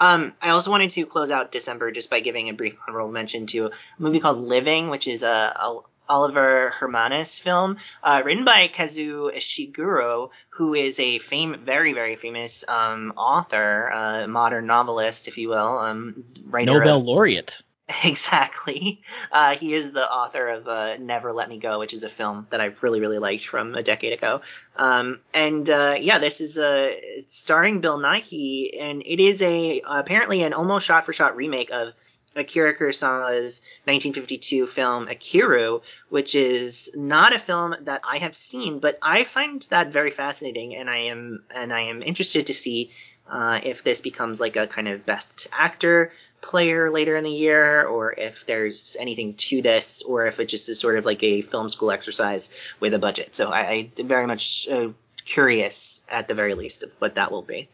Um, 0.00 0.34
I 0.42 0.50
also 0.50 0.72
wanted 0.72 0.90
to 0.90 1.06
close 1.06 1.30
out 1.30 1.52
December 1.52 1.92
just 1.92 2.10
by 2.10 2.18
giving 2.18 2.48
a 2.48 2.52
brief 2.52 2.76
honorable 2.86 3.12
mention 3.12 3.46
to 3.46 3.66
a 3.66 3.70
movie 3.98 4.18
called 4.18 4.38
Living, 4.38 4.90
which 4.90 5.06
is 5.06 5.22
a, 5.22 5.28
a 5.28 5.80
Oliver 6.08 6.70
Hermanus 6.70 7.38
film, 7.38 7.76
uh, 8.02 8.22
written 8.24 8.44
by 8.44 8.68
Kazuo 8.68 9.32
Ishiguro, 9.32 10.30
who 10.50 10.74
is 10.74 10.98
a 10.98 11.18
fame, 11.18 11.60
very, 11.64 11.92
very 11.92 12.16
famous 12.16 12.64
um, 12.66 13.12
author, 13.16 13.90
uh, 13.92 14.26
modern 14.26 14.66
novelist, 14.66 15.28
if 15.28 15.36
you 15.36 15.50
will, 15.50 15.78
um, 15.78 16.24
writer 16.46 16.72
Nobel 16.72 16.98
of, 16.98 17.04
laureate. 17.04 17.60
Exactly. 18.04 19.00
Uh, 19.32 19.54
he 19.54 19.72
is 19.74 19.92
the 19.92 20.10
author 20.10 20.48
of 20.48 20.68
uh, 20.68 20.96
Never 20.98 21.32
Let 21.32 21.48
Me 21.48 21.58
Go, 21.58 21.78
which 21.78 21.92
is 21.92 22.04
a 22.04 22.08
film 22.08 22.46
that 22.50 22.60
I've 22.60 22.82
really, 22.82 23.00
really 23.00 23.18
liked 23.18 23.46
from 23.46 23.74
a 23.74 23.82
decade 23.82 24.12
ago. 24.12 24.42
Um, 24.76 25.20
and 25.32 25.68
uh, 25.68 25.96
yeah, 25.98 26.18
this 26.18 26.40
is 26.40 26.58
uh, 26.58 26.92
starring 27.20 27.80
Bill 27.80 27.98
Nighy, 27.98 28.78
and 28.80 29.02
it 29.04 29.20
is 29.20 29.40
a 29.42 29.80
apparently 29.86 30.42
an 30.42 30.52
almost 30.52 30.86
shot-for-shot 30.86 31.36
remake 31.36 31.70
of 31.70 31.94
Akira 32.36 32.76
Kurosawa's 32.76 33.62
1952 33.84 34.66
film 34.66 35.06
Ikiru, 35.06 35.80
which 36.08 36.34
is 36.34 36.90
not 36.94 37.34
a 37.34 37.38
film 37.38 37.74
that 37.82 38.02
I 38.04 38.18
have 38.18 38.36
seen, 38.36 38.80
but 38.80 38.98
I 39.02 39.24
find 39.24 39.62
that 39.70 39.92
very 39.92 40.10
fascinating, 40.10 40.76
and 40.76 40.90
I 40.90 40.98
am 40.98 41.42
and 41.54 41.72
I 41.72 41.82
am 41.82 42.02
interested 42.02 42.46
to 42.46 42.54
see 42.54 42.90
uh, 43.28 43.60
if 43.62 43.82
this 43.82 44.00
becomes 44.00 44.40
like 44.40 44.56
a 44.56 44.66
kind 44.66 44.88
of 44.88 45.04
best 45.04 45.48
actor 45.52 46.12
player 46.40 46.90
later 46.90 47.16
in 47.16 47.24
the 47.24 47.30
year, 47.30 47.86
or 47.86 48.12
if 48.12 48.46
there's 48.46 48.96
anything 48.98 49.34
to 49.34 49.62
this, 49.62 50.02
or 50.02 50.26
if 50.26 50.40
it 50.40 50.46
just 50.46 50.68
is 50.68 50.78
sort 50.78 50.98
of 50.98 51.04
like 51.04 51.22
a 51.22 51.42
film 51.42 51.68
school 51.68 51.90
exercise 51.90 52.54
with 52.80 52.94
a 52.94 52.98
budget. 52.98 53.34
So 53.34 53.50
I, 53.50 53.90
I 53.96 54.02
very 54.02 54.26
much 54.26 54.68
uh, 54.68 54.88
curious, 55.24 56.02
at 56.08 56.28
the 56.28 56.34
very 56.34 56.54
least, 56.54 56.82
of 56.82 56.94
what 57.00 57.16
that 57.16 57.30
will 57.30 57.42
be. 57.42 57.68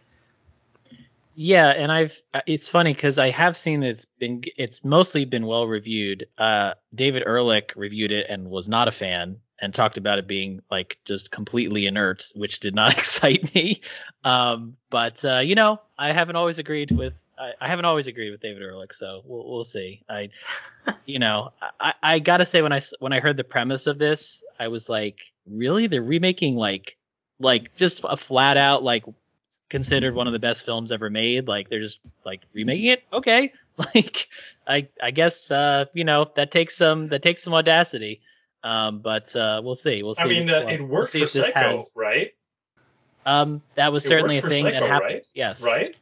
Yeah, 1.36 1.68
and 1.70 1.90
I've 1.90 2.20
it's 2.46 2.68
funny 2.68 2.94
because 2.94 3.18
I 3.18 3.30
have 3.30 3.56
seen 3.56 3.82
it's 3.82 4.04
been 4.20 4.44
it's 4.56 4.84
mostly 4.84 5.24
been 5.24 5.46
well 5.46 5.66
reviewed. 5.66 6.28
Uh, 6.38 6.74
David 6.94 7.24
Ehrlich 7.26 7.72
reviewed 7.74 8.12
it 8.12 8.26
and 8.28 8.50
was 8.50 8.68
not 8.68 8.86
a 8.86 8.92
fan 8.92 9.40
and 9.60 9.74
talked 9.74 9.96
about 9.96 10.18
it 10.18 10.26
being 10.26 10.62
like 10.70 10.98
just 11.04 11.30
completely 11.30 11.86
inert, 11.86 12.30
which 12.34 12.60
did 12.60 12.74
not 12.74 12.92
excite 12.98 13.54
me. 13.54 13.80
Um, 14.24 14.76
but 14.90 15.24
uh, 15.24 15.38
you 15.38 15.54
know, 15.54 15.80
I 15.98 16.12
haven't 16.12 16.36
always 16.36 16.58
agreed 16.58 16.90
with 16.90 17.14
I, 17.38 17.52
I, 17.60 17.68
haven't 17.68 17.84
always 17.84 18.06
agreed 18.06 18.30
with 18.30 18.40
David 18.40 18.62
Ehrlich, 18.62 18.94
so 18.94 19.22
we'll 19.24 19.48
we'll 19.48 19.64
see. 19.64 20.02
I, 20.08 20.30
you 21.06 21.18
know, 21.18 21.52
I, 21.80 21.94
I 22.02 22.18
gotta 22.18 22.46
say 22.46 22.62
when 22.62 22.72
I 22.72 22.80
when 23.00 23.12
I 23.12 23.20
heard 23.20 23.36
the 23.36 23.44
premise 23.44 23.86
of 23.86 23.98
this, 23.98 24.42
I 24.58 24.68
was 24.68 24.88
like, 24.88 25.20
really? 25.46 25.86
They're 25.86 26.02
remaking 26.02 26.56
like 26.56 26.96
like 27.40 27.74
just 27.76 28.02
a 28.04 28.16
flat 28.16 28.56
out 28.56 28.82
like 28.82 29.04
considered 29.68 30.14
one 30.14 30.26
of 30.26 30.32
the 30.32 30.38
best 30.38 30.64
films 30.64 30.92
ever 30.92 31.10
made. 31.10 31.48
Like 31.48 31.68
they're 31.68 31.80
just 31.80 32.00
like 32.24 32.42
remaking 32.52 32.86
it. 32.86 33.02
Okay, 33.12 33.52
like 33.94 34.28
I 34.66 34.88
I 35.02 35.10
guess 35.10 35.50
uh 35.50 35.86
you 35.94 36.04
know 36.04 36.30
that 36.36 36.50
takes 36.50 36.76
some 36.76 37.08
that 37.08 37.22
takes 37.22 37.42
some 37.42 37.54
audacity. 37.54 38.20
Um, 38.64 39.00
but 39.00 39.36
uh, 39.36 39.60
we'll 39.62 39.74
see. 39.74 40.02
We'll 40.02 40.14
see. 40.14 40.22
I 40.22 40.26
mean, 40.26 40.48
uh, 40.48 40.66
it 40.66 40.80
worked 40.80 41.12
we'll 41.12 41.26
for 41.26 41.26
Psycho, 41.28 41.52
has, 41.52 41.92
right? 41.94 42.32
Um, 43.26 43.62
that 43.74 43.92
was 43.92 44.04
certainly 44.04 44.38
a 44.38 44.42
thing 44.42 44.64
Psycho, 44.64 44.80
that 44.80 44.88
happened. 44.88 45.14
Right? 45.14 45.26
Yes. 45.34 45.62
Right. 45.62 45.94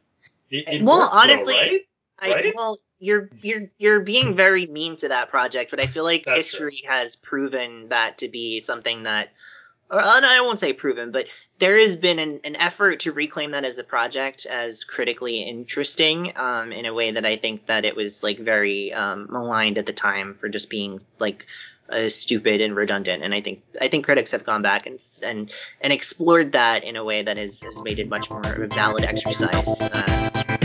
It, 0.49 0.67
it 0.69 0.81
well, 0.81 1.01
worked, 1.01 1.13
honestly, 1.13 1.55
though, 1.55 2.27
right? 2.29 2.45
I, 2.45 2.53
well, 2.55 2.77
you're 2.99 3.29
you're 3.41 3.69
you're 3.77 3.99
being 3.99 4.35
very 4.37 4.65
mean 4.65 4.95
to 4.97 5.09
that 5.09 5.29
project, 5.29 5.71
but 5.71 5.83
I 5.83 5.87
feel 5.87 6.05
like 6.05 6.23
That's 6.23 6.37
history 6.37 6.81
true. 6.83 6.89
has 6.89 7.17
proven 7.17 7.89
that 7.89 8.19
to 8.19 8.29
be 8.29 8.61
something 8.61 9.03
that, 9.03 9.33
or 9.91 9.99
I 10.01 10.39
won't 10.41 10.59
say 10.59 10.71
proven, 10.71 11.11
but 11.11 11.25
there 11.59 11.77
has 11.77 11.97
been 11.97 12.19
an, 12.19 12.39
an 12.45 12.55
effort 12.55 13.01
to 13.01 13.11
reclaim 13.11 13.51
that 13.51 13.65
as 13.65 13.77
a 13.77 13.83
project 13.83 14.45
as 14.45 14.85
critically 14.85 15.41
interesting, 15.41 16.31
um, 16.37 16.71
in 16.71 16.85
a 16.85 16.93
way 16.93 17.11
that 17.11 17.25
I 17.25 17.35
think 17.35 17.65
that 17.65 17.83
it 17.83 17.97
was 17.97 18.23
like 18.23 18.39
very 18.39 18.93
um, 18.93 19.27
maligned 19.29 19.77
at 19.77 19.85
the 19.85 19.93
time 19.93 20.33
for 20.33 20.47
just 20.47 20.69
being 20.69 21.01
like 21.19 21.45
uh, 21.89 22.09
stupid 22.09 22.61
and 22.61 22.75
redundant. 22.75 23.23
And 23.23 23.33
I 23.33 23.41
think 23.41 23.63
I 23.79 23.87
think 23.87 24.05
critics 24.05 24.31
have 24.31 24.45
gone 24.45 24.61
back 24.61 24.85
and 24.85 24.99
and 25.23 25.51
and 25.81 25.93
explored 25.93 26.53
that 26.53 26.83
in 26.83 26.95
a 26.95 27.03
way 27.03 27.23
that 27.23 27.37
has, 27.37 27.61
has 27.61 27.81
made 27.83 27.99
it 27.99 28.09
much 28.09 28.29
more 28.29 28.41
of 28.41 28.59
a 28.59 28.67
valid 28.67 29.03
exercise. 29.03 29.81
Uh, 29.81 30.57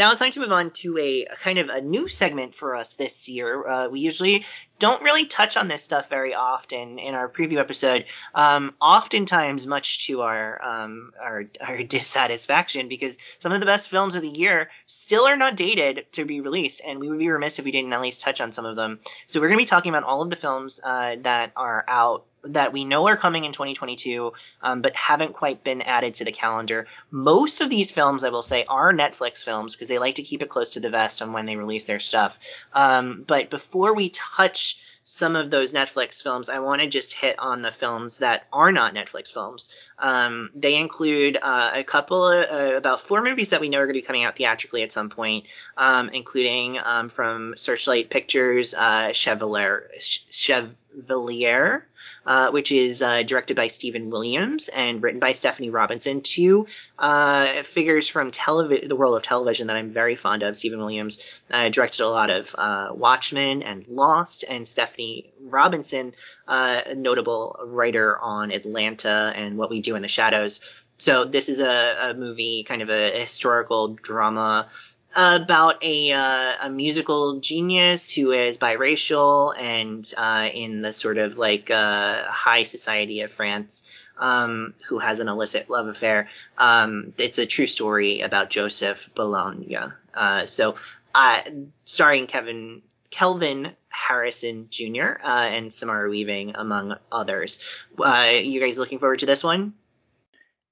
Now 0.00 0.12
it's 0.12 0.18
time 0.18 0.30
to 0.30 0.40
move 0.40 0.50
on 0.50 0.70
to 0.70 0.96
a, 0.96 1.26
a, 1.26 1.36
kind 1.36 1.58
of 1.58 1.68
a 1.68 1.82
new 1.82 2.08
segment 2.08 2.54
for 2.54 2.74
us 2.74 2.94
this 2.94 3.28
year. 3.28 3.68
Uh, 3.68 3.88
we 3.88 4.00
usually 4.00 4.46
don't 4.78 5.02
really 5.02 5.26
touch 5.26 5.58
on 5.58 5.68
this 5.68 5.82
stuff 5.82 6.08
very 6.08 6.34
often 6.34 6.98
in 6.98 7.14
our 7.14 7.28
preview 7.28 7.58
episode. 7.58 8.06
Um, 8.34 8.72
oftentimes, 8.80 9.66
much 9.66 10.06
to 10.06 10.22
our, 10.22 10.64
um, 10.64 11.12
our 11.20 11.44
our 11.60 11.82
dissatisfaction, 11.82 12.88
because 12.88 13.18
some 13.40 13.52
of 13.52 13.60
the 13.60 13.66
best 13.66 13.90
films 13.90 14.14
of 14.14 14.22
the 14.22 14.30
year 14.30 14.70
still 14.86 15.26
are 15.26 15.36
not 15.36 15.54
dated 15.54 16.10
to 16.12 16.24
be 16.24 16.40
released, 16.40 16.80
and 16.82 16.98
we 16.98 17.10
would 17.10 17.18
be 17.18 17.28
remiss 17.28 17.58
if 17.58 17.66
we 17.66 17.70
didn't 17.70 17.92
at 17.92 18.00
least 18.00 18.22
touch 18.22 18.40
on 18.40 18.52
some 18.52 18.64
of 18.64 18.76
them. 18.76 19.00
So 19.26 19.38
we're 19.38 19.48
going 19.48 19.58
to 19.58 19.64
be 19.64 19.68
talking 19.68 19.90
about 19.90 20.04
all 20.04 20.22
of 20.22 20.30
the 20.30 20.36
films 20.36 20.80
uh, 20.82 21.16
that 21.24 21.52
are 21.56 21.84
out 21.86 22.24
that 22.44 22.72
we 22.72 22.84
know 22.84 23.06
are 23.08 23.16
coming 23.16 23.44
in 23.44 23.52
2022, 23.52 24.32
um, 24.62 24.82
but 24.82 24.96
haven't 24.96 25.34
quite 25.34 25.62
been 25.62 25.82
added 25.82 26.14
to 26.14 26.24
the 26.24 26.32
calendar. 26.32 26.86
Most 27.10 27.60
of 27.60 27.70
these 27.70 27.90
films, 27.90 28.24
I 28.24 28.30
will 28.30 28.42
say, 28.42 28.64
are 28.68 28.92
Netflix 28.92 29.44
films 29.44 29.74
because 29.74 29.88
they 29.88 29.98
like 29.98 30.16
to 30.16 30.22
keep 30.22 30.42
it 30.42 30.48
close 30.48 30.72
to 30.72 30.80
the 30.80 30.90
vest 30.90 31.22
on 31.22 31.32
when 31.32 31.46
they 31.46 31.56
release 31.56 31.84
their 31.84 32.00
stuff. 32.00 32.38
Um, 32.72 33.24
but 33.26 33.50
before 33.50 33.94
we 33.94 34.10
touch 34.10 34.78
some 35.04 35.34
of 35.34 35.50
those 35.50 35.72
Netflix 35.72 36.22
films, 36.22 36.48
I 36.48 36.60
want 36.60 36.82
to 36.82 36.86
just 36.86 37.14
hit 37.14 37.38
on 37.38 37.62
the 37.62 37.72
films 37.72 38.18
that 38.18 38.46
are 38.52 38.70
not 38.70 38.94
Netflix 38.94 39.32
films. 39.32 39.68
Um, 39.98 40.50
they 40.54 40.76
include 40.76 41.36
uh, 41.40 41.72
a 41.74 41.84
couple 41.84 42.24
of 42.24 42.48
uh, 42.48 42.76
about 42.76 43.00
four 43.00 43.22
movies 43.22 43.50
that 43.50 43.60
we 43.60 43.68
know 43.68 43.78
are 43.78 43.86
going 43.86 43.94
to 43.94 44.00
be 44.00 44.06
coming 44.06 44.24
out 44.24 44.36
theatrically 44.36 44.82
at 44.82 44.92
some 44.92 45.10
point, 45.10 45.46
um, 45.76 46.10
including 46.10 46.78
um, 46.78 47.08
from 47.08 47.54
Searchlight 47.56 48.08
Pictures, 48.08 48.72
uh, 48.74 49.12
Chevalier, 49.12 49.90
Chevalier 49.98 51.86
uh, 52.30 52.52
which 52.52 52.70
is 52.70 53.02
uh, 53.02 53.24
directed 53.24 53.56
by 53.56 53.66
Stephen 53.66 54.08
Williams 54.08 54.68
and 54.68 55.02
written 55.02 55.18
by 55.18 55.32
Stefani 55.32 55.68
Robinson. 55.68 56.20
Two 56.20 56.68
uh, 56.96 57.64
figures 57.64 58.06
from 58.06 58.30
the 58.30 58.94
world 58.96 59.16
of 59.16 59.24
television 59.24 59.66
that 59.66 59.74
I'm 59.74 59.90
very 59.90 60.14
fond 60.14 60.44
of. 60.44 60.56
Stephen 60.56 60.78
Williams 60.78 61.18
uh, 61.50 61.70
directed 61.70 62.04
a 62.04 62.08
lot 62.08 62.30
of 62.30 62.54
uh, 62.56 62.90
Watchmen 62.92 63.64
and 63.64 63.84
Lost, 63.88 64.44
and 64.48 64.68
Stefani 64.68 65.32
Robinson, 65.42 66.14
a 66.46 66.94
notable 66.94 67.58
writer 67.64 68.16
on 68.16 68.52
Atlanta 68.52 69.32
and 69.34 69.58
What 69.58 69.68
We 69.68 69.80
Do 69.80 69.96
in 69.96 70.02
the 70.02 70.06
Shadows. 70.06 70.60
So 70.98 71.24
this 71.24 71.48
is 71.48 71.58
a, 71.58 72.10
a 72.10 72.14
movie, 72.14 72.62
kind 72.62 72.82
of 72.82 72.90
a 72.90 73.10
historical 73.10 73.88
drama 73.88 74.68
about 75.14 75.82
a 75.82 76.12
uh, 76.12 76.54
a 76.62 76.70
musical 76.70 77.40
genius 77.40 78.12
who 78.12 78.32
is 78.32 78.58
biracial 78.58 79.54
and 79.58 80.10
uh, 80.16 80.48
in 80.52 80.82
the 80.82 80.92
sort 80.92 81.18
of 81.18 81.38
like 81.38 81.70
uh, 81.70 82.24
high 82.24 82.62
society 82.62 83.22
of 83.22 83.32
France. 83.32 83.88
Um, 84.16 84.74
who 84.86 84.98
has 84.98 85.20
an 85.20 85.28
illicit 85.28 85.70
love 85.70 85.86
affair. 85.86 86.28
Um, 86.58 87.14
it's 87.16 87.38
a 87.38 87.46
true 87.46 87.66
story 87.66 88.20
about 88.20 88.50
Joseph 88.50 89.08
Bologne. 89.14 89.74
Uh, 90.12 90.44
so, 90.44 90.74
uh, 91.14 91.40
starring 91.86 92.26
Kevin 92.26 92.82
Kelvin 93.08 93.72
Harrison 93.88 94.66
Jr. 94.68 95.12
Uh, 95.24 95.48
and 95.50 95.72
Samara 95.72 96.10
Weaving, 96.10 96.52
among 96.54 96.98
others. 97.10 97.60
you 97.98 98.60
guys 98.60 98.78
looking 98.78 98.98
forward 98.98 99.20
to 99.20 99.26
this 99.26 99.42
one? 99.42 99.72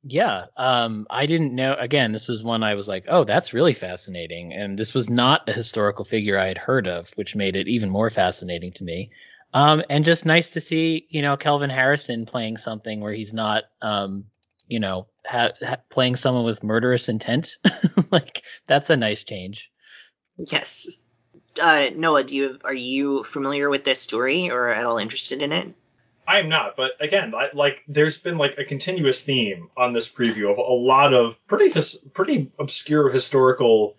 Yeah, 0.04 0.46
um, 0.56 1.06
I 1.10 1.26
didn't 1.26 1.54
know. 1.54 1.74
Again, 1.78 2.12
this 2.12 2.28
was 2.28 2.44
one 2.44 2.62
I 2.62 2.74
was 2.74 2.86
like, 2.86 3.04
oh, 3.08 3.24
that's 3.24 3.52
really 3.52 3.74
fascinating. 3.74 4.52
And 4.52 4.78
this 4.78 4.94
was 4.94 5.10
not 5.10 5.48
a 5.48 5.52
historical 5.52 6.04
figure 6.04 6.38
I 6.38 6.46
had 6.46 6.58
heard 6.58 6.86
of, 6.86 7.10
which 7.16 7.34
made 7.34 7.56
it 7.56 7.68
even 7.68 7.90
more 7.90 8.08
fascinating 8.08 8.72
to 8.74 8.84
me. 8.84 9.10
Um, 9.52 9.82
and 9.90 10.04
just 10.04 10.26
nice 10.26 10.50
to 10.50 10.60
see, 10.60 11.06
you 11.08 11.22
know, 11.22 11.36
Kelvin 11.36 11.70
Harrison 11.70 12.26
playing 12.26 12.58
something 12.58 13.00
where 13.00 13.12
he's 13.12 13.32
not, 13.32 13.64
um, 13.82 14.24
you 14.68 14.78
know, 14.78 15.06
ha- 15.26 15.52
ha- 15.60 15.78
playing 15.88 16.16
someone 16.16 16.44
with 16.44 16.62
murderous 16.62 17.08
intent. 17.08 17.56
like 18.10 18.42
that's 18.66 18.90
a 18.90 18.96
nice 18.96 19.24
change. 19.24 19.70
Yes. 20.36 21.00
Uh, 21.60 21.90
Noah, 21.96 22.22
do 22.22 22.36
you 22.36 22.58
are 22.62 22.74
you 22.74 23.24
familiar 23.24 23.68
with 23.68 23.84
this 23.84 24.00
story 24.00 24.50
or 24.50 24.68
at 24.68 24.84
all 24.84 24.98
interested 24.98 25.42
in 25.42 25.52
it? 25.52 25.74
I 26.28 26.40
am 26.40 26.50
not, 26.50 26.76
but 26.76 26.92
again, 27.00 27.34
I, 27.34 27.48
like 27.54 27.82
there's 27.88 28.18
been 28.18 28.36
like 28.36 28.58
a 28.58 28.64
continuous 28.64 29.24
theme 29.24 29.70
on 29.78 29.94
this 29.94 30.10
preview 30.10 30.52
of 30.52 30.58
a 30.58 30.60
lot 30.60 31.14
of 31.14 31.44
pretty 31.46 31.70
his, 31.70 31.94
pretty 32.12 32.52
obscure 32.58 33.08
historical 33.08 33.96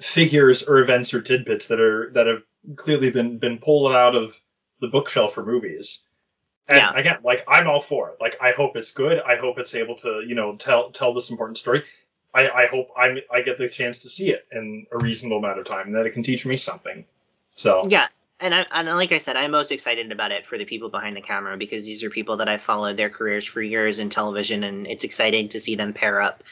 figures 0.00 0.62
or 0.62 0.78
events 0.78 1.12
or 1.12 1.20
tidbits 1.20 1.66
that 1.66 1.80
are 1.80 2.12
that 2.12 2.28
have 2.28 2.42
clearly 2.76 3.10
been 3.10 3.38
been 3.38 3.58
pulled 3.58 3.92
out 3.92 4.14
of 4.14 4.40
the 4.80 4.86
bookshelf 4.86 5.34
for 5.34 5.44
movies. 5.44 6.04
And 6.68 6.78
yeah. 6.78 6.92
again, 6.94 7.18
like 7.24 7.42
I'm 7.48 7.66
all 7.66 7.80
for 7.80 8.10
it. 8.10 8.18
Like 8.20 8.36
I 8.40 8.52
hope 8.52 8.76
it's 8.76 8.92
good. 8.92 9.20
I 9.20 9.34
hope 9.34 9.58
it's 9.58 9.74
able 9.74 9.96
to, 9.96 10.22
you 10.24 10.36
know, 10.36 10.54
tell 10.54 10.92
tell 10.92 11.12
this 11.12 11.30
important 11.30 11.58
story. 11.58 11.82
I, 12.32 12.48
I 12.48 12.66
hope 12.66 12.90
I'm 12.96 13.18
I 13.28 13.42
get 13.42 13.58
the 13.58 13.68
chance 13.68 13.98
to 14.00 14.08
see 14.08 14.30
it 14.30 14.46
in 14.52 14.86
a 14.92 14.98
reasonable 14.98 15.38
amount 15.38 15.58
of 15.58 15.64
time 15.64 15.88
and 15.88 15.96
that 15.96 16.06
it 16.06 16.10
can 16.10 16.22
teach 16.22 16.46
me 16.46 16.56
something. 16.56 17.04
So 17.54 17.82
yeah, 17.88 18.06
and 18.42 18.54
I, 18.54 18.66
and 18.72 18.88
like 18.88 19.12
I 19.12 19.18
said, 19.18 19.36
I'm 19.36 19.52
most 19.52 19.72
excited 19.72 20.10
about 20.12 20.32
it 20.32 20.44
for 20.44 20.58
the 20.58 20.64
people 20.64 20.88
behind 20.88 21.16
the 21.16 21.20
camera 21.20 21.56
because 21.56 21.84
these 21.84 22.02
are 22.02 22.10
people 22.10 22.38
that 22.38 22.48
I've 22.48 22.60
followed 22.60 22.96
their 22.96 23.10
careers 23.10 23.46
for 23.46 23.62
years 23.62 23.98
in 23.98 24.10
television, 24.10 24.64
and 24.64 24.86
it's 24.86 25.04
exciting 25.04 25.48
to 25.50 25.60
see 25.60 25.76
them 25.76 25.92
pair 25.92 26.20
up. 26.20 26.42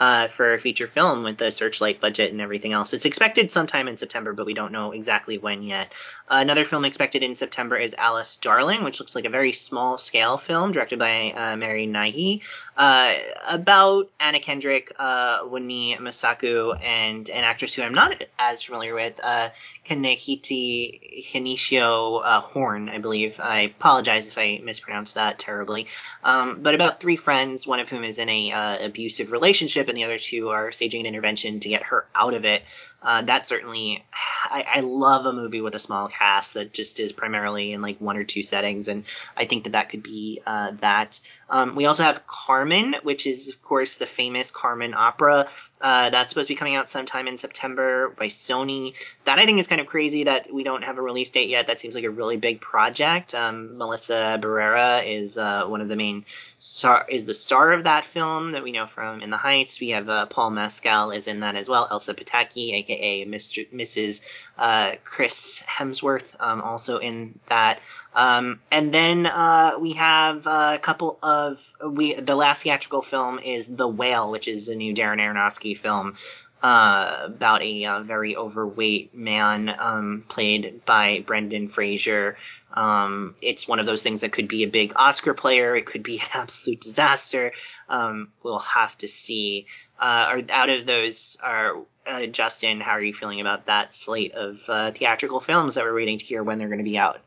Uh, 0.00 0.28
for 0.28 0.54
a 0.54 0.58
feature 0.58 0.86
film 0.86 1.24
with 1.24 1.36
the 1.36 1.50
Searchlight 1.50 2.00
budget 2.00 2.32
and 2.32 2.40
everything 2.40 2.72
else. 2.72 2.94
It's 2.94 3.04
expected 3.04 3.50
sometime 3.50 3.86
in 3.86 3.98
September, 3.98 4.32
but 4.32 4.46
we 4.46 4.54
don't 4.54 4.72
know 4.72 4.92
exactly 4.92 5.36
when 5.36 5.62
yet. 5.62 5.92
Uh, 6.26 6.38
another 6.40 6.64
film 6.64 6.86
expected 6.86 7.22
in 7.22 7.34
September 7.34 7.76
is 7.76 7.94
Alice 7.98 8.36
Darling, 8.36 8.82
which 8.82 8.98
looks 8.98 9.14
like 9.14 9.26
a 9.26 9.28
very 9.28 9.52
small 9.52 9.98
scale 9.98 10.38
film 10.38 10.72
directed 10.72 10.98
by 10.98 11.32
uh, 11.32 11.56
Mary 11.56 11.86
Nighy 11.86 12.40
uh, 12.80 13.12
about 13.46 14.08
Anna 14.18 14.40
Kendrick, 14.40 14.90
uh, 14.98 15.40
Wunmi 15.42 15.98
Mosaku, 15.98 16.82
and 16.82 17.28
an 17.28 17.44
actress 17.44 17.74
who 17.74 17.82
I'm 17.82 17.92
not 17.92 18.22
as 18.38 18.62
familiar 18.62 18.94
with, 18.94 19.20
uh, 19.22 19.50
Kanehiti 19.84 21.26
Hinichio 21.30 22.22
uh, 22.24 22.40
Horn, 22.40 22.88
I 22.88 22.96
believe. 22.96 23.38
I 23.38 23.60
apologize 23.60 24.28
if 24.28 24.38
I 24.38 24.62
mispronounced 24.64 25.16
that 25.16 25.38
terribly. 25.38 25.88
Um, 26.24 26.62
but 26.62 26.74
about 26.74 27.00
three 27.00 27.16
friends, 27.16 27.66
one 27.66 27.80
of 27.80 27.90
whom 27.90 28.02
is 28.02 28.18
in 28.18 28.30
a 28.30 28.50
uh, 28.50 28.86
abusive 28.86 29.30
relationship, 29.30 29.89
and 29.90 29.98
the 29.98 30.04
other 30.04 30.18
two 30.18 30.48
are 30.48 30.72
staging 30.72 31.00
an 31.00 31.06
intervention 31.06 31.60
to 31.60 31.68
get 31.68 31.82
her 31.84 32.06
out 32.14 32.34
of 32.34 32.44
it. 32.44 32.62
Uh, 33.02 33.22
that 33.22 33.46
certainly, 33.46 34.04
I, 34.44 34.64
I, 34.74 34.80
love 34.80 35.26
a 35.26 35.32
movie 35.32 35.60
with 35.60 35.74
a 35.74 35.78
small 35.78 36.08
cast 36.08 36.54
that 36.54 36.72
just 36.72 36.98
is 36.98 37.12
primarily 37.12 37.72
in 37.72 37.82
like 37.82 37.98
one 37.98 38.16
or 38.16 38.24
two 38.24 38.42
settings, 38.42 38.88
and 38.88 39.04
I 39.36 39.44
think 39.44 39.64
that 39.64 39.70
that 39.70 39.90
could 39.90 40.02
be 40.02 40.40
uh, 40.46 40.72
that. 40.80 41.20
Um, 41.48 41.76
we 41.76 41.86
also 41.86 42.02
have 42.02 42.26
Carmen, 42.26 42.96
which 43.02 43.26
is 43.26 43.48
of 43.48 43.62
course 43.62 43.98
the 43.98 44.06
famous 44.06 44.50
Carmen 44.50 44.94
opera. 44.94 45.48
Uh, 45.80 46.10
that's 46.10 46.30
supposed 46.30 46.48
to 46.48 46.54
be 46.54 46.58
coming 46.58 46.74
out 46.74 46.90
sometime 46.90 47.26
in 47.26 47.38
September 47.38 48.10
by 48.10 48.26
Sony. 48.26 48.94
That 49.24 49.38
I 49.38 49.46
think 49.46 49.58
is 49.58 49.66
kind 49.66 49.80
of 49.80 49.86
crazy 49.86 50.24
that 50.24 50.52
we 50.52 50.62
don't 50.62 50.84
have 50.84 50.98
a 50.98 51.02
release 51.02 51.30
date 51.30 51.48
yet. 51.48 51.68
That 51.68 51.80
seems 51.80 51.94
like 51.94 52.04
a 52.04 52.10
really 52.10 52.36
big 52.36 52.60
project. 52.60 53.34
Um, 53.34 53.78
Melissa 53.78 54.38
Barrera 54.40 55.06
is 55.06 55.38
uh, 55.38 55.64
one 55.66 55.80
of 55.80 55.88
the 55.88 55.96
main 55.96 56.24
star 56.58 57.06
is 57.08 57.24
the 57.24 57.34
star 57.34 57.72
of 57.72 57.84
that 57.84 58.04
film 58.04 58.50
that 58.50 58.62
we 58.62 58.72
know 58.72 58.86
from 58.86 59.22
In 59.22 59.30
the 59.30 59.36
Heights. 59.36 59.80
We 59.80 59.90
have 59.90 60.08
uh, 60.08 60.26
Paul 60.26 60.50
Mescal 60.50 61.10
is 61.12 61.28
in 61.28 61.40
that 61.40 61.56
as 61.56 61.68
well. 61.68 61.88
Elsa 61.90 62.14
Pataky, 62.14 62.74
aka 62.90 63.26
Mr., 63.26 63.70
Mrs. 63.72 64.22
Uh, 64.58 64.92
Chris 65.04 65.62
Hemsworth, 65.66 66.36
um, 66.40 66.60
also 66.60 66.98
in 66.98 67.38
that. 67.48 67.80
Um, 68.14 68.60
and 68.70 68.92
then 68.92 69.26
uh, 69.26 69.72
we 69.78 69.92
have 69.92 70.46
a 70.46 70.78
couple 70.82 71.18
of 71.22 71.64
we 71.84 72.14
the 72.14 72.34
last 72.34 72.62
theatrical 72.62 73.02
film 73.02 73.38
is 73.38 73.68
The 73.68 73.88
Whale, 73.88 74.30
which 74.30 74.48
is 74.48 74.68
a 74.68 74.74
new 74.74 74.94
Darren 74.94 75.18
Aronofsky 75.18 75.76
film 75.76 76.16
uh, 76.62 77.20
about 77.24 77.62
a 77.62 77.84
uh, 77.86 78.02
very 78.02 78.36
overweight 78.36 79.14
man 79.14 79.74
um, 79.78 80.24
played 80.28 80.84
by 80.84 81.24
Brendan 81.26 81.68
Fraser. 81.68 82.36
Um, 82.72 83.34
it's 83.42 83.66
one 83.66 83.80
of 83.80 83.86
those 83.86 84.02
things 84.02 84.20
that 84.20 84.32
could 84.32 84.46
be 84.46 84.62
a 84.62 84.68
big 84.68 84.92
Oscar 84.96 85.34
player. 85.34 85.74
It 85.74 85.86
could 85.86 86.02
be 86.02 86.18
an 86.20 86.26
absolute 86.34 86.80
disaster. 86.80 87.52
Um, 87.88 88.32
we'll 88.42 88.58
have 88.58 88.96
to 88.98 89.08
see. 89.08 89.66
Uh, 89.98 90.42
out 90.48 90.70
of 90.70 90.86
those, 90.86 91.36
are 91.42 91.76
uh, 92.06 92.26
Justin, 92.26 92.80
how 92.80 92.92
are 92.92 93.02
you 93.02 93.14
feeling 93.14 93.40
about 93.40 93.66
that 93.66 93.94
slate 93.94 94.32
of 94.32 94.62
uh, 94.68 94.92
theatrical 94.92 95.40
films 95.40 95.74
that 95.74 95.84
we're 95.84 95.94
waiting 95.94 96.18
to 96.18 96.24
hear 96.24 96.42
when 96.42 96.58
they're 96.58 96.68
going 96.68 96.78
to 96.78 96.84
be 96.84 96.98
out? 96.98 97.20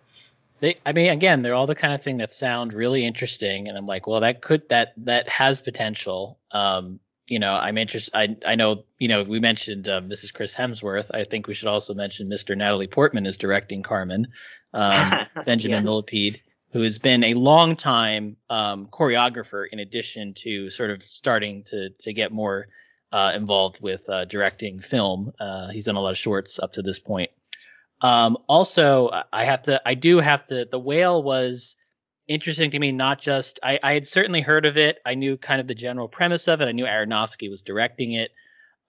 They, 0.59 0.77
I 0.85 0.93
mean, 0.93 1.09
again, 1.09 1.41
they're 1.41 1.55
all 1.55 1.67
the 1.67 1.75
kind 1.75 1.93
of 1.93 2.01
thing 2.01 2.17
that 2.17 2.31
sound 2.31 2.73
really 2.73 3.05
interesting, 3.05 3.67
and 3.67 3.77
I'm 3.77 3.85
like, 3.85 4.07
well, 4.07 4.21
that 4.21 4.41
could 4.41 4.69
that 4.69 4.93
that 4.97 5.27
has 5.27 5.59
potential. 5.59 6.39
Um, 6.51 6.99
you 7.33 7.39
know, 7.39 7.55
I'm 7.55 7.79
interested. 7.79 8.15
I 8.15 8.37
I 8.45 8.53
know, 8.53 8.83
you 8.99 9.07
know, 9.07 9.23
we 9.23 9.39
mentioned 9.39 9.89
um, 9.89 10.07
Mrs. 10.07 10.31
Chris 10.31 10.53
Hemsworth. 10.53 11.09
I 11.11 11.23
think 11.23 11.47
we 11.47 11.55
should 11.55 11.67
also 11.67 11.95
mention 11.95 12.29
Mr. 12.29 12.55
Natalie 12.55 12.85
Portman 12.85 13.25
is 13.25 13.37
directing 13.37 13.81
Carmen. 13.81 14.27
Um, 14.71 15.25
Benjamin 15.45 15.83
yes. 15.83 15.91
Millepied, 15.91 16.41
who 16.73 16.83
has 16.83 16.99
been 16.99 17.23
a 17.23 17.33
long 17.33 17.75
time 17.75 18.37
um, 18.51 18.85
choreographer, 18.85 19.65
in 19.71 19.79
addition 19.79 20.35
to 20.43 20.69
sort 20.69 20.91
of 20.91 21.01
starting 21.01 21.63
to 21.63 21.89
to 22.01 22.13
get 22.13 22.31
more 22.31 22.67
uh, 23.11 23.31
involved 23.33 23.79
with 23.81 24.07
uh, 24.07 24.25
directing 24.25 24.79
film. 24.79 25.33
Uh, 25.39 25.69
he's 25.69 25.85
done 25.85 25.95
a 25.95 26.01
lot 26.01 26.11
of 26.11 26.17
shorts 26.19 26.59
up 26.59 26.73
to 26.73 26.83
this 26.83 26.99
point. 26.99 27.31
Um, 27.99 28.37
also, 28.47 29.09
I 29.31 29.45
have 29.45 29.63
to, 29.63 29.81
I 29.83 29.95
do 29.95 30.19
have 30.19 30.45
to. 30.49 30.65
The 30.69 30.77
whale 30.77 31.23
was 31.23 31.77
interesting 32.27 32.71
to 32.71 32.79
me. 32.79 32.91
Not 32.91 33.21
just 33.21 33.59
I, 33.63 33.79
I 33.81 33.93
had 33.93 34.07
certainly 34.07 34.41
heard 34.41 34.65
of 34.65 34.77
it. 34.77 34.99
I 35.05 35.15
knew 35.15 35.37
kind 35.37 35.61
of 35.61 35.67
the 35.67 35.75
general 35.75 36.07
premise 36.07 36.47
of 36.47 36.61
it. 36.61 36.67
I 36.67 36.71
knew 36.71 36.85
Aronofsky 36.85 37.49
was 37.49 37.61
directing 37.61 38.13
it. 38.13 38.31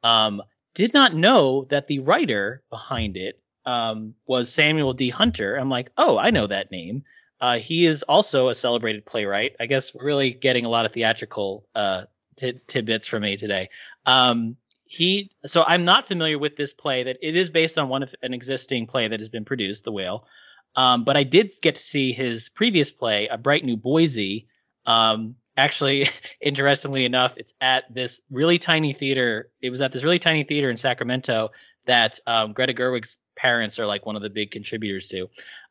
Um, 0.03 0.43
did 0.75 0.93
not 0.93 1.15
know 1.15 1.67
that 1.71 1.87
the 1.87 2.01
writer 2.01 2.63
behind 2.71 3.17
it 3.17 3.41
um, 3.65 4.15
was 4.27 4.53
Samuel 4.53 4.93
D. 4.93 5.09
Hunter. 5.09 5.57
I'm 5.57 5.71
like, 5.71 5.91
oh, 5.97 6.19
I 6.19 6.31
know 6.31 6.47
that 6.47 6.71
name. 6.71 7.05
Uh, 7.41 7.59
he 7.59 7.87
is 7.87 8.03
also 8.03 8.49
a 8.49 8.55
celebrated 8.55 9.05
playwright. 9.05 9.57
I 9.61 9.67
guess 9.67 9.93
really 9.95 10.33
getting 10.33 10.65
a 10.65 10.69
lot 10.69 10.87
of 10.87 10.93
theatrical 10.93 11.67
uh, 11.75 12.05
t- 12.37 12.59
tidbits 12.67 13.07
from 13.07 13.23
me 13.23 13.37
today. 13.37 13.71
Um, 14.07 14.57
he, 14.85 15.31
so 15.47 15.65
I'm 15.67 15.85
not 15.85 16.09
familiar 16.09 16.39
with 16.39 16.57
this 16.57 16.73
play. 16.73 17.03
That 17.05 17.19
it 17.21 17.35
is 17.37 17.51
based 17.51 17.79
on 17.79 17.89
one 17.89 18.03
of 18.03 18.15
an 18.23 18.35
existing 18.35 18.87
play 18.87 19.09
that 19.09 19.21
has 19.21 19.29
been 19.29 19.45
produced, 19.45 19.85
The 19.85 19.93
Whale. 19.93 20.27
Um, 20.77 21.05
but 21.05 21.17
I 21.17 21.23
did 21.23 21.53
get 21.63 21.77
to 21.77 21.83
see 21.83 22.13
his 22.13 22.49
previous 22.49 22.91
play, 22.91 23.29
A 23.29 23.39
Bright 23.39 23.65
New 23.65 23.77
Boise. 23.77 24.49
Um, 24.87 25.37
actually, 25.57 26.09
interestingly 26.41 27.05
enough, 27.05 27.35
it's 27.37 27.55
at 27.61 27.93
this 27.93 28.21
really 28.31 28.59
tiny 28.59 28.93
theater. 28.93 29.51
It 29.63 29.71
was 29.71 29.81
at 29.81 29.93
this 29.93 30.05
really 30.05 30.19
tiny 30.19 30.45
theater 30.45 30.71
in 30.71 30.77
Sacramento 30.77 31.51
that 31.87 32.19
um, 32.27 32.53
Greta 32.53 32.75
Gerwig's 32.75 33.17
parents 33.37 33.79
are 33.79 33.87
like 33.87 34.07
one 34.07 34.17
of 34.17 34.23
the 34.23 34.31
big 34.31 34.51
contributors 34.51 35.09
to. 35.09 35.29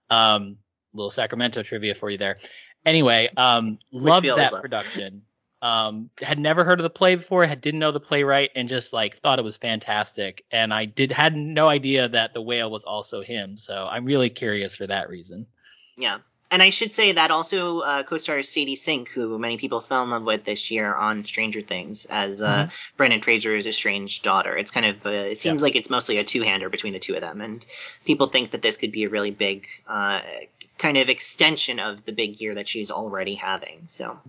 Um, 0.09 0.57
little 0.93 1.09
Sacramento 1.09 1.63
trivia 1.63 1.95
for 1.95 2.09
you 2.09 2.17
there. 2.17 2.37
Anyway, 2.85 3.29
um, 3.37 3.79
loved 3.91 4.27
that 4.27 4.53
production. 4.61 5.23
Um, 5.63 6.09
had 6.21 6.39
never 6.39 6.65
heard 6.65 6.81
of 6.81 6.83
the 6.83 6.89
play 6.89 7.15
before, 7.15 7.45
had 7.45 7.61
didn't 7.61 7.79
know 7.79 7.93
the 7.93 7.99
playwright, 8.01 8.51
and 8.53 8.67
just 8.67 8.91
like 8.91 9.21
thought 9.21 9.39
it 9.39 9.45
was 9.45 9.55
fantastic. 9.55 10.43
And 10.51 10.73
I 10.73 10.83
did 10.83 11.13
had 11.13 11.37
no 11.37 11.69
idea 11.69 12.09
that 12.09 12.33
the 12.33 12.41
whale 12.41 12.69
was 12.69 12.83
also 12.83 13.21
him. 13.21 13.55
So 13.55 13.87
I'm 13.89 14.03
really 14.03 14.29
curious 14.29 14.75
for 14.75 14.87
that 14.87 15.07
reason. 15.09 15.47
Yeah. 15.95 16.17
And 16.51 16.61
I 16.61 16.69
should 16.69 16.91
say 16.91 17.13
that 17.13 17.31
also 17.31 17.79
uh, 17.79 18.03
co-stars 18.03 18.49
Sadie 18.49 18.75
Sink, 18.75 19.07
who 19.07 19.39
many 19.39 19.55
people 19.55 19.79
fell 19.79 20.03
in 20.03 20.09
love 20.09 20.23
with 20.23 20.43
this 20.43 20.69
year 20.69 20.93
on 20.93 21.23
Stranger 21.23 21.61
Things, 21.61 22.05
as 22.07 22.41
uh, 22.41 22.65
mm-hmm. 22.65 22.75
Brendan 22.97 23.21
Fraser's 23.21 23.65
estranged 23.65 24.21
daughter. 24.21 24.57
It's 24.57 24.71
kind 24.71 24.85
of 24.85 25.05
uh, 25.05 25.31
it 25.31 25.39
seems 25.39 25.61
yeah. 25.61 25.63
like 25.63 25.77
it's 25.77 25.89
mostly 25.89 26.17
a 26.17 26.25
two-hander 26.25 26.69
between 26.69 26.91
the 26.91 26.99
two 26.99 27.15
of 27.15 27.21
them, 27.21 27.39
and 27.39 27.65
people 28.03 28.27
think 28.27 28.51
that 28.51 28.61
this 28.61 28.75
could 28.75 28.91
be 28.91 29.05
a 29.05 29.09
really 29.09 29.31
big 29.31 29.65
uh, 29.87 30.19
kind 30.77 30.97
of 30.97 31.07
extension 31.07 31.79
of 31.79 32.03
the 32.03 32.11
big 32.11 32.41
year 32.41 32.55
that 32.55 32.67
she's 32.67 32.91
already 32.91 33.35
having. 33.35 33.85
So 33.87 34.19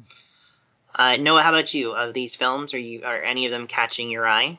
uh, 0.95 1.17
Noah, 1.17 1.43
how 1.43 1.51
about 1.51 1.75
you? 1.75 1.93
Of 1.93 2.15
these 2.15 2.35
films, 2.35 2.75
are 2.75 2.79
you 2.79 3.03
are 3.05 3.23
any 3.23 3.47
of 3.47 3.53
them 3.53 3.67
catching 3.67 4.11
your 4.11 4.27
eye? 4.27 4.59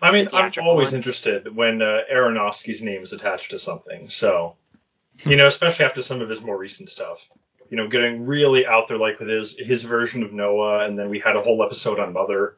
I 0.00 0.12
mean, 0.12 0.28
I'm 0.32 0.52
always 0.62 0.88
one? 0.88 0.96
interested 0.96 1.54
when 1.54 1.82
uh, 1.82 2.02
Aronofsky's 2.12 2.82
name 2.82 3.02
is 3.02 3.12
attached 3.12 3.50
to 3.50 3.58
something. 3.58 4.08
So, 4.08 4.54
you 5.24 5.36
know, 5.36 5.46
especially 5.46 5.84
after 5.84 6.02
some 6.02 6.20
of 6.20 6.28
his 6.28 6.40
more 6.40 6.56
recent 6.56 6.88
stuff. 6.88 7.28
You 7.70 7.76
know, 7.76 7.88
getting 7.88 8.24
really 8.24 8.66
out 8.66 8.88
there, 8.88 8.96
like 8.96 9.18
with 9.18 9.28
his 9.28 9.54
his 9.58 9.82
version 9.82 10.22
of 10.22 10.32
Noah, 10.32 10.84
and 10.84 10.98
then 10.98 11.10
we 11.10 11.20
had 11.20 11.36
a 11.36 11.42
whole 11.42 11.62
episode 11.62 11.98
on 11.98 12.14
Mother, 12.14 12.56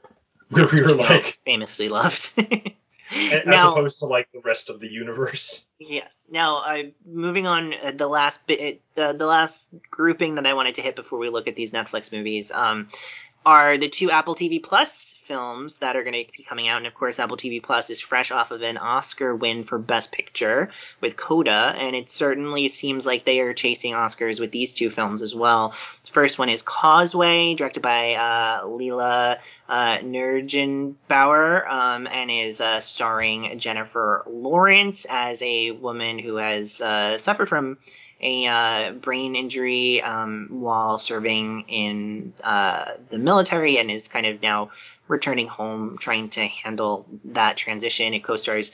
where 0.51 0.69
we 0.73 0.83
were 0.83 0.93
like 0.93 1.39
famously 1.45 1.89
loved. 1.89 2.33
as 3.13 3.47
now, 3.47 3.73
opposed 3.73 3.99
to 4.01 4.07
like 4.07 4.31
the 4.33 4.41
rest 4.41 4.71
of 4.71 4.81
the 4.81 4.89
universe. 4.89 5.67
Yes. 5.83 6.29
Now, 6.31 6.59
uh, 6.59 6.83
moving 7.07 7.47
on, 7.47 7.73
uh, 7.73 7.93
the 7.93 8.07
last 8.07 8.47
bit, 8.47 8.83
uh, 8.99 9.15
the 9.15 9.25
last 9.25 9.71
grouping 9.91 10.35
that 10.35 10.45
I 10.45 10.53
wanted 10.53 10.75
to 10.75 10.83
hit 10.83 10.95
before 10.95 11.19
we 11.19 11.31
look 11.31 11.49
at 11.49 11.57
these 11.57 11.73
Netflix 11.73 12.13
movies, 12.13 12.53
um, 12.53 12.89
are 13.45 13.79
the 13.79 13.89
two 13.89 14.11
Apple 14.11 14.35
TV 14.35 14.63
Plus 14.63 15.15
films 15.23 15.79
that 15.79 15.97
are 15.97 16.03
going 16.03 16.25
to 16.25 16.31
be 16.37 16.43
coming 16.43 16.69
out. 16.69 16.79
And 16.79 16.87
of 16.87 16.95
course, 16.95 17.19
Apple 17.19 17.39
TV 17.39 17.63
Plus 17.63 17.89
is 17.89 18.01
fresh 18.01 18.31
off 18.31 18.51
of 18.51 18.63
an 18.63 18.77
Oscar 18.77 19.35
win 19.35 19.63
for 19.63 19.79
Best 19.79 20.13
Picture 20.13 20.71
with 21.01 21.17
Coda, 21.17 21.75
and 21.77 21.97
it 21.97 22.11
certainly 22.11 22.69
seems 22.69 23.07
like 23.07 23.25
they 23.25 23.41
are 23.41 23.55
chasing 23.55 23.95
Oscars 23.95 24.41
with 24.41 24.51
these 24.51 24.75
two 24.75 24.91
films 24.91 25.23
as 25.23 25.35
well. 25.35 25.71
The 26.05 26.11
first 26.11 26.39
one 26.39 26.51
is 26.51 26.63
Causeway, 26.63 27.55
directed 27.55 27.81
by 27.81 28.15
uh, 28.15 28.67
Lila 28.67 29.39
uh, 29.69 29.99
Neugebauer, 29.99 31.67
um, 31.71 32.07
and 32.09 32.31
is 32.31 32.61
uh, 32.61 32.81
starring 32.81 33.59
Jennifer 33.59 34.25
Lawrence 34.29 35.07
as 35.09 35.41
a 35.41 35.71
woman 35.71 36.19
who 36.19 36.37
has 36.37 36.81
uh, 36.81 37.17
suffered 37.17 37.49
from 37.49 37.79
a 38.21 38.47
uh, 38.47 38.93
brain 38.93 39.35
injury 39.35 40.03
um, 40.03 40.49
while 40.51 40.99
serving 40.99 41.65
in 41.69 42.35
uh, 42.43 42.93
the 43.09 43.19
military 43.19 43.79
and 43.79 43.91
is 43.91 44.09
kind 44.09 44.27
of 44.27 44.43
now 44.43 44.71
returning 45.09 45.49
home, 45.49 45.99
trying 45.99 46.29
to 46.31 46.47
handle 46.47 47.07
that 47.27 47.57
transition. 47.57 48.15
It 48.15 48.23
co-stars 48.25 48.73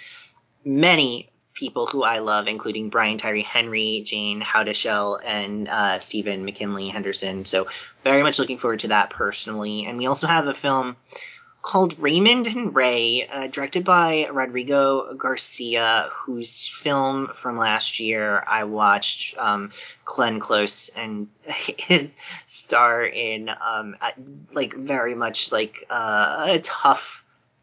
many 0.65 1.31
people 1.55 1.86
who 1.86 2.02
I 2.02 2.18
love, 2.18 2.49
including 2.49 2.91
Brian 2.91 3.16
Tyree 3.16 3.42
Henry, 3.42 4.02
Jayne 4.05 4.42
Houdyshell, 4.42 5.20
and 5.25 5.68
uh, 5.68 5.99
Stephen 6.00 6.44
McKinley 6.44 6.89
Henderson. 6.89 7.47
So 7.47 7.68
very 8.05 8.23
much 8.23 8.39
looking 8.39 8.58
forward 8.58 8.81
to 8.81 8.89
that 8.89 9.10
personally. 9.10 9.86
And 9.86 9.97
we 9.97 10.07
also 10.07 10.26
have 10.26 10.47
a 10.47 10.55
film 10.55 10.97
called 11.66 11.98
Raymond 11.98 12.46
and 12.46 12.74
Ray, 12.74 13.26
uh, 13.26 13.48
directed 13.48 13.84
by 13.84 14.28
Rodrigo 14.30 15.12
Garcia, 15.14 16.08
whose 16.12 16.68
film 16.68 17.26
from 17.34 17.56
last 17.56 17.98
year 17.98 18.42
I 18.46 18.64
watched 18.64 19.36
um, 19.36 19.72
Glenn 20.04 20.38
Close 20.38 20.90
and 20.90 21.26
his 21.44 22.16
star 22.46 23.04
in 23.04 23.50
um, 23.50 23.96
like 24.52 24.74
very 24.74 25.16
much 25.16 25.50
like 25.50 25.84
uh, 25.90 26.46
a 26.50 26.60
tough 26.60 27.15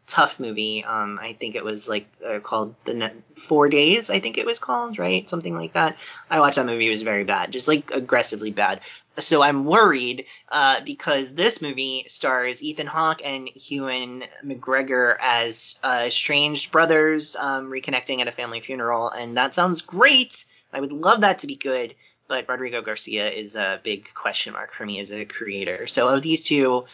tough 0.06 0.38
movie. 0.38 0.84
Um, 0.84 1.18
I 1.20 1.32
think 1.32 1.54
it 1.54 1.64
was 1.64 1.88
like 1.88 2.06
uh, 2.26 2.40
called 2.40 2.74
the 2.84 2.94
Net- 2.94 3.16
Four 3.36 3.68
Days. 3.68 4.10
I 4.10 4.20
think 4.20 4.38
it 4.38 4.46
was 4.46 4.58
called, 4.58 4.98
right? 4.98 5.28
Something 5.28 5.54
like 5.54 5.72
that. 5.72 5.96
I 6.30 6.40
watched 6.40 6.56
that 6.56 6.66
movie. 6.66 6.86
It 6.86 6.90
was 6.90 7.02
very 7.02 7.24
bad, 7.24 7.52
just 7.52 7.68
like 7.68 7.90
aggressively 7.90 8.50
bad. 8.50 8.80
So 9.18 9.42
I'm 9.42 9.64
worried 9.64 10.26
uh, 10.50 10.80
because 10.84 11.34
this 11.34 11.62
movie 11.62 12.04
stars 12.08 12.62
Ethan 12.62 12.86
Hawke 12.86 13.22
and 13.24 13.48
Ewan 13.68 14.24
McGregor 14.44 15.16
as 15.20 15.78
uh, 15.82 16.04
estranged 16.06 16.72
brothers 16.72 17.36
um, 17.36 17.70
reconnecting 17.70 18.20
at 18.20 18.28
a 18.28 18.32
family 18.32 18.60
funeral, 18.60 19.10
and 19.10 19.36
that 19.36 19.54
sounds 19.54 19.82
great. 19.82 20.44
I 20.72 20.80
would 20.80 20.92
love 20.92 21.22
that 21.22 21.40
to 21.40 21.46
be 21.46 21.56
good. 21.56 21.94
But 22.26 22.48
Rodrigo 22.48 22.80
Garcia 22.80 23.30
is 23.30 23.54
a 23.54 23.80
big 23.84 24.12
question 24.14 24.54
mark 24.54 24.72
for 24.72 24.86
me 24.86 24.98
as 24.98 25.12
a 25.12 25.26
creator. 25.26 25.86
So 25.86 26.08
of 26.08 26.22
these 26.22 26.42
two, 26.42 26.86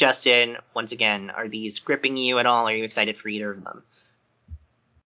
Justin, 0.00 0.56
once 0.72 0.92
again, 0.92 1.28
are 1.28 1.46
these 1.46 1.78
gripping 1.78 2.16
you 2.16 2.38
at 2.38 2.46
all? 2.46 2.66
Are 2.66 2.74
you 2.74 2.84
excited 2.84 3.18
for 3.18 3.28
either 3.28 3.50
of 3.50 3.62
them? 3.62 3.82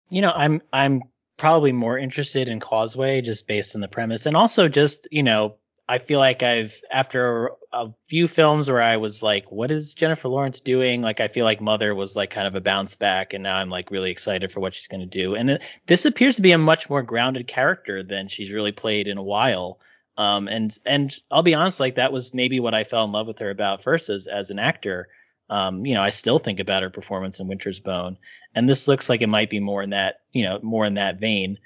You 0.08 0.22
know, 0.22 0.32
I'm 0.32 0.62
I'm 0.72 1.02
probably 1.36 1.72
more 1.72 1.98
interested 1.98 2.48
in 2.48 2.60
Causeway 2.60 3.22
just 3.22 3.48
based 3.48 3.74
on 3.74 3.82
the 3.82 3.88
premise, 3.88 4.28
and 4.28 4.38
also 4.38 4.68
just 4.68 5.08
you 5.10 5.24
know, 5.24 5.56
I 5.90 5.98
feel 5.98 6.20
like 6.20 6.44
I've 6.44 6.80
after 6.92 7.54
a 7.72 7.88
few 8.08 8.28
films 8.28 8.70
where 8.70 8.84
I 8.84 8.98
was 8.98 9.24
like, 9.24 9.52
what 9.52 9.72
is 9.72 9.96
Jennifer 9.96 10.28
Lawrence 10.28 10.60
doing? 10.60 11.02
Like, 11.02 11.20
I 11.20 11.28
feel 11.28 11.44
like 11.44 11.60
Mother 11.60 11.96
was 11.96 12.16
like 12.16 12.30
kind 12.30 12.46
of 12.46 12.54
a 12.54 12.62
bounce 12.62 12.94
back, 12.96 13.34
and 13.34 13.42
now 13.42 13.56
I'm 13.56 13.72
like 13.72 13.90
really 13.90 14.12
excited 14.12 14.52
for 14.52 14.60
what 14.60 14.76
she's 14.76 14.86
going 14.86 15.02
to 15.02 15.08
do. 15.08 15.34
And 15.34 15.50
it, 15.50 15.64
this 15.88 16.06
appears 16.06 16.36
to 16.36 16.44
be 16.44 16.52
a 16.52 16.60
much 16.60 16.88
more 16.88 17.02
grounded 17.02 17.48
character 17.48 18.04
than 18.04 18.28
she's 18.28 18.52
really 18.52 18.74
played 18.74 19.08
in 19.08 19.18
a 19.18 19.24
while. 19.24 19.80
Um, 20.18 20.48
and 20.48 20.78
and 20.86 21.14
I'll 21.32 21.44
be 21.44 21.56
honest, 21.56 21.80
like 21.80 21.96
that 21.96 22.14
was 22.14 22.34
maybe 22.34 22.60
what 22.60 22.74
I 22.74 22.84
fell 22.84 23.06
in 23.06 23.12
love 23.12 23.28
with 23.28 23.40
her 23.40 23.50
about 23.50 23.84
first 23.84 24.10
as 24.10 24.28
as 24.28 24.52
an 24.52 24.60
actor. 24.60 25.08
Um, 25.50 25.86
you 25.86 25.94
know, 25.94 26.02
I 26.02 26.10
still 26.10 26.40
think 26.40 26.60
about 26.60 26.84
her 26.84 26.90
performance 26.90 27.40
in 27.40 27.48
Winter's 27.48 27.80
Bone, 27.80 28.18
and 28.56 28.68
this 28.68 28.88
looks 28.88 29.10
like 29.10 29.22
it 29.22 29.28
might 29.28 29.50
be 29.50 29.60
more 29.60 29.82
in 29.82 29.90
that, 29.92 30.22
you 30.32 30.44
know, 30.44 30.60
more 30.62 30.86
in 30.86 30.96
that 30.96 31.20
vein. 31.20 31.58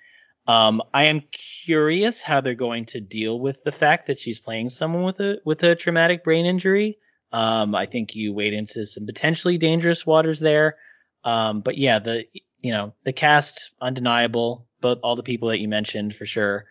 Um, 0.47 0.81
I 0.93 1.05
am 1.05 1.23
curious 1.65 2.21
how 2.21 2.39
they're 2.39 2.55
going 2.55 2.85
to 2.87 3.01
deal 3.01 3.37
with 3.37 3.63
the 3.65 3.71
fact 3.71 4.07
that 4.07 4.19
she's 4.19 4.39
playing 4.39 4.69
someone 4.69 5.03
with 5.03 5.19
a 5.19 5.35
with 5.43 5.61
a 5.63 5.75
traumatic 5.75 6.23
brain 6.23 6.45
injury. 6.45 6.97
Um, 7.33 7.75
I 7.75 7.85
think 7.85 8.15
you 8.15 8.33
wade 8.33 8.53
into 8.53 8.85
some 8.85 9.05
potentially 9.05 9.57
dangerous 9.57 10.05
waters 10.05 10.39
there. 10.39 10.77
Um, 11.25 11.59
but 11.59 11.77
yeah, 11.77 11.99
the 11.99 12.23
you 12.61 12.71
know 12.71 12.93
the 13.03 13.11
cast 13.11 13.71
undeniable, 13.81 14.67
both 14.79 14.99
all 15.03 15.17
the 15.17 15.23
people 15.23 15.49
that 15.49 15.59
you 15.59 15.67
mentioned 15.67 16.15
for 16.15 16.25
sure. 16.25 16.65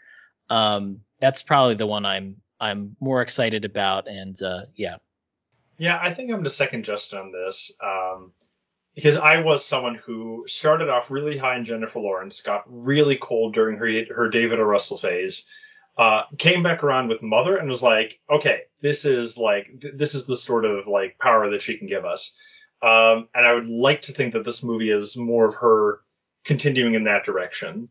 Um, 0.49 1.01
that's 1.21 1.43
probably 1.43 1.75
the 1.75 1.87
one 1.87 2.05
I'm 2.05 2.37
I'm 2.61 2.97
more 3.01 3.23
excited 3.23 3.65
about, 3.65 4.09
and 4.09 4.41
uh, 4.43 4.63
yeah. 4.75 4.97
Yeah, 5.79 5.99
I 6.01 6.13
think 6.13 6.33
I'm 6.33 6.43
the 6.43 6.51
second 6.51 6.85
Justin 6.85 7.19
on 7.19 7.33
this. 7.33 7.73
Um, 7.83 8.33
because 8.95 9.19
I 9.19 9.41
was 9.41 9.63
someone 9.63 9.97
who 9.97 10.45
started 10.49 10.89
off 10.89 11.11
really 11.11 11.37
high 11.37 11.57
in 11.57 11.67
Jennifer 11.67 12.01
Lawrence, 12.01 12.41
got 12.41 12.65
really 12.67 13.17
cold 13.17 13.53
during 13.53 13.77
her 13.77 14.15
her 14.15 14.31
David 14.31 14.59
O. 14.59 14.63
Russell 14.63 14.97
phase, 14.97 15.47
uh, 15.99 16.23
came 16.39 16.63
back 16.63 16.83
around 16.83 17.09
with 17.09 17.23
Mother 17.23 17.59
and 17.59 17.69
was 17.69 17.83
like, 17.83 18.19
okay, 18.31 18.63
this 18.81 19.05
is 19.05 19.37
like 19.37 19.67
th- 19.81 19.95
this 19.97 20.15
is 20.15 20.27
the 20.27 20.37
sort 20.37 20.65
of 20.65 20.87
like 20.87 21.19
power 21.19 21.51
that 21.51 21.63
she 21.63 21.77
can 21.77 21.87
give 21.87 22.07
us. 22.07 22.39
Um, 22.83 23.29
and 23.35 23.47
I 23.47 23.53
would 23.53 23.67
like 23.67 24.03
to 24.03 24.13
think 24.13 24.33
that 24.33 24.45
this 24.45 24.63
movie 24.63 24.91
is 24.91 25.17
more 25.17 25.47
of 25.47 25.57
her 25.57 26.01
continuing 26.45 26.95
in 26.95 27.05
that 27.05 27.25
direction. 27.25 27.89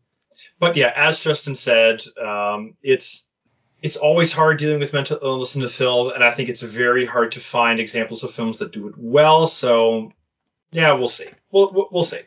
But 0.58 0.76
yeah, 0.76 0.92
as 0.94 1.20
Justin 1.20 1.54
said, 1.54 2.02
um, 2.22 2.74
it's 2.82 3.26
it's 3.82 3.96
always 3.96 4.32
hard 4.32 4.58
dealing 4.58 4.80
with 4.80 4.92
mental 4.92 5.18
illness 5.22 5.54
in 5.54 5.62
the 5.62 5.68
film, 5.68 6.12
and 6.12 6.24
I 6.24 6.32
think 6.32 6.48
it's 6.48 6.62
very 6.62 7.04
hard 7.04 7.32
to 7.32 7.40
find 7.40 7.78
examples 7.78 8.24
of 8.24 8.32
films 8.32 8.58
that 8.58 8.72
do 8.72 8.88
it 8.88 8.94
well. 8.96 9.46
So 9.46 10.12
yeah, 10.72 10.94
we'll 10.94 11.08
see. 11.08 11.28
We'll 11.50 11.88
we'll 11.90 12.04
see. 12.04 12.20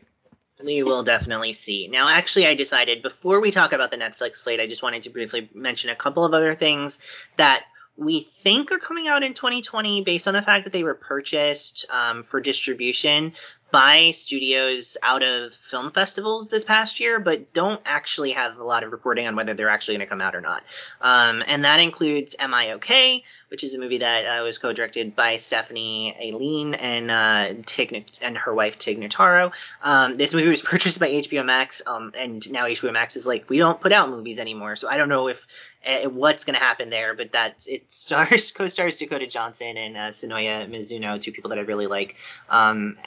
We 0.64 0.84
will 0.84 1.04
definitely 1.04 1.54
see. 1.54 1.88
Now, 1.88 2.10
actually, 2.10 2.46
I 2.46 2.54
decided 2.54 3.02
before 3.02 3.40
we 3.40 3.52
talk 3.52 3.72
about 3.72 3.92
the 3.92 3.98
Netflix 3.98 4.38
slate, 4.38 4.60
I 4.60 4.68
just 4.68 4.84
wanted 4.84 5.04
to 5.04 5.10
briefly 5.10 5.50
mention 5.54 5.90
a 5.90 5.96
couple 5.96 6.26
of 6.26 6.34
other 6.34 6.54
things 6.54 7.00
that 7.38 7.64
we 7.96 8.22
think 8.22 8.72
are 8.72 8.80
coming 8.80 9.08
out 9.08 9.24
in 9.24 9.34
2020 9.34 10.04
based 10.04 10.28
on 10.28 10.34
the 10.34 10.42
fact 10.42 10.64
that 10.64 10.74
they 10.74 10.84
were 10.84 10.96
purchased 10.96 11.86
um, 11.90 12.24
for 12.24 12.40
distribution 12.40 13.34
by 13.72 14.12
studios 14.12 14.98
out 15.02 15.24
of 15.24 15.54
film 15.54 15.92
festivals 15.92 16.50
this 16.50 16.64
past 16.64 17.00
year, 17.00 17.20
but 17.20 17.54
don't 17.54 17.82
actually 17.86 18.32
have 18.32 18.58
a 18.58 18.64
lot 18.64 18.84
of 18.84 18.92
reporting 18.92 19.28
on 19.28 19.36
whether 19.36 19.54
they're 19.54 19.70
actually 19.70 19.96
going 19.96 20.08
to 20.08 20.10
come 20.10 20.22
out 20.22 20.36
or 20.36 20.42
not. 20.42 20.64
Um, 21.02 21.44
and 21.48 21.66
that 21.66 21.80
includes 21.80 22.36
Am 22.40 22.54
I 22.54 22.72
OK, 22.72 23.24
which 23.50 23.64
is 23.64 23.74
a 23.74 23.80
movie 23.80 24.00
that 24.00 24.26
uh, 24.26 24.44
was 24.44 24.58
co-directed 24.58 25.16
by 25.16 25.38
Stephanie 25.38 26.16
Allynne 26.20 26.76
and 26.80 27.12
uh, 27.12 27.64
Tig 27.66 28.06
and 28.22 28.38
her 28.38 28.54
wife 28.54 28.78
Tig 28.78 29.00
Notaro. 29.00 29.52
Um, 29.84 30.16
this 30.16 30.34
movie 30.34 30.50
was 30.50 30.62
purchased 30.64 31.00
by 31.00 31.10
HBO 31.10 31.46
Max, 31.46 31.82
um, 31.86 32.12
and 32.18 32.52
now 32.52 32.66
HBO 32.66 32.94
Max 32.94 33.16
is 33.16 33.28
like, 33.28 33.50
we 33.50 33.58
don't 33.58 33.80
put 33.80 33.92
out 33.92 34.10
movies 34.10 34.40
anymore. 34.40 34.76
So 34.76 34.88
I 34.88 34.98
don't 34.98 35.10
know 35.10 35.28
if 35.28 35.46
uh, 35.86 36.10
what's 36.10 36.44
going 36.44 36.56
to 36.56 36.60
happen 36.60 36.90
there, 36.90 37.14
but 37.14 37.32
that 37.34 37.66
it 37.68 37.92
stars 37.92 38.52
co-stars 38.56 38.98
Dakota 38.98 39.28
Johnson 39.28 39.78
and 39.78 39.98
uh, 39.98 40.10
Sonoya 40.10 40.70
Mizuno, 40.70 41.22
two 41.22 41.32
people 41.32 41.50
that 41.50 41.60
I 41.60 41.62
really 41.62 41.88
like. 41.88 42.18
Um, 42.50 42.98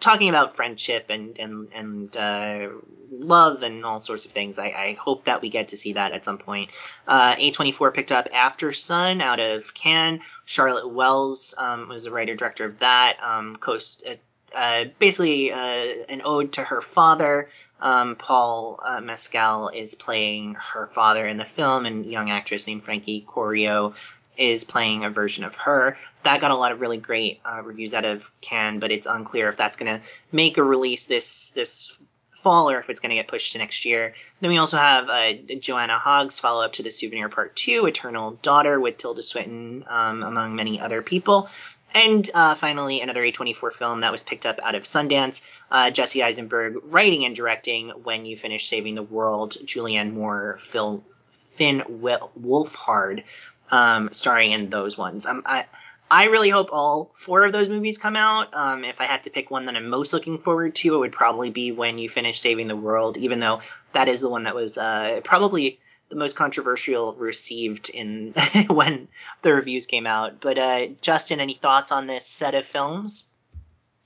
talking 0.00 0.28
about 0.28 0.56
friendship 0.56 1.06
and 1.10 1.38
and 1.38 1.68
and 1.74 2.16
uh, 2.16 2.68
love 3.10 3.62
and 3.62 3.84
all 3.84 4.00
sorts 4.00 4.24
of 4.24 4.32
things. 4.32 4.58
I, 4.58 4.66
I, 4.66 4.96
hope 5.00 5.24
that 5.24 5.42
we 5.42 5.48
get 5.48 5.68
to 5.68 5.76
see 5.76 5.94
that 5.94 6.12
at 6.12 6.24
some 6.24 6.38
point. 6.38 6.70
Uh, 7.08 7.34
A24 7.34 7.92
picked 7.92 8.12
up 8.12 8.28
Aftersun 8.30 9.20
out 9.20 9.40
of 9.40 9.74
Cannes. 9.74 10.20
Charlotte 10.44 10.88
Wells 10.88 11.54
um, 11.58 11.88
was 11.88 12.04
the 12.04 12.12
writer 12.12 12.36
director 12.36 12.64
of 12.64 12.78
that. 12.78 13.16
Um, 13.22 13.56
coast, 13.56 14.04
uh, 14.08 14.14
uh 14.56 14.84
basically 14.98 15.52
uh, 15.52 15.84
an 16.08 16.22
ode 16.24 16.52
to 16.52 16.62
her 16.62 16.80
father. 16.80 17.48
Um, 17.80 18.16
Paul 18.16 18.80
uh, 18.84 19.00
Mescal 19.00 19.68
is 19.68 19.94
playing 19.94 20.54
her 20.54 20.86
father 20.88 21.26
in 21.26 21.36
the 21.36 21.44
film, 21.44 21.86
and 21.86 22.04
young 22.04 22.30
actress 22.30 22.66
named 22.66 22.82
Frankie 22.82 23.22
Corio 23.22 23.94
is 24.36 24.64
playing 24.64 25.04
a 25.04 25.10
version 25.10 25.44
of 25.44 25.54
her. 25.56 25.96
That 26.22 26.40
got 26.40 26.50
a 26.50 26.56
lot 26.56 26.72
of 26.72 26.80
really 26.80 26.96
great 26.96 27.40
uh, 27.44 27.62
reviews 27.62 27.94
out 27.94 28.04
of 28.04 28.30
Cannes, 28.40 28.80
but 28.80 28.90
it's 28.90 29.06
unclear 29.06 29.48
if 29.48 29.56
that's 29.56 29.76
going 29.76 30.00
to 30.00 30.06
make 30.32 30.56
a 30.56 30.62
release 30.62 31.06
this 31.06 31.50
this 31.50 31.96
fall 32.40 32.70
or 32.70 32.78
if 32.78 32.88
it's 32.88 33.00
going 33.00 33.10
to 33.10 33.16
get 33.16 33.28
pushed 33.28 33.52
to 33.52 33.58
next 33.58 33.84
year. 33.84 34.14
Then 34.40 34.50
we 34.50 34.58
also 34.58 34.78
have 34.78 35.08
uh, 35.08 35.34
Joanna 35.58 35.98
Hogg's 35.98 36.40
follow 36.40 36.64
up 36.64 36.72
to 36.74 36.82
the 36.82 36.90
Souvenir 36.90 37.28
Part 37.28 37.54
2, 37.54 37.86
Eternal 37.86 38.38
Daughter, 38.42 38.80
with 38.80 38.96
Tilda 38.96 39.22
Swinton, 39.22 39.84
um, 39.88 40.22
among 40.22 40.56
many 40.56 40.80
other 40.80 41.02
people. 41.02 41.50
And 41.94 42.28
uh, 42.32 42.54
finally, 42.54 43.00
another 43.00 43.22
A24 43.22 43.72
film 43.72 44.00
that 44.02 44.12
was 44.12 44.22
picked 44.22 44.46
up 44.46 44.60
out 44.62 44.74
of 44.74 44.84
Sundance. 44.84 45.42
Uh, 45.70 45.90
Jesse 45.90 46.22
Eisenberg 46.22 46.76
writing 46.84 47.24
and 47.24 47.34
directing 47.34 47.90
When 47.90 48.26
You 48.26 48.36
Finish 48.36 48.68
Saving 48.68 48.94
the 48.94 49.02
World, 49.02 49.56
Julianne 49.64 50.12
Moore, 50.12 50.58
Phil 50.60 51.02
Finn 51.56 51.82
Wolfhard, 51.88 53.24
um, 53.70 54.10
starring 54.12 54.52
in 54.52 54.70
those 54.70 54.96
ones. 54.96 55.26
Um, 55.26 55.42
I 55.44 55.66
I 56.10 56.24
really 56.24 56.50
hope 56.50 56.70
all 56.72 57.12
four 57.14 57.44
of 57.44 57.52
those 57.52 57.68
movies 57.68 57.96
come 57.96 58.16
out. 58.16 58.54
Um, 58.54 58.84
if 58.84 59.00
I 59.00 59.04
had 59.04 59.22
to 59.24 59.30
pick 59.30 59.50
one 59.50 59.66
that 59.66 59.76
I'm 59.76 59.88
most 59.88 60.12
looking 60.12 60.38
forward 60.38 60.74
to, 60.76 60.96
it 60.96 60.98
would 60.98 61.12
probably 61.12 61.50
be 61.50 61.70
When 61.70 61.98
You 61.98 62.08
Finish 62.08 62.40
Saving 62.40 62.66
the 62.66 62.74
World, 62.74 63.16
even 63.16 63.38
though 63.38 63.60
that 63.92 64.08
is 64.08 64.20
the 64.20 64.28
one 64.28 64.44
that 64.44 64.54
was 64.54 64.76
uh, 64.76 65.20
probably 65.22 65.78
the 66.10 66.16
most 66.16 66.36
controversial 66.36 67.14
received 67.14 67.88
in 67.88 68.34
when 68.68 69.08
the 69.42 69.54
reviews 69.54 69.86
came 69.86 70.06
out. 70.06 70.40
But 70.40 70.58
uh, 70.58 70.86
Justin, 71.00 71.40
any 71.40 71.54
thoughts 71.54 71.92
on 71.92 72.06
this 72.06 72.26
set 72.26 72.54
of 72.54 72.66
films? 72.66 73.24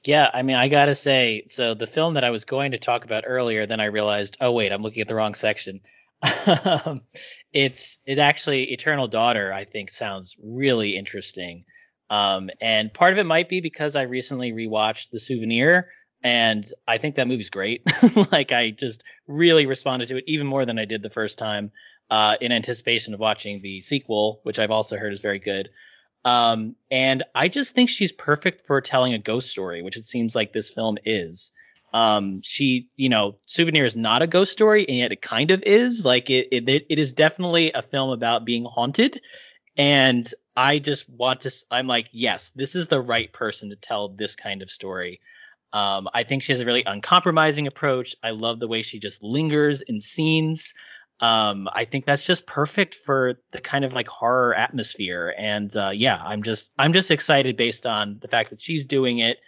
Yeah, 0.05 0.31
I 0.33 0.43
mean, 0.43 0.57
I 0.57 0.69
gotta 0.69 0.95
say, 0.95 1.45
so 1.49 1.75
the 1.75 1.87
film 1.87 2.15
that 2.15 2.25
I 2.25 2.31
was 2.31 2.45
going 2.45 2.73
to 2.73 2.79
talk 2.79 3.05
about 3.05 3.25
earlier, 3.27 3.67
then 3.67 3.81
I 3.81 3.87
realized, 3.87 4.37
oh 4.41 4.53
wait, 4.53 4.71
I'm 4.71 4.83
looking 4.83 5.01
at 5.01 5.09
the 5.09 5.15
wrong 5.15 5.35
section. 5.35 5.81
It's 7.55 8.01
it 8.05 8.19
actually 8.19 8.65
Eternal 8.73 9.07
Daughter. 9.07 9.53
I 9.53 9.65
think 9.65 9.91
sounds 9.91 10.37
really 10.43 10.97
interesting. 10.97 11.65
Um, 12.11 12.51
and 12.61 12.93
part 12.93 13.13
of 13.13 13.19
it 13.19 13.25
might 13.25 13.49
be 13.49 13.61
because 13.61 13.95
I 13.95 14.03
recently 14.03 14.53
rewatched 14.53 15.11
The 15.11 15.21
Souvenir, 15.21 15.89
and 16.23 16.65
I 16.87 16.99
think 16.99 17.15
that 17.15 17.29
movie's 17.29 17.51
great. 17.51 17.83
like 18.33 18.51
I 18.51 18.73
just 18.73 19.05
really 19.29 19.67
responded 19.67 20.09
to 20.09 20.17
it 20.17 20.25
even 20.27 20.49
more 20.49 20.67
than 20.67 20.81
I 20.81 20.85
did 20.85 21.01
the 21.01 21.11
first 21.11 21.39
time, 21.39 21.71
uh, 22.11 22.37
in 22.41 22.53
anticipation 22.53 23.15
of 23.15 23.21
watching 23.21 23.61
the 23.61 23.81
sequel, 23.81 24.41
which 24.43 24.59
I've 24.59 24.71
also 24.71 24.97
heard 24.97 25.13
is 25.13 25.21
very 25.21 25.39
good. 25.39 25.71
Um, 26.25 26.77
and 26.91 27.23
I 27.35 27.49
just 27.49 27.75
think 27.75 27.91
she's 27.91 28.13
perfect 28.13 28.67
for 28.67 28.81
telling 28.81 29.15
a 29.15 29.19
ghost 29.19 29.51
story, 29.51 29.83
which 29.83 29.97
it 29.97 30.07
seems 30.07 30.35
like 30.35 30.53
this 30.53 30.71
film 30.71 30.97
is. 31.05 31.53
Um, 31.93 32.41
she, 32.43 32.89
you 32.97 33.09
know, 33.09 33.37
Souvenir 33.47 33.85
is 33.85 33.95
not 33.95 34.23
a 34.23 34.27
ghost 34.27 34.51
story, 34.51 34.87
and 34.89 34.97
yet 34.97 35.13
it 35.13 35.23
kind 35.23 35.51
of 35.51 35.63
is. 35.63 36.05
Like 36.05 36.31
it, 36.31 36.49
it, 36.51 36.69
it 36.69 36.99
is 36.99 37.13
definitely 37.13 37.73
a 37.73 37.83
film 37.83 38.11
about 38.11 38.45
being 38.45 38.65
haunted, 38.65 39.21
and 39.77 40.27
I 40.57 40.81
just 40.81 41.09
want 41.09 41.43
to. 41.43 41.53
I'm 41.71 41.87
like, 41.87 42.09
yes, 42.11 42.51
this 42.51 42.75
is 42.75 42.89
the 42.89 43.01
right 43.01 43.33
person 43.33 43.71
to 43.71 43.77
tell 43.77 44.09
this 44.09 44.35
kind 44.35 44.63
of 44.63 44.71
story. 44.71 45.21
Um, 45.73 46.09
I 46.13 46.25
think 46.25 46.43
she 46.43 46.53
has 46.53 46.61
a 46.61 46.65
really 46.65 46.85
uncompromising 46.85 47.67
approach. 47.67 48.17
I 48.23 48.31
love 48.31 48.61
the 48.61 48.69
way 48.69 48.83
she 48.83 48.99
just 48.99 49.23
lingers 49.23 49.83
in 49.83 50.01
scenes. 50.01 50.73
Um, 51.21 51.69
I 51.73 51.85
think 51.85 52.07
that's 52.07 52.25
just 52.25 52.47
perfect 52.47 52.97
for 52.97 53.39
the 53.53 53.61
kind 53.61 53.85
of 53.85 53.93
like 53.93 54.09
horror 54.09 54.55
atmosphere. 54.55 55.35
And 55.37 55.75
uh, 55.77 55.91
yeah, 55.91 56.21
I'm 56.23 56.43
just 56.43 56.71
I'm 56.79 56.93
just 56.93 57.11
excited 57.11 57.57
based 57.57 57.87
on 57.87 58.19
the 58.21 58.29
fact 58.29 58.51
that 58.51 58.61
she's 58.61 58.87
doing 58.87 59.19
it 59.19 59.39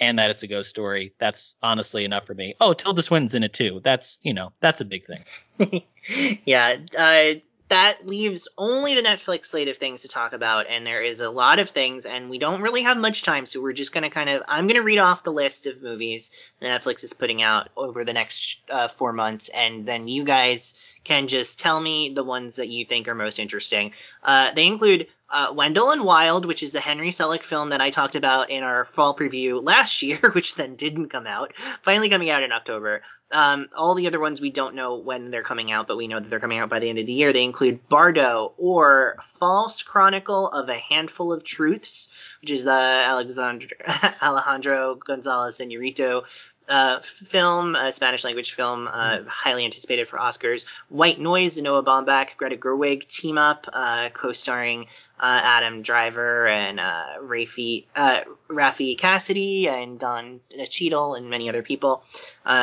and 0.00 0.18
that 0.18 0.30
it's 0.30 0.42
a 0.42 0.46
ghost 0.46 0.70
story. 0.70 1.14
That's 1.18 1.56
honestly 1.62 2.04
enough 2.04 2.26
for 2.26 2.34
me. 2.34 2.54
Oh, 2.60 2.74
Tilda 2.74 3.02
Swinton's 3.02 3.34
in 3.34 3.44
it 3.44 3.52
too. 3.52 3.80
That's 3.82 4.18
you 4.22 4.34
know 4.34 4.52
that's 4.60 4.80
a 4.80 4.84
big 4.84 5.04
thing. 5.06 5.82
yeah, 6.44 6.76
uh, 6.96 7.40
that 7.74 8.06
leaves 8.06 8.46
only 8.56 8.94
the 8.94 9.02
Netflix 9.02 9.46
slate 9.46 9.66
of 9.66 9.76
things 9.76 10.02
to 10.02 10.08
talk 10.08 10.32
about, 10.32 10.68
and 10.68 10.86
there 10.86 11.02
is 11.02 11.20
a 11.20 11.28
lot 11.28 11.58
of 11.58 11.70
things, 11.70 12.06
and 12.06 12.30
we 12.30 12.38
don't 12.38 12.62
really 12.62 12.84
have 12.84 12.96
much 12.96 13.24
time, 13.24 13.46
so 13.46 13.60
we're 13.60 13.72
just 13.72 13.92
gonna 13.92 14.10
kind 14.10 14.30
of 14.30 14.44
I'm 14.46 14.68
gonna 14.68 14.80
read 14.80 15.00
off 15.00 15.24
the 15.24 15.32
list 15.32 15.66
of 15.66 15.82
movies 15.82 16.30
that 16.60 16.80
Netflix 16.80 17.02
is 17.02 17.12
putting 17.12 17.42
out 17.42 17.70
over 17.76 18.04
the 18.04 18.12
next 18.12 18.60
uh, 18.70 18.86
four 18.86 19.12
months, 19.12 19.48
and 19.48 19.84
then 19.84 20.06
you 20.06 20.22
guys 20.22 20.76
can 21.02 21.26
just 21.26 21.58
tell 21.58 21.80
me 21.80 22.10
the 22.10 22.22
ones 22.22 22.56
that 22.56 22.68
you 22.68 22.84
think 22.84 23.08
are 23.08 23.14
most 23.14 23.40
interesting. 23.40 23.92
Uh, 24.22 24.52
they 24.52 24.68
include 24.68 25.08
uh, 25.34 25.52
Wendell 25.52 25.90
and 25.90 26.04
Wild, 26.04 26.46
which 26.46 26.62
is 26.62 26.70
the 26.70 26.80
Henry 26.80 27.10
Selick 27.10 27.42
film 27.42 27.70
that 27.70 27.80
I 27.80 27.90
talked 27.90 28.14
about 28.14 28.50
in 28.50 28.62
our 28.62 28.84
fall 28.84 29.16
preview 29.16 29.60
last 29.60 30.00
year, 30.00 30.18
which 30.32 30.54
then 30.54 30.76
didn't 30.76 31.08
come 31.08 31.26
out, 31.26 31.52
finally 31.82 32.08
coming 32.08 32.30
out 32.30 32.44
in 32.44 32.52
October. 32.52 33.02
Um, 33.32 33.68
all 33.76 33.96
the 33.96 34.06
other 34.06 34.20
ones 34.20 34.40
we 34.40 34.50
don't 34.50 34.76
know 34.76 34.94
when 34.94 35.32
they're 35.32 35.42
coming 35.42 35.72
out, 35.72 35.88
but 35.88 35.96
we 35.96 36.06
know 36.06 36.20
that 36.20 36.30
they're 36.30 36.38
coming 36.38 36.60
out 36.60 36.68
by 36.68 36.78
the 36.78 36.88
end 36.88 37.00
of 37.00 37.06
the 37.06 37.12
year. 37.12 37.32
They 37.32 37.42
include 37.42 37.88
Bardo 37.88 38.52
or 38.58 39.16
False 39.22 39.82
Chronicle 39.82 40.48
of 40.48 40.68
a 40.68 40.78
Handful 40.78 41.32
of 41.32 41.42
Truths, 41.42 42.10
which 42.40 42.52
is 42.52 42.62
the 42.62 42.70
Alexandre, 42.70 43.66
Alejandro 44.22 44.94
Gonzalez 44.94 45.58
Inarritu 45.58 46.22
uh, 46.68 47.00
film, 47.00 47.74
a 47.74 47.92
Spanish 47.92 48.24
language 48.24 48.52
film, 48.52 48.86
uh, 48.86 49.18
mm. 49.18 49.26
highly 49.26 49.64
anticipated 49.64 50.08
for 50.08 50.18
Oscars. 50.18 50.64
White 50.88 51.20
Noise, 51.20 51.58
Noah 51.58 51.82
Baumbach, 51.82 52.36
Greta 52.36 52.56
Gerwig 52.56 53.06
team 53.06 53.38
up, 53.38 53.66
uh, 53.72 54.08
co-starring 54.10 54.86
uh, 55.20 55.40
Adam 55.42 55.82
Driver 55.82 56.46
and 56.46 56.80
uh, 56.80 57.04
Rafi, 57.20 57.84
uh, 57.94 58.22
Raffey 58.48 58.96
Cassidy 58.96 59.68
and 59.68 59.98
Don 59.98 60.40
Cheadle 60.68 61.14
and 61.14 61.30
many 61.30 61.48
other 61.48 61.62
people. 61.62 62.02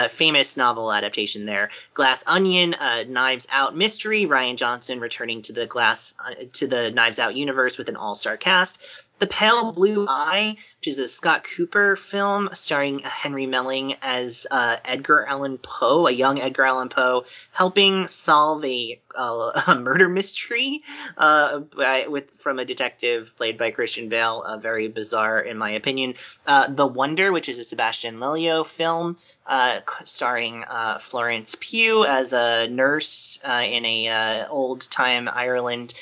famous 0.09 0.57
novel 0.57 0.91
adaptation 0.91 1.45
there. 1.45 1.69
Glass 1.93 2.23
Onion, 2.27 2.75
Knives 3.07 3.47
Out 3.51 3.75
mystery. 3.75 4.25
Rian 4.25 4.57
Johnson 4.57 4.99
returning 4.99 5.41
to 5.43 5.53
the 5.53 5.65
Glass 5.65 6.13
to 6.53 6.67
the 6.67 6.91
Knives 6.91 7.19
Out 7.19 7.35
universe 7.35 7.77
with 7.77 7.89
an 7.89 7.95
all-star 7.95 8.37
cast. 8.37 8.81
The 9.21 9.27
Pale 9.27 9.73
Blue 9.73 10.07
Eye, 10.09 10.55
which 10.79 10.87
is 10.87 10.97
a 10.97 11.07
Scott 11.07 11.43
Cooper 11.43 11.95
film 11.95 12.49
starring 12.53 12.97
Henry 13.03 13.45
Melling 13.45 13.97
as 14.01 14.47
uh, 14.49 14.77
Edgar 14.83 15.23
Allan 15.23 15.59
Poe, 15.59 16.07
a 16.07 16.11
young 16.11 16.41
Edgar 16.41 16.63
Allan 16.63 16.89
Poe, 16.89 17.25
helping 17.51 18.07
solve 18.07 18.65
a, 18.65 18.99
uh, 19.15 19.61
a 19.67 19.75
murder 19.75 20.09
mystery 20.09 20.81
uh, 21.19 21.59
by, 21.59 22.07
with 22.07 22.31
from 22.31 22.57
a 22.57 22.65
detective 22.65 23.31
played 23.37 23.59
by 23.59 23.69
Christian 23.69 24.09
Bale. 24.09 24.41
Uh, 24.43 24.57
very 24.57 24.87
bizarre, 24.87 25.39
in 25.39 25.55
my 25.55 25.73
opinion. 25.73 26.15
Uh, 26.47 26.73
the 26.73 26.87
Wonder, 26.87 27.31
which 27.31 27.47
is 27.47 27.59
a 27.59 27.63
Sebastian 27.63 28.19
Lelio 28.19 28.63
film 28.65 29.17
uh, 29.45 29.81
starring 30.03 30.65
Florence 30.99 31.55
Pugh 31.59 32.05
as 32.05 32.33
a 32.33 32.67
nurse 32.67 33.39
in 33.45 33.85
a 33.85 34.47
old 34.49 34.89
time 34.89 35.29
Ireland 35.31 35.93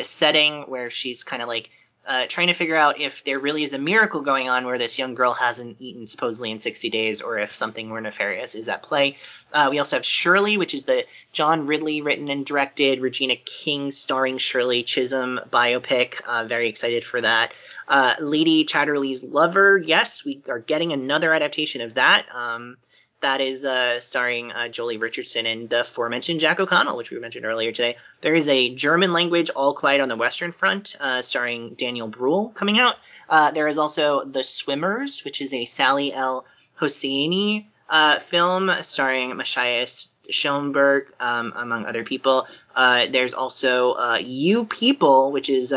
setting 0.00 0.62
where 0.62 0.88
she's 0.88 1.22
kind 1.22 1.42
of 1.42 1.48
like 1.48 1.68
uh, 2.06 2.26
trying 2.28 2.46
to 2.46 2.54
figure 2.54 2.76
out 2.76 3.00
if 3.00 3.24
there 3.24 3.38
really 3.38 3.62
is 3.62 3.72
a 3.72 3.78
miracle 3.78 4.20
going 4.20 4.48
on 4.48 4.64
where 4.64 4.78
this 4.78 4.98
young 4.98 5.14
girl 5.14 5.32
hasn't 5.32 5.80
eaten 5.80 6.06
supposedly 6.06 6.50
in 6.50 6.60
60 6.60 6.88
days, 6.90 7.20
or 7.20 7.38
if 7.38 7.56
something 7.56 7.88
more 7.88 8.00
nefarious 8.00 8.54
is 8.54 8.68
at 8.68 8.82
play. 8.82 9.16
Uh, 9.52 9.68
we 9.70 9.78
also 9.78 9.96
have 9.96 10.06
Shirley, 10.06 10.56
which 10.56 10.74
is 10.74 10.84
the 10.84 11.04
John 11.32 11.66
Ridley 11.66 12.02
written 12.02 12.28
and 12.28 12.46
directed, 12.46 13.00
Regina 13.00 13.36
King 13.36 13.90
starring 13.90 14.38
Shirley 14.38 14.84
Chisholm 14.84 15.40
biopic. 15.50 16.20
Uh, 16.22 16.44
very 16.44 16.68
excited 16.68 17.04
for 17.04 17.20
that. 17.20 17.52
Uh, 17.88 18.14
Lady 18.20 18.64
Chatterley's 18.64 19.24
Lover, 19.24 19.76
yes, 19.76 20.24
we 20.24 20.42
are 20.48 20.58
getting 20.58 20.92
another 20.92 21.34
adaptation 21.34 21.80
of 21.80 21.94
that. 21.94 22.26
Um, 22.34 22.76
that 23.20 23.40
is 23.40 23.64
uh, 23.64 23.98
starring 24.00 24.52
uh, 24.52 24.68
Joely 24.70 25.00
Richardson 25.00 25.46
and 25.46 25.70
the 25.70 25.80
aforementioned 25.80 26.40
Jack 26.40 26.60
O'Connell, 26.60 26.96
which 26.96 27.10
we 27.10 27.18
mentioned 27.18 27.46
earlier 27.46 27.72
today. 27.72 27.96
There 28.20 28.34
is 28.34 28.48
a 28.48 28.74
German 28.74 29.12
language 29.12 29.50
All 29.50 29.74
Quiet 29.74 30.00
on 30.00 30.08
the 30.08 30.16
Western 30.16 30.52
Front, 30.52 30.96
uh, 31.00 31.22
starring 31.22 31.74
Daniel 31.74 32.08
Bruhl, 32.08 32.50
coming 32.50 32.78
out. 32.78 32.96
Uh, 33.28 33.50
there 33.50 33.68
is 33.68 33.78
also 33.78 34.24
The 34.24 34.42
Swimmers, 34.42 35.24
which 35.24 35.40
is 35.40 35.54
a 35.54 35.64
Sally 35.64 36.12
El 36.12 36.44
Hosaini 36.80 37.66
uh, 37.88 38.18
film 38.18 38.70
starring 38.82 39.36
Matthias 39.36 40.10
Schoenberg, 40.28 41.12
um, 41.20 41.52
among 41.56 41.86
other 41.86 42.04
people. 42.04 42.46
Uh, 42.74 43.06
there's 43.10 43.32
also 43.32 44.16
You 44.18 44.66
People, 44.66 45.32
which 45.32 45.48
is 45.48 45.72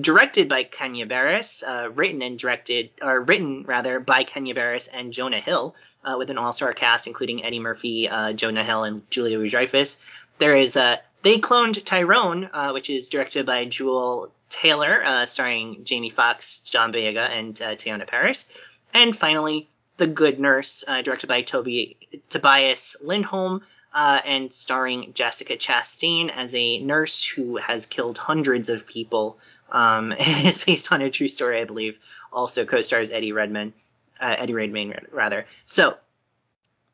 directed 0.00 0.48
by 0.48 0.64
Kenya 0.64 1.06
Barris, 1.06 1.62
uh, 1.62 1.88
written 1.94 2.22
and 2.22 2.38
directed, 2.38 2.90
or 3.02 3.20
written 3.20 3.64
rather 3.64 4.00
by 4.00 4.24
Kenya 4.24 4.54
Barris 4.54 4.88
and 4.88 5.12
Jonah 5.12 5.40
Hill, 5.40 5.74
uh, 6.04 6.16
with 6.18 6.30
an 6.30 6.38
all-star 6.38 6.72
cast 6.72 7.06
including 7.06 7.44
Eddie 7.44 7.60
Murphy, 7.60 8.08
uh, 8.08 8.32
Jonah 8.32 8.64
Hill, 8.64 8.84
and 8.84 9.10
Julia 9.10 9.38
Louis-Dreyfus. 9.38 9.98
There 10.38 10.54
is 10.54 10.76
uh, 10.76 10.96
They 11.22 11.38
Cloned 11.38 11.84
Tyrone, 11.84 12.48
uh, 12.52 12.70
which 12.70 12.90
is 12.90 13.08
directed 13.08 13.44
by 13.46 13.66
Juel 13.66 14.30
Taylor, 14.48 15.02
uh, 15.04 15.26
starring 15.26 15.84
Jamie 15.84 16.10
Foxx, 16.10 16.60
John 16.60 16.92
Boyega, 16.92 17.28
and 17.30 17.60
uh, 17.60 17.76
Teyonah 17.76 18.06
Parris. 18.06 18.46
And 18.94 19.14
finally, 19.14 19.68
The 19.98 20.06
Good 20.06 20.40
Nurse, 20.40 20.84
directed 21.04 21.28
by 21.28 21.42
Toby 21.42 21.96
Tobias 22.30 22.96
Lindholm, 23.02 23.62
uh, 23.92 24.20
and 24.24 24.52
starring 24.52 25.12
Jessica 25.14 25.56
Chastain 25.56 26.30
as 26.30 26.54
a 26.54 26.78
nurse 26.78 27.24
who 27.24 27.56
has 27.56 27.86
killed 27.86 28.18
hundreds 28.18 28.68
of 28.68 28.86
people. 28.86 29.38
Um, 29.70 30.12
is 30.18 30.62
based 30.64 30.92
on 30.92 31.00
a 31.02 31.10
true 31.10 31.28
story, 31.28 31.60
I 31.60 31.64
believe. 31.64 31.98
Also 32.32 32.64
co-stars 32.64 33.10
Eddie 33.10 33.32
Redmayne, 33.32 33.72
uh, 34.20 34.36
Eddie 34.38 34.54
Redmayne 34.54 34.94
rather. 35.12 35.46
So, 35.66 35.96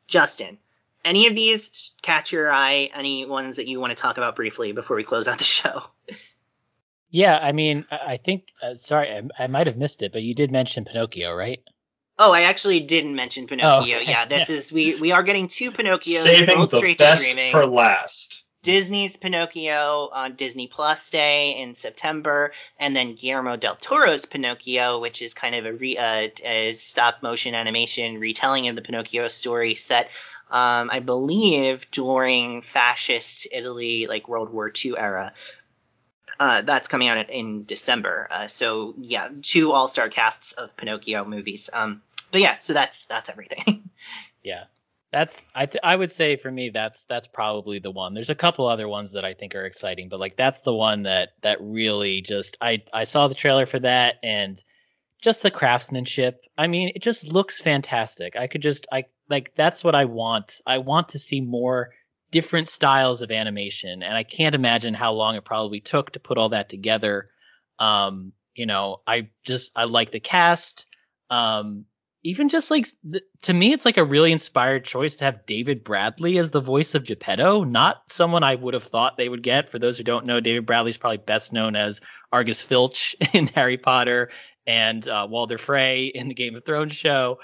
Justin, 0.07 0.57
any 1.03 1.27
of 1.27 1.35
these 1.35 1.91
catch 2.01 2.31
your 2.31 2.51
eye? 2.51 2.89
Any 2.93 3.25
ones 3.25 3.57
that 3.57 3.67
you 3.67 3.79
want 3.79 3.91
to 3.91 4.01
talk 4.01 4.17
about 4.17 4.35
briefly 4.35 4.71
before 4.71 4.97
we 4.97 5.03
close 5.03 5.27
out 5.27 5.37
the 5.37 5.43
show? 5.43 5.83
Yeah, 7.09 7.37
I 7.37 7.51
mean, 7.51 7.85
I 7.89 8.17
think. 8.17 8.47
Uh, 8.61 8.75
sorry, 8.75 9.09
I, 9.09 9.43
I 9.43 9.47
might 9.47 9.67
have 9.67 9.77
missed 9.77 10.01
it, 10.01 10.11
but 10.11 10.23
you 10.23 10.35
did 10.35 10.51
mention 10.51 10.85
Pinocchio, 10.85 11.33
right? 11.33 11.61
Oh, 12.19 12.31
I 12.31 12.43
actually 12.43 12.79
didn't 12.79 13.15
mention 13.15 13.47
Pinocchio. 13.47 13.97
Oh, 13.97 14.01
okay. 14.01 14.09
Yeah, 14.11 14.25
this 14.25 14.49
yeah. 14.49 14.55
is 14.55 14.71
we 14.71 14.95
we 14.95 15.11
are 15.11 15.23
getting 15.23 15.47
two 15.47 15.71
Pinocchios, 15.71 16.17
saving 16.17 16.55
both 16.55 16.71
the 16.71 16.95
best 16.95 17.31
for 17.51 17.65
last. 17.65 18.43
Disney's 18.63 19.15
Pinocchio 19.15 20.09
on 20.11 20.35
Disney 20.35 20.67
Plus 20.67 21.09
Day 21.09 21.57
in 21.61 21.73
September, 21.73 22.51
and 22.77 22.95
then 22.95 23.13
Guillermo 23.13 23.55
del 23.55 23.75
Toro's 23.75 24.25
Pinocchio, 24.25 24.99
which 24.99 25.21
is 25.21 25.33
kind 25.33 25.55
of 25.55 25.65
a, 25.65 25.71
re, 25.71 25.97
uh, 25.97 26.27
a 26.43 26.73
stop 26.73 27.23
motion 27.23 27.55
animation 27.55 28.19
retelling 28.19 28.67
of 28.67 28.75
the 28.75 28.81
Pinocchio 28.81 29.29
story 29.29 29.75
set, 29.75 30.09
um, 30.51 30.89
I 30.91 30.99
believe, 30.99 31.89
during 31.91 32.61
fascist 32.61 33.47
Italy, 33.53 34.07
like 34.07 34.27
World 34.27 34.51
War 34.51 34.69
II 34.69 34.97
era. 34.97 35.33
Uh, 36.39 36.61
that's 36.61 36.87
coming 36.87 37.07
out 37.07 37.29
in 37.29 37.63
December. 37.63 38.27
Uh, 38.29 38.47
so 38.47 38.95
yeah, 38.97 39.29
two 39.41 39.71
all-star 39.71 40.09
casts 40.09 40.51
of 40.51 40.75
Pinocchio 40.75 41.23
movies. 41.23 41.69
Um, 41.71 42.01
but 42.31 42.41
yeah, 42.41 42.57
so 42.57 42.73
that's 42.73 43.05
that's 43.05 43.29
everything. 43.29 43.89
yeah, 44.43 44.65
that's 45.11 45.45
I 45.55 45.65
th- 45.65 45.81
I 45.83 45.95
would 45.95 46.11
say 46.11 46.35
for 46.35 46.51
me 46.51 46.69
that's 46.69 47.05
that's 47.05 47.27
probably 47.27 47.79
the 47.79 47.91
one. 47.91 48.13
There's 48.13 48.29
a 48.29 48.35
couple 48.35 48.67
other 48.67 48.87
ones 48.87 49.13
that 49.13 49.25
I 49.25 49.33
think 49.33 49.55
are 49.55 49.65
exciting, 49.65 50.09
but 50.09 50.19
like 50.19 50.35
that's 50.35 50.61
the 50.61 50.73
one 50.73 51.03
that 51.03 51.29
that 51.43 51.57
really 51.61 52.21
just 52.21 52.57
I 52.61 52.83
I 52.93 53.05
saw 53.05 53.27
the 53.27 53.35
trailer 53.35 53.65
for 53.65 53.79
that 53.79 54.15
and 54.23 54.61
just 55.21 55.41
the 55.41 55.51
craftsmanship. 55.51 56.41
I 56.57 56.67
mean, 56.67 56.91
it 56.93 57.01
just 57.01 57.25
looks 57.25 57.61
fantastic. 57.61 58.35
I 58.35 58.47
could 58.47 58.61
just 58.61 58.85
I 58.91 59.05
like 59.29 59.53
that's 59.55 59.83
what 59.83 59.95
I 59.95 60.05
want. 60.05 60.61
I 60.65 60.79
want 60.79 61.09
to 61.09 61.19
see 61.19 61.41
more 61.41 61.91
different 62.29 62.67
styles 62.67 63.21
of 63.21 63.31
animation 63.31 64.03
and 64.03 64.13
I 64.13 64.23
can't 64.23 64.55
imagine 64.55 64.93
how 64.93 65.13
long 65.13 65.35
it 65.35 65.45
probably 65.45 65.79
took 65.79 66.11
to 66.11 66.19
put 66.19 66.37
all 66.37 66.49
that 66.49 66.67
together. 66.67 67.29
Um, 67.79 68.33
you 68.53 68.65
know, 68.65 69.01
I 69.07 69.29
just 69.45 69.71
I 69.75 69.85
like 69.85 70.11
the 70.11 70.19
cast. 70.19 70.85
Um, 71.29 71.85
even 72.23 72.49
just 72.49 72.71
like 72.71 72.87
to 73.43 73.53
me, 73.53 73.73
it's 73.73 73.85
like 73.85 73.97
a 73.97 74.03
really 74.03 74.31
inspired 74.31 74.83
choice 74.83 75.17
to 75.17 75.25
have 75.25 75.45
David 75.45 75.83
Bradley 75.83 76.37
as 76.37 76.51
the 76.51 76.59
voice 76.59 76.95
of 76.95 77.05
Geppetto. 77.05 77.63
Not 77.63 77.97
someone 78.09 78.43
I 78.43 78.55
would 78.55 78.73
have 78.73 78.85
thought 78.85 79.17
they 79.17 79.29
would 79.29 79.43
get. 79.43 79.69
For 79.69 79.79
those 79.79 79.97
who 79.97 80.03
don't 80.03 80.25
know, 80.25 80.39
David 80.39 80.65
Bradley's 80.65 80.97
probably 80.97 81.17
best 81.17 81.53
known 81.53 81.75
as 81.75 82.01
Argus 82.31 82.61
Filch 82.61 83.15
in 83.33 83.47
Harry 83.47 83.77
Potter 83.77 84.29
and 84.65 85.07
uh, 85.07 85.27
Walder 85.29 85.57
Frey 85.57 86.05
in 86.05 86.27
the 86.27 86.33
Game 86.33 86.55
of 86.55 86.65
Thrones 86.65 86.95
show. 86.95 87.39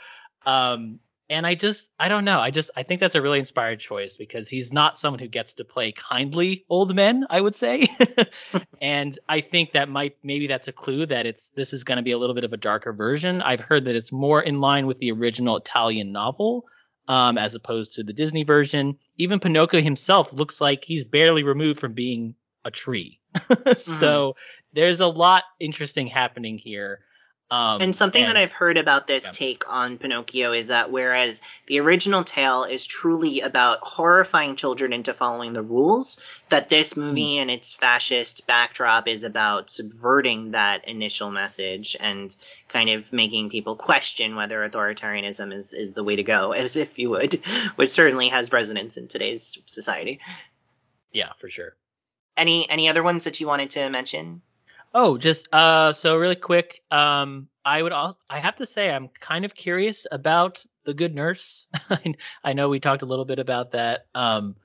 Um, 0.45 0.99
and 1.33 1.47
I 1.47 1.55
just 1.55 1.89
I 1.99 2.07
don't 2.07 2.25
know. 2.25 2.39
I 2.39 2.51
just 2.51 2.71
I 2.75 2.83
think 2.83 3.01
that's 3.01 3.15
a 3.15 3.21
really 3.21 3.39
inspired 3.39 3.79
choice 3.79 4.13
because 4.13 4.47
he's 4.47 4.71
not 4.71 4.97
someone 4.97 5.19
who 5.19 5.27
gets 5.27 5.53
to 5.53 5.65
play 5.65 5.91
kindly 5.91 6.63
old 6.69 6.95
men, 6.95 7.25
I 7.29 7.41
would 7.41 7.55
say. 7.55 7.87
and 8.81 9.17
I 9.27 9.41
think 9.41 9.71
that 9.71 9.89
might 9.89 10.17
maybe 10.23 10.47
that's 10.47 10.67
a 10.67 10.71
clue 10.71 11.05
that 11.07 11.25
it's 11.25 11.49
this 11.55 11.73
is 11.73 11.83
going 11.83 11.97
to 11.97 12.03
be 12.03 12.11
a 12.11 12.17
little 12.17 12.35
bit 12.35 12.43
of 12.43 12.53
a 12.53 12.57
darker 12.57 12.93
version. 12.93 13.41
I've 13.41 13.59
heard 13.59 13.85
that 13.85 13.95
it's 13.95 14.11
more 14.11 14.41
in 14.41 14.61
line 14.61 14.85
with 14.85 14.99
the 14.99 15.11
original 15.11 15.57
Italian 15.57 16.11
novel 16.11 16.65
um, 17.07 17.37
as 17.37 17.55
opposed 17.55 17.95
to 17.95 18.03
the 18.03 18.13
Disney 18.13 18.43
version. 18.43 18.97
Even 19.17 19.39
Pinocchio 19.39 19.81
himself 19.81 20.31
looks 20.31 20.61
like 20.61 20.83
he's 20.85 21.03
barely 21.03 21.43
removed 21.43 21.79
from 21.79 21.93
being 21.93 22.35
a 22.63 22.71
tree. 22.71 23.19
so 23.77 24.29
mm. 24.29 24.33
there's 24.73 25.01
a 25.01 25.07
lot 25.07 25.43
interesting 25.59 26.07
happening 26.07 26.57
here. 26.57 26.99
Um, 27.53 27.83
and 27.83 27.95
something 27.95 28.23
and, 28.23 28.29
that 28.29 28.37
I've 28.37 28.51
heard 28.51 28.77
about 28.77 29.05
this 29.05 29.25
yeah. 29.25 29.31
take 29.31 29.71
on 29.71 29.99
Pinocchio 29.99 30.53
is 30.53 30.69
that 30.69 30.89
whereas 30.89 31.43
the 31.67 31.81
original 31.81 32.23
tale 32.23 32.63
is 32.63 32.83
truly 32.83 33.41
about 33.41 33.77
horrifying 33.83 34.55
children 34.55 34.91
into 34.91 35.13
following 35.13 35.53
the 35.53 35.61
rules, 35.61 36.19
that 36.49 36.69
this 36.69 36.93
hmm. 36.93 37.01
movie 37.01 37.35
mm. 37.35 37.41
and 37.41 37.51
its 37.51 37.71
fascist 37.71 38.47
backdrop 38.47 39.07
is 39.07 39.23
about 39.23 39.69
subverting 39.69 40.51
that 40.51 40.87
initial 40.87 41.29
message 41.29 41.95
and 41.99 42.35
kind 42.69 42.89
of 42.89 43.13
making 43.13 43.51
people 43.51 43.75
question 43.75 44.35
whether 44.35 44.67
authoritarianism 44.67 45.53
is, 45.53 45.75
is 45.75 45.91
the 45.91 46.03
way 46.03 46.15
to 46.15 46.23
go, 46.23 46.51
as 46.53 46.75
if 46.75 46.97
you 46.97 47.11
would, 47.11 47.35
which 47.75 47.91
certainly 47.91 48.29
has 48.29 48.51
resonance 48.51 48.97
in 48.97 49.07
today's 49.07 49.59
society. 49.67 50.21
Yeah, 51.11 51.29
for 51.37 51.51
sure. 51.51 51.75
Any 52.35 52.67
any 52.67 52.89
other 52.89 53.03
ones 53.03 53.25
that 53.25 53.39
you 53.39 53.45
wanted 53.45 53.69
to 53.71 53.87
mention? 53.91 54.41
Oh, 54.93 55.17
just 55.17 55.47
uh, 55.51 55.91
so 55.91 56.17
really 56.17 56.35
quick. 56.35 56.81
Um, 56.91 57.47
I 57.65 57.81
would 57.81 57.91
also, 57.91 58.19
I 58.29 58.39
have 58.39 58.57
to 58.57 58.65
say 58.65 58.91
I'm 58.91 59.09
kind 59.19 59.43
of 59.45 59.55
curious 59.55 60.05
about 60.11 60.63
the 60.85 60.93
Good 60.93 61.15
Nurse. 61.15 61.67
I 62.43 62.53
know 62.53 62.69
we 62.69 62.79
talked 62.79 63.01
a 63.01 63.07
little 63.07 63.25
bit 63.25 63.39
about 63.39 63.71
that. 63.71 64.05
Um, 64.13 64.55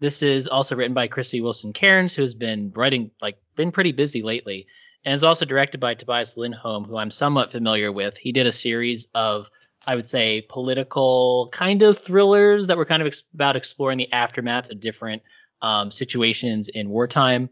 this 0.00 0.22
is 0.22 0.48
also 0.48 0.74
written 0.74 0.94
by 0.94 1.08
Krysty 1.08 1.42
Wilson 1.42 1.72
Cairns, 1.72 2.14
who 2.14 2.22
has 2.22 2.34
been 2.34 2.72
writing 2.74 3.10
like 3.22 3.38
been 3.54 3.70
pretty 3.72 3.92
busy 3.92 4.22
lately, 4.22 4.66
and 5.04 5.14
is 5.14 5.24
also 5.24 5.44
directed 5.44 5.78
by 5.78 5.94
Tobias 5.94 6.36
Lindholm, 6.36 6.84
who 6.84 6.96
I'm 6.96 7.10
somewhat 7.10 7.52
familiar 7.52 7.92
with. 7.92 8.16
He 8.16 8.32
did 8.32 8.46
a 8.46 8.52
series 8.52 9.06
of 9.14 9.46
I 9.86 9.94
would 9.94 10.08
say 10.08 10.44
political 10.48 11.48
kind 11.52 11.82
of 11.82 11.98
thrillers 11.98 12.66
that 12.66 12.76
were 12.76 12.84
kind 12.86 13.02
of 13.02 13.06
ex- 13.06 13.22
about 13.34 13.56
exploring 13.56 13.98
the 13.98 14.12
aftermath 14.12 14.70
of 14.70 14.80
different 14.80 15.22
um, 15.62 15.90
situations 15.90 16.68
in 16.68 16.88
wartime. 16.88 17.50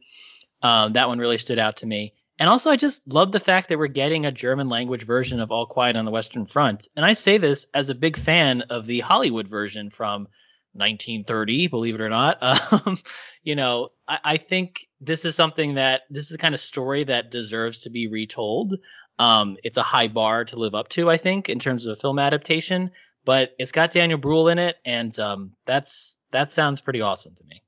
Um, 0.63 0.95
that 0.95 1.09
one 1.09 1.19
really 1.19 1.39
stood 1.39 1.59
out 1.59 1.77
to 1.79 1.87
me. 1.87 2.15
And 2.39 2.49
also, 2.49 2.71
I 2.71 2.77
just 2.77 3.07
love 3.07 3.31
the 3.31 3.41
fact 3.41 3.69
that 3.69 3.79
we're 3.79 3.87
getting 3.87 4.27
a 4.27 4.33
German 4.33 4.69
language 4.69 5.05
version 5.05 5.39
of 5.41 5.53
All 5.53 5.67
Quiet 5.67 5.95
on 5.95 6.05
the 6.05 6.11
Western 6.11 6.47
Front. 6.47 6.89
And 6.97 7.05
I 7.05 7.13
say 7.13 7.39
this 7.39 7.67
as 7.73 7.91
a 7.91 7.95
big 7.95 8.17
fan 8.17 8.63
of 8.71 8.87
the 8.87 9.01
Hollywood 9.01 9.47
version 9.47 9.89
from 9.89 10.27
1930, 10.73 11.69
believe 11.69 11.95
it 11.95 12.01
or 12.01 12.09
not. 12.09 12.39
Um, 12.87 12.99
you 13.45 13.55
know, 13.55 13.91
I, 14.09 14.19
I, 14.25 14.37
think 14.37 14.87
this 15.01 15.25
is 15.25 15.37
something 15.37 15.75
that 15.75 16.03
this 16.11 16.25
is 16.25 16.31
the 16.31 16.39
kind 16.39 16.55
of 16.55 16.61
story 16.61 17.05
that 17.05 17.31
deserves 17.31 17.81
to 17.81 17.91
be 17.91 18.09
retold. 18.09 18.75
Um, 19.19 19.57
it's 19.63 19.79
a 19.79 19.83
high 19.83 20.09
bar 20.09 20.45
to 20.47 20.57
live 20.57 20.75
up 20.75 20.89
to, 20.91 21.11
I 21.11 21.19
think, 21.19 21.49
in 21.49 21.61
terms 21.61 21.87
of 21.87 21.93
a 21.93 22.01
film 22.01 22.19
adaptation. 22.19 22.91
But 23.25 23.51
it's 23.59 23.73
got 23.73 23.93
Daniel 23.93 24.19
Brühl 24.19 24.51
in 24.51 24.59
it, 24.59 24.77
and 24.85 25.17
um, 25.21 25.53
that's 25.67 26.17
that 26.33 26.51
sounds 26.51 26.81
pretty 26.81 27.01
awesome 27.01 27.35
to 27.37 27.45
me 27.45 27.64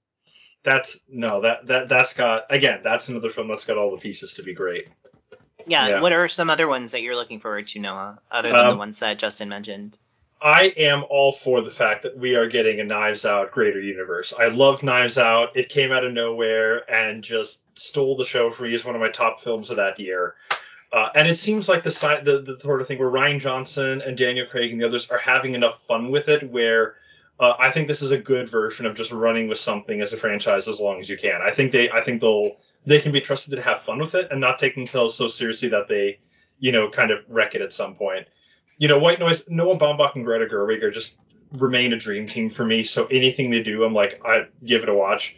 that's 0.67 1.01
no 1.09 1.41
that 1.41 1.67
that 1.67 1.89
that's 1.89 2.13
got 2.13 2.45
again 2.51 2.81
that's 2.83 3.09
another 3.09 3.31
film 3.31 3.47
that's 3.47 3.65
got 3.65 3.79
all 3.79 3.93
the 3.93 3.97
pieces 3.97 4.35
to 4.35 4.43
be 4.43 4.53
great. 4.53 4.89
Yeah, 5.67 5.89
yeah. 5.89 6.01
What 6.01 6.13
are 6.13 6.29
some 6.29 6.51
other 6.51 6.69
ones 6.69 6.93
that 6.93 7.03
you're 7.03 7.17
looking 7.17 7.41
forward 7.41 7.67
to, 7.69 7.79
Noah, 7.79 8.19
other 8.31 8.51
than 8.51 8.59
um, 8.59 8.71
the 8.73 8.77
ones 8.77 9.01
that 9.01 9.19
Justin 9.19 9.49
mentioned? 9.49 9.99
I 10.41 10.75
am 10.77 11.05
all 11.09 11.33
for 11.33 11.63
the 11.63 11.71
fact 11.71 12.03
that 12.03 12.19
we 12.19 12.37
are 12.37 12.47
getting 12.47 12.79
a 12.79 12.85
Knives 12.85 13.25
Out 13.25 13.53
greater 13.53 13.81
universe. 13.81 14.35
I 14.39 14.49
love 14.49 14.83
Knives 14.83 15.19
Out. 15.19 15.57
It 15.57 15.69
came 15.69 15.93
out 15.93 16.05
of 16.05 16.13
nowhere 16.13 16.89
and 16.93 17.25
just 17.25 17.65
stole 17.79 18.17
the 18.17 18.25
show 18.25 18.51
for 18.51 18.65
me 18.65 18.75
as 18.75 18.85
one 18.85 18.95
of 18.95 19.01
my 19.01 19.09
top 19.09 19.41
films 19.41 19.71
of 19.71 19.77
that 19.77 19.99
year. 19.99 20.35
Uh, 20.93 21.09
and 21.15 21.27
it 21.27 21.37
seems 21.37 21.69
like 21.69 21.83
the, 21.83 21.91
side, 21.91 22.25
the 22.25 22.41
the 22.43 22.61
sort 22.61 22.81
of 22.81 22.87
thing 22.87 22.99
where 22.99 23.11
Rian 23.11 23.41
Johnson 23.41 24.03
and 24.03 24.17
Daniel 24.17 24.47
Craig 24.47 24.73
and 24.73 24.81
the 24.81 24.87
others 24.87 25.11
are 25.11 25.19
having 25.19 25.55
enough 25.55 25.83
fun 25.85 26.11
with 26.11 26.29
it, 26.29 26.49
where 26.51 26.97
uh, 27.39 27.55
I 27.59 27.71
think 27.71 27.89
this 27.89 28.03
is 28.03 28.11
a 28.11 28.19
good 28.19 28.49
version 28.49 28.87
of 28.87 28.95
just 28.95 29.13
running 29.13 29.49
with 29.49 29.59
something 29.59 30.01
as 30.01 30.13
a 30.13 30.17
franchise 30.17 30.69
as 30.69 30.81
long 30.81 31.01
as 31.01 31.09
you 31.09 31.17
can. 31.17 31.41
I 31.43 31.51
think 31.51 31.73
they 31.73 31.91
I 31.91 32.01
think 32.01 32.21
they'll 32.21 32.57
they 32.87 33.01
can 33.01 33.13
be 33.13 33.21
trusted 33.21 33.55
to 33.55 33.63
have 33.63 33.83
fun 33.83 33.99
with 33.99 34.15
it 34.15 34.29
and 34.31 34.41
not 34.41 34.59
take 34.59 34.75
themselves 34.75 35.15
so 35.15 35.29
seriously 35.29 35.69
that 35.71 35.89
they 35.89 36.19
you 36.59 36.73
know 36.73 36.89
kind 36.89 37.11
of 37.11 37.19
wreck 37.29 37.55
it 37.55 37.61
at 37.61 37.73
some 37.73 37.95
point. 37.95 38.27
You 38.79 38.89
know, 38.89 38.99
White 38.99 39.21
Noise, 39.21 39.49
Noah 39.49 39.79
Baumbach 39.79 40.15
and 40.15 40.25
Greta 40.25 40.47
Gerwig 40.47 40.83
are 40.83 40.91
just 40.91 41.19
remain 41.53 41.93
a 41.93 41.97
dream 41.97 42.27
team 42.27 42.51
for 42.51 42.65
me. 42.65 42.83
So 42.83 43.07
anything 43.07 43.51
they 43.51 43.63
do, 43.63 43.85
I'm 43.85 43.95
like 43.95 44.21
I 44.25 44.47
give 44.65 44.83
it 44.83 44.89
a 44.89 44.95
watch. 44.95 45.37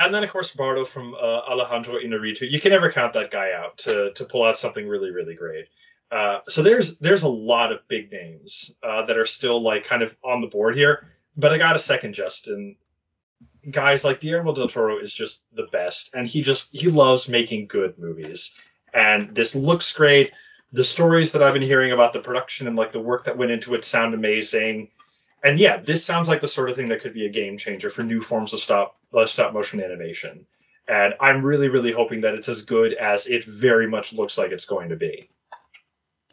And 0.00 0.12
then 0.12 0.24
of 0.24 0.30
course 0.30 0.52
Bardo 0.52 0.84
from 0.84 1.14
uh, 1.14 1.42
Alejandro 1.48 1.94
Iñárritu. 1.94 2.50
You 2.50 2.60
can 2.60 2.72
never 2.72 2.90
count 2.90 3.12
that 3.12 3.30
guy 3.30 3.52
out 3.52 3.78
to 3.78 4.12
to 4.14 4.24
pull 4.24 4.42
out 4.42 4.58
something 4.58 4.88
really 4.88 5.10
really 5.10 5.36
great. 5.36 5.66
Uh, 6.10 6.40
so 6.48 6.62
there's 6.62 6.96
there's 6.98 7.22
a 7.22 7.28
lot 7.28 7.70
of 7.70 7.86
big 7.86 8.10
names 8.10 8.76
uh, 8.82 9.04
that 9.06 9.16
are 9.16 9.26
still 9.26 9.60
like 9.60 9.84
kind 9.84 10.02
of 10.02 10.16
on 10.24 10.40
the 10.40 10.48
board 10.48 10.76
here. 10.76 11.08
But 11.36 11.52
I 11.52 11.58
got 11.58 11.76
a 11.76 11.80
second 11.80 12.14
Justin. 12.14 12.76
Guys 13.70 14.04
like 14.04 14.20
Guillermo 14.20 14.54
del 14.54 14.68
Toro 14.68 14.98
is 14.98 15.12
just 15.12 15.42
the 15.52 15.66
best, 15.72 16.14
and 16.14 16.26
he 16.26 16.42
just 16.42 16.74
he 16.74 16.88
loves 16.88 17.28
making 17.28 17.66
good 17.66 17.98
movies. 17.98 18.54
And 18.94 19.34
this 19.34 19.54
looks 19.54 19.92
great. 19.92 20.32
The 20.72 20.84
stories 20.84 21.32
that 21.32 21.42
I've 21.42 21.52
been 21.52 21.62
hearing 21.62 21.92
about 21.92 22.12
the 22.12 22.20
production 22.20 22.66
and 22.66 22.76
like 22.76 22.92
the 22.92 23.00
work 23.00 23.24
that 23.24 23.36
went 23.36 23.50
into 23.50 23.74
it 23.74 23.84
sound 23.84 24.14
amazing. 24.14 24.88
And 25.44 25.58
yeah, 25.58 25.76
this 25.78 26.04
sounds 26.04 26.28
like 26.28 26.40
the 26.40 26.48
sort 26.48 26.70
of 26.70 26.76
thing 26.76 26.88
that 26.88 27.00
could 27.00 27.14
be 27.14 27.26
a 27.26 27.30
game 27.30 27.58
changer 27.58 27.90
for 27.90 28.02
new 28.02 28.20
forms 28.20 28.52
of 28.52 28.60
stop 28.60 28.96
uh, 29.12 29.26
stop 29.26 29.52
motion 29.52 29.82
animation. 29.82 30.46
And 30.88 31.14
I'm 31.20 31.44
really, 31.44 31.68
really 31.68 31.92
hoping 31.92 32.20
that 32.22 32.34
it's 32.34 32.48
as 32.48 32.62
good 32.62 32.94
as 32.94 33.26
it 33.26 33.44
very 33.44 33.88
much 33.88 34.12
looks 34.12 34.38
like 34.38 34.52
it's 34.52 34.64
going 34.64 34.88
to 34.90 34.96
be 34.96 35.28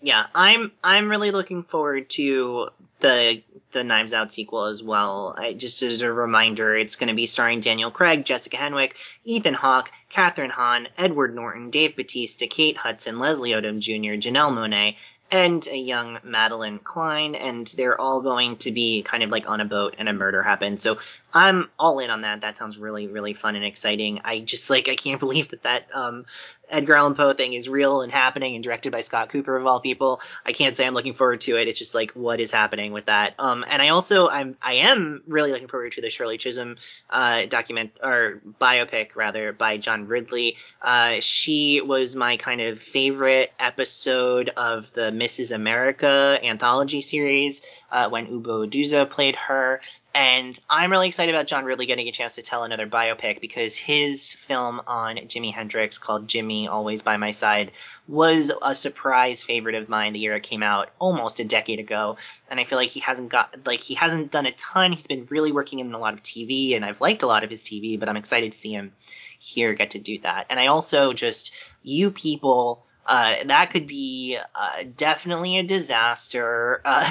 yeah, 0.04 0.28
I'm 0.36 0.74
I'm 0.84 1.10
really 1.10 1.32
looking 1.32 1.64
forward 1.64 2.10
to 2.12 2.70
the 3.00 3.42
the 3.72 3.86
Knives 3.86 4.14
Out 4.14 4.34
sequel 4.34 4.66
as 4.66 4.84
well. 4.84 5.34
I, 5.38 5.54
just 5.54 5.82
as 5.82 6.02
a 6.02 6.12
reminder, 6.12 6.76
it's 6.76 6.98
going 6.98 7.08
to 7.08 7.16
be 7.16 7.26
starring 7.26 7.62
Daniel 7.62 7.90
Craig, 7.90 8.26
Jessica 8.26 8.58
Henwick, 8.58 8.94
Ethan 9.24 9.54
Hawke, 9.54 9.90
Kathryn 10.12 10.52
Hahn, 10.52 10.90
Edward 10.98 11.34
Norton, 11.34 11.70
Dave 11.70 11.96
Bautista, 11.96 12.48
Kate 12.48 12.78
Hudson, 12.78 13.18
Leslie 13.18 13.52
Odom 13.52 13.80
Jr., 13.80 14.20
Janelle 14.20 14.52
Monáe, 14.54 14.96
and 15.32 15.66
a 15.68 15.78
young 15.78 16.18
Madelyn 16.18 16.84
Cline, 16.84 17.34
and 17.34 17.66
they're 17.76 18.00
all 18.00 18.22
going 18.22 18.58
to 18.58 18.72
be 18.72 19.02
kind 19.02 19.24
of 19.24 19.32
like 19.32 19.50
on 19.50 19.62
a 19.62 19.66
boat 19.66 19.96
and 19.98 20.08
a 20.08 20.14
murder 20.14 20.44
happens. 20.44 20.84
So 20.84 21.00
I'm 21.34 21.70
all 21.80 21.98
in 22.00 22.12
on 22.12 22.22
that. 22.22 22.42
That 22.42 22.56
sounds 22.56 22.78
really, 22.78 23.08
really 23.08 23.34
fun 23.34 23.56
and 23.56 23.66
exciting. 23.66 24.22
I 24.24 24.42
just 24.42 24.70
like 24.70 24.90
I 24.90 24.96
can't 24.96 25.20
believe 25.22 25.50
that 25.50 25.64
that 25.64 25.88
um, 25.96 26.26
Edgar 26.70 26.96
Allan 26.96 27.16
Poe 27.16 27.34
thing 27.34 27.54
is 27.54 27.70
real 27.70 28.02
and 28.02 28.12
happening 28.12 28.56
and 28.56 28.64
directed 28.64 28.92
by 28.92 29.02
Scott 29.02 29.30
Cooper 29.30 29.56
of 29.56 29.66
all 29.66 29.80
people. 29.80 30.22
I 30.46 30.54
can't 30.54 30.76
say 30.76 30.88
I'm 30.88 30.94
looking 30.94 31.14
forward 31.14 31.42
to 31.42 31.58
it. 31.58 31.68
It's 31.68 31.78
just 31.78 31.94
like 31.94 32.12
what 32.12 32.40
is 32.40 32.52
happening 32.52 32.94
with 32.94 33.06
that. 33.08 33.36
Um, 33.38 33.66
and 33.70 33.82
I 33.82 33.90
also 33.90 34.28
I'm 34.28 34.58
I 34.62 34.74
am 34.76 35.22
really 35.28 35.52
looking 35.52 35.68
forward 35.68 35.92
to 35.94 36.02
the 36.02 36.10
Shirley 36.10 36.38
Chisholm 36.38 36.78
uh, 37.10 37.46
document 37.46 37.92
or 38.02 38.42
biopic 38.60 39.16
rather 39.16 39.54
by 39.54 39.78
John 39.78 40.08
Ridley. 40.08 40.58
Uh, 40.82 41.18
she 41.20 41.82
was 41.82 42.16
my 42.16 42.38
kind 42.38 42.62
of 42.62 42.80
favorite 42.80 43.52
episode 43.60 44.50
of 44.50 44.92
the 44.94 45.12
Mrs. 45.12 45.54
America 45.54 46.40
anthology 46.42 47.02
series 47.02 47.62
uh, 47.94 48.10
when 48.10 48.42
Uzo 48.42 48.68
Aduba 48.68 49.08
played 49.10 49.36
her. 49.36 49.80
And 50.16 50.60
I'm 50.70 50.92
really 50.92 51.08
excited 51.08 51.34
about 51.34 51.48
John 51.48 51.64
Ridley 51.64 51.86
getting 51.86 52.08
a 52.08 52.12
chance 52.12 52.36
to 52.36 52.42
tell 52.42 52.64
another 52.64 52.88
biopic 52.88 53.40
because 53.40 53.76
his 53.76 54.34
film 54.34 54.82
on 54.88 55.18
Jimi 55.18 55.54
Hendrix 55.54 56.00
called 56.00 56.28
Jimi: 56.28 56.68
All 56.68 56.90
Is 56.90 57.04
by 57.04 57.18
My 57.18 57.32
Side 57.32 57.72
was 58.08 58.52
a 58.62 58.76
surprise 58.76 59.44
favorite 59.44 59.76
of 59.76 59.90
mine 59.90 60.14
the 60.14 60.20
year 60.20 60.36
it 60.36 60.44
came 60.44 60.64
out 60.64 60.90
almost 61.00 61.40
a 61.40 61.46
decade 61.46 61.80
ago. 61.80 62.18
And 62.50 62.60
I 62.60 62.64
feel 62.64 62.80
like 62.80 62.90
he 62.90 63.00
hasn't 63.00 63.30
got 63.30 63.66
like 63.66 63.82
he 63.82 63.94
hasn't 63.94 64.32
done 64.32 64.48
a 64.48 64.52
ton. 64.52 64.92
He's 64.92 65.08
been 65.08 65.28
really 65.30 65.52
working 65.52 65.80
in 65.80 65.94
a 65.94 66.00
lot 66.00 66.16
of 66.16 66.24
TV 66.24 66.76
and 66.76 66.84
I've 66.84 67.02
liked 67.02 67.22
a 67.22 67.28
lot 67.28 67.44
of 67.44 67.52
his 67.52 67.64
TV, 67.64 68.00
but 68.00 68.10
I'm 68.10 68.18
excited 68.18 68.52
to 68.52 68.58
see 68.58 68.74
him 68.74 68.92
here 69.38 69.74
get 69.74 69.92
to 69.92 70.00
do 70.00 70.18
that. 70.20 70.48
And 70.50 70.60
I 70.60 70.68
also 70.68 71.14
just 71.14 71.54
you 71.84 72.10
people 72.10 72.86
uh, 73.06 73.36
that 73.46 73.70
could 73.70 73.88
be 73.88 74.38
uh, 74.56 74.84
definitely 74.96 75.58
a 75.58 75.64
disaster. 75.64 76.82
Uh, 76.94 77.10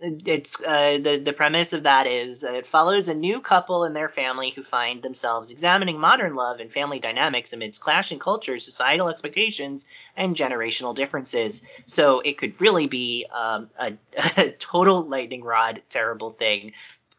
it's 0.00 0.60
uh, 0.62 0.98
the 1.00 1.18
the 1.18 1.32
premise 1.32 1.72
of 1.72 1.84
that 1.84 2.06
is 2.06 2.42
it 2.42 2.66
follows 2.66 3.08
a 3.08 3.14
new 3.14 3.40
couple 3.40 3.84
and 3.84 3.94
their 3.94 4.08
family 4.08 4.50
who 4.50 4.62
find 4.62 5.02
themselves 5.02 5.50
examining 5.50 5.98
modern 5.98 6.34
love 6.34 6.58
and 6.60 6.72
family 6.72 6.98
dynamics 6.98 7.52
amidst 7.52 7.80
clashing 7.80 8.18
cultures, 8.18 8.64
societal 8.64 9.08
expectations, 9.08 9.86
and 10.16 10.34
generational 10.34 10.94
differences. 10.94 11.62
So 11.86 12.20
it 12.20 12.38
could 12.38 12.60
really 12.60 12.86
be 12.86 13.26
um, 13.30 13.70
a, 13.78 13.94
a 14.36 14.50
total 14.50 15.02
lightning 15.02 15.44
rod, 15.44 15.82
terrible 15.88 16.30
thing 16.30 16.72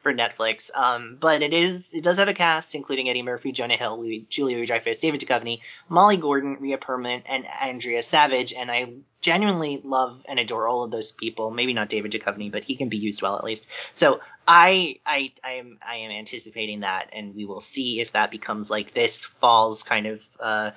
for 0.04 0.14
Netflix. 0.14 0.70
Um, 0.76 1.18
but 1.20 1.42
it 1.42 1.54
is 1.54 1.94
it 1.94 2.04
does 2.04 2.18
have 2.18 2.28
a 2.28 2.34
cast 2.34 2.76
including 2.76 3.10
Eddie 3.10 3.24
Murphy, 3.24 3.52
Jonah 3.52 3.78
Hill, 3.78 4.00
Louis, 4.00 4.26
Julia 4.30 4.58
Louis-Dreyfus, 4.58 5.00
David 5.00 5.22
Duchovny, 5.22 5.62
Molly 5.90 6.18
Gordon, 6.18 6.58
Rhea 6.60 6.78
Perlman, 6.78 7.24
and 7.26 7.48
Andrea 7.48 8.04
Savage. 8.04 8.54
And 8.54 8.70
I 8.70 8.94
genuinely 9.22 9.82
love 9.84 10.24
and 10.28 10.38
adore 10.38 10.68
all 10.68 10.84
of 10.84 10.92
those 10.92 11.12
people. 11.12 11.50
Maybe 11.50 11.74
not 11.74 11.90
David 11.90 12.12
Duchovny, 12.12 12.52
but 12.52 12.66
he 12.66 12.76
can 12.76 12.90
be 12.90 12.98
used 12.98 13.22
well 13.22 13.38
at 13.38 13.44
least. 13.44 13.68
So 13.94 14.20
I 14.48 15.00
I 15.06 15.32
I 15.44 15.54
am 15.54 15.80
I 15.88 15.96
am 15.98 16.12
anticipating 16.12 16.82
that, 16.82 17.10
and 17.14 17.34
we 17.34 17.46
will 17.46 17.62
see 17.62 18.02
if 18.02 18.12
that 18.12 18.30
becomes 18.30 18.70
like 18.70 18.94
this 18.94 19.24
fall's 19.24 19.84
kind 19.84 20.06
of 20.08 20.28
uh, 20.40 20.72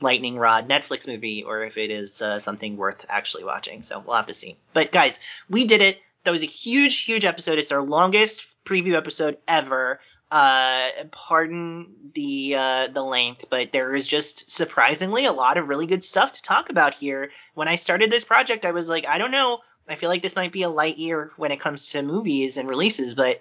lightning 0.00 0.38
rod 0.38 0.68
Netflix 0.68 1.08
movie, 1.08 1.42
or 1.42 1.64
if 1.64 1.76
it 1.76 1.90
is 1.90 2.22
uh, 2.22 2.38
something 2.38 2.76
worth 2.76 3.04
actually 3.08 3.44
watching. 3.44 3.82
So 3.82 3.98
we'll 3.98 4.16
have 4.16 4.28
to 4.28 4.34
see. 4.34 4.56
But 4.72 4.92
guys, 4.92 5.18
we 5.48 5.64
did 5.64 5.82
it. 5.82 5.98
That 6.22 6.32
was 6.32 6.42
a 6.42 6.46
huge, 6.46 7.00
huge 7.00 7.24
episode. 7.24 7.58
It's 7.58 7.72
our 7.72 7.82
longest 7.82 8.49
preview 8.64 8.96
episode 8.96 9.38
ever. 9.46 10.00
Uh, 10.30 10.90
pardon 11.10 11.88
the 12.14 12.54
uh, 12.54 12.86
the 12.88 13.02
length, 13.02 13.46
but 13.50 13.72
there 13.72 13.94
is 13.94 14.06
just 14.06 14.50
surprisingly 14.50 15.24
a 15.24 15.32
lot 15.32 15.58
of 15.58 15.68
really 15.68 15.86
good 15.86 16.04
stuff 16.04 16.34
to 16.34 16.42
talk 16.42 16.70
about 16.70 16.94
here. 16.94 17.30
When 17.54 17.66
I 17.66 17.74
started 17.74 18.10
this 18.10 18.24
project, 18.24 18.64
I 18.64 18.70
was 18.70 18.88
like, 18.88 19.06
I 19.06 19.18
don't 19.18 19.32
know. 19.32 19.58
I 19.88 19.96
feel 19.96 20.08
like 20.08 20.22
this 20.22 20.36
might 20.36 20.52
be 20.52 20.62
a 20.62 20.68
light 20.68 20.98
year 20.98 21.32
when 21.36 21.50
it 21.50 21.58
comes 21.58 21.90
to 21.90 22.02
movies 22.02 22.58
and 22.58 22.68
releases, 22.68 23.14
but 23.14 23.40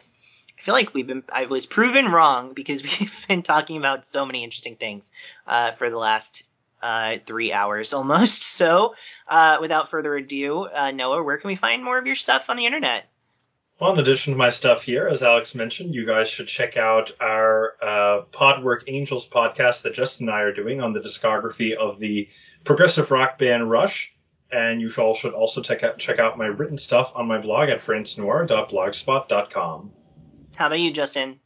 I 0.57 0.61
feel 0.61 0.73
like 0.73 0.95
we've 0.95 1.05
been 1.05 1.23
I 1.31 1.45
was 1.45 1.67
proven 1.67 2.07
wrong 2.11 2.53
because 2.53 2.81
we've 2.99 3.27
been 3.27 3.43
talking 3.43 3.77
about 3.77 4.05
so 4.05 4.25
many 4.25 4.43
interesting 4.43 4.75
things 4.75 5.11
uh, 5.45 5.73
for 5.73 5.91
the 5.91 5.97
last 5.97 6.49
uh, 6.81 7.17
three 7.25 7.53
hours 7.53 7.93
almost. 7.93 8.43
So, 8.59 8.95
uh, 9.27 9.57
without 9.61 9.89
further 9.89 10.15
ado, 10.15 10.65
uh, 10.65 10.91
Noah, 10.91 11.23
where 11.23 11.37
can 11.37 11.47
we 11.47 11.55
find 11.55 11.83
more 11.83 11.97
of 11.97 12.07
your 12.07 12.17
stuff 12.17 12.49
on 12.49 12.57
the 12.57 12.65
internet? 12.65 13.08
Well, 13.79 13.93
in 13.93 13.99
addition 13.99 14.33
to 14.33 14.37
my 14.37 14.49
stuff 14.49 14.83
here, 14.83 15.07
as 15.07 15.23
Alex 15.23 15.55
mentioned, 15.55 15.95
you 15.95 16.05
guys 16.05 16.29
should 16.29 16.49
check 16.49 16.75
out 16.75 17.13
our 17.21 17.75
uh, 17.81 18.23
Podwork 18.31 18.83
Angels 18.87 19.29
podcast 19.29 19.83
that 19.83 19.93
Justin 19.93 20.27
and 20.27 20.35
I 20.35 20.41
are 20.41 20.53
doing 20.53 20.81
on 20.81 20.91
the 20.91 20.99
discography 20.99 21.75
of 21.75 21.97
the 21.97 22.27
progressive 22.65 23.09
rock 23.09 23.37
band 23.37 23.71
Rush. 23.71 24.13
And 24.51 24.81
you 24.81 24.89
all 24.97 25.13
should 25.13 25.33
also 25.33 25.61
check 25.61 25.83
out, 25.83 25.97
check 25.97 26.19
out 26.19 26.37
my 26.37 26.47
written 26.47 26.77
stuff 26.77 27.13
on 27.15 27.25
my 27.27 27.39
blog 27.39 27.69
at 27.69 27.79
francenoir.blogspot.com. 27.79 29.91
How 30.57 30.67
about 30.67 30.79
you, 30.79 30.91
Justin? 30.91 31.39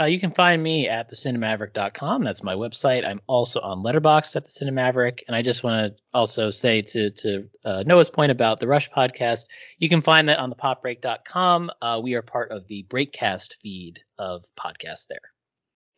Uh, 0.00 0.04
you 0.04 0.20
can 0.20 0.30
find 0.30 0.62
me 0.62 0.88
at 0.88 1.10
thecinemaverick.com. 1.10 2.22
That's 2.22 2.44
my 2.44 2.54
website. 2.54 3.04
I'm 3.04 3.20
also 3.26 3.60
on 3.60 3.82
Letterboxd 3.82 4.36
at 4.36 4.44
the 4.44 4.50
Cinemaverick, 4.50 5.20
and 5.26 5.34
I 5.34 5.42
just 5.42 5.64
want 5.64 5.96
to 5.96 6.02
also 6.14 6.50
say 6.50 6.82
to 6.82 7.10
to 7.10 7.48
uh, 7.64 7.82
Noah's 7.84 8.10
point 8.10 8.30
about 8.30 8.60
the 8.60 8.68
Rush 8.68 8.90
podcast, 8.90 9.46
you 9.78 9.88
can 9.88 10.02
find 10.02 10.28
that 10.28 10.38
on 10.38 10.50
the 10.50 10.56
popbreak.com. 10.56 11.70
Uh, 11.82 12.00
we 12.02 12.14
are 12.14 12.22
part 12.22 12.52
of 12.52 12.66
the 12.68 12.84
Breakcast 12.88 13.56
feed 13.60 13.98
of 14.18 14.44
podcasts 14.56 15.08
there. 15.08 15.32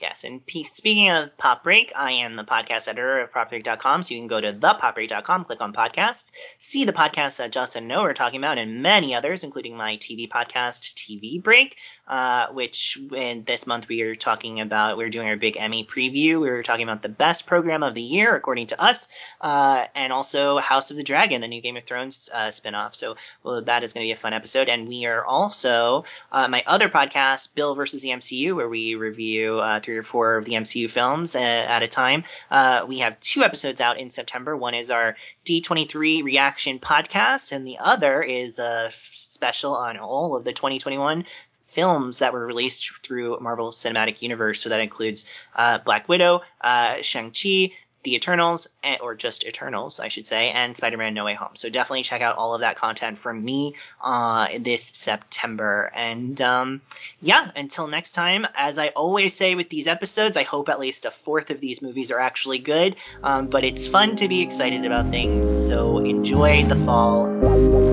Yes, 0.00 0.24
and 0.24 0.44
p- 0.46 0.64
speaking 0.64 1.10
of 1.10 1.36
Pop 1.36 1.62
Break, 1.62 1.92
I 1.94 2.12
am 2.12 2.32
the 2.32 2.42
podcast 2.42 2.88
editor 2.88 3.20
of 3.20 3.32
popbreak.com, 3.32 4.02
so 4.02 4.14
you 4.14 4.20
can 4.20 4.28
go 4.28 4.40
to 4.40 4.54
thepopbreak.com, 4.54 5.44
click 5.44 5.60
on 5.60 5.74
podcasts, 5.74 6.32
see 6.56 6.86
the 6.86 6.92
podcasts 6.94 7.36
that 7.36 7.52
Justin 7.52 7.82
and 7.82 7.88
Noah 7.88 8.08
are 8.08 8.14
talking 8.14 8.40
about, 8.40 8.56
and 8.56 8.82
many 8.82 9.14
others, 9.14 9.44
including 9.44 9.76
my 9.76 9.98
TV 9.98 10.26
podcast, 10.26 10.94
TV 10.94 11.42
Break, 11.42 11.76
uh, 12.08 12.46
which 12.48 12.98
in 13.14 13.44
this 13.44 13.66
month 13.66 13.88
we 13.88 14.00
are 14.00 14.14
talking 14.14 14.62
about, 14.62 14.96
we 14.96 15.04
are 15.04 15.10
doing 15.10 15.28
our 15.28 15.36
big 15.36 15.58
Emmy 15.58 15.84
preview. 15.84 16.40
We 16.40 16.48
were 16.48 16.62
talking 16.62 16.84
about 16.84 17.02
the 17.02 17.10
best 17.10 17.46
program 17.46 17.82
of 17.82 17.94
the 17.94 18.00
year, 18.00 18.34
according 18.34 18.68
to 18.68 18.82
us, 18.82 19.06
uh, 19.42 19.84
and 19.94 20.14
also 20.14 20.58
House 20.58 20.90
of 20.90 20.96
the 20.96 21.02
Dragon, 21.02 21.42
the 21.42 21.46
new 21.46 21.60
Game 21.60 21.76
of 21.76 21.82
Thrones 21.82 22.30
uh, 22.32 22.48
spinoff. 22.48 22.94
So 22.94 23.16
well, 23.42 23.62
that 23.62 23.84
is 23.84 23.92
going 23.92 24.04
to 24.04 24.08
be 24.08 24.12
a 24.12 24.16
fun 24.16 24.32
episode. 24.32 24.70
And 24.70 24.88
we 24.88 25.04
are 25.04 25.22
also, 25.24 26.04
uh, 26.32 26.48
my 26.48 26.64
other 26.66 26.88
podcast, 26.88 27.50
Bill 27.54 27.74
versus 27.74 28.00
the 28.00 28.08
MCU, 28.08 28.56
where 28.56 28.68
we 28.68 28.94
review 28.94 29.58
uh, 29.58 29.80
three 29.90 29.98
or 29.98 30.04
four 30.04 30.36
of 30.36 30.44
the 30.44 30.52
MCU 30.52 30.88
films 30.88 31.34
uh, 31.34 31.40
at 31.40 31.82
a 31.82 31.88
time. 31.88 32.22
Uh, 32.48 32.84
we 32.86 33.00
have 33.00 33.18
two 33.18 33.42
episodes 33.42 33.80
out 33.80 33.98
in 33.98 34.08
September. 34.08 34.56
One 34.56 34.74
is 34.74 34.92
our 34.92 35.16
D23 35.44 36.22
reaction 36.22 36.78
podcast, 36.78 37.50
and 37.50 37.66
the 37.66 37.78
other 37.80 38.22
is 38.22 38.60
a 38.60 38.92
special 38.94 39.74
on 39.74 39.98
all 39.98 40.36
of 40.36 40.44
the 40.44 40.52
2021 40.52 41.24
films 41.62 42.20
that 42.20 42.32
were 42.32 42.46
released 42.46 43.02
through 43.02 43.40
Marvel 43.40 43.72
Cinematic 43.72 44.22
Universe. 44.22 44.60
So 44.60 44.68
that 44.68 44.78
includes 44.78 45.26
uh, 45.56 45.78
Black 45.78 46.08
Widow, 46.08 46.42
uh, 46.60 47.02
Shang-Chi, 47.02 47.72
the 48.02 48.14
Eternals, 48.14 48.68
or 49.02 49.14
just 49.14 49.44
Eternals, 49.44 50.00
I 50.00 50.08
should 50.08 50.26
say, 50.26 50.50
and 50.50 50.76
Spider-Man 50.76 51.12
No 51.12 51.24
Way 51.24 51.34
Home. 51.34 51.54
So 51.54 51.68
definitely 51.68 52.02
check 52.02 52.22
out 52.22 52.36
all 52.36 52.54
of 52.54 52.62
that 52.62 52.76
content 52.76 53.18
from 53.18 53.44
me 53.44 53.74
uh, 54.02 54.48
this 54.58 54.82
September. 54.82 55.90
And 55.94 56.40
um, 56.40 56.80
yeah, 57.20 57.50
until 57.54 57.88
next 57.88 58.12
time, 58.12 58.46
as 58.54 58.78
I 58.78 58.88
always 58.88 59.34
say 59.34 59.54
with 59.54 59.68
these 59.68 59.86
episodes, 59.86 60.36
I 60.36 60.44
hope 60.44 60.68
at 60.68 60.80
least 60.80 61.04
a 61.04 61.10
fourth 61.10 61.50
of 61.50 61.60
these 61.60 61.82
movies 61.82 62.10
are 62.10 62.20
actually 62.20 62.58
good. 62.58 62.96
Um, 63.22 63.48
but 63.48 63.64
it's 63.64 63.86
fun 63.86 64.16
to 64.16 64.28
be 64.28 64.40
excited 64.40 64.86
about 64.86 65.10
things. 65.10 65.68
So 65.68 65.98
enjoy 65.98 66.64
the 66.64 66.76
fall. 66.76 67.89